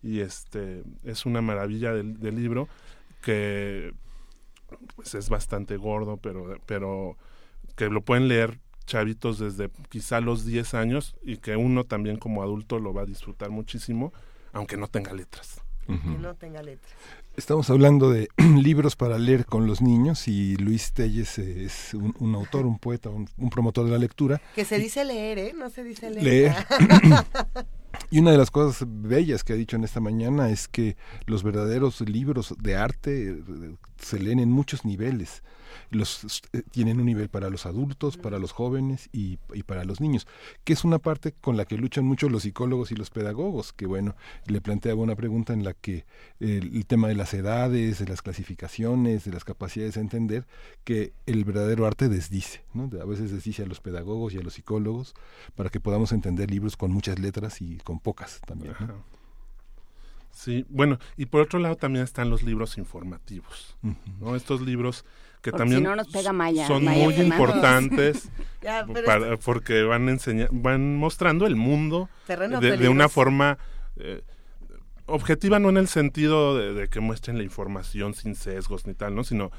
y 0.03 0.21
este 0.21 0.83
es 1.05 1.25
una 1.25 1.41
maravilla 1.41 1.95
del, 1.95 2.21
del 2.21 2.35
libro 2.37 2.69
que 3.23 3.93
pues 4.97 5.15
es 5.15 5.29
bastante 5.29 5.77
gordo, 5.77 6.17
pero, 6.17 6.59
pero 6.67 7.17
que 7.77 7.89
lo 7.89 8.03
pueden 8.03 8.29
leer 8.29 8.59
chavitos 8.87 9.39
desde 9.39 9.71
quizá 9.89 10.21
los 10.21 10.45
10 10.45 10.75
años 10.75 11.17
y 11.23 11.39
que 11.39 11.57
uno 11.57 11.85
también 11.85 12.19
como 12.19 12.43
adulto 12.43 12.79
lo 12.79 12.93
va 12.93 13.03
a 13.03 13.07
disfrutar 13.07 13.51
muchísimo, 13.51 14.13
aunque 14.53 14.77
no 14.77 14.89
tenga 14.89 15.13
letras. 15.13 15.61
Que 15.87 15.93
no 15.93 16.35
tenga 16.35 16.63
letras. 16.63 16.95
Estamos 17.37 17.69
hablando 17.69 18.11
de 18.11 18.29
libros 18.39 18.97
para 18.97 19.19
leer 19.19 19.45
con 19.45 19.67
los 19.67 19.83
niños 19.83 20.29
y 20.29 20.57
Luis 20.57 20.95
Telles 20.95 21.39
es 21.39 21.93
un, 21.93 22.15
un 22.21 22.35
autor, 22.35 22.65
un 22.65 22.79
poeta, 22.79 23.11
un, 23.11 23.29
un 23.37 23.51
promotor 23.51 23.85
de 23.85 23.91
la 23.91 23.99
lectura. 23.99 24.41
Que 24.55 24.65
se 24.65 24.79
dice 24.79 25.05
leer, 25.05 25.39
¿eh? 25.39 25.53
No 25.55 25.69
se 25.69 25.85
dice 25.85 26.09
leer. 26.11 26.25
Leer. 26.25 26.55
Y 28.11 28.19
una 28.19 28.33
de 28.33 28.39
las 28.39 28.51
cosas 28.51 28.87
bellas 28.89 29.45
que 29.45 29.53
ha 29.53 29.57
dicho 29.57 29.77
en 29.77 29.85
esta 29.85 30.01
mañana 30.01 30.51
es 30.51 30.69
que 30.69 30.97
los 31.27 31.43
verdaderos 31.43 32.01
libros 32.01 32.55
de 32.61 32.77
arte 32.77 33.43
se 34.05 34.19
leen 34.19 34.39
en 34.39 34.51
muchos 34.51 34.85
niveles. 34.85 35.43
Los 35.91 36.43
eh, 36.53 36.63
tienen 36.71 37.01
un 37.01 37.07
nivel 37.07 37.29
para 37.29 37.51
los 37.51 37.67
adultos, 37.67 38.17
para 38.17 38.39
los 38.39 38.53
jóvenes 38.53 39.09
y, 39.13 39.39
para 39.67 39.85
los 39.85 40.01
niños, 40.01 40.27
que 40.63 40.73
es 40.73 40.85
una 40.85 40.99
parte 40.99 41.33
con 41.33 41.57
la 41.57 41.65
que 41.65 41.77
luchan 41.77 42.05
mucho 42.05 42.29
los 42.29 42.43
psicólogos 42.43 42.93
y 42.93 42.95
los 42.95 43.11
pedagogos, 43.11 43.73
que 43.73 43.87
bueno, 43.87 44.15
le 44.47 44.61
planteaba 44.61 45.03
una 45.03 45.17
pregunta 45.17 45.53
en 45.53 45.65
la 45.65 45.75
que 45.75 46.05
eh, 46.41 46.61
el 46.63 46.87
tema 46.87 47.09
de 47.09 47.15
las 47.15 47.35
edades, 47.35 47.99
de 47.99 48.07
las 48.07 48.23
clasificaciones, 48.23 49.25
de 49.25 49.33
las 49.33 49.45
capacidades 49.45 49.95
de 49.95 50.01
entender, 50.01 50.47
que 50.85 51.13
el 51.27 51.45
verdadero 51.45 51.87
arte 51.87 52.09
desdice, 52.09 52.63
¿no? 52.73 52.89
A 53.01 53.05
veces 53.05 53.33
desdice 53.33 53.63
a 53.63 53.67
los 53.67 53.81
pedagogos 53.81 54.35
y 54.35 54.39
a 54.39 54.43
los 54.43 54.55
psicólogos 54.55 55.15
para 55.55 55.71
que 55.71 55.81
podamos 55.81 56.13
entender 56.13 56.51
libros 56.51 56.77
con 56.77 56.93
muchas 56.93 57.19
letras 57.19 57.61
y 57.61 57.79
con 57.79 57.99
pocas 58.01 58.41
también. 58.47 58.75
Sí, 60.35 60.67
bueno, 60.69 60.99
y 61.17 61.27
por 61.27 61.41
otro 61.43 61.59
lado 61.61 61.77
también 61.77 62.05
están 62.05 62.29
los 62.29 62.43
libros 62.43 62.77
informativos. 62.77 63.77
¿no? 64.21 64.35
Estos 64.37 64.61
libros 64.61 65.05
que 65.41 65.51
Porque 65.51 65.59
también 65.59 65.81
si 65.81 65.85
no 65.85 65.95
nos 65.97 66.09
pega 66.09 66.33
Maya- 66.33 66.67
son 66.67 66.85
Maya 66.85 67.05
muy 67.05 67.15
Fernández. 67.15 67.39
importantes 67.39 68.29
Ya, 68.63 68.85
pero 68.93 69.07
para- 69.07 69.37
porque 69.37 69.83
van 69.83 70.09
enseña- 70.09 70.49
van 70.51 70.97
mostrando 70.97 71.47
el 71.47 71.55
mundo 71.57 72.09
de, 72.27 72.77
de 72.79 72.89
una 72.89 73.09
forma 73.09 73.59
eh, 73.97 74.23
objetiva 75.07 75.59
no 75.59 75.69
en 75.69 75.77
el 75.77 75.87
sentido 75.89 76.57
de, 76.57 76.73
de 76.73 76.89
que 76.89 77.01
muestren 77.01 77.37
la 77.37 77.45
información 77.45 78.15
sin 78.15 78.35
sesgos 78.35 78.87
ni 78.87 78.95
tal 78.95 79.15
no 79.15 79.23
sino 79.23 79.51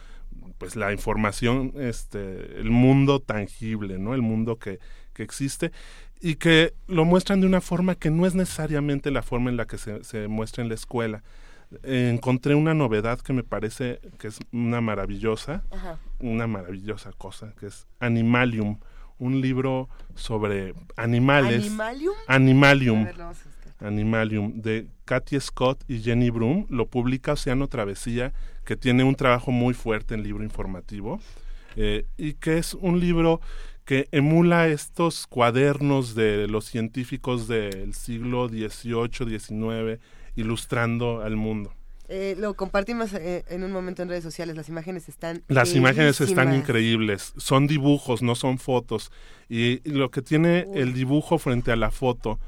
pues 0.58 0.76
la 0.76 0.92
información 0.92 1.72
este 1.78 2.60
el 2.60 2.72
mundo 2.72 3.20
tangible 3.20 4.00
no 4.00 4.16
el 4.16 4.24
mundo 4.24 4.58
que, 4.58 4.80
que 5.14 5.22
existe 5.22 5.72
y 6.30 6.36
que 6.38 6.74
lo 6.88 7.06
muestran 7.06 7.40
de 7.42 7.46
una 7.48 7.62
forma 7.62 7.94
que 7.94 8.10
no 8.10 8.26
es 8.26 8.34
necesariamente 8.34 9.12
la 9.12 9.22
forma 9.22 9.52
en 9.52 9.58
la 9.58 9.66
que 9.66 9.78
se, 9.78 10.04
se 10.04 10.28
muestra 10.28 10.64
en 10.64 10.70
la 10.70 10.76
escuela 10.76 11.22
Eh, 11.84 12.12
encontré 12.14 12.54
una 12.56 12.74
novedad 12.74 13.18
que 13.26 13.34
me 13.34 13.44
parece 13.44 14.00
que 14.20 14.28
es 14.28 14.38
una 14.52 14.82
maravillosa 14.82 15.64
Ajá. 15.72 15.98
una 16.20 16.46
maravillosa 16.48 17.10
cosa 17.18 17.54
que 17.60 17.66
es 17.68 17.88
Animalium 18.00 18.78
un 19.18 19.34
libro 19.42 19.90
sobre 20.16 20.74
animales 20.96 21.64
¿Animalium? 21.66 22.16
Animalium 22.28 23.04
ver. 23.06 23.16
Animalium 23.80 24.62
de 24.62 24.88
Katy 25.06 25.40
Scott 25.40 25.84
y 25.88 26.00
Jenny 26.06 26.30
Broom 26.30 26.66
lo 26.70 26.86
publica 26.86 27.34
Océano 27.34 27.68
Travesía 27.68 28.32
que 28.64 28.76
tiene 28.76 29.04
un 29.04 29.16
trabajo 29.16 29.52
muy 29.52 29.74
fuerte 29.74 30.14
en 30.16 30.22
libro 30.24 30.44
informativo 30.44 31.20
eh, 31.76 32.06
y 32.18 32.34
que 32.34 32.58
es 32.58 32.74
un 32.74 33.00
libro 33.00 33.42
que 33.86 34.08
emula 34.12 34.68
estos 34.68 35.28
cuadernos 35.28 36.16
de 36.16 36.48
los 36.48 36.66
científicos 36.66 37.48
del 37.48 37.94
siglo 37.94 38.50
XVIII, 38.50 39.40
XIX, 39.40 40.02
ilustrando 40.36 41.22
al 41.22 41.36
mundo. 41.36 41.72
Eh, 42.08 42.36
lo 42.38 42.54
compartimos 42.56 43.14
eh, 43.14 43.44
en 43.48 43.64
un 43.64 43.72
momento 43.72 44.04
en 44.04 44.10
redes 44.10 44.24
sociales. 44.24 44.56
Las 44.56 44.70
imágenes 44.70 45.08
están. 45.08 45.44
Las 45.48 45.74
imágenes 45.76 46.20
están 46.22 46.54
increíbles, 46.54 47.34
son 47.38 47.68
dibujos, 47.68 48.22
no 48.22 48.36
son 48.36 48.58
fotos. 48.58 49.12
Y 49.50 49.88
lo 49.90 50.12
que 50.12 50.22
tiene 50.22 50.66
el 50.74 50.94
dibujo 50.94 51.38
frente 51.38 51.72
a 51.72 51.76
la 51.76 51.92
foto, 51.92 52.40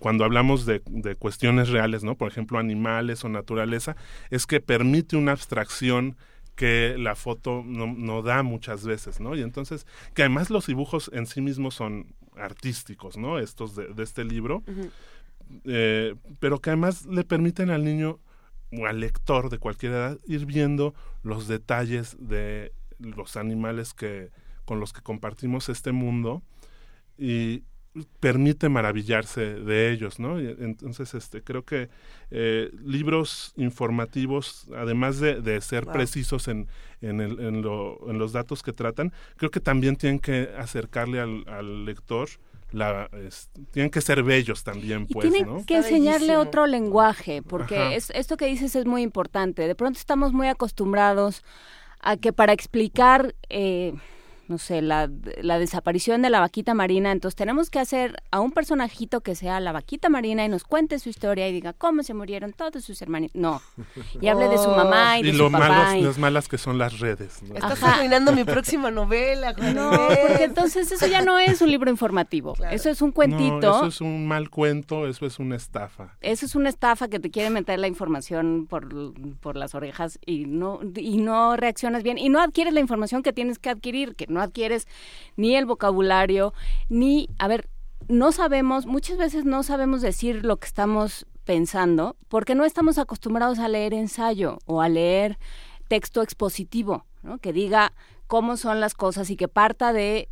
cuando 0.00 0.24
hablamos 0.24 0.66
de, 0.66 0.82
de 0.86 1.14
cuestiones 1.14 1.68
reales, 1.68 2.02
¿no? 2.02 2.16
Por 2.16 2.28
ejemplo, 2.28 2.58
animales 2.58 3.24
o 3.24 3.28
naturaleza, 3.28 3.94
es 4.30 4.46
que 4.46 4.60
permite 4.60 5.16
una 5.16 5.30
abstracción 5.32 6.16
que 6.58 6.96
la 6.98 7.14
foto 7.14 7.62
no, 7.64 7.86
no 7.86 8.20
da 8.20 8.42
muchas 8.42 8.84
veces, 8.84 9.20
¿no? 9.20 9.36
Y 9.36 9.42
entonces, 9.42 9.86
que 10.12 10.22
además 10.22 10.50
los 10.50 10.66
dibujos 10.66 11.08
en 11.14 11.26
sí 11.26 11.40
mismos 11.40 11.76
son 11.76 12.16
artísticos, 12.36 13.16
¿no? 13.16 13.38
Estos 13.38 13.76
de, 13.76 13.94
de 13.94 14.02
este 14.02 14.24
libro, 14.24 14.64
eh, 15.64 16.16
pero 16.40 16.60
que 16.60 16.70
además 16.70 17.06
le 17.06 17.22
permiten 17.22 17.70
al 17.70 17.84
niño 17.84 18.18
o 18.72 18.86
al 18.86 18.98
lector 18.98 19.50
de 19.50 19.58
cualquier 19.58 19.92
edad 19.92 20.18
ir 20.26 20.46
viendo 20.46 20.94
los 21.22 21.46
detalles 21.46 22.16
de 22.18 22.72
los 22.98 23.36
animales 23.36 23.94
que 23.94 24.32
con 24.64 24.80
los 24.80 24.92
que 24.92 25.00
compartimos 25.00 25.68
este 25.68 25.92
mundo 25.92 26.42
y 27.16 27.62
permite 28.20 28.68
maravillarse 28.68 29.40
de 29.54 29.90
ellos, 29.90 30.18
¿no? 30.20 30.38
Entonces, 30.38 31.14
este, 31.14 31.42
creo 31.42 31.64
que 31.64 31.88
eh, 32.30 32.70
libros 32.84 33.52
informativos, 33.56 34.66
además 34.76 35.18
de, 35.20 35.40
de 35.40 35.60
ser 35.60 35.84
Wow. 35.84 35.94
precisos 35.94 36.48
en, 36.48 36.68
en, 37.00 37.20
el- 37.20 37.40
en 37.40 37.62
lo- 37.62 37.98
en 38.10 38.18
los 38.18 38.32
datos 38.32 38.62
que 38.62 38.72
tratan, 38.72 39.12
creo 39.36 39.50
que 39.50 39.60
también 39.60 39.96
tienen 39.96 40.18
que 40.20 40.50
acercarle 40.56 41.20
al, 41.20 41.44
al 41.48 41.84
lector, 41.86 42.28
la, 42.70 43.08
es- 43.26 43.50
tienen 43.72 43.90
que 43.90 44.00
ser 44.00 44.22
bellos 44.22 44.62
también, 44.62 45.06
Y 45.08 45.14
pues, 45.14 45.30
tienen 45.32 45.46
¿no? 45.46 45.64
que 45.66 45.76
enseñarle 45.78 46.36
otro 46.36 46.66
lenguaje, 46.66 47.42
porque 47.42 47.96
es, 47.96 48.10
esto 48.10 48.36
que 48.36 48.46
dices 48.46 48.76
es 48.76 48.84
muy 48.84 49.02
importante. 49.02 49.66
De 49.66 49.74
pronto 49.74 49.98
estamos 49.98 50.32
muy 50.32 50.48
acostumbrados 50.48 51.42
a 52.00 52.16
que 52.16 52.32
para 52.32 52.52
explicar, 52.52 53.34
eh, 53.48 53.94
no 54.48 54.58
sé, 54.58 54.82
la, 54.82 55.10
la 55.42 55.58
desaparición 55.58 56.22
de 56.22 56.30
la 56.30 56.40
vaquita 56.40 56.74
marina, 56.74 57.12
entonces 57.12 57.36
tenemos 57.36 57.70
que 57.70 57.78
hacer 57.78 58.22
a 58.30 58.40
un 58.40 58.52
personajito 58.52 59.20
que 59.20 59.34
sea 59.34 59.60
la 59.60 59.72
vaquita 59.72 60.08
marina 60.08 60.44
y 60.44 60.48
nos 60.48 60.64
cuente 60.64 60.98
su 60.98 61.08
historia 61.08 61.48
y 61.48 61.52
diga 61.52 61.72
cómo 61.74 62.02
se 62.02 62.14
murieron 62.14 62.52
todos 62.52 62.82
sus 62.84 63.00
hermanitos. 63.02 63.36
No, 63.40 63.60
y 64.20 64.28
hable 64.28 64.48
de 64.48 64.58
su 64.58 64.70
mamá 64.70 65.18
y, 65.18 65.22
de 65.22 65.32
lo 65.34 65.46
su 65.46 65.52
papá. 65.52 65.68
malos, 65.68 65.94
y- 65.96 66.02
las 66.02 66.18
malas 66.18 66.48
que 66.48 66.58
son 66.58 66.78
las 66.78 66.98
redes. 66.98 67.42
¿no? 67.42 67.54
Estás 67.54 67.82
arruinando 67.82 68.32
mi 68.32 68.44
próxima 68.44 68.90
novela. 68.90 69.52
No, 69.52 69.90
porque 70.26 70.44
entonces 70.44 70.90
eso 70.90 71.06
ya 71.06 71.20
no 71.22 71.38
es 71.38 71.60
un 71.62 71.70
libro 71.70 71.90
informativo, 71.90 72.54
eso 72.70 72.90
es 72.90 73.02
un 73.02 73.12
cuentito. 73.12 73.60
No, 73.60 73.76
eso 73.78 73.86
es 73.86 74.00
un 74.00 74.26
mal 74.26 74.50
cuento, 74.50 75.06
eso 75.06 75.26
es 75.26 75.38
una 75.38 75.56
estafa. 75.56 76.16
Eso 76.20 76.46
es 76.46 76.54
una 76.54 76.68
estafa 76.68 77.08
que 77.08 77.20
te 77.20 77.30
quiere 77.30 77.50
meter 77.50 77.78
la 77.78 77.86
información 77.88 78.66
por, 78.68 78.88
por 79.40 79.56
las 79.56 79.74
orejas 79.74 80.18
y 80.24 80.46
no, 80.46 80.80
y 80.96 81.18
no 81.18 81.56
reaccionas 81.56 82.02
bien 82.02 82.18
y 82.18 82.28
no 82.28 82.40
adquieres 82.40 82.72
la 82.72 82.80
información 82.80 83.22
que 83.22 83.32
tienes 83.32 83.58
que 83.58 83.70
adquirir, 83.70 84.14
que 84.16 84.26
no 84.28 84.37
adquieres 84.40 84.86
ni 85.36 85.56
el 85.56 85.66
vocabulario, 85.66 86.54
ni, 86.88 87.28
a 87.38 87.48
ver, 87.48 87.68
no 88.08 88.32
sabemos, 88.32 88.86
muchas 88.86 89.18
veces 89.18 89.44
no 89.44 89.62
sabemos 89.62 90.00
decir 90.00 90.44
lo 90.44 90.56
que 90.56 90.66
estamos 90.66 91.26
pensando 91.44 92.16
porque 92.28 92.54
no 92.54 92.64
estamos 92.64 92.98
acostumbrados 92.98 93.58
a 93.58 93.68
leer 93.68 93.94
ensayo 93.94 94.58
o 94.66 94.82
a 94.82 94.88
leer 94.88 95.38
texto 95.88 96.22
expositivo, 96.22 97.06
¿no? 97.22 97.38
que 97.38 97.52
diga 97.52 97.92
cómo 98.26 98.56
son 98.56 98.80
las 98.80 98.94
cosas 98.94 99.30
y 99.30 99.36
que 99.36 99.48
parta 99.48 99.92
de 99.92 100.28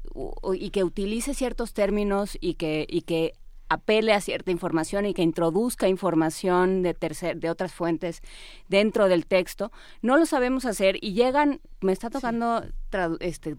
y 0.54 0.70
que 0.70 0.84
utilice 0.84 1.34
ciertos 1.34 1.72
términos 1.72 2.36
y 2.40 2.54
que 2.54 2.86
y 2.88 3.02
que 3.02 3.32
apele 3.68 4.12
a 4.12 4.20
cierta 4.20 4.50
información 4.50 5.06
y 5.06 5.14
que 5.14 5.22
introduzca 5.22 5.88
información 5.88 6.82
de 6.82 6.94
tercer, 6.94 7.38
de 7.38 7.50
otras 7.50 7.72
fuentes 7.72 8.20
dentro 8.68 9.08
del 9.08 9.26
texto, 9.26 9.72
no 10.02 10.16
lo 10.16 10.26
sabemos 10.26 10.64
hacer 10.64 10.96
y 11.00 11.14
llegan, 11.14 11.60
me 11.80 11.92
está 11.92 12.08
tocando 12.10 12.62
tradu- 12.92 13.16
este, 13.20 13.56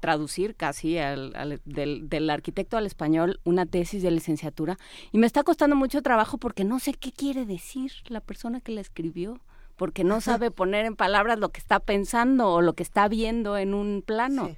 traducir 0.00 0.54
casi 0.56 0.98
al, 0.98 1.34
al- 1.36 1.60
del, 1.64 2.08
del 2.08 2.28
arquitecto 2.30 2.76
al 2.76 2.86
español 2.86 3.40
una 3.44 3.66
tesis 3.66 4.02
de 4.02 4.10
licenciatura 4.10 4.76
y 5.12 5.18
me 5.18 5.26
está 5.26 5.42
costando 5.42 5.76
mucho 5.76 6.02
trabajo 6.02 6.38
porque 6.38 6.64
no 6.64 6.78
sé 6.78 6.92
qué 6.94 7.12
quiere 7.12 7.46
decir 7.46 7.92
la 8.08 8.20
persona 8.20 8.60
que 8.60 8.72
la 8.72 8.80
escribió 8.82 9.40
porque 9.76 10.04
no 10.04 10.22
sabe 10.22 10.50
poner 10.50 10.86
en 10.86 10.96
palabras 10.96 11.38
lo 11.38 11.50
que 11.50 11.60
está 11.60 11.80
pensando 11.80 12.48
o 12.50 12.62
lo 12.62 12.72
que 12.72 12.82
está 12.82 13.08
viendo 13.08 13.58
en 13.58 13.74
un 13.74 14.02
plano. 14.06 14.56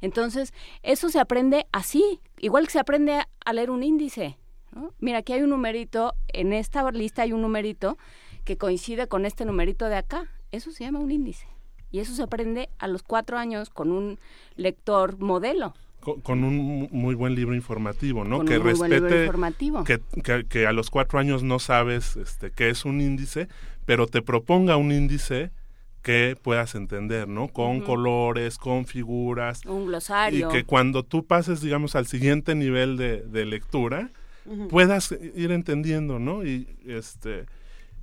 Entonces, 0.00 0.52
eso 0.82 1.08
se 1.10 1.20
aprende 1.20 1.66
así, 1.72 2.20
igual 2.38 2.66
que 2.66 2.72
se 2.72 2.78
aprende 2.78 3.14
a, 3.14 3.28
a 3.44 3.52
leer 3.52 3.70
un 3.70 3.82
índice. 3.82 4.36
¿no? 4.74 4.92
Mira, 5.00 5.18
aquí 5.18 5.32
hay 5.32 5.42
un 5.42 5.50
numerito, 5.50 6.14
en 6.28 6.52
esta 6.52 6.88
lista 6.90 7.22
hay 7.22 7.32
un 7.32 7.42
numerito 7.42 7.98
que 8.44 8.56
coincide 8.56 9.06
con 9.08 9.26
este 9.26 9.44
numerito 9.44 9.86
de 9.86 9.96
acá. 9.96 10.28
Eso 10.52 10.70
se 10.70 10.84
llama 10.84 10.98
un 11.00 11.10
índice. 11.10 11.46
Y 11.92 11.98
eso 11.98 12.14
se 12.14 12.22
aprende 12.22 12.68
a 12.78 12.86
los 12.86 13.02
cuatro 13.02 13.36
años 13.36 13.68
con 13.68 13.90
un 13.92 14.18
lector 14.56 15.18
modelo. 15.18 15.74
Con, 16.00 16.20
con 16.22 16.44
un 16.44 16.56
mu- 16.56 16.88
muy 16.92 17.14
buen 17.14 17.34
libro 17.34 17.54
informativo, 17.54 18.24
¿no? 18.24 18.38
Con 18.38 18.46
que 18.46 18.56
un 18.58 18.64
muy 18.64 18.72
buen 18.74 18.90
libro 18.90 19.06
respete 19.08 19.24
informativo. 19.24 19.84
Que, 19.84 20.00
que, 20.22 20.46
que 20.46 20.66
a 20.66 20.72
los 20.72 20.88
cuatro 20.88 21.18
años 21.18 21.42
no 21.42 21.58
sabes 21.58 22.16
este, 22.16 22.52
qué 22.52 22.70
es 22.70 22.84
un 22.84 23.00
índice, 23.00 23.48
pero 23.84 24.06
te 24.06 24.22
proponga 24.22 24.76
un 24.76 24.92
índice 24.92 25.50
que 26.02 26.36
puedas 26.40 26.74
entender, 26.74 27.28
¿no? 27.28 27.48
Con 27.48 27.80
colores, 27.80 28.58
con 28.58 28.86
figuras. 28.86 29.64
Un 29.66 29.86
glosario. 29.86 30.48
Y 30.48 30.52
que 30.52 30.64
cuando 30.64 31.02
tú 31.02 31.26
pases, 31.26 31.60
digamos, 31.60 31.94
al 31.94 32.06
siguiente 32.06 32.54
nivel 32.54 32.96
de, 32.96 33.22
de 33.22 33.44
lectura, 33.44 34.10
puedas 34.68 35.12
ir 35.12 35.52
entendiendo, 35.52 36.18
¿no? 36.18 36.44
Y, 36.44 36.68
este, 36.86 37.46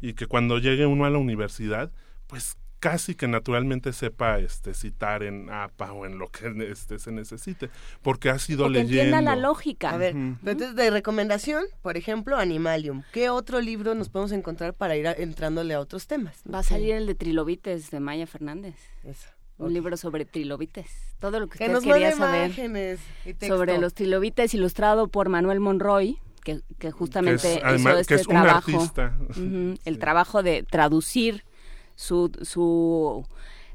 y 0.02 0.14
que 0.14 0.28
cuando 0.28 0.60
llegue 0.60 0.86
uno 0.86 1.06
a 1.06 1.10
la 1.10 1.18
universidad, 1.18 1.92
pues 2.28 2.58
casi 2.80 3.16
que 3.16 3.28
naturalmente 3.28 3.92
sepa 3.94 4.40
este 4.40 4.74
citar 4.74 5.24
en 5.24 5.50
APA 5.50 5.94
o 5.94 6.06
en 6.06 6.20
lo 6.20 6.28
que 6.30 6.54
este, 6.70 7.00
se 7.00 7.12
necesite, 7.12 7.70
porque 8.02 8.30
ha 8.30 8.38
sido 8.40 8.66
O 8.66 8.68
que 8.68 8.74
leyendo. 8.84 9.02
entienda 9.18 9.22
la 9.22 9.36
lógica. 9.36 9.90
A 9.92 9.98
ver, 9.98 10.16
entonces 10.16 10.76
de 10.76 10.90
recomendación, 10.92 11.64
por 11.82 11.98
ejemplo, 11.98 12.38
Animalium. 12.38 13.04
¿Qué 13.12 13.30
otro 13.30 13.62
libro 13.62 13.96
nos 13.96 14.10
podemos 14.10 14.32
encontrar 14.32 14.74
para 14.74 14.96
ir 14.96 15.08
a- 15.08 15.14
entrándole 15.14 15.74
a 15.74 15.80
otros 15.80 16.08
temas? 16.08 16.42
Va 16.52 16.60
a 16.60 16.64
salir 16.64 16.94
el 16.94 17.08
de 17.08 17.16
Trilobites 17.16 17.90
de 17.92 18.00
Maya 18.00 18.28
Fernández. 18.28 18.76
Eso. 19.04 19.28
Un 19.60 19.74
libro 19.74 19.98
sobre 19.98 20.24
trilobites. 20.26 20.88
Todo 21.20 21.40
lo 21.40 21.48
que 21.48 21.58
Que 21.58 21.64
usted 21.64 21.74
nos 21.74 21.84
quería 21.84 22.12
saber 22.12 22.46
imágenes 22.46 23.00
y 23.26 23.34
texto. 23.34 23.58
sobre 23.58 23.80
los 23.80 23.96
trilobites 23.96 24.54
ilustrado 24.54 25.08
por 25.08 25.30
Manuel 25.30 25.60
Monroy, 25.60 26.20
que, 26.44 26.62
que 26.78 26.92
justamente 26.92 27.42
Que 27.42 27.54
es, 27.54 27.58
hizo 27.58 27.66
además, 27.66 27.96
que 27.96 28.02
este 28.02 28.16
es 28.16 28.28
un 28.28 28.34
trabajo. 28.36 28.72
artista. 28.72 29.18
Ujú, 29.32 29.74
El 29.84 29.98
trabajo 29.98 30.44
de 30.44 30.62
traducir 30.62 31.44
su, 31.98 32.32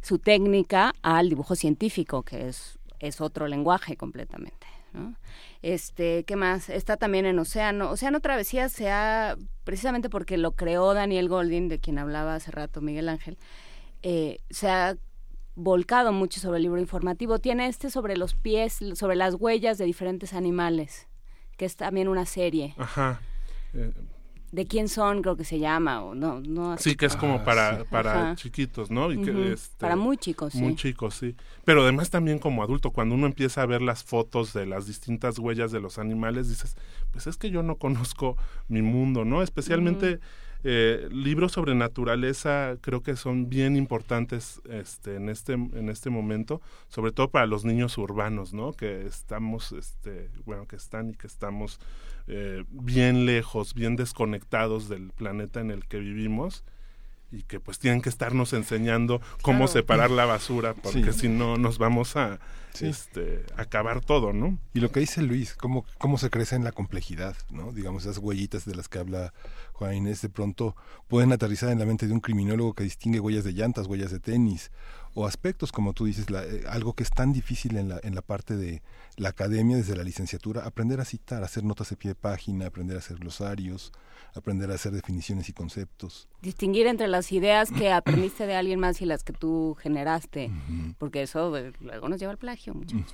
su, 0.01 0.19
técnica 0.19 0.94
al 1.03 1.28
dibujo 1.28 1.55
científico, 1.57 2.23
que 2.23 2.49
es, 2.49 2.78
es 3.01 3.20
otro 3.20 3.49
lenguaje 3.49 3.97
completamente. 3.97 4.66
Este, 5.62 6.24
¿qué 6.24 6.36
más? 6.36 6.69
Está 6.69 6.97
también 6.97 7.27
en 7.27 7.39
Océano. 7.39 7.90
Océano 7.90 8.20
Travesía 8.20 8.69
se 8.69 8.90
ha, 8.90 9.36
precisamente 9.65 10.09
porque 10.09 10.36
lo 10.36 10.53
creó 10.53 10.94
Daniel 10.94 11.28
Goldin, 11.28 11.69
de 11.69 11.78
quien 11.78 11.99
hablaba 11.99 12.35
hace 12.35 12.51
rato 12.51 12.81
Miguel 12.81 13.09
Ángel, 13.09 13.39
eh, 14.03 14.39
se 14.51 14.69
ha 14.69 14.97
volcado 15.55 16.12
mucho 16.12 16.40
sobre 16.40 16.59
el 16.59 16.65
libro 16.65 16.81
informativo. 16.81 17.39
Tiene 17.39 17.66
este 17.66 17.90
sobre 17.90 18.16
los 18.16 18.35
pies, 18.35 18.81
sobre 18.94 19.16
las 19.16 19.35
huellas 19.35 19.78
de 19.78 19.85
diferentes 19.85 20.35
animales, 20.35 21.09
que 21.57 21.65
es 21.65 21.77
también 21.77 22.09
una 22.09 22.27
serie. 22.27 22.74
Ajá. 22.77 23.20
Eh, 23.74 23.93
de 24.53 24.66
quién 24.66 24.89
son, 24.89 25.23
creo 25.23 25.35
que 25.37 25.45
se 25.45 25.59
llama, 25.59 26.03
o 26.05 26.15
no, 26.15 26.41
no 26.41 26.77
Sí, 26.79 26.95
que 26.95 27.07
es 27.07 27.16
como 27.16 27.37
Ah, 27.37 27.45
para, 27.45 27.79
sí. 27.79 27.85
para 27.91 28.12
Ajá. 28.12 28.35
chiquitos, 28.37 28.91
¿no? 28.91 29.11
Y 29.11 29.23
que, 29.23 29.53
este, 29.53 29.77
Para 29.79 29.97
muy 29.97 30.19
chicos, 30.19 30.55
Muy 30.55 30.73
sí. 30.73 30.77
chicos, 30.77 31.15
sí. 31.15 31.35
Pero 31.65 31.83
además 31.83 32.11
también 32.11 32.39
como 32.39 32.62
adulto, 32.62 32.91
cuando 32.91 33.15
uno 33.15 33.27
empieza 33.27 33.62
a 33.62 33.66
ver 33.66 33.81
las 33.83 34.05
fotos 34.05 34.53
de 34.53 34.66
las 34.66 34.87
distintas 34.87 35.39
huellas 35.39 35.73
de 35.73 35.81
los 35.81 35.99
animales, 35.99 36.49
dices, 36.51 36.77
pues 37.12 37.27
es 37.27 37.37
que 37.39 37.51
yo 37.51 37.62
no 37.62 37.77
conozco 37.77 38.37
mi 38.69 38.83
mundo, 38.83 39.24
¿no? 39.24 39.43
Especialmente 39.43 40.20
eh, 40.65 41.09
libros 41.11 41.51
sobre 41.53 41.74
naturaleza 41.74 42.77
creo 42.83 43.03
que 43.03 43.16
son 43.16 43.49
bien 43.49 43.74
importantes 43.74 44.61
este, 44.70 45.16
en, 45.16 45.29
este, 45.29 45.55
en 45.55 45.89
este 45.89 46.09
momento, 46.11 46.61
sobre 46.89 47.11
todo 47.11 47.31
para 47.31 47.47
los 47.47 47.65
niños 47.65 47.97
urbanos, 47.99 48.53
¿no? 48.53 48.73
Que 48.73 49.07
estamos, 49.07 49.73
este, 49.73 50.29
bueno, 50.45 50.66
que 50.66 50.77
están 50.77 51.11
y 51.11 51.15
que 51.15 51.27
estamos 51.27 51.81
eh, 52.28 52.65
bien 52.70 53.27
lejos, 53.27 53.74
bien 53.74 53.97
desconectados 53.97 54.89
del 54.89 55.11
planeta 55.12 55.61
en 55.61 55.70
el 55.70 55.86
que 55.86 55.99
vivimos 55.99 56.65
y 57.31 57.43
que 57.44 57.61
pues 57.61 57.78
tienen 57.78 58.03
que 58.03 58.11
estarnos 58.11 58.53
enseñando 58.53 59.20
cómo 59.40 59.61
Claro. 59.61 59.73
separar 59.73 60.11
la 60.11 60.27
basura 60.27 60.74
porque 60.74 61.12
Sí. 61.12 61.20
si 61.20 61.28
no 61.28 61.57
nos 61.57 61.78
vamos 61.78 62.15
a 62.16 62.39
Sí. 62.74 62.86
este 62.86 63.44
acabar 63.57 64.01
todo, 64.03 64.32
¿no? 64.32 64.59
Y 64.74 64.81
lo 64.81 64.90
que 64.93 65.01
dice 65.01 65.23
Luis, 65.23 65.55
cómo, 65.55 65.85
cómo 65.99 66.16
se 66.19 66.28
crece 66.31 66.57
en 66.57 66.65
la 66.65 66.73
complejidad, 66.73 67.36
¿no? 67.51 67.73
Digamos, 67.73 68.05
esas 68.05 68.19
huellitas 68.19 68.65
de 68.66 68.74
las 68.74 68.89
que 68.89 68.99
habla 68.99 69.32
Juan 69.73 69.94
Inés 69.94 70.20
de 70.23 70.28
pronto 70.28 70.77
pueden 71.09 71.32
aterrizar 71.32 71.70
en 71.70 71.78
la 71.78 71.86
mente 71.86 72.07
de 72.07 72.12
un 72.12 72.20
criminólogo 72.20 72.74
que 72.74 72.85
distingue 72.85 73.19
huellas 73.20 73.44
de 73.44 73.53
llantas, 73.53 73.86
huellas 73.86 74.11
de 74.11 74.20
tenis, 74.20 74.70
o 75.14 75.26
aspectos, 75.26 75.72
como 75.72 75.93
tú 75.93 76.06
dices, 76.06 76.30
la- 76.30 76.44
eh, 76.44 76.64
algo 76.68 76.94
que 76.94 77.02
es 77.02 77.10
tan 77.10 77.32
difícil 77.32 77.76
en 77.76 77.89
la, 77.89 78.01
en 78.02 78.14
la 78.14 78.22
parte 78.22 78.56
de 78.56 78.82
la 79.16 79.28
academia, 79.30 79.76
desde 79.76 79.94
la 79.97 80.05
licenciatura, 80.05 80.64
aprender 80.64 81.01
a 81.01 81.05
citar, 81.05 81.43
hacer 81.44 81.64
notas 81.64 81.90
de 81.90 81.97
pie 81.97 82.10
de 82.10 82.14
página, 82.14 82.66
aprender 82.66 82.97
a 82.97 83.01
hacer 83.01 83.18
glosarios, 83.18 83.93
aprender 84.34 84.70
a 84.70 84.74
hacer 84.76 84.93
definiciones 84.93 85.48
y 85.51 85.52
conceptos. 85.52 86.28
Distinguir 86.40 86.86
entre 86.86 87.09
las 87.09 87.30
ideas 87.32 87.70
que 87.70 87.93
aprendiste 87.93 88.47
de 88.47 88.55
alguien 88.56 88.80
más 88.80 89.02
y 89.02 89.05
las 89.06 89.22
que 89.22 89.34
tú 89.34 89.76
generaste, 89.80 90.51
porque 90.98 91.22
eso 91.22 91.55
eh, 91.59 91.72
luego 91.80 92.09
nos 92.09 92.18
lleva 92.18 92.32
al 92.32 92.39
plagio, 92.39 92.72
muchachos. 92.74 93.12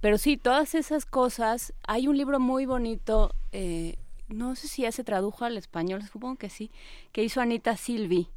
Pero 0.00 0.18
sí, 0.18 0.36
todas 0.36 0.74
esas 0.74 1.06
cosas, 1.06 1.72
hay 1.86 2.08
un 2.08 2.16
libro 2.18 2.40
muy 2.40 2.66
bonito, 2.66 3.32
eh, 3.52 3.94
no 4.28 4.56
sé 4.56 4.66
si 4.66 4.82
ya 4.82 4.90
se 4.90 5.04
tradujo 5.04 5.44
al 5.44 5.56
español, 5.56 6.02
supongo 6.10 6.34
que 6.34 6.50
sí, 6.50 6.72
que 7.12 7.22
hizo 7.22 7.40
Anita 7.40 7.76
Silvi, 7.76 8.28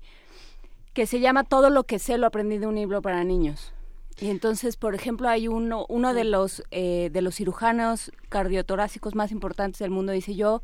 que 0.96 1.06
se 1.06 1.20
llama 1.20 1.44
Todo 1.44 1.70
lo 1.70 1.84
que 1.84 2.00
sé 2.00 2.18
lo 2.18 2.26
aprendí 2.26 2.58
de 2.58 2.66
un 2.66 2.76
libro 2.76 3.02
para 3.04 3.24
niños. 3.24 3.74
Y 4.18 4.30
entonces, 4.30 4.78
por 4.78 4.96
ejemplo, 4.96 5.28
hay 5.28 5.50
uno, 5.50 5.86
uno 5.90 6.14
de 6.14 6.24
los 6.24 6.64
eh, 6.72 7.10
de 7.12 7.22
los 7.22 7.36
cirujanos 7.36 8.14
cardiotorácicos 8.30 9.14
más 9.14 9.34
importantes 9.34 9.80
del 9.80 9.92
mundo 9.92 10.14
dice 10.14 10.36
yo 10.36 10.64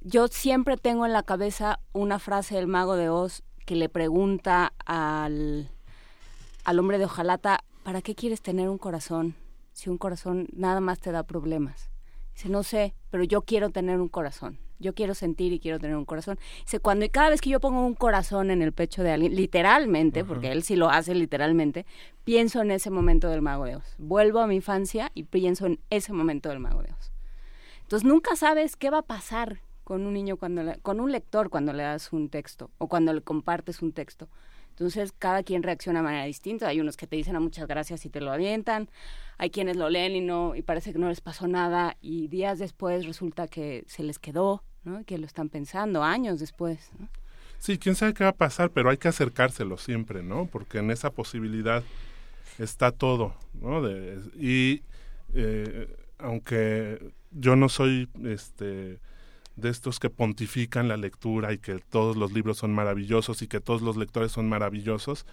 yo 0.00 0.26
siempre 0.28 0.76
tengo 0.76 1.06
en 1.06 1.12
la 1.12 1.22
cabeza 1.22 1.78
una 1.92 2.18
frase 2.18 2.56
del 2.56 2.66
mago 2.66 2.96
de 2.96 3.08
Oz 3.08 3.42
que 3.66 3.76
le 3.76 3.88
pregunta 3.88 4.72
al, 4.84 5.70
al 6.64 6.78
hombre 6.78 6.98
de 6.98 7.04
hojalata, 7.04 7.60
¿para 7.84 8.02
qué 8.02 8.14
quieres 8.14 8.40
tener 8.42 8.68
un 8.68 8.78
corazón 8.78 9.36
si 9.72 9.90
un 9.90 9.98
corazón 9.98 10.48
nada 10.52 10.80
más 10.80 10.98
te 10.98 11.12
da 11.12 11.22
problemas? 11.22 11.90
Dice, 12.34 12.48
no 12.48 12.62
sé, 12.62 12.94
pero 13.10 13.22
yo 13.24 13.42
quiero 13.42 13.70
tener 13.70 14.00
un 14.00 14.08
corazón. 14.08 14.58
Yo 14.80 14.94
quiero 14.94 15.14
sentir 15.14 15.52
y 15.52 15.60
quiero 15.60 15.78
tener 15.78 15.96
un 15.96 16.04
corazón. 16.04 16.38
Dice, 16.64 16.80
cuando 16.80 17.04
y 17.04 17.10
cada 17.10 17.30
vez 17.30 17.40
que 17.40 17.50
yo 17.50 17.60
pongo 17.60 17.86
un 17.86 17.94
corazón 17.94 18.50
en 18.50 18.62
el 18.62 18.72
pecho 18.72 19.02
de 19.04 19.12
alguien, 19.12 19.36
literalmente, 19.36 20.24
porque 20.24 20.50
él 20.52 20.62
sí 20.64 20.74
lo 20.74 20.90
hace 20.90 21.14
literalmente, 21.14 21.86
pienso 22.24 22.60
en 22.62 22.70
ese 22.72 22.90
momento 22.90 23.28
del 23.28 23.42
mago 23.42 23.64
de 23.66 23.76
Oz. 23.76 23.94
Vuelvo 23.98 24.40
a 24.40 24.46
mi 24.46 24.56
infancia 24.56 25.12
y 25.14 25.24
pienso 25.24 25.66
en 25.66 25.78
ese 25.90 26.12
momento 26.12 26.48
del 26.48 26.58
mago 26.60 26.82
de 26.82 26.90
Oz. 26.92 27.12
Entonces 27.82 28.08
nunca 28.08 28.36
sabes 28.36 28.76
qué 28.76 28.90
va 28.90 28.98
a 28.98 29.02
pasar 29.02 29.60
con 29.84 30.06
un 30.06 30.14
niño 30.14 30.36
cuando 30.36 30.62
le- 30.62 30.78
con 30.80 31.00
un 31.00 31.10
lector 31.12 31.50
cuando 31.50 31.72
le 31.72 31.82
das 31.82 32.12
un 32.12 32.28
texto 32.28 32.70
o 32.78 32.86
cuando 32.88 33.12
le 33.12 33.20
compartes 33.22 33.82
un 33.82 33.92
texto. 33.92 34.28
Entonces 34.70 35.12
cada 35.12 35.42
quien 35.42 35.62
reacciona 35.64 35.98
de 35.98 36.04
manera 36.04 36.24
distinta. 36.24 36.68
Hay 36.68 36.80
unos 36.80 36.96
que 36.96 37.06
te 37.08 37.16
dicen 37.16 37.34
a 37.36 37.40
muchas 37.40 37.66
gracias 37.66 38.06
y 38.06 38.08
te 38.08 38.20
lo 38.20 38.30
avientan. 38.32 38.88
Hay 39.36 39.50
quienes 39.50 39.76
lo 39.76 39.90
leen 39.90 40.14
y 40.14 40.20
no 40.20 40.54
y 40.54 40.62
parece 40.62 40.92
que 40.92 40.98
no 40.98 41.08
les 41.08 41.20
pasó 41.20 41.48
nada 41.48 41.96
y 42.00 42.28
días 42.28 42.58
después 42.60 43.04
resulta 43.04 43.48
que 43.48 43.84
se 43.88 44.04
les 44.04 44.18
quedó, 44.20 44.62
Que 45.06 45.18
lo 45.18 45.26
están 45.26 45.48
pensando 45.48 46.02
años 46.02 46.40
después. 46.40 46.90
Sí, 47.58 47.78
quién 47.78 47.94
sabe 47.94 48.14
qué 48.14 48.24
va 48.24 48.30
a 48.30 48.34
pasar, 48.34 48.70
pero 48.70 48.88
hay 48.88 48.96
que 48.96 49.08
acercárselo 49.08 49.76
siempre, 49.76 50.22
¿no? 50.22 50.46
Porque 50.46 50.78
en 50.78 50.90
esa 50.90 51.10
posibilidad 51.10 51.82
está 52.58 52.90
todo, 52.90 53.34
¿no? 53.60 53.86
Y 54.36 54.82
eh, 55.34 55.94
aunque 56.18 57.12
yo 57.30 57.56
no 57.56 57.68
soy 57.68 58.08
este 58.24 58.98
de 59.56 59.68
estos 59.68 60.00
que 60.00 60.08
pontifican 60.08 60.88
la 60.88 60.96
lectura 60.96 61.52
y 61.52 61.58
que 61.58 61.78
todos 61.90 62.16
los 62.16 62.32
libros 62.32 62.56
son 62.56 62.72
maravillosos 62.72 63.42
y 63.42 63.48
que 63.48 63.60
todos 63.60 63.82
los 63.82 63.98
lectores 63.98 64.32
son 64.32 64.48
maravillosos, 64.48 65.26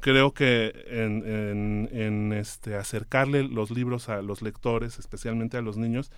creo 0.00 0.32
que 0.32 0.72
en, 0.88 1.24
en, 1.24 1.88
en, 1.92 2.32
este 2.32 2.74
acercarle 2.74 3.44
los 3.44 3.70
libros 3.70 4.08
a 4.08 4.22
los 4.22 4.42
lectores, 4.42 4.98
especialmente 4.98 5.56
a 5.56 5.62
los 5.62 5.76
niños, 5.76 6.10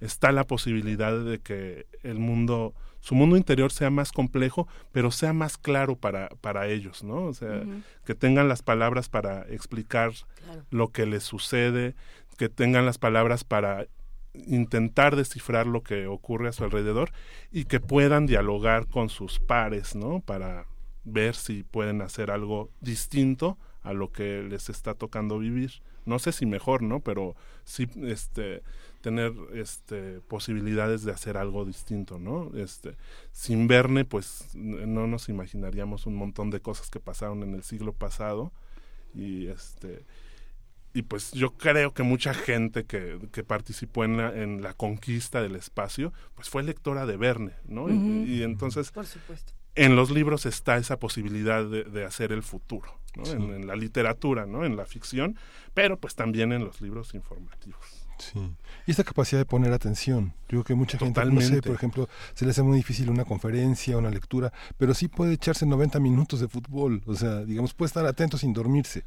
está 0.00 0.32
la 0.32 0.44
posibilidad 0.44 1.18
de 1.18 1.38
que 1.38 1.86
el 2.02 2.18
mundo, 2.18 2.74
su 3.00 3.14
mundo 3.14 3.36
interior 3.36 3.70
sea 3.72 3.90
más 3.90 4.12
complejo, 4.12 4.66
pero 4.92 5.10
sea 5.10 5.32
más 5.32 5.56
claro 5.58 5.96
para, 5.96 6.28
para 6.40 6.66
ellos, 6.68 7.02
¿no? 7.04 7.24
O 7.24 7.34
sea, 7.34 7.62
que 8.04 8.14
tengan 8.14 8.48
las 8.48 8.62
palabras 8.62 9.08
para 9.08 9.42
explicar 9.48 10.12
Claro. 10.44 10.64
lo 10.70 10.88
que 10.88 11.06
les 11.06 11.22
sucede, 11.22 11.94
que 12.38 12.48
tengan 12.48 12.86
las 12.86 12.98
palabras 12.98 13.44
para 13.44 13.86
intentar 14.34 15.16
descifrar 15.16 15.66
lo 15.66 15.82
que 15.82 16.06
ocurre 16.06 16.48
a 16.48 16.52
su 16.52 16.64
alrededor 16.64 17.10
y 17.50 17.64
que 17.64 17.80
puedan 17.80 18.26
dialogar 18.26 18.86
con 18.86 19.08
sus 19.08 19.38
pares, 19.40 19.94
¿no? 19.96 20.20
Para 20.20 20.66
ver 21.04 21.34
si 21.34 21.62
pueden 21.64 22.00
hacer 22.02 22.30
algo 22.30 22.70
distinto 22.80 23.58
a 23.82 23.92
lo 23.92 24.10
que 24.12 24.42
les 24.42 24.68
está 24.68 24.94
tocando 24.94 25.38
vivir. 25.38 25.82
No 26.06 26.18
sé 26.18 26.32
si 26.32 26.46
mejor, 26.46 26.82
¿no? 26.82 27.00
Pero 27.00 27.36
sí 27.64 27.88
este 28.02 28.62
tener 29.00 29.32
este 29.54 30.20
posibilidades 30.28 31.04
de 31.04 31.12
hacer 31.12 31.36
algo 31.36 31.64
distinto, 31.64 32.18
¿no? 32.18 32.50
Este 32.56 32.96
sin 33.32 33.66
Verne 33.68 34.04
pues 34.04 34.50
no 34.54 35.06
nos 35.06 35.28
imaginaríamos 35.28 36.06
un 36.06 36.14
montón 36.16 36.50
de 36.50 36.60
cosas 36.60 36.90
que 36.90 37.00
pasaron 37.00 37.42
en 37.42 37.54
el 37.54 37.62
siglo 37.62 37.92
pasado 37.92 38.52
y 39.14 39.46
este 39.48 40.04
y 40.92 41.02
pues 41.02 41.30
yo 41.32 41.52
creo 41.56 41.94
que 41.94 42.02
mucha 42.02 42.34
gente 42.34 42.84
que, 42.84 43.20
que 43.32 43.44
participó 43.44 44.04
en 44.04 44.16
la, 44.16 44.36
en 44.36 44.60
la 44.60 44.74
conquista 44.74 45.40
del 45.40 45.54
espacio, 45.54 46.12
pues 46.34 46.50
fue 46.50 46.64
lectora 46.64 47.06
de 47.06 47.16
Verne, 47.16 47.52
¿no? 47.68 47.88
Y- 47.88 48.42
entonces, 48.42 48.90
Por 48.90 49.06
supuesto. 49.06 49.52
en 49.76 49.94
los 49.94 50.10
libros 50.10 50.46
está 50.46 50.78
esa 50.78 50.98
posibilidad 50.98 51.64
de, 51.64 51.84
de 51.84 52.04
hacer 52.04 52.32
el 52.32 52.42
futuro, 52.42 52.98
¿no? 53.16 53.24
Sí. 53.26 53.32
En, 53.32 53.42
en 53.54 53.66
la 53.66 53.76
literatura, 53.76 54.46
¿no? 54.46 54.64
En 54.64 54.76
la 54.76 54.84
ficción, 54.86 55.36
pero 55.74 55.98
pues 55.98 56.14
también 56.14 56.52
en 56.52 56.64
los 56.64 56.80
libros 56.80 57.14
informativos. 57.14 57.80
Sí. 58.18 58.38
Y 58.86 58.90
esta 58.90 59.02
capacidad 59.02 59.40
de 59.40 59.46
poner 59.46 59.72
atención. 59.72 60.34
Yo 60.42 60.48
creo 60.48 60.64
que 60.64 60.74
mucha 60.74 60.98
gente, 60.98 61.24
no 61.24 61.40
sé, 61.40 61.62
por 61.62 61.74
ejemplo, 61.74 62.06
se 62.34 62.44
le 62.44 62.50
hace 62.50 62.62
muy 62.62 62.76
difícil 62.76 63.08
una 63.08 63.24
conferencia, 63.24 63.96
una 63.96 64.10
lectura, 64.10 64.52
pero 64.76 64.92
sí 64.92 65.08
puede 65.08 65.32
echarse 65.32 65.64
90 65.64 65.98
minutos 66.00 66.38
de 66.40 66.46
fútbol. 66.48 67.00
O 67.06 67.14
sea, 67.14 67.40
digamos, 67.46 67.72
puede 67.72 67.86
estar 67.86 68.04
atento 68.04 68.36
sin 68.36 68.52
dormirse. 68.52 69.04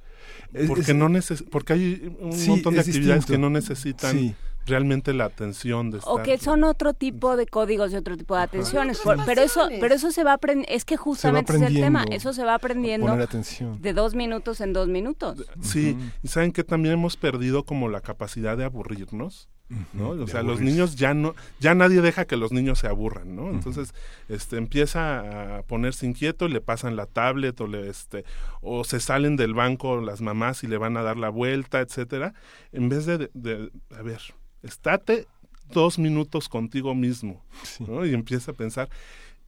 Es- 0.52 0.68
Porque, 0.68 0.82
es- 0.82 0.96
no 0.96 1.10
neces 1.10 1.44
porque 1.44 1.74
hay 1.74 2.16
un 2.20 2.34
Sí, 2.34 2.50
montón 2.50 2.74
de 2.74 2.82
es 2.82 2.88
actividades 2.88 3.26
que 3.28 3.38
no 3.38 3.52
necesitan 3.52 4.12
Sí. 4.14 4.36
Realmente 4.66 5.14
la 5.14 5.26
atención 5.26 5.92
de 5.92 5.98
O 5.98 6.00
estar 6.20 6.24
que 6.24 6.38
son 6.38 6.64
otro 6.64 6.94
tipo 6.94 7.36
de 7.38 7.46
códigos 7.48 7.92
y 7.92 7.96
otro 7.96 8.16
tipo 8.18 8.36
de 8.36 8.44
atenciones. 8.44 9.00
Por- 9.00 9.24
pero 9.26 9.42
eso, 9.42 9.68
pero 9.80 9.96
eso 9.96 10.12
se 10.12 10.24
va 10.24 10.34
aprendiendo, 10.34 10.74
es 10.74 10.86
que 10.86 10.98
justamente 10.98 11.56
es 11.56 11.62
el 11.62 11.74
tema, 11.76 12.06
eso 12.12 12.34
se 12.34 12.44
va 12.44 12.56
aprendiendo 12.56 13.08
poner 13.08 13.24
atención. 13.24 13.82
de 13.82 13.94
dos 13.94 14.16
minutos 14.16 14.62
en 14.62 14.74
dos 14.74 14.88
minutos. 14.88 15.44
Sí, 15.62 15.98
y 16.22 16.28
saben 16.28 16.52
que 16.52 16.64
también 16.64 16.94
hemos 16.96 17.18
perdido 17.18 17.64
como 17.66 17.90
la 17.90 18.02
capacidad 18.02 18.58
de 18.58 18.64
aburrirnos, 18.66 19.50
¿no? 19.94 20.10
O 20.10 20.28
sea, 20.28 20.44
los 20.44 20.60
niños 20.62 20.96
ya 20.96 21.14
no, 21.16 21.34
ya 21.60 21.74
nadie 21.74 22.02
deja 22.02 22.26
que 22.26 22.38
los 22.38 22.52
niños 22.52 22.80
se 22.80 22.88
aburran, 22.88 23.36
¿no? 23.36 23.50
Entonces, 23.50 23.94
este, 24.30 24.58
empieza 24.58 25.58
a 25.58 25.64
ponerse 25.64 26.06
inquieto 26.06 26.46
y 26.46 26.50
le 26.52 26.62
pasan 26.62 26.96
la 26.96 27.06
tablet 27.08 27.60
o 27.60 27.66
le, 27.68 27.90
este, 27.90 28.24
o 28.62 28.84
se 28.84 29.00
salen 29.00 29.36
del 29.36 29.54
banco 29.56 30.00
las 30.02 30.22
mamás 30.22 30.64
y 30.64 30.68
le 30.68 30.78
van 30.78 30.96
a 30.98 31.02
dar 31.02 31.18
la 31.18 31.30
vuelta, 31.30 31.80
etcétera, 31.80 32.34
en 32.72 32.90
vez 32.90 33.06
de, 33.06 33.18
de- 33.18 33.30
de- 33.34 33.72
a 33.98 34.02
ver, 34.04 34.22
estate 34.64 35.28
dos 35.72 35.98
minutos 36.00 36.50
contigo 36.50 36.96
mismo, 36.96 37.42
¿no? 37.80 38.06
Y 38.06 38.14
empieza 38.14 38.52
a 38.52 38.56
pensar 38.56 38.90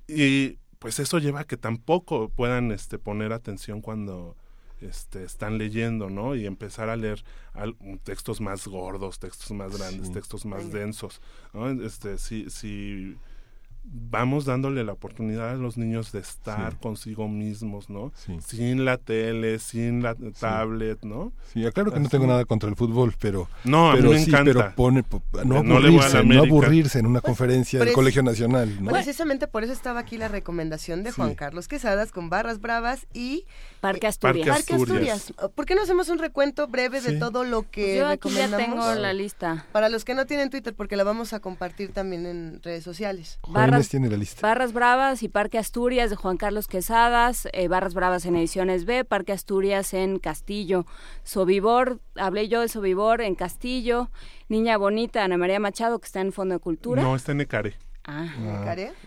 y 0.08 0.58
pues 0.80 1.00
eso 1.00 1.18
lleva 1.20 1.42
a 1.42 1.44
que 1.46 1.58
tampoco 1.58 2.30
puedan 2.30 2.72
este 2.72 3.00
poner 3.00 3.34
atención 3.34 3.82
cuando 3.82 4.36
este, 4.82 5.24
están 5.24 5.58
leyendo, 5.58 6.10
¿no? 6.10 6.36
Y 6.36 6.46
empezar 6.46 6.90
a 6.90 6.96
leer 6.96 7.24
al- 7.54 7.76
textos 8.04 8.42
más 8.42 8.68
gordos, 8.68 9.20
textos 9.20 9.52
más 9.52 9.76
grandes, 9.78 10.08
Sí. 10.08 10.14
textos 10.14 10.46
más 10.46 10.72
densos, 10.72 11.22
¿no? 11.54 11.70
Este, 11.84 12.18
si, 12.18 12.50
si 12.50 13.16
vamos 13.88 14.46
dándole 14.46 14.84
la 14.84 14.94
oportunidad 14.94 15.52
a 15.52 15.56
los 15.56 15.78
niños 15.78 16.12
de 16.12 16.20
estar 16.20 16.74
Sí. 16.74 16.78
consigo 16.82 17.28
mismos, 17.28 17.90
¿no? 17.90 18.12
Sí. 18.16 18.38
Sin 18.46 18.84
la 18.86 18.98
tele, 18.98 19.60
sin 19.60 20.02
la 20.04 20.16
tablet, 20.40 21.04
¿no? 21.04 21.32
Sí, 21.54 21.64
claro 21.74 21.92
que 21.92 22.00
no 22.00 22.10
tengo 22.10 22.28
nada 22.28 22.46
contra 22.46 22.70
el 22.70 22.76
fútbol, 22.76 23.14
pero 23.20 23.48
No, 23.64 23.90
a 23.92 23.94
mí 23.94 24.00
pero 24.00 24.12
me 24.14 24.20
sí, 24.20 24.30
encanta. 24.30 24.52
pero 24.54 24.76
pone 24.76 25.04
po- 25.04 25.22
no 25.44 25.58
aburrirse, 25.60 26.24
no 26.24 26.42
aburrirse 26.44 27.00
en 27.00 27.06
una 27.06 27.22
conferencia 27.22 27.80
del 27.80 27.94
Colegio 27.94 28.24
Nacional, 28.24 28.84
¿no? 28.84 28.92
Precisamente 28.92 29.48
por 29.48 29.64
eso 29.64 29.74
estaba 29.74 30.00
aquí 30.02 30.18
la 30.18 30.28
recomendación 30.28 31.04
de 31.04 31.12
Juan. 31.12 31.36
Carlos 31.36 31.68
Quesadas 31.68 32.12
con 32.12 32.30
Barras 32.30 32.60
Bravas 32.62 33.08
y 33.14 33.46
Parque 33.82 34.08
eh, 34.08 34.10
Asturias. 34.10 34.48
Parque 34.48 34.74
Asturias. 34.76 35.16
Asturias. 35.30 35.52
¿Por 35.54 35.66
qué 35.66 35.76
no 35.76 35.82
hacemos 35.84 36.10
un 36.10 36.20
recuento 36.20 36.68
breve 36.68 37.02
de 37.02 37.20
todo 37.20 37.44
lo 37.44 37.70
que 37.70 37.98
Yo 37.98 38.08
aquí 38.08 38.30
ya 38.30 38.56
tengo 38.58 38.94
la 38.96 39.14
lista. 39.14 39.66
Para 39.72 39.90
los 39.90 40.06
que 40.06 40.14
no 40.16 40.26
tienen 40.26 40.50
Twitter, 40.50 40.74
porque 40.76 40.96
la 40.96 41.04
vamos 41.04 41.34
a 41.34 41.40
compartir 41.40 41.92
también 41.92 42.26
en 42.26 42.62
redes 42.64 42.84
sociales. 42.84 43.40
Barras, 43.48 43.75
tiene 43.84 44.10
la 44.10 44.18
lista. 44.18 44.42
Barras 44.48 44.74
Bravas 44.74 45.24
y 45.24 45.30
Parque 45.30 45.58
Asturias 45.58 46.10
de 46.10 46.16
Juan 46.16 46.38
Carlos 46.38 46.68
Quesadas, 46.68 47.48
eh, 47.54 47.68
Barras 47.68 47.94
Bravas 47.94 48.26
en 48.26 48.36
ediciones 48.36 48.86
B, 48.86 49.06
Parque 49.06 49.32
Asturias 49.34 49.94
en 49.94 50.20
Castillo, 50.20 50.86
Sobibor, 51.24 52.00
hablé 52.16 52.48
yo 52.48 52.62
de 52.62 52.70
Sobibor 52.70 53.22
en 53.22 53.36
Castillo, 53.36 54.10
Niña 54.48 54.78
Bonita, 54.78 55.24
Ana 55.24 55.38
María 55.38 55.60
Machado, 55.60 56.00
que 56.00 56.06
está 56.06 56.22
en 56.22 56.32
Fondo 56.32 56.54
de 56.56 56.60
Cultura. 56.60 57.02
No, 57.02 57.16
está 57.16 57.32
en 57.34 57.42
Ecaré. 57.42 57.76
Ah. 58.08 58.28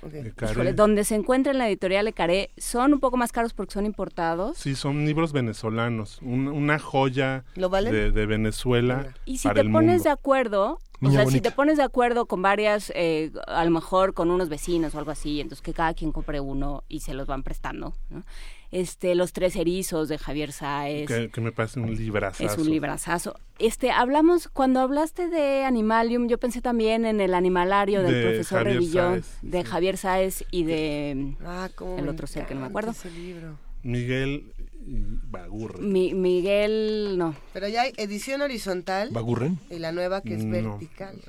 Ok. 0.03 0.13
Ecaré. 0.15 0.53
Híjole, 0.53 0.73
donde 0.73 1.05
se 1.05 1.15
encuentra 1.15 1.53
en 1.53 1.59
la 1.59 1.69
editorial 1.69 2.09
Ecaré, 2.09 2.51
son 2.59 2.93
un 2.95 2.99
poco 2.99 3.17
más 3.17 3.31
caros 3.31 3.55
porque 3.55 3.73
son 3.75 3.87
importados. 3.87 4.59
Sí, 4.59 4.75
son 4.75 5.07
libros 5.07 5.33
venezolanos, 5.33 6.19
un- 6.21 6.49
una 6.49 6.81
joya 6.81 7.45
de, 7.55 8.11
de 8.11 8.27
Venezuela 8.27 9.15
Y 9.25 9.39
si 9.39 9.47
para 9.47 9.55
te 9.55 9.61
el 9.61 9.71
pones 9.71 9.89
mundo. 9.99 10.03
de 10.05 10.11
acuerdo, 10.11 10.79
o 11.01 11.11
sea, 11.11 11.27
si 11.27 11.41
te 11.41 11.51
pones 11.51 11.77
de 11.77 11.83
acuerdo 11.85 12.27
con 12.27 12.43
varias, 12.43 12.93
eh, 12.95 13.31
a 13.47 13.65
lo 13.65 13.71
mejor 13.71 14.15
con 14.15 14.31
unos 14.31 14.49
vecinos 14.49 14.95
o 14.95 14.99
algo 14.99 15.11
así, 15.11 15.41
entonces 15.41 15.63
que 15.63 15.73
cada 15.73 15.95
quien 15.95 16.11
compre 16.13 16.41
uno 16.41 16.83
y 16.89 17.01
se 17.01 17.15
los 17.15 17.27
van 17.27 17.43
prestando, 17.43 17.95
¿no? 18.11 18.25
Este, 18.71 19.15
Los 19.15 19.33
Tres 19.33 19.57
Erizos 19.57 20.09
de 20.09 20.19
Javier 20.19 20.53
Sáez. 20.53 21.07
que, 21.09 21.31
que 21.31 21.41
me 21.41 21.53
parece 21.53 21.81
un 21.81 21.95
librazazo. 21.95 22.45
Es 22.45 22.59
un 22.59 22.69
librazazo. 22.69 23.35
Este, 23.59 23.91
hablamos, 23.91 24.49
cuando 24.49 24.81
hablaste 24.81 25.29
de 25.29 25.65
Animalium, 25.65 26.29
yo 26.29 26.37
pensé 26.39 26.61
también 26.61 27.07
en 27.07 27.21
el 27.23 27.33
animalario 27.33 28.03
del 28.03 28.13
De 28.15 28.23
profesor 28.23 28.59
Javier 28.59 28.75
Revillón, 28.75 29.23
Sáez, 29.23 29.39
de 29.43 29.65
Javier 29.65 29.97
Sáez 29.97 30.45
y 30.51 30.65
de 30.65 31.35
Ah, 31.45 31.71
cómo 31.75 31.97
el 31.99 32.09
otro 32.09 32.27
ser 32.27 32.45
que 32.47 32.55
no 32.55 32.61
me 32.61 32.67
acuerdo. 32.67 32.91
ese 32.91 33.11
libro. 33.11 33.57
Miguel 33.83 34.53
Bagurre. 34.81 35.81
Mi- 35.81 36.15
Miguel, 36.15 37.17
no. 37.19 37.35
Pero 37.53 37.69
ya 37.69 37.83
hay 37.83 37.93
edición 37.97 38.41
horizontal. 38.43 39.11
¿Bagurren? 39.13 39.59
Y 39.71 39.79
la 39.79 39.93
nueva 39.93 40.23
que 40.23 40.35
es 40.35 40.45
No, 40.45 40.51
vertical. 40.79 41.21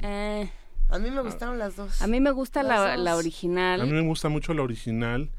Eh, 0.00 0.50
A 0.88 0.98
mí 0.98 1.10
me 1.10 1.20
gustaron 1.22 1.58
las 1.58 1.76
dos. 1.76 2.00
a 2.00 2.06
mí 2.06 2.20
me 2.20 2.30
gusta 2.30 2.62
la, 2.62 3.16
original. 3.16 3.80
A 3.80 3.84
mí 3.84 3.92
me 3.92 4.00
gusta 4.02 4.28
mucho 4.28 4.54
la 4.54 4.62
original 4.62 5.30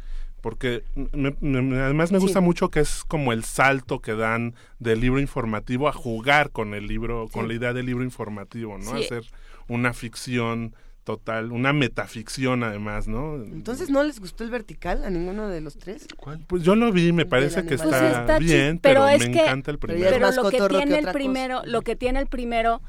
porque 0.41 0.83
me- 1.13 1.35
me- 1.39 1.79
además 1.79 2.11
me 2.11 2.19
Sí. 2.19 2.23
gusta 2.25 2.41
mucho 2.41 2.69
que 2.69 2.81
es 2.81 3.03
como 3.05 3.31
el 3.33 3.43
salto 3.43 3.99
que 4.01 4.13
dan 4.13 4.55
del 4.79 4.99
libro 4.99 5.19
informativo 5.19 5.87
a 5.87 5.93
jugar 5.93 6.51
con 6.51 6.73
el 6.73 6.85
libro, 6.87 7.27
con 7.31 7.47
la 7.47 7.53
idea 7.53 7.73
del 7.73 7.85
libro 7.85 8.03
informativo, 8.03 8.77
¿no? 8.77 8.97
Sí. 8.97 9.05
Hacer 9.05 9.23
una 9.67 9.93
ficción 9.93 10.75
total, 11.03 11.51
una 11.51 11.73
metaficción 11.73 12.63
además, 12.63 13.07
¿no? 13.07 13.35
Entonces, 13.35 13.89
¿no 13.89 14.03
les 14.03 14.19
gustó 14.19 14.43
el 14.43 14.49
vertical 14.51 15.03
a 15.03 15.09
ninguno 15.09 15.49
de 15.49 15.59
los 15.61 15.77
tres? 15.77 16.07
Pues 16.47 16.63
yo 16.63 16.75
lo 16.75 16.91
vi, 16.91 17.11
me 17.11 17.25
parece 17.25 17.61
que 17.65 17.77
Pues 17.77 17.81
está, 17.91 18.39
bien, 18.39 18.79
pero 18.79 19.01
pero, 19.01 19.07
es 19.09 19.19
me 19.27 19.31
que- 19.33 19.41
encanta 19.41 19.71
el 19.71 19.79
Pero 19.79 19.93
primero. 19.93 20.11
Pero 20.15 20.31
lo 20.31 20.49
que 20.49 20.61
tiene 20.69 20.99
el 20.99 21.07
primero, 21.11 21.61
lo 21.65 21.81
que 21.81 21.95
tiene 21.95 22.19
el 22.19 22.27
primero 22.27 22.81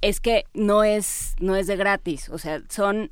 es 0.00 0.20
que 0.20 0.44
no 0.54 0.84
es 0.84 1.34
no 1.40 1.56
es 1.56 1.66
de 1.66 1.76
gratis, 1.76 2.28
o 2.28 2.38
sea, 2.38 2.60
son 2.68 3.10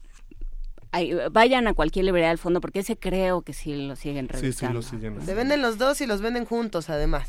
ay, 0.92 1.12
vayan 1.30 1.68
a 1.68 1.74
cualquier 1.74 2.04
librería 2.04 2.28
del 2.30 2.38
fondo 2.38 2.60
porque 2.60 2.80
ese 2.80 2.96
creo 2.96 3.42
que 3.42 3.52
sí 3.52 3.86
lo 3.86 3.94
siguen 3.96 4.26
Sí, 4.28 4.34
sí, 4.36 4.40
revisando. 4.42 4.74
lo 4.74 4.82
siguen. 4.82 5.20
Se 5.24 5.34
venden 5.34 5.62
los 5.62 5.78
dos 5.78 6.00
y 6.00 6.06
los 6.06 6.20
venden 6.20 6.44
juntos, 6.44 6.90
además. 6.90 7.28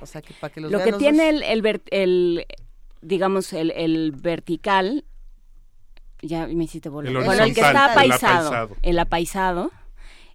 O 0.00 0.06
sea, 0.06 0.22
que 0.22 0.32
para 0.34 0.52
que 0.52 0.60
los 0.60 0.70
Mm. 0.70 0.72
Lo 0.72 0.78
vean 0.78 0.86
que 0.86 0.90
los 0.92 1.00
tiene 1.00 1.32
dos. 1.32 1.34
el, 1.34 1.42
el, 1.42 1.62
ver- 1.62 1.82
el, 1.90 2.46
digamos 3.02 3.52
el, 3.52 3.72
el 3.72 4.12
vertical 4.12 5.04
ya 6.22 6.46
me 6.46 6.64
hiciste 6.64 6.88
volver. 6.88 7.16
El 7.16 7.24
bueno, 7.24 7.44
el 7.44 7.54
que 7.54 7.60
está 7.60 7.70
el 7.70 7.90
apaisado, 7.90 8.76
el 8.82 8.98
apaisado 8.98 9.70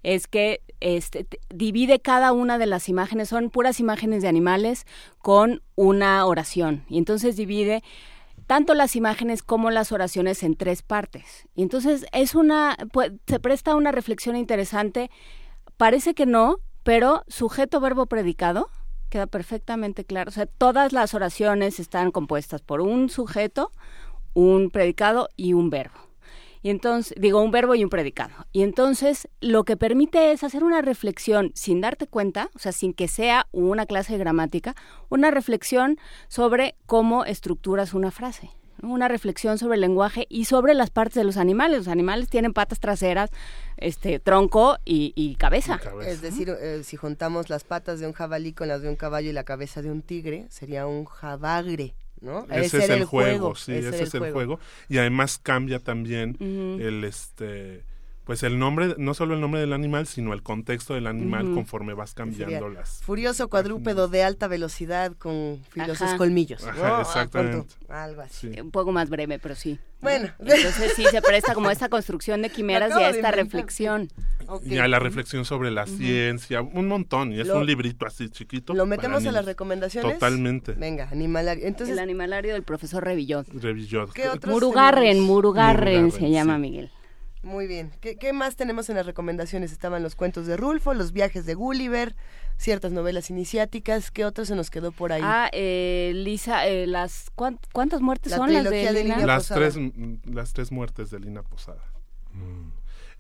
es 0.04 0.28
que 0.28 0.62
este 0.80 1.28
divide 1.50 2.00
cada 2.00 2.32
una 2.32 2.58
de 2.58 2.68
las 2.68 2.90
imágenes, 2.90 3.30
son 3.30 3.50
puras 3.50 3.80
imágenes 3.80 4.22
de 4.22 4.28
animales 4.28 4.86
con 5.20 5.62
una 5.76 6.26
oración. 6.26 6.86
Y 6.90 6.98
entonces 6.98 7.36
divide 7.36 7.84
tanto 8.46 8.76
las 8.76 8.96
imágenes 8.96 9.42
como 9.42 9.72
las 9.72 9.92
oraciones 9.92 10.44
en 10.44 10.56
tres 10.56 10.84
partes. 10.84 11.48
Y 11.56 11.64
entonces 11.64 12.06
es 12.12 12.36
una, 12.36 12.78
pues, 12.94 13.14
se 13.26 13.40
presta 13.40 13.76
una 13.76 13.92
reflexión 13.92 14.36
interesante. 14.36 15.10
Parece 15.78 16.14
que 16.14 16.26
no, 16.26 16.58
pero 16.84 17.24
sujeto, 17.28 17.80
verbo, 17.80 18.06
predicado 18.06 18.70
queda 19.10 19.28
perfectamente 19.28 20.04
claro. 20.04 20.30
O 20.30 20.32
sea, 20.34 20.46
todas 20.46 20.92
las 20.92 21.14
oraciones 21.14 21.80
están 21.80 22.12
compuestas 22.12 22.62
por 22.62 22.82
un 22.82 23.10
sujeto, 23.10 23.72
un 24.36 24.70
predicado 24.70 25.30
y 25.36 25.54
un 25.54 25.72
verbo. 25.72 26.06
Y 26.66 26.72
entonces, 26.72 27.14
digo, 27.20 27.44
un 27.44 27.52
verbo 27.52 27.76
y 27.76 27.84
un 27.84 27.92
predicado. 27.92 28.34
Y 28.52 28.64
entonces 28.64 29.28
lo 29.40 29.66
que 29.66 29.78
permite 29.78 30.32
es 30.32 30.44
hacer 30.44 30.64
una 30.64 30.82
reflexión 30.82 31.52
sin 31.54 31.80
darte 31.80 32.08
cuenta, 32.08 32.50
o 32.56 32.60
sea, 32.60 32.72
sin 32.72 32.94
que 32.94 33.08
sea 33.08 33.46
una 33.52 33.86
clase 33.86 34.14
de 34.14 34.20
gramática, 34.20 34.76
una 35.10 35.30
reflexión 35.30 36.00
sobre 36.28 36.74
cómo 36.88 37.24
estructuras 37.24 37.94
una 37.94 38.10
frase. 38.10 38.50
¿no? 38.82 38.92
Una 38.92 39.08
reflexión 39.08 39.60
sobre 39.60 39.76
el 39.76 39.82
lenguaje 39.82 40.26
y 40.28 40.46
sobre 40.46 40.74
las 40.74 40.90
partes 40.90 41.14
de 41.14 41.24
los 41.24 41.38
animales. 41.38 41.78
Los 41.78 41.88
animales 41.88 42.30
tienen 42.30 42.52
patas 42.52 42.80
traseras, 42.80 43.30
este 43.78 44.20
tronco 44.20 44.78
y, 44.84 45.14
y 45.16 45.36
cabeza. 45.36 45.80
Es 46.04 46.22
decir, 46.22 46.50
eh, 46.50 46.82
si 46.84 46.98
juntamos 46.98 47.48
las 47.48 47.64
patas 47.64 48.00
de 48.00 48.08
un 48.08 48.14
jabalí 48.14 48.54
con 48.54 48.68
las 48.70 48.82
de 48.82 48.90
un 48.90 48.96
caballo 48.96 49.30
y 49.30 49.34
la 49.34 49.44
cabeza 49.44 49.84
de 49.84 49.92
un 49.92 50.02
tigre, 50.02 50.48
sería 50.50 50.88
un 50.88 51.06
jabagre, 51.06 51.94
¿no? 52.22 52.46
Ese, 52.50 52.80
es 52.80 52.90
el 52.90 53.06
juego, 53.06 53.56
sí, 53.56 53.74
ese, 53.74 54.04
es 54.04 54.14
el 54.14 54.32
juego. 54.32 54.60
Y 54.90 54.98
además 54.98 55.40
cambia 55.42 55.80
también 55.80 56.38
el 56.40 57.04
este 57.04 57.84
pues 58.26 58.44
el 58.44 58.58
nombre, 58.60 58.96
no 58.98 59.14
solo 59.14 59.36
el 59.36 59.42
nombre 59.42 59.62
del 59.62 59.72
animal, 59.72 60.08
sino 60.08 60.34
el 60.34 60.42
contexto 60.44 60.96
del 60.96 61.08
animal 61.08 61.46
Ujú. 61.46 61.56
conforme 61.56 61.94
vas 61.94 62.10
Sería 62.12 62.26
cambiando 62.26 62.70
las. 62.70 63.02
Furioso 63.04 63.48
cuadrúpedo 63.50 64.08
de 64.08 64.24
alta 64.24 64.48
velocidad 64.48 65.14
con 65.18 65.62
filosos 65.70 66.02
Ajá. 66.02 66.18
colmillos. 66.18 66.66
Ajá. 66.66 66.98
Ah, 66.98 67.02
exactamente. 67.02 67.58
punto. 67.78 67.94
Algo 67.94 68.22
así. 68.22 68.48
Un 68.60 68.72
poco 68.72 68.92
más 68.92 69.10
breve, 69.10 69.38
pero 69.40 69.56
sí. 69.56 69.80
Bueno. 70.02 70.30
Entonces 70.40 70.94
sí 70.96 71.04
se 71.10 71.22
presta 71.22 71.54
como 71.54 71.70
esta 71.72 71.88
construcción 71.90 72.42
de 72.42 72.50
quimeras 72.50 72.92
y 73.00 73.04
a 73.04 73.10
esta 73.10 73.32
reflexión. 73.32 74.10
Y 74.64 74.78
a 74.78 74.88
la 74.88 75.00
reflexión 75.00 75.46
sobre 75.46 75.72
la 75.72 75.86
ciencia, 75.88 76.62
un 76.62 76.88
montón, 76.88 77.32
y 77.32 77.40
es 77.40 77.48
Lo- 77.48 77.58
un 77.58 77.66
librito 77.66 78.06
así 78.06 78.30
chiquito. 78.30 78.74
¿Lo 78.74 78.86
metemos 78.86 79.26
a 79.26 79.32
las 79.32 79.46
recomendaciones? 79.46 80.14
Totalmente. 80.14 80.74
Venga, 80.74 81.10
animalario. 81.12 81.66
Entonces, 81.66 81.94
el 81.94 82.00
animalario 82.00 82.54
del 82.54 82.64
profesor 82.64 83.04
Revillot. 83.04 83.48
Revillot. 83.54 84.12
¿Qué 84.14 84.30
otros 84.30 84.54
Murugarren? 84.54 85.20
Murugarren 85.22 86.12
se 86.12 86.30
llama 86.30 86.56
sí. 86.56 86.62
Miguel. 86.62 86.92
Muy 87.46 87.68
bien. 87.68 87.92
¿Qué, 88.02 88.18
qué 88.18 88.34
más 88.34 88.56
tenemos 88.56 88.90
en 88.90 88.96
las 88.96 89.06
recomendaciones? 89.06 89.72
Estaban 89.72 90.02
los 90.02 90.16
cuentos 90.16 90.48
de 90.48 90.58
Rulfo, 90.58 90.94
los 90.96 91.12
viajes 91.14 91.46
de 91.46 91.54
Gulliver, 91.54 92.16
ciertas 92.58 92.92
novelas 92.92 93.30
iniciáticas. 93.30 94.10
¿Qué 94.10 94.26
otro 94.26 94.46
se 94.46 94.56
nos 94.56 94.72
quedó 94.72 94.92
por 94.92 95.14
ahí? 95.14 95.22
Ah, 95.24 95.50
eh, 95.54 96.12
Lisa, 96.16 96.66
eh, 96.68 96.88
las 96.88 97.30
¿cuán- 97.36 97.60
¿cuántas 97.72 98.02
muertes 98.02 98.32
La 98.32 98.38
son 98.38 98.52
las 98.52 98.64
de 98.64 98.72
de 98.72 98.92
Lina? 99.04 99.16
Lina 99.18 99.28
las 99.28 99.44
Posada. 99.44 99.62
tres 99.62 99.78
mm, 99.78 100.14
las 100.34 100.54
tres 100.54 100.72
muertes 100.72 101.12
de 101.12 101.20
Lina 101.20 101.44
Posada. 101.44 101.84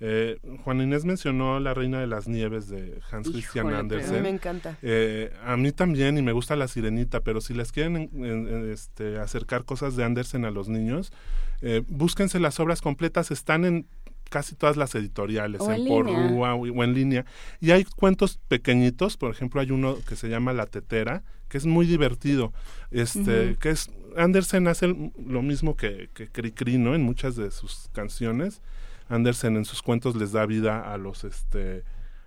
Eh, 0.01 0.39
Juan 0.65 0.81
Inés 0.81 1.05
mencionó 1.05 1.59
La 1.61 1.73
Reina 1.73 2.01
de 2.01 2.07
las 2.07 2.27
Nieves 2.27 2.67
de 2.67 2.99
Hans 3.11 3.29
Christian 3.29 3.67
Híjole, 3.67 3.77
Andersen. 3.79 4.09
a 4.09 4.17
mí 4.17 4.21
me 4.23 4.29
encanta. 4.29 4.77
Eh, 4.81 5.31
a 5.45 5.55
mí 5.55 5.71
también 5.71 6.17
y 6.17 6.21
me 6.21 6.33
gusta 6.33 6.57
La 6.57 6.67
Sirenita, 6.67 7.21
pero 7.21 7.39
si 7.39 7.53
les 7.53 7.71
quieren 7.71 7.95
en- 7.95 8.25
en- 8.25 8.47
en, 8.47 8.71
este, 8.71 9.19
acercar 9.19 9.63
cosas 9.63 9.95
de 9.95 10.03
Andersen 10.03 10.43
a 10.43 10.51
los 10.51 10.67
niños, 10.67 11.13
eh, 11.61 11.81
búsquense 11.87 12.39
las 12.41 12.59
obras 12.59 12.81
completas, 12.81 13.31
están 13.31 13.63
en 13.63 13.87
casi 14.29 14.55
todas 14.55 14.77
las 14.77 14.95
editoriales, 14.95 15.61
O 15.61 15.71
en, 15.71 15.87
Porrúa 15.87 16.55
o, 16.55 16.83
en 16.83 16.93
línea. 16.93 17.25
Y 17.59 17.71
hay 17.71 17.83
cuentos 17.83 18.39
pequeñitos, 18.47 19.17
por 19.17 19.31
ejemplo, 19.31 19.61
hay 19.61 19.71
uno 19.71 19.97
que 20.07 20.15
se 20.15 20.29
llama 20.29 20.53
La 20.53 20.65
Tetera, 20.65 21.23
que 21.47 21.57
es 21.57 21.65
muy 21.65 21.85
divertido, 21.85 22.53
este, 22.91 23.55
que 23.59 23.69
es 23.69 23.89
Andersen 24.17 24.67
hace 24.67 24.87
lo 24.87 25.41
mismo 25.41 25.75
que, 25.75 26.09
que 26.13 26.27
Cricri, 26.27 26.77
¿no? 26.77 26.95
En 26.95 27.03
muchas 27.03 27.35
de 27.35 27.51
sus 27.51 27.89
canciones. 27.93 28.61
Andersen 29.07 29.55
en 29.55 29.65
sus 29.65 29.81
cuentos 29.81 30.15
les 30.15 30.31
da 30.31 30.45
vida 30.45 30.91
a 30.91 30.97
los 30.97 31.23
este 31.23 31.83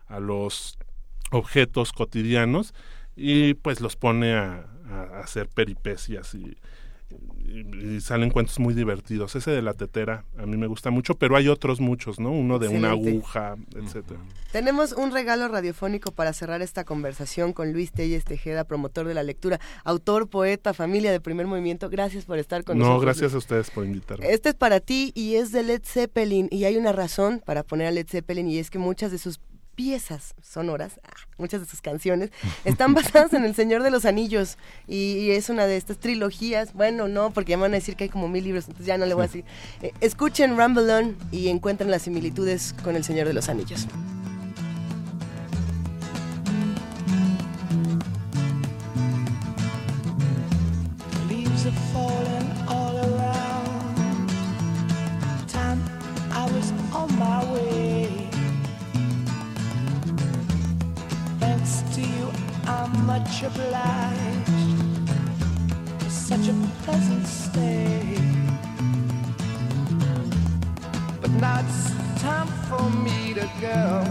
a 0.07 0.21
los 0.21 0.79
objetos 1.33 1.93
cotidianos 1.93 2.73
y 3.17 3.55
pues 3.55 3.81
los 3.81 3.97
pone 3.97 4.35
a, 4.35 4.67
a 4.89 5.21
hacer 5.21 5.49
peripecias 5.49 6.35
y, 6.35 6.57
y, 7.49 8.01
salen 8.01 8.31
cuentos 8.31 8.59
muy 8.59 8.75
divertidos. 8.75 9.35
Ese 9.35 9.51
de 9.51 9.63
la 9.63 9.75
tetera 9.75 10.25
a 10.37 10.47
mí 10.47 10.57
me 10.57 10.67
gusta 10.67 10.91
mucho, 10.91 11.15
pero 11.15 11.37
hay 11.37 11.49
otros 11.49 11.81
muchos, 11.81 12.21
¿no? 12.21 12.31
Uno 12.31 12.59
de 12.59 12.69
una 12.69 12.91
aguja, 12.91 13.57
etcétera. 13.75 14.21
Tenemos 14.53 14.93
un 14.93 15.11
regalo 15.13 15.49
radiofónico 15.49 16.13
para 16.13 16.33
cerrar 16.33 16.63
esta 16.63 16.85
conversación 16.85 17.53
con 17.53 17.73
Luis 17.73 17.93
Telles 17.93 18.25
Tejeda, 18.25 18.65
promotor 18.65 19.07
de 19.07 19.15
la 19.15 19.23
lectura, 19.23 19.61
autor, 19.85 20.29
poeta, 20.29 20.75
familia 20.75 21.11
de 21.11 21.21
primer 21.21 21.47
movimiento. 21.47 21.89
Gracias 21.91 22.25
por 22.25 22.39
estar 22.39 22.65
con 22.65 22.79
No, 22.79 22.85
nosotros. 22.85 23.05
gracias 23.05 23.35
a 23.35 23.39
ustedes 23.39 23.71
por 23.71 23.85
invitarme. 23.85 24.31
Este 24.31 24.51
es 24.51 24.55
para 24.55 24.81
ti 24.81 25.13
y 25.15 25.37
es 25.37 25.53
de 25.53 25.63
Led 25.63 25.83
Zeppelin 25.85 26.49
y 26.51 26.65
hay 26.65 26.77
una 26.77 26.93
razón 26.93 27.43
para 27.45 27.63
poner 27.63 27.89
a 27.89 27.91
Led 27.91 28.07
Zeppelin 28.09 28.49
y 28.49 28.59
es 28.59 28.71
que 28.71 28.79
muchas 28.79 29.11
de 29.11 29.19
sus 29.19 29.41
piezas 29.79 30.35
sonoras, 30.43 30.99
ah, 31.05 31.15
muchas 31.37 31.61
de 31.61 31.67
sus 31.69 31.81
canciones, 31.81 32.31
están 32.65 32.95
basadas 32.95 33.33
en 33.33 33.45
El 33.45 33.55
Señor 33.55 33.85
de 33.85 33.93
los 33.93 34.07
Anillos 34.07 34.59
y, 34.89 35.31
es 35.31 35.51
una 35.51 35.67
de 35.67 35.77
estas 35.77 35.99
trilogías, 35.99 36.73
bueno, 36.73 37.07
no, 37.07 37.31
porque 37.31 37.57
me 37.57 37.63
van 37.63 37.75
a 37.75 37.77
decir 37.77 37.95
que 37.95 38.05
hay 38.05 38.11
como 38.11 38.27
mil 38.27 38.43
libros, 38.43 38.65
entonces 38.65 38.87
ya 38.87 38.99
no 38.99 39.07
le 39.07 39.15
voy 39.15 39.23
a 39.23 39.27
decir. 39.29 39.45
Eh, 39.81 39.93
escuchen 40.01 40.59
Rumble 40.59 40.93
On 40.93 41.17
y 41.31 41.47
encuentren 41.47 41.93
las 41.93 42.03
similitudes 42.03 42.75
con 42.83 42.97
El 42.97 43.05
Señor 43.05 43.29
de 43.29 43.35
los 43.35 43.49
Anillos. 43.49 43.87
Thanks 61.79 61.97
to 61.97 62.03
you, 62.03 62.33
I'm 62.67 63.07
much 63.07 63.43
obliged 63.45 65.11
for 66.01 66.11
such 66.11 66.49
a 66.49 66.55
pleasant 66.83 67.25
stay. 67.25 68.19
But 71.21 71.31
now 71.31 71.61
it's 71.61 71.93
time 72.21 72.49
for 72.69 72.83
me 72.91 73.35
to 73.35 73.49
go. 73.61 74.03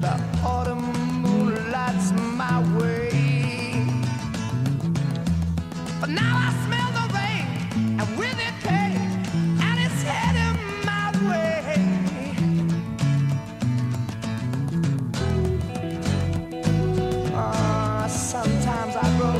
The 0.00 0.20
autumn 0.44 0.82
moonlight's 1.22 2.10
my 2.12 2.58
way. 2.76 3.86
But 6.00 6.10
now 6.10 6.34
I 6.34 6.50
smell 6.66 6.90
the 6.98 7.06
rain, 7.14 8.00
and 8.00 8.18
with 8.18 8.31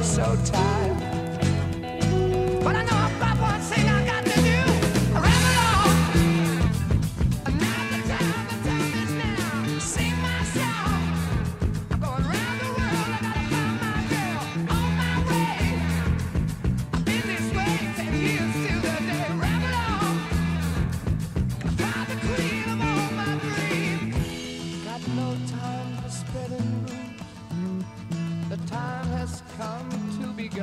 so 0.02 0.36
tired, 0.44 1.11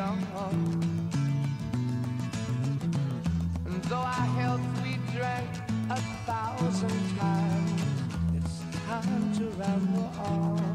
And 0.09 0.25
though 3.83 3.95
our 3.97 4.27
health 4.39 4.61
we 4.83 4.97
drank 5.15 5.49
a 5.91 6.01
thousand 6.25 7.17
times, 7.19 7.81
it's 8.35 8.63
time 8.87 9.33
to 9.35 9.49
ramble 9.51 10.11
on. 10.17 10.68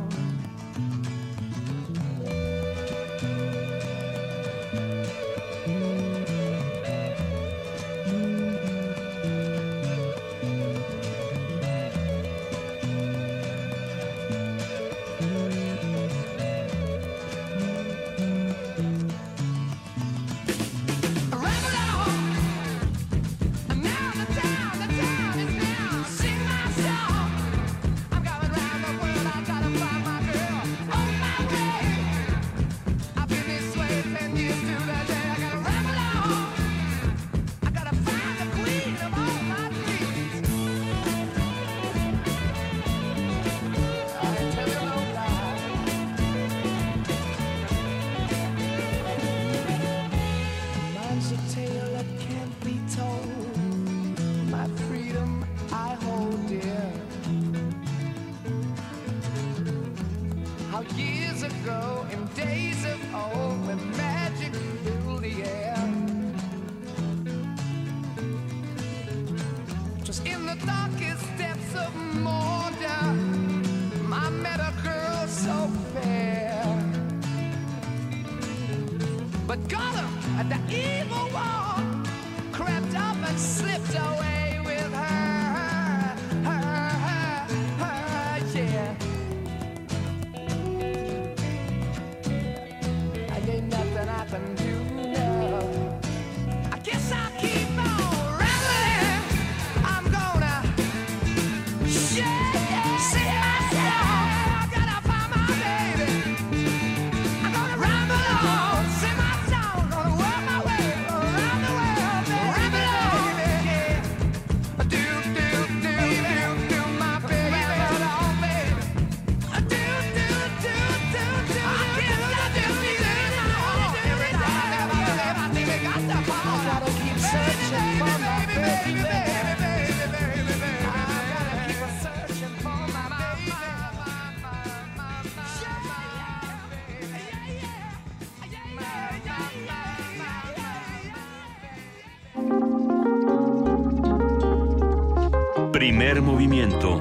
Movimiento. 146.21 147.01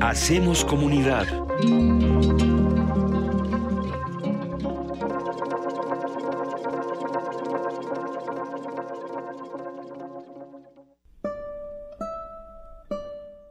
Hacemos 0.00 0.64
comunidad. 0.64 1.26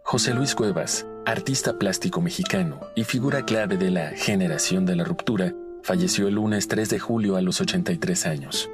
José 0.03 0.33
Luis 0.33 0.55
Cuevas, 0.55 1.05
artista 1.25 1.77
plástico 1.77 2.21
mexicano 2.21 2.79
y 2.95 3.03
figura 3.03 3.43
clave 3.43 3.77
de 3.77 3.91
la 3.91 4.09
generación 4.11 4.85
de 4.85 4.95
la 4.95 5.03
ruptura, 5.03 5.53
falleció 5.83 6.27
el 6.27 6.35
lunes 6.35 6.67
3 6.67 6.89
de 6.89 6.99
julio 6.99 7.35
a 7.35 7.41
los 7.41 7.61
83 7.61 8.25
años. 8.25 8.69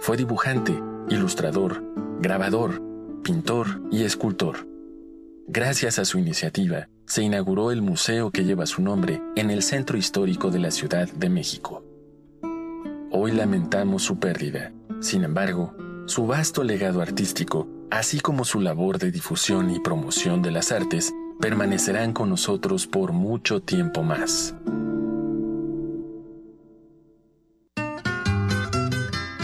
Fue 0.00 0.16
dibujante, 0.16 0.80
ilustrador, 1.08 1.82
grabador, 2.20 2.89
pintor 3.30 3.80
y 3.92 4.02
escultor. 4.02 4.66
Gracias 5.46 6.00
a 6.00 6.04
su 6.04 6.18
iniciativa, 6.18 6.88
se 7.06 7.22
inauguró 7.22 7.70
el 7.70 7.80
museo 7.80 8.32
que 8.32 8.42
lleva 8.42 8.66
su 8.66 8.82
nombre 8.82 9.22
en 9.36 9.52
el 9.52 9.62
centro 9.62 9.96
histórico 9.96 10.50
de 10.50 10.58
la 10.58 10.72
Ciudad 10.72 11.08
de 11.08 11.30
México. 11.30 11.84
Hoy 13.12 13.30
lamentamos 13.30 14.02
su 14.02 14.18
pérdida. 14.18 14.72
Sin 14.98 15.22
embargo, 15.22 15.76
su 16.06 16.26
vasto 16.26 16.64
legado 16.64 17.02
artístico, 17.02 17.68
así 17.88 18.18
como 18.18 18.44
su 18.44 18.60
labor 18.60 18.98
de 18.98 19.12
difusión 19.12 19.70
y 19.70 19.78
promoción 19.78 20.42
de 20.42 20.50
las 20.50 20.72
artes, 20.72 21.12
permanecerán 21.40 22.12
con 22.12 22.30
nosotros 22.30 22.88
por 22.88 23.12
mucho 23.12 23.60
tiempo 23.60 24.02
más. 24.02 24.56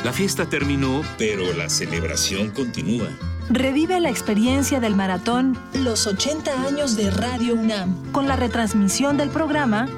La 0.03 0.13
fiesta 0.13 0.49
terminó, 0.49 1.03
pero 1.19 1.53
la 1.53 1.69
celebración 1.69 2.51
continúa. 2.51 3.17
Revive 3.48 4.01
la 4.01 4.10
experiencia 4.10 4.81
del 4.81 4.97
maratón 4.97 5.56
Los 5.74 6.06
80 6.06 6.66
años 6.66 6.97
de 6.97 7.10
Radio 7.10 7.55
UNAM 7.55 8.10
con 8.12 8.27
la 8.27 8.36
retransmisión 8.36 9.16
del 9.16 9.31
programa 9.31 9.89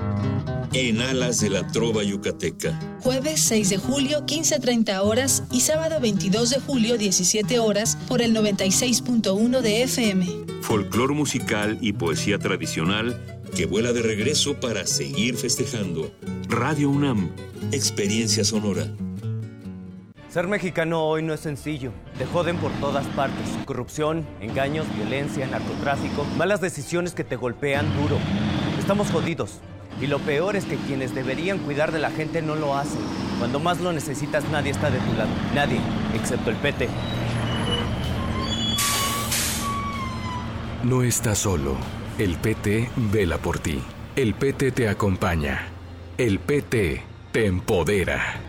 En 0.74 1.00
alas 1.00 1.40
de 1.40 1.50
la 1.50 1.66
trova 1.66 2.02
yucateca. 2.02 2.78
jueves 3.00 3.40
6 3.40 3.70
de 3.70 3.78
julio 3.78 4.26
15.30 4.26 5.00
horas 5.02 5.44
y 5.50 5.60
sábado 5.60 5.98
22 6.00 6.50
de 6.50 6.60
julio 6.60 6.98
17 6.98 7.58
horas 7.58 7.96
por 8.06 8.20
el 8.20 8.34
96.1 8.34 9.60
de 9.60 9.82
FM. 9.84 10.26
Folclor 10.60 11.14
musical 11.14 11.78
y 11.80 11.94
poesía 11.94 12.38
tradicional 12.38 13.18
que 13.56 13.64
vuela 13.64 13.94
de 13.94 14.02
regreso 14.02 14.60
para 14.60 14.86
seguir 14.86 15.36
festejando. 15.36 16.12
Radio 16.48 16.90
UNAM, 16.90 17.30
experiencia 17.72 18.44
sonora. 18.44 18.86
Ser 20.28 20.46
mexicano 20.46 21.04
hoy 21.04 21.22
no 21.22 21.32
es 21.32 21.40
sencillo. 21.40 21.90
Te 22.18 22.26
joden 22.26 22.58
por 22.58 22.70
todas 22.72 23.06
partes. 23.08 23.48
Corrupción, 23.64 24.26
engaños, 24.40 24.86
violencia, 24.94 25.46
narcotráfico, 25.46 26.24
malas 26.36 26.60
decisiones 26.60 27.14
que 27.14 27.24
te 27.24 27.36
golpean 27.36 27.86
duro. 27.96 28.18
Estamos 28.78 29.10
jodidos. 29.10 29.60
Y 30.02 30.06
lo 30.06 30.18
peor 30.18 30.54
es 30.54 30.66
que 30.66 30.76
quienes 30.76 31.14
deberían 31.14 31.58
cuidar 31.58 31.92
de 31.92 31.98
la 31.98 32.10
gente 32.10 32.42
no 32.42 32.56
lo 32.56 32.76
hacen. 32.76 33.00
Cuando 33.38 33.58
más 33.58 33.80
lo 33.80 33.90
necesitas 33.90 34.44
nadie 34.50 34.70
está 34.70 34.90
de 34.90 34.98
tu 34.98 35.12
lado. 35.14 35.30
Nadie, 35.54 35.80
excepto 36.14 36.50
el 36.50 36.56
PT. 36.56 36.88
No 40.84 41.02
estás 41.02 41.38
solo. 41.38 41.74
El 42.18 42.36
PT 42.36 42.90
vela 43.10 43.38
por 43.38 43.60
ti. 43.60 43.82
El 44.14 44.34
PT 44.34 44.72
te 44.72 44.88
acompaña. 44.90 45.68
El 46.18 46.38
PT 46.38 47.02
te 47.32 47.46
empodera. 47.46 48.47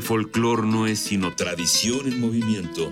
El 0.00 0.06
folclor 0.06 0.64
no 0.64 0.86
es 0.86 0.98
sino 0.98 1.36
tradición 1.36 2.06
en 2.06 2.22
movimiento. 2.22 2.90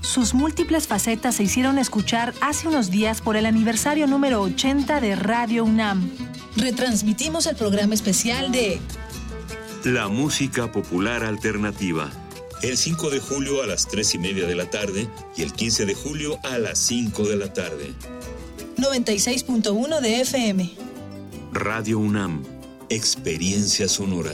Sus 0.00 0.34
múltiples 0.34 0.88
facetas 0.88 1.36
se 1.36 1.44
hicieron 1.44 1.78
escuchar 1.78 2.34
hace 2.40 2.66
unos 2.66 2.90
días 2.90 3.20
por 3.20 3.36
el 3.36 3.46
aniversario 3.46 4.08
número 4.08 4.40
80 4.40 5.00
de 5.00 5.14
Radio 5.14 5.62
UNAM. 5.62 6.10
Retransmitimos 6.56 7.46
el 7.46 7.54
programa 7.54 7.94
especial 7.94 8.50
de 8.50 8.80
La 9.84 10.08
música 10.08 10.72
popular 10.72 11.22
alternativa. 11.22 12.10
El 12.62 12.78
5 12.78 13.10
de 13.10 13.20
julio 13.20 13.62
a 13.62 13.68
las 13.68 13.86
3 13.86 14.16
y 14.16 14.18
media 14.18 14.48
de 14.48 14.56
la 14.56 14.68
tarde 14.68 15.08
y 15.36 15.42
el 15.42 15.52
15 15.52 15.86
de 15.86 15.94
julio 15.94 16.40
a 16.42 16.58
las 16.58 16.80
5 16.80 17.28
de 17.28 17.36
la 17.36 17.52
tarde. 17.52 17.94
96.1 18.78 20.00
de 20.00 20.20
FM. 20.22 20.72
Radio 21.52 22.00
UNAM, 22.00 22.42
experiencia 22.88 23.86
sonora. 23.86 24.32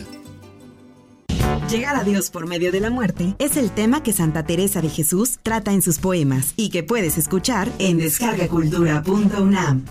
Llegar 1.71 1.95
a 1.95 2.03
Dios 2.03 2.31
por 2.31 2.49
medio 2.49 2.73
de 2.73 2.81
la 2.81 2.91
muerte 2.91 3.37
es 3.39 3.57
el 3.57 3.71
tema 3.71 4.03
que 4.03 4.13
Santa 4.13 4.45
Teresa 4.45 4.83
de 4.83 4.89
Jesús 4.89 5.39
trata 5.41 5.73
en 5.73 5.83
sus 5.83 6.01
poemas 6.01 6.53
y 6.57 6.71
que 6.71 6.83
puedes 6.83 7.17
escuchar 7.17 7.69
en 7.79 7.99
descargacultura.unam. 7.99 9.85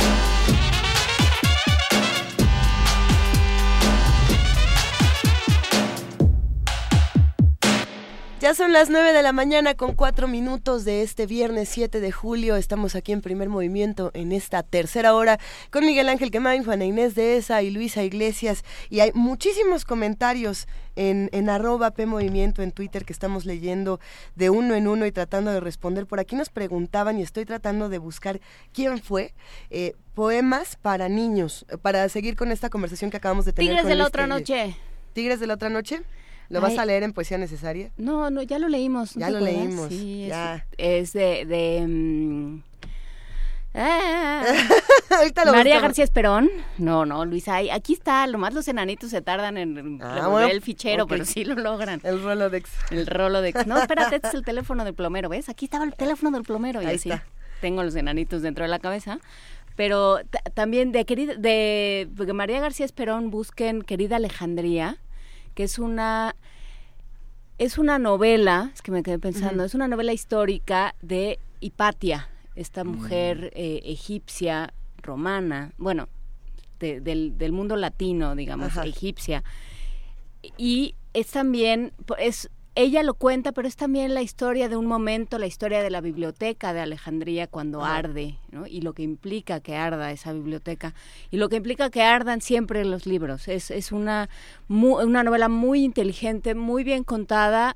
Ya 8.41 8.55
son 8.55 8.73
las 8.73 8.89
9 8.89 9.13
de 9.13 9.21
la 9.21 9.33
mañana 9.33 9.75
con 9.75 9.93
4 9.93 10.27
minutos 10.27 10.83
de 10.83 11.03
este 11.03 11.27
viernes 11.27 11.69
7 11.69 11.99
de 11.99 12.11
julio. 12.11 12.55
Estamos 12.55 12.95
aquí 12.95 13.11
en 13.11 13.21
primer 13.21 13.49
movimiento 13.49 14.09
en 14.15 14.31
esta 14.31 14.63
tercera 14.63 15.13
hora 15.13 15.39
con 15.69 15.85
Miguel 15.85 16.09
Ángel 16.09 16.31
Quemain, 16.31 16.63
Juana 16.63 16.85
Inés 16.85 17.13
de 17.13 17.37
ESA 17.37 17.61
y 17.61 17.69
Luisa 17.69 18.03
Iglesias. 18.03 18.63
Y 18.89 19.01
hay 19.01 19.11
muchísimos 19.13 19.85
comentarios 19.85 20.67
en, 20.95 21.29
en 21.33 21.51
arroba 21.51 21.91
P 21.91 22.07
Movimiento 22.07 22.63
en 22.63 22.71
Twitter 22.71 23.05
que 23.05 23.13
estamos 23.13 23.45
leyendo 23.45 23.99
de 24.33 24.49
uno 24.49 24.73
en 24.73 24.87
uno 24.87 25.05
y 25.05 25.11
tratando 25.11 25.51
de 25.51 25.59
responder. 25.59 26.07
Por 26.07 26.19
aquí 26.19 26.35
nos 26.35 26.49
preguntaban 26.49 27.19
y 27.19 27.21
estoy 27.21 27.45
tratando 27.45 27.89
de 27.89 27.99
buscar 27.99 28.41
quién 28.73 29.03
fue. 29.03 29.35
Eh, 29.69 29.93
poemas 30.15 30.77
para 30.81 31.09
niños, 31.09 31.67
para 31.83 32.09
seguir 32.09 32.35
con 32.35 32.51
esta 32.51 32.71
conversación 32.71 33.11
que 33.11 33.17
acabamos 33.17 33.45
de 33.45 33.53
tener. 33.53 33.69
Tigres 33.69 33.83
con 33.83 33.89
de 33.89 33.95
la 33.97 34.03
Luis 34.05 34.09
otra 34.09 34.25
noche. 34.25 34.75
¿Tigres 35.13 35.39
de 35.39 35.45
la 35.45 35.53
otra 35.53 35.69
noche? 35.69 36.01
¿Lo 36.51 36.61
vas 36.61 36.77
a 36.77 36.85
leer 36.85 37.03
en 37.03 37.13
poesía 37.13 37.37
necesaria? 37.37 37.91
No, 37.97 38.29
no, 38.29 38.41
ya 38.41 38.59
lo 38.59 38.67
leímos. 38.69 39.15
¿no 39.15 39.21
Ya 39.21 39.29
lo 39.29 39.37
acuerdas? 39.37 39.57
leímos, 39.65 39.87
Sí, 39.89 40.23
es- 40.23 40.29
ya. 40.29 40.65
Es, 40.77 41.13
de... 41.13 41.45
de 41.45 41.85
mm, 41.87 42.61
ah, 43.75 44.43
Ahorita 45.17 45.45
lo 45.45 45.51
María 45.51 45.73
buscamos. 45.75 45.81
García 45.81 46.03
Esperón. 46.03 46.49
No, 46.77 47.05
no, 47.05 47.25
Luisa, 47.25 47.57
aquí 47.73 47.93
está. 47.93 48.25
Nomás 48.27 48.53
los 48.53 48.67
enanitos 48.67 49.09
se 49.11 49.21
tardan 49.21 49.57
en 49.57 49.99
Ah, 50.01 50.15
revolver 50.15 50.31
bueno, 50.31 50.47
el 50.49 50.61
fichero, 50.61 51.07
pero 51.07 51.25
sí 51.25 51.43
lo 51.45 51.55
logran. 51.55 51.99
El 52.03 52.21
Rolodex. 52.23 52.69
El 52.91 53.07
Rolodex. 53.07 53.65
No, 53.67 53.77
espérate, 53.81 54.15
este 54.17 54.27
es 54.29 54.33
el 54.33 54.43
teléfono 54.43 54.83
del 54.85 54.93
plomero, 54.93 55.29
¿ves? 55.29 55.49
Aquí 55.49 55.65
estaba 55.65 55.83
el 55.85 55.93
teléfono 55.95 56.31
del 56.31 56.43
plomero 56.43 56.81
y 56.81 56.85
Ahí 56.85 56.95
así. 56.95 57.09
está. 57.11 57.25
Tengo 57.61 57.83
los 57.83 57.95
enanitos 57.95 58.41
dentro 58.41 58.63
de 58.63 58.69
la 58.69 58.79
cabeza. 58.79 59.19
Pero 59.75 60.19
ta- 60.29 60.41
también 60.53 60.91
de 60.91 61.05
querida, 61.05 61.35
de 61.35 62.09
de 62.11 62.33
María 62.33 62.59
García 62.59 62.85
Esperón 62.85 63.29
busquen 63.31 63.83
Querida 63.83 64.17
Alejandría, 64.17 64.97
que 65.61 65.65
es 65.65 65.77
una 65.77 66.35
es 67.59 67.77
una 67.77 67.99
novela, 67.99 68.71
es 68.73 68.81
que 68.81 68.91
me 68.91 69.03
quedé 69.03 69.19
pensando, 69.19 69.63
es 69.63 69.75
una 69.75 69.87
novela 69.87 70.11
histórica 70.11 70.95
de 71.03 71.37
Hipatia, 71.59 72.27
esta 72.55 72.83
mujer 72.83 73.51
Mm. 73.53 73.59
eh, 73.59 73.81
egipcia, 73.85 74.73
romana, 75.03 75.71
bueno, 75.77 76.09
de- 76.79 76.99
del, 76.99 77.37
del 77.37 77.51
mundo 77.51 77.75
latino, 77.75 78.35
digamos, 78.35 78.69
Ajá. 78.69 78.85
egipcia. 78.87 79.43
Y 80.57 80.95
es 81.13 81.27
también, 81.27 81.93
es 82.17 82.49
ella 82.75 83.03
lo 83.03 83.13
cuenta, 83.13 83.51
pero 83.51 83.67
es 83.67 83.75
también 83.75 84.13
la 84.13 84.21
historia 84.21 84.69
de 84.69 84.77
un 84.77 84.85
momento, 84.85 85.37
la 85.37 85.45
historia 85.45 85.83
de 85.83 85.89
la 85.89 85.99
biblioteca 86.01 86.73
de 86.73 86.79
Alejandría 86.79 87.47
cuando 87.47 87.83
arde, 87.83 88.37
¿no? 88.51 88.65
Y 88.65 88.81
lo 88.81 88.93
que 88.93 89.03
implica 89.03 89.59
que 89.59 89.75
arda 89.75 90.11
esa 90.11 90.31
biblioteca 90.33 90.93
y 91.31 91.37
lo 91.37 91.49
que 91.49 91.57
implica 91.57 91.89
que 91.89 92.01
ardan 92.01 92.41
siempre 92.41 92.85
los 92.85 93.05
libros. 93.05 93.47
Es, 93.47 93.71
es 93.71 93.91
una, 93.91 94.29
mu- 94.67 94.99
una 95.01 95.23
novela 95.23 95.49
muy 95.49 95.83
inteligente, 95.83 96.55
muy 96.55 96.83
bien 96.83 97.03
contada. 97.03 97.75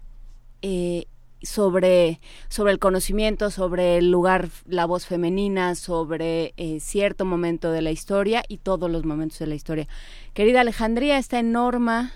eh, 0.61 1.05
sobre, 1.41 2.19
sobre 2.49 2.71
el 2.71 2.79
conocimiento, 2.79 3.51
sobre 3.51 3.97
el 3.97 4.09
lugar, 4.09 4.49
la 4.65 4.87
voz 4.87 5.05
femenina, 5.05 5.75
sobre 5.75 6.55
eh, 6.57 6.79
cierto 6.79 7.23
momento 7.23 7.71
de 7.71 7.83
la 7.83 7.91
historia 7.91 8.43
y 8.47 8.57
todos 8.57 8.89
los 8.89 9.05
momentos 9.05 9.37
de 9.37 9.45
la 9.45 9.53
historia. 9.53 9.87
Querida 10.33 10.61
Alejandría, 10.61 11.19
está 11.19 11.37
en 11.37 11.51
Norma, 11.51 12.13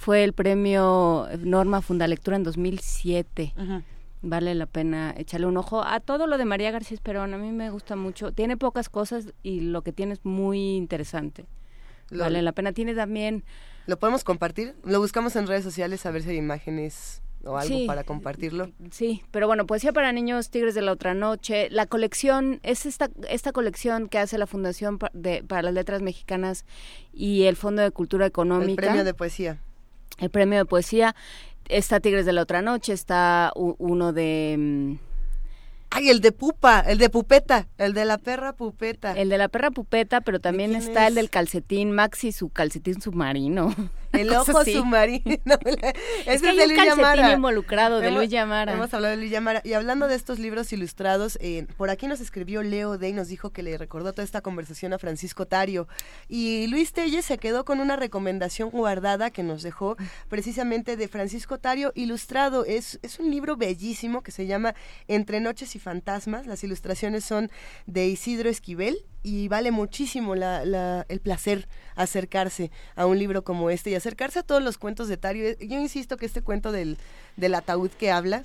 fue 0.00 0.24
el 0.24 0.32
premio 0.32 1.28
Norma 1.40 1.82
Fundalectura 1.82 2.34
en 2.38 2.42
2007. 2.42 3.52
Vale 4.22 4.54
la 4.54 4.64
pena 4.66 5.14
echarle 5.16 5.46
un 5.46 5.56
ojo 5.58 5.82
a 5.84 6.00
todo 6.00 6.26
lo 6.26 6.38
de 6.38 6.44
María 6.46 6.70
García 6.70 6.94
Esperón. 6.94 7.34
A 7.34 7.38
mí 7.38 7.52
me 7.52 7.68
gusta 7.70 7.96
mucho. 7.96 8.32
Tiene 8.32 8.56
pocas 8.56 8.88
cosas 8.88 9.32
y 9.42 9.60
lo 9.60 9.82
que 9.82 9.92
tiene 9.92 10.14
es 10.14 10.24
muy 10.24 10.76
interesante. 10.76 11.44
Lo- 12.08 12.24
Vale 12.24 12.40
la 12.40 12.52
pena. 12.52 12.72
Tiene 12.72 12.94
también... 12.94 13.44
¿Lo 13.86 13.98
podemos 13.98 14.24
compartir? 14.24 14.74
Lo 14.84 15.00
buscamos 15.00 15.36
en 15.36 15.46
redes 15.46 15.64
sociales 15.64 16.04
a 16.06 16.10
ver 16.10 16.22
si 16.22 16.30
hay 16.30 16.36
imágenes 16.36 17.22
o 17.44 17.56
algo 17.58 17.74
Sí. 17.76 17.84
para 17.86 18.04
compartirlo. 18.04 18.70
Sí, 18.90 19.22
pero 19.30 19.46
bueno, 19.46 19.66
Poesía 19.66 19.92
para 19.92 20.12
Niños, 20.12 20.48
Tigres 20.50 20.74
de 20.74 20.82
la 20.82 20.92
Otra 20.92 21.12
Noche. 21.14 21.68
La 21.70 21.84
colección, 21.86 22.60
es 22.62 22.84
esta, 22.86 23.10
esta 23.28 23.52
colección 23.52 24.08
que 24.08 24.18
hace 24.18 24.38
la 24.38 24.46
Fundación 24.46 24.98
pa- 24.98 25.10
de, 25.14 25.42
para 25.42 25.62
las 25.62 25.74
Letras 25.74 26.02
Mexicanas 26.02 26.64
y 27.12 27.44
el 27.44 27.56
Fondo 27.56 27.80
de 27.82 27.90
Cultura 27.90 28.24
Económica. 28.26 28.70
El 28.70 28.76
premio 28.76 29.04
de 29.04 29.14
poesía. 29.14 29.60
El 30.18 30.30
premio 30.30 30.58
de 30.58 30.64
poesía. 30.64 31.14
Está 31.68 32.00
Tigres 32.00 32.26
de 32.26 32.32
la 32.32 32.42
Otra 32.42 32.62
Noche, 32.62 32.92
está 32.92 33.52
uno 33.54 34.12
de... 34.12 34.56
mm, 34.58 34.94
Ay, 35.92 36.08
el 36.08 36.20
de 36.20 36.30
pupa, 36.30 36.80
el 36.80 36.98
de 36.98 37.10
pupeta, 37.10 37.68
el 37.76 37.94
de 37.94 38.04
la 38.04 38.18
perra 38.18 38.52
pupeta. 38.52 39.12
El 39.12 39.28
de 39.28 39.38
la 39.38 39.48
perra 39.48 39.72
pupeta, 39.72 40.20
pero 40.20 40.38
también 40.38 40.76
está 40.76 41.08
el 41.08 41.16
del 41.16 41.30
calcetín 41.30 41.90
Maxi 41.90 42.30
su 42.30 42.48
calcetín 42.48 43.00
submarino. 43.00 43.74
El 44.12 44.30
ojo 44.36 44.64
submarino. 44.64 45.22
Es 46.26 46.42
que 46.42 46.48
hay 46.48 46.56
de 46.56 46.66
Luis 46.68 46.84
Llamara. 46.84 47.32
involucrado 47.32 48.00
de 48.00 48.08
Hemos- 48.08 48.18
Luis 48.18 48.30
Llamara. 48.30 48.72
Hemos 48.72 48.92
hablado 48.92 49.12
de 49.12 49.18
Luis 49.18 49.30
Llamara. 49.30 49.60
Y 49.64 49.72
hablando 49.72 50.08
de 50.08 50.14
estos 50.14 50.38
libros 50.38 50.72
ilustrados, 50.72 51.38
eh, 51.40 51.66
por 51.76 51.90
aquí 51.90 52.06
nos 52.06 52.20
escribió 52.20 52.62
Leo 52.62 52.98
Day, 52.98 53.12
nos 53.12 53.28
dijo 53.28 53.50
que 53.50 53.62
le 53.62 53.76
recordó 53.78 54.12
toda 54.12 54.24
esta 54.24 54.40
conversación 54.40 54.92
a 54.92 54.98
Francisco 54.98 55.46
Tario. 55.46 55.88
Y 56.28 56.66
Luis 56.68 56.92
Telles 56.92 57.24
se 57.24 57.38
quedó 57.38 57.64
con 57.64 57.80
una 57.80 57.96
recomendación 57.96 58.70
guardada 58.70 59.30
que 59.30 59.42
nos 59.42 59.62
dejó 59.62 59.96
precisamente 60.28 60.96
de 60.96 61.08
Francisco 61.08 61.58
Tario 61.58 61.92
ilustrado. 61.94 62.64
Es, 62.64 62.98
es 63.02 63.18
un 63.18 63.30
libro 63.30 63.56
bellísimo 63.56 64.22
que 64.22 64.30
se 64.32 64.46
llama 64.46 64.74
Entre 65.08 65.40
Noches 65.40 65.74
y 65.76 65.78
Fantasmas. 65.78 66.46
Las 66.46 66.62
ilustraciones 66.64 67.24
son 67.24 67.50
de 67.86 68.06
Isidro 68.08 68.48
Esquivel 68.48 68.98
y 69.22 69.48
vale 69.48 69.70
muchísimo 69.70 70.34
la, 70.34 70.64
la- 70.64 71.04
el 71.08 71.20
placer 71.20 71.68
acercarse 71.96 72.70
a 72.96 73.06
un 73.06 73.18
libro 73.18 73.44
como 73.44 73.70
este 73.70 73.90
y 73.90 73.94
acercarse 73.94 74.38
a 74.38 74.42
todos 74.42 74.62
los 74.62 74.78
cuentos 74.78 75.08
de 75.08 75.16
Tario. 75.16 75.56
Yo 75.60 75.78
insisto 75.78 76.16
que 76.16 76.26
este 76.26 76.42
cuento 76.42 76.72
del, 76.72 76.96
del 77.36 77.54
ataúd 77.54 77.90
que 77.90 78.10
habla 78.10 78.44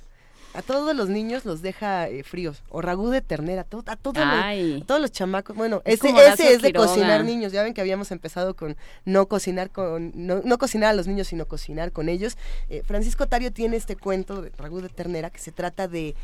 a 0.54 0.62
todos 0.62 0.96
los 0.96 1.10
niños 1.10 1.44
los 1.44 1.60
deja 1.60 2.08
eh, 2.08 2.22
fríos. 2.22 2.62
O 2.70 2.80
ragú 2.80 3.10
de 3.10 3.20
ternera, 3.20 3.64
to- 3.64 3.84
a, 3.86 3.96
todos 3.96 4.16
los, 4.16 4.26
a 4.26 4.86
todos 4.86 5.00
los 5.02 5.12
chamacos. 5.12 5.54
Bueno, 5.54 5.82
Es 5.84 6.02
ese, 6.02 6.08
ese 6.28 6.52
es 6.54 6.62
de 6.62 6.68
Quiroga. 6.68 6.86
cocinar 6.88 7.24
niños. 7.24 7.52
Ya 7.52 7.62
ven 7.62 7.74
que 7.74 7.82
habíamos 7.82 8.10
empezado 8.10 8.54
con 8.56 8.74
no 9.04 9.26
cocinar 9.26 9.70
con 9.70 10.12
no, 10.14 10.40
no 10.44 10.56
cocinar 10.58 10.90
a 10.90 10.92
los 10.94 11.06
niños, 11.06 11.26
sino 11.28 11.44
cocinar 11.46 11.92
con 11.92 12.08
ellos. 12.08 12.38
Eh, 12.70 12.82
Francisco 12.86 13.26
Tario 13.26 13.52
tiene 13.52 13.76
este 13.76 13.96
cuento 13.96 14.40
de 14.40 14.50
ragú 14.56 14.80
de 14.80 14.88
ternera 14.88 15.28
que 15.28 15.40
se 15.40 15.52
trata 15.52 15.88
de 15.88 16.14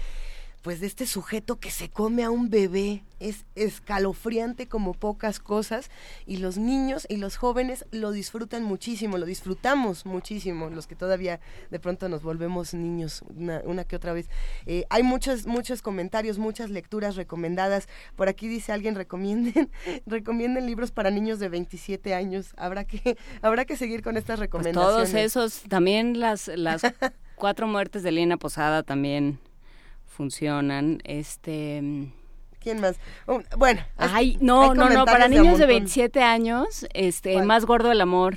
pues 0.63 0.81
de 0.81 0.87
este 0.87 1.07
sujeto 1.07 1.59
que 1.59 1.71
se 1.71 1.91
come 1.91 2.23
a 2.23 2.31
un 2.31 2.49
bebé 2.49 3.05
es 3.19 3.47
escalofriante 3.57 4.69
como 4.69 4.95
pocas 4.95 5.41
cosas 5.41 5.91
y 6.25 6.39
los 6.39 6.57
niños 6.57 7.07
y 7.09 7.17
los 7.17 7.37
jóvenes 7.37 7.85
lo 7.91 8.13
disfrutan 8.13 8.63
muchísimo, 8.63 9.19
lo 9.19 9.27
disfrutamos 9.27 10.07
muchísimo, 10.07 10.71
los 10.71 10.87
que 10.87 10.95
todavía 10.95 11.41
de 11.71 11.81
pronto 11.81 12.09
nos 12.09 12.23
volvemos 12.23 12.75
niños 12.75 13.23
una, 13.37 13.61
una 13.65 13.85
que 13.85 13.97
otra 13.97 14.13
vez. 14.13 14.29
Eh, 14.67 14.85
hay 14.89 15.03
muchos, 15.03 15.47
muchos 15.47 15.83
comentarios, 15.83 16.39
muchas 16.39 16.71
lecturas 16.71 17.17
recomendadas. 17.17 17.89
Por 18.15 18.29
aquí 18.29 18.47
dice 18.49 18.73
alguien, 18.73 18.95
recomienden, 18.95 19.71
recomienden 20.07 20.67
libros 20.67 20.93
para 20.93 21.11
niños 21.11 21.41
de 21.41 21.49
27 21.49 22.15
años. 22.15 22.55
Habrá 22.57 22.85
que, 22.85 23.17
habrá 23.43 23.65
que 23.65 23.77
seguir 23.77 24.03
con 24.03 24.17
estas 24.17 24.39
Pues 24.39 24.41
recomendaciones. 24.41 25.11
todos 25.11 25.15
esos, 25.15 25.63
también 25.69 26.21
las, 26.21 26.49
las 26.49 26.83
cuatro 27.37 27.67
muertes 27.67 28.03
de 28.05 28.13
Lina 28.13 28.37
Posada 28.37 28.83
también 28.85 29.41
funcionan. 30.13 31.01
Este. 31.05 31.83
¿Quién 32.61 32.81
más? 32.81 32.97
Un- 33.27 33.45
bueno. 33.57 33.81
Ay, 33.97 34.39
no, 34.41 34.75
no, 34.75 34.89
no, 34.89 35.05
para 35.05 35.25
de 35.25 35.31
niños 35.31 35.59
de 35.59 35.65
montón. 35.65 35.69
27 35.69 36.23
años, 36.23 36.87
este, 36.95 37.33
¿Cuál? 37.33 37.47
Más 37.47 37.65
Gordo 37.65 37.91
el 37.91 38.01
Amor 38.01 38.37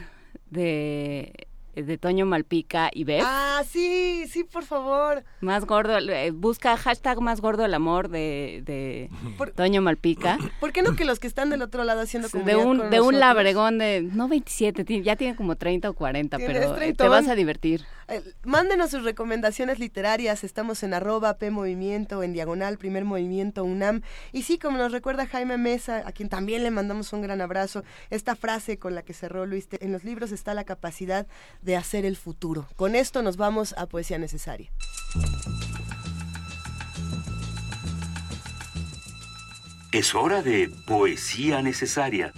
de, 0.50 1.48
de 1.84 1.98
Toño 1.98 2.26
Malpica 2.26 2.90
y 2.94 3.04
Beth. 3.04 3.24
Ah, 3.26 3.64
sí, 3.70 4.26
sí, 4.30 4.44
por 4.44 4.64
favor. 4.64 5.24
Más 5.42 5.66
gordo, 5.66 5.98
eh, 5.98 6.32
busca 6.32 6.76
hashtag 6.78 7.22
más 7.22 7.42
gordo 7.42 7.66
el 7.66 7.74
amor 7.74 8.10
de, 8.10 8.62
de 8.66 9.10
Toño 9.56 9.82
Malpica. 9.82 10.38
¿Por 10.60 10.72
qué 10.72 10.82
no 10.82 10.96
que 10.96 11.06
los 11.06 11.20
que 11.20 11.28
están 11.28 11.50
del 11.50 11.62
otro 11.62 11.84
lado 11.84 12.02
haciendo 12.02 12.28
De 12.28 12.32
comunidad 12.32 12.66
un, 12.66 12.78
con 12.80 12.90
de 12.90 13.02
un 13.02 13.20
labregón 13.20 13.78
de, 13.78 14.02
no 14.02 14.28
27, 14.28 14.84
ti- 14.86 15.04
ya 15.04 15.16
tiene 15.16 15.36
como 15.36 15.56
30 15.56 15.90
o 15.90 15.94
40, 15.94 16.38
Tienes 16.38 16.58
pero 16.58 16.82
eh, 16.82 16.94
te 16.94 17.08
vas 17.08 17.28
a 17.28 17.36
divertir. 17.36 17.84
Eh, 18.08 18.22
Mándenos 18.44 18.92
sus 18.92 19.04
recomendaciones 19.04 19.80
literarias, 19.80 20.44
estamos 20.44 20.84
en 20.84 20.94
arroba 20.94 21.38
P 21.38 21.50
Movimiento, 21.52 22.22
en 22.24 22.34
diagonal 22.34 22.78
Primer 22.78 23.04
Movimiento 23.06 23.64
UNAM. 23.64 24.02
Y 24.32 24.44
sí, 24.44 24.60
como 24.60 24.78
nos 24.78 24.92
recuerda 24.92 25.26
Jaime 25.26 25.58
Mesa, 25.58 26.04
a 26.06 26.12
quien 26.12 26.30
también 26.30 26.64
le 26.64 26.70
mandamos 26.72 27.12
un 27.14 27.22
gran 27.22 27.42
abrazo, 27.42 27.84
esta 28.12 28.36
frase 28.36 28.78
con 28.78 28.94
la 28.94 29.02
que 29.02 29.14
cerró 29.14 29.46
Luis, 29.46 29.68
en 29.80 29.92
los 29.92 30.04
libros 30.04 30.32
está 30.32 30.54
la 30.54 30.64
capacidad 30.66 31.26
de 31.66 31.76
hacer 31.76 32.06
el 32.06 32.16
futuro. 32.16 32.68
Con 32.76 32.96
esto 32.96 33.22
nos 33.24 33.38
vamos 33.38 33.74
a 33.78 33.88
Poesía 33.88 34.18
Necesaria. 34.18 34.72
Es 39.92 40.14
hora 40.14 40.42
de 40.42 40.70
poesía 40.86 41.62
necesaria. 41.62 42.34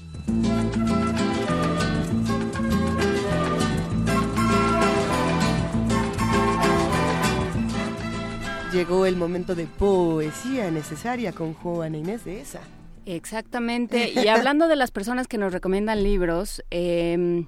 Llegó 8.72 9.08
el 9.08 9.16
momento 9.16 9.56
de 9.56 9.66
Poesía 9.66 10.70
Necesaria 10.70 11.32
con 11.32 11.56
Juana 11.56 11.98
Inés 11.98 12.26
de 12.26 12.42
esa. 12.42 12.60
Exactamente. 13.08 14.12
Y 14.12 14.28
hablando 14.28 14.68
de 14.68 14.76
las 14.76 14.92
personas 14.92 15.28
que 15.28 15.40
nos 15.40 15.52
recomiendan 15.52 16.04
libros, 16.04 16.64
eh, 16.70 17.48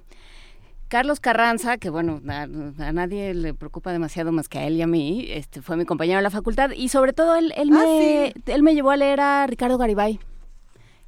Carlos 0.90 1.20
Carranza, 1.20 1.78
que 1.78 1.90
bueno, 1.90 2.20
a, 2.28 2.42
a 2.42 2.92
nadie 2.92 3.34
le 3.36 3.54
preocupa 3.54 3.92
demasiado 3.92 4.32
más 4.32 4.50
que 4.50 4.58
a 4.58 4.68
él 4.68 4.76
y 4.76 4.82
a 4.82 4.88
mí, 4.88 5.28
este, 5.30 5.62
fue 5.62 5.78
mi 5.78 5.86
compañero 5.86 6.18
de 6.18 6.24
la 6.24 6.32
facultad 6.32 6.72
y 6.72 6.90
sobre 6.90 7.14
todo 7.14 7.36
él, 7.36 7.54
él, 7.56 7.70
Ah, 7.72 7.86
me, 7.86 8.34
él 8.48 8.64
me 8.64 8.74
llevó 8.74 8.90
a 8.92 8.98
leer 8.98 9.22
a 9.22 9.46
Ricardo 9.48 9.78
Garibay. 9.78 10.20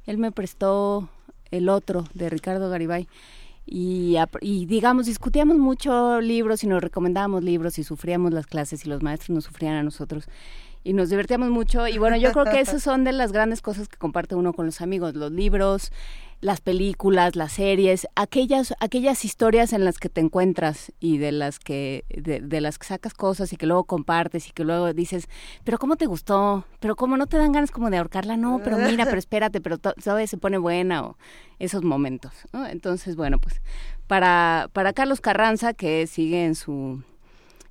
Él 0.06 0.18
me 0.18 0.32
prestó 0.32 1.08
el 1.50 1.68
otro 1.68 2.04
de 2.14 2.30
Ricardo 2.30 2.70
Garibay. 2.70 3.08
Y, 3.66 4.16
y 4.40 4.66
digamos, 4.66 5.06
discutíamos 5.06 5.58
mucho 5.58 6.20
libros 6.20 6.64
y 6.64 6.66
nos 6.66 6.82
recomendábamos 6.82 7.44
libros 7.44 7.78
y 7.78 7.84
sufríamos 7.84 8.32
las 8.32 8.46
clases 8.46 8.84
y 8.84 8.88
los 8.88 9.02
maestros 9.02 9.30
nos 9.30 9.44
sufrían 9.44 9.74
a 9.74 9.82
nosotros 9.82 10.28
y 10.84 10.92
nos 10.92 11.10
divertíamos 11.10 11.50
mucho. 11.50 11.86
Y 11.88 11.98
bueno, 11.98 12.16
yo 12.16 12.32
creo 12.32 12.44
que 12.44 12.60
esas 12.60 12.82
son 12.82 13.04
de 13.04 13.12
las 13.12 13.32
grandes 13.32 13.62
cosas 13.62 13.88
que 13.88 13.96
comparte 13.96 14.34
uno 14.34 14.52
con 14.52 14.66
los 14.66 14.80
amigos, 14.80 15.14
los 15.14 15.30
libros, 15.30 15.92
las 16.42 16.60
películas, 16.60 17.36
las 17.36 17.52
series, 17.52 18.06
aquellas, 18.16 18.74
aquellas 18.80 19.24
historias 19.24 19.72
en 19.72 19.84
las 19.84 19.98
que 19.98 20.08
te 20.08 20.20
encuentras 20.20 20.92
y 21.00 21.18
de 21.18 21.30
las 21.32 21.58
que, 21.60 22.04
de, 22.10 22.40
de 22.40 22.60
las 22.60 22.78
que 22.78 22.86
sacas 22.86 23.14
cosas 23.14 23.52
y 23.52 23.56
que 23.56 23.64
luego 23.66 23.84
compartes 23.84 24.48
y 24.48 24.50
que 24.50 24.64
luego 24.64 24.92
dices, 24.92 25.28
pero 25.64 25.78
¿cómo 25.78 25.94
te 25.96 26.06
gustó? 26.06 26.64
Pero 26.80 26.96
¿cómo 26.96 27.16
no 27.16 27.28
te 27.28 27.36
dan 27.38 27.52
ganas 27.52 27.70
como 27.70 27.90
de 27.90 27.96
ahorcarla? 27.98 28.36
No, 28.36 28.60
pero 28.64 28.76
mira, 28.76 29.04
pero 29.04 29.18
espérate, 29.20 29.60
pero 29.60 29.78
to- 29.78 29.94
todavía 29.94 30.26
se 30.26 30.36
pone 30.36 30.58
buena 30.58 31.04
o 31.06 31.16
esos 31.60 31.84
momentos. 31.84 32.32
¿no? 32.52 32.66
Entonces, 32.66 33.14
bueno, 33.14 33.38
pues 33.38 33.62
para, 34.08 34.68
para 34.72 34.92
Carlos 34.92 35.20
Carranza, 35.20 35.74
que 35.74 36.08
sigue 36.08 36.44
en 36.44 36.56
su, 36.56 37.04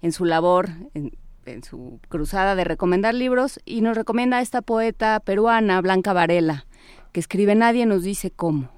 en 0.02 0.14
su 0.14 0.24
labor, 0.24 0.70
en, 0.94 1.12
en 1.46 1.64
su 1.64 2.00
cruzada 2.08 2.56
de 2.56 2.64
recomendar 2.64 3.14
libros, 3.16 3.60
y 3.66 3.82
nos 3.82 3.98
recomienda 3.98 4.38
a 4.38 4.42
esta 4.42 4.62
poeta 4.62 5.20
peruana, 5.20 5.82
Blanca 5.82 6.14
Varela, 6.14 6.66
que 7.12 7.20
escribe 7.20 7.56
Nadie 7.56 7.86
nos 7.86 8.04
dice 8.04 8.32
cómo. 8.32 8.70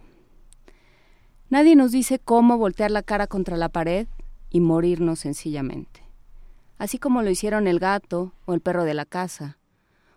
Nadie 1.50 1.76
nos 1.76 1.92
dice 1.92 2.20
cómo 2.20 2.58
voltear 2.58 2.92
la 2.92 3.04
cara 3.04 3.28
contra 3.28 3.58
la 3.58 3.70
pared 3.70 4.08
y 4.50 4.60
morirnos 4.60 5.20
sencillamente. 5.20 6.02
Así 6.78 6.98
como 6.98 7.22
lo 7.22 7.30
hicieron 7.30 7.68
el 7.68 7.80
gato 7.80 8.34
o 8.46 8.54
el 8.54 8.62
perro 8.62 8.84
de 8.84 8.94
la 8.94 9.06
casa, 9.06 9.58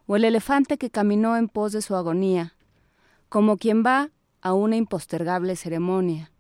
o 0.07 0.17
el 0.17 0.25
elefante 0.25 0.79
que 0.79 0.91
caminó 0.91 1.37
en 1.37 1.49
pos 1.49 1.73
de 1.73 1.83
su 1.83 1.95
agonía, 1.95 2.55
como 3.29 3.57
quien 3.57 3.85
va 3.85 4.11
a 4.41 4.55
una 4.55 4.77
impostergable 4.77 5.57
ceremonia, 5.57 6.33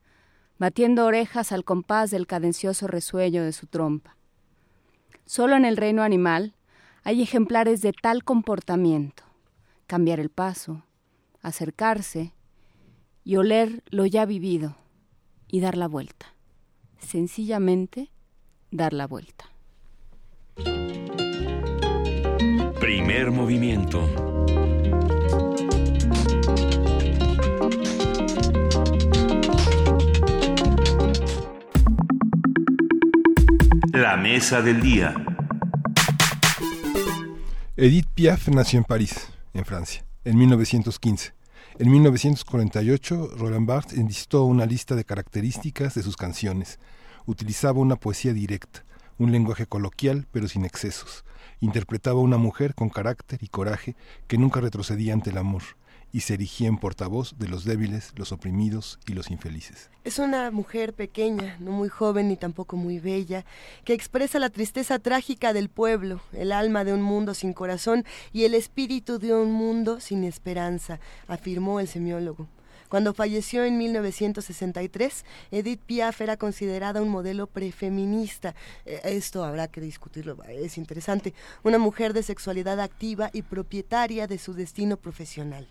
batiendo 0.58 1.04
orejas 1.04 1.52
al 1.52 1.64
compás 1.64 2.10
del 2.10 2.26
cadencioso 2.26 2.86
resuello 2.86 3.42
de 3.44 3.52
su 3.52 3.66
trompa. 3.66 4.16
Solo 5.26 5.56
en 5.56 5.64
el 5.64 5.76
reino 5.76 6.02
animal 6.02 6.54
hay 7.02 7.22
ejemplares 7.22 7.82
de 7.82 7.92
tal 7.92 8.24
comportamiento, 8.24 9.24
cambiar 9.86 10.20
el 10.20 10.30
paso, 10.30 10.84
acercarse 11.46 12.32
y 13.22 13.36
oler 13.36 13.84
lo 13.90 14.04
ya 14.04 14.26
vivido 14.26 14.76
y 15.46 15.60
dar 15.60 15.76
la 15.76 15.86
vuelta. 15.86 16.34
Sencillamente 16.98 18.10
dar 18.72 18.92
la 18.92 19.06
vuelta. 19.06 19.44
Primer 22.80 23.30
movimiento. 23.30 24.00
La 33.92 34.16
mesa 34.16 34.62
del 34.62 34.80
día. 34.80 35.14
Edith 37.76 38.06
Piaf 38.14 38.48
nació 38.48 38.78
en 38.78 38.84
París, 38.84 39.28
en 39.54 39.64
Francia, 39.64 40.05
en 40.26 40.36
1915. 40.38 41.34
En 41.78 41.88
1948, 41.88 43.30
Roland 43.36 43.66
Barthes 43.68 43.96
enlistó 43.96 44.42
una 44.42 44.66
lista 44.66 44.96
de 44.96 45.04
características 45.04 45.94
de 45.94 46.02
sus 46.02 46.16
canciones. 46.16 46.80
Utilizaba 47.26 47.78
una 47.78 47.94
poesía 47.94 48.32
directa, 48.32 48.84
un 49.18 49.30
lenguaje 49.30 49.66
coloquial 49.66 50.26
pero 50.32 50.48
sin 50.48 50.64
excesos. 50.64 51.24
Interpretaba 51.60 52.18
a 52.18 52.24
una 52.24 52.38
mujer 52.38 52.74
con 52.74 52.88
carácter 52.88 53.38
y 53.40 53.46
coraje 53.46 53.94
que 54.26 54.36
nunca 54.36 54.60
retrocedía 54.60 55.12
ante 55.12 55.30
el 55.30 55.38
amor 55.38 55.62
y 56.12 56.20
se 56.20 56.34
erigía 56.34 56.68
en 56.68 56.78
portavoz 56.78 57.34
de 57.38 57.48
los 57.48 57.64
débiles, 57.64 58.12
los 58.16 58.32
oprimidos 58.32 58.98
y 59.06 59.12
los 59.12 59.30
infelices. 59.30 59.90
Es 60.04 60.18
una 60.18 60.50
mujer 60.50 60.94
pequeña, 60.94 61.56
no 61.60 61.72
muy 61.72 61.88
joven 61.88 62.28
ni 62.28 62.36
tampoco 62.36 62.76
muy 62.76 62.98
bella, 62.98 63.44
que 63.84 63.92
expresa 63.92 64.38
la 64.38 64.50
tristeza 64.50 64.98
trágica 64.98 65.52
del 65.52 65.68
pueblo, 65.68 66.20
el 66.32 66.52
alma 66.52 66.84
de 66.84 66.94
un 66.94 67.02
mundo 67.02 67.34
sin 67.34 67.52
corazón 67.52 68.04
y 68.32 68.44
el 68.44 68.54
espíritu 68.54 69.18
de 69.18 69.34
un 69.34 69.52
mundo 69.52 70.00
sin 70.00 70.24
esperanza, 70.24 71.00
afirmó 71.28 71.80
el 71.80 71.88
semiólogo. 71.88 72.48
Cuando 72.88 73.14
falleció 73.14 73.64
en 73.64 73.78
1963, 73.78 75.24
Edith 75.50 75.80
Piaf 75.80 76.20
era 76.20 76.36
considerada 76.36 77.02
un 77.02 77.08
modelo 77.08 77.48
prefeminista. 77.48 78.54
Eh, 78.84 79.00
Esto 79.04 79.44
habrá 79.44 79.68
que 79.68 79.80
discutirlo, 79.80 80.38
es 80.44 80.78
interesante. 80.78 81.34
Una 81.64 81.78
mujer 81.78 82.12
de 82.12 82.22
sexualidad 82.22 82.80
activa 82.80 83.30
y 83.32 83.42
propietaria 83.42 84.26
de 84.26 84.38
su 84.38 84.54
destino 84.54 84.96
profesional. 84.96 85.66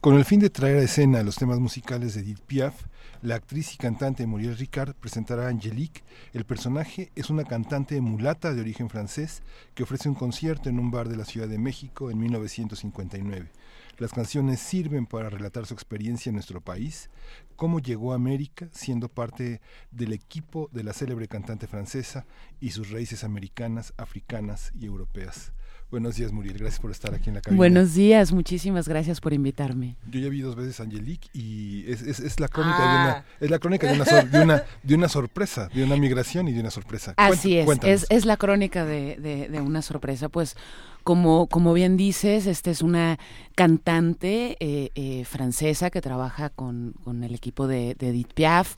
Con 0.00 0.14
el 0.14 0.24
fin 0.24 0.40
de 0.40 0.50
traer 0.50 0.78
a 0.78 0.82
escena 0.82 1.22
los 1.22 1.36
temas 1.36 1.58
musicales 1.58 2.14
de 2.14 2.20
Edith 2.20 2.40
Piaf, 2.40 2.74
la 3.22 3.34
actriz 3.34 3.74
y 3.74 3.76
cantante 3.76 4.26
Muriel 4.26 4.56
Ricard 4.56 4.94
presentará 4.94 5.46
a 5.46 5.48
Angelique. 5.48 6.04
El 6.32 6.44
personaje 6.44 7.10
es 7.16 7.30
una 7.30 7.44
cantante 7.44 8.00
mulata 8.00 8.54
de 8.54 8.60
origen 8.60 8.90
francés 8.90 9.42
que 9.74 9.82
ofrece 9.82 10.08
un 10.08 10.14
concierto 10.14 10.68
en 10.68 10.78
un 10.78 10.90
bar 10.90 11.08
de 11.08 11.16
la 11.16 11.24
Ciudad 11.24 11.48
de 11.48 11.58
México 11.58 12.10
en 12.10 12.18
1959. 12.18 13.50
Las 13.98 14.12
canciones 14.12 14.60
sirven 14.60 15.06
para 15.06 15.30
relatar 15.30 15.64
su 15.64 15.72
experiencia 15.72 16.28
en 16.28 16.34
nuestro 16.36 16.60
país, 16.60 17.08
cómo 17.56 17.80
llegó 17.80 18.12
a 18.12 18.16
América 18.16 18.68
siendo 18.70 19.08
parte 19.08 19.62
del 19.90 20.12
equipo 20.12 20.68
de 20.70 20.84
la 20.84 20.92
célebre 20.92 21.26
cantante 21.26 21.66
francesa 21.66 22.26
y 22.60 22.70
sus 22.70 22.90
raíces 22.90 23.24
americanas, 23.24 23.94
africanas 23.96 24.72
y 24.78 24.84
europeas. 24.84 25.52
Buenos 25.88 26.16
días, 26.16 26.32
Muriel. 26.32 26.58
Gracias 26.58 26.80
por 26.80 26.90
estar 26.90 27.14
aquí 27.14 27.28
en 27.30 27.36
la 27.36 27.40
cabina. 27.40 27.56
Buenos 27.56 27.94
días, 27.94 28.32
muchísimas 28.32 28.88
gracias 28.88 29.20
por 29.20 29.32
invitarme. 29.32 29.94
Yo 30.10 30.18
ya 30.18 30.28
vi 30.28 30.40
dos 30.40 30.56
veces 30.56 30.80
a 30.80 30.82
Angelique 30.82 31.28
y 31.32 31.84
es, 31.90 32.02
es, 32.02 32.18
es 32.18 32.40
la 32.40 32.48
crónica 32.48 32.78
de 32.78 32.84
Ah. 32.84 33.02
una 33.04 33.24
es 33.40 33.50
la 33.50 33.58
crónica 33.60 33.86
de 33.86 33.94
una, 33.94 34.04
sor- 34.04 34.28
de 34.28 34.40
una 34.42 34.64
de 34.82 34.94
una 34.96 35.08
sorpresa, 35.08 35.68
de 35.72 35.84
una 35.84 35.96
migración 35.96 36.48
y 36.48 36.52
de 36.52 36.60
una 36.60 36.70
sorpresa. 36.72 37.14
Así 37.16 37.54
Cuént- 37.58 37.84
es, 37.84 38.02
es, 38.02 38.06
es 38.10 38.24
la 38.24 38.36
crónica 38.36 38.84
de, 38.84 39.16
de- 39.16 39.48
de 39.48 39.60
una 39.60 39.80
sorpresa. 39.80 40.28
Pues 40.28 40.56
como, 41.04 41.46
como 41.46 41.72
bien 41.72 41.96
dices, 41.96 42.46
esta 42.46 42.72
es 42.72 42.82
una 42.82 43.16
cantante 43.54 44.56
eh, 44.58 44.90
eh, 44.96 45.24
francesa 45.24 45.90
que 45.90 46.00
trabaja 46.00 46.50
con, 46.50 46.94
con 47.04 47.22
el 47.22 47.32
equipo 47.32 47.68
de, 47.68 47.94
de 47.96 48.08
Edith 48.08 48.32
Piaf 48.34 48.74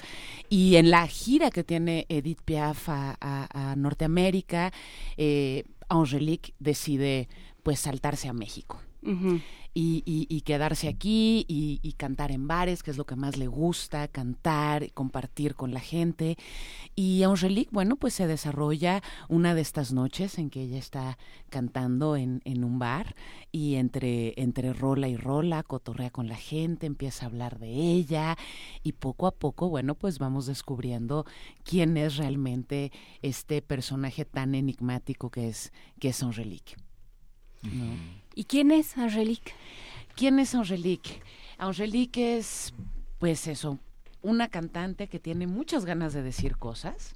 y 0.51 0.77
en 0.77 0.91
la 0.91 1.07
gira 1.07 1.51
que 1.51 1.65
tiene 1.65 2.05
Edith 2.11 2.41
Piaf 2.45 2.91
a, 2.91 3.17
a- 3.19 3.71
a 3.73 3.77
Norteamérica, 3.77 4.73
eh, 5.17 5.65
Angelique 5.89 6.55
decide 6.59 7.29
pues 7.63 7.81
saltarse 7.81 8.29
a 8.29 8.33
México. 8.33 8.81
Y, 9.81 10.27
y- 10.29 10.41
quedarse 10.41 10.89
aquí 10.89 11.45
y, 11.47 11.93
cantar 11.97 12.33
en 12.33 12.49
bares, 12.49 12.83
que 12.83 12.91
es 12.91 12.97
lo 12.97 13.07
que 13.07 13.15
más 13.15 13.37
le 13.37 13.47
gusta, 13.47 14.09
cantar, 14.09 14.93
compartir 14.93 15.55
con 15.55 15.73
la 15.73 15.79
gente. 15.79 16.37
Y 16.97 17.23
Angelique, 17.23 17.71
bueno, 17.73 17.95
pues 17.95 18.15
se 18.15 18.27
desarrolla 18.27 19.03
una 19.29 19.55
de 19.55 19.61
estas 19.61 19.93
noches 19.93 20.39
en 20.39 20.51
que 20.51 20.63
ella 20.63 20.79
está 20.79 21.17
cantando 21.49 22.17
en, 22.17 22.41
en 22.45 22.65
un 22.65 22.81
bar 22.81 23.15
y 23.53 23.77
entre, 23.77 24.35
entre 24.41 24.73
rola 24.73 25.07
y 25.07 25.17
rola 25.17 25.63
cotorrea 25.63 26.11
con 26.11 26.29
la 26.29 26.37
gente, 26.37 26.87
empieza 26.87 27.27
a 27.27 27.29
hablar 27.29 27.61
de 27.61 27.69
ella 27.69 28.37
y 28.83 28.93
poco 28.93 29.29
a 29.29 29.33
poco, 29.33 29.69
bueno, 29.69 29.95
pues 29.95 30.19
vamos 30.19 30.47
descubriendo 30.47 31.25
quién 31.63 31.97
es 31.97 32.17
realmente 32.17 32.91
este 33.23 33.63
personaje 33.63 34.25
tan 34.25 34.57
enigmático 34.57 35.31
que 35.31 35.49
es, 35.49 35.73
que 36.01 36.09
es 36.09 36.21
Angelique. 36.23 36.75
¿no? 37.63 38.28
¿Y 38.41 38.45
quién 38.45 38.71
es 38.71 38.97
Angelique? 38.97 39.53
¿Quién 40.15 40.39
es 40.39 40.55
Angelique? 40.55 41.23
Angelique 41.59 42.37
es, 42.39 42.73
pues 43.19 43.47
eso, 43.49 43.79
una 44.23 44.49
cantante 44.49 45.09
que 45.09 45.19
tiene 45.19 45.47
muchas 45.47 45.85
ganas 45.85 46.13
de 46.13 46.23
decir 46.23 46.57
cosas. 46.57 47.15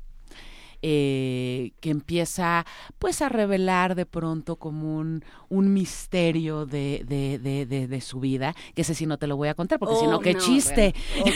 eh, 0.84 1.72
que 1.80 1.90
empieza 1.90 2.66
pues 2.98 3.22
a 3.22 3.28
revelar 3.28 3.94
de 3.94 4.06
pronto 4.06 4.56
como 4.56 4.96
un, 4.98 5.24
un 5.48 5.72
misterio 5.72 6.66
de, 6.66 7.04
de, 7.06 7.38
de, 7.38 7.86
de- 7.88 8.00
su 8.00 8.20
vida, 8.20 8.54
que 8.74 8.82
ese 8.82 8.94
sí 8.94 9.06
no 9.06 9.16
te 9.18 9.28
lo 9.28 9.36
voy 9.36 9.48
a 9.48 9.54
contar, 9.54 9.78
porque 9.78 9.94
si 9.96 10.06
Oh, 10.06 10.10
no, 10.10 10.20
qué 10.20 10.34
no, 10.34 10.40
chiste. 10.40 10.94
bueno. 11.16 11.28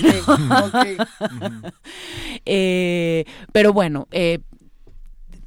Ok, 0.65 0.85
Eh, 2.45 3.25
pero 3.53 3.73
bueno, 3.73 4.09
eh, 4.11 4.41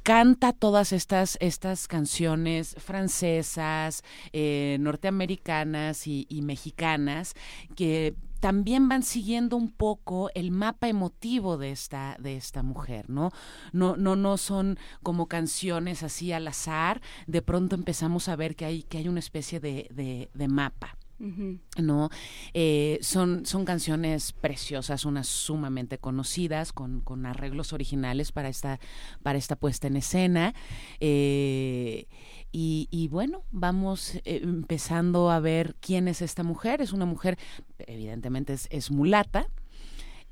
canta 0.02 0.52
todas 0.52 0.92
estas, 0.92 1.36
estas 1.40 1.88
canciones 1.88 2.74
francesas, 2.78 4.02
eh, 4.32 4.76
norteamericanas 4.80 6.06
y, 6.06 6.26
mexicanas 6.42 7.34
que 7.76 8.14
también 8.40 8.88
van 8.88 9.02
siguiendo 9.02 9.56
un 9.56 9.70
poco 9.70 10.30
el 10.34 10.50
mapa 10.50 10.88
emotivo 10.88 11.58
de 11.58 11.70
esta, 11.70 12.16
de 12.18 12.36
esta 12.36 12.62
mujer, 12.62 13.10
¿no? 13.10 13.30
No, 13.72 13.96
no, 13.96 14.16
no 14.16 14.38
son 14.38 14.78
como 15.02 15.26
canciones 15.26 16.02
así 16.02 16.32
al 16.32 16.48
azar, 16.48 17.02
de 17.26 17.42
pronto 17.42 17.76
empezamos 17.76 18.28
a 18.28 18.36
ver 18.36 18.56
que 18.56 18.64
hay, 18.64 18.82
que 18.82 18.98
hay 18.98 19.08
una 19.08 19.20
especie 19.20 19.60
de- 19.60 20.30
de 20.32 20.48
mapa. 20.48 20.96
¿No? 21.78 22.10
Eh, 22.54 22.98
son, 23.02 23.44
son 23.44 23.64
canciones 23.64 24.32
preciosas, 24.32 25.04
unas 25.04 25.26
sumamente 25.28 25.98
conocidas, 25.98 26.72
con, 26.72 27.00
con 27.00 27.26
arreglos 27.26 27.72
originales 27.72 28.32
para 28.32 28.48
esta, 28.48 28.80
para 29.22 29.38
esta 29.38 29.56
puesta 29.56 29.86
en 29.86 29.96
escena. 29.96 30.54
Eh, 30.98 32.06
y, 32.52 33.08
bueno, 33.08 33.44
vamos 33.52 34.16
eh, 34.16 34.40
empezando 34.42 35.30
a 35.30 35.38
ver 35.38 35.76
quién 35.80 36.08
es 36.08 36.22
esta 36.22 36.42
mujer. 36.42 36.80
Es 36.80 36.92
una 36.92 37.06
mujer, 37.06 37.38
evidentemente 37.78 38.56
es, 38.70 38.90
mulata, 38.90 39.46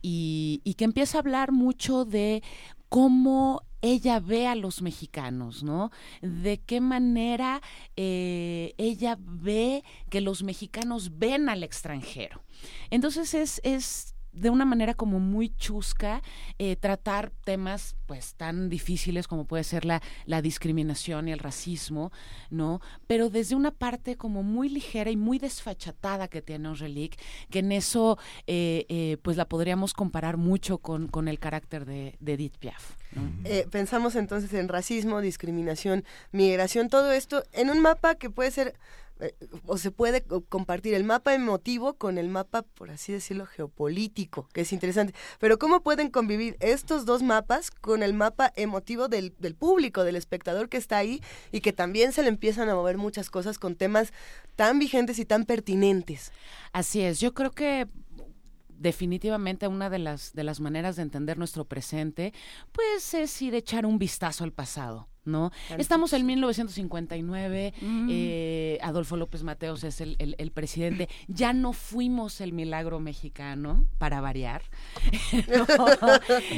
y 0.01 0.75
que 0.79 0.85
empieza 0.85 1.19
a 1.19 1.21
hablar 1.21 1.53
mucho 1.53 2.05
de 2.05 2.43
cómo 2.89 3.63
ella 3.83 4.21
ve 4.21 4.47
a 4.47 4.55
los 4.55 4.83
mexicanos, 4.83 5.63
¿no? 5.63 5.91
De 6.23 6.59
qué 6.59 6.81
manera 6.81 7.63
eh, 7.97 8.75
ella 8.79 9.17
ve 9.21 9.85
que 10.11 10.21
los 10.21 10.43
mexicanos 10.43 11.19
ven 11.19 11.49
al 11.49 11.63
extranjero. 11.63 12.43
Entonces 12.91 13.35
es, 13.35 13.61
es 13.65 14.15
de 14.41 14.51
una 14.51 14.65
manera 14.65 14.95
como 14.95 15.21
muy 15.21 15.51
chusca 15.57 16.23
eh, 16.59 16.77
tratar 16.77 17.31
temas 17.45 17.97
pues 18.07 18.35
tan 18.35 18.69
difíciles 18.69 19.29
como 19.29 19.45
puede 19.45 19.65
ser 19.65 19.85
la, 19.85 20.03
la 20.25 20.41
discriminación 20.43 21.29
y 21.29 21.33
el 21.33 21.39
racismo, 21.39 22.11
¿no? 22.51 22.81
Pero 23.07 23.29
desde 23.31 23.55
una 23.55 23.71
parte 23.71 24.17
como 24.17 24.43
muy 24.43 24.69
ligera 24.69 25.11
y 25.11 25.17
muy 25.17 25.39
desfachatada 25.39 26.29
que 26.29 26.43
tiene 26.43 26.69
Angelique, 26.69 27.19
que 27.51 27.61
en 27.61 27.73
eso 27.73 28.19
eh, 28.47 28.87
eh, 28.89 29.19
pues 29.23 29.37
la 29.37 29.49
podríamos 29.49 29.93
comparar 29.93 30.37
mucho 30.37 30.79
con, 30.79 31.09
con 31.09 31.29
el 31.29 31.39
carácter 31.39 31.85
de, 31.85 32.17
de 32.21 32.33
Edith 32.35 32.57
Piaf. 32.59 32.97
Eh, 33.45 33.67
pensamos 33.71 34.17
entonces 34.17 34.53
en 34.53 34.69
racismo, 34.69 35.21
discriminación, 35.21 36.05
migración, 36.31 36.89
todo 36.89 37.13
esto 37.13 37.43
en 37.53 37.71
un 37.71 37.81
mapa 37.81 38.17
que 38.17 38.31
puede 38.31 38.51
ser 38.51 38.75
eh, 39.21 39.35
o 39.67 39.79
se 39.79 39.91
puede 39.91 40.23
co- 40.23 40.43
compartir 40.43 40.95
el 40.95 41.05
mapa 41.05 41.35
emotivo 41.35 41.95
con 41.95 42.19
el 42.19 42.29
mapa, 42.29 42.63
por 42.63 42.91
así 42.91 43.13
decirlo, 43.13 43.47
geopolítico, 43.47 44.49
que 44.53 44.63
es 44.63 44.73
interesante. 44.73 45.15
Pero 45.39 45.59
¿cómo 45.59 45.83
pueden 45.83 46.11
convivir 46.11 46.57
estos 46.61 47.05
dos 47.05 47.23
mapas 47.23 47.71
con 47.71 48.03
el 48.03 48.15
mapa 48.15 48.53
emotivo 48.57 49.09
del, 49.09 49.35
del 49.39 49.55
público, 49.55 50.05
del 50.05 50.17
espectador 50.17 50.69
que 50.69 50.77
está 50.77 50.99
ahí 50.99 51.21
y 51.53 51.61
que 51.61 51.73
también 51.73 52.13
se 52.13 52.23
le 52.23 52.29
empiezan 52.29 52.69
a 52.69 52.75
mover 52.75 52.99
muchas 52.99 53.31
cosas 53.31 53.59
con 53.59 53.75
temas 53.75 54.13
tan 54.57 54.79
vigentes 54.79 55.19
y 55.19 55.25
tan 55.25 55.45
pertinentes? 55.45 56.33
Así 56.73 57.01
es, 57.01 57.21
yo 57.21 57.35
creo 57.35 57.51
que 57.51 57.87
definitivamente 58.69 59.67
una 59.67 59.91
de 59.91 59.99
las 59.99 60.33
de 60.35 60.45
las 60.45 60.61
maneras 60.61 60.97
de 60.97 61.03
entender 61.03 61.37
nuestro 61.37 61.65
presente 61.65 62.33
pues 62.71 63.13
es 63.15 63.43
ir 63.43 63.55
a 63.55 63.59
echar 63.59 63.85
un 63.85 63.99
vistazo 63.99 64.45
al 64.45 64.53
pasado 64.53 65.09
¿no? 65.29 65.53
Claro. 65.69 65.81
Estamos 65.81 66.13
en 66.13 66.27
1959, 66.27 67.75
Mm. 67.81 68.09
eh, 68.11 68.79
Adolfo 68.83 69.17
López 69.17 69.43
Mateos 69.45 69.85
es 69.85 70.01
el, 70.01 70.17
el- 70.19 70.35
el 70.39 70.51
presidente, 70.51 71.09
ya 71.29 71.53
no 71.53 71.73
fuimos 71.73 72.41
el 72.41 72.53
milagro 72.53 72.99
mexicano, 73.01 73.87
para 73.99 74.21
variar. 74.21 74.63
No. 75.49 75.67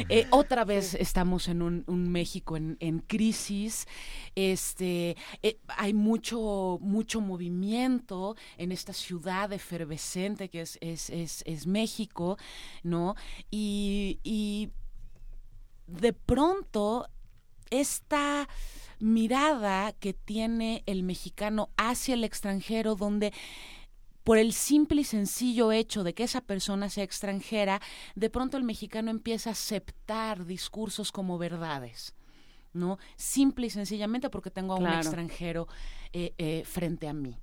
Eh, 0.09 0.27
otra 0.31 0.65
vez 0.65 0.95
estamos 0.95 1.49
en 1.49 1.63
un, 1.63 1.85
un 1.87 2.09
México 2.11 2.57
en, 2.57 2.77
en 2.81 3.01
crisis, 3.01 3.87
este, 4.35 5.17
eh, 5.43 5.59
hay 5.69 5.93
mucho, 5.93 6.79
mucho 6.81 7.21
movimiento 7.21 8.37
en 8.57 8.73
esta 8.73 8.93
ciudad 8.93 9.53
efervescente 9.53 10.49
que 10.49 10.61
es, 10.63 10.79
es, 10.81 11.11
es, 11.11 11.43
es 11.47 11.67
México, 11.67 12.37
¿no? 12.83 13.15
Y, 13.51 14.21
y 14.23 14.71
de 15.87 16.13
pronto 16.13 17.07
esta 17.71 18.49
mirada 18.99 19.93
que 19.93 20.13
tiene 20.13 20.83
el 20.87 21.03
mexicano 21.03 21.71
hacia 21.77 22.15
el 22.15 22.25
extranjero, 22.25 22.97
donde 22.97 23.33
por 24.25 24.39
el 24.39 24.53
simple 24.53 25.01
y 25.01 25.05
sencillo 25.05 25.73
hecho 25.73 26.05
de 26.05 26.15
que 26.15 26.25
esa 26.25 26.43
persona 26.43 26.91
sea 26.91 27.05
extranjera, 27.05 27.81
de 28.15 28.31
pronto 28.31 28.57
el 28.57 28.65
mexicano 28.65 29.11
empieza 29.11 29.51
a 29.51 29.53
aceptar 29.53 30.45
discursos 30.45 31.11
como 31.11 31.39
verdades. 31.39 32.15
¿no? 32.73 32.99
Simple 33.17 33.67
y 33.67 33.71
sencillamente 33.71 34.31
porque 34.31 34.51
tengo 34.51 34.75
a 34.75 34.77
un 34.77 34.87
extranjero 34.87 35.67
eh, 36.13 36.35
eh, 36.39 36.63
frente 36.65 37.09
a 37.09 37.13
mí, 37.13 37.37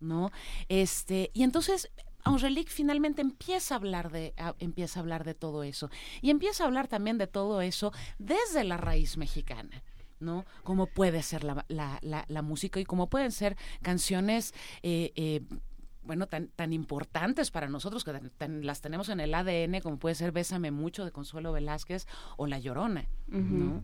¿no? 0.00 0.32
Este, 0.68 1.30
y 1.34 1.44
entonces 1.44 1.90
Angelique 2.26 2.70
finalmente 2.70 3.22
empieza 3.22 3.74
a 3.74 3.78
hablar 3.78 4.10
de 4.10 4.34
empieza 4.58 4.98
a 4.98 5.02
hablar 5.02 5.24
de 5.24 5.34
todo 5.34 5.62
eso 5.62 5.90
y 6.22 6.30
empieza 6.30 6.64
a 6.64 6.66
hablar 6.66 6.88
también 6.88 7.18
de 7.18 7.26
todo 7.26 7.60
eso 7.60 7.92
desde 8.18 8.64
la 8.64 8.76
raíz 8.76 9.16
mexicana. 9.16 9.82
¿no? 10.18 10.46
Cómo 10.64 10.86
puede 10.86 11.22
ser 11.22 11.44
la, 11.44 11.66
la- 11.68 12.00
la- 12.00 12.42
música 12.42 12.80
y 12.80 12.84
cómo 12.86 13.08
pueden 13.10 13.30
ser 13.32 13.54
canciones 13.82 14.54
eh, 14.82 15.12
eh, 15.14 15.42
bueno, 16.04 16.26
tan, 16.26 16.48
tan 16.48 16.72
importantes 16.72 17.50
para 17.50 17.68
nosotros, 17.68 18.02
que 18.02 18.12
las 18.62 18.80
tenemos 18.80 19.08
en 19.10 19.20
el 19.20 19.34
ADN, 19.34 19.80
como 19.82 19.98
puede 19.98 20.14
ser 20.14 20.32
Bésame 20.32 20.70
Mucho 20.70 21.04
de 21.04 21.12
Consuelo 21.12 21.52
Velázquez 21.52 22.06
o 22.38 22.46
La 22.46 22.58
Llorona, 22.58 23.06
¿no? 23.26 23.82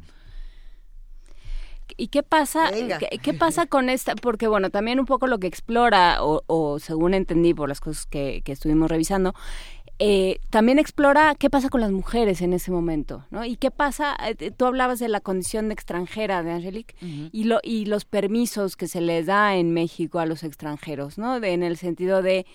¿Y 1.96 2.08
qué 2.08 2.22
pasa? 2.22 2.70
¿qué, 2.98 3.18
qué 3.18 3.32
pasa 3.34 3.66
con 3.66 3.88
esta? 3.90 4.14
Porque 4.16 4.48
bueno, 4.48 4.70
también 4.70 4.98
un 5.00 5.06
poco 5.06 5.26
lo 5.26 5.38
que 5.38 5.46
explora, 5.46 6.24
o, 6.24 6.42
o 6.46 6.78
según 6.78 7.14
entendí 7.14 7.54
por 7.54 7.68
las 7.68 7.80
cosas 7.80 8.06
que, 8.06 8.42
que 8.44 8.52
estuvimos 8.52 8.90
revisando, 8.90 9.34
eh, 9.98 10.40
también 10.50 10.78
explora 10.78 11.34
qué 11.38 11.48
pasa 11.50 11.68
con 11.68 11.80
las 11.80 11.92
mujeres 11.92 12.40
en 12.40 12.54
ese 12.54 12.70
momento, 12.72 13.24
¿no? 13.30 13.44
Y 13.44 13.56
qué 13.56 13.70
pasa, 13.70 14.16
eh, 14.26 14.50
tú 14.50 14.64
hablabas 14.64 14.98
de 14.98 15.08
la 15.08 15.20
condición 15.20 15.68
de 15.68 15.74
extranjera 15.74 16.42
de 16.42 16.50
Angelique 16.50 16.94
y, 17.32 17.44
lo, 17.44 17.60
y 17.62 17.84
los 17.84 18.04
permisos 18.04 18.74
que 18.76 18.88
se 18.88 19.00
les 19.00 19.26
da 19.26 19.54
en 19.56 19.72
México 19.72 20.18
a 20.18 20.26
los 20.26 20.42
extranjeros, 20.44 21.18
¿no? 21.18 21.38
De- 21.40 21.52
en 21.52 21.62
el 21.62 21.76
sentido 21.76 22.22
de, 22.22 22.46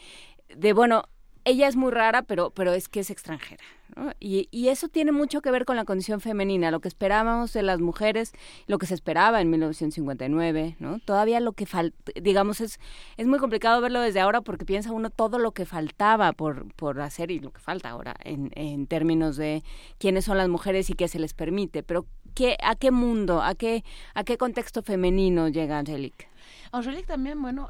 de, 0.55 0.73
bueno, 0.73 1.03
ella 1.47 1.67
es 1.67 1.75
muy 1.75 1.91
rara, 1.91 2.23
pero, 2.23 2.51
pero 2.51 2.73
es 2.73 2.89
que 2.89 2.99
es 2.99 3.09
extranjera. 3.09 3.63
¿no? 3.95 4.11
Y, 4.19 4.49
y 4.51 4.67
eso 4.67 4.89
tiene 4.89 5.13
mucho 5.13 5.41
que 5.41 5.49
ver 5.49 5.63
con 5.63 5.77
la 5.77 5.85
condición 5.85 6.19
femenina, 6.19 6.71
lo 6.71 6.81
que 6.81 6.89
esperábamos 6.89 7.53
de 7.53 7.63
las 7.63 7.79
mujeres, 7.79 8.33
lo 8.67 8.77
que 8.77 8.85
se 8.85 8.93
esperaba 8.93 9.39
en 9.39 9.49
1959, 9.49 10.75
¿no? 10.79 10.99
Todavía 10.99 11.39
lo 11.39 11.53
que 11.53 11.65
falta, 11.65 11.95
digamos, 12.21 12.59
es, 12.59 12.79
es 13.15 13.27
muy 13.27 13.39
complicado 13.39 13.79
verlo 13.79 14.01
desde 14.01 14.19
ahora 14.19 14.41
porque 14.41 14.65
piensa 14.65 14.91
uno 14.91 15.09
todo 15.09 15.39
lo 15.39 15.51
que 15.51 15.65
faltaba 15.65 16.33
por, 16.33 16.71
por 16.73 16.99
hacer 16.99 17.31
y 17.31 17.39
lo 17.39 17.51
que 17.51 17.61
falta 17.61 17.89
ahora 17.89 18.15
en, 18.25 18.51
en 18.55 18.85
términos 18.85 19.37
de 19.37 19.63
quiénes 19.99 20.25
son 20.25 20.37
las 20.37 20.49
mujeres 20.49 20.89
y 20.89 20.93
qué 20.95 21.07
se 21.07 21.17
les 21.17 21.33
permite. 21.33 21.81
Pero 21.81 22.05
¿qué, 22.35 22.57
¿a 22.61 22.75
qué 22.75 22.91
mundo, 22.91 23.41
a 23.41 23.55
qué, 23.55 23.85
a 24.13 24.25
qué 24.25 24.37
contexto 24.37 24.83
femenino 24.83 25.47
llega 25.47 25.79
Angelique? 25.79 26.27
Angelique 26.73 27.07
también, 27.07 27.41
bueno, 27.41 27.69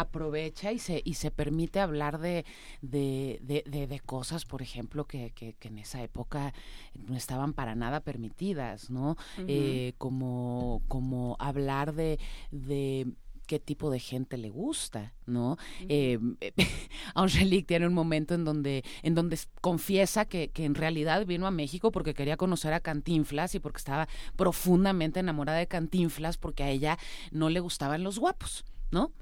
aprovecha 0.00 0.72
y 0.72 0.78
se 0.78 1.02
y 1.04 1.14
se 1.14 1.30
permite 1.30 1.80
hablar 1.80 2.18
de 2.18 2.44
de, 2.82 3.38
de, 3.42 3.64
de- 3.66 3.86
de 3.86 4.00
cosas, 4.00 4.44
por 4.44 4.62
ejemplo, 4.62 5.06
que, 5.06 5.30
que, 5.32 5.54
que 5.54 5.68
en 5.68 5.78
esa 5.78 6.02
época 6.02 6.52
no 6.94 7.16
estaban 7.16 7.52
para 7.52 7.74
nada 7.74 8.00
permitidas, 8.00 8.90
¿no? 8.90 9.16
Eh, 9.48 9.94
como, 9.98 10.82
como 10.88 11.36
hablar 11.38 11.94
de, 11.94 12.18
de 12.50 13.06
qué 13.46 13.60
tipo 13.60 13.90
de 13.90 14.00
gente 14.00 14.36
le 14.38 14.50
gusta, 14.50 15.12
¿no? 15.24 15.56
Eh, 15.88 16.18
Angelique 17.14 17.66
tiene 17.68 17.86
un 17.86 17.94
momento 17.94 18.34
en 18.34 18.44
donde, 18.44 18.84
en 19.02 19.14
donde 19.14 19.38
confiesa 19.60 20.24
que, 20.24 20.48
que 20.48 20.64
en 20.64 20.74
realidad 20.74 21.24
vino 21.26 21.46
a 21.46 21.50
México 21.52 21.92
porque 21.92 22.12
quería 22.14 22.36
conocer 22.36 22.72
a 22.72 22.80
Cantinflas 22.80 23.54
y 23.54 23.60
porque 23.60 23.78
estaba 23.78 24.08
profundamente 24.36 25.20
enamorada 25.20 25.58
de 25.58 25.68
Cantinflas 25.68 26.38
porque 26.38 26.64
a 26.64 26.70
ella 26.70 26.98
no 27.30 27.48
le 27.48 27.60
gustaban 27.60 28.02
los 28.02 28.18
guapos. 28.18 28.64
¿No? 28.90 29.12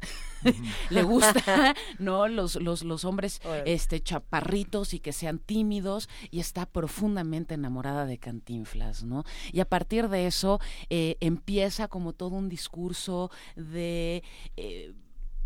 Le 0.90 1.02
gusta, 1.02 1.74
¿no? 1.98 2.28
Los, 2.28 2.56
los, 2.56 2.84
los 2.84 3.04
hombres 3.04 3.40
este, 3.64 4.02
chaparritos 4.02 4.94
y 4.94 5.00
que 5.00 5.12
sean 5.12 5.38
tímidos 5.38 6.08
y 6.30 6.40
está 6.40 6.66
profundamente 6.66 7.54
enamorada 7.54 8.06
de 8.06 8.18
Cantinflas, 8.18 9.04
¿no? 9.04 9.24
Y 9.52 9.60
a 9.60 9.68
partir 9.68 10.08
de 10.08 10.26
eso 10.26 10.60
eh, 10.90 11.16
empieza 11.20 11.88
como 11.88 12.12
todo 12.12 12.36
un 12.36 12.48
discurso 12.48 13.30
de... 13.56 14.22
eh, 14.56 14.92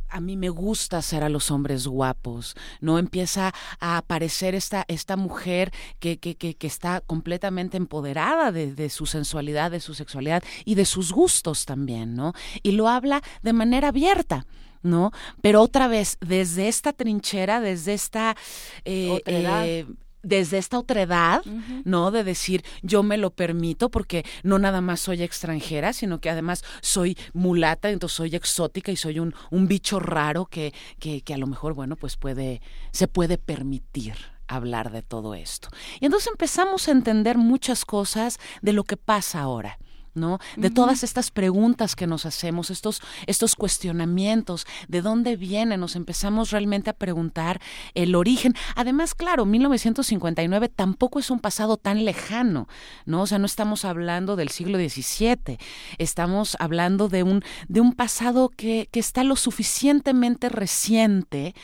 a 0.09 0.21
mí 0.21 0.37
me 0.37 0.49
gusta 0.49 0.99
hacer 0.99 1.23
a 1.23 1.29
los 1.29 1.51
hombres 1.51 1.87
guapos, 1.87 2.55
¿no? 2.81 2.99
Empieza 2.99 3.53
a 3.81 3.99
aparecer 3.99 4.55
esta, 4.55 4.85
esta 4.89 5.17
mujer 5.17 5.73
que, 5.99 6.19
que, 6.19 6.37
que, 6.37 6.55
que 6.55 6.67
está 6.67 7.01
completamente 7.01 7.77
empoderada 7.77 8.53
de, 8.53 8.75
de 8.75 8.91
su 8.91 9.07
sensualidad, 9.07 9.71
de 9.71 9.81
su 9.81 9.95
sexualidad 9.95 10.43
y 10.65 10.75
de 10.75 10.85
sus 10.85 11.13
gustos 11.13 11.65
también, 11.65 12.15
¿no? 12.15 12.33
Y 12.63 12.73
lo 12.73 12.89
habla 12.89 13.23
de 13.43 13.53
manera 13.53 13.89
abierta. 13.89 14.47
¿No? 14.81 15.11
Pero 15.43 15.61
otra 15.61 15.89
vez, 15.89 16.19
desde 16.21 16.69
esta 16.69 16.93
trinchera, 16.93 17.61
desde 17.61 17.95
esta 17.95 18.37
eh, 18.85 19.87
Desde 20.23 20.59
esta 20.59 20.79
otredad, 20.79 21.45
¿no? 21.85 22.11
De 22.11 22.25
decir, 22.25 22.65
yo 22.83 23.03
me 23.03 23.17
lo 23.17 23.31
permito 23.31 23.89
porque 23.89 24.25
no 24.43 24.59
nada 24.59 24.81
más 24.81 25.01
soy 25.01 25.23
extranjera, 25.23 25.93
sino 25.93 26.21
que 26.21 26.29
además 26.29 26.65
soy 26.81 27.17
mulata, 27.33 27.91
entonces 27.91 28.17
soy 28.17 28.35
exótica 28.35 28.91
y 28.91 28.97
soy 28.97 29.21
un, 29.21 29.35
un 29.51 29.69
bicho 29.69 30.01
raro 30.01 30.47
que, 30.47 30.75
que, 30.99 31.21
que 31.23 31.35
a 31.35 31.39
lo 31.39 31.47
mejor, 31.47 31.75
bueno, 31.75 31.97
pues 31.97 32.17
puede, 32.17 32.61
se 32.91 33.07
puede 33.07 33.39
permitir 33.39 34.17
hablar 34.49 34.91
de 34.91 35.03
todo 35.03 35.35
esto. 35.35 35.69
Y 36.01 36.07
entonces 36.07 36.29
empezamos 36.29 36.89
a 36.89 36.93
entender 36.93 37.39
muchas 37.39 37.85
cosas 37.85 38.39
de 38.63 38.73
lo 38.73 38.85
que 38.85 38.97
pasa 38.97 39.41
ahora. 39.41 39.79
¿No? 40.19 40.39
De 40.57 40.71
todas 40.71 41.05
estas 41.05 41.31
preguntas 41.31 41.97
que 41.97 42.07
nos 42.07 42.27
hacemos, 42.27 42.71
estos, 42.71 43.01
estos 43.27 43.55
cuestionamientos, 43.55 44.67
de 44.89 45.03
dónde 45.03 45.37
viene, 45.37 45.77
nos 45.77 45.97
empezamos 45.97 46.51
realmente 46.51 46.91
a 46.91 46.93
preguntar 46.93 47.61
el 47.95 48.15
origen. 48.15 48.55
Además, 48.75 49.15
claro, 49.15 49.45
1959 49.47 50.69
tampoco 50.69 51.19
es 51.19 51.31
un 51.31 51.41
pasado 51.41 51.77
tan 51.77 52.05
lejano, 52.05 52.69
¿no? 53.07 53.23
O 53.23 53.27
sea, 53.27 53.39
no 53.39 53.47
estamos 53.47 53.85
hablando 53.85 54.37
del 54.37 54.49
siglo 54.51 54.79
XVII, 54.79 55.59
estamos 55.99 56.57
hablando 56.61 57.09
de 57.09 57.23
un, 57.23 57.43
de 57.69 57.81
un 57.81 57.93
pasado 57.93 58.49
que, 58.49 58.89
que 58.91 59.01
está 59.01 59.25
lo 59.25 59.37
suficientemente 59.37 60.49
reciente 60.49 61.55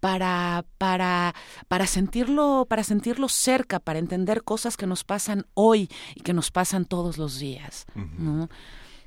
para, 0.00 0.64
para, 0.78 1.34
para, 1.68 1.86
sentirlo, 1.86 2.66
para 2.68 2.84
sentirlo 2.84 3.28
cerca, 3.28 3.80
para 3.80 3.98
entender 3.98 4.42
cosas 4.42 4.76
que 4.76 4.86
nos 4.86 5.04
pasan 5.04 5.46
hoy 5.54 5.88
y 6.14 6.20
que 6.20 6.32
nos 6.32 6.50
pasan 6.50 6.84
todos 6.84 7.18
los 7.18 7.38
días. 7.38 7.86
¿No? 8.18 8.48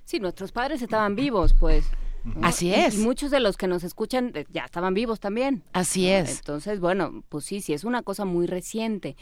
Sí, 0.04 0.20
nuestros 0.20 0.52
padres 0.52 0.82
estaban 0.82 1.16
vivos, 1.16 1.54
pues. 1.60 1.86
¿no? 2.24 2.48
Así 2.48 2.74
es. 2.74 2.96
Y, 2.96 2.98
muchos 3.00 3.32
de 3.32 3.40
los 3.40 3.58
que 3.58 3.68
nos 3.68 3.84
escuchan 3.84 4.32
eh, 4.36 4.46
ya 4.52 4.66
estaban 4.66 4.94
vivos 4.94 5.20
también. 5.20 5.64
Así 5.74 6.10
es. 6.10 6.38
Entonces, 6.40 6.80
bueno, 6.80 7.24
pues 7.30 7.46
sí, 7.46 7.62
sí, 7.62 7.74
es 7.74 7.84
una 7.84 8.02
cosa 8.04 8.26
muy 8.26 8.46
reciente. 8.48 9.16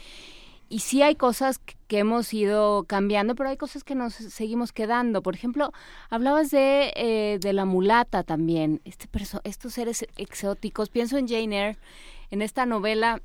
Y 0.70 0.78
sí 0.80 1.02
hay 1.02 1.14
cosas 1.14 1.58
que 1.58 1.74
que 1.86 1.98
hemos 2.00 2.32
ido 2.34 2.84
cambiando, 2.84 3.34
pero 3.36 3.50
hay 3.50 3.56
cosas 3.56 3.84
que 3.84 3.94
nos 3.94 4.14
seguimos 4.14 4.72
quedando. 4.72 5.22
Por 5.22 5.34
ejemplo, 5.36 5.70
hablabas 6.10 6.50
de, 6.50 6.92
eh, 6.96 7.38
de 7.40 7.52
la 7.52 7.66
mulata 7.66 8.24
también, 8.24 8.80
este 8.84 9.06
perso- 9.06 9.42
estos 9.44 9.74
seres 9.74 10.04
exóticos. 10.16 10.88
Pienso 10.88 11.16
en 11.18 11.28
Jane 11.28 11.56
Eyre, 11.68 11.78
en 12.30 12.42
esta 12.42 12.66
novela 12.66 13.20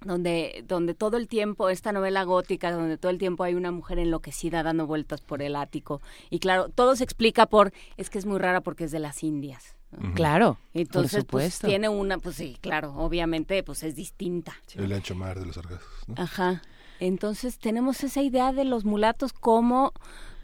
donde, 0.00 0.64
donde 0.66 0.94
todo 0.94 1.16
el 1.16 1.28
tiempo, 1.28 1.68
esta 1.68 1.92
novela 1.92 2.24
gótica, 2.24 2.72
donde 2.72 2.98
todo 2.98 3.10
el 3.10 3.18
tiempo 3.18 3.44
hay 3.44 3.54
una 3.54 3.70
mujer 3.70 3.98
enloquecida 3.98 4.62
dando 4.62 4.86
vueltas 4.86 5.20
por 5.20 5.42
el 5.42 5.56
ático. 5.56 6.00
Y 6.30 6.38
claro, 6.38 6.68
todo 6.68 6.96
se 6.96 7.04
explica 7.04 7.46
por, 7.46 7.72
es 7.96 8.10
que 8.10 8.18
es 8.18 8.26
muy 8.26 8.38
rara 8.38 8.60
porque 8.60 8.84
es 8.84 8.92
de 8.92 8.98
las 8.98 9.22
Indias. 9.22 9.76
Claro, 10.14 10.58
Entonces, 10.72 11.24
por 11.24 11.30
pues, 11.30 11.54
supuesto. 11.54 11.68
tiene 11.68 11.88
una, 11.88 12.18
pues 12.18 12.36
sí, 12.36 12.56
claro, 12.60 12.94
obviamente, 12.96 13.62
pues 13.62 13.84
es 13.84 13.94
distinta. 13.94 14.54
El 14.74 14.92
ancho 14.92 15.14
mar 15.14 15.38
de 15.38 15.46
los 15.46 15.54
sargazos. 15.54 15.88
¿no? 16.08 16.14
Ajá. 16.18 16.62
Entonces 17.00 17.58
tenemos 17.58 18.02
esa 18.04 18.22
idea 18.22 18.52
de 18.52 18.64
los 18.64 18.84
mulatos 18.84 19.32
como, 19.32 19.92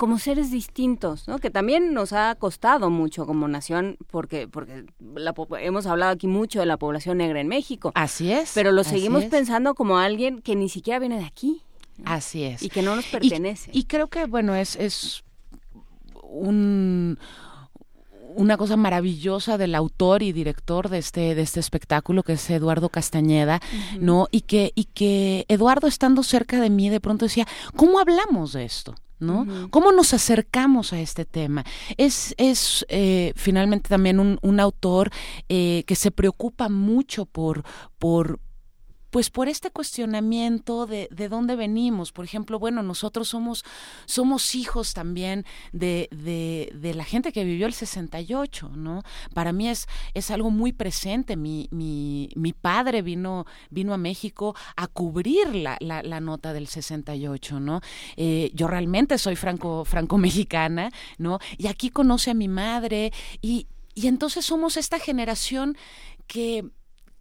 como 0.01 0.19
seres 0.19 0.51
distintos, 0.51 1.29
¿no? 1.29 1.41
Que 1.41 1.51
también 1.51 1.93
nos 1.93 2.15
ha 2.15 2.35
costado 2.37 2.89
mucho 2.89 3.27
como 3.27 3.49
nación, 3.49 3.99
porque, 4.11 4.49
porque 4.49 4.87
la 5.15 5.35
hemos 5.61 5.85
hablado 5.85 6.13
aquí 6.13 6.27
mucho 6.27 6.59
de 6.59 6.65
la 6.65 6.79
población 6.79 7.19
negra 7.19 7.39
en 7.39 7.49
México. 7.49 7.93
Así 7.95 8.33
es. 8.33 8.53
Pero 8.55 8.73
lo 8.73 8.83
seguimos 8.83 9.27
pensando 9.27 9.75
como 9.75 9.99
alguien 9.99 10.41
que 10.41 10.57
ni 10.57 10.71
siquiera 10.71 10.99
viene 11.01 11.19
de 11.19 11.27
aquí. 11.27 11.61
Así 12.07 12.45
es. 12.45 12.63
Y 12.63 12.71
que 12.71 12.81
no 12.81 12.97
nos 12.97 13.05
pertenece. 13.09 13.73
Y, 13.75 13.85
creo 13.85 14.07
que, 14.07 14.25
bueno, 14.25 14.55
es, 14.55 14.75
es 14.77 15.23
un 16.23 17.19
una 18.37 18.57
cosa 18.57 18.79
maravillosa 18.79 19.59
del 19.59 19.75
autor 19.75 20.23
y 20.23 20.33
director 20.33 20.89
de 20.89 20.97
este 20.97 21.35
de 21.35 21.43
este 21.43 21.61
espectáculo 21.61 22.23
que 22.23 22.35
es 22.35 22.49
Eduardo 22.49 22.89
Castañeda. 22.89 23.61
¿no? 23.99 24.29
Y 24.31 24.43
que 24.43 24.73
y 24.75 24.85
que 24.85 25.45
Eduardo 25.49 25.87
estando 25.89 26.23
cerca 26.23 26.59
de 26.59 26.71
mí 26.71 26.89
de 26.89 27.01
pronto 27.01 27.27
decía, 27.27 27.47
¿cómo 27.77 27.99
hablamos 27.99 28.55
de 28.55 28.65
esto? 28.65 28.95
¿No? 29.21 29.47
¿Cómo 29.71 29.93
nos 29.93 30.15
acercamos 30.15 30.93
a 30.93 31.01
este 31.01 31.25
tema? 31.25 31.65
Es, 31.97 32.35
es 32.39 32.85
eh, 32.89 33.33
finalmente 33.37 33.89
también 33.89 34.21
un, 34.21 34.39
un 34.43 34.61
autor 34.61 35.11
eh, 35.49 35.85
que 35.87 35.95
se 35.95 36.11
preocupa 36.11 36.69
mucho 36.69 37.27
por, 37.27 37.65
por, 37.99 38.41
pues 39.11 39.31
por 39.31 39.49
este 39.49 39.71
cuestionamiento 39.71 40.87
de, 40.87 41.09
de 41.11 41.29
dónde 41.29 41.57
venimos. 41.57 42.13
Por 42.13 42.25
ejemplo, 42.25 42.59
bueno, 42.59 42.83
nosotros 42.83 43.29
somos, 43.29 43.65
somos 44.07 44.55
hijos 44.55 44.95
también 44.95 45.45
de, 45.73 46.09
de, 46.13 46.73
de 46.75 46.95
la 46.95 47.05
gente 47.05 47.33
que 47.33 47.45
vivió 47.45 47.67
el 47.67 47.75
68, 47.75 48.71
¿no? 48.75 49.03
Para 49.35 49.53
mí 49.53 49.69
es, 49.69 49.89
es 50.15 50.31
algo 50.31 50.51
muy 50.51 50.73
presente. 50.73 51.37
Mi, 51.37 51.69
mi, 51.71 52.31
mi 52.37 52.53
padre 52.53 53.03
vino, 53.03 53.47
vino 53.71 53.93
a 53.93 53.99
México 53.99 54.55
a 54.77 54.87
cubrir 54.87 55.55
la, 55.55 55.77
la, 55.81 56.03
la 56.03 56.21
nota 56.21 56.53
del 56.53 56.69
68, 56.69 57.61
¿no? 57.61 57.81
Eh, 58.17 58.51
yo 58.55 58.69
realmente 58.69 59.19
soy 59.19 59.37
franco, 59.37 59.85
franco-mexicana, 59.85 60.91
¿no? 61.19 61.39
Y 61.59 61.67
aquí 61.67 61.91
conoce 61.91 62.31
a 62.31 62.35
mi 62.35 62.49
madre 62.49 63.13
y, 63.43 63.67
y 63.95 64.07
entonces 64.07 64.45
somos 64.45 64.77
esta 64.77 64.99
generación 64.99 65.77
que 66.27 66.65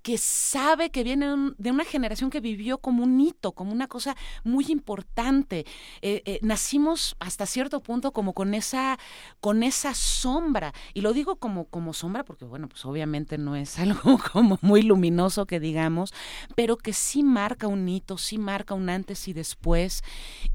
que 0.09 0.17
sabe 0.17 0.89
que 0.89 1.03
viene 1.03 1.31
un- 1.31 1.53
de 1.59 1.69
una 1.69 1.85
generación 1.85 2.31
que 2.31 2.39
vivió 2.39 2.79
como 2.79 3.03
un 3.03 3.21
hito, 3.21 3.51
como 3.51 3.71
una 3.71 3.87
cosa 3.87 4.15
muy 4.43 4.65
importante. 4.69 5.67
Eh, 6.01 6.23
eh, 6.25 6.39
nacimos 6.41 7.15
hasta 7.19 7.45
cierto 7.45 7.79
punto 7.83 8.11
como 8.11 8.33
con 8.33 8.55
esa, 8.55 8.97
con 9.39 9.61
esa 9.61 9.93
sombra. 9.93 10.73
Y 10.95 11.01
lo 11.01 11.13
digo 11.13 11.35
como, 11.35 11.65
como 11.65 11.93
sombra 11.93 12.23
porque, 12.23 12.43
bueno, 12.45 12.67
pues 12.67 12.83
obviamente 12.85 13.37
no 13.37 13.55
es 13.55 13.77
algo 13.85 14.17
como 14.33 14.57
muy 14.63 14.81
luminoso 14.81 15.45
que 15.45 15.59
digamos, 15.59 16.11
pero 16.55 16.75
que 16.75 16.93
sí 16.93 17.21
marca 17.21 17.67
un 17.67 17.87
hito, 17.87 18.17
sí 18.17 18.39
marca 18.39 18.73
un 18.73 18.89
antes 18.89 19.27
y 19.27 19.33
después. 19.33 20.01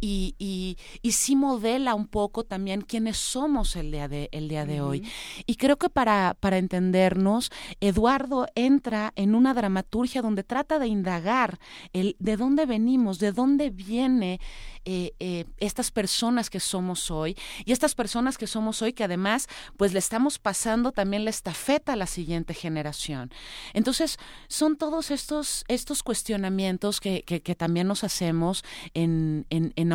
Y, 0.01 0.35
y, 0.37 0.79
y 1.01 1.13
sí 1.13 1.37
modela 1.37 1.95
un 1.95 2.09
poco 2.09 2.43
también 2.43 2.81
quiénes 2.81 3.19
somos 3.19 3.77
el 3.77 3.93
día 3.93 4.09
de, 4.09 4.29
el 4.33 4.49
día 4.49 4.67
de 4.67 4.81
hoy. 4.81 5.07
Y 5.47 5.55
creo 5.55 5.77
que 5.77 5.89
para, 5.91 6.37
para 6.41 6.59
entendernos, 6.59 7.53
Eduardo 7.81 8.49
entra 8.57 9.13
en 9.15 9.37
una 9.45 9.53
dramaturgia 9.53 10.23
donde 10.23 10.43
trata 10.43 10.79
de 10.79 10.87
indagar 10.87 11.59
el 11.93 12.17
de 12.19 12.39
dónde 12.39 12.65
venimos, 12.65 13.19
de 13.19 13.31
dónde 13.31 13.69
viene 13.69 14.41
eh, 14.87 15.13
eh, 15.21 15.45
estas 15.59 15.91
personas 15.91 16.49
que 16.49 16.61
somos 16.61 17.11
hoy 17.11 17.37
y 17.67 17.73
estas 17.73 17.95
personas 17.95 18.39
que 18.39 18.47
somos 18.47 18.81
hoy 18.81 18.95
que 18.95 19.05
además 19.05 19.49
pues 19.77 19.93
le 19.93 19.99
estamos 19.99 20.39
pasando 20.39 20.93
también 20.93 21.25
la 21.25 21.31
estafeta 21.31 21.93
a 21.93 21.97
la 21.97 22.07
siguiente 22.07 22.55
generación. 22.55 23.31
Entonces 23.75 24.19
son 24.49 24.77
todos 24.77 25.11
estos, 25.11 25.65
estos 25.69 26.03
cuestionamientos 26.03 27.01
que, 27.01 27.23
que, 27.23 27.55
también 27.55 27.87
nos 27.87 28.03
hacemos 28.03 28.65
en, 28.95 29.47
en, 29.51 29.73
en 29.77 29.89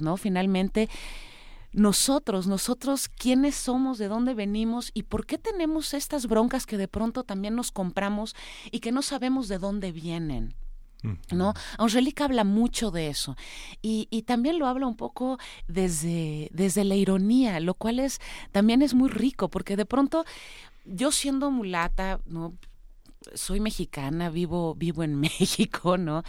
¿no? 0.00 0.16
Finalmente 0.16 0.88
nosotros, 1.78 2.46
nosotros 2.46 3.08
quiénes 3.08 3.54
somos, 3.54 3.98
de 3.98 4.08
dónde 4.08 4.34
venimos 4.34 4.90
y 4.94 5.04
por 5.04 5.26
qué 5.26 5.38
tenemos 5.38 5.94
estas 5.94 6.26
broncas 6.26 6.66
que 6.66 6.76
de 6.76 6.88
pronto 6.88 7.24
también 7.24 7.54
nos 7.54 7.72
compramos 7.72 8.34
y 8.70 8.80
que 8.80 8.92
no 8.92 9.02
sabemos 9.02 9.48
de 9.48 9.58
dónde 9.58 9.92
vienen. 9.92 10.54
¿No? 11.30 11.54
Angélica 11.78 12.24
habla 12.24 12.42
mucho 12.42 12.90
de 12.90 13.06
eso 13.06 13.36
y, 13.80 14.08
y 14.10 14.22
también 14.22 14.58
lo 14.58 14.66
habla 14.66 14.88
un 14.88 14.96
poco 14.96 15.38
desde, 15.68 16.48
desde 16.52 16.82
la 16.82 16.96
ironía, 16.96 17.60
lo 17.60 17.74
cual 17.74 18.00
es 18.00 18.18
también 18.50 18.82
es 18.82 18.94
muy 18.94 19.08
rico 19.08 19.48
porque 19.48 19.76
de 19.76 19.86
pronto 19.86 20.24
yo 20.84 21.12
siendo 21.12 21.52
mulata, 21.52 22.20
¿no? 22.26 22.54
soy 23.34 23.60
mexicana, 23.60 24.30
vivo, 24.30 24.74
vivo 24.74 25.02
en 25.02 25.14
México, 25.20 25.96
¿no? 25.96 26.22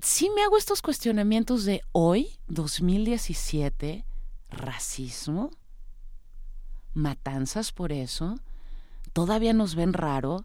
Sí 0.00 0.30
me 0.34 0.42
hago 0.42 0.56
estos 0.56 0.80
cuestionamientos 0.82 1.64
de 1.64 1.82
hoy, 1.92 2.38
2017, 2.48 4.04
racismo, 4.50 5.50
matanzas 6.94 7.72
por 7.72 7.92
eso, 7.92 8.38
todavía 9.12 9.52
nos 9.52 9.74
ven 9.74 9.92
raro, 9.92 10.44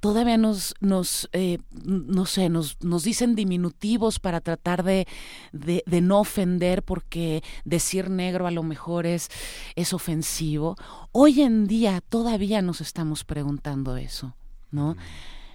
todavía 0.00 0.36
nos, 0.36 0.74
nos 0.80 1.28
eh, 1.32 1.58
no 1.84 2.26
sé, 2.26 2.48
nos, 2.48 2.76
nos 2.82 3.02
dicen 3.02 3.34
diminutivos 3.34 4.20
para 4.20 4.40
tratar 4.40 4.82
de, 4.82 5.06
de, 5.52 5.82
de, 5.86 6.00
no 6.00 6.20
ofender 6.20 6.82
porque 6.82 7.42
decir 7.64 8.10
negro 8.10 8.46
a 8.46 8.50
lo 8.50 8.62
mejor 8.62 9.06
es, 9.06 9.28
es 9.74 9.92
ofensivo. 9.92 10.76
Hoy 11.12 11.42
en 11.42 11.66
día 11.66 12.00
todavía 12.00 12.62
nos 12.62 12.80
estamos 12.80 13.24
preguntando 13.24 13.96
eso, 13.96 14.36
¿no? 14.70 14.96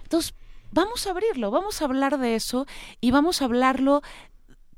Entonces, 0.02 0.34
vamos 0.72 1.06
a 1.06 1.10
abrirlo, 1.10 1.50
vamos 1.50 1.80
a 1.80 1.84
hablar 1.84 2.18
de 2.18 2.34
eso 2.34 2.66
y 3.00 3.10
vamos 3.10 3.42
a 3.42 3.44
hablarlo 3.44 4.02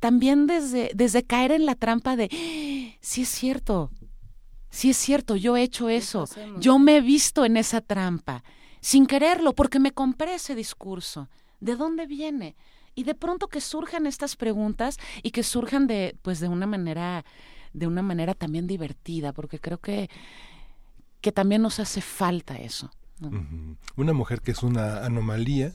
también 0.04 0.46
desde, 0.46 0.90
desde 0.94 1.22
caer 1.22 1.50
en 1.50 1.64
la 1.64 1.76
trampa 1.76 2.14
de, 2.14 2.28
sí 3.00 3.22
es 3.22 3.28
cierto, 3.30 3.90
sí 4.68 4.90
es 4.90 4.98
cierto, 4.98 5.34
yo 5.34 5.56
he 5.56 5.62
hecho 5.62 5.88
eso, 5.88 6.26
yo 6.58 6.78
me 6.78 6.98
he 6.98 7.00
visto 7.00 7.46
en 7.46 7.56
esa 7.56 7.80
trampa, 7.80 8.44
sin 8.82 9.06
quererlo, 9.06 9.54
porque 9.54 9.80
me 9.80 9.92
compré 9.92 10.34
ese 10.34 10.54
discurso. 10.54 11.30
¿De 11.58 11.74
dónde 11.74 12.06
viene? 12.06 12.54
Y 12.94 13.04
de 13.04 13.14
pronto 13.14 13.48
que 13.48 13.62
surjan 13.62 14.06
estas 14.06 14.36
preguntas 14.36 14.98
y 15.22 15.30
que 15.30 15.42
surjan 15.42 15.86
de, 15.86 16.18
pues 16.20 16.38
de 16.38 16.48
una 16.48 16.66
manera, 16.66 17.24
de 17.72 17.86
una 17.86 18.02
manera 18.02 18.34
también 18.34 18.66
divertida, 18.66 19.32
porque 19.32 19.58
creo 19.58 19.78
que, 19.78 20.10
que 21.22 21.32
también 21.32 21.62
nos 21.62 21.80
hace 21.80 22.02
falta 22.02 22.58
eso. 22.58 22.90
¿no? 23.20 23.28
Uh 23.28 23.32
-huh. 23.32 23.76
Una 23.96 24.12
mujer 24.12 24.42
que 24.42 24.50
es 24.50 24.62
una 24.62 25.02
anomalía, 25.06 25.72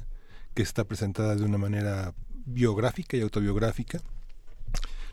que 0.54 0.62
está 0.62 0.84
presentada 0.84 1.36
de 1.36 1.44
una 1.44 1.58
manera 1.58 2.14
biográfica 2.46 3.18
y 3.18 3.22
autobiográfica, 3.22 4.02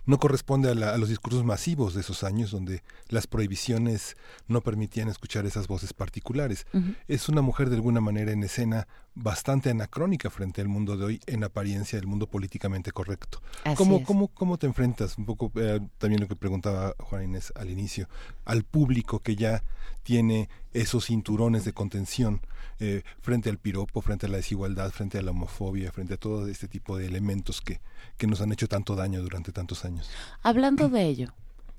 no 0.07 0.19
corresponde 0.19 0.71
a, 0.71 0.75
la, 0.75 0.95
a, 0.95 0.99
los 0.99 1.09
discursos 1.09 1.45
masivos 1.45 1.95
de 1.95 2.01
esos 2.01 2.25
años 2.25 2.51
donde 2.51 2.83
las 3.09 3.27
prohibiciones 3.27 4.17
no 4.49 4.61
permitían 4.63 5.09
escuchar 5.09 5.47
esas 5.47 5.67
voces 5.67 5.93
particulares. 5.93 6.67
Uh 6.73 6.79
-huh. 6.79 6.97
Es 7.09 7.29
una 7.29 7.43
mujer 7.43 7.69
de 7.69 7.77
alguna 7.77 8.01
manera 8.01 8.33
en 8.33 8.43
escena 8.43 8.87
bastante 9.15 9.71
anacrónica 9.71 10.29
frente 10.31 10.61
al 10.61 10.69
mundo 10.69 10.97
de 10.97 11.05
hoy 11.05 11.21
en 11.27 11.43
apariencia 11.43 11.99
del 11.99 12.07
mundo 12.07 12.27
políticamente 12.29 12.93
correcto. 12.93 13.41
¿Cómo, 13.77 14.05
¿cómo, 14.05 14.29
¿Cómo 14.29 14.59
te 14.59 14.67
enfrentas? 14.67 15.17
Un 15.19 15.25
poco 15.25 15.51
eh, 15.57 15.81
también 15.99 16.21
lo 16.21 16.29
que 16.29 16.37
preguntaba 16.37 16.95
Juan 16.99 17.25
Inés 17.25 17.53
al 17.57 17.71
inicio, 17.71 18.09
al 18.45 18.63
público 18.63 19.21
que 19.21 19.35
ya 19.35 19.63
tiene 20.07 20.49
esos 20.73 21.07
cinturones 21.07 21.65
de 21.65 21.73
contención 21.73 22.41
eh, 22.79 23.03
frente 23.23 23.51
al 23.51 23.59
piropo, 23.59 24.01
frente 24.01 24.27
a 24.27 24.29
la 24.29 24.37
desigualdad, 24.37 24.93
frente 24.93 25.19
a 25.19 25.23
la 25.23 25.33
homofobia, 25.33 25.91
frente 25.91 26.15
a 26.15 26.17
todo 26.17 26.47
este 26.47 26.69
tipo 26.69 26.97
de 26.97 27.07
elementos 27.07 27.61
que, 27.61 27.81
que 28.17 28.29
nos 28.29 28.41
han 28.41 28.53
hecho 28.53 28.69
tanto 28.69 28.95
daño 28.95 29.21
durante 29.21 29.51
tantos 29.51 29.85
años. 29.85 30.09
Hablando 30.45 30.89
de 30.89 31.07
ello, 31.07 31.35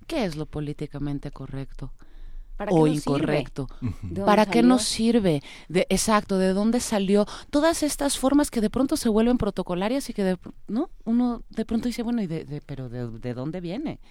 ¿qué 0.08 0.26
es 0.26 0.36
lo 0.36 0.46
políticamente 0.46 1.32
correcto? 1.32 1.94
¿Para 2.58 2.74
o 2.74 2.86
incorrecto. 2.86 3.70
¿Para 4.26 4.44
salió? 4.44 4.52
qué 4.52 4.64
nos 4.64 4.84
sirve? 4.84 5.42
De, 5.70 5.88
exacto, 5.90 6.38
¿de 6.38 6.52
dónde 6.52 6.82
salió? 6.82 7.26
Todas 7.50 7.82
estas 7.82 8.18
formas 8.18 8.52
que 8.52 8.60
de 8.60 8.70
pronto 8.70 8.98
se 8.98 9.08
vuelven 9.08 9.38
protocolarias 9.38 10.10
y 10.10 10.14
que 10.14 10.26
de, 10.26 10.38
no 10.68 10.90
uno 11.06 11.44
de 11.50 11.64
pronto 11.64 11.88
dice, 11.88 12.04
bueno, 12.04 12.22
¿y 12.22 12.28
de, 12.28 12.44
de 12.44 12.60
pero 12.60 12.90
de, 12.90 13.10
de, 13.10 13.34
dónde 13.34 13.62
viene? 13.62 14.02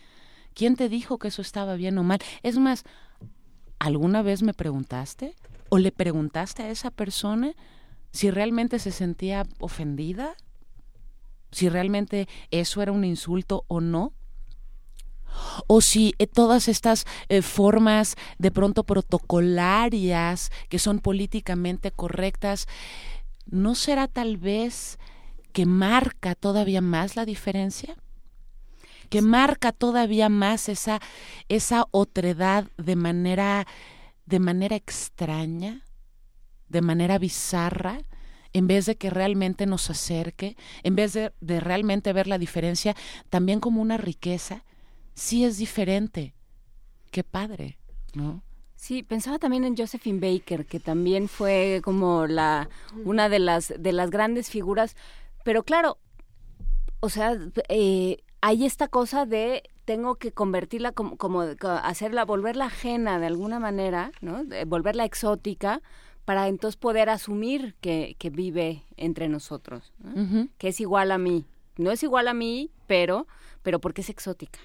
¿Quién 0.55 0.75
te 0.75 0.89
dijo 0.89 1.19
que 1.19 1.29
eso 1.29 1.43
estaba 1.43 1.75
bien 1.75 1.99
o 1.99 2.03
mal? 2.03 2.21
Es 2.43 2.57
más, 2.57 2.85
¿alguna 3.79 4.23
vez 4.23 4.43
me 4.43 4.55
preguntaste? 4.55 5.35
¿O 5.69 5.79
le 5.79 5.93
preguntaste 5.93 6.63
a 6.63 6.71
esa 6.71 6.91
persona 6.91 7.55
si 8.13 8.31
realmente 8.31 8.79
se 8.79 8.93
sentía 8.93 9.47
ofendida? 9.59 10.37
¿Si 11.51 11.69
realmente 11.69 12.29
eso 12.51 12.83
era 12.83 12.93
un 12.93 13.05
insulto 13.05 13.65
o 13.69 13.81
no? 13.81 14.13
o 15.67 15.81
si 15.81 16.15
eh, 16.19 16.27
todas 16.27 16.69
estas 16.69 17.07
eh, 17.29 17.43
formas 17.43 18.17
de 18.39 18.51
pronto 18.51 18.85
protocolarias 18.85 20.51
que 20.69 20.79
son 20.79 20.99
políticamente 20.99 21.91
correctas, 21.91 22.67
¿no 23.47 23.75
será 23.75 24.09
tal 24.09 24.37
vez 24.37 24.99
que 25.53 25.67
marca 25.67 26.35
todavía 26.35 26.81
más 26.81 27.17
la 27.17 27.25
diferencia? 27.25 27.97
Que 29.07 29.23
marca 29.23 29.73
todavía 29.73 30.29
más 30.29 30.69
esa, 30.69 31.01
esa 31.49 31.87
otredad 31.91 32.71
de 32.77 32.97
manera, 32.97 33.67
de 34.27 34.39
manera 34.39 34.77
extraña, 34.77 35.85
de 36.69 36.83
manera 36.83 37.19
bizarra, 37.19 37.99
en 38.53 38.67
vez 38.67 38.87
de 38.87 38.97
que 38.97 39.11
realmente 39.11 39.67
nos 39.67 39.91
acerque, 39.91 40.57
en 40.83 40.97
vez 40.97 41.13
de, 41.13 41.33
de 41.41 41.61
realmente 41.61 42.13
ver 42.13 42.27
la 42.27 42.39
diferencia 42.39 42.97
también 43.29 43.61
como 43.61 43.83
una 43.83 43.97
riqueza, 43.97 44.65
sí 45.15 45.45
es 45.45 45.59
diferente. 45.59 46.35
Qué 47.11 47.23
padre, 47.23 47.79
¿no? 48.15 48.43
Sí, 48.77 49.03
pensaba 49.03 49.39
también 49.39 49.65
en 49.65 49.77
Josephine 49.77 50.21
Baker, 50.21 50.67
que 50.67 50.81
también 50.81 51.29
fue 51.29 51.81
como 51.83 52.27
la 52.27 52.69
una 53.05 53.29
de 53.29 53.39
las 53.39 53.73
de 53.79 53.93
las 53.93 54.11
grandes 54.11 54.51
figuras, 54.51 54.97
pero 55.45 55.63
claro, 55.65 55.99
o 57.01 57.09
sea, 57.09 57.37
eh, 57.69 58.19
hay 58.41 58.65
esta 58.65 58.89
cosa 58.89 59.27
de 59.27 59.63
tengo 59.85 60.17
que 60.17 60.33
convertirla 60.33 60.93
como, 60.93 61.17
como, 61.17 61.43
hacerla, 61.83 62.25
volverla 62.25 62.67
ajena 62.67 63.19
de 63.19 63.27
alguna 63.27 63.59
manera, 63.61 64.11
¿no? 64.21 64.45
De 64.45 64.65
volverla 64.65 65.05
exótica 65.05 65.81
para 66.25 66.49
entonces 66.49 66.77
poder 66.77 67.09
asumir 67.09 67.77
que, 67.81 68.17
que 68.19 68.31
vive 68.31 68.83
entre 68.97 69.29
nosotros, 69.29 69.93
¿no? 69.99 70.11
uh 70.23 70.27
-huh. 70.27 70.49
que 70.59 70.69
es 70.69 70.81
igual 70.81 71.13
a 71.13 71.19
mí. 71.19 71.45
No 71.77 71.91
es 71.93 72.03
igual 72.03 72.27
a 72.27 72.35
mí, 72.35 72.71
pero, 72.87 73.27
pero 73.63 73.81
porque 73.81 74.01
es 74.01 74.11
exótica. 74.11 74.59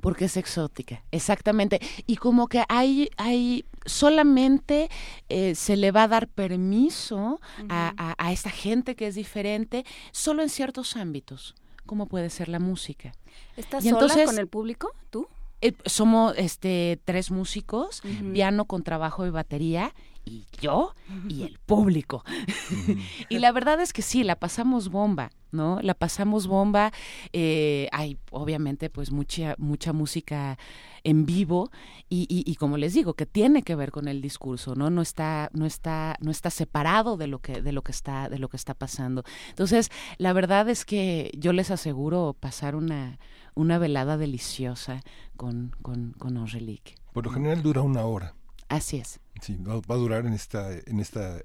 Porque 0.00 0.26
es 0.26 0.36
exótica, 0.36 1.02
exactamente. 1.10 1.80
Y 2.06 2.16
como 2.16 2.48
que 2.48 2.64
hay, 2.68 3.08
hay 3.16 3.64
solamente 3.86 4.90
eh, 5.30 5.54
se 5.54 5.76
le 5.76 5.90
va 5.90 6.02
a 6.02 6.08
dar 6.08 6.28
permiso 6.28 7.40
a, 7.70 7.92
a- 7.96 8.14
a 8.18 8.32
esta 8.32 8.50
gente 8.50 8.94
que 8.94 9.06
es 9.06 9.14
diferente, 9.14 9.84
solo 10.12 10.42
en 10.42 10.50
ciertos 10.50 10.96
ámbitos, 10.96 11.54
como 11.86 12.06
puede 12.06 12.30
ser 12.30 12.48
la 12.48 12.58
música. 12.58 13.12
¿Estás 13.56 13.84
Y 13.84 13.88
sola 13.90 14.00
entonces- 14.02 14.26
con 14.26 14.38
el 14.38 14.46
público, 14.48 14.92
tú? 15.10 15.28
Eh, 15.60 15.72
somos 15.86 16.34
este 16.36 17.00
tres 17.04 17.30
músicos, 17.30 18.02
Ujú. 18.04 18.32
piano 18.32 18.64
con 18.66 18.82
trabajo 18.82 19.26
y 19.26 19.30
batería, 19.30 19.94
y 20.24 20.46
yo 20.60 20.94
y 21.28 21.42
el 21.42 21.58
público. 21.66 22.24
y 23.28 23.38
la 23.38 23.52
verdad 23.52 23.80
es 23.80 23.92
que 23.92 24.02
sí, 24.02 24.24
la 24.24 24.36
pasamos 24.36 24.88
bomba, 24.88 25.30
¿no? 25.52 25.80
La 25.82 25.94
pasamos 25.94 26.46
bomba. 26.46 26.92
eh, 27.32 27.88
hay 27.92 28.18
obviamente 28.30 28.90
pues 28.90 29.10
mucha, 29.12 29.54
mucha 29.58 29.92
música 29.92 30.58
en 31.04 31.26
vivo 31.26 31.70
y, 32.08 32.22
y- 32.30 32.50
y 32.50 32.54
como 32.56 32.78
les 32.78 32.94
digo, 32.94 33.12
que 33.14 33.26
tiene 33.26 33.62
que 33.62 33.74
ver 33.74 33.90
con 33.90 34.08
el 34.08 34.22
discurso, 34.22 34.74
¿no? 34.74 34.88
No 34.90 35.02
está, 35.02 35.50
no 35.52 35.66
está, 35.66 36.16
no 36.20 36.30
está 36.30 36.48
separado 36.50 37.16
de 37.18 37.26
lo 37.26 37.40
que, 37.40 37.60
de 37.60 37.72
lo 37.72 37.82
que 37.82 37.92
está, 37.92 38.28
de 38.30 38.38
lo 38.38 38.48
que 38.48 38.56
está 38.56 38.72
pasando. 38.74 39.22
Entonces, 39.50 39.90
la 40.16 40.32
verdad 40.32 40.68
es 40.70 40.84
que 40.86 41.30
yo 41.36 41.52
les 41.52 41.70
aseguro 41.70 42.34
pasar 42.38 42.74
una, 42.74 43.18
una 43.54 43.78
velada 43.78 44.16
deliciosa 44.16 45.02
con, 45.36 45.76
con, 45.82 46.12
con 46.18 46.38
Angelique. 46.38 46.94
Por 47.12 47.26
lo 47.26 47.30
general 47.32 47.62
dura 47.62 47.82
una 47.82 48.04
hora. 48.06 48.34
Así 48.68 48.96
es. 48.96 49.20
Sí, 49.40 49.56
va, 49.56 49.74
va 49.80 49.94
a 49.94 49.98
durar 49.98 50.26
en 50.26 50.32
esta, 50.32 50.72
en 50.72 51.00
esta 51.00 51.40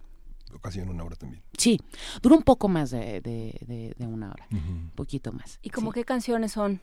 ocasión 0.53 0.89
una 0.89 1.03
hora 1.03 1.15
también. 1.15 1.43
Sí, 1.57 1.79
dura 2.21 2.35
un 2.35 2.43
poco 2.43 2.67
más 2.69 2.91
de, 2.91 3.21
de, 3.21 3.57
de- 3.67 3.93
de 3.97 4.07
una 4.07 4.31
hora, 4.31 4.47
un 4.51 4.91
poquito 4.95 5.31
más. 5.31 5.59
¿Y 5.61 5.69
como 5.69 5.91
sí. 5.91 5.95
qué 5.99 6.05
canciones 6.05 6.51
son? 6.53 6.81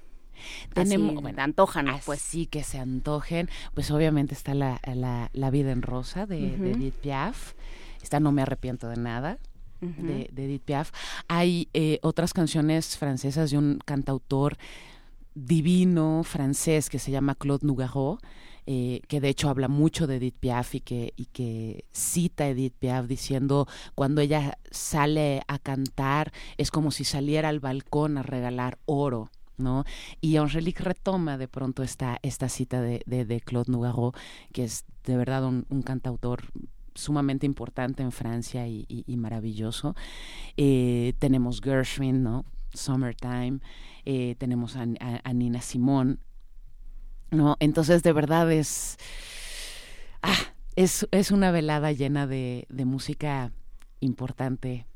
Tenemos, 0.74 1.12
Así, 1.14 1.22
bueno, 1.22 1.42
antojan, 1.42 1.86
pues. 2.04 2.20
sí 2.20 2.46
que 2.46 2.62
se 2.62 2.78
antojen. 2.78 3.48
Pues 3.72 3.90
obviamente 3.90 4.34
está 4.34 4.52
la, 4.54 4.80
la, 4.94 5.30
la 5.32 5.50
vida 5.50 5.72
en 5.72 5.80
rosa 5.80 6.26
de, 6.26 6.56
de. 6.58 6.72
Edith 6.72 6.94
Piaf. 6.94 7.54
Esta 8.02 8.20
no 8.20 8.32
me 8.32 8.42
arrepiento 8.42 8.88
de 8.88 8.96
nada. 8.96 9.38
De, 9.80 10.28
de 10.32 10.44
Edith 10.44 10.62
Piaf. 10.62 10.90
Hay 11.28 11.68
eh, 11.72 11.98
otras 12.02 12.32
canciones 12.34 12.96
francesas 12.98 13.50
de 13.50 13.58
un 13.58 13.78
cantautor 13.84 14.56
divino 15.34 16.22
francés 16.24 16.88
que 16.90 16.98
se 16.98 17.10
llama 17.10 17.34
Claude 17.34 17.66
Nougaro, 17.66 18.18
eh, 18.66 19.00
que 19.08 19.20
de 19.20 19.28
hecho 19.28 19.48
habla 19.48 19.68
mucho 19.68 20.06
de 20.06 20.16
Edith 20.16 20.36
Piaf 20.38 20.74
y 20.74 20.80
que, 20.80 21.12
y 21.16 21.26
que 21.26 21.84
cita 21.92 22.44
a 22.44 22.48
Edith 22.48 22.74
Piaf 22.78 23.06
diciendo 23.06 23.66
cuando 23.94 24.20
ella 24.20 24.58
sale 24.70 25.42
a 25.48 25.58
cantar 25.58 26.32
es 26.58 26.70
como 26.70 26.90
si 26.90 27.04
saliera 27.04 27.48
al 27.48 27.60
balcón 27.60 28.18
a 28.18 28.22
regalar 28.22 28.78
oro. 28.86 29.30
¿no? 29.58 29.84
Y 30.20 30.36
Angélique 30.36 30.82
retoma 30.82 31.38
de 31.38 31.48
pronto 31.48 31.82
esta, 31.82 32.18
esta 32.22 32.50
cita 32.50 32.82
de, 32.82 33.02
de, 33.06 33.24
de 33.24 33.40
Claude 33.40 33.72
Nougaro, 33.72 34.12
que 34.52 34.64
es 34.64 34.84
de 35.04 35.16
verdad 35.16 35.46
un, 35.46 35.64
un 35.70 35.80
cantautor 35.80 36.42
sumamente 36.94 37.46
importante 37.46 38.02
en 38.02 38.12
Francia 38.12 38.68
y 38.68 39.16
maravilloso. 39.16 39.94
Eh, 40.58 41.14
tenemos 41.18 41.60
Gershwin, 41.62 42.22
¿no? 42.22 42.44
Summertime, 42.74 43.60
eh, 44.04 44.34
tenemos 44.38 44.76
a, 44.76 44.82
a- 45.00 45.20
a 45.24 45.32
Nina 45.32 45.62
Simón, 45.62 46.20
¿no? 47.30 47.56
Entonces, 47.60 48.02
de 48.02 48.12
verdad 48.12 48.50
es, 48.52 48.96
ah, 50.22 50.36
es, 50.76 51.06
es 51.10 51.30
una 51.30 51.50
velada 51.50 51.92
llena 51.92 52.26
de, 52.26 52.66
de 52.68 52.84
música 52.84 53.52
importante. 54.00 54.86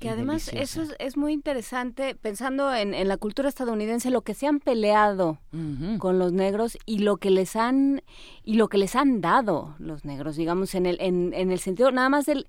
Que 0.00 0.08
además 0.08 0.46
deliciosa. 0.46 0.82
eso 0.82 0.92
es, 0.94 0.96
es 0.98 1.16
muy 1.18 1.32
interesante, 1.34 2.14
pensando 2.16 2.74
en, 2.74 2.92
en 2.94 3.06
la 3.08 3.18
cultura 3.18 3.48
estadounidense, 3.50 4.10
lo 4.10 4.22
que 4.22 4.32
se 4.34 4.46
han 4.46 4.58
peleado 4.58 5.38
con 5.98 6.18
los 6.18 6.32
negros 6.32 6.78
y 6.86 7.00
lo 7.00 7.18
que 7.18 7.30
les 7.30 7.54
han 7.56 8.02
y 8.42 8.54
lo 8.54 8.68
que 8.68 8.78
les 8.78 8.96
han 8.96 9.20
dado 9.20 9.76
los 9.78 10.04
negros, 10.06 10.34
digamos, 10.36 10.74
en 10.74 10.86
el, 10.86 10.96
en, 11.00 11.32
en 11.34 11.52
el 11.52 11.58
sentido 11.60 11.92
nada 11.92 12.08
más 12.08 12.24
de 12.24 12.46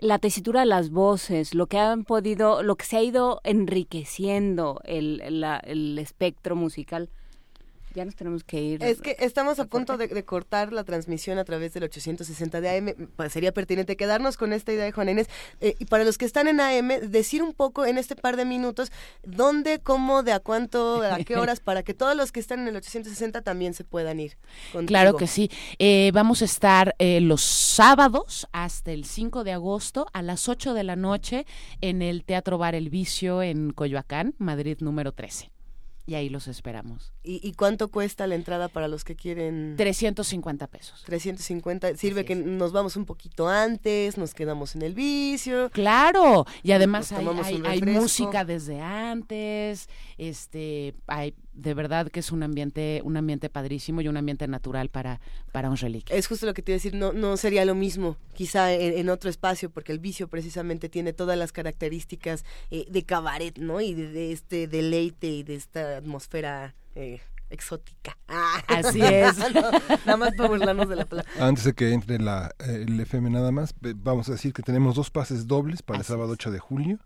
la 0.00 0.18
tesitura 0.20 0.60
de 0.60 0.66
las 0.66 0.90
voces, 0.90 1.52
lo 1.54 1.66
que 1.66 1.78
han 1.78 2.04
podido, 2.04 2.62
lo 2.62 2.76
que 2.76 2.86
se 2.86 2.96
ha 2.96 3.02
ido 3.02 3.40
enriqueciendo 3.42 4.80
el, 4.84 5.40
la- 5.40 5.58
el 5.58 5.98
espectro 5.98 6.54
musical. 6.56 7.10
Ya 7.94 8.04
nos 8.04 8.16
tenemos 8.16 8.42
que 8.44 8.60
ir. 8.60 8.82
Es 8.82 9.00
que 9.00 9.16
estamos 9.20 9.58
a 9.60 9.66
punto 9.66 9.96
de, 9.96 10.08
de 10.08 10.24
cortar 10.24 10.72
la 10.72 10.82
transmisión 10.84 11.38
a 11.38 11.44
través 11.44 11.72
del 11.74 11.84
860 11.84 12.60
de 12.60 12.76
AM. 12.78 13.08
Pa- 13.16 13.28
Sería 13.28 13.52
pertinente 13.52 13.96
quedarnos 13.96 14.36
con 14.36 14.52
esta 14.52 14.72
idea 14.72 14.84
de 14.84 14.92
Juana 14.92 15.12
Inés. 15.12 15.28
Eh, 15.60 15.74
y 15.78 15.84
para 15.84 16.02
los 16.04 16.18
que 16.18 16.24
están 16.24 16.48
en 16.48 16.60
AM, 16.60 16.88
decir 17.08 17.42
un 17.42 17.52
poco 17.54 17.86
en 17.86 17.96
este 17.98 18.16
par 18.16 18.36
de 18.36 18.44
minutos 18.44 18.90
dónde, 19.22 19.78
cómo, 19.80 20.22
de 20.24 20.32
a 20.32 20.40
cuánto, 20.40 21.02
a 21.02 21.18
qué 21.18 21.36
horas, 21.36 21.60
para 21.64 21.82
que 21.84 21.94
todos 21.94 22.16
los 22.16 22.32
que 22.32 22.40
están 22.40 22.60
en 22.60 22.68
el 22.68 22.76
860 22.76 23.42
también 23.42 23.74
se 23.74 23.84
puedan 23.84 24.18
ir. 24.20 24.36
contigo. 24.72 24.88
Claro 24.88 25.16
que 25.16 25.26
sí. 25.26 25.50
Eh, 25.78 26.10
vamos 26.12 26.42
a 26.42 26.46
estar 26.46 26.94
eh, 26.98 27.20
los 27.20 27.42
sábados 27.42 28.48
hasta 28.52 28.90
el 28.92 29.04
5 29.04 29.44
de 29.44 29.52
agosto 29.52 30.06
a 30.12 30.22
las 30.22 30.48
8 30.48 30.74
de 30.74 30.82
la 30.84 30.96
noche 30.96 31.46
en 31.80 32.02
el 32.02 32.24
Teatro 32.24 32.58
Bar 32.58 32.74
El 32.74 32.90
Vicio 32.90 33.40
en 33.42 33.70
Coyoacán, 33.72 34.34
Madrid 34.38 34.78
número 34.80 35.12
13. 35.12 35.50
Y 36.06 36.16
ahí 36.16 36.28
los 36.28 36.48
esperamos. 36.48 37.14
¿Y, 37.22 37.40
y 37.46 37.52
cuánto 37.54 37.88
cuesta 37.88 38.26
la 38.26 38.34
entrada 38.34 38.68
para 38.68 38.88
los 38.88 39.04
que 39.04 39.16
quieren? 39.16 39.74
350 39.78 40.66
pesos. 40.66 41.02
350. 41.06 41.96
Sirve 41.96 42.26
que 42.26 42.34
nos 42.34 42.72
vamos 42.72 42.96
un 42.96 43.06
poquito 43.06 43.48
antes, 43.48 44.18
nos 44.18 44.34
quedamos 44.34 44.74
en 44.76 44.82
el 44.82 44.94
vicio. 44.94 45.70
Claro, 45.70 46.44
y 46.62 46.72
además 46.72 47.10
hay, 47.12 47.26
hay- 47.42 47.62
hay 47.66 47.80
música 48.00 48.44
desde 48.44 48.80
antes, 48.82 49.88
este, 50.18 50.94
hay 51.06 51.34
de 51.54 51.74
verdad 51.74 52.08
que 52.08 52.20
es 52.20 52.32
un 52.32 52.42
ambiente, 52.42 53.00
un 53.04 53.16
ambiente 53.16 53.48
padrísimo 53.48 54.00
y 54.00 54.08
un 54.08 54.16
ambiente 54.16 54.46
natural 54.48 54.88
para, 54.88 55.20
para 55.52 55.68
Angelique. 55.68 56.16
Es 56.16 56.26
justo 56.26 56.46
lo 56.46 56.54
que 56.54 56.62
te 56.62 56.72
iba 56.72 56.76
a 56.76 56.78
decir, 56.78 56.94
no, 56.94 57.12
no 57.12 57.36
sería 57.36 57.64
lo 57.64 57.74
mismo, 57.74 58.16
quizá 58.34 58.72
en, 58.72 58.98
en 58.98 59.08
otro 59.08 59.30
espacio, 59.30 59.70
porque 59.70 59.92
el 59.92 59.98
vicio 59.98 60.28
precisamente 60.28 60.88
tiene 60.88 61.12
todas 61.12 61.38
las 61.38 61.52
características 61.52 62.44
eh, 62.70 62.86
de 62.90 63.02
cabaret, 63.04 63.58
¿no? 63.58 63.80
Y 63.80 63.94
de, 63.94 64.08
de 64.08 64.32
este 64.32 64.66
deleite 64.66 65.28
y 65.28 65.42
de 65.42 65.54
esta 65.54 65.98
atmósfera 65.98 66.74
eh, 66.94 67.20
exótica. 67.50 68.18
Ah. 68.28 68.62
Así 68.68 69.00
es. 69.02 69.38
No, 69.54 69.70
nada 70.04 70.16
más 70.16 70.34
para 70.34 70.48
burlarnos 70.48 70.88
de 70.88 70.96
la 70.96 71.04
palabra. 71.06 71.30
Antes 71.38 71.64
de 71.64 71.74
que 71.74 71.92
entre 71.92 72.18
la, 72.18 72.54
eh, 72.58 72.84
el 72.86 73.00
FM 73.00 73.30
nada 73.30 73.52
más, 73.52 73.74
vamos 73.80 74.28
a 74.28 74.32
decir 74.32 74.52
que 74.52 74.62
tenemos 74.62 74.96
dos 74.96 75.10
pases 75.10 75.46
dobles 75.46 75.82
para 75.82 76.00
el 76.00 76.04
sábado 76.04 76.32
8 76.32 76.50
de 76.50 76.58
julio 76.58 76.98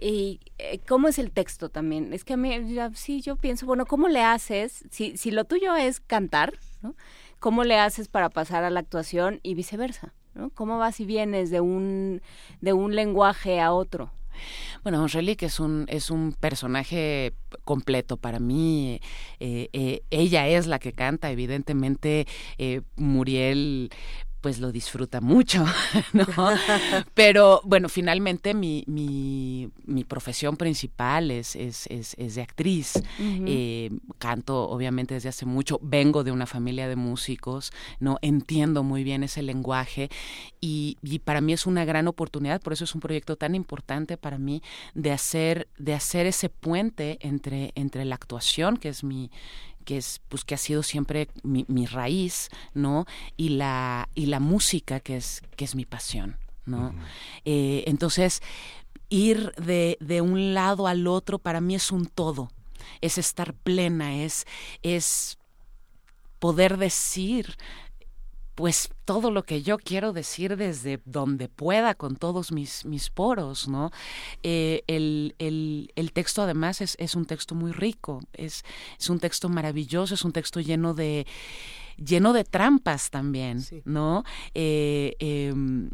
¿Y 0.03 0.39
eh, 0.57 0.79
cómo 0.87 1.07
es 1.07 1.19
el 1.19 1.31
texto 1.31 1.69
también? 1.69 2.11
Es 2.13 2.23
que 2.23 2.33
a 2.33 2.37
mí, 2.37 2.51
sí, 2.95 3.21
yo 3.21 3.35
pienso, 3.35 3.65
bueno, 3.67 3.85
¿cómo 3.85 4.07
le 4.07 4.23
haces? 4.23 4.83
Si, 4.89 5.15
si 5.17 5.31
lo 5.31 5.45
tuyo 5.45 5.75
es 5.75 5.99
cantar, 5.99 6.57
¿no? 6.81 6.95
¿Cómo 7.39 7.63
le 7.63 7.77
haces 7.77 8.07
para 8.07 8.29
pasar 8.29 8.63
a 8.63 8.69
la 8.69 8.79
actuación 8.79 9.39
y 9.43 9.53
viceversa? 9.53 10.13
¿no? 10.33 10.49
¿Cómo 10.51 10.77
vas 10.77 10.99
y 10.99 11.05
vienes 11.05 11.49
de 11.51 11.59
un, 11.61 12.21
de 12.61 12.73
un 12.73 12.95
lenguaje 12.95 13.59
a 13.59 13.73
otro? 13.73 14.11
Bueno, 14.83 15.01
Angelique 15.01 15.45
es 15.45 15.59
un, 15.59 15.85
es 15.89 16.09
un 16.09 16.33
personaje 16.33 17.33
completo 17.63 18.17
para 18.17 18.39
mí. 18.39 18.99
Eh, 19.39 19.69
eh, 19.73 20.03
ella 20.09 20.47
es 20.47 20.67
la 20.67 20.79
que 20.79 20.93
canta, 20.93 21.31
evidentemente 21.31 22.27
eh, 22.57 22.81
Muriel 22.95 23.91
pues 24.41 24.59
lo 24.59 24.71
disfruta 24.71 25.21
mucho, 25.21 25.63
¿no? 26.13 26.25
Pero 27.13 27.61
bueno, 27.63 27.87
finalmente 27.89 28.53
mi, 28.53 28.83
mi, 28.87 29.69
mi 29.85 30.03
profesión 30.03 30.57
principal 30.57 31.31
es, 31.31 31.55
es, 31.55 31.85
es, 31.87 32.15
es 32.17 32.35
de 32.35 32.41
actriz. 32.41 33.01
Eh, 33.19 33.91
canto 34.17 34.69
obviamente 34.69 35.13
desde 35.13 35.29
hace 35.29 35.45
mucho, 35.45 35.79
vengo 35.81 36.23
de 36.23 36.31
una 36.31 36.47
familia 36.47 36.87
de 36.87 36.95
músicos, 36.95 37.71
¿no? 37.99 38.17
Entiendo 38.21 38.83
muy 38.83 39.03
bien 39.03 39.23
ese 39.23 39.43
lenguaje 39.43 40.09
y, 40.59 40.97
y 41.03 41.19
para 41.19 41.41
mí 41.41 41.53
es 41.53 41.67
una 41.67 41.85
gran 41.85 42.07
oportunidad, 42.07 42.61
por 42.61 42.73
eso 42.73 42.83
es 42.83 42.95
un 42.95 43.01
proyecto 43.01 43.35
tan 43.35 43.53
importante 43.55 44.17
para 44.17 44.37
mí 44.37 44.63
de 44.95 45.11
hacer, 45.11 45.67
de 45.77 45.93
hacer 45.93 46.25
ese 46.25 46.49
puente 46.49 47.19
entre, 47.21 47.71
entre 47.75 48.05
la 48.05 48.15
actuación, 48.15 48.77
que 48.77 48.89
es 48.89 49.03
mi 49.03 49.29
que 49.81 49.97
es 49.97 50.21
pues 50.29 50.43
que 50.43 50.55
ha 50.55 50.57
sido 50.57 50.83
siempre 50.83 51.27
mi, 51.43 51.65
mi 51.67 51.85
raíz 51.85 52.49
no 52.73 53.05
y 53.37 53.49
la 53.49 54.09
y 54.15 54.27
la 54.27 54.39
música 54.39 54.99
que 54.99 55.17
es 55.17 55.41
que 55.55 55.65
es 55.65 55.75
mi 55.75 55.85
pasión 55.85 56.37
no 56.65 56.93
Eh, 57.43 57.83
entonces 57.87 58.41
ir 59.09 59.53
de, 59.55 59.97
de 59.99 60.21
un 60.21 60.53
lado 60.53 60.87
al 60.87 61.05
otro 61.05 61.37
para 61.37 61.61
mí 61.61 61.75
es 61.75 61.91
un 61.91 62.05
todo. 62.07 62.49
Es 63.01 63.17
estar 63.17 63.53
plena 63.53 64.23
es 64.23 64.47
es 64.81 65.37
poder 66.39 66.77
decir 66.77 67.57
pues 68.55 68.89
todo 69.05 69.31
lo 69.31 69.43
que 69.43 69.61
yo 69.61 69.77
quiero 69.77 70.13
decir 70.13 70.57
desde 70.57 71.01
donde 71.05 71.47
pueda 71.47 71.95
con 71.95 72.15
todos 72.15 72.51
mis, 72.51 72.85
mis 72.85 73.09
poros, 73.09 73.67
¿no? 73.67 73.91
Eh, 74.43 74.83
el, 74.87 75.35
el, 75.39 75.91
el 75.95 76.11
texto 76.11 76.41
además 76.41 76.81
es, 76.81 76.95
es 76.99 77.15
un 77.15 77.25
texto 77.25 77.55
muy 77.55 77.71
rico, 77.71 78.19
es, 78.33 78.63
es 78.99 79.09
un 79.09 79.19
texto 79.19 79.49
maravilloso, 79.49 80.13
es 80.13 80.23
un 80.23 80.31
texto 80.31 80.59
lleno 80.59 80.93
de 80.93 81.25
lleno 81.97 82.33
de 82.33 82.43
trampas 82.43 83.09
también, 83.09 83.63
¿no? 83.85 84.23
Eh, 84.53 85.15
em, 85.19 85.89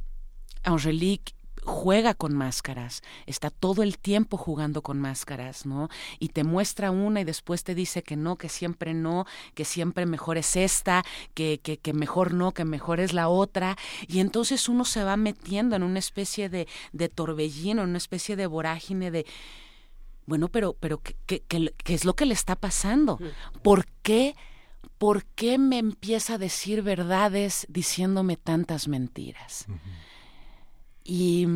Angelique 0.64 1.34
juega 1.68 2.14
con 2.14 2.34
máscaras, 2.34 3.02
está 3.26 3.50
todo 3.50 3.84
el 3.84 3.98
tiempo 3.98 4.38
jugando 4.38 4.82
con 4.82 5.00
máscaras, 5.02 5.66
¿no? 5.66 5.90
Y 6.18 6.30
te 6.30 6.46
muestra 6.46 6.92
una 6.92 7.20
y 7.20 7.24
después 7.26 7.66
te 7.66 7.76
dice 7.76 8.04
que 8.04 8.16
no, 8.16 8.38
que 8.38 8.48
siempre 8.48 8.94
no, 8.94 9.26
que 9.54 9.66
siempre 9.66 10.06
mejor 10.06 10.38
es 10.38 10.56
esta, 10.56 11.04
que, 11.34 11.60
que, 11.62 11.78
que 11.78 11.92
mejor 11.92 12.34
no, 12.34 12.54
que 12.54 12.64
mejor 12.64 13.02
es 13.02 13.12
la 13.12 13.28
otra. 13.28 13.76
Y 14.08 14.20
entonces 14.22 14.70
uno 14.70 14.86
se 14.86 15.04
va 15.04 15.18
metiendo 15.18 15.76
en 15.76 15.84
una 15.84 16.00
especie 16.00 16.48
de, 16.48 16.70
de 16.94 17.10
torbellino, 17.10 17.84
en 17.84 17.90
una 17.90 17.98
especie 17.98 18.38
de 18.38 18.48
vorágine 18.48 19.12
de, 19.12 19.26
bueno, 20.26 20.48
pero, 20.48 20.74
pero 20.80 21.00
¿qué, 21.02 21.16
qué, 21.26 21.42
qué- 21.48 21.74
qué 21.84 21.94
es 21.94 22.06
lo 22.06 22.16
que 22.16 22.26
le 22.26 22.34
está 22.34 22.56
pasando? 22.56 23.20
¿Por 23.62 23.86
qué? 24.04 24.36
¿Por 24.98 25.26
qué 25.26 25.58
me 25.58 25.78
empieza 25.80 26.36
a 26.36 26.38
decir 26.38 26.82
verdades 26.82 27.66
diciéndome 27.70 28.38
tantas 28.38 28.88
mentiras? 28.88 29.66
Y 31.10 31.48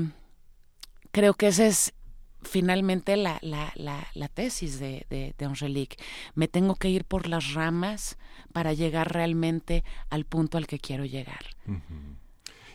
creo 1.12 1.34
que 1.34 1.48
esa 1.48 1.66
es 1.68 1.94
finalmente 2.42 3.18
la, 3.18 3.38
la, 3.42 3.74
la, 3.76 4.08
la 4.14 4.30
tesis 4.30 4.80
de, 4.80 5.06
de, 5.10 5.36
de 5.38 5.46
Angelique. 5.46 5.98
Me 6.36 6.48
tengo 6.48 6.76
que 6.76 6.90
ir 6.90 7.04
por 7.04 7.28
las 7.28 7.54
ramas 7.54 8.18
para 8.54 8.72
llegar 8.72 9.14
realmente 9.14 9.84
al 10.10 10.24
punto 10.24 10.58
al 10.58 10.68
que 10.68 10.80
quiero 10.80 11.04
llegar. 11.04 11.46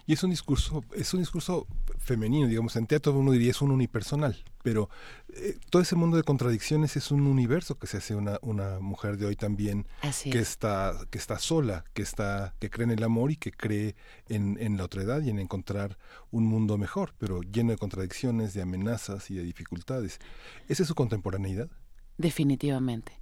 Y 0.07 0.12
es 0.12 0.23
un 0.23 0.31
discurso, 0.31 0.85
es 0.94 1.12
un 1.15 1.20
discurso 1.20 1.67
femenino, 1.99 2.47
digamos, 2.47 2.76
en 2.76 2.86
teatro 2.86 3.12
uno 3.12 3.33
diría 3.33 3.51
es 3.51 3.60
un 3.60 3.73
unipersonal, 3.73 4.44
pero 4.62 4.89
eh, 5.35 5.59
todo 5.68 5.83
ese 5.83 5.97
mundo 5.97 6.17
de 6.17 6.23
contradicciones 6.23 6.97
es 6.97 7.10
un 7.10 7.26
universo 7.26 7.76
que 7.76 7.89
se 7.89 7.97
hace 7.97 8.15
una, 8.15 8.39
una 8.43 8.78
mujer 8.78 9.17
de 9.17 9.26
hoy 9.26 9.35
también, 9.35 9.86
Así 10.02 10.31
que 10.31 10.39
es. 10.39 10.51
está, 10.51 10.94
que 11.10 11.18
está 11.18 11.41
sola, 11.41 11.85
que 11.93 12.02
está, 12.02 12.55
que 12.60 12.70
cree 12.70 12.85
en 12.85 12.93
el 12.93 13.02
amor 13.02 13.33
y 13.33 13.36
que 13.36 13.51
cree 13.51 13.97
en, 14.28 14.57
en 14.60 14.76
la 14.76 14.85
otredad 14.85 15.23
y 15.23 15.31
en 15.31 15.41
encontrar 15.41 15.99
un 16.31 16.44
mundo 16.44 16.78
mejor, 16.78 17.15
pero 17.18 17.43
lleno 17.43 17.73
de 17.73 17.78
contradicciones, 17.78 18.55
de 18.55 18.62
amenazas 18.62 19.28
y 19.31 19.35
de 19.35 19.43
dificultades. 19.43 20.20
¿Esa 20.68 20.85
es 20.85 20.89
su 20.89 20.94
contemporaneidad? 20.94 21.68
Definitivamente, 22.17 23.12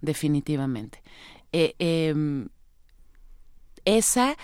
definitivamente. 0.00 1.02
Eh, 1.52 1.74
em, 1.78 2.48
esa 3.84 4.36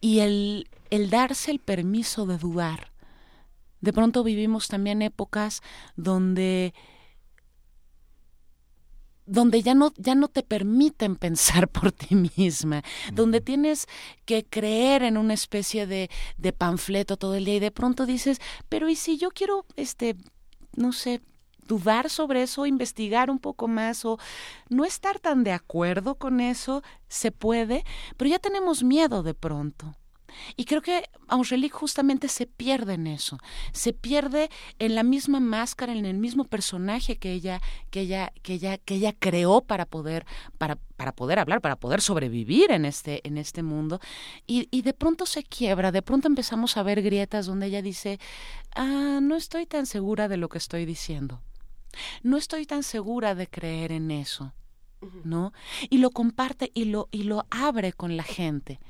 y 0.00 0.20
el, 0.20 0.68
el 0.90 1.10
darse 1.10 1.50
el 1.50 1.58
permiso 1.58 2.26
de 2.26 2.38
dudar. 2.38 2.92
De 3.80 3.92
pronto 3.92 4.24
vivimos 4.24 4.68
también 4.68 5.02
épocas 5.02 5.62
donde 5.96 6.74
donde 9.28 9.62
ya 9.62 9.74
no, 9.74 9.92
ya 9.96 10.14
no 10.14 10.28
te 10.28 10.42
permiten 10.42 11.16
pensar 11.16 11.68
por 11.68 11.92
ti 11.92 12.14
misma, 12.14 12.82
donde 13.12 13.40
tienes 13.40 13.86
que 14.24 14.44
creer 14.44 15.02
en 15.02 15.16
una 15.18 15.34
especie 15.34 15.86
de, 15.86 16.10
de 16.38 16.52
panfleto 16.52 17.16
todo 17.16 17.34
el 17.34 17.44
día 17.44 17.56
y 17.56 17.60
de 17.60 17.70
pronto 17.70 18.06
dices, 18.06 18.40
pero 18.68 18.88
¿y 18.88 18.96
si 18.96 19.18
yo 19.18 19.30
quiero, 19.30 19.66
este, 19.76 20.16
no 20.76 20.92
sé, 20.92 21.20
dudar 21.66 22.08
sobre 22.08 22.42
eso, 22.42 22.66
investigar 22.66 23.30
un 23.30 23.38
poco 23.38 23.68
más 23.68 24.04
o 24.04 24.18
no 24.70 24.84
estar 24.84 25.20
tan 25.20 25.44
de 25.44 25.52
acuerdo 25.52 26.14
con 26.16 26.40
eso, 26.40 26.82
se 27.08 27.30
puede, 27.30 27.84
pero 28.16 28.30
ya 28.30 28.38
tenemos 28.38 28.82
miedo 28.82 29.22
de 29.22 29.34
pronto. 29.34 29.94
Y 30.56 30.64
creo 30.64 30.82
que 30.82 31.04
Angelique 31.28 31.74
justamente 31.74 32.28
se 32.28 32.46
pierde 32.46 32.94
en 32.94 33.06
eso, 33.06 33.38
se 33.72 33.92
pierde 33.92 34.50
en 34.78 34.94
la 34.94 35.02
misma 35.02 35.40
máscara, 35.40 35.92
en 35.92 36.06
el 36.06 36.16
mismo 36.16 36.44
personaje 36.44 37.16
que 37.16 37.32
ella, 37.32 37.60
que 37.90 38.00
ella, 38.00 38.32
que 38.42 38.54
ella, 38.54 38.78
que 38.78 38.94
ella 38.96 39.14
creó 39.18 39.60
para 39.60 39.86
poder, 39.86 40.26
para, 40.58 40.76
para 40.96 41.12
poder 41.12 41.38
hablar, 41.38 41.60
para 41.60 41.76
poder 41.76 42.00
sobrevivir 42.00 42.70
en 42.70 42.84
este, 42.84 43.26
en 43.26 43.38
este 43.38 43.62
mundo. 43.62 44.00
Y, 44.46 44.68
y 44.70 44.82
de 44.82 44.94
pronto 44.94 45.26
se 45.26 45.42
quiebra, 45.42 45.92
de 45.92 46.02
pronto 46.02 46.28
empezamos 46.28 46.76
a 46.76 46.82
ver 46.82 47.02
grietas 47.02 47.46
donde 47.46 47.66
ella 47.66 47.82
dice, 47.82 48.18
ah, 48.74 49.20
no 49.22 49.36
estoy 49.36 49.66
tan 49.66 49.86
segura 49.86 50.28
de 50.28 50.36
lo 50.36 50.48
que 50.48 50.58
estoy 50.58 50.86
diciendo. 50.86 51.40
No 52.22 52.36
estoy 52.36 52.66
tan 52.66 52.82
segura 52.82 53.34
de 53.34 53.46
creer 53.46 53.92
en 53.92 54.10
eso. 54.10 54.52
¿No? 55.22 55.52
Y 55.90 55.98
lo 55.98 56.10
comparte 56.10 56.72
y 56.74 56.86
lo, 56.86 57.08
y 57.12 57.22
lo 57.22 57.46
abre 57.50 57.92
con 57.92 58.16
la 58.16 58.24
gente. 58.24 58.80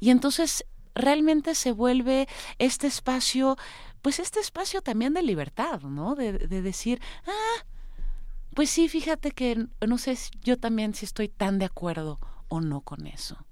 Y 0.00 0.10
entonces 0.10 0.66
realmente 0.96 1.54
se 1.54 1.72
vuelve 1.72 2.26
este 2.58 2.88
espacio, 2.88 3.56
pues 4.02 4.18
este 4.18 4.40
espacio 4.40 4.82
también 4.82 5.14
de 5.14 5.22
libertad, 5.22 5.80
¿no? 5.82 6.14
De, 6.14 6.32
de 6.32 6.62
decir, 6.62 7.00
ah, 7.26 7.64
pues 8.54 8.70
sí, 8.70 8.88
fíjate 8.88 9.30
que 9.30 9.66
no 9.86 9.98
sé 9.98 10.16
si 10.16 10.30
yo 10.42 10.58
también 10.58 10.94
si 10.94 11.04
estoy 11.04 11.28
tan 11.28 11.58
de 11.58 11.66
acuerdo 11.66 12.18
o 12.48 12.60
no 12.60 12.80
con 12.80 13.06
eso. 13.06 13.45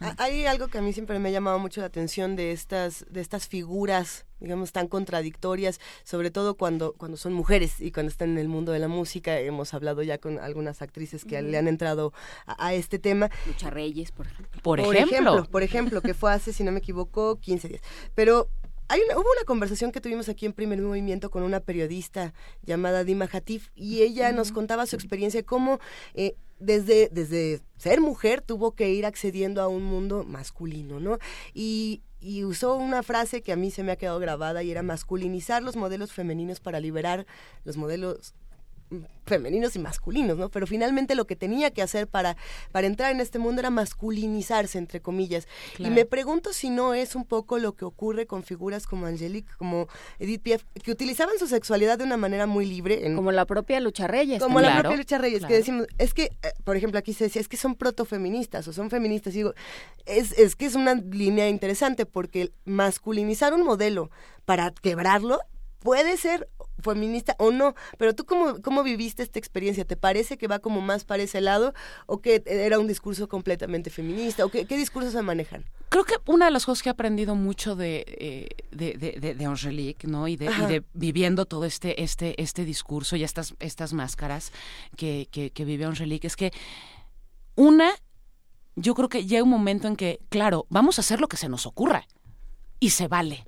Ah, 0.00 0.14
Hay 0.18 0.46
algo 0.46 0.68
que 0.68 0.78
a 0.78 0.82
mí 0.82 0.92
siempre 0.92 1.18
me 1.18 1.28
ha 1.28 1.32
llamado 1.32 1.58
mucho 1.58 1.80
la 1.80 1.86
atención 1.86 2.34
de 2.34 2.52
estas, 2.52 3.06
de 3.10 3.20
estas 3.20 3.46
figuras, 3.46 4.26
digamos, 4.40 4.72
tan 4.72 4.88
contradictorias, 4.88 5.80
sobre 6.02 6.30
todo 6.30 6.56
cuando, 6.56 6.94
cuando 6.94 7.16
son 7.16 7.32
mujeres 7.32 7.80
y 7.80 7.92
cuando 7.92 8.10
están 8.10 8.30
en 8.30 8.38
el 8.38 8.48
mundo 8.48 8.72
de 8.72 8.78
la 8.80 8.88
música. 8.88 9.38
Hemos 9.38 9.74
hablado 9.74 10.02
ya 10.02 10.18
con 10.18 10.38
algunas 10.38 10.82
actrices 10.82 11.24
que 11.24 11.40
le 11.42 11.56
han 11.56 11.68
entrado 11.68 12.12
a, 12.46 12.66
a 12.66 12.74
este 12.74 12.98
tema. 12.98 13.30
Lucha 13.46 13.70
Reyes, 13.70 14.10
por 14.12 14.26
ejemplo. 14.26 14.60
Por 14.62 14.80
ejemplo. 14.80 15.44
Por 15.50 15.62
ejemplo, 15.62 16.00
que 16.02 16.14
fue 16.14 16.32
hace, 16.32 16.52
si 16.52 16.64
no 16.64 16.72
me 16.72 16.78
equivoco, 16.78 17.38
15 17.38 17.68
días. 17.68 17.82
Pero 18.14 18.48
hay 18.88 19.00
una- 19.06 19.14
hubo 19.18 19.28
una 19.36 19.44
conversación 19.46 19.92
que 19.92 20.00
tuvimos 20.00 20.28
aquí 20.28 20.46
en 20.46 20.52
Primer 20.52 20.80
Movimiento 20.82 21.30
con 21.30 21.44
una 21.44 21.60
periodista 21.60 22.34
llamada 22.62 23.04
Dima 23.04 23.28
Hatif 23.32 23.68
y 23.74 24.02
ella 24.02 24.32
nos 24.32 24.50
contaba 24.52 24.84
su 24.86 24.96
experiencia 24.96 25.40
de 25.40 25.44
cómo 25.44 25.78
eh, 26.14 26.34
desde, 26.62 27.08
desde 27.10 27.60
ser 27.76 28.00
mujer 28.00 28.40
tuvo 28.40 28.74
que 28.74 28.90
ir 28.90 29.06
accediendo 29.06 29.60
a 29.60 29.68
un 29.68 29.82
mundo 29.82 30.24
masculino, 30.24 31.00
¿no? 31.00 31.18
Y, 31.52 32.02
y 32.20 32.44
usó 32.44 32.76
una 32.76 33.02
frase 33.02 33.42
que 33.42 33.52
a 33.52 33.56
mí 33.56 33.70
se 33.70 33.82
me 33.82 33.92
ha 33.92 33.96
quedado 33.96 34.18
grabada 34.18 34.62
y 34.62 34.70
era 34.70 34.82
masculinizar 34.82 35.62
los 35.62 35.76
modelos 35.76 36.12
femeninos 36.12 36.60
para 36.60 36.80
liberar 36.80 37.26
los 37.64 37.76
modelos 37.76 38.34
femeninos 39.24 39.76
y 39.76 39.78
masculinos, 39.78 40.36
¿no? 40.36 40.48
Pero 40.50 40.66
finalmente 40.66 41.14
lo 41.14 41.26
que 41.26 41.36
tenía 41.36 41.70
que 41.70 41.82
hacer 41.82 42.08
para, 42.08 42.36
para 42.72 42.86
entrar 42.86 43.12
en 43.12 43.20
este 43.20 43.38
mundo 43.38 43.60
era 43.60 43.70
masculinizarse, 43.70 44.78
entre 44.78 45.00
comillas. 45.00 45.46
Claro. 45.76 45.92
Y 45.92 45.94
me 45.94 46.04
pregunto 46.04 46.52
si 46.52 46.70
no 46.70 46.94
es 46.94 47.14
un 47.14 47.24
poco 47.24 47.58
lo 47.58 47.74
que 47.74 47.84
ocurre 47.84 48.26
con 48.26 48.42
figuras 48.42 48.86
como 48.86 49.06
Angelique, 49.06 49.50
como 49.58 49.86
Edith 50.18 50.42
Piaf, 50.42 50.64
que 50.82 50.90
utilizaban 50.90 51.38
su 51.38 51.46
sexualidad 51.46 51.98
de 51.98 52.04
una 52.04 52.16
manera 52.16 52.46
muy 52.46 52.66
libre. 52.66 53.06
En, 53.06 53.16
Como 53.16 53.32
la 53.32 53.46
propia 53.46 53.80
Lucha 53.80 54.06
Reyes. 54.06 54.42
como 54.42 54.60
la 54.60 54.80
propia 54.80 54.96
Lucha 54.96 55.18
Reyes, 55.18 55.40
claro. 55.40 55.52
que 55.52 55.58
decimos, 55.58 55.86
es 55.98 56.14
que, 56.14 56.24
eh, 56.24 56.52
por 56.64 56.76
ejemplo, 56.76 56.98
aquí 56.98 57.12
se 57.12 57.24
decía, 57.24 57.40
es 57.40 57.48
que 57.48 57.56
son 57.56 57.74
protofeministas 57.76 58.66
o 58.68 58.72
son 58.72 58.90
feministas. 58.90 59.34
Y 59.34 59.38
digo, 59.38 59.54
es, 60.04 60.32
es 60.38 60.56
que 60.56 60.66
es 60.66 60.74
una 60.74 60.94
línea 60.94 61.48
interesante 61.48 62.06
porque 62.06 62.52
masculinizar 62.64 63.54
un 63.54 63.64
modelo 63.64 64.10
para 64.44 64.72
quebrarlo 64.72 65.40
puede 65.78 66.16
ser 66.16 66.48
feminista 66.82 67.36
o 67.38 67.50
no, 67.50 67.74
pero 67.98 68.14
tú 68.14 68.24
cómo, 68.24 68.60
cómo 68.62 68.82
viviste 68.82 69.22
esta 69.22 69.38
experiencia, 69.38 69.84
¿te 69.84 69.96
parece 69.96 70.36
que 70.36 70.48
va 70.48 70.58
como 70.58 70.80
más 70.80 71.04
para 71.04 71.22
ese 71.22 71.40
lado 71.40 71.74
o 72.06 72.20
que 72.20 72.42
era 72.46 72.78
un 72.78 72.86
discurso 72.86 73.28
completamente 73.28 73.90
feminista 73.90 74.44
o 74.44 74.48
qué, 74.50 74.66
qué 74.66 74.76
discursos 74.76 75.12
se 75.12 75.22
manejan? 75.22 75.64
Creo 75.88 76.04
que 76.04 76.14
una 76.26 76.46
de 76.46 76.50
las 76.50 76.64
cosas 76.64 76.82
que 76.82 76.88
he 76.88 76.92
aprendido 76.92 77.34
mucho 77.34 77.76
de, 77.76 78.04
eh, 78.06 78.48
de, 78.70 78.94
de, 78.94 79.20
de, 79.20 79.34
de 79.34 79.44
Angelique, 79.44 80.06
¿no? 80.06 80.26
Y 80.28 80.36
de, 80.36 80.46
y 80.46 80.48
Ajá. 80.48 80.66
de 80.66 80.82
viviendo 80.94 81.44
todo 81.46 81.64
este, 81.64 82.02
este, 82.02 82.40
este 82.40 82.64
discurso 82.64 83.16
y 83.16 83.24
estas, 83.24 83.54
estas 83.60 83.92
máscaras 83.92 84.52
que, 84.96 85.28
que, 85.30 85.50
que 85.50 85.64
vive 85.64 85.84
Angelique, 85.84 86.26
es 86.26 86.36
que 86.36 86.52
una, 87.54 87.92
yo 88.76 88.94
creo 88.94 89.08
que 89.08 89.26
llega 89.26 89.42
un 89.42 89.50
momento 89.50 89.86
en 89.86 89.96
que, 89.96 90.20
claro, 90.30 90.66
vamos 90.70 90.98
a 90.98 91.02
hacer 91.02 91.20
lo 91.20 91.28
que 91.28 91.36
se 91.36 91.48
nos 91.48 91.66
ocurra 91.66 92.06
y 92.80 92.90
se 92.90 93.08
vale. 93.08 93.44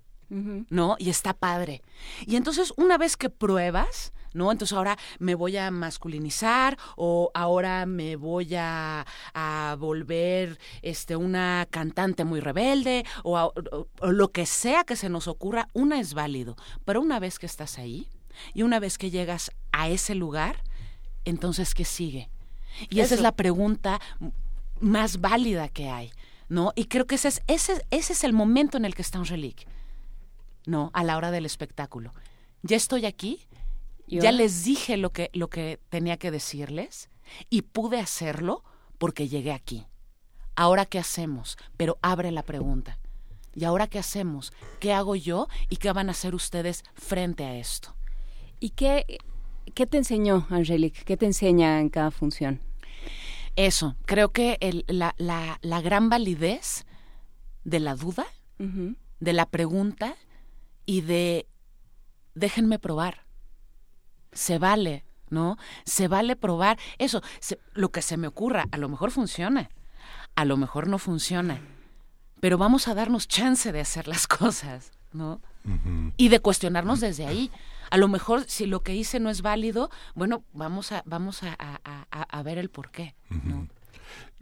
¿No? 0.70 0.96
Y 0.98 1.10
está 1.10 1.32
padre. 1.34 1.82
Y 2.26 2.36
entonces, 2.36 2.72
una 2.76 2.98
vez 2.98 3.16
que 3.16 3.30
pruebas, 3.30 4.12
¿no? 4.32 4.50
Entonces 4.50 4.76
ahora 4.76 4.98
me 5.20 5.36
voy 5.36 5.56
a 5.56 5.70
masculinizar 5.70 6.76
o 6.96 7.30
ahora 7.34 7.86
me 7.86 8.16
voy 8.16 8.54
a, 8.56 9.06
a 9.32 9.76
volver 9.78 10.58
este, 10.82 11.14
una 11.14 11.66
cantante 11.70 12.24
muy 12.24 12.40
rebelde 12.40 13.04
o, 13.22 13.36
a- 13.38 13.46
o- 13.46 13.86
o 14.00 14.12
lo 14.12 14.32
que 14.32 14.44
sea 14.46 14.82
que 14.84 14.96
se 14.96 15.08
nos 15.08 15.28
ocurra, 15.28 15.68
una 15.72 16.00
es 16.00 16.14
válido. 16.14 16.56
Pero 16.84 17.00
una 17.00 17.20
vez 17.20 17.38
que 17.38 17.46
estás 17.46 17.78
ahí 17.78 18.08
y 18.54 18.62
una 18.62 18.80
vez 18.80 18.98
que 18.98 19.10
llegas 19.10 19.52
a 19.70 19.88
ese 19.88 20.16
lugar, 20.16 20.62
entonces, 21.24 21.72
¿qué 21.74 21.84
sigue? 21.84 22.28
Y 22.90 23.00
esa 23.00 23.14
es 23.14 23.20
la 23.20 23.32
pregunta 23.32 24.00
más 24.80 25.20
válida 25.20 25.68
que 25.68 25.88
hay, 25.88 26.10
¿no? 26.48 26.72
Y 26.74 26.86
creo 26.86 27.06
que 27.06 27.14
ese 27.14 27.28
es, 27.28 27.42
ese, 27.46 27.86
ese 27.90 28.12
es 28.12 28.24
el 28.24 28.32
momento 28.32 28.76
en 28.76 28.84
el 28.84 28.94
que 28.96 29.02
está 29.02 29.18
Angelique, 29.18 29.66
¿no? 30.66 30.90
A 30.94 31.04
la 31.04 31.16
hora 31.16 31.30
del 31.30 31.46
espectáculo. 31.46 32.12
Ya 32.62 32.76
estoy 32.76 33.06
aquí, 33.06 33.40
¿Y 34.06 34.20
ya 34.20 34.32
les 34.32 34.64
dije 34.64 34.96
lo 34.96 35.10
que, 35.12 35.30
lo 35.32 35.48
que 35.48 35.80
tenía 35.88 36.16
que 36.18 36.30
decirles 36.30 37.08
y 37.50 37.62
pude 37.62 37.98
hacerlo 38.00 38.62
porque 38.98 39.28
llegué 39.28 39.52
aquí. 39.52 39.86
¿Ahora 40.56 40.84
qué 40.86 40.98
hacemos? 40.98 41.56
Pero 41.76 41.98
abre 42.02 42.30
la 42.30 42.42
pregunta. 42.42 42.98
¿Y 43.54 43.64
ahora 43.64 43.86
qué 43.86 43.98
hacemos? 43.98 44.52
¿Qué 44.80 44.92
hago 44.92 45.16
yo 45.16 45.48
y 45.68 45.76
qué 45.76 45.92
van 45.92 46.08
a 46.08 46.12
hacer 46.12 46.34
ustedes 46.34 46.84
frente 46.94 47.44
a 47.44 47.56
esto? 47.56 47.94
¿Y 48.60 48.70
qué, 48.70 49.18
qué 49.74 49.86
te 49.86 49.96
enseñó, 49.96 50.46
Angelique? 50.50 51.02
¿Qué 51.04 51.16
te 51.16 51.26
enseña 51.26 51.80
en 51.80 51.88
cada 51.88 52.10
función? 52.10 52.60
Eso, 53.56 53.96
creo 54.04 54.32
que 54.32 54.58
el- 54.60 54.84
la, 54.88 55.14
la- 55.18 55.58
la 55.62 55.80
gran 55.80 56.08
validez 56.08 56.84
de 57.64 57.80
la 57.80 57.94
duda, 57.94 58.26
Ujú. 58.58 58.96
de 59.20 59.32
la 59.32 59.46
pregunta 59.46 60.16
y 60.86 61.00
de 61.02 61.46
déjenme 62.34 62.78
probar. 62.78 63.24
Se 64.32 64.58
vale, 64.58 65.04
¿no? 65.30 65.56
Se 65.84 66.08
vale 66.08 66.36
probar 66.36 66.78
eso, 66.98 67.22
se- 67.40 67.58
lo 67.72 67.90
que 67.90 68.02
se 68.02 68.16
me 68.16 68.26
ocurra, 68.26 68.66
a 68.72 68.78
lo 68.78 68.88
mejor 68.88 69.10
funciona, 69.10 69.70
a 70.34 70.44
lo 70.44 70.56
mejor 70.56 70.88
no 70.88 70.98
funciona, 70.98 71.60
pero 72.40 72.58
vamos 72.58 72.88
a 72.88 72.94
darnos 72.94 73.28
chance 73.28 73.70
de 73.72 73.80
hacer 73.80 74.08
las 74.08 74.26
cosas, 74.26 74.90
¿no? 75.12 75.40
Y 76.18 76.28
de 76.28 76.40
cuestionarnos 76.40 77.00
desde 77.00 77.26
ahí. 77.26 77.50
A 77.90 77.96
lo 77.96 78.08
mejor 78.08 78.44
si 78.48 78.66
lo 78.66 78.82
que 78.82 78.94
hice 78.94 79.20
no 79.20 79.30
es 79.30 79.40
válido, 79.40 79.88
bueno, 80.14 80.42
vamos 80.52 80.90
a 80.92 81.02
vamos 81.06 81.42
a, 81.42 81.54
a- 81.58 81.80
a- 82.10 82.22
a 82.22 82.42
ver 82.42 82.58
el 82.58 82.68
por 82.70 82.90
qué. 82.90 83.14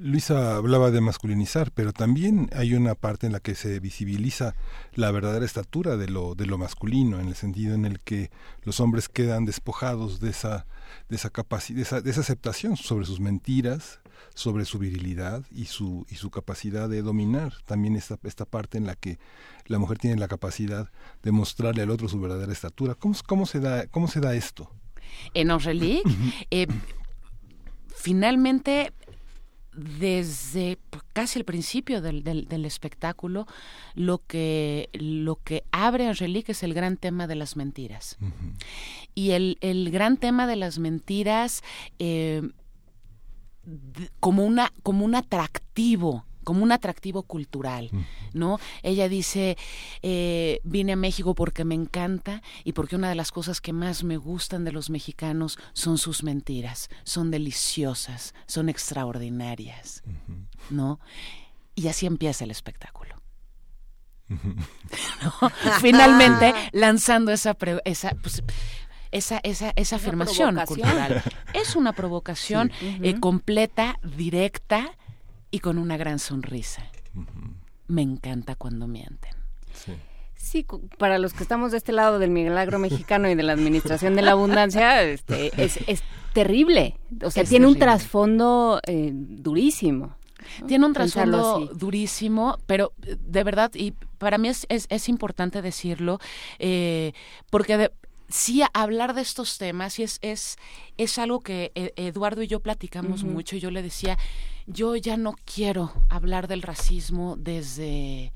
Luisa 0.02 0.56
hablaba 0.56 0.90
de 0.90 1.00
masculinizar, 1.00 1.70
pero 1.70 1.92
también 1.92 2.50
hay 2.56 2.74
una 2.74 2.96
parte 2.96 3.26
en 3.26 3.32
la 3.32 3.38
que 3.38 3.54
se 3.54 3.78
visibiliza 3.78 4.56
la 4.94 5.12
verdadera 5.12 5.46
estatura 5.46 5.96
de 5.96 6.08
lo, 6.08 6.34
de 6.34 6.46
lo 6.46 6.58
masculino, 6.58 7.20
en 7.20 7.28
el 7.28 7.36
sentido 7.36 7.76
en 7.76 7.84
el 7.84 8.00
que 8.00 8.32
los 8.64 8.80
hombres 8.80 9.08
quedan 9.08 9.44
despojados 9.44 10.18
de 10.18 10.30
esa, 10.30 10.66
de 11.08 11.14
esa 11.14 11.30
capacidad, 11.30 11.76
de 11.76 11.82
esa, 11.82 12.00
de 12.00 12.10
esa 12.10 12.20
aceptación 12.22 12.76
sobre 12.76 13.06
sus 13.06 13.20
mentiras, 13.20 14.00
sobre 14.34 14.64
su 14.64 14.80
virilidad 14.80 15.44
y 15.52 15.66
su, 15.66 16.04
y 16.10 16.16
su 16.16 16.30
capacidad 16.30 16.88
de 16.88 17.02
dominar. 17.02 17.52
También 17.64 17.94
esta, 17.94 18.18
esta 18.24 18.44
parte 18.44 18.78
en 18.78 18.86
la 18.86 18.96
que 18.96 19.20
la 19.66 19.78
mujer 19.78 19.98
tiene 19.98 20.16
la 20.18 20.26
capacidad 20.26 20.90
de 21.22 21.30
mostrarle 21.30 21.82
al 21.82 21.90
otro 21.90 22.08
su 22.08 22.20
verdadera 22.20 22.52
estatura. 22.52 22.96
¿Cómo, 22.96 23.14
cómo, 23.24 23.46
se, 23.46 23.60
da, 23.60 23.86
cómo 23.86 24.08
se 24.08 24.18
da 24.18 24.34
esto? 24.34 24.68
En 25.32 25.52
Angelique, 25.52 26.02
eh, 26.50 26.66
finalmente, 27.94 28.92
desde 29.74 30.78
casi 31.12 31.38
el 31.38 31.44
principio 31.44 32.02
del, 32.02 32.22
del- 32.24 32.46
del 32.46 32.64
espectáculo, 32.64 33.46
lo 33.94 34.18
que, 34.18 34.90
lo 34.92 35.36
que 35.36 35.64
abre 35.72 36.06
Angelique 36.06 36.52
es 36.52 36.62
el 36.62 36.74
gran 36.74 36.96
tema 36.96 37.26
de 37.26 37.34
las 37.36 37.56
mentiras. 37.56 38.18
Y 39.14 39.30
el, 39.30 39.56
el 39.60 39.90
gran 39.90 40.16
tema 40.18 40.46
de 40.46 40.56
las 40.56 40.78
mentiras 40.78 41.62
eh, 41.98 42.42
como, 44.20 44.44
una, 44.44 44.72
como 44.82 45.04
un 45.04 45.14
atractivo 45.14 46.24
como 46.44 46.62
un 46.62 46.72
atractivo 46.72 47.22
cultural, 47.22 47.90
¿no? 48.32 48.58
Ella 48.82 49.08
dice, 49.08 49.56
eh, 50.02 50.60
vine 50.64 50.92
a 50.92 50.96
México 50.96 51.34
porque 51.34 51.64
me 51.64 51.74
encanta 51.74 52.42
y 52.64 52.72
porque 52.72 52.96
una 52.96 53.08
de 53.08 53.14
las 53.14 53.30
cosas 53.32 53.60
que 53.60 53.72
más 53.72 54.04
me 54.04 54.16
gustan 54.16 54.64
de 54.64 54.72
los 54.72 54.90
mexicanos 54.90 55.58
son 55.72 55.98
sus 55.98 56.22
mentiras, 56.22 56.88
son 57.04 57.30
deliciosas, 57.30 58.34
son 58.46 58.68
extraordinarias, 58.68 60.02
¿no? 60.70 61.00
Y 61.74 61.88
así 61.88 62.06
empieza 62.06 62.44
el 62.44 62.50
espectáculo. 62.50 63.16
¿no? 64.28 65.50
Finalmente 65.80 66.54
lanzando 66.72 67.32
esa, 67.32 67.54
pre- 67.54 67.82
esa, 67.84 68.10
pues, 68.22 68.42
esa, 69.10 69.40
esa, 69.42 69.72
esa 69.76 69.96
afirmación 69.96 70.56
cultural. 70.66 71.22
Es 71.52 71.76
una 71.76 71.92
provocación 71.92 72.70
Sí. 72.80 72.98
eh, 73.02 73.20
completa, 73.20 73.98
directa 74.02 74.96
y 75.52 75.60
con 75.60 75.78
una 75.78 75.96
gran 75.96 76.18
sonrisa. 76.18 76.90
Me 77.86 78.02
encanta 78.02 78.56
cuando 78.56 78.88
mienten. 78.88 79.30
Sí, 80.34 80.66
para 80.98 81.18
los 81.20 81.34
que 81.34 81.44
estamos 81.44 81.70
de 81.70 81.78
este 81.78 81.92
lado 81.92 82.18
del 82.18 82.30
milagro 82.30 82.80
mexicano 82.80 83.30
y 83.30 83.36
de 83.36 83.44
la 83.44 83.52
administración 83.52 84.16
de 84.16 84.22
la 84.22 84.32
abundancia, 84.32 85.00
este, 85.04 85.52
es, 85.62 85.78
es 85.86 86.02
terrible. 86.32 86.96
O 87.22 87.30
sea, 87.30 87.44
Es 87.44 87.48
tiene 87.48 87.66
un 87.66 87.74
terrible. 87.74 87.92
trasfondo 87.98 88.80
eh, 88.86 89.10
durísimo. 89.14 90.16
Tiene 90.66 90.84
un 90.86 90.92
trasfondo 90.92 91.70
durísimo, 91.74 92.58
pero 92.66 92.92
eh, 93.06 93.16
de 93.20 93.44
verdad, 93.44 93.70
y 93.74 93.92
para 94.18 94.38
mí 94.38 94.48
es, 94.48 94.66
es, 94.68 94.86
es 94.90 95.08
importante 95.08 95.62
decirlo, 95.62 96.18
eh, 96.58 97.12
porque 97.48 97.76
de- 97.76 97.92
sí 98.28 98.62
hablar 98.74 99.14
de 99.14 99.22
estos 99.22 99.58
temas 99.58 99.98
y 100.00 100.02
es, 100.02 100.18
es, 100.22 100.56
es 100.96 101.18
algo 101.18 101.40
que 101.40 101.70
eh, 101.76 101.92
Eduardo 101.94 102.42
y 102.42 102.48
yo 102.48 102.58
platicamos 102.58 103.22
mucho. 103.22 103.56
Yo 103.56 103.70
le 103.70 103.82
decía, 103.82 104.18
yo 104.66 104.96
ya 104.96 105.16
no 105.16 105.34
quiero 105.44 105.92
hablar 106.08 106.48
del 106.48 106.62
racismo 106.62 107.36
desde 107.38 108.32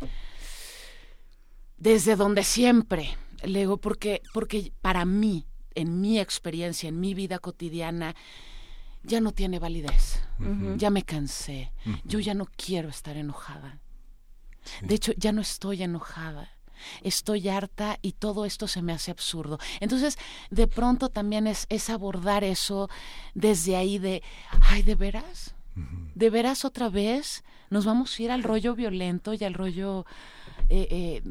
desde 1.77 2.17
donde 2.17 2.43
siempre. 2.43 3.17
Le 3.43 3.61
digo, 3.61 3.77
porque, 3.77 4.23
porque 4.33 4.73
para 4.81 5.05
mí, 5.05 5.47
en 5.75 6.01
mi 6.01 6.19
experiencia, 6.19 6.89
en 6.89 7.01
mi 7.01 7.15
vida 7.15 7.39
cotidiana, 7.39 8.15
ya 9.03 9.21
no 9.21 9.33
tiene 9.33 9.59
validez. 9.59 10.23
Ya 10.77 10.91
me 10.91 11.03
cansé. 11.03 11.73
Yo 12.05 12.19
ya 12.19 12.35
no 12.35 12.47
quiero 12.57 12.89
estar 12.89 13.17
enojada. 13.17 13.79
De 14.83 14.95
hecho, 14.95 15.13
ya 15.17 15.33
no 15.33 15.41
estoy 15.41 15.83
enojada. 15.83 16.51
Estoy 17.03 17.49
harta 17.49 17.99
y 18.03 18.13
todo 18.13 18.45
esto 18.45 18.69
se 18.69 18.83
me 18.83 18.93
hace 18.93 19.11
absurdo. 19.11 19.59
Entonces, 19.81 20.19
de 20.51 20.67
pronto 20.67 21.09
también 21.09 21.47
es, 21.47 21.67
es 21.71 21.89
abordar 21.89 22.45
eso 22.45 22.91
desde 23.35 23.77
ahí 23.77 23.99
de, 23.99 24.23
ay, 24.61 24.83
¿de 24.83 24.95
veras? 24.95 25.56
¿De 26.15 26.31
veras 26.31 26.65
otra 26.65 26.89
vez? 26.89 27.45
Nos 27.71 27.85
vamos 27.85 28.19
a 28.19 28.23
ir 28.23 28.31
al 28.31 28.43
rollo 28.43 28.75
violento 28.75 29.35
y 29.35 29.45
al 29.45 29.55
rollo... 29.55 30.07
eh, 30.69 30.89
eh, 30.91 31.23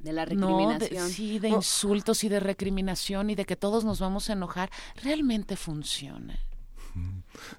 De 0.00 0.12
la 0.12 0.26
no, 0.26 0.56
de- 0.58 0.78
recriminación. 0.78 1.08
sí, 1.10 1.38
de 1.38 1.52
Oh. 1.52 1.56
insultos 1.56 2.24
y 2.24 2.28
de 2.28 2.40
recriminación 2.40 3.30
y 3.30 3.34
de 3.36 3.44
que 3.44 3.54
todos 3.56 3.84
nos 3.84 4.00
vamos 4.00 4.28
a 4.30 4.32
enojar, 4.32 4.70
realmente 5.02 5.56
funciona. 5.56 6.38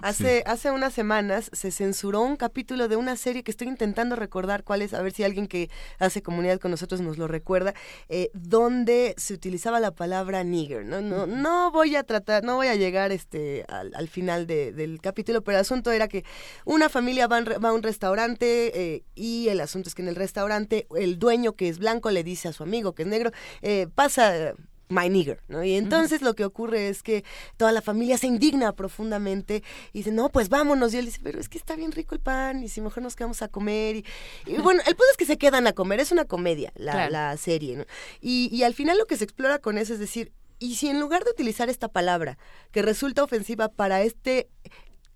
Hace, 0.01 0.43
hace 0.45 0.69
unas 0.71 0.93
semanas 0.93 1.49
se 1.51 1.71
censuró 1.71 2.21
un 2.21 2.35
capítulo 2.37 2.87
de 2.87 2.95
una 2.95 3.15
serie 3.15 3.43
que 3.43 3.51
estoy 3.51 3.67
intentando 3.67 4.15
recordar 4.15 4.63
cuál 4.63 4.81
es, 4.81 4.93
a 4.93 5.01
ver 5.01 5.13
si 5.13 5.23
alguien 5.23 5.47
que 5.47 5.69
hace 5.99 6.21
comunidad 6.21 6.59
con 6.59 6.71
nosotros 6.71 7.01
nos 7.01 7.17
lo 7.17 7.27
recuerda, 7.27 7.73
eh, 8.09 8.29
donde 8.33 9.15
se 9.17 9.33
utilizaba 9.33 9.79
la 9.79 9.91
palabra 9.91 10.43
nigger. 10.43 10.85
No, 10.85 11.01
no, 11.01 11.25
no 11.25 11.71
voy 11.71 11.95
a 11.95 12.03
tratar, 12.03 12.43
no 12.43 12.55
voy 12.55 12.67
a 12.67 12.75
llegar 12.75 13.11
este 13.11 13.65
al, 13.67 13.91
al 13.95 14.07
final 14.07 14.45
de- 14.45 14.71
del 14.71 15.01
capítulo, 15.01 15.43
pero 15.43 15.57
el 15.57 15.61
asunto 15.61 15.91
era 15.91 16.07
que 16.07 16.23
una 16.65 16.87
familia 16.89 17.27
va, 17.27 17.37
a 17.37 17.39
un 17.39 17.45
re- 17.45 17.57
va 17.57 17.69
a 17.69 17.73
un 17.73 17.83
restaurante 17.83 18.71
eh, 18.95 19.03
y 19.15 19.47
el 19.49 19.59
asunto 19.59 19.89
es 19.89 19.95
que 19.95 20.01
en 20.03 20.07
el 20.09 20.15
restaurante 20.15 20.87
el 20.95 21.17
dueño 21.19 21.53
que 21.53 21.67
es 21.69 21.79
blanco 21.79 22.11
le 22.11 22.23
dice 22.23 22.47
a 22.47 22.53
su 22.53 22.63
amigo 22.63 22.93
que 22.93 23.03
es 23.03 23.07
negro, 23.07 23.31
eh, 23.61 23.87
pasa 23.95 24.53
my 24.93 25.09
nigger, 25.09 25.41
¿no? 25.47 25.63
Y 25.63 25.73
entonces 25.73 26.21
lo 26.21 26.33
que 26.35 26.45
ocurre 26.45 26.87
es 26.89 27.03
que 27.03 27.23
toda 27.57 27.71
la 27.71 27.81
familia 27.81 28.17
se 28.17 28.27
indigna 28.27 28.73
profundamente 28.73 29.63
y 29.91 29.99
dice, 29.99 30.11
no, 30.11 30.29
pues 30.29 30.49
vámonos. 30.49 30.93
Y 30.93 30.97
él 30.97 31.05
dice, 31.05 31.19
pero 31.23 31.39
es 31.39 31.49
que 31.49 31.57
está 31.57 31.75
bien 31.75 31.91
rico 31.91 32.15
el 32.15 32.21
pan 32.21 32.63
y 32.63 32.69
si 32.69 32.79
mejor 32.81 33.03
nos 33.03 33.15
quedamos 33.15 33.41
a 33.41 33.47
comer. 33.47 33.97
Y, 33.97 34.05
y 34.45 34.57
bueno, 34.59 34.81
el 34.81 34.95
punto 34.95 35.11
es 35.11 35.17
que 35.17 35.25
se 35.25 35.37
quedan 35.37 35.67
a 35.67 35.73
comer, 35.73 35.99
es 35.99 36.11
una 36.11 36.25
comedia 36.25 36.71
la, 36.75 36.91
Claro. 36.93 37.11
la 37.11 37.37
serie, 37.37 37.75
¿no? 37.77 37.85
Y, 38.21 38.49
y 38.55 38.63
al 38.63 38.73
final 38.73 38.97
lo 38.97 39.05
que 39.05 39.17
se 39.17 39.23
explora 39.23 39.59
con 39.59 39.77
eso 39.77 39.93
es 39.93 39.99
decir, 39.99 40.31
y 40.59 40.75
si 40.75 40.87
en 40.87 40.99
lugar 41.01 41.23
de 41.25 41.31
utilizar 41.31 41.69
esta 41.69 41.89
palabra, 41.89 42.37
que 42.71 42.81
resulta 42.81 43.23
ofensiva 43.23 43.67
para 43.67 44.01
este 44.03 44.47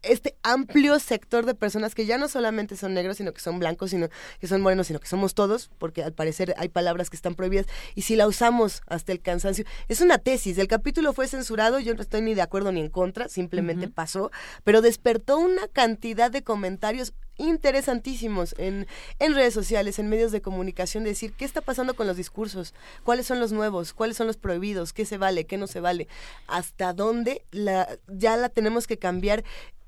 este 0.03 0.37
amplio 0.43 0.99
sector 0.99 1.45
de 1.45 1.55
personas 1.55 1.95
que 1.95 2.05
ya 2.05 2.17
no 2.17 2.27
solamente 2.27 2.75
son 2.75 2.93
negros, 2.93 3.17
sino 3.17 3.33
que 3.33 3.41
son 3.41 3.59
blancos, 3.59 3.91
sino 3.91 4.09
que 4.39 4.47
son 4.47 4.61
morenos, 4.61 4.87
sino 4.87 4.99
que 4.99 5.07
somos 5.07 5.33
todos, 5.33 5.69
porque 5.77 6.03
al 6.03 6.13
parecer 6.13 6.53
hay 6.57 6.69
palabras 6.69 7.09
que 7.09 7.15
están 7.15 7.35
prohibidas, 7.35 7.65
y 7.95 8.03
si 8.03 8.15
la 8.15 8.27
usamos 8.27 8.81
hasta 8.87 9.11
el 9.11 9.21
cansancio, 9.21 9.65
es 9.87 10.01
una 10.01 10.17
tesis, 10.17 10.57
el 10.57 10.67
capítulo 10.67 11.13
fue 11.13 11.27
censurado, 11.27 11.79
yo 11.79 11.93
no 11.95 12.01
estoy 12.01 12.21
ni 12.21 12.33
de 12.33 12.41
acuerdo 12.41 12.71
ni 12.71 12.81
en 12.81 12.89
contra, 12.89 13.27
simplemente 13.27 13.87
pasó, 13.87 14.31
pero 14.63 14.81
despertó 14.81 15.37
una 15.37 15.67
cantidad 15.67 16.31
de 16.31 16.43
comentarios 16.43 17.13
interesantísimos 17.37 18.55
en, 18.57 18.87
en 19.19 19.33
redes 19.35 19.53
sociales, 19.53 19.99
en 19.99 20.09
medios 20.09 20.31
de 20.31 20.41
comunicación, 20.41 21.03
de 21.03 21.11
decir 21.11 21.33
qué 21.33 21.45
está 21.45 21.61
pasando 21.61 21.95
con 21.95 22.07
los 22.07 22.17
discursos, 22.17 22.73
cuáles 23.03 23.27
son 23.27 23.39
los 23.39 23.51
nuevos, 23.51 23.93
cuáles 23.93 24.17
son 24.17 24.27
los 24.27 24.37
prohibidos, 24.37 24.93
qué 24.93 25.05
se 25.05 25.17
vale, 25.17 25.45
qué 25.45 25.57
no 25.57 25.67
se 25.67 25.79
vale, 25.79 26.07
hasta 26.47 26.93
dónde 26.93 27.43
la, 27.51 27.87
ya 28.07 28.37
la 28.37 28.49
tenemos 28.49 28.87
que 28.87 28.97
cambiar 28.97 29.43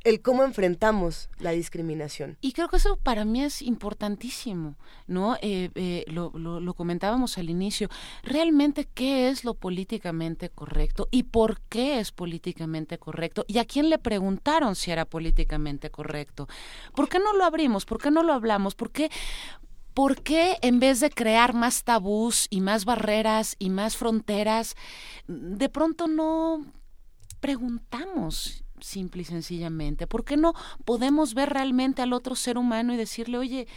el 0.05 0.21
cómo 0.21 0.45
enfrentamos 0.45 1.29
la 1.39 1.51
discriminación. 1.51 2.37
Y 2.39 2.53
creo 2.53 2.69
que 2.69 2.77
eso 2.77 2.95
para 2.95 3.25
mí 3.25 3.43
es 3.43 3.61
importantísimo, 3.61 4.77
¿no? 5.07 5.35
Eh, 5.41 5.71
eh, 5.75 6.05
lo, 6.07 6.31
lo- 6.35 6.61
lo 6.61 6.73
comentábamos 6.73 7.37
al 7.37 7.49
inicio. 7.49 7.89
Realmente, 8.23 8.87
¿qué 8.93 9.27
es 9.27 9.43
lo 9.43 9.55
políticamente 9.55 10.47
correcto 10.49 11.09
y 11.11 11.23
por 11.23 11.59
qué 11.67 11.99
es 11.99 12.13
políticamente 12.13 12.97
correcto? 12.97 13.43
¿Y 13.45 13.57
a 13.57 13.65
quién 13.65 13.89
le 13.89 13.97
preguntaron 13.97 14.75
si 14.77 14.89
era 14.89 15.03
políticamente 15.03 15.89
correcto? 15.91 16.47
¿Por 16.95 17.09
qué 17.09 17.19
no 17.19 17.33
lo 17.39 17.45
abrimos? 17.45 17.85
¿Por 17.85 17.99
qué 18.01 18.11
no 18.11 18.23
lo 18.23 18.33
hablamos? 18.33 18.75
¿Por 18.75 18.91
qué, 18.91 19.09
¿Por 19.95 20.21
qué 20.21 20.57
en 20.61 20.79
vez 20.79 20.99
de 21.01 21.09
crear 21.09 21.53
más 21.53 21.83
tabús 21.83 22.47
y 22.49 22.61
más 22.61 22.85
barreras 22.85 23.55
y 23.59 23.69
más 23.69 23.97
fronteras, 23.97 24.75
de 25.27 25.69
pronto 25.69 26.07
no 26.07 26.63
preguntamos 27.39 28.63
simple 28.79 29.23
y 29.23 29.25
sencillamente? 29.25 30.07
¿Por 30.07 30.23
qué 30.25 30.37
no 30.37 30.53
podemos 30.85 31.33
ver 31.33 31.49
realmente 31.49 32.01
al 32.01 32.13
otro 32.13 32.35
ser 32.35 32.57
humano 32.57 32.93
y 32.93 32.97
decirle, 32.97 33.37
oye, 33.37 33.67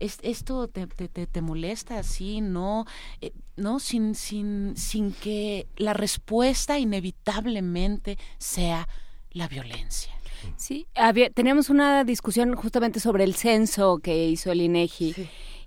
es- 0.00 0.18
esto 0.22 0.68
te, 0.68 0.86
te, 0.86 1.08
te- 1.08 1.26
te 1.26 1.40
molesta, 1.42 2.02
sí, 2.02 2.40
no, 2.40 2.84
Eh, 3.20 3.32
no, 3.56 3.78
sin, 3.78 4.14
sin, 4.16 4.76
sin 4.76 5.12
que 5.12 5.68
la 5.76 5.92
respuesta 5.94 6.78
inevitablemente 6.78 8.18
sea 8.38 8.88
la 9.30 9.48
violencia. 9.48 10.13
Sí, 10.56 10.86
había, 10.94 11.30
teníamos 11.30 11.70
una 11.70 12.04
discusión 12.04 12.54
justamente 12.54 13.00
sobre 13.00 13.24
el 13.24 13.34
censo 13.34 13.98
que 13.98 14.26
hizo 14.26 14.52
el 14.52 14.60
INEGI 14.60 15.14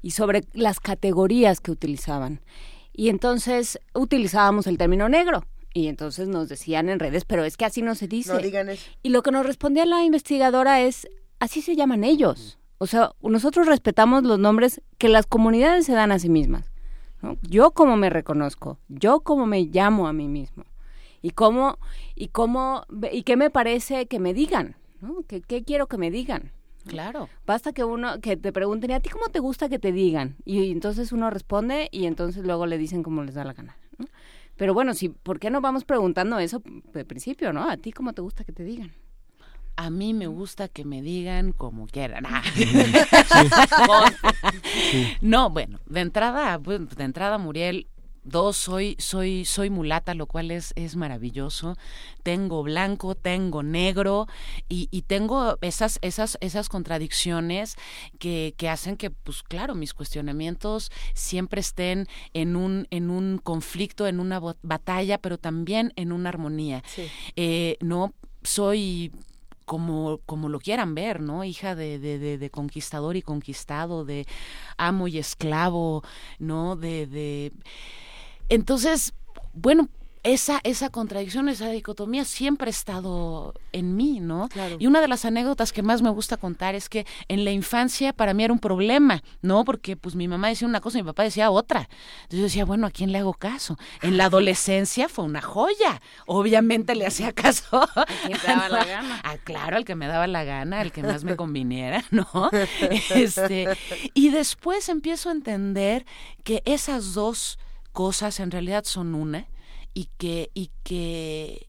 y 0.01 0.11
sobre 0.11 0.43
las 0.53 0.79
categorías 0.79 1.59
que 1.59 1.71
utilizaban. 1.71 2.41
Y 2.93 3.09
entonces 3.09 3.79
utilizábamos 3.93 4.67
el 4.67 4.77
término 4.77 5.07
negro. 5.09 5.43
Y 5.73 5.87
entonces 5.87 6.27
nos 6.27 6.49
decían 6.49 6.89
en 6.89 6.99
redes, 6.99 7.25
pero 7.25 7.43
es 7.43 7.57
que 7.57 7.65
así 7.65 7.83
no 7.83 7.93
se 7.93 8.07
dice. 8.07 8.33
No 8.33 8.39
digan 8.39 8.69
eso. 8.69 8.89
Y 9.03 9.09
lo 9.09 9.21
que 9.21 9.31
nos 9.31 9.45
respondía 9.45 9.85
la 9.85 10.03
investigadora 10.03 10.81
es, 10.81 11.07
así 11.39 11.61
se 11.61 11.75
llaman 11.75 12.03
ellos. 12.03 12.57
O 12.79 12.87
sea, 12.87 13.11
nosotros 13.21 13.67
respetamos 13.67 14.23
los 14.23 14.39
nombres 14.39 14.81
que 14.97 15.09
las 15.09 15.27
comunidades 15.27 15.85
se 15.85 15.93
dan 15.93 16.11
a 16.11 16.19
sí 16.19 16.29
mismas. 16.29 16.71
¿no? 17.21 17.37
Yo 17.41 17.71
como 17.71 17.97
me 17.97 18.09
reconozco, 18.09 18.79
yo 18.87 19.21
como 19.21 19.45
me 19.45 19.61
llamo 19.61 20.07
a 20.07 20.13
mí 20.13 20.27
mismo. 20.27 20.65
Y 21.27 21.31
cómo, 21.31 21.77
y 22.15 22.29
cómo, 22.29 22.85
y 23.11 23.23
qué 23.23 23.35
me 23.35 23.49
parece 23.49 24.05
que 24.05 24.17
me 24.17 24.33
digan, 24.33 24.77
¿no? 25.01 25.25
¿Qué, 25.27 25.41
qué 25.41 25.65
quiero 25.65 25.87
que 25.87 25.97
me 25.97 26.09
digan? 26.09 26.53
Claro. 26.85 27.27
Basta 27.45 27.73
que 27.73 27.83
uno, 27.83 28.21
que 28.21 28.37
te 28.37 28.53
pregunten, 28.53 28.91
¿y 28.91 28.93
a 28.93 29.01
ti 29.01 29.09
cómo 29.09 29.27
te 29.27 29.39
gusta 29.39 29.67
que 29.67 29.77
te 29.77 29.91
digan? 29.91 30.37
Y, 30.45 30.71
entonces 30.71 31.11
uno 31.11 31.29
responde 31.29 31.89
y 31.91 32.05
entonces 32.05 32.45
luego 32.45 32.65
le 32.65 32.77
dicen 32.77 33.03
como 33.03 33.25
les 33.25 33.35
da 33.35 33.43
la 33.43 33.51
gana. 33.51 33.75
¿no? 33.97 34.05
Pero 34.55 34.73
bueno, 34.73 34.93
sí, 34.93 35.09
¿por 35.09 35.37
qué 35.37 35.49
no 35.49 35.59
vamos 35.59 35.83
preguntando 35.83 36.39
eso 36.39 36.61
de 36.93 37.03
principio, 37.03 37.51
no? 37.51 37.69
¿A 37.69 37.75
ti 37.75 37.91
cómo 37.91 38.13
te 38.13 38.21
gusta 38.21 38.45
que 38.45 38.53
te 38.53 38.63
digan? 38.63 38.93
A 39.75 39.89
mí 39.89 40.13
me 40.13 40.27
gusta 40.27 40.69
que 40.69 40.85
me 40.85 41.01
digan 41.01 41.51
como 41.51 41.87
quieran. 41.87 42.23
Ah. 42.29 42.41
No, 45.21 45.49
bueno, 45.49 45.79
de 45.87 45.99
entrada, 45.99 46.57
bueno, 46.57 46.87
de 46.95 47.03
entrada, 47.03 47.37
Muriel, 47.37 47.87
dos, 48.27 48.57
soy, 48.57 48.95
soy, 48.99 49.45
soy 49.45 49.69
mulata, 49.69 50.13
lo 50.13 50.27
cual 50.27 50.51
es, 50.51 50.73
es 50.75 50.95
maravilloso. 50.95 51.77
Tengo 52.23 52.63
blanco, 52.63 53.15
tengo 53.15 53.63
negro 53.63 54.27
y, 54.69 54.87
y 54.91 55.03
tengo 55.03 55.57
esas, 55.61 55.99
esas, 56.01 56.37
esas 56.41 56.69
contradicciones 56.69 57.75
que, 58.19 58.53
que 58.57 58.69
hacen 58.69 58.97
que, 58.97 59.09
pues 59.09 59.43
claro, 59.43 59.75
mis 59.75 59.93
cuestionamientos 59.93 60.91
siempre 61.13 61.61
estén 61.61 62.07
en 62.33 62.55
un, 62.55 62.87
en 62.91 63.09
un 63.09 63.39
conflicto, 63.43 64.07
en 64.07 64.19
una 64.19 64.39
batalla, 64.61 65.17
pero 65.17 65.37
también 65.37 65.93
en 65.95 66.11
una 66.11 66.29
armonía. 66.29 66.83
Eh, 67.35 67.77
no 67.81 68.13
soy 68.43 69.11
como, 69.65 70.21
como 70.25 70.47
lo 70.47 70.59
quieran 70.59 70.95
ver, 70.95 71.19
¿no? 71.19 71.43
Hija 71.43 71.75
de, 71.75 71.99
de, 71.99 72.19
de, 72.19 72.37
de 72.37 72.49
conquistador 72.49 73.17
y 73.17 73.21
conquistado, 73.21 74.05
de 74.05 74.25
amo 74.77 75.09
y 75.09 75.17
esclavo, 75.17 76.03
¿no? 76.39 76.75
De, 76.77 77.05
de... 77.05 77.51
Entonces, 78.49 79.13
bueno, 79.53 79.89
esa, 80.23 80.59
esa 80.63 80.89
contradicción, 80.89 81.47
esa 81.47 81.69
dicotomía 81.69 82.25
siempre 82.25 82.67
ha 82.67 82.69
estado 82.69 83.53
en 83.71 83.95
mí, 83.95 84.19
¿no? 84.19 84.49
Y 84.77 84.87
una 84.87 84.99
de 84.99 85.07
las 85.07 85.23
anécdotas 85.25 85.71
que 85.71 85.83
más 85.83 86.01
me 86.01 86.09
gusta 86.09 86.35
contar 86.35 86.75
es 86.75 86.89
que 86.89 87.05
en 87.29 87.45
la 87.45 87.51
infancia 87.51 88.11
para 88.11 88.33
mí 88.33 88.43
era 88.43 88.51
un 88.51 88.59
problema, 88.59 89.23
¿no? 89.41 89.63
Porque 89.63 89.95
pues 89.95 90.15
mi 90.15 90.27
mamá 90.27 90.49
decía 90.49 90.67
una 90.67 90.81
cosa 90.81 90.99
y 90.99 91.03
mi 91.03 91.07
papá 91.07 91.23
decía 91.23 91.49
otra. 91.49 91.87
Entonces 92.23 92.39
yo 92.39 92.43
decía, 92.43 92.65
bueno, 92.65 92.87
¿a 92.87 92.91
quién 92.91 93.11
le 93.11 93.19
hago 93.19 93.33
caso? 93.33 93.77
En 94.01 94.17
la 94.17 94.25
adolescencia 94.25 95.07
fue 95.07 95.23
una 95.23 95.41
joya. 95.41 96.01
Obviamente 96.25 96.95
le 96.95 97.05
hacía 97.05 97.31
caso. 97.31 97.81
¿A 97.95 98.05
quién 98.25 98.37
te 98.41 98.47
daba 98.47 98.69
la 98.69 98.85
gana? 98.85 99.21
Ah, 99.23 99.37
claro, 99.41 99.77
al 99.77 99.85
que 99.85 99.95
me 99.95 100.07
daba 100.07 100.27
la 100.27 100.43
gana, 100.43 100.81
al 100.81 100.91
que 100.91 101.03
más 101.03 101.23
me 101.23 101.35
conviniera, 101.37 102.03
¿no? 102.11 102.27
Este, 103.11 103.77
y 104.13 104.29
después 104.29 104.89
empiezo 104.89 105.29
a 105.29 105.31
entender 105.31 106.05
que 106.43 106.63
esas 106.65 107.13
dos 107.13 107.59
cosas 107.97 108.39
en 108.39 108.51
realidad 108.51 108.83
son 108.83 109.15
una 109.15 109.47
y 109.95 110.09
que, 110.19 110.51
y 110.53 110.69
que, 110.83 111.67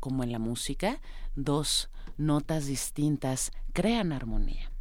como 0.00 0.24
en 0.24 0.32
la 0.32 0.38
música, 0.38 0.98
dos 1.34 1.90
notas 2.16 2.64
distintas 2.64 3.52
crean 3.74 4.12
armonía. 4.14 4.72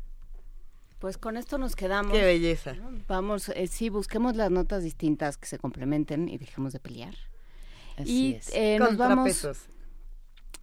Pues 0.99 1.17
con 1.17 1.35
esto 1.35 1.57
nos 1.57 1.75
quedamos. 1.75 2.13
Qué 2.13 2.23
belleza. 2.23 2.73
Vamos, 3.09 3.49
eh, 3.49 3.67
sí, 3.67 3.89
busquemos 3.89 4.37
las 4.37 4.49
notas 4.49 4.81
distintas 4.81 5.35
que 5.35 5.45
se 5.45 5.59
complementen 5.59 6.29
y 6.29 6.37
dejemos 6.37 6.71
de 6.71 6.79
pelear. 6.79 7.15
Así 7.97 8.27
y 8.27 8.33
es. 8.35 8.49
eh, 8.53 8.77
nos 8.79 8.95
vamos, 8.95 9.45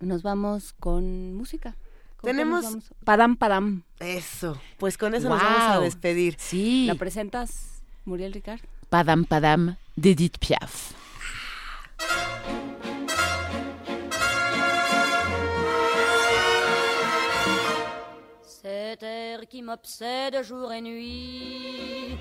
nos 0.00 0.22
vamos 0.22 0.72
con 0.72 1.34
música. 1.34 1.76
¿Con 2.16 2.30
qué 2.30 2.32
nos 2.32 2.36
Tenemos- 2.38 2.64
vamos? 2.64 2.94
Padam, 3.04 3.36
padam. 3.36 3.82
Eso. 4.00 4.58
Pues 4.78 4.96
con 4.96 5.14
eso 5.14 5.28
nos 5.28 5.38
vamos 5.42 5.60
a 5.76 5.80
despedir. 5.80 6.36
Sí. 6.38 6.86
¿La 6.86 6.94
presentas, 6.94 7.82
Muriel 8.06 8.32
Ricard? 8.32 8.60
Padam 8.88 9.26
Padam 9.26 9.76
d'Edith 9.96 10.38
Piaf. 10.38 10.94
Cet 18.44 19.02
air 19.02 19.40
qui 19.48 19.62
m'obsède 19.62 20.42
jour 20.42 20.72
et 20.72 20.80
nuit, 20.80 22.16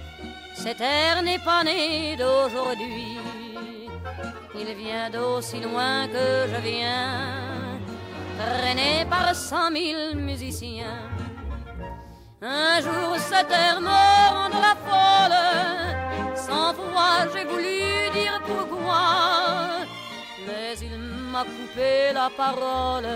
cet 0.55 0.81
air 0.81 1.21
n'est 1.23 1.39
pas 1.39 1.63
né 1.63 2.15
d'aujourd'hui. 2.15 3.17
Il 4.55 4.75
vient 4.75 5.09
d'aussi 5.09 5.59
loin 5.59 6.07
que 6.07 6.47
je 6.53 6.61
viens, 6.61 7.79
traîné 8.37 9.05
par 9.09 9.35
cent 9.35 9.71
mille 9.71 10.15
musiciens. 10.15 11.09
Un 12.41 12.81
jour 12.81 13.17
cet 13.17 13.51
air 13.51 13.79
me 13.79 14.29
rendra 14.33 14.75
folle, 14.87 15.37
cent 16.47 16.73
fois 16.73 17.17
j'ai 17.33 17.45
voulu 17.45 17.79
dire 18.17 18.37
pourquoi, 18.49 19.05
mais 20.45 20.73
il 20.87 20.97
m'a 21.31 21.43
coupé 21.43 22.13
la 22.13 22.29
parole. 22.43 23.09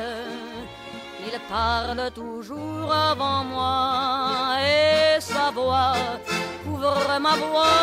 Il 1.28 1.40
parle 1.50 2.12
toujours 2.12 2.92
avant 2.94 3.44
moi 3.44 4.58
et 4.62 5.20
sa 5.20 5.50
voix 5.50 5.96
couvre 6.64 7.20
ma 7.20 7.36
voix. 7.44 7.82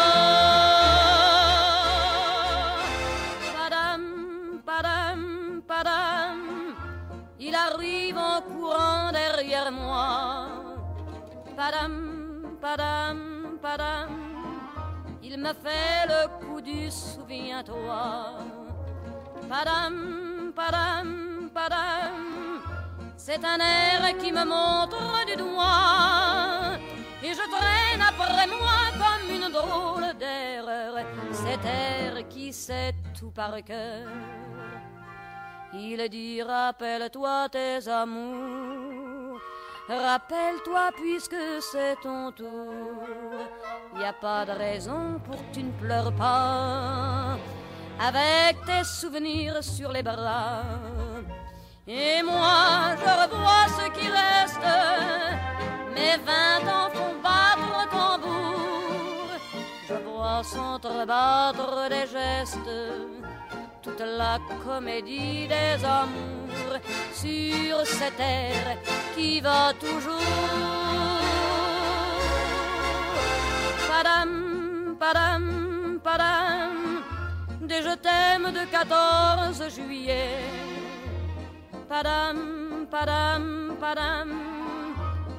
Padam, 3.57 4.03
padam, 4.69 5.63
padam, 5.67 6.41
il 7.41 7.55
arrive 7.55 8.17
en 8.17 8.41
courant 8.43 9.11
derrière 9.11 9.73
moi. 9.73 10.47
Padam, 11.57 11.95
padam, 12.61 13.19
padam, 13.61 14.32
il 15.33 15.39
me 15.39 15.53
fait 15.55 16.07
le 16.09 16.29
coup 16.41 16.61
du 16.61 16.91
souviens-toi. 16.91 18.39
Padam, 19.49 20.53
padam, 20.55 21.51
padam, 21.55 22.61
c'est 23.17 23.43
un 23.43 23.59
air 23.59 24.19
qui 24.19 24.31
me 24.31 24.45
montre 24.45 25.25
du 25.27 25.37
doigt. 25.37 26.77
Et 27.23 27.33
je 27.33 27.47
traîne 27.57 28.03
après 28.11 28.47
moi 28.47 28.81
comme 29.03 29.37
une 29.37 29.49
drôle 29.51 30.19
d'erreur 30.19 30.95
cet 31.33 31.65
air 31.65 32.29
qui 32.29 32.53
sait 32.53 32.95
tout 33.19 33.31
par 33.31 33.55
cœur. 33.65 34.07
Il 35.73 36.07
dit 36.11 36.43
rappelle-toi 36.43 37.49
tes 37.49 37.89
amours, 37.89 38.92
rappelle-toi 39.99 40.91
puisque 40.97 41.37
c'est 41.61 41.97
ton 42.03 42.33
tour. 42.33 42.49
Y 43.99 44.05
a 44.05 44.13
pas 44.13 44.45
de 44.45 44.53
raison 44.53 45.21
pour 45.25 45.37
que 45.37 45.55
tu 45.55 45.63
ne 45.63 45.73
pleures 45.73 46.13
pas, 46.13 47.37
avec 48.01 48.65
tes 48.65 48.85
souvenirs 48.85 49.63
sur 49.63 49.93
les 49.93 50.03
bras. 50.03 50.63
Et 51.87 52.23
moi, 52.23 52.95
je 52.97 53.11
revois 53.23 53.67
ce 53.79 53.91
qui 53.99 54.09
reste, 54.09 54.61
mes 55.95 56.17
vingt 56.19 56.65
ans 56.73 56.91
font 56.93 57.15
battre 57.23 57.89
tambour. 57.91 59.29
Je 59.89 59.95
vois 59.95 60.43
s'entrebattre 60.45 61.89
des 61.89 62.07
gestes, 62.07 62.73
toute 63.83 64.01
la 64.01 64.39
comédie 64.65 65.49
des 65.49 65.85
amours 65.85 66.79
sur 67.13 67.85
cette 67.85 68.17
terre 68.17 68.79
qui 69.15 69.41
va 69.41 69.73
toujours. 69.79 70.21
Padam, 73.89 74.97
padam, 74.99 76.01
padam, 76.03 77.03
des 77.63 77.83
je 77.83 77.95
t'aime 77.97 78.53
de 78.53 78.65
14 78.71 79.69
juillet. 79.75 80.39
Padam, 81.89 82.87
padam, 82.91 83.77
padam, 83.81 84.31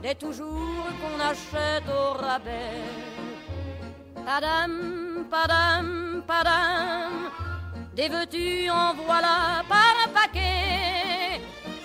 des 0.02 0.16
toujours 0.16 0.86
qu'on 1.00 1.20
achète 1.32 1.90
au 1.90 2.14
rabais. 2.14 2.84
Padam, 4.26 5.26
padam, 5.30 6.24
padam, 6.28 7.14
des 7.96 8.10
veux-tu 8.10 8.70
en 8.70 8.94
voilà 9.06 9.64
par 9.70 9.94
un 10.06 10.10
paquet. 10.10 11.42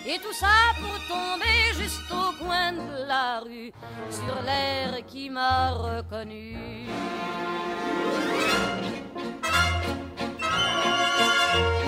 Et 0.07 0.19
tout 0.19 0.33
ça 0.33 0.73
pour 0.81 0.97
tomber 1.07 1.75
juste 1.75 2.11
au 2.11 2.33
coin 2.43 2.73
de 2.73 3.07
la 3.07 3.41
rue, 3.41 3.73
sur 4.11 4.43
l'air 4.43 5.05
qui 5.07 5.28
m'a 5.28 5.70
reconnu. 5.73 6.57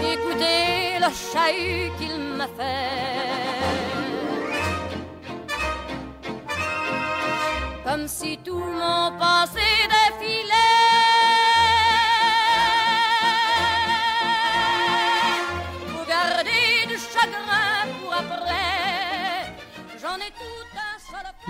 Écoutez 0.03 0.99
le 0.99 1.11
chahut 1.33 1.91
qu'il 1.99 2.19
m'a 2.37 2.49
fait. 2.59 2.91
Comme 7.85 8.07
si 8.07 8.39
tout 8.45 8.59
mon 8.59 9.19
passé 9.19 9.61
défilait. 9.89 10.80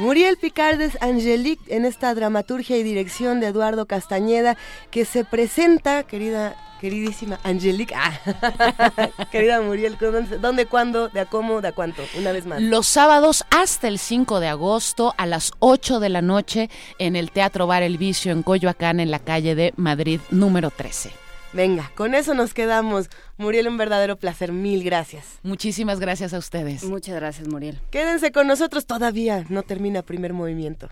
Muriel 0.01 0.39
Picardes 0.39 0.97
Angelique 1.03 1.77
en 1.77 1.85
esta 1.85 2.15
dramaturgia 2.15 2.79
y 2.79 2.83
dirección 2.83 3.39
de 3.39 3.49
Eduardo 3.49 3.85
Castañeda 3.85 4.57
que 4.91 5.05
se 5.05 5.27
presenta, 5.27 6.05
querida 6.05 6.57
queridísima 6.81 7.39
Angelique, 7.45 7.95
ah, 7.95 8.19
querida 9.31 9.61
Muriel, 9.61 9.99
¿dónde, 10.01 10.39
¿dónde, 10.39 10.65
cuándo, 10.65 11.11
de 11.11 11.21
a 11.21 11.27
cómo, 11.27 11.61
de 11.61 11.69
a 11.69 11.73
cuánto? 11.73 12.03
Una 12.17 12.33
vez 12.33 12.47
más. 12.47 12.63
Los 12.63 12.87
sábados 12.87 13.45
hasta 13.51 13.89
el 13.89 13.99
5 13.99 14.41
de 14.41 14.49
agosto 14.49 15.13
a 15.19 15.27
las 15.27 15.53
8 15.59 16.01
de 16.01 16.09
la 16.09 16.23
noche 16.23 16.71
en 16.99 17.15
el 17.15 17.31
Teatro 17.31 17.67
Bar 17.67 17.83
El 17.83 17.99
Vicio 17.99 18.33
en 18.33 18.43
Coyoacán 18.43 19.01
en 19.01 19.11
la 19.11 19.19
calle 19.19 19.55
de 19.55 19.75
Madrid 19.77 20.21
número 20.31 20.71
13. 20.71 21.30
Venga, 21.53 21.91
con 21.97 22.15
eso 22.15 22.35
nos 22.35 22.55
quedamos. 22.55 23.11
Muriel, 23.37 23.69
un 23.69 23.77
verdadero 23.77 24.17
placer. 24.17 24.53
Mil 24.53 24.85
gracias. 24.85 25.25
Muchísimas 25.43 25.99
gracias 25.99 26.33
a 26.33 26.39
ustedes. 26.39 26.85
Muchas 26.85 27.17
gracias, 27.17 27.49
Muriel. 27.49 27.81
Quédense 27.91 28.31
con 28.31 28.47
nosotros 28.47 28.87
todavía. 28.87 29.45
No 29.49 29.63
termina 29.63 30.03
primer 30.03 30.33
movimiento. 30.33 30.89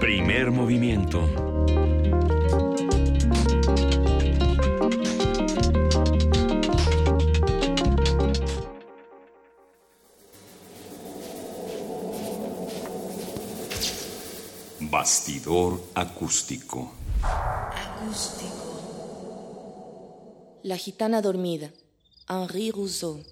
Primer 0.00 0.50
movimiento. 0.50 1.28
Bastidor 14.80 15.80
acústico. 15.94 16.99
Acústico. 17.22 18.60
La 20.62 20.76
gitana 20.76 21.20
dormida. 21.20 21.70
Henri 22.28 22.70
Rousseau. 22.70 23.22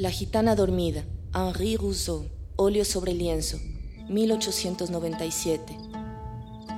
La 0.00 0.10
gitana 0.10 0.54
dormida, 0.56 1.04
Henri 1.34 1.76
Rousseau, 1.76 2.24
óleo 2.56 2.86
sobre 2.86 3.12
lienzo, 3.12 3.58
1897. 4.08 5.76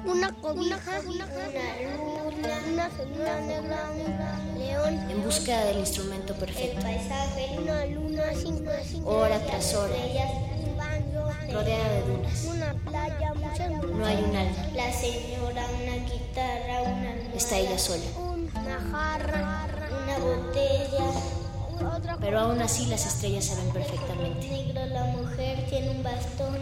Una 0.05 0.33
cobija, 0.41 1.01
una 1.07 1.27
luna, 1.27 2.59
una 2.73 2.91
figura 2.91 3.41
negra, 3.47 3.93
un 3.95 4.59
león. 4.59 4.95
En 5.09 5.23
búsqueda 5.23 5.65
del 5.67 5.79
instrumento 5.79 6.35
perfecto. 6.35 6.79
El 6.79 6.83
paisaje, 6.83 7.59
una 7.63 7.87
luna, 7.87 8.25
cinco, 8.35 8.71
cinco 8.91 9.09
Hora 9.09 9.39
tras 9.47 9.73
hora. 9.77 9.95
Rodeada 11.53 11.93
de 11.93 12.03
dunas. 12.11 12.45
una 12.47 12.75
playa, 12.91 13.35
muchas 13.35 13.71
No 13.71 14.05
hay 14.05 14.17
un 14.17 14.35
alma. 14.35 14.67
La 14.75 14.93
señora, 14.93 15.69
una 15.81 15.97
guitarra, 16.11 16.83
una 16.83 17.15
luna, 17.15 17.35
Está 17.37 17.59
ella 17.59 17.79
sola. 17.79 18.03
una 18.19 18.81
jarra, 18.91 19.69
una 20.03 20.19
botella, 20.19 21.05
Pero 22.21 22.41
aún 22.41 22.61
así 22.63 22.87
las 22.87 23.07
estrellas 23.07 23.45
se 23.47 23.57
ven 23.57 23.71
perfectamente. 23.73 24.49
negro, 24.49 24.87
la 24.87 25.05
mujer 25.05 25.67
tiene 25.69 25.91
un 25.91 26.03
bastón. 26.03 26.57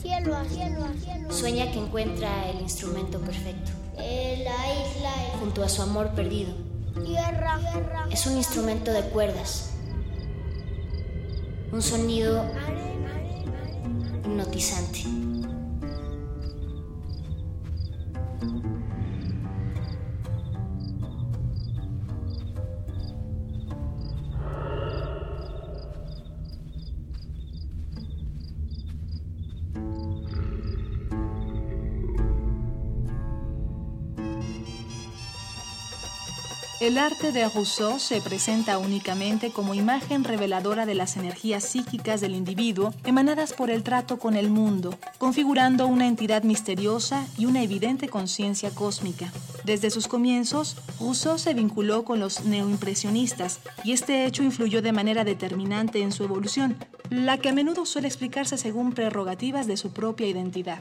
Cielo, 0.00 0.36
a 0.36 0.44
cielo, 0.44 0.84
a 0.84 0.92
cielo. 1.04 1.32
Sueña 1.32 1.70
que 1.70 1.78
encuentra 1.78 2.50
el 2.50 2.60
instrumento 2.60 3.18
perfecto. 3.20 3.70
Eh, 3.98 4.42
la 4.44 4.96
isla, 4.96 5.10
Junto 5.38 5.62
a 5.62 5.68
su 5.68 5.82
amor 5.82 6.10
perdido. 6.10 6.52
tierra, 7.04 7.58
tierra. 7.60 8.06
Es 8.10 8.26
un 8.26 8.36
instrumento 8.36 8.92
de 8.92 9.02
cuerdas. 9.02 9.70
Un 11.72 11.80
sonido 11.82 12.44
hipnotizante. 14.24 15.04
El 36.82 36.98
arte 36.98 37.30
de 37.30 37.48
Rousseau 37.48 38.00
se 38.00 38.20
presenta 38.20 38.78
únicamente 38.78 39.52
como 39.52 39.72
imagen 39.72 40.24
reveladora 40.24 40.84
de 40.84 40.96
las 40.96 41.16
energías 41.16 41.62
psíquicas 41.62 42.20
del 42.20 42.34
individuo 42.34 42.92
emanadas 43.04 43.52
por 43.52 43.70
el 43.70 43.84
trato 43.84 44.18
con 44.18 44.34
el 44.34 44.50
mundo, 44.50 44.92
configurando 45.18 45.86
una 45.86 46.08
entidad 46.08 46.42
misteriosa 46.42 47.24
y 47.38 47.46
una 47.46 47.62
evidente 47.62 48.08
conciencia 48.08 48.70
cósmica. 48.70 49.32
Desde 49.62 49.90
sus 49.90 50.08
comienzos, 50.08 50.76
Rousseau 50.98 51.38
se 51.38 51.54
vinculó 51.54 52.04
con 52.04 52.18
los 52.18 52.44
neoimpresionistas 52.46 53.60
y 53.84 53.92
este 53.92 54.26
hecho 54.26 54.42
influyó 54.42 54.82
de 54.82 54.90
manera 54.90 55.22
determinante 55.22 56.02
en 56.02 56.10
su 56.10 56.24
evolución, 56.24 56.76
la 57.10 57.38
que 57.38 57.50
a 57.50 57.52
menudo 57.52 57.86
suele 57.86 58.08
explicarse 58.08 58.58
según 58.58 58.92
prerrogativas 58.92 59.68
de 59.68 59.76
su 59.76 59.92
propia 59.92 60.26
identidad. 60.26 60.80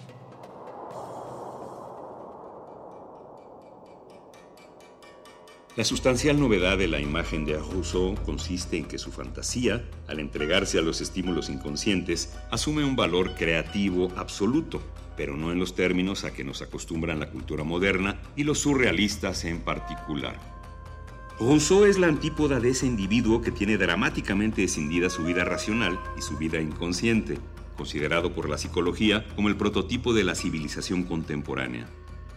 La 5.78 5.86
sustancial 5.86 6.38
novedad 6.38 6.78
de 6.78 6.90
la 6.90 7.00
imagen 7.00 7.46
de 7.46 7.58
Rousseau 7.58 8.16
consiste 8.26 8.76
en 8.76 8.84
que 8.84 8.98
su 8.98 9.10
fantasía, 9.10 9.82
al 10.10 10.20
entregarse 10.20 10.78
a 10.78 10.82
los 10.82 11.00
estímulos 11.00 11.50
inconscientes, 11.50 12.34
asume 12.52 12.84
un 12.84 12.98
valor 12.98 13.36
creativo 13.36 14.12
absoluto, 14.18 14.82
pero 15.16 15.38
no 15.38 15.50
en 15.50 15.60
los 15.60 15.74
términos 15.74 16.26
a 16.26 16.34
que 16.34 16.44
nos 16.44 16.62
acostumbran 16.62 17.22
la 17.22 17.30
cultura 17.30 17.64
moderna 17.64 18.20
y 18.36 18.44
los 18.44 18.60
surrealistas 18.60 19.46
en 19.46 19.62
particular. 19.62 20.38
Rousseau 21.40 21.86
es 21.86 21.98
la 21.98 22.08
antípoda 22.08 22.60
de 22.60 22.72
ese 22.72 22.86
individuo 22.86 23.40
que 23.40 23.52
tiene 23.52 23.78
dramáticamente 23.78 24.66
escindida 24.66 25.10
su 25.10 25.24
vida 25.24 25.46
racional 25.46 25.98
y 26.18 26.22
su 26.22 26.38
vida 26.38 26.60
inconsciente, 26.60 27.38
considerado 27.78 28.34
por 28.34 28.50
la 28.50 28.58
psicología 28.58 29.26
como 29.38 29.48
el 29.48 29.56
prototipo 29.56 30.14
de 30.14 30.26
la 30.26 30.36
civilización 30.36 31.04
contemporánea. 31.04 31.88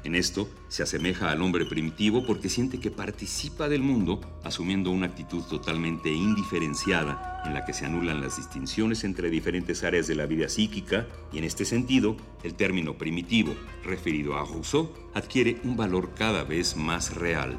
En 0.04 0.14
esto 0.14 0.50
se 0.68 0.82
asemeja 0.82 1.30
al 1.30 1.40
hombre 1.40 1.64
primitivo 1.64 2.26
porque 2.26 2.50
siente 2.50 2.78
que 2.78 2.90
participa 2.90 3.70
del 3.70 3.82
mundo 3.82 4.20
asumiendo 4.44 4.90
una 4.90 5.06
actitud 5.06 5.42
totalmente 5.44 6.10
indiferenciada 6.10 7.42
en 7.46 7.54
la 7.54 7.64
que 7.64 7.72
se 7.72 7.86
anulan 7.86 8.20
las 8.20 8.36
distinciones 8.36 9.02
entre 9.04 9.30
diferentes 9.30 9.82
áreas 9.82 10.06
de 10.06 10.14
la 10.14 10.26
vida 10.26 10.50
psíquica 10.50 11.06
y 11.32 11.38
en 11.38 11.44
este 11.44 11.64
sentido 11.64 12.16
el 12.42 12.54
término 12.54 12.98
primitivo 12.98 13.54
referido 13.82 14.36
a 14.36 14.44
Rousseau 14.44 14.92
adquiere 15.14 15.58
un 15.64 15.74
valor 15.76 16.12
cada 16.14 16.44
vez 16.44 16.76
más 16.76 17.14
real. 17.14 17.56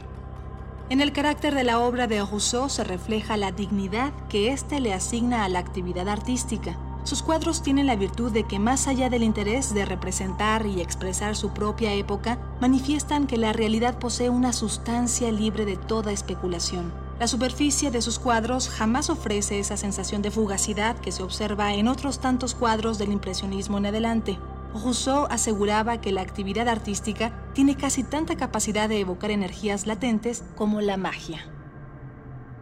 En 0.91 1.01
el 1.01 1.14
carácter 1.14 1.56
de 1.56 1.64
la 1.64 1.80
obra 1.80 2.06
de 2.06 2.24
Rousseau 2.24 2.69
se 2.69 2.83
refleja 2.83 3.38
la 3.38 3.51
dignidad 3.51 4.14
que 4.27 4.51
éste 4.51 4.80
le 4.80 4.93
asigna 4.93 5.43
a 5.43 5.49
la 5.49 5.57
actividad 5.57 6.07
artística. 6.07 6.77
Sus 7.06 7.22
cuadros 7.22 7.61
tienen 7.61 7.85
la 7.85 7.95
virtud 7.95 8.32
de 8.32 8.45
que 8.45 8.58
más 8.58 8.88
allá 8.88 9.11
del 9.11 9.22
interés 9.22 9.75
de 9.75 9.85
representar 9.85 10.66
y 10.66 10.82
expresar 10.82 11.35
su 11.35 11.53
propia 11.53 11.93
época, 11.93 12.40
manifiestan 12.59 13.27
que 13.27 13.38
la 13.38 13.53
realidad 13.53 14.00
posee 14.00 14.32
una 14.32 14.51
sustancia 14.53 15.32
libre 15.32 15.66
de 15.66 15.77
toda 15.77 16.11
especulación. 16.11 16.92
La 17.19 17.27
superficie 17.27 17.92
de 17.92 18.01
sus 18.01 18.17
cuadros 18.17 18.69
jamás 18.69 19.11
ofrece 19.11 19.59
esa 19.59 19.77
sensación 19.77 20.24
de 20.24 20.32
fugacidad 20.32 20.98
que 20.98 21.11
se 21.11 21.22
observa 21.22 21.75
en 21.75 21.88
otros 21.88 22.19
tantos 22.19 22.56
cuadros 22.56 22.98
del 22.98 23.11
impresionismo 23.11 23.77
en 23.77 23.85
adelante. 23.85 24.40
Rousseau 24.74 25.27
aseguraba 25.30 26.01
que 26.01 26.11
la 26.11 26.22
actividad 26.22 26.67
artística 26.67 27.51
tiene 27.53 27.77
casi 27.77 28.03
tanta 28.03 28.35
capacidad 28.35 28.90
de 28.90 29.00
evocar 29.00 29.30
energías 29.30 29.85
latentes 29.85 30.43
como 30.56 30.82
la 30.82 30.98
magia. 30.98 31.45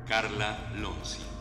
Carla 0.06 0.70
Lonzi. 0.76 1.33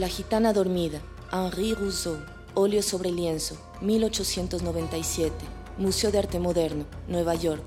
La 0.00 0.08
gitana 0.08 0.54
dormida, 0.54 0.98
Henri 1.30 1.74
Rousseau, 1.74 2.16
óleo 2.54 2.82
sobre 2.82 3.12
lienzo, 3.12 3.58
1897, 3.82 5.30
Museo 5.76 6.10
de 6.10 6.18
Arte 6.18 6.40
Moderno, 6.40 6.86
Nueva 7.06 7.34
York. 7.34 7.62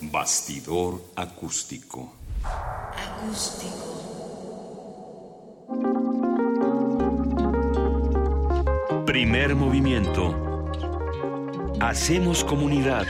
Bastidor 0.00 1.00
acústico. 1.14 2.12
Acústico. 3.22 3.84
Primer 9.06 9.54
movimiento. 9.54 10.34
Hacemos 11.78 12.42
comunidad. 12.42 13.06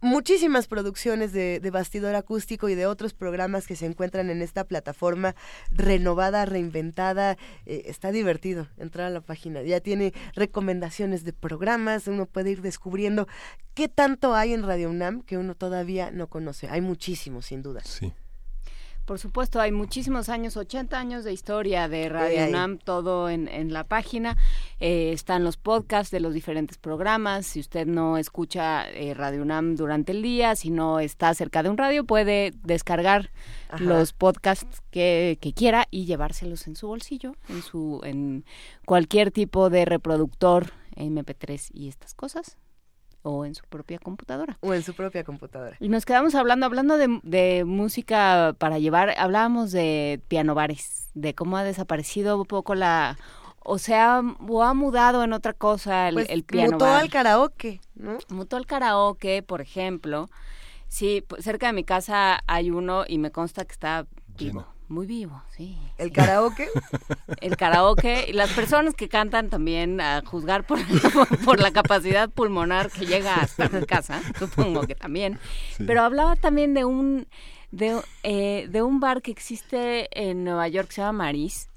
muchísimas 0.00 0.66
producciones 0.66 1.32
de, 1.32 1.60
de 1.60 1.70
bastidor 1.70 2.16
acústico 2.16 2.68
y 2.68 2.74
de 2.74 2.86
otros 2.86 3.14
programas 3.14 3.68
que 3.68 3.76
se 3.76 3.86
encuentran 3.86 4.28
en 4.30 4.42
esta 4.42 4.64
plataforma 4.64 5.36
renovada, 5.70 6.46
reinventada. 6.46 7.36
Eh, 7.66 7.82
está 7.86 8.10
divertido 8.10 8.66
entrar 8.76 9.06
a 9.06 9.10
la 9.10 9.20
página. 9.20 9.62
Ya 9.62 9.80
tiene 9.80 10.12
recomendaciones 10.34 11.22
de 11.22 11.32
programas, 11.32 12.08
uno 12.08 12.26
puede 12.26 12.50
ir 12.50 12.62
descubriendo 12.62 13.28
qué 13.74 13.88
tanto 13.88 14.34
hay 14.34 14.52
en 14.52 14.64
Radio 14.64 14.90
UNAM 14.90 15.22
que 15.22 15.38
uno 15.38 15.54
todavía 15.54 16.10
no 16.10 16.26
conoce. 16.26 16.68
Hay 16.68 16.80
muchísimo, 16.80 17.40
sin 17.40 17.62
duda. 17.62 17.82
Sí. 17.84 18.12
Por 19.10 19.18
supuesto, 19.18 19.60
hay 19.60 19.72
muchísimos 19.72 20.28
años, 20.28 20.56
80 20.56 20.96
años 20.96 21.24
de 21.24 21.32
historia 21.32 21.88
de 21.88 22.08
Radio. 22.08 22.46
UNAM, 22.46 22.78
todo 22.78 23.28
en, 23.28 23.48
en 23.48 23.72
la 23.72 23.82
página. 23.82 24.36
Eh, 24.78 25.10
están 25.12 25.42
los 25.42 25.56
podcasts 25.56 26.12
de 26.12 26.20
los 26.20 26.32
diferentes 26.32 26.78
programas. 26.78 27.44
Si 27.44 27.58
usted 27.58 27.88
no 27.88 28.18
escucha 28.18 28.88
eh, 28.88 29.12
Radio 29.14 29.42
UNAM 29.42 29.74
durante 29.74 30.12
el 30.12 30.22
día, 30.22 30.54
si 30.54 30.70
no 30.70 31.00
está 31.00 31.34
cerca 31.34 31.64
de 31.64 31.70
un 31.70 31.76
radio, 31.76 32.04
puede 32.04 32.52
descargar 32.62 33.32
Ajá. 33.68 33.82
los 33.82 34.12
podcasts 34.12 34.80
que, 34.92 35.38
que 35.40 35.54
quiera 35.54 35.88
y 35.90 36.04
llevárselos 36.04 36.68
en 36.68 36.76
su 36.76 36.86
bolsillo, 36.86 37.34
en 37.48 37.62
su 37.62 38.00
en 38.04 38.44
cualquier 38.86 39.32
tipo 39.32 39.70
de 39.70 39.86
reproductor 39.86 40.72
MP3 40.94 41.70
y 41.72 41.88
estas 41.88 42.14
cosas, 42.14 42.58
o 43.22 43.44
en 43.44 43.54
su 43.54 43.64
propia 43.66 43.98
computadora. 43.98 44.56
O 44.60 44.72
en 44.74 44.82
su 44.82 44.94
propia 44.94 45.24
computadora. 45.24 45.76
Y 45.80 45.88
nos 45.88 46.04
quedamos 46.04 46.34
hablando, 46.34 46.66
hablando 46.66 46.96
de, 46.96 47.20
de 47.22 47.64
música 47.64 48.54
para 48.58 48.78
llevar, 48.78 49.14
hablábamos 49.18 49.72
de 49.72 50.20
piano 50.28 50.54
bares, 50.54 51.10
de 51.14 51.34
cómo 51.34 51.56
ha 51.56 51.64
desaparecido 51.64 52.38
un 52.38 52.46
poco 52.46 52.74
la, 52.74 53.18
o 53.62 53.78
sea, 53.78 54.22
o 54.48 54.62
ha 54.62 54.74
mudado 54.74 55.22
en 55.24 55.32
otra 55.32 55.52
cosa 55.52 56.08
el, 56.08 56.14
Pues, 56.14 56.28
el 56.30 56.44
piano 56.44 56.72
mutó 56.72 56.84
bar. 56.86 57.00
al 57.02 57.10
karaoke, 57.10 57.80
¿no? 57.94 58.18
Mutó 58.28 58.56
al 58.56 58.66
karaoke, 58.66 59.42
por 59.42 59.60
ejemplo. 59.60 60.28
Sí, 60.88 61.24
cerca 61.38 61.68
de 61.68 61.72
mi 61.72 61.84
casa 61.84 62.40
hay 62.46 62.70
uno 62.70 63.04
y 63.06 63.18
me 63.18 63.30
consta 63.30 63.64
que 63.64 63.72
está 63.72 64.06
vivo, 64.36 64.66
muy 64.90 65.06
vivo, 65.06 65.40
sí. 65.56 65.78
¿El 65.98 66.12
karaoke? 66.12 66.68
El 67.40 67.56
karaoke 67.56 68.26
y 68.28 68.32
las 68.32 68.50
personas 68.50 68.94
que 68.94 69.08
cantan 69.08 69.48
también 69.48 70.00
a 70.00 70.22
juzgar 70.24 70.66
por, 70.66 70.80
por 71.44 71.60
la 71.60 71.70
capacidad 71.70 72.28
pulmonar 72.28 72.90
que 72.90 73.06
llega 73.06 73.36
hasta 73.36 73.68
mi 73.68 73.86
casa, 73.86 74.20
supongo 74.38 74.86
que 74.86 74.96
también. 74.96 75.38
Sí. 75.76 75.84
Pero 75.86 76.02
hablaba 76.02 76.36
también 76.36 76.74
de 76.74 76.84
un 76.84 77.28
de, 77.70 78.00
eh, 78.24 78.66
de 78.68 78.82
un 78.82 78.98
bar 78.98 79.22
que 79.22 79.30
existe 79.30 80.08
en 80.10 80.42
Nueva 80.42 80.66
York 80.66 80.88
que 80.88 80.94
se 80.96 81.00
llama 81.02 81.24
Maris, 81.24 81.68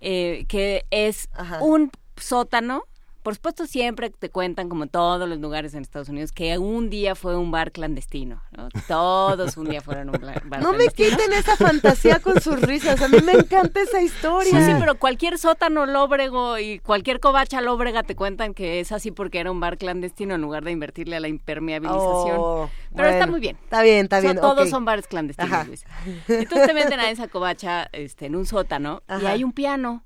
eh, 0.00 0.44
que 0.48 0.86
es 0.90 1.28
un 1.60 1.90
sótano. 2.16 2.84
Por 3.22 3.36
supuesto, 3.36 3.66
siempre 3.66 4.10
te 4.10 4.30
cuentan, 4.30 4.68
como 4.68 4.88
todos 4.88 5.28
los 5.28 5.38
lugares 5.38 5.74
en 5.74 5.82
Estados 5.82 6.08
Unidos, 6.08 6.32
que 6.32 6.58
un 6.58 6.90
día 6.90 7.14
fue 7.14 7.36
un 7.36 7.52
bar 7.52 7.70
clandestino. 7.70 8.42
¿no? 8.50 8.68
Todos 8.88 9.56
un 9.56 9.68
día 9.68 9.80
fueron 9.80 10.08
un 10.08 10.20
bar 10.20 10.42
No 10.60 10.72
me 10.72 10.86
clandestino. 10.88 11.10
quiten 11.16 11.32
esa 11.32 11.56
fantasía 11.56 12.18
con 12.18 12.40
sus 12.40 12.60
risas. 12.60 13.00
A 13.00 13.06
mí 13.08 13.18
me 13.24 13.32
encanta 13.32 13.80
esa 13.80 14.02
historia. 14.02 14.50
Pues 14.50 14.66
sí, 14.66 14.72
pero 14.78 14.96
cualquier 14.98 15.38
sótano 15.38 15.86
lóbrego 15.86 16.58
y 16.58 16.80
cualquier 16.80 17.20
covacha 17.20 17.60
lóbrega 17.60 18.02
te 18.02 18.16
cuentan 18.16 18.54
que 18.54 18.80
es 18.80 18.90
así 18.90 19.12
porque 19.12 19.38
era 19.38 19.52
un 19.52 19.60
bar 19.60 19.78
clandestino 19.78 20.34
en 20.34 20.40
lugar 20.40 20.64
de 20.64 20.72
invertirle 20.72 21.14
a 21.16 21.20
la 21.20 21.28
impermeabilización. 21.28 22.36
Oh, 22.40 22.70
pero 22.96 23.08
está 23.08 23.28
muy 23.28 23.38
bien. 23.40 23.56
Está 23.62 23.82
bien, 23.82 24.04
está 24.06 24.18
bien, 24.20 24.36
todos 24.36 24.68
son 24.68 24.84
bares 24.84 25.06
clandestinos, 25.06 25.52
Ajá. 25.52 25.64
Luisa. 25.64 25.86
Entonces 26.26 26.66
te 26.66 26.74
meten 26.74 26.98
a 26.98 27.08
esa 27.10 27.28
covacha 27.28 27.88
este, 27.92 28.26
en 28.26 28.34
un 28.34 28.46
sótano 28.46 29.02
y 29.20 29.26
hay 29.26 29.44
un 29.44 29.52
piano 29.52 30.04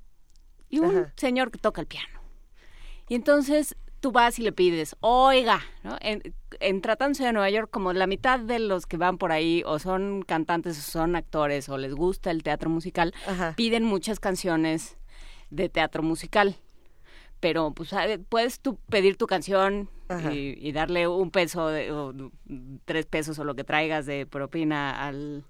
y 0.69 0.79
un 0.79 0.91
Ajá. 0.97 1.13
señor 1.15 1.49
que 1.49 1.57
toca 1.57 1.81
el 1.81 1.87
piano. 1.87 2.16
Y 3.09 3.15
entonces 3.15 3.75
tú 3.99 4.11
vas 4.11 4.37
y 4.39 4.43
le 4.43 4.51
pides, 4.51 4.95
oiga, 4.99 5.61
¿no? 5.83 5.97
En, 6.01 6.21
en 6.59 6.81
Tratándose 6.81 7.23
de 7.25 7.33
Nueva 7.33 7.49
York, 7.49 7.69
como 7.71 7.93
la 7.93 8.05
mitad 8.07 8.39
de 8.39 8.59
los 8.59 8.85
que 8.85 8.97
van 8.97 9.17
por 9.17 9.31
ahí 9.31 9.63
o 9.65 9.79
son 9.79 10.21
cantantes 10.23 10.77
o 10.77 10.81
son 10.91 11.15
actores 11.15 11.67
o 11.69 11.77
les 11.77 11.93
gusta 11.95 12.31
el 12.31 12.43
teatro 12.43 12.69
musical, 12.69 13.13
piden 13.55 13.83
muchas 13.83 14.19
canciones 14.19 14.97
de 15.49 15.69
teatro 15.69 16.03
musical. 16.03 16.57
Pero 17.39 17.71
pues 17.71 17.91
puedes 18.29 18.59
tú 18.59 18.77
pedir 18.89 19.15
tu 19.15 19.27
canción 19.27 19.89
Ajá. 20.09 20.33
y, 20.33 20.57
y 20.59 20.71
darle 20.71 21.07
un 21.07 21.29
peso 21.29 21.67
de- 21.67 21.91
o 21.91 22.11
tres 22.85 23.05
pesos 23.05 23.37
o 23.39 23.43
lo 23.43 23.55
que 23.55 23.63
traigas 23.63 24.05
de 24.07 24.25
propina 24.25 25.05
al, 25.05 25.45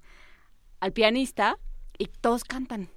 al 0.82 0.92
pianista 0.92 1.58
y 1.98 2.08
todos 2.08 2.44
cantan. 2.44 2.90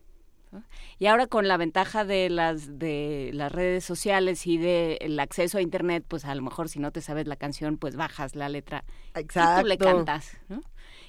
¿No? 0.52 0.62
Y 0.98 1.06
ahora 1.06 1.26
con 1.26 1.48
la 1.48 1.56
ventaja 1.56 2.04
de 2.04 2.28
las 2.30 2.78
de 2.78 3.30
las 3.32 3.52
redes 3.52 3.84
sociales 3.84 4.46
y 4.46 4.58
del 4.58 5.18
acceso 5.20 5.58
a 5.58 5.62
internet, 5.62 6.04
pues 6.06 6.24
a 6.24 6.34
lo 6.34 6.42
mejor 6.42 6.68
si 6.68 6.78
no 6.78 6.90
te 6.90 7.00
sabes 7.00 7.26
la 7.26 7.36
canción, 7.36 7.76
pues 7.78 7.96
bajas 7.96 8.34
la 8.34 8.48
letra 8.48 8.84
y 9.14 9.14
tú 9.14 9.18
le 9.18 9.20
Exacto. 9.20 9.78
cantas, 9.78 10.36
¿no? 10.48 10.62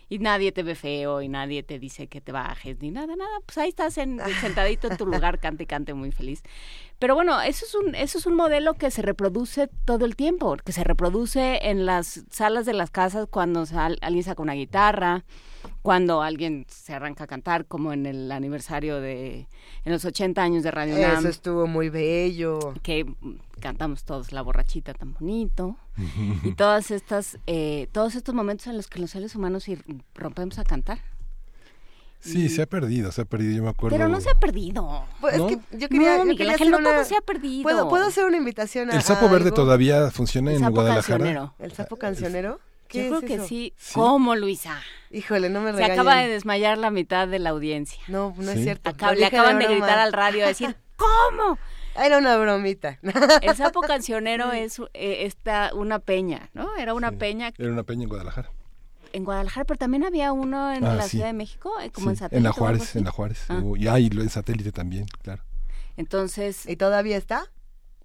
Y 0.10 0.20
nadie 0.20 0.52
te 0.52 0.62
ve 0.62 0.76
feo 0.76 1.22
y 1.22 1.30
nadie 1.30 1.64
te 1.64 1.80
dice 1.80 2.08
que 2.08 2.20
te 2.20 2.34
bajes 2.34 2.80
ni 2.82 2.92
nada, 2.92 3.16
nada. 3.16 3.40
Pues 3.46 3.58
ahí 3.58 3.70
estás 3.70 3.98
en, 3.98 4.20
sentadito 4.42 4.88
en 4.90 4.98
tu 4.98 5.06
lugar, 5.06 5.40
cante 5.40 5.64
y 5.64 5.66
cante 5.66 5.94
muy 5.94 6.12
feliz. 6.12 6.44
Pero 7.02 7.16
bueno, 7.16 7.42
eso 7.42 7.66
es 7.66 7.74
un 7.74 7.96
eso 7.96 8.20
es 8.20 8.28
un 8.28 8.36
modelo 8.36 8.76
que 8.76 8.92
se 8.92 9.02
reproduce 9.02 9.68
todo 9.86 10.06
el 10.06 10.16
tiempo, 10.16 10.56
que 10.64 10.72
se 10.72 10.84
reproduce 10.84 11.60
en 11.64 11.88
las 11.88 12.24
salas 12.30 12.68
de 12.68 12.74
las 12.74 12.92
casas 12.92 13.26
cuando 13.30 13.66
sal- 13.66 13.98
alguien 14.02 14.24
saca 14.24 14.42
una 14.44 14.54
guitarra, 14.54 15.26
cuando 15.82 16.22
alguien 16.22 16.66
se 16.70 16.94
arranca 16.94 17.24
a 17.24 17.28
cantar, 17.28 17.66
como 17.66 17.92
en 17.92 18.06
el 18.06 18.32
aniversario 18.32 19.02
de 19.02 19.48
en 19.84 19.92
los 19.92 20.06
80 20.06 20.44
años 20.44 20.62
de 20.62 20.70
Radio 20.70 20.96
UNAM. 20.96 21.18
Eso 21.20 21.30
estuvo 21.30 21.66
muy 21.66 21.90
bello. 21.90 22.60
Que 22.84 23.12
cantamos 23.60 24.04
todos 24.04 24.32
la 24.32 24.44
borrachita 24.44 24.94
tan 24.94 25.14
bonito. 25.14 25.78
y 26.44 26.52
todas 26.54 26.92
estas, 26.92 27.40
eh, 27.48 27.88
todos 27.92 28.14
estos 28.14 28.36
momentos 28.36 28.68
en 28.68 28.78
los 28.78 28.88
que 28.88 29.00
los 29.00 29.10
seres 29.10 29.36
humanos 29.36 29.66
rompemos 30.14 30.60
a 30.60 30.64
cantar. 30.64 31.00
Sí, 32.22 32.50
se 32.50 32.62
ha 32.62 32.66
perdido, 32.68 33.12
se 33.12 33.22
ha 33.22 33.26
perdido, 33.26 33.56
yo 33.58 33.64
me 33.64 33.70
acuerdo. 33.70 33.98
Pero 33.98 34.08
no 34.08 34.22
se 34.22 34.30
ha 34.30 34.36
perdido. 34.36 35.06
Pues 35.20 35.38
¿No? 35.38 35.50
es 35.50 35.58
que 35.58 35.78
yo 35.78 35.90
quería, 35.90 36.12
No, 36.12 36.18
yo 36.20 36.24
Miguel 36.26 36.38
quería 36.38 36.54
Ángel, 36.54 36.68
hacer 36.68 36.72
no 36.72 36.78
una- 36.90 36.96
todo 36.98 37.06
se 37.06 37.16
ha 37.18 37.22
perdido. 37.22 37.64
¿Puedo, 37.64 37.90
¿Puedo 37.90 38.06
hacer 38.08 38.26
una 38.26 38.38
invitación 38.38 38.92
a 38.92 38.96
¿El 38.96 39.02
sapo 39.02 39.26
a 39.26 39.32
verde 39.32 39.46
algo? 39.46 39.56
todavía 39.56 40.12
funciona 40.12 40.52
El 40.52 40.58
en 40.58 40.62
sapo 40.64 40.74
Guadalajara? 40.76 41.18
cancionero. 41.18 41.54
¿El 41.60 41.72
sapo 41.74 41.96
cancionero? 41.98 42.60
¿Qué 42.88 43.10
Yo 43.10 43.16
es 43.18 43.24
creo 43.24 43.40
que 43.40 43.48
sí. 43.48 43.74
¿Cómo, 43.94 44.36
Luisa? 44.36 44.78
Híjole, 45.12 45.50
no 45.50 45.62
me 45.62 45.72
Se 45.72 45.78
regañen. 45.78 46.00
acaba 46.00 46.18
de 46.22 46.28
desmayar 46.28 46.78
la 46.78 46.92
mitad 46.92 47.28
de 47.28 47.40
la 47.40 47.50
audiencia. 47.52 48.00
No, 48.08 48.34
no 48.38 48.52
es 48.52 48.62
cierto. 48.62 48.92
Lo 49.00 49.14
le 49.14 49.26
acaban 49.26 49.60
de 49.60 49.68
gritar 49.68 49.98
al 49.98 50.12
radio 50.14 50.44
a 50.44 50.48
decir, 50.50 50.76
¿cómo? 50.98 51.58
Era 51.96 52.18
una 52.18 52.38
bromita. 52.38 53.00
El 53.42 53.56
sapo 53.56 53.82
cancionero 53.82 54.52
es 54.52 54.80
eh, 54.94 55.26
esta, 55.26 55.72
una 55.74 56.00
peña, 56.00 56.50
¿no? 56.54 56.76
Era 56.78 56.94
una 56.94 57.12
peña 57.14 57.52
Era 57.58 57.72
una 57.72 57.84
peña 57.84 58.04
en 58.04 58.10
Guadalajara. 58.10 58.52
En 59.14 59.24
Guadalajara, 59.24 59.66
pero 59.66 59.78
también 59.78 60.04
había 60.04 60.32
uno 60.34 60.74
en 60.74 60.86
Ah, 60.86 60.96
la 60.96 61.04
sí. 61.04 61.12
Ciudad 61.12 61.28
de 61.28 61.34
México, 61.34 61.72
eh, 61.82 61.92
como 61.92 62.06
Sí, 62.08 62.10
en 62.12 62.16
satélite. 62.18 62.38
en 62.38 62.44
la 62.44 62.52
Juárez, 62.52 62.96
en 62.96 63.04
la 63.06 63.12
Juárez. 63.12 63.46
Ah. 63.50 63.62
Y 63.78 63.88
hay 63.88 64.08
en 64.08 64.30
satélite 64.30 64.72
también, 64.72 65.06
claro. 65.22 65.44
Entonces. 65.98 66.66
¿Y 66.68 66.76
todavía 66.76 67.18
está? 67.18 67.46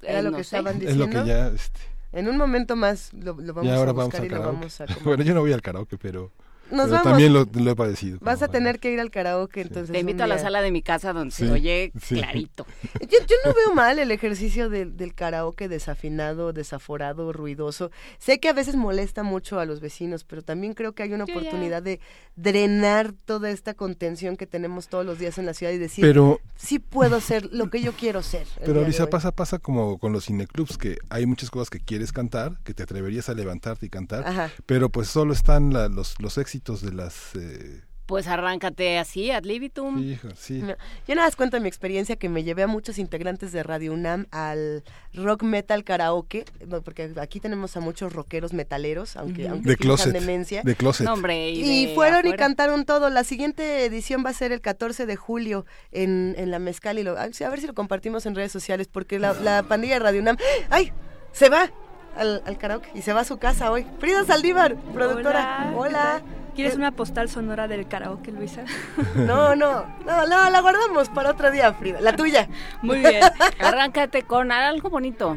Era 0.02 0.20
Eh, 0.20 0.22
lo 0.22 0.30
no 0.30 0.36
que 0.38 0.44
sé. 0.44 0.56
estaban 0.58 0.74
Es 0.82 0.96
diciendo. 0.96 1.06
lo 1.06 1.22
que 1.24 1.28
ya, 1.28 1.48
este, 1.48 1.80
En 2.12 2.28
un 2.28 2.36
momento 2.36 2.76
más 2.76 3.12
lo, 3.12 3.34
lo 3.40 3.54
vamos 3.54 3.70
a 3.72 3.84
vamos 3.84 4.04
buscar 4.06 4.22
a 4.22 4.26
y 4.26 4.28
lo 4.28 4.40
vamos 4.42 4.80
a 4.80 4.86
bueno, 5.04 5.22
yo 5.22 5.34
no 5.34 5.40
voy 5.40 5.52
al 5.52 5.62
karaoke, 5.62 5.98
pero, 5.98 6.32
Nos 6.70 6.86
pero 6.86 6.88
vamos. 6.90 7.02
también 7.04 7.32
lo, 7.32 7.46
lo 7.52 7.70
he 7.70 7.76
padecido. 7.76 8.18
Vas 8.20 8.42
a 8.42 8.48
tener 8.48 8.78
que 8.80 8.90
ir 8.92 9.00
al 9.00 9.10
karaoke 9.10 9.60
entonces. 9.60 9.92
Te 9.92 10.00
invito 10.00 10.24
a 10.24 10.26
la 10.26 10.38
sala 10.38 10.60
de 10.62 10.70
mi 10.72 10.82
casa 10.82 11.12
donde 11.12 11.32
Sí, 11.34 11.46
se 11.46 11.52
oye 11.52 11.92
sí. 12.02 12.16
clarito. 12.16 12.66
Yo, 13.00 13.18
yo 13.26 13.36
no 13.44 13.54
veo 13.54 13.74
mal 13.74 13.98
el 13.98 14.10
ejercicio 14.10 14.68
del, 14.68 14.96
del 14.96 15.14
karaoke 15.14 15.68
desafinado, 15.68 16.52
desaforado, 16.52 17.32
ruidoso. 17.32 17.90
Sé 18.18 18.40
que 18.40 18.48
a 18.48 18.52
veces 18.52 18.74
molesta 18.76 19.22
mucho 19.22 19.60
a 19.60 19.64
los 19.64 19.80
vecinos, 19.80 20.24
pero 20.24 20.42
también 20.42 20.74
creo 20.74 20.92
que 20.92 21.02
hay 21.04 21.12
una 21.12 21.24
Yo 21.24 21.34
ya- 21.34 21.40
oportunidad 21.40 21.82
de 21.82 22.00
drenar 22.34 23.12
toda 23.24 23.50
esta 23.50 23.74
contención 23.74 24.36
que 24.36 24.46
tenemos 24.46 24.88
todos 24.88 25.06
los 25.06 25.18
días 25.18 25.38
en 25.38 25.46
la 25.46 25.54
ciudad 25.54 25.72
y 25.72 25.78
decir, 25.78 26.04
Pero- 26.04 26.40
sí 26.56 26.78
puedo 26.78 27.20
ser 27.20 27.48
lo 27.52 27.70
que 27.70 27.80
yo 27.80 27.92
quiero 27.92 28.22
ser. 28.22 28.46
Pero 28.64 28.84
Lisa, 28.84 29.04
hoy". 29.04 29.10
pasa, 29.10 29.32
pasa 29.32 29.58
como 29.58 29.98
con 29.98 30.12
los 30.12 30.26
cineclubs, 30.26 30.76
que 30.78 30.98
hay 31.10 31.26
muchas 31.26 31.50
cosas 31.50 31.70
que 31.70 31.80
quieres 31.80 32.12
cantar, 32.12 32.58
que 32.64 32.74
te 32.74 32.82
atreverías 32.82 33.28
a 33.28 33.34
levantarte 33.34 33.86
y 33.86 33.88
cantar, 33.88 34.26
Ajá. 34.26 34.50
pero 34.66 34.88
pues 34.90 35.08
solo 35.08 35.32
están 35.32 35.72
la- 35.72 35.88
los, 35.88 36.14
los 36.20 36.36
éxitos 36.38 36.55
de 36.64 36.92
las... 36.92 37.34
eh, 37.34 37.82
Pues 38.06 38.28
arráncate 38.28 38.98
así, 38.98 39.30
ad 39.32 39.42
libitum. 39.44 39.98
hijo, 40.02 40.28
sí. 40.36 40.62
No, 40.62 40.74
Yo 41.08 41.14
nada 41.16 41.26
más 41.26 41.34
cuento 41.36 41.60
mi 41.60 41.68
experiencia 41.68 42.14
que 42.16 42.28
me 42.28 42.44
llevé 42.44 42.62
a 42.62 42.66
muchos 42.68 42.98
integrantes 42.98 43.50
de 43.52 43.62
Radio 43.64 43.92
UNAM 43.92 44.26
al 44.30 44.84
rock 45.12 45.42
metal 45.42 45.82
karaoke, 45.84 46.44
porque 46.84 47.12
aquí 47.20 47.40
tenemos 47.40 47.76
a 47.76 47.80
muchos 47.80 48.12
rockeros 48.12 48.52
metaleros, 48.52 49.16
aunque, 49.16 49.44
Ujú. 49.46 49.52
aunque 49.54 49.70
De 49.70 49.76
closet, 49.76 50.12
demencia. 50.12 50.62
de 50.62 50.74
closet. 50.76 51.04
No, 51.04 51.14
hombre, 51.14 51.50
y, 51.50 51.62
Y 51.62 51.86
de 51.86 51.94
fueron 51.94 52.26
y 52.28 52.32
cantaron 52.34 52.84
todo. 52.84 53.10
La 53.10 53.24
siguiente 53.24 53.84
edición 53.84 54.24
va 54.24 54.30
a 54.30 54.34
ser 54.34 54.52
el 54.52 54.60
14 54.60 55.04
de 55.04 55.16
julio 55.16 55.66
en, 55.92 56.34
en 56.38 56.50
la 56.52 56.58
Mezcal 56.60 56.98
y 56.98 57.02
lo, 57.02 57.18
a 57.18 57.22
a 57.24 57.48
ver 57.50 57.60
si 57.60 57.66
lo 57.66 57.74
compartimos 57.74 58.24
en 58.26 58.34
redes 58.36 58.52
sociales 58.52 58.88
porque 58.88 59.18
la, 59.18 59.32
la 59.34 59.64
pandilla 59.64 59.94
de 59.94 60.00
Radio 60.00 60.20
UNAM, 60.22 60.36
¡ay! 60.70 60.92
Se 61.32 61.48
va 61.50 61.70
al, 62.16 62.40
al 62.46 62.56
karaoke 62.56 62.88
y 62.94 63.02
se 63.02 63.12
va 63.12 63.20
a 63.22 63.24
su 63.24 63.36
casa 63.38 63.70
hoy. 63.70 63.84
Frida 63.98 64.24
Saldívar, 64.24 64.76
productora. 64.94 65.72
Hola. 65.76 66.22
¿Quieres 66.56 66.74
Eh, 66.74 66.78
una 66.78 66.90
postal 66.90 67.28
sonora 67.28 67.68
del 67.68 67.86
karaoke, 67.86 68.32
Luisa? 68.32 68.64
No, 69.14 69.54
no, 69.54 69.84
no, 70.04 70.26
no, 70.26 70.50
la 70.50 70.60
guardamos 70.60 71.08
para 71.10 71.30
otro 71.30 71.50
día, 71.50 71.72
Frida. 71.74 72.00
La 72.00 72.16
tuya. 72.16 72.48
Muy 72.82 72.98
bien. 72.98 73.22
Arráncate 73.60 74.22
con 74.22 74.50
algo 74.50 74.88
bonito. 74.90 75.36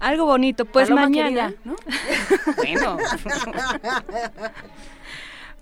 Algo 0.00 0.26
bonito, 0.26 0.66
pues 0.66 0.88
Paloma 0.88 1.08
mañana. 1.08 1.48
querida, 1.48 1.52
¿no? 1.64 1.76
bueno. 2.56 2.98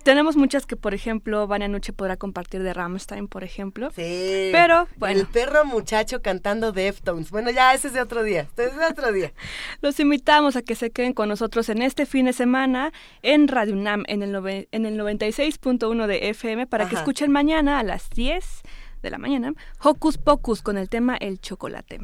Tenemos 0.05 0.35
muchas 0.37 0.67
que, 0.67 0.75
por 0.75 0.93
ejemplo, 0.93 1.47
Vania 1.47 1.67
Nuche 1.67 1.91
podrá 1.91 2.15
compartir 2.15 2.61
de 2.61 2.75
Rammstein, 2.75 3.27
por 3.27 3.43
ejemplo. 3.43 3.89
Sí. 3.89 4.49
Pero, 4.51 4.87
bueno. 4.97 5.19
El 5.19 5.25
perro 5.25 5.65
muchacho 5.65 6.21
cantando 6.21 6.71
Deftones. 6.71 7.31
Bueno, 7.31 7.49
ya, 7.49 7.73
ese 7.73 7.87
es 7.87 7.93
de 7.95 8.01
otro 8.01 8.21
día. 8.21 8.47
Ese 8.55 8.65
es 8.67 8.77
de 8.77 8.85
otro 8.85 9.11
día. 9.11 9.33
Los 9.81 9.99
invitamos 9.99 10.55
a 10.55 10.61
que 10.61 10.75
se 10.75 10.91
queden 10.91 11.13
con 11.13 11.27
nosotros 11.27 11.69
en 11.69 11.81
este 11.81 12.05
fin 12.05 12.27
de 12.27 12.33
semana 12.33 12.93
en 13.23 13.47
Radio 13.47 13.73
UNAM 13.73 14.03
en 14.07 14.21
el, 14.21 14.31
nove- 14.31 14.67
en 14.71 14.85
el 14.85 14.95
96.1 14.99 16.05
de 16.05 16.29
FM 16.29 16.67
para 16.67 16.87
que 16.87 16.95
escuchen 16.95 17.31
mañana 17.31 17.79
a 17.79 17.83
las 17.83 18.07
10 18.11 18.61
de 19.01 19.09
la 19.09 19.17
mañana 19.17 19.53
Hocus 19.81 20.17
Pocus 20.19 20.61
con 20.61 20.77
el 20.77 20.87
tema 20.87 21.15
El 21.17 21.39
chocolate. 21.39 21.99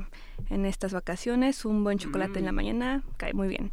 En 0.50 0.66
estas 0.66 0.92
vacaciones, 0.92 1.66
un 1.66 1.84
buen 1.84 2.00
chocolate 2.00 2.40
en 2.40 2.46
la 2.46 2.52
mañana 2.52 3.04
cae 3.18 3.34
muy 3.34 3.48
bien. 3.48 3.72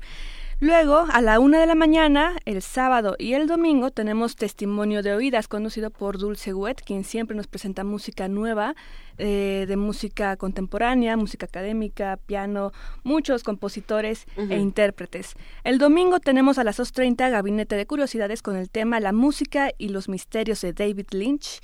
Luego, 0.60 1.06
a 1.12 1.20
la 1.20 1.38
una 1.38 1.60
de 1.60 1.66
la 1.66 1.76
mañana, 1.76 2.36
el 2.44 2.62
sábado 2.62 3.14
y 3.16 3.34
el 3.34 3.46
domingo, 3.46 3.92
tenemos 3.92 4.34
Testimonio 4.34 5.04
de 5.04 5.14
Oídas, 5.14 5.46
conducido 5.46 5.90
por 5.90 6.18
Dulce 6.18 6.52
Wet, 6.52 6.82
quien 6.84 7.04
siempre 7.04 7.36
nos 7.36 7.46
presenta 7.46 7.84
música 7.84 8.26
nueva, 8.26 8.74
eh, 9.18 9.66
de 9.68 9.76
música 9.76 10.36
contemporánea, 10.36 11.16
música 11.16 11.46
académica, 11.46 12.18
piano, 12.26 12.72
muchos 13.04 13.44
compositores 13.44 14.26
e 14.36 14.56
intérpretes. 14.56 15.36
El 15.62 15.78
domingo 15.78 16.18
tenemos 16.18 16.58
a 16.58 16.64
las 16.64 16.80
2.30 16.80 17.30
Gabinete 17.30 17.76
de 17.76 17.86
Curiosidades 17.86 18.42
con 18.42 18.56
el 18.56 18.68
tema 18.68 18.98
La 18.98 19.12
música 19.12 19.70
y 19.78 19.90
los 19.90 20.08
misterios 20.08 20.60
de 20.62 20.72
David 20.72 21.06
Lynch. 21.12 21.60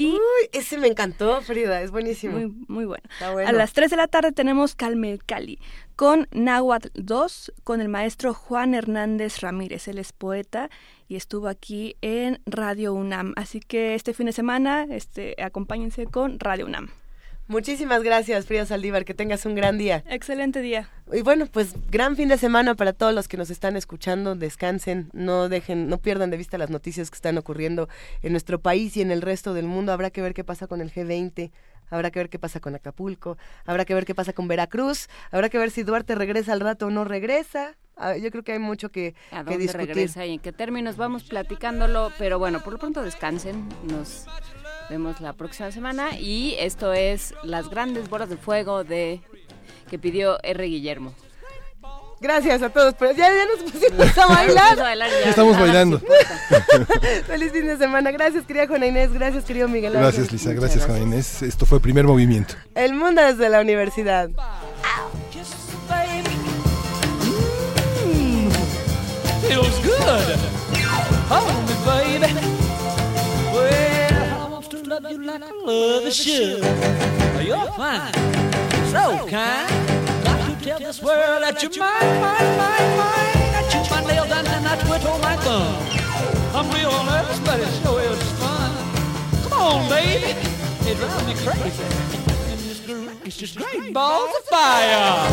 Y 0.00 0.12
Uy, 0.12 0.48
ese 0.52 0.78
me 0.78 0.86
encantó, 0.86 1.42
Frida. 1.42 1.82
Es 1.82 1.90
buenísimo. 1.90 2.38
muy, 2.38 2.46
muy 2.68 2.84
bueno. 2.86 3.04
Está 3.12 3.32
bueno. 3.32 3.46
A 3.50 3.52
las 3.52 3.74
3 3.74 3.90
de 3.90 3.98
la 3.98 4.08
tarde 4.08 4.32
tenemos 4.32 4.74
Calme 4.74 5.18
Cali 5.18 5.58
con 5.94 6.26
Nahuatl 6.32 6.88
2 6.94 7.52
con 7.64 7.82
el 7.82 7.90
maestro 7.90 8.32
Juan 8.32 8.72
Hernández 8.72 9.40
Ramírez. 9.40 9.88
Él 9.88 9.98
es 9.98 10.14
poeta 10.14 10.70
y 11.06 11.16
estuvo 11.16 11.48
aquí 11.48 11.96
en 12.00 12.40
Radio 12.46 12.94
UNAM. 12.94 13.34
Así 13.36 13.60
que 13.60 13.94
este 13.94 14.14
fin 14.14 14.24
de 14.24 14.32
semana 14.32 14.86
este, 14.88 15.36
acompáñense 15.42 16.06
con 16.06 16.40
Radio 16.40 16.64
UNAM. 16.64 16.88
Muchísimas 17.50 18.04
gracias, 18.04 18.46
Frida 18.46 18.64
Saldívar. 18.64 19.04
Que 19.04 19.12
tengas 19.12 19.44
un 19.44 19.56
gran 19.56 19.76
día. 19.76 20.04
Excelente 20.06 20.60
día. 20.62 20.88
Y 21.12 21.22
bueno, 21.22 21.46
pues 21.46 21.74
gran 21.90 22.14
fin 22.14 22.28
de 22.28 22.38
semana 22.38 22.76
para 22.76 22.92
todos 22.92 23.12
los 23.12 23.26
que 23.26 23.36
nos 23.36 23.50
están 23.50 23.76
escuchando. 23.76 24.36
Descansen, 24.36 25.10
no 25.12 25.48
dejen, 25.48 25.88
no 25.88 25.98
pierdan 25.98 26.30
de 26.30 26.36
vista 26.36 26.58
las 26.58 26.70
noticias 26.70 27.10
que 27.10 27.16
están 27.16 27.36
ocurriendo 27.38 27.88
en 28.22 28.30
nuestro 28.30 28.60
país 28.60 28.96
y 28.96 29.02
en 29.02 29.10
el 29.10 29.20
resto 29.20 29.52
del 29.52 29.66
mundo. 29.66 29.90
Habrá 29.92 30.10
que 30.10 30.22
ver 30.22 30.32
qué 30.32 30.44
pasa 30.44 30.68
con 30.68 30.80
el 30.80 30.92
G20. 30.92 31.50
Habrá 31.90 32.12
que 32.12 32.20
ver 32.20 32.28
qué 32.28 32.38
pasa 32.38 32.60
con 32.60 32.76
Acapulco, 32.76 33.36
habrá 33.64 33.84
que 33.84 33.94
ver 33.94 34.04
qué 34.04 34.14
pasa 34.14 34.32
con 34.32 34.46
Veracruz, 34.46 35.08
habrá 35.32 35.48
que 35.48 35.58
ver 35.58 35.72
si 35.72 35.82
Duarte 35.82 36.14
regresa 36.14 36.52
al 36.52 36.60
rato 36.60 36.86
o 36.86 36.90
no 36.90 37.02
regresa. 37.02 37.76
Ah, 37.96 38.16
Yo 38.16 38.30
creo 38.30 38.44
que 38.44 38.52
hay 38.52 38.60
mucho 38.60 38.90
que, 38.90 39.16
¿A 39.32 39.38
que 39.38 39.50
dónde 39.50 39.58
discutir. 39.58 39.88
regresa 39.88 40.24
y 40.24 40.34
en 40.34 40.38
qué 40.38 40.52
términos? 40.52 40.96
Vamos 40.96 41.24
platicándolo, 41.24 42.12
pero 42.16 42.38
bueno, 42.38 42.60
por 42.62 42.74
lo 42.74 42.78
pronto 42.78 43.02
descansen. 43.02 43.68
Nos 43.82 44.26
vemos 44.90 45.20
la 45.20 45.32
próxima 45.32 45.70
semana 45.70 46.18
y 46.18 46.56
esto 46.58 46.92
es 46.92 47.32
Las 47.44 47.70
grandes 47.70 48.10
bolas 48.10 48.28
de 48.28 48.36
fuego 48.36 48.84
de 48.84 49.22
que 49.88 49.98
pidió 49.98 50.38
R. 50.42 50.66
Guillermo. 50.66 51.14
Gracias 52.20 52.60
a 52.60 52.68
todos, 52.68 52.94
pero 52.98 53.12
ya, 53.12 53.28
ya 53.28 53.46
nos 53.46 53.72
pusimos 53.72 54.18
a 54.18 54.26
bailar. 54.26 54.76
Ya 55.24 55.30
estamos 55.30 55.58
bailando. 55.58 56.02
Feliz 57.26 57.50
fin 57.50 57.66
de 57.66 57.78
semana. 57.78 58.10
Gracias, 58.10 58.44
querida 58.44 58.66
Juana 58.66 58.86
Inés. 58.86 59.12
Gracias, 59.12 59.44
querido 59.44 59.68
Miguel 59.68 59.96
Ángel. 59.96 60.02
Gracias, 60.02 60.30
Lisa. 60.30 60.52
Gracias, 60.52 60.84
Juana 60.84 61.00
Inés. 61.00 61.42
Esto 61.42 61.64
fue 61.64 61.80
Primer 61.80 62.04
Movimiento. 62.04 62.54
El 62.74 62.92
mundo 62.92 63.22
desde 63.22 63.48
la 63.48 63.62
universidad. 63.62 64.28
feels 69.50 69.78
good. 69.80 70.50
Hold 71.28 71.59
love 75.10 75.10
you 75.10 75.18
like 75.26 75.42
I 75.42 75.50
love 75.64 76.04
a 76.04 76.12
should. 76.12 76.62
You're 77.44 77.66
fine, 77.72 78.12
so 78.90 79.26
kind. 79.28 79.70
Got 80.24 80.58
to 80.58 80.64
tell 80.64 80.78
this 80.78 81.02
world 81.02 81.42
that 81.42 81.60
you're 81.62 81.72
mine, 81.78 82.20
mine, 82.20 82.56
mine, 82.58 82.96
mine. 82.96 83.54
I 83.54 83.62
chew 83.70 83.82
my 83.94 84.02
nail 84.04 84.26
down 84.26 84.46
and 84.46 84.66
I 84.66 84.76
twiddle 84.84 85.18
my 85.18 85.36
thumb. 85.36 85.74
I'm 86.54 86.70
real 86.74 87.04
nervous, 87.04 87.38
but 87.40 87.60
it 87.60 87.68
sure 87.82 88.00
is 88.00 88.22
fun. 88.38 88.72
Come 89.42 89.52
on, 89.52 89.88
baby. 89.88 90.34
It 90.88 90.96
drives 90.96 91.26
me 91.26 91.34
crazy. 91.34 91.84
And 92.50 92.60
it's 92.70 92.80
great, 92.80 93.16
it's 93.24 93.36
just 93.36 93.56
great 93.56 93.92
balls 93.92 94.30
of 94.36 94.44
fire. 94.44 95.26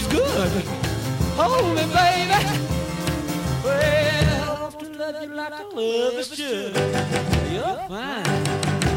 Feels 0.00 0.12
good. 0.12 0.64
Hold 1.36 1.74
me, 1.74 1.82
baby. 1.94 2.40
Well, 3.64 4.42
I 4.42 4.62
want 4.62 4.98
love 4.98 5.22
you 5.22 5.34
like 5.34 5.52
I 5.52 5.62
love 5.62 6.14
is 6.14 6.28
should. 6.34 6.74
You're 7.52 7.78
fine, 7.88 8.24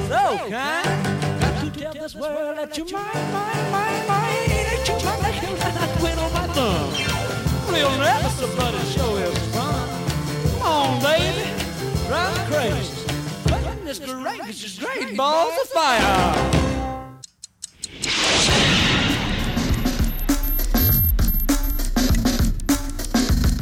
so 0.08 0.38
kind. 0.50 1.40
Got 1.42 1.64
to 1.64 1.80
tell 1.80 1.94
this 1.94 2.16
world 2.16 2.58
that 2.58 2.78
you're 2.78 2.92
mine, 2.92 3.32
mine, 3.32 3.72
mine, 3.72 4.08
mine. 4.08 4.52
Ain't 4.52 4.88
you 4.88 4.96
my 5.06 5.32
nail 5.32 5.56
and 5.68 5.78
I 5.78 5.88
quit 6.00 6.18
on 6.18 6.34
my 6.34 6.48
thumb. 6.54 7.74
Real 7.74 7.92
nervous, 7.98 8.56
but 8.56 8.74
it 8.74 8.88
sure 8.88 9.20
is 9.22 9.56
fun. 9.56 9.90
Come 10.52 10.62
on, 10.62 11.02
baby. 11.02 11.50
Drive 12.08 12.52
crazy. 12.52 13.06
But 13.46 13.88
it's 13.88 14.00
great, 14.00 14.42
it's 14.50 14.60
just 14.60 14.80
great 14.80 15.16
balls 15.16 15.54
of 15.62 15.70
fire. 15.70 16.69